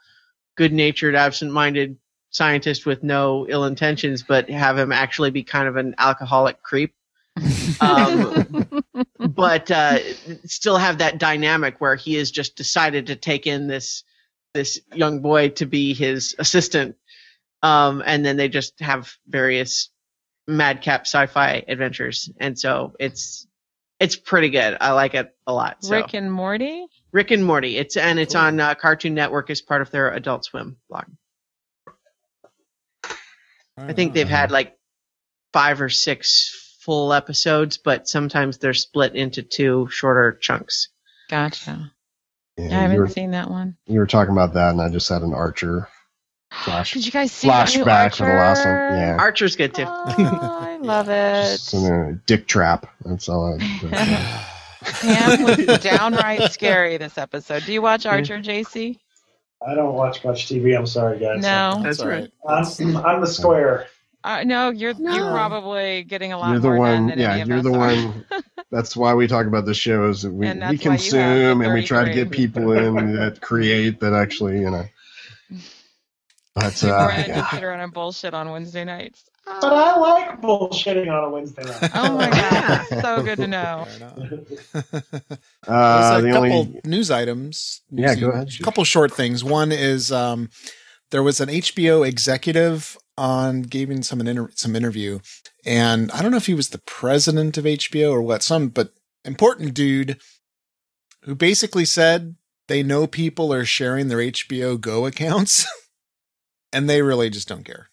good-natured, 0.57 1.15
absent-minded 1.15 1.97
scientist 2.31 2.85
with 2.85 3.03
no 3.03 3.47
ill 3.49 3.65
intentions, 3.65 4.23
but 4.23 4.51
have 4.51 4.77
him 4.77 4.93
actually 4.93 5.31
be 5.31 5.45
kind 5.45 5.69
of 5.69 5.77
an 5.77 5.95
alcoholic 5.99 6.63
creep. 6.63 6.95
Um, 7.81 8.83
but 9.19 9.71
uh, 9.71 9.99
still 10.45 10.77
have 10.77 10.99
that 10.99 11.19
dynamic 11.19 11.81
where 11.81 11.95
he 11.95 12.15
has 12.15 12.31
just 12.31 12.57
decided 12.57 13.07
to 13.07 13.17
take 13.17 13.47
in 13.47 13.69
this 13.69 14.03
this 14.55 14.81
young 14.93 15.21
boy 15.21 15.51
to 15.51 15.67
be 15.67 15.95
his 15.95 16.35
assistant, 16.39 16.97
um, 17.63 18.03
and 18.05 18.25
then 18.25 18.37
they 18.37 18.49
just 18.49 18.81
have 18.81 19.13
various 19.29 19.91
madcap 20.49 21.03
sci-fi 21.03 21.63
adventures, 21.69 22.31
and 22.41 22.59
so 22.59 22.95
it's 22.99 23.47
it's 24.01 24.17
pretty 24.17 24.51
good. 24.51 24.77
I 24.81 24.93
like 24.93 25.15
it 25.15 25.33
a 25.47 25.53
lot. 25.53 25.85
So. 25.85 25.95
Rick 25.95 26.15
and 26.15 26.33
Morty. 26.33 26.87
Rick 27.13 27.31
and 27.31 27.45
Morty. 27.45 27.77
It's 27.77 27.97
and 27.97 28.19
it's 28.19 28.35
Cool. 28.35 28.43
on 28.43 28.61
uh, 28.61 28.75
Cartoon 28.75 29.15
Network 29.15 29.51
as 29.51 29.61
part 29.61 29.83
of 29.83 29.91
their 29.91 30.11
Adult 30.13 30.45
Swim 30.45 30.77
blog. 30.89 31.05
I 33.77 33.93
think 33.93 34.13
they've 34.13 34.29
had 34.29 34.51
like 34.51 34.77
five 35.53 35.81
or 35.81 35.89
six 35.89 36.77
full 36.81 37.13
episodes, 37.13 37.79
but 37.79 38.09
sometimes 38.09 38.59
they're 38.59 38.75
split 38.75 39.15
into 39.15 39.43
two 39.43 39.89
shorter 39.91 40.37
chunks. 40.41 40.89
Gotcha. 41.31 41.93
Yeah, 42.57 42.67
I 42.77 42.83
haven't 42.83 42.99
were, 42.99 43.09
seen 43.09 43.31
that 43.33 43.49
one. 43.51 43.77
you 43.87 44.01
were 44.01 44.07
talking 44.07 44.33
about 44.33 44.55
that, 44.55 44.71
and 44.71 44.81
I 44.81 44.89
just 44.89 45.09
had 45.09 45.23
an 45.23 45.33
Archer 45.33 45.89
Flash, 46.69 46.93
Did 46.93 47.07
you 47.07 47.13
guys 47.13 47.33
see 47.33 47.49
the 47.49 47.55
new 47.55 47.85
flashback 47.85 48.15
for 48.17 48.25
the 48.27 48.33
last 48.33 48.65
one. 48.65 48.75
Archer? 48.75 48.97
Yeah. 48.97 49.17
Archer's 49.19 49.57
good 49.57 49.75
too. 49.75 49.85
Oh, 49.87 50.59
I 50.63 50.77
love 50.79 51.09
it. 51.09 51.43
Just 51.53 51.75
in 51.75 51.85
a 51.87 52.13
dick 52.27 52.47
trap. 52.47 52.87
That's 53.05 53.29
all 53.29 53.59
I. 53.59 54.45
Pam 54.85 55.43
was 55.45 55.79
downright 55.81 56.53
scary 56.53 56.97
this 56.99 57.19
episode. 57.19 57.65
Do 57.65 57.73
you 57.73 57.83
watch 57.83 58.07
Archer, 58.07 58.39
JC? 58.39 58.99
I 59.67 59.75
don't 59.75 59.95
watch 59.95 60.25
much 60.25 60.47
TV. 60.47 60.77
I'm 60.79 60.87
sorry, 60.87 61.19
guys. 61.19 61.43
No. 61.43 61.81
That's 61.83 62.05
right. 62.05 62.31
I'm, 62.49 62.65
I'm 62.97 63.21
the 63.21 63.27
square. 63.27 63.87
Uh, 64.25 64.43
no, 64.45 64.71
you're 64.71 64.93
you're 64.93 65.31
probably 65.31 66.03
getting 66.03 66.33
a 66.33 66.39
lot 66.39 66.51
You're 66.51 66.61
the 66.61 66.69
more 66.71 66.87
done 66.87 67.01
one. 67.03 67.07
than 67.09 67.19
Yeah, 67.19 67.33
any 67.33 67.43
of 67.43 67.49
you're 67.49 67.59
us 67.59 67.65
the 67.65 67.73
are. 67.73 67.79
one. 67.79 68.25
That's 68.71 68.97
why 68.97 69.15
we 69.15 69.27
talk 69.27 69.47
about 69.47 69.65
the 69.65 69.75
shows. 69.75 70.23
that 70.23 70.33
We 70.33 70.47
And 70.47 70.61
we 70.61 70.77
that's 70.77 70.85
why 70.85 70.85
you 70.85 70.91
have 70.91 70.99
the 71.01 71.11
consume 71.11 71.61
and 71.63 71.73
we 71.73 71.83
try 71.85 72.05
to 72.05 72.13
get 72.13 72.31
people 72.31 72.73
in 72.73 73.15
that 73.17 73.41
create 73.41 74.01
that 74.01 74.13
actually, 74.13 74.61
you 74.61 74.71
know. 74.71 74.85
But 76.61 76.83
You 76.83 76.91
uh, 76.91 77.07
Brad 77.07 77.29
yeah. 77.29 77.37
just 77.41 77.51
sit 77.53 77.63
around 77.65 77.81
and 77.81 77.93
bullshit 77.93 78.35
on 78.35 78.51
Wednesday 78.51 78.85
nights. 78.85 79.25
But 79.47 79.73
I 79.73 79.97
like 79.99 80.41
bullshitting 80.43 81.11
on 81.11 81.25
a 81.25 81.31
Wednesday 81.31 81.63
night. 81.65 81.91
Oh 81.95 82.17
my 82.17 82.29
Yeah. 82.29 82.85
god, 82.91 83.01
so 83.03 83.23
good 83.23 83.37
to 83.39 83.47
know. 83.47 83.87
Uh, 85.67 86.21
There's 86.21 86.23
the 86.23 86.29
a 86.29 86.33
couple 86.33 86.53
only 86.53 86.81
news 86.85 87.11
items. 87.11 87.83
Yeah, 87.91 88.15
go 88.15 88.31
ahead. 88.31 88.49
A 88.59 88.63
couple 88.63 88.85
short 88.85 89.13
things. 89.13 89.45
One 89.45 89.71
is 89.73 90.11
um, 90.13 90.51
there 91.11 91.23
was 91.23 91.41
an 91.41 91.49
HBO 91.49 92.07
executive 92.07 92.97
on 93.17 93.63
giving 93.63 94.03
some 94.03 94.21
an 94.21 94.29
inter- 94.29 94.51
some 94.55 94.75
interview, 94.77 95.19
and 95.67 96.11
I 96.13 96.23
don't 96.23 96.31
know 96.31 96.37
if 96.39 96.47
he 96.47 96.55
was 96.55 96.71
the 96.71 96.79
president 96.79 97.59
of 97.59 97.65
HBO 97.65 98.13
or 98.13 98.23
what. 98.23 98.43
Some 98.43 98.69
but 98.69 98.93
important 99.25 99.75
dude 99.75 100.19
who 101.25 101.35
basically 101.35 101.85
said 101.85 102.37
they 102.69 102.83
know 102.83 103.07
people 103.07 103.53
are 103.53 103.65
sharing 103.65 104.09
their 104.09 104.19
HBO 104.19 104.81
Go 104.81 105.05
accounts, 105.07 105.67
and 106.73 106.89
they 106.89 107.03
really 107.03 107.31
just 107.31 107.49
don't 107.49 107.65
care. 107.65 107.89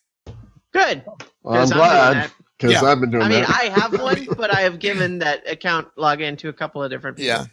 Good. 0.73 1.03
well, 1.43 1.55
I'm 1.55 1.59
'cause 1.61 1.69
doing 1.69 1.79
glad 1.79 2.31
because 2.57 2.71
Yeah. 2.73 2.83
I've 2.83 2.99
been 2.99 3.11
doing 3.11 3.23
I 3.23 3.29
mean, 3.29 3.41
that. 3.41 3.49
I 3.49 3.63
have 3.79 3.93
one, 4.01 4.27
but 4.37 4.53
I 4.55 4.61
have 4.61 4.79
given 4.79 5.19
that 5.19 5.49
account 5.49 5.87
login 5.97 6.37
to 6.39 6.49
a 6.49 6.53
couple 6.53 6.83
of 6.83 6.89
different 6.91 7.17
people. 7.17 7.27
Yeah. 7.27 7.45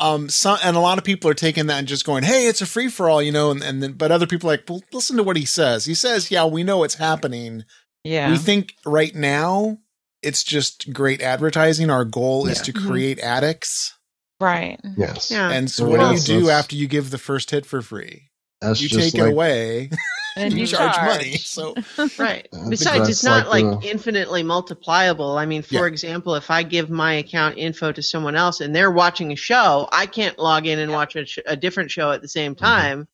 Um, 0.00 0.30
some 0.30 0.58
and 0.64 0.74
a 0.76 0.80
lot 0.80 0.96
of 0.96 1.04
people 1.04 1.30
are 1.30 1.34
taking 1.34 1.66
that 1.66 1.78
and 1.78 1.86
just 1.86 2.06
going, 2.06 2.22
"Hey, 2.24 2.46
it's 2.46 2.62
a 2.62 2.66
free 2.66 2.88
for 2.88 3.10
all," 3.10 3.20
you 3.20 3.30
know, 3.30 3.50
and 3.50 3.62
and 3.62 3.82
then 3.82 3.92
but 3.92 4.10
other 4.10 4.26
people 4.26 4.48
are 4.48 4.54
like, 4.54 4.64
"Well, 4.68 4.82
listen 4.92 5.18
to 5.18 5.22
what 5.22 5.36
he 5.36 5.44
says. 5.44 5.84
He 5.84 5.94
says, 5.94 6.30
yeah, 6.30 6.46
we 6.46 6.64
know 6.64 6.82
it's 6.82 6.94
happening. 6.94 7.64
Yeah. 8.02 8.30
We 8.30 8.38
think 8.38 8.72
right 8.86 9.14
now 9.14 9.76
it's 10.22 10.42
just 10.42 10.92
great 10.94 11.20
advertising. 11.20 11.90
Our 11.90 12.06
goal 12.06 12.46
is 12.46 12.58
Yeah. 12.58 12.64
to 12.64 12.72
Mhm. 12.72 12.86
create 12.86 13.18
addicts. 13.20 13.92
right. 14.40 14.80
yes, 14.96 15.30
Yeah. 15.30 15.50
And 15.50 15.70
so, 15.70 15.84
Well, 15.86 15.98
what 15.98 16.24
do 16.24 16.32
you 16.34 16.40
do 16.40 16.48
after 16.48 16.74
you 16.74 16.88
give 16.88 17.10
the 17.10 17.18
first 17.18 17.50
hit 17.50 17.66
for 17.66 17.82
free? 17.82 18.30
that's 18.62 18.80
You 18.80 18.88
just 18.88 19.12
take 19.12 19.20
like 19.20 19.28
it 19.28 19.32
away, 19.34 19.90
And 20.46 20.52
you 20.54 20.60
you 20.60 20.66
charge, 20.66 20.94
charge 20.94 21.18
money. 21.18 21.36
So, 21.36 21.74
Right. 22.18 22.48
I 22.52 22.68
Besides, 22.68 23.08
it's 23.08 23.24
not 23.24 23.48
like 23.48 23.64
like, 23.64 23.80
the- 23.82 23.90
infinitely 23.90 24.42
multipliable. 24.42 25.36
I 25.38 25.46
mean, 25.46 25.62
for 25.62 25.74
Yeah. 25.74 25.86
example, 25.86 26.34
if 26.34 26.50
I 26.50 26.62
give 26.62 26.90
my 26.90 27.14
account 27.14 27.58
info 27.58 27.92
to 27.92 28.02
someone 28.02 28.36
else 28.36 28.60
and 28.60 28.74
they're 28.74 28.90
watching 28.90 29.32
a 29.32 29.36
show, 29.36 29.88
I 29.92 30.06
can't 30.06 30.38
log 30.38 30.66
in 30.66 30.78
and 30.78 30.92
watch 30.92 31.16
a, 31.16 31.26
sh- 31.26 31.38
a 31.46 31.56
different 31.56 31.90
show 31.90 32.10
at 32.12 32.22
the 32.22 32.28
same 32.28 32.54
Mm-hmm. 32.54 32.64
time. 32.64 33.08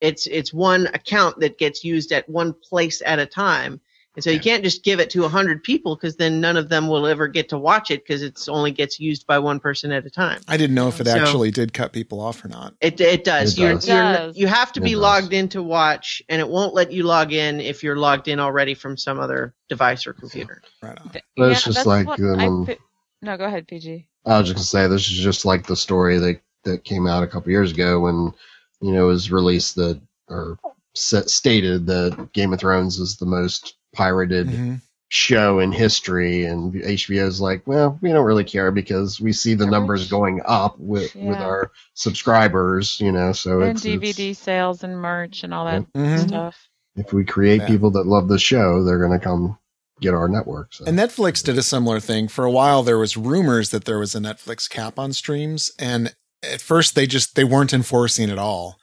It's 0.00 0.26
it's 0.26 0.52
one 0.54 0.86
account 0.94 1.40
that 1.40 1.58
gets 1.58 1.84
used 1.84 2.10
at 2.12 2.28
one 2.28 2.54
place 2.54 3.02
at 3.04 3.18
a 3.18 3.26
time. 3.26 3.80
And 4.20 4.24
so 4.24 4.30
you 4.30 4.38
can't 4.40 4.62
just 4.62 4.84
give 4.84 5.00
it 5.00 5.08
to 5.12 5.24
a 5.24 5.30
hundred 5.30 5.62
people 5.62 5.96
because 5.96 6.16
then 6.16 6.42
none 6.42 6.58
of 6.58 6.68
them 6.68 6.88
will 6.88 7.06
ever 7.06 7.26
get 7.26 7.48
to 7.48 7.58
watch 7.58 7.90
it 7.90 8.04
because 8.04 8.20
it's 8.22 8.48
only 8.50 8.70
gets 8.70 9.00
used 9.00 9.26
by 9.26 9.38
one 9.38 9.58
person 9.58 9.92
at 9.92 10.04
a 10.04 10.10
time. 10.10 10.42
I 10.46 10.58
didn't 10.58 10.74
know 10.74 10.88
if 10.88 11.00
it 11.00 11.06
So- 11.06 11.16
actually 11.16 11.50
did 11.50 11.72
cut 11.72 11.94
people 11.94 12.20
off 12.20 12.44
or 12.44 12.48
not. 12.48 12.74
It 12.82 13.00
it 13.00 13.24
does. 13.24 13.54
It 13.54 13.62
You're, 13.62 13.72
does. 13.72 13.88
You're, 13.88 14.02
Does. 14.12 14.36
you 14.36 14.46
have 14.46 14.72
to 14.72 14.80
It 14.80 14.84
be 14.84 14.90
does. 14.90 15.00
logged 15.00 15.32
in 15.32 15.48
to 15.48 15.62
watch, 15.62 16.20
and 16.28 16.38
it 16.38 16.46
won't 16.50 16.74
let 16.74 16.92
you 16.92 17.04
log 17.04 17.32
in 17.32 17.60
if 17.60 17.82
you're 17.82 17.96
logged 17.96 18.28
in 18.28 18.38
already 18.38 18.74
from 18.74 18.98
some 18.98 19.18
other 19.18 19.54
device 19.70 20.06
or 20.06 20.12
computer. 20.12 20.60
Right 20.82 20.98
on. 21.00 21.08
Th- 21.08 21.24
But 21.38 21.52
it's 21.52 21.64
just 21.64 21.86
like, 21.86 22.06
what 22.06 22.20
um, 22.20 22.64
I 22.64 22.74
pi- 22.74 22.78
no, 23.22 23.38
go 23.38 23.44
ahead, 23.46 23.66
PG. 23.68 24.06
I 24.26 24.38
was 24.38 24.48
just 24.48 24.56
gonna 24.56 24.64
say 24.86 24.86
this 24.86 25.10
is 25.10 25.16
just 25.18 25.46
like 25.46 25.66
the 25.66 25.76
story 25.76 26.18
that 26.18 26.42
that 26.64 26.84
came 26.84 27.06
out 27.06 27.22
a 27.22 27.26
couple 27.26 27.50
years 27.50 27.72
ago 27.72 28.00
when 28.00 28.34
you 28.82 28.92
know 28.92 29.04
it 29.04 29.12
was 29.12 29.32
released 29.32 29.76
that 29.76 29.98
or 30.28 30.58
set, 30.94 31.30
stated 31.30 31.86
that 31.86 32.28
Game 32.34 32.52
of 32.52 32.60
Thrones 32.60 32.98
is 32.98 33.16
the 33.16 33.24
most 33.24 33.76
pirated 33.92 34.48
Mhm. 34.48 34.80
show 35.08 35.58
in 35.58 35.72
history, 35.72 36.44
and 36.44 36.72
HBO's 36.74 37.40
like, 37.40 37.66
well, 37.66 37.98
we 38.00 38.10
don't 38.12 38.24
really 38.24 38.44
care 38.44 38.70
because 38.70 39.20
we 39.20 39.32
see 39.32 39.54
the 39.54 39.66
numbers 39.66 40.08
going 40.08 40.40
up 40.44 40.78
with 40.78 41.14
with 41.16 41.36
our 41.38 41.70
subscribers, 41.94 43.00
you 43.00 43.10
know. 43.12 43.32
So 43.32 43.60
And 43.60 43.72
it's, 43.72 43.82
DVD 43.82 44.30
it's 44.30 44.38
sales 44.40 44.84
and 44.84 45.00
merch 45.00 45.42
and 45.42 45.52
all 45.54 45.64
that 45.64 45.84
Mhm. 45.94 46.28
stuff. 46.28 46.56
if 46.96 47.12
we 47.12 47.24
create 47.24 47.60
Yeah. 47.62 47.66
people 47.68 47.90
that 47.92 48.06
love 48.06 48.28
the 48.28 48.38
show, 48.38 48.82
they're 48.84 48.98
gonna 48.98 49.18
come 49.20 49.56
get 50.00 50.12
our 50.12 50.28
network. 50.28 50.68
So. 50.74 50.84
And 50.86 50.98
Netflix 50.98 51.42
did 51.42 51.56
a 51.56 51.62
similar 51.62 52.00
thing. 52.00 52.26
For 52.26 52.44
a 52.44 52.50
while, 52.50 52.82
there 52.82 52.98
was 52.98 53.16
rumors 53.16 53.70
that 53.70 53.84
there 53.84 53.98
was 53.98 54.14
a 54.14 54.18
Netflix 54.18 54.68
cap 54.68 54.98
on 54.98 55.12
streams, 55.12 55.70
and 55.78 56.14
at 56.42 56.60
first 56.60 56.94
they 56.94 57.06
just 57.06 57.36
they 57.36 57.44
weren't 57.44 57.72
enforcing 57.72 58.28
it 58.28 58.38
all, 58.38 58.76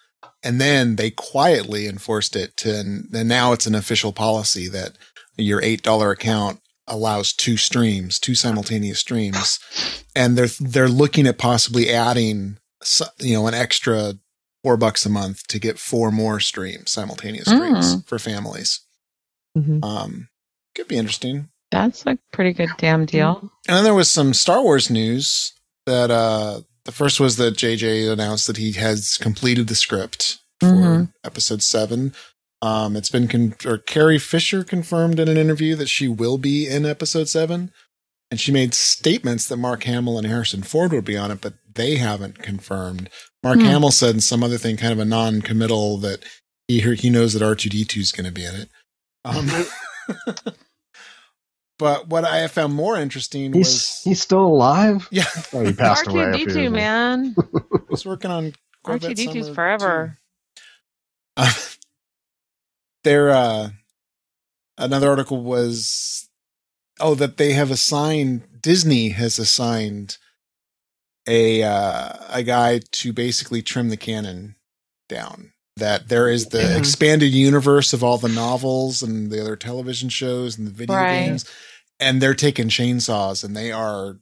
and 0.44 0.60
then 0.62 0.96
they 0.96 1.12
quietly 1.12 1.88
enforced 1.88 2.36
it. 2.36 2.56
To, 2.58 2.80
and 2.80 3.12
now 3.28 3.54
it's 3.54 3.68
an 3.68 3.76
official 3.76 4.14
policy 4.14 4.68
that 4.70 4.98
your 5.38 5.62
eight 5.62 5.84
dollar 5.84 6.12
account 6.12 6.60
allows 6.88 7.34
two 7.34 7.58
streams, 7.58 8.18
two 8.20 8.36
simultaneous 8.36 9.00
streams, 9.00 9.60
and 10.16 10.38
they're 10.38 10.48
they're 10.60 10.88
looking 10.90 11.28
at 11.28 11.38
possibly 11.38 11.90
adding 11.92 12.58
you 13.20 13.34
know 13.34 13.48
an 13.48 13.54
extra 13.54 14.14
four 14.64 14.78
bucks 14.78 15.06
a 15.06 15.10
month 15.10 15.46
to 15.48 15.60
get 15.60 15.80
four 15.80 16.12
more 16.12 16.40
streams, 16.40 16.92
simultaneous 16.92 17.48
streams 17.48 17.96
Mm. 17.98 18.06
for 18.08 18.18
families. 18.20 18.82
Mhm. 19.58 19.84
Um, 19.84 20.30
could 20.76 20.88
be 20.88 20.98
interesting. 20.98 21.50
That's 21.72 22.06
a 22.06 22.18
pretty 22.32 22.54
good 22.54 22.70
damn 22.78 23.06
deal. 23.06 23.52
And 23.68 23.78
then 23.78 23.84
there 23.84 23.94
was 23.94 24.10
some 24.10 24.34
Star 24.34 24.62
Wars 24.64 24.90
news 24.90 25.54
that 25.86 26.10
uh 26.12 26.62
the 26.88 26.92
first 26.94 27.20
was 27.20 27.36
that 27.36 27.56
JJ 27.58 28.12
announced 28.12 28.48
that 28.48 28.58
he 28.58 28.72
has 28.72 29.18
completed 29.18 29.68
the 29.68 29.76
script 29.76 30.40
for 30.60 30.68
Mhm. 30.68 31.14
episode 31.24 31.62
7. 31.62 32.14
Um 32.62 32.96
it's 32.96 33.10
been 33.12 33.28
con- 33.28 33.56
or 33.66 33.78
Carrie 33.78 34.18
Fisher 34.18 34.64
confirmed 34.64 35.20
in 35.20 35.28
an 35.28 35.38
interview 35.38 35.76
that 35.76 35.90
she 35.90 36.08
will 36.08 36.38
be 36.40 36.66
in 36.66 36.86
episode 36.86 37.30
7 37.30 37.72
and 38.32 38.40
she 38.40 38.52
made 38.52 38.74
statements 38.74 39.46
that 39.48 39.58
Mark 39.58 39.84
Hamill 39.84 40.18
and 40.18 40.26
Harrison 40.26 40.64
Ford 40.64 40.92
would 40.94 41.06
be 41.06 41.18
on 41.18 41.30
it 41.30 41.42
but 41.42 41.54
they 41.76 41.98
haven't 41.98 42.40
confirmed. 42.40 43.10
Mark 43.44 43.60
Hmm. 43.60 43.66
Hamill 43.66 43.92
said 43.92 44.16
in 44.16 44.22
some 44.22 44.44
other 44.44 44.58
thing 44.58 44.78
kind 44.78 44.94
of 44.94 45.00
a 45.00 45.06
non-committal 45.06 45.98
that 46.00 46.24
he 46.68 46.80
he 46.96 47.10
knows 47.12 47.34
that 47.34 47.44
R2D2 47.44 47.98
is 48.02 48.12
going 48.12 48.26
to 48.26 48.32
be 48.32 48.46
in 48.46 48.56
it. 48.56 48.70
Um 49.26 49.52
But 51.80 52.08
what 52.08 52.26
I 52.26 52.48
found 52.48 52.74
more 52.74 52.98
interesting 52.98 53.54
he's 53.54 53.68
was 53.68 54.02
he's 54.04 54.22
still 54.22 54.46
alive. 54.46 55.08
yeah, 55.12 55.26
Oh, 55.54 55.64
he 55.64 55.74
passed 55.74 56.08
away. 56.08 56.24
a 56.24 56.34
few 56.34 56.40
years 56.46 56.56
R2D2, 56.56 56.72
man. 56.72 57.36
was 57.90 58.06
working 58.06 58.32
on 58.32 58.54
R2D2's 58.86 59.50
forever. 59.50 60.18
Uh, 61.40 61.54
there, 63.04 63.30
uh, 63.30 63.70
another 64.76 65.08
article 65.12 65.40
was, 65.44 66.28
oh, 67.00 67.14
that 67.14 67.38
they 67.38 67.54
have 67.54 67.70
assigned 67.70 68.42
Disney 68.60 69.10
has 69.10 69.38
assigned 69.38 70.18
a 71.28 71.62
uh, 71.62 72.14
a 72.30 72.42
guy 72.42 72.80
to 72.94 73.14
basically 73.14 73.62
trim 73.62 73.90
the 73.90 73.98
canon 73.98 74.56
down. 75.08 75.52
That 75.78 76.10
there 76.10 76.28
is 76.30 76.48
the 76.48 76.62
Yeah. 76.64 76.78
expanded 76.78 77.34
universe 77.34 77.94
of 77.94 78.04
all 78.04 78.18
the 78.18 78.30
novels 78.30 79.02
and 79.04 79.32
the 79.32 79.40
other 79.42 79.56
television 79.56 80.10
shows 80.10 80.58
and 80.58 80.66
the 80.68 80.72
video 80.72 80.96
Right. 80.96 81.26
games, 81.28 81.46
and 82.00 82.22
they're 82.22 82.34
taking 82.34 82.70
chainsaws 82.70 83.44
and 83.44 83.56
they 83.56 83.72
are. 83.72 84.18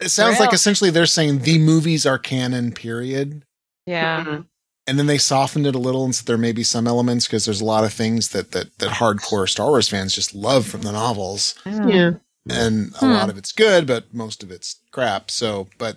It 0.00 0.10
sounds 0.10 0.38
like 0.38 0.52
essentially 0.52 0.90
they're 0.90 1.06
saying 1.06 1.40
the 1.40 1.58
movies 1.58 2.06
are 2.06 2.18
canon. 2.18 2.72
Period 2.72 3.42
Yeah. 3.86 4.24
Mhm. 4.24 4.46
and 4.86 4.98
then 4.98 5.06
they 5.06 5.18
softened 5.18 5.66
it 5.66 5.74
a 5.74 5.78
little 5.78 6.04
and 6.04 6.14
said 6.14 6.26
there 6.26 6.36
may 6.38 6.52
be 6.52 6.62
some 6.62 6.86
elements 6.86 7.26
because 7.26 7.44
there's 7.46 7.60
a 7.62 7.64
lot 7.64 7.84
of 7.84 7.92
things 7.92 8.28
that 8.28 8.52
that 8.52 8.78
that 8.78 8.90
hardcore 9.00 9.48
Star 9.48 9.68
Wars 9.68 9.88
fans 9.88 10.14
just 10.14 10.34
love 10.34 10.66
from 10.66 10.82
the 10.82 10.92
novels, 10.92 11.54
Yeah. 11.66 12.12
and 12.48 12.94
a 12.94 12.98
Hmm. 12.98 13.12
lot 13.12 13.30
of 13.30 13.38
it's 13.38 13.52
good, 13.52 13.86
but 13.86 14.12
most 14.12 14.42
of 14.42 14.50
it's 14.50 14.76
crap. 14.92 15.30
So, 15.30 15.68
but 15.78 15.96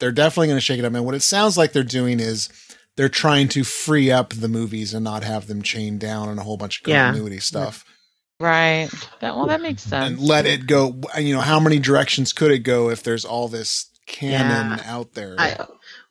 they're 0.00 0.12
definitely 0.12 0.46
going 0.46 0.56
to 0.58 0.64
shake 0.64 0.78
it 0.78 0.84
up. 0.84 0.94
And 0.94 1.04
what 1.04 1.16
it 1.16 1.22
sounds 1.22 1.56
like 1.56 1.72
they're 1.72 1.82
doing 1.82 2.20
is 2.20 2.48
they're 2.98 3.08
trying 3.08 3.46
to 3.48 3.62
free 3.64 4.10
up 4.10 4.34
the 4.34 4.48
movies 4.48 4.92
and 4.92 5.04
not 5.04 5.22
have 5.22 5.46
them 5.46 5.62
chained 5.62 6.00
down 6.00 6.28
and 6.28 6.38
a 6.38 6.42
whole 6.42 6.56
bunch 6.56 6.80
of 6.82 6.88
Yeah. 6.88 7.06
continuity 7.06 7.38
stuff, 7.38 7.84
Right. 8.40 8.88
That 9.20 9.36
well 9.36 9.46
that 9.46 9.60
makes 9.62 9.82
sense. 9.82 10.06
and 10.18 10.20
let 10.20 10.46
it 10.46 10.66
go. 10.66 11.00
You 11.18 11.34
know, 11.34 11.40
how 11.40 11.58
many 11.60 11.78
directions 11.78 12.32
could 12.32 12.50
it 12.50 12.60
go 12.60 12.90
if 12.90 13.02
there's 13.02 13.24
all 13.24 13.48
this 13.48 13.86
canon 14.06 14.78
Yeah. 14.78 14.84
out 14.96 15.14
there? 15.14 15.34
I, 15.38 15.56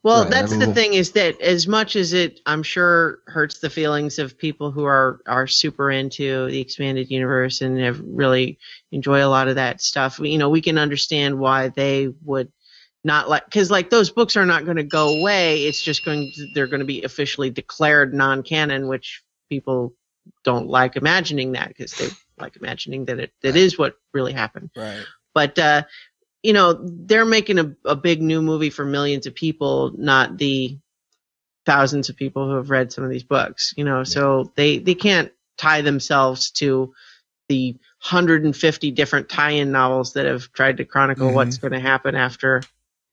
well, 0.04 0.24
Right, 0.24 0.32
that's 0.32 0.52
the 0.52 0.68
the- 0.68 0.74
thing 0.74 0.94
is 0.94 1.12
that 1.12 1.40
as 1.42 1.68
much 1.68 1.96
as 1.96 2.14
it, 2.14 2.40
I'm 2.46 2.64
sure, 2.64 3.20
hurts 3.28 3.60
the 3.60 3.70
feelings 3.70 4.20
of 4.20 4.38
people 4.38 4.72
who 4.72 4.84
are 4.86 5.20
are 5.28 5.48
super 5.48 5.90
into 5.92 6.48
the 6.50 6.60
expanded 6.62 7.10
universe 7.10 7.62
and 7.62 7.80
have 7.80 8.00
really 8.06 8.60
enjoy 8.92 9.24
a 9.26 9.28
lot 9.28 9.48
of 9.50 9.56
that 9.56 9.82
stuff. 9.82 10.20
You 10.20 10.38
know, 10.38 10.50
we 10.50 10.62
can 10.62 10.78
understand 10.78 11.40
why 11.40 11.70
they 11.70 12.10
would 12.24 12.50
not 13.08 13.28
like 13.30 13.46
because 13.46 13.72
like 13.72 13.90
those 13.90 14.12
books 14.12 14.38
are 14.38 14.46
not 14.46 14.66
going 14.66 14.78
to 14.78 14.84
go 14.84 15.18
away. 15.18 15.64
It's 15.64 15.82
just 15.82 16.06
going 16.06 16.32
to, 16.36 16.48
they're 16.54 16.68
going 16.68 16.82
to 16.82 16.86
be 16.86 17.04
officially 17.04 17.50
declared 17.50 18.14
non-canon, 18.14 18.88
which 18.88 19.24
people 19.50 19.94
don't 20.44 20.68
like 20.68 20.98
imagining 20.98 21.54
that 21.54 21.70
because 21.70 21.94
they 21.94 22.10
like 22.38 22.58
imagining 22.58 23.06
that 23.06 23.18
it 23.20 23.32
that 23.42 23.56
is 23.56 23.80
what 23.80 23.96
really 24.14 24.34
happened. 24.34 24.70
Right. 24.76 25.04
But 25.34 25.58
uh, 25.58 25.84
you 26.44 26.54
know, 26.54 26.74
they're 26.84 27.26
making 27.26 27.58
a, 27.60 27.76
a 27.86 27.96
big 27.96 28.22
new 28.22 28.42
movie 28.42 28.70
for 28.70 28.86
millions 28.86 29.26
of 29.26 29.34
people, 29.34 29.94
not 29.98 30.38
the 30.38 30.78
thousands 31.66 32.10
of 32.10 32.16
people 32.16 32.48
who 32.48 32.56
have 32.56 32.70
read 32.70 32.92
some 32.92 33.04
of 33.04 33.10
these 33.10 33.24
books. 33.24 33.74
You 33.78 33.86
know, 33.86 34.04
so 34.04 34.52
they 34.56 34.80
they 34.80 34.96
can't 34.96 35.32
tie 35.58 35.82
themselves 35.82 36.52
to 36.52 36.94
the 37.50 37.72
150 38.02 38.92
different 38.92 39.30
tie-in 39.30 39.72
novels 39.72 40.14
that 40.14 40.26
have 40.26 40.52
tried 40.52 40.78
to 40.78 40.86
chronicle 40.86 41.30
Mhm. 41.30 41.34
what's 41.34 41.58
going 41.58 41.72
to 41.72 41.80
happen 41.80 42.14
after 42.14 42.62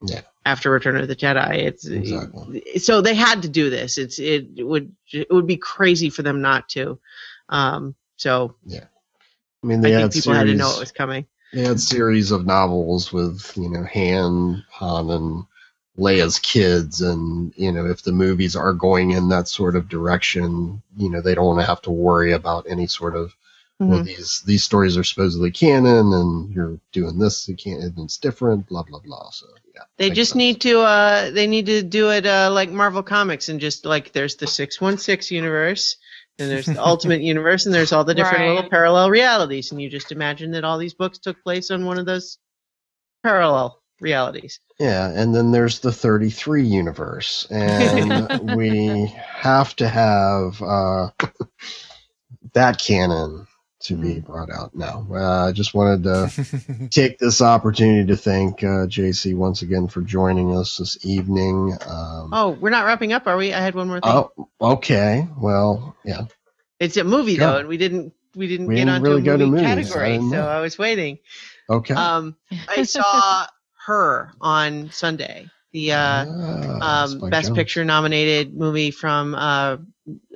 Yeah. 0.02 0.22
after 0.44 0.70
Return 0.70 0.96
of 0.96 1.08
the 1.08 1.16
Jedi. 1.16 1.54
It's 1.56 1.86
Exactly. 1.86 2.62
so 2.78 3.00
they 3.00 3.14
had 3.14 3.42
to 3.42 3.48
do 3.48 3.70
this. 3.70 3.96
It's 3.98 4.18
it 4.18 4.46
would 4.58 4.94
it 5.12 5.30
would 5.30 5.46
be 5.46 5.56
crazy 5.56 6.10
for 6.10 6.22
them 6.22 6.40
not 6.42 6.68
to. 6.70 6.98
Um, 7.48 7.94
so 8.16 8.54
yeah, 8.66 8.84
I 9.62 9.66
mean, 9.66 9.78
I 9.78 9.82
they 9.82 9.88
think 9.90 10.00
had 10.02 10.12
people 10.12 10.32
had 10.34 10.46
to 10.46 10.54
know 10.54 10.64
series- 10.66 10.76
it 10.76 10.80
was 10.80 10.92
coming. 10.92 11.26
They 11.52 11.62
had 11.62 11.80
series 11.80 12.32
of 12.32 12.46
novels 12.46 13.12
with, 13.12 13.52
you 13.56 13.68
know, 13.68 13.84
Han, 13.84 14.64
Han, 14.70 15.10
and 15.10 15.44
Leia's 15.96 16.40
kids, 16.40 17.00
and 17.00 17.52
you 17.56 17.70
know, 17.70 17.86
if 17.86 18.02
the 18.02 18.10
movies 18.10 18.56
are 18.56 18.72
going 18.72 19.12
in 19.12 19.28
that 19.28 19.46
sort 19.46 19.76
of 19.76 19.88
direction, 19.88 20.82
you 20.96 21.08
know, 21.08 21.20
they 21.20 21.34
don't 21.36 21.46
want 21.46 21.60
to 21.60 21.66
have 21.66 21.80
to 21.82 21.92
worry 21.92 22.32
about 22.32 22.66
any 22.68 22.88
sort 22.88 23.14
of 23.14 23.36
well, 23.80 24.00
Mhm. 24.00 24.06
these 24.06 24.42
these 24.46 24.64
stories 24.64 24.96
are 24.96 25.04
supposedly 25.04 25.50
canon, 25.50 26.12
and 26.12 26.52
you're 26.54 26.78
doing 26.92 27.18
this, 27.18 27.48
you 27.48 27.56
can't, 27.56 27.82
and 27.82 27.98
it's 28.00 28.18
different, 28.18 28.66
blah 28.68 28.82
blah 28.84 29.00
blah. 29.00 29.30
So 29.30 29.46
yeah, 29.74 29.82
They 29.98 30.10
just 30.10 30.32
sense. 30.32 30.38
need 30.38 30.60
to 30.62 30.80
uh 30.80 31.30
they 31.30 31.46
need 31.46 31.66
to 31.66 31.82
do 31.82 32.10
it 32.10 32.26
uh 32.26 32.50
like 32.52 32.70
Marvel 32.70 33.02
Comics 33.02 33.48
and 33.48 33.60
just 33.60 33.84
like 33.84 34.12
there's 34.12 34.36
the 34.36 34.46
616 34.46 35.34
universe 35.36 35.96
and 36.38 36.50
there's 36.50 36.66
the 36.70 36.80
Ultimate 36.84 37.22
universe 37.22 37.66
and 37.66 37.74
there's 37.74 37.92
all 37.92 38.04
the 38.04 38.14
different 38.14 38.44
Right. 38.44 38.54
little 38.54 38.70
parallel 38.70 39.10
realities 39.10 39.70
and 39.72 39.80
you 39.80 39.90
just 39.90 40.12
imagine 40.12 40.52
that 40.52 40.64
all 40.64 40.78
these 40.78 40.94
books 40.94 41.18
took 41.18 41.42
place 41.42 41.70
on 41.70 41.84
one 41.86 41.98
of 41.98 42.06
those 42.06 42.38
parallel 43.22 43.82
realities. 44.00 44.60
Yeah, 44.78 45.08
and 45.08 45.34
then 45.34 45.52
there's 45.52 45.80
the 45.80 45.92
33 45.92 46.64
universe, 46.66 47.46
and 47.50 48.28
we 48.40 49.06
have 49.16 49.76
to 49.76 49.88
have 49.88 50.60
uh, 50.62 51.10
that 52.54 52.80
canon 52.80 53.46
to 53.84 53.96
be 53.96 54.20
brought 54.20 54.50
out 54.50 54.74
now. 54.74 55.06
Uh, 55.10 55.48
I 55.48 55.52
just 55.52 55.74
wanted 55.74 56.02
to 56.04 56.88
take 56.90 57.18
this 57.18 57.40
opportunity 57.42 58.06
to 58.08 58.16
thank 58.16 58.62
uh, 58.62 58.86
JC 58.86 59.34
once 59.36 59.62
again 59.62 59.88
for 59.88 60.00
joining 60.02 60.56
us 60.56 60.76
this 60.78 61.04
evening. 61.04 61.76
Um, 61.86 62.30
Oh, 62.32 62.56
we're 62.60 62.70
not 62.70 62.84
wrapping 62.86 63.12
up, 63.12 63.26
are 63.26 63.36
we? 63.36 63.52
I 63.52 63.60
had 63.60 63.74
one 63.74 63.88
more 63.88 64.00
thing. 64.00 64.10
oh, 64.12 64.48
okay. 64.60 65.26
Well, 65.38 65.96
yeah. 66.04 66.22
It's 66.80 66.96
a 66.96 67.04
movie 67.04 67.36
Go. 67.36 67.52
though, 67.52 67.58
and 67.58 67.68
we 67.68 67.76
didn't 67.76 68.12
we 68.34 68.48
didn't 68.48 68.66
We 68.66 68.74
get 68.74 68.80
didn't 68.86 68.94
onto 68.96 69.04
really 69.28 69.42
a 69.44 69.46
movie. 69.46 69.60
I 69.64 69.74
category, 69.74 70.12
didn't 70.12 70.30
so. 70.30 70.46
I 70.46 70.60
was 70.60 70.76
waiting. 70.78 71.18
Okay. 71.70 71.94
Um, 71.94 72.36
I 72.68 72.82
saw 72.84 73.46
her 73.86 74.32
on 74.40 74.90
Sunday. 74.90 75.48
The 75.72 75.92
uh, 75.92 76.24
Ah, 76.28 77.04
um, 77.04 77.30
Best. 77.30 77.54
Picture 77.54 77.84
nominated 77.84 78.54
movie 78.54 78.90
from 78.92 79.34
uh, 79.34 79.76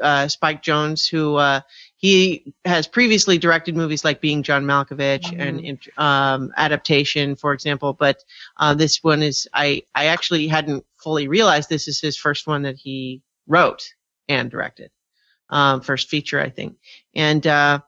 uh, 0.02 0.26
Spike 0.28 0.62
Jonze, 0.62 1.08
who 1.10 1.36
uh, 1.36 1.60
he 1.98 2.54
has 2.64 2.86
previously 2.86 3.38
directed 3.38 3.76
movies 3.76 4.04
like 4.04 4.20
Being 4.20 4.44
John 4.44 4.64
Malkovich 4.64 5.34
and 5.36 5.78
um, 5.96 6.52
Adaptation, 6.56 7.34
for 7.34 7.52
example. 7.52 7.92
But 7.92 8.22
uh, 8.56 8.74
this 8.74 9.02
one 9.02 9.22
is 9.22 9.48
I 9.52 9.82
I 9.94 10.06
actually 10.06 10.46
hadn't 10.46 10.86
fully 10.96 11.26
realized 11.26 11.68
this 11.68 11.88
is 11.88 12.00
his 12.00 12.16
first 12.16 12.46
one 12.46 12.62
that 12.62 12.76
he 12.76 13.22
wrote 13.48 13.92
and 14.28 14.48
directed, 14.48 14.92
um, 15.50 15.80
first 15.80 16.08
feature 16.08 16.40
I 16.40 16.50
think. 16.50 16.76
And 17.16 17.44
uh, 17.44 17.80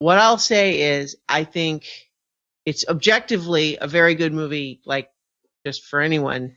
what 0.00 0.18
I'll 0.18 0.38
say 0.38 0.98
is 0.98 1.16
I 1.28 1.44
think 1.44 1.86
it's 2.66 2.88
objectively 2.88 3.78
a 3.80 3.86
very 3.86 4.16
good 4.16 4.32
movie, 4.32 4.80
like 4.84 5.10
just 5.64 5.84
for 5.84 6.00
anyone 6.00 6.56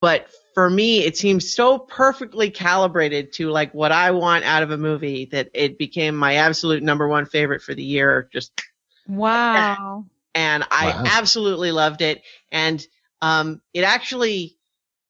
but 0.00 0.28
for 0.54 0.68
me 0.70 1.04
it 1.04 1.16
seems 1.16 1.52
so 1.54 1.78
perfectly 1.78 2.50
calibrated 2.50 3.32
to 3.32 3.50
like 3.50 3.72
what 3.74 3.92
i 3.92 4.10
want 4.10 4.44
out 4.44 4.62
of 4.62 4.70
a 4.70 4.76
movie 4.78 5.26
that 5.26 5.48
it 5.54 5.78
became 5.78 6.14
my 6.16 6.34
absolute 6.36 6.82
number 6.82 7.08
one 7.08 7.26
favorite 7.26 7.62
for 7.62 7.74
the 7.74 7.82
year 7.84 8.28
just 8.32 8.52
Wow. 9.06 10.04
and 10.34 10.64
i 10.70 10.96
Wow. 10.96 11.04
absolutely 11.04 11.72
loved 11.72 12.02
it 12.02 12.22
and 12.52 12.86
um, 13.22 13.60
it 13.74 13.82
actually 13.82 14.56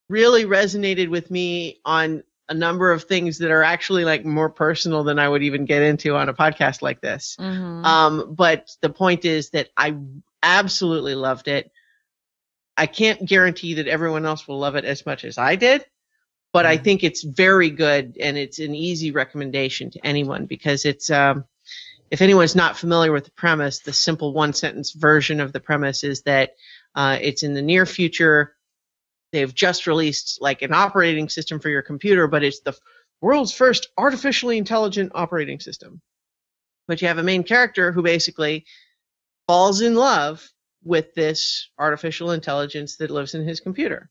really 0.09 0.45
resonated 0.45 1.09
with 1.09 1.31
me 1.31 1.79
on 1.85 2.23
a 2.49 2.53
number 2.53 2.91
of 2.91 3.03
things 3.03 3.37
that 3.39 3.51
are 3.51 3.63
actually 3.63 4.03
like 4.05 4.25
more 4.25 4.49
personal 4.49 5.03
than 5.03 5.19
i 5.19 5.27
would 5.27 5.43
even 5.43 5.65
get 5.65 5.81
into 5.81 6.15
on 6.15 6.29
a 6.29 6.33
podcast 6.33 6.81
like 6.81 7.01
this 7.01 7.37
Mhm. 7.39 7.83
um, 7.85 8.33
but 8.35 8.69
the 8.81 8.89
point 8.89 9.25
is 9.25 9.49
that 9.51 9.69
I 9.77 9.95
absolutely 10.43 11.15
loved 11.15 11.47
it. 11.47 11.71
I 12.81 12.87
can't 12.87 13.23
guarantee 13.23 13.75
that 13.75 13.87
everyone 13.87 14.25
else 14.25 14.47
will 14.47 14.57
love 14.57 14.75
it 14.75 14.85
as 14.85 15.05
much 15.05 15.23
as 15.23 15.37
I 15.37 15.55
did, 15.55 15.85
but 16.51 16.65
I 16.65 16.77
think 16.77 17.03
it's 17.03 17.21
very 17.21 17.69
good 17.69 18.17
and 18.19 18.39
it's 18.39 18.57
an 18.57 18.73
easy 18.73 19.11
recommendation 19.11 19.91
to 19.91 20.03
anyone 20.03 20.47
because 20.47 20.85
it's, 20.85 21.11
um, 21.11 21.45
if 22.09 22.23
anyone's 22.23 22.55
not 22.55 22.75
familiar 22.75 23.11
with 23.11 23.25
the 23.25 23.31
premise, 23.33 23.81
the 23.81 23.93
simple 23.93 24.33
one 24.33 24.53
sentence 24.53 24.93
version 24.93 25.39
of 25.39 25.53
the 25.53 25.59
premise 25.59 26.03
is 26.03 26.23
that 26.23 26.55
uh, 26.95 27.19
it's 27.21 27.43
in 27.43 27.53
the 27.53 27.61
near 27.61 27.85
future. 27.85 28.55
They've 29.31 29.53
just 29.53 29.85
released 29.85 30.41
like 30.41 30.63
an 30.63 30.73
operating 30.73 31.29
system 31.29 31.59
for 31.59 31.69
your 31.69 31.83
computer, 31.83 32.25
but 32.25 32.43
it's 32.43 32.61
the 32.61 32.75
world's 33.21 33.53
first 33.53 33.89
artificially 33.95 34.57
intelligent 34.57 35.11
operating 35.13 35.59
system 35.59 36.01
but 36.87 37.01
you 37.01 37.07
have 37.07 37.19
a 37.19 37.23
main 37.23 37.43
character 37.43 37.91
who 37.91 38.01
basically 38.01 38.65
falls 39.47 39.81
in 39.81 39.95
love 39.95 40.51
with 40.83 41.13
this 41.13 41.69
artificial 41.77 42.31
intelligence 42.31 42.97
that 42.97 43.11
lives 43.11 43.35
in 43.35 43.45
his 43.47 43.59
computer. 43.59 44.09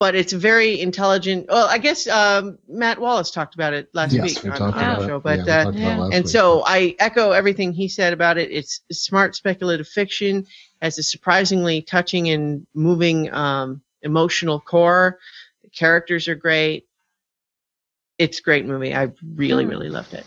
But 0.00 0.14
it's 0.14 0.32
very 0.32 0.80
intelligent. 0.80 1.46
Well, 1.48 1.66
I 1.66 1.78
guess 1.78 2.06
um, 2.06 2.58
Matt 2.68 3.00
Wallace 3.00 3.32
talked 3.32 3.56
about 3.56 3.74
it 3.74 3.88
last 3.94 4.12
yes, 4.12 4.22
week 4.22 4.44
we 4.44 4.50
on, 4.50 4.62
on 4.62 4.68
about 4.68 4.98
the 4.98 5.04
it. 5.04 5.06
show. 5.08 5.18
But 5.20 5.38
yeah, 5.38 5.44
we 5.44 5.50
uh, 5.50 5.64
talked 5.64 5.76
about 5.78 5.80
Yeah. 5.80 6.06
it 6.06 6.14
and 6.14 6.24
week. 6.24 6.28
so 6.32 6.62
I 6.64 6.94
echo 7.00 7.32
everything 7.32 7.72
he 7.72 7.88
said 7.88 8.12
about 8.12 8.38
it. 8.38 8.52
It's 8.52 8.80
smart 8.92 9.34
speculative 9.34 9.88
fiction, 9.88 10.46
has 10.80 10.98
a 10.98 11.02
surprisingly 11.02 11.82
touching 11.82 12.28
and 12.30 12.64
moving 12.74 13.32
um, 13.34 13.82
emotional 14.02 14.60
core. 14.60 15.18
The 15.64 15.70
characters 15.70 16.28
are 16.28 16.36
great. 16.36 16.86
It's 18.18 18.38
a 18.38 18.42
great 18.42 18.66
movie. 18.66 18.94
I 18.94 19.10
really, 19.34 19.64
Hmm. 19.64 19.70
really 19.70 19.88
loved 19.90 20.14
it. 20.14 20.24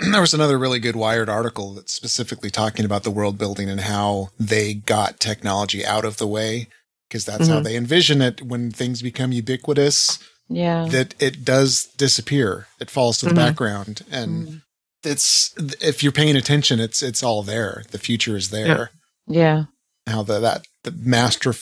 there 0.12 0.20
was 0.20 0.34
another 0.34 0.58
really 0.58 0.78
good 0.78 0.96
Wired 0.96 1.28
article 1.28 1.74
that's 1.74 1.92
specifically 1.92 2.50
talking 2.50 2.84
about 2.84 3.02
the 3.04 3.10
world 3.10 3.38
building 3.38 3.68
and 3.68 3.82
how 3.82 4.28
they 4.38 4.74
got 4.74 5.20
technology 5.20 5.84
out 5.84 6.04
of 6.04 6.16
the 6.16 6.26
way 6.26 6.68
because 7.08 7.24
that's 7.24 7.48
how 7.48 7.60
Mhm. 7.60 7.64
they 7.64 7.76
envision 7.76 8.22
it 8.22 8.42
when 8.42 8.70
things 8.70 9.02
become 9.02 9.32
ubiquitous 9.32 10.18
yeah. 10.48 10.86
that 10.90 11.14
it 11.20 11.44
does 11.44 11.84
disappear 11.96 12.66
it 12.80 12.90
falls 12.90 13.18
to 13.18 13.26
the 13.26 13.32
Mhm. 13.32 13.36
background 13.36 14.02
and 14.10 14.48
Mm. 14.48 14.62
it's 15.04 15.52
if 15.80 16.02
you're 16.02 16.12
paying 16.12 16.36
attention 16.36 16.80
it's 16.80 17.02
it's 17.02 17.22
all 17.22 17.42
there 17.42 17.84
the 17.90 17.98
future 17.98 18.36
is 18.36 18.50
there 18.50 18.90
Yeah. 19.26 19.64
how 20.08 20.22
the 20.22 20.40
that 20.40 20.66
the 20.84 20.92
master 20.92 21.54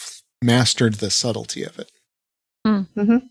mastered 0.43 0.95
the 0.95 1.11
subtlety 1.11 1.65
of 1.65 1.79
it 1.79 1.91
Mhm. 2.67 3.29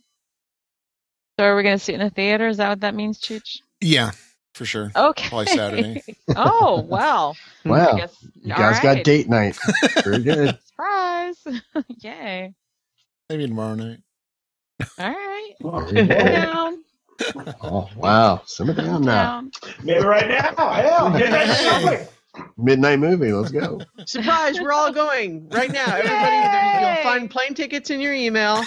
So 1.39 1.45
are 1.45 1.55
we 1.55 1.61
going 1.63 1.77
to 1.77 1.83
see 1.83 1.93
it 1.93 1.99
in 2.01 2.07
the 2.07 2.09
theater? 2.09 2.47
Is 2.47 2.57
that 2.57 2.69
what 2.69 2.79
that 2.81 2.95
means, 2.95 3.19
Chooch? 3.19 3.59
yeah 3.79 4.11
for 4.57 4.65
sure 4.65 4.91
Okay. 4.95 5.29
Probably 5.29 5.45
Saturday. 5.47 6.03
oh, 6.35 6.81
wow. 6.81 7.33
I 7.65 7.69
wow, 7.69 7.95
guess, 7.95 8.15
you 8.41 8.53
all 8.53 8.59
guys 8.59 8.79
got 8.79 9.03
date 9.03 9.29
night. 9.29 9.57
Very 10.03 10.19
good. 10.23 10.57
Surprise. 10.65 11.37
Yay. 12.01 12.53
maybe 13.29 13.47
tomorrow 13.47 13.75
night 13.75 13.99
All 14.99 15.09
right. 15.09 15.53
Very 15.61 15.83
Go 15.83 15.91
good. 15.91 16.09
down. 16.09 16.83
Oh 17.63 17.89
wow, 17.95 18.41
simmer 18.45 18.73
down 18.73 19.01
now. 19.01 19.43
Maybe 19.83 20.03
right 20.03 20.27
now. 20.27 20.69
Hell, 20.73 21.09
midnight 21.09 21.57
showing. 21.57 22.07
Midnight 22.57 22.99
movie. 22.99 23.31
Let's 23.31 23.51
go. 23.51 23.81
Surprise, 24.05 24.59
we're 24.61 24.71
all 24.71 24.91
going 24.91 25.49
right 25.49 25.71
now. 25.71 25.85
Everybody, 25.95 26.35
Yay! 26.35 26.93
you'll 26.95 27.03
find 27.03 27.29
plane 27.31 27.55
tickets 27.55 27.89
in 27.89 27.99
your 27.99 28.13
email. 28.13 28.63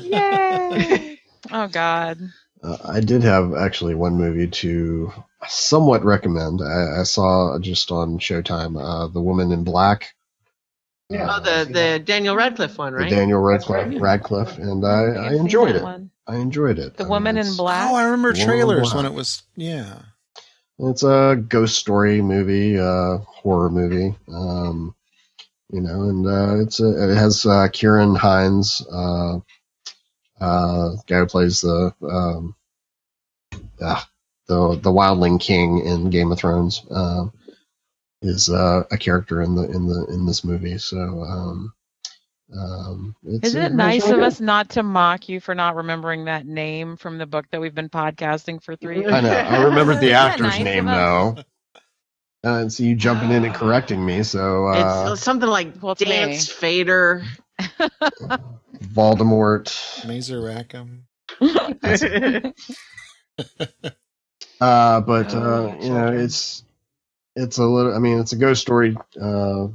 Yay. 0.00 1.20
oh, 1.52 1.68
God. 1.68 2.18
Uh, 2.62 2.76
I 2.84 3.00
did 3.00 3.22
have 3.24 3.54
actually 3.54 3.94
one 3.94 4.16
movie 4.16 4.46
to 4.48 5.12
somewhat 5.48 6.04
recommend. 6.04 6.60
I, 6.62 7.00
I 7.00 7.02
saw 7.02 7.58
just 7.58 7.90
on 7.90 8.18
Showtime, 8.18 8.80
uh, 8.80 9.08
The 9.08 9.20
Woman 9.20 9.50
in 9.52 9.64
Black. 9.64 10.14
Yeah. 11.10 11.28
Oh, 11.36 11.40
the 11.40 11.70
the 11.70 11.98
Daniel 11.98 12.36
Radcliffe 12.36 12.78
one, 12.78 12.94
right? 12.94 13.10
The? 13.10 13.16
Daniel 13.16 13.40
Radcliffe, 13.40 13.88
right. 13.88 14.00
Radcliffe, 14.00 14.58
and 14.58 14.84
I 14.86 14.90
I, 14.90 15.28
I 15.28 15.34
enjoyed 15.34 15.76
it. 15.76 15.82
one. 15.82 16.10
I 16.26 16.36
enjoyed 16.36 16.78
it. 16.78 16.96
The 16.96 17.04
I 17.04 17.08
Woman 17.08 17.34
mean, 17.34 17.46
in 17.46 17.56
Black. 17.56 17.90
oh 17.90 17.96
i 17.96 18.04
remember 18.04 18.32
trailers 18.32 18.94
when 18.94 19.04
it 19.06 19.12
was 19.12 19.42
yeah 19.56 19.98
It's 20.78 21.02
a 21.02 21.36
ghost 21.48 21.76
story 21.78 22.22
movie, 22.22 22.78
uh, 22.78 23.18
horror 23.18 23.70
movie. 23.70 24.14
Um, 24.32 24.94
you 25.70 25.80
know, 25.80 26.02
and 26.08 26.26
uh, 26.26 26.60
it's 26.62 26.80
a, 26.80 27.10
it 27.10 27.14
has 27.16 27.44
uh, 27.46 27.68
Ciarán 27.68 28.16
Hinds, 28.16 28.86
uh, 28.90 29.38
uh, 30.42 30.96
guy 31.06 31.18
who 31.20 31.26
plays 31.26 31.60
the 31.60 31.94
um, 32.02 32.54
ah, 33.80 34.08
the 34.48 34.80
the 34.82 34.90
Wildling 34.90 35.40
King 35.40 35.78
in 35.86 36.10
Game 36.10 36.32
of 36.32 36.38
Thrones 36.38 36.84
um, 36.90 37.32
is 38.22 38.50
uh, 38.50 38.82
a 38.90 38.98
character 38.98 39.42
in 39.42 39.54
the 39.54 39.62
in 39.70 39.86
the 39.86 40.06
in 40.06 40.26
this 40.26 40.44
movie. 40.44 40.78
So 40.78 40.98
um, 40.98 41.72
um, 42.56 43.16
it's, 43.24 43.48
Isn't 43.48 43.62
it 43.62 43.66
it's 43.66 43.74
nice 43.74 44.08
of 44.08 44.20
us 44.20 44.40
not 44.40 44.70
to 44.70 44.82
mock 44.82 45.28
you 45.28 45.40
for 45.40 45.54
not 45.54 45.76
remembering 45.76 46.26
that 46.26 46.44
name 46.44 46.96
from 46.96 47.18
the 47.18 47.26
book 47.26 47.46
that 47.50 47.60
we've 47.60 47.74
been 47.74 47.88
podcasting 47.88 48.62
for 48.62 48.76
three 48.76 49.00
years? 49.00 49.12
I 49.12 49.20
know. 49.20 49.30
I 49.30 49.62
remembered 49.64 50.00
the 50.00 50.12
actor's 50.12 50.58
nice 50.58 50.60
name 50.60 50.86
though. 50.86 51.36
Uh, 52.44 52.62
and 52.62 52.72
so 52.72 52.82
you 52.82 52.96
jumping 52.96 53.30
in 53.30 53.44
and 53.44 53.54
correcting 53.54 54.04
me. 54.04 54.24
So 54.24 54.66
uh, 54.66 55.10
it's 55.12 55.22
something 55.22 55.48
like 55.48 55.80
Well, 55.80 55.94
Dance 55.94 56.48
me. 56.48 56.54
Fader. 56.54 57.22
Voldemort. 58.94 60.06
Mazer 60.06 60.40
Rackham. 60.40 61.06
Uh, 64.60 65.00
but 65.00 65.34
Oh, 65.34 65.70
uh, 65.70 65.76
you 65.82 65.90
know, 65.90 66.12
it's 66.12 66.62
it's 67.34 67.58
a 67.58 67.64
little. 67.64 67.94
I 67.94 67.98
mean, 67.98 68.20
it's 68.20 68.32
a 68.32 68.36
ghost 68.36 68.62
story, 68.62 68.96
uh, 69.20 69.68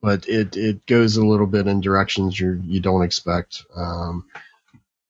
but 0.00 0.28
it 0.28 0.56
it 0.56 0.84
goes 0.86 1.16
a 1.16 1.24
little 1.24 1.46
bit 1.46 1.68
in 1.68 1.80
directions 1.80 2.40
you 2.40 2.60
you 2.64 2.80
don't 2.80 3.02
expect. 3.02 3.64
Um, 3.76 4.24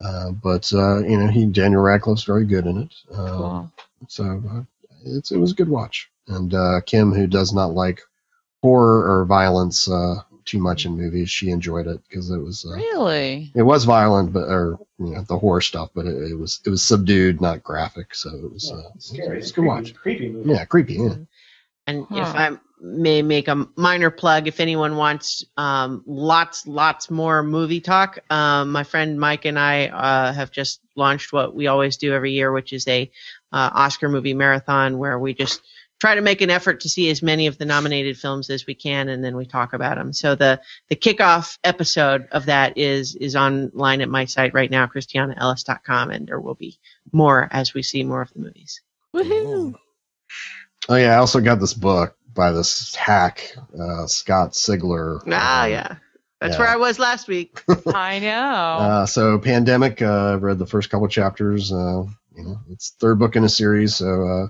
uh, 0.04 0.32
but 0.32 0.70
uh, 0.74 0.98
you 0.98 1.16
know, 1.16 1.28
he 1.28 1.46
Daniel 1.46 1.80
Radcliffe's 1.80 2.24
very 2.24 2.44
good 2.44 2.66
in 2.66 2.78
it. 2.82 2.94
Um, 3.14 3.26
Cool. 3.28 3.72
So 4.08 4.42
uh, 4.50 4.62
it's 5.04 5.30
it 5.32 5.38
was 5.38 5.52
a 5.52 5.56
good 5.56 5.70
watch. 5.70 6.10
And 6.28 6.52
uh, 6.52 6.80
Kim, 6.84 7.12
who 7.12 7.26
does 7.26 7.54
not 7.54 7.72
like 7.72 8.02
horror 8.62 9.20
or 9.20 9.24
violence 9.24 9.88
uh, 9.90 10.16
too 10.44 10.58
much 10.58 10.84
in 10.86 10.96
movies, 10.96 11.30
she 11.30 11.50
enjoyed 11.50 11.86
it 11.86 12.00
because 12.08 12.30
it 12.30 12.38
was 12.38 12.64
uh, 12.64 12.76
Really? 12.76 13.50
it 13.54 13.62
was 13.62 13.84
violent, 13.84 14.32
but 14.32 14.48
or 14.48 14.78
you 14.98 15.06
know 15.14 15.22
the 15.22 15.38
horror 15.38 15.60
stuff, 15.60 15.90
but 15.94 16.06
it, 16.06 16.30
it 16.32 16.38
was 16.38 16.60
it 16.64 16.70
was 16.70 16.82
subdued, 16.82 17.40
not 17.40 17.62
graphic. 17.62 18.14
So 18.14 18.30
it 18.30 18.52
was 18.52 18.70
uh, 18.72 18.90
Scary. 18.98 19.36
It 19.36 19.40
was 19.40 19.50
a 19.50 19.54
good 19.54 19.64
watch. 19.64 19.94
Creepy 19.94 20.28
movie. 20.30 20.50
Yeah, 20.50 20.64
creepy. 20.64 20.94
Yeah. 20.94 21.14
And 21.86 22.06
Huh. 22.08 22.16
if 22.22 22.34
I 22.34 22.50
may 22.80 23.22
make 23.22 23.48
a 23.48 23.66
minor 23.76 24.10
plug, 24.10 24.46
if 24.48 24.60
anyone 24.60 24.96
wants 24.96 25.44
um, 25.56 26.02
lots, 26.06 26.66
lots 26.66 27.10
more 27.10 27.42
movie 27.42 27.80
talk, 27.80 28.18
um, 28.30 28.72
my 28.72 28.84
friend 28.84 29.18
Mike 29.18 29.44
and 29.44 29.58
I 29.58 29.86
uh, 29.88 30.32
have 30.32 30.50
just 30.50 30.80
launched 30.96 31.32
what 31.32 31.54
we 31.54 31.66
always 31.66 31.96
do 31.96 32.12
every 32.12 32.32
year, 32.32 32.52
which 32.52 32.72
is 32.72 32.86
a 32.88 33.10
uh, 33.52 33.70
Oscar 33.74 34.08
movie 34.08 34.34
marathon 34.34 34.98
where 34.98 35.18
we 35.18 35.34
just 35.34 35.60
try 36.02 36.16
to 36.16 36.20
make 36.20 36.40
an 36.40 36.50
effort 36.50 36.80
to 36.80 36.88
see 36.88 37.10
as 37.10 37.22
many 37.22 37.46
of 37.46 37.58
the 37.58 37.64
nominated 37.64 38.18
films 38.18 38.50
as 38.50 38.66
we 38.66 38.74
can, 38.74 39.08
and 39.08 39.22
then 39.22 39.36
we 39.36 39.46
talk 39.46 39.72
about 39.72 39.96
them. 39.96 40.12
So 40.12 40.34
the 40.34 40.60
the 40.88 40.96
kickoff 40.96 41.58
episode 41.62 42.26
of 42.32 42.46
that 42.46 42.76
is 42.76 43.14
is 43.14 43.36
online 43.36 44.00
at 44.00 44.08
my 44.08 44.24
site 44.24 44.52
right 44.52 44.68
now, 44.68 44.86
ChristianaEllis.com, 44.86 46.10
and 46.10 46.26
there 46.26 46.40
will 46.40 46.56
be 46.56 46.80
more 47.12 47.48
as 47.52 47.72
we 47.72 47.84
see 47.84 48.02
more 48.02 48.20
of 48.20 48.32
the 48.32 48.40
movies. 48.40 48.80
Woohoo! 49.14 49.76
Oh 50.88 50.96
yeah, 50.96 51.12
I 51.12 51.18
also 51.18 51.40
got 51.40 51.60
this 51.60 51.72
book 51.72 52.16
by 52.34 52.50
this 52.50 52.96
hack, 52.96 53.56
uh, 53.80 54.08
Scott 54.08 54.54
Sigler. 54.54 55.20
Ah, 55.30 55.66
Um, 55.66 55.70
yeah. 55.70 55.96
That's 56.40 56.54
yeah. 56.54 56.58
where 56.58 56.68
I 56.68 56.76
was 56.78 56.98
last 56.98 57.28
week. 57.28 57.62
I 57.94 58.18
know. 58.18 58.28
Uh, 58.32 59.06
so 59.06 59.38
pandemic, 59.38 60.02
uh, 60.02 60.32
I've 60.34 60.42
read 60.42 60.58
the 60.58 60.66
first 60.66 60.90
couple 60.90 61.06
chapters. 61.06 61.70
Uh, 61.70 62.02
you 62.34 62.42
know, 62.42 62.58
it's 62.70 62.96
third 62.98 63.20
book 63.20 63.36
in 63.36 63.44
a 63.44 63.48
series, 63.48 63.94
so 63.94 64.26
uh, 64.26 64.46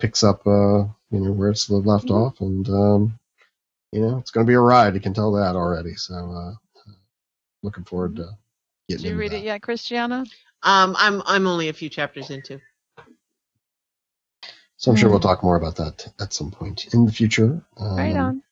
picks 0.00 0.24
up 0.24 0.46
uh, 0.46 0.80
you 1.10 1.20
know 1.20 1.32
where 1.32 1.50
it's 1.50 1.70
left 1.70 2.06
Mhm. 2.06 2.16
off, 2.16 2.40
and 2.40 2.68
um, 2.70 3.20
you 3.92 4.00
know 4.02 4.18
it's 4.18 4.30
going 4.32 4.46
to 4.46 4.50
be 4.50 4.54
a 4.56 4.60
ride. 4.60 4.94
You 4.94 5.00
can 5.00 5.14
tell 5.14 5.32
that 5.32 5.56
already. 5.56 5.94
So 5.94 6.14
uh, 6.14 6.54
looking 7.62 7.84
forward 7.84 8.16
to 8.16 8.30
getting. 8.88 9.04
Did 9.04 9.10
you 9.10 9.16
read 9.18 9.32
that. 9.32 9.38
it 9.38 9.44
yet, 9.44 9.62
Christiana? 9.62 10.24
Um, 10.62 10.96
I'm 10.98 11.22
I'm 11.26 11.46
only 11.46 11.68
a 11.68 11.72
few 11.74 11.88
chapters 11.90 12.30
into. 12.30 12.60
So 14.78 14.90
I'm 14.90 14.96
sure 14.96 15.10
we'll 15.10 15.20
talk 15.20 15.42
more 15.44 15.56
about 15.56 15.76
that 15.76 16.12
at 16.20 16.32
some 16.32 16.50
point 16.50 16.94
in 16.94 17.06
the 17.06 17.12
future. 17.12 17.62
Um, 17.78 17.96
Right 17.98 18.16
on. 18.16 18.42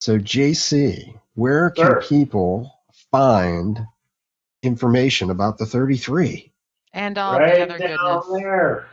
So 0.00 0.18
JC, 0.18 1.18
where 1.34 1.70
can 1.70 1.88
Sure. 1.88 2.00
people 2.00 2.72
find 3.12 3.80
information 4.62 5.30
about 5.30 5.58
the 5.58 5.66
33? 5.66 6.52
And 6.92 7.18
all 7.18 7.34
the 7.34 7.40
right 7.40 7.60
other 7.62 7.78
down 7.78 7.88
goodness. 8.00 8.26
there. 8.34 8.88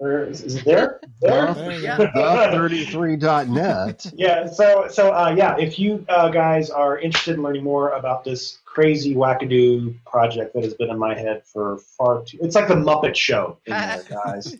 Where 0.00 0.24
is, 0.24 0.40
is 0.40 0.56
it 0.56 0.64
there? 0.64 0.98
There. 1.20 1.52
There 1.52 1.78
Yeah. 1.78 1.98
go. 1.98 2.06
The33.net. 2.06 4.06
Yeah, 4.14 4.46
so 4.46 4.88
so 4.88 5.12
uh, 5.12 5.34
yeah, 5.36 5.58
if 5.58 5.78
you 5.78 6.06
uh, 6.08 6.30
guys 6.30 6.70
are 6.70 6.98
interested 6.98 7.34
in 7.34 7.42
learning 7.42 7.64
more 7.64 7.90
about 7.90 8.24
this 8.24 8.60
crazy 8.64 9.14
wackadoo 9.14 9.94
project 10.06 10.54
that 10.54 10.64
has 10.64 10.72
been 10.72 10.88
in 10.88 10.98
my 10.98 11.14
head 11.14 11.42
for 11.44 11.80
far 11.98 12.22
too, 12.22 12.38
it's 12.40 12.54
like 12.54 12.68
the 12.68 12.76
Muppet 12.76 13.14
Show 13.14 13.58
in 13.66 13.74
there, 13.74 14.02
guys. 14.24 14.56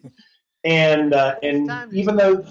and 0.65 1.15
uh, 1.15 1.37
and 1.43 1.71
even 1.95 2.17
though 2.17 2.45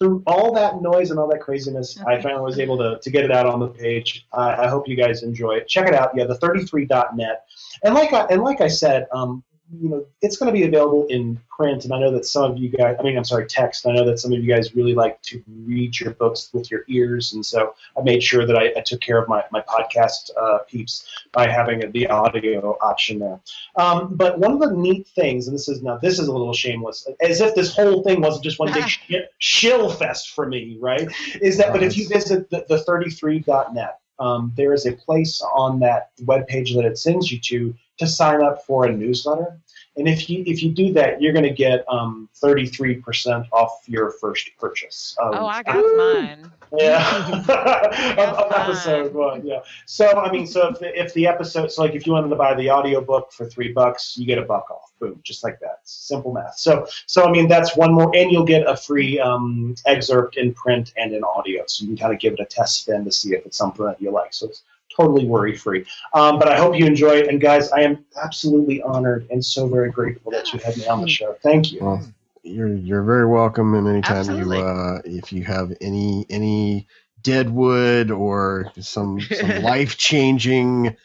through 0.00 0.24
all 0.26 0.52
that 0.54 0.82
noise 0.82 1.12
and 1.12 1.20
all 1.20 1.28
that 1.28 1.40
craziness, 1.40 2.00
I 2.00 2.20
finally 2.20 2.42
was 2.42 2.58
able 2.58 2.78
to, 2.78 2.98
to 3.00 3.10
get 3.10 3.24
it 3.24 3.30
out 3.30 3.46
on 3.46 3.60
the 3.60 3.68
page. 3.68 4.26
I, 4.32 4.64
I 4.64 4.68
hope 4.68 4.88
you 4.88 4.96
guys 4.96 5.22
enjoy 5.22 5.52
it. 5.52 5.68
Check 5.68 5.86
it 5.86 5.94
out. 5.94 6.10
Yeah, 6.16 6.24
the 6.24 6.36
33.net. 6.38 7.44
And 7.84 7.94
like 7.94 8.12
I, 8.12 8.24
and 8.26 8.42
like 8.42 8.60
I 8.60 8.68
said, 8.68 9.06
um, 9.12 9.44
you 9.70 9.90
know, 9.90 10.06
it's 10.22 10.36
going 10.36 10.52
to 10.52 10.58
be 10.58 10.64
available 10.64 11.06
in 11.08 11.40
print. 11.54 11.84
And 11.84 11.92
I 11.92 11.98
know 11.98 12.10
that 12.12 12.24
some 12.24 12.50
of 12.50 12.58
you 12.58 12.70
guys, 12.70 12.96
I 12.98 13.02
mean, 13.02 13.16
I'm 13.16 13.24
sorry, 13.24 13.46
text. 13.46 13.86
I 13.86 13.92
know 13.92 14.04
that 14.06 14.18
some 14.18 14.32
of 14.32 14.42
you 14.42 14.52
guys 14.52 14.74
really 14.74 14.94
like 14.94 15.20
to 15.22 15.42
read 15.64 15.98
your 15.98 16.12
books 16.12 16.50
with 16.52 16.70
your 16.70 16.84
ears. 16.88 17.34
And 17.34 17.44
so 17.44 17.74
I 17.96 18.02
made 18.02 18.22
sure 18.22 18.46
that 18.46 18.56
I, 18.56 18.72
I 18.76 18.80
took 18.80 19.00
care 19.00 19.18
of 19.20 19.28
my, 19.28 19.44
my 19.50 19.60
podcast 19.62 20.30
uh, 20.40 20.58
peeps 20.68 21.06
by 21.32 21.48
having 21.48 21.90
the 21.92 22.06
audio 22.06 22.78
option 22.80 23.18
there. 23.18 23.40
Um, 23.76 24.14
but 24.14 24.38
one 24.38 24.52
of 24.52 24.60
the 24.60 24.72
neat 24.74 25.06
things, 25.08 25.48
and 25.48 25.54
this 25.54 25.68
is 25.68 25.82
now 25.82 25.98
this 25.98 26.18
is 26.18 26.28
a 26.28 26.32
little 26.32 26.54
shameless, 26.54 27.06
as 27.20 27.40
if 27.40 27.54
this 27.54 27.74
whole 27.74 28.02
thing 28.02 28.20
wasn't 28.20 28.44
just 28.44 28.58
one 28.58 28.72
big 28.72 28.88
sh- 28.88 29.14
shill 29.38 29.90
fest 29.90 30.30
for 30.30 30.46
me, 30.46 30.78
right? 30.80 31.08
Is 31.42 31.58
that 31.58 31.72
but 31.72 31.82
if 31.82 31.96
you 31.96 32.08
visit 32.08 32.48
the, 32.50 32.64
the 32.68 32.76
33.net, 32.76 33.98
um, 34.18 34.52
there 34.56 34.72
is 34.72 34.86
a 34.86 34.92
place 34.92 35.42
on 35.54 35.78
that 35.80 36.10
webpage 36.22 36.74
that 36.74 36.84
it 36.84 36.98
sends 36.98 37.30
you 37.30 37.38
to 37.40 37.74
to 37.98 38.06
sign 38.06 38.42
up 38.42 38.64
for 38.64 38.86
a 38.86 38.92
newsletter. 38.92 39.58
And 39.96 40.06
if 40.06 40.30
you 40.30 40.44
if 40.46 40.62
you 40.62 40.70
do 40.70 40.92
that, 40.92 41.20
you're 41.20 41.32
going 41.32 41.44
to 41.44 41.50
get 41.52 41.84
um, 41.88 42.28
33% 42.40 43.46
off 43.52 43.82
your 43.86 44.12
first 44.12 44.48
purchase. 44.56 45.16
Um, 45.20 45.30
Oh, 45.34 45.46
I 45.46 45.62
got 45.64 45.74
mine. 45.96 46.52
yeah, 46.76 47.38
of, 48.16 48.38
of 48.38 48.52
episode 48.52 49.12
one. 49.12 49.44
Yeah. 49.44 49.58
So 49.86 50.06
I 50.12 50.30
mean, 50.30 50.46
so 50.46 50.68
if 50.68 50.78
the, 50.78 51.00
if 51.00 51.14
the 51.14 51.26
episode, 51.26 51.72
so 51.72 51.82
like 51.82 51.94
if 51.96 52.06
you 52.06 52.12
wanted 52.12 52.28
to 52.28 52.36
buy 52.36 52.54
the 52.54 52.70
audiobook 52.70 53.32
for 53.32 53.46
three 53.46 53.72
bucks, 53.72 54.16
you 54.16 54.24
get 54.24 54.38
a 54.38 54.42
buck 54.42 54.70
off. 54.70 54.92
Boom, 55.00 55.18
just 55.24 55.42
like 55.42 55.58
that. 55.60 55.80
Simple 55.82 56.32
math. 56.32 56.58
So 56.58 56.86
so 57.06 57.24
I 57.24 57.32
mean, 57.32 57.48
that's 57.48 57.76
one 57.76 57.92
more, 57.92 58.14
and 58.14 58.30
you'll 58.30 58.44
get 58.44 58.68
a 58.68 58.76
free 58.76 59.18
um, 59.18 59.74
excerpt 59.84 60.36
in 60.36 60.54
print 60.54 60.92
and 60.96 61.12
in 61.12 61.24
audio, 61.24 61.64
so 61.66 61.82
you 61.82 61.88
can 61.88 61.96
kind 61.96 62.14
of 62.14 62.20
give 62.20 62.34
it 62.34 62.40
a 62.40 62.44
test 62.46 62.82
spin 62.82 63.04
to 63.04 63.10
see 63.10 63.34
if 63.34 63.44
it's 63.46 63.56
something 63.56 63.84
that 63.84 64.00
you 64.00 64.12
like. 64.12 64.32
So 64.32 64.46
it's 64.46 64.62
totally 64.98 65.26
worry 65.26 65.56
free. 65.56 65.84
Um, 66.14 66.38
but 66.38 66.48
I 66.48 66.56
hope 66.56 66.76
you 66.78 66.86
enjoy 66.86 67.16
it, 67.16 67.28
and 67.28 67.40
guys, 67.40 67.70
I 67.70 67.80
am 67.80 68.04
absolutely 68.22 68.82
honored 68.82 69.26
and 69.30 69.44
so 69.44 69.68
very 69.68 69.90
grateful 69.90 70.32
that 70.32 70.52
you 70.52 70.58
had 70.58 70.76
me 70.76 70.86
on 70.86 71.00
the 71.00 71.08
show. 71.08 71.36
Thank 71.42 71.72
you. 71.72 71.84
Well, 71.84 72.02
you're 72.42 72.74
you're 72.74 73.02
very 73.02 73.26
welcome. 73.26 73.74
And 73.74 73.88
anytime 73.88 74.16
Absolutely. 74.16 74.58
you 74.58 74.64
uh, 74.64 75.00
if 75.04 75.32
you 75.32 75.44
have 75.44 75.72
any 75.80 76.26
any 76.30 76.86
dead 77.22 77.50
wood 77.50 78.10
or 78.10 78.72
some 78.80 79.20
some 79.20 79.62
life 79.62 79.96
changing 79.96 80.96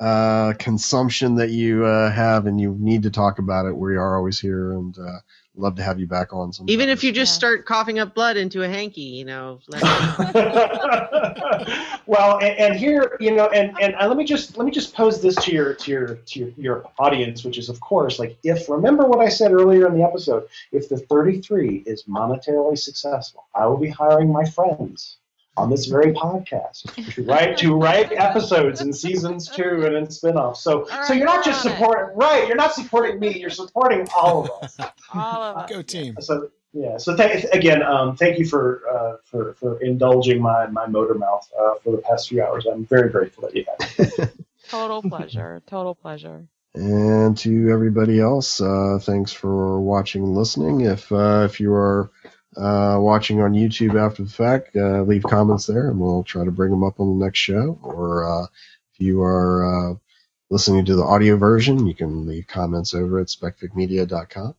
uh, 0.00 0.54
consumption 0.58 1.36
that 1.36 1.50
you 1.50 1.84
uh, 1.84 2.10
have 2.10 2.46
and 2.46 2.60
you 2.60 2.76
need 2.78 3.02
to 3.02 3.10
talk 3.10 3.38
about 3.38 3.66
it, 3.66 3.76
we 3.76 3.96
are 3.96 4.16
always 4.16 4.40
here 4.40 4.72
and 4.72 4.98
uh, 4.98 5.18
love 5.54 5.76
to 5.76 5.82
have 5.82 6.00
you 6.00 6.06
back 6.06 6.32
on. 6.32 6.52
Sometime. 6.52 6.72
Even 6.72 6.88
if 6.88 7.04
you 7.04 7.12
just 7.12 7.32
Yeah. 7.32 7.36
start 7.36 7.66
coughing 7.66 7.98
up 7.98 8.14
blood 8.14 8.36
into 8.36 8.62
a 8.62 8.68
hanky, 8.68 9.02
you 9.02 9.24
know. 9.24 9.58
Well, 12.06 12.38
and, 12.38 12.58
and 12.58 12.76
here, 12.76 13.16
you 13.20 13.34
know, 13.34 13.46
and, 13.48 13.78
and 13.80 13.94
let 13.96 14.16
me 14.16 14.24
just 14.24 14.56
let 14.56 14.64
me 14.64 14.72
just 14.72 14.92
pose 14.94 15.22
this 15.22 15.36
to 15.36 15.52
your 15.52 15.74
to 15.74 15.90
your 15.90 16.14
to 16.16 16.38
your, 16.40 16.48
your 16.56 16.84
audience, 16.98 17.44
which 17.44 17.58
is 17.58 17.68
of 17.68 17.80
course 17.80 18.18
like 18.18 18.36
if 18.42 18.68
remember 18.68 19.06
what 19.06 19.20
I 19.20 19.28
said 19.28 19.52
earlier 19.52 19.86
in 19.86 19.94
the 19.94 20.02
episode, 20.02 20.48
if 20.72 20.88
the 20.88 20.98
33 20.98 21.84
is 21.86 22.02
monetarily 22.04 22.76
successful, 22.78 23.46
I 23.54 23.66
will 23.66 23.76
be 23.76 23.88
hiring 23.88 24.32
my 24.32 24.44
friends 24.44 25.18
on 25.56 25.70
this 25.70 25.86
very 25.86 26.12
podcast 26.12 27.12
to 27.14 27.24
write 27.24 27.58
to 27.58 27.74
write 27.74 28.12
episodes 28.12 28.80
in 28.80 28.92
seasons 28.92 29.48
two 29.48 29.84
and 29.84 29.94
in 29.94 30.10
spin-offs. 30.10 30.62
So 30.62 30.88
All 30.90 31.04
so 31.04 31.12
you're 31.12 31.26
not 31.26 31.44
just 31.44 31.64
we're 31.64 31.72
it. 31.72 31.74
supporting 31.74 32.16
right, 32.16 32.46
you're 32.46 32.56
not 32.56 32.74
supporting 32.74 33.18
me, 33.20 33.38
you're 33.38 33.50
supporting 33.50 34.06
all 34.16 34.44
of 34.44 34.50
us. 34.62 34.78
All 35.14 35.42
of 35.42 35.56
us. 35.58 35.70
Go 35.70 35.82
team. 35.82 36.16
So 36.20 36.50
yeah. 36.72 36.96
So 36.96 37.14
th- 37.14 37.44
again, 37.52 37.82
um, 37.82 38.16
thank 38.16 38.38
you 38.38 38.46
for 38.46 38.82
uh, 38.90 39.16
for 39.24 39.52
for 39.54 39.78
indulging 39.82 40.40
my 40.40 40.66
my 40.68 40.86
motor 40.86 41.14
mouth 41.14 41.46
uh, 41.58 41.74
for 41.82 41.90
the 41.92 41.98
past 41.98 42.30
few 42.30 42.42
hours. 42.42 42.64
I'm 42.66 42.86
very 42.86 43.10
grateful 43.10 43.42
that 43.42 43.54
you 43.54 43.66
had. 43.68 44.32
Total 44.68 45.02
pleasure. 45.02 45.62
Total 45.66 45.94
pleasure. 45.94 46.46
And 46.74 47.36
to 47.38 47.68
everybody 47.70 48.18
else, 48.18 48.62
uh, 48.62 48.98
thanks 49.02 49.30
for 49.32 49.78
watching 49.82 50.22
and 50.22 50.34
listening. 50.34 50.80
If 50.80 51.12
uh, 51.12 51.46
if 51.50 51.60
you 51.60 51.74
are 51.74 52.10
uh, 52.56 52.98
watching 53.00 53.40
on 53.40 53.52
YouTube 53.52 54.00
after 54.00 54.22
the 54.22 54.30
fact, 54.30 54.76
uh, 54.76 55.02
leave 55.02 55.22
comments 55.22 55.66
there, 55.66 55.88
and 55.90 55.98
we'll 55.98 56.22
try 56.24 56.44
to 56.44 56.50
bring 56.50 56.70
them 56.70 56.84
up 56.84 57.00
on 57.00 57.18
the 57.18 57.24
next 57.24 57.38
show. 57.38 57.78
Or 57.82 58.24
uh, 58.24 58.44
if 58.44 59.00
you 59.00 59.22
are 59.22 59.92
uh, 59.92 59.94
listening 60.50 60.84
to 60.84 60.96
the 60.96 61.02
audio 61.02 61.36
version, 61.36 61.86
you 61.86 61.94
can 61.94 62.26
leave 62.26 62.46
comments 62.46 62.94
over 62.94 63.18
at 63.18 63.28
specficmedia.com. 63.28 64.54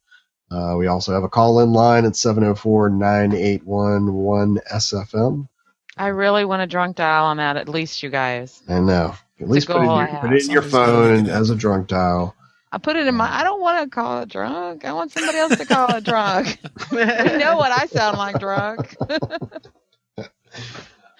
Uh, 0.52 0.76
we 0.78 0.88
also 0.88 1.14
have 1.14 1.24
a 1.24 1.30
call 1.30 1.60
in 1.61 1.74
line 1.74 2.06
at 2.06 2.15
704 2.15 2.90
981 2.90 4.07
1SFM. 4.07 5.48
I 5.95 6.07
really 6.07 6.45
want 6.45 6.61
a 6.61 6.68
drunk 6.68 6.95
dial 6.95 7.26
on 7.26 7.38
that, 7.38 7.56
at 7.56 7.64
at 7.64 7.70
least, 7.70 8.02
you 8.03 8.10
guys. 8.10 8.61
I 8.68 8.80
know. 8.80 9.15
At 9.40 9.49
least 9.49 9.68
put 9.68 9.78
it, 9.78 9.80
in 9.82 9.86
your, 9.86 10.07
put 10.22 10.34
in 10.34 10.49
your 10.49 10.61
phone 10.61 11.03
gotta 11.03 11.14
and 11.15 11.26
get 11.26 11.36
as 11.36 11.49
a 11.49 11.56
drunk 11.56 11.88
dial. 11.88 12.36
I 12.74 12.80
put 12.80 12.95
it 12.95 13.06
in 13.06 13.14
my. 13.14 13.32
I 13.32 13.44
don't 13.44 13.62
want 13.62 13.84
to 13.84 13.90
call 13.94 14.24
it 14.24 14.30
drunk. 14.30 14.84
I 14.84 14.94
want 14.94 15.12
somebody 15.12 15.38
else 15.38 15.56
to 15.58 15.66
call 15.66 15.95
it 15.95 16.04
drunk. 16.04 16.58
you 16.91 16.98
know 16.98 17.56
what 17.56 17.72
I 17.72 17.86
sound 17.86 18.18
like 18.18 18.40
drunk. 18.40 18.98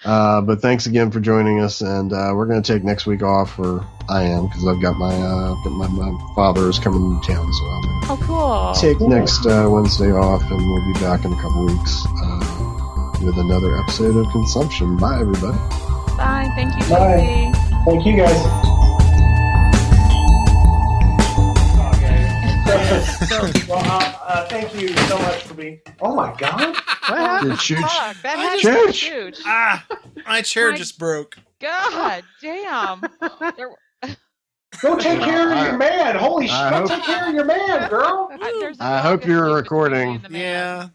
Uh, 0.04 0.42
but 0.42 0.60
thanks 0.60 0.84
again 0.84 1.10
for 1.10 1.18
joining 1.18 1.60
us, 1.60 1.80
and 1.80 2.12
uh, 2.12 2.30
we're 2.34 2.44
going 2.44 2.62
to 2.62 2.72
take 2.74 2.84
next 2.84 3.06
week 3.06 3.22
off, 3.22 3.58
or 3.58 3.86
I 4.06 4.24
am, 4.24 4.48
because 4.48 4.66
I've 4.66 4.82
got 4.82 4.96
my, 4.96 5.14
uh, 5.14 5.54
my 5.70 5.88
my 5.88 6.34
father 6.34 6.68
is 6.68 6.78
coming 6.78 7.18
to 7.22 7.26
town, 7.26 7.50
so 7.50 7.64
I'm 7.64 7.82
going 7.82 8.04
oh, 8.10 8.18
cool. 8.26 8.74
to 8.74 8.80
take 8.80 9.00
next 9.00 9.46
uh, 9.46 9.66
Wednesday 9.66 10.12
off, 10.12 10.42
and 10.42 10.58
we'll 10.58 10.92
be 10.92 11.00
back 11.00 11.24
in 11.24 11.32
a 11.32 11.36
couple 11.36 11.64
weeks 11.64 12.04
uh, 12.06 13.12
with 13.22 13.38
another 13.38 13.78
episode 13.78 14.16
of 14.18 14.30
Consumption. 14.30 14.98
Bye, 14.98 15.20
everybody. 15.20 15.56
Bye. 16.18 16.52
Thank 16.54 16.74
you, 16.74 16.90
Bye. 16.90 17.52
Casey. 17.54 17.74
Thank 17.86 18.04
you 18.04 18.16
guys. 18.18 18.83
Well, 22.90 23.82
uh, 23.84 24.18
uh, 24.26 24.48
thank 24.48 24.74
you 24.74 24.88
so 24.88 25.18
much 25.18 25.42
for 25.44 25.54
being. 25.54 25.80
Oh 26.00 26.14
my 26.14 26.34
God! 26.36 26.60
What 27.08 27.18
happened? 27.18 27.50
Did 27.52 27.58
Chooch- 27.58 27.80
Fuck, 27.80 28.22
that 28.22 28.36
I 28.38 28.42
had 28.42 28.58
to 28.60 28.68
be 28.68 28.74
Church. 28.86 29.00
huge. 29.02 29.40
Ah, 29.46 29.84
my 30.26 30.42
chair 30.42 30.70
My- 30.70 30.76
just 30.76 30.98
broke. 30.98 31.36
God 31.60 32.24
damn. 32.42 33.02
There, 33.56 33.70
Go 34.82 34.98
take 34.98 35.20
care 35.20 35.52
of 35.52 35.66
your 35.66 35.78
man. 35.78 36.16
Holy 36.16 36.46
shit! 36.48 36.56
Go 36.70 36.76
hope- 36.80 36.88
take 36.90 37.02
care 37.04 37.28
of 37.28 37.34
your 37.34 37.44
man, 37.44 37.88
girl. 37.88 38.28
I, 38.32 38.56
there's 38.60 38.78
a 38.80 38.84
I 38.84 38.98
hope 38.98 39.24
you're 39.24 39.54
recording. 39.54 40.08
you 40.08 40.14
and 40.16 40.24
the 40.24 40.28
man. 40.30 40.40
Yeah. 40.42 40.88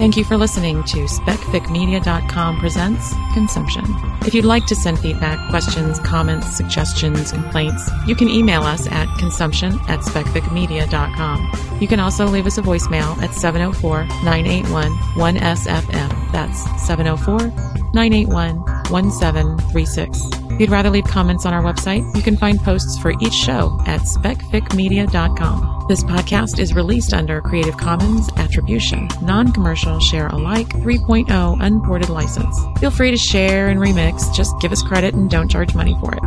Thank 0.00 0.16
you 0.16 0.24
for 0.24 0.38
listening 0.38 0.82
to 0.84 1.04
SpecFicMedia.com 1.04 2.58
presents 2.58 3.12
Consumption. 3.34 3.84
If 4.22 4.32
you'd 4.32 4.46
like 4.46 4.64
to 4.68 4.74
send 4.74 4.98
feedback, 4.98 5.50
questions, 5.50 5.98
comments, 5.98 6.56
suggestions, 6.56 7.32
complaints, 7.32 7.90
you 8.06 8.16
can 8.16 8.30
email 8.30 8.62
us 8.62 8.86
at 8.86 9.14
consumption 9.18 9.78
at 9.88 10.00
SpecFicMedia.com. 10.00 11.78
You 11.82 11.86
can 11.86 12.00
also 12.00 12.26
leave 12.26 12.46
us 12.46 12.56
a 12.56 12.62
voicemail 12.62 13.14
at 13.22 13.32
704-981-1SFM. 13.32 16.32
That's 16.32 16.64
oh 16.64 17.89
704-981-1736. 17.94 20.52
If 20.52 20.60
you'd 20.60 20.70
rather 20.70 20.90
leave 20.90 21.04
comments 21.04 21.46
on 21.46 21.54
our 21.54 21.62
website, 21.62 22.04
you 22.14 22.22
can 22.22 22.36
find 22.36 22.60
posts 22.60 22.98
for 22.98 23.12
each 23.20 23.32
show 23.32 23.78
at 23.86 24.02
SpecFicMedia.com. 24.02 25.86
This 25.88 26.04
podcast 26.04 26.58
is 26.58 26.74
released 26.74 27.12
under 27.12 27.40
Creative 27.40 27.76
Commons 27.76 28.28
Attribution, 28.36 29.08
Non-Commercial 29.22 29.98
Share 30.00 30.28
Alike 30.28 30.68
3.0 30.68 31.58
Unported 31.60 32.10
License. 32.10 32.56
Feel 32.78 32.90
free 32.90 33.10
to 33.10 33.16
share 33.16 33.68
and 33.68 33.80
remix, 33.80 34.32
just 34.34 34.54
give 34.60 34.72
us 34.72 34.82
credit 34.82 35.14
and 35.14 35.30
don't 35.30 35.50
charge 35.50 35.74
money 35.74 35.96
for 36.00 36.14
it. 36.14 36.20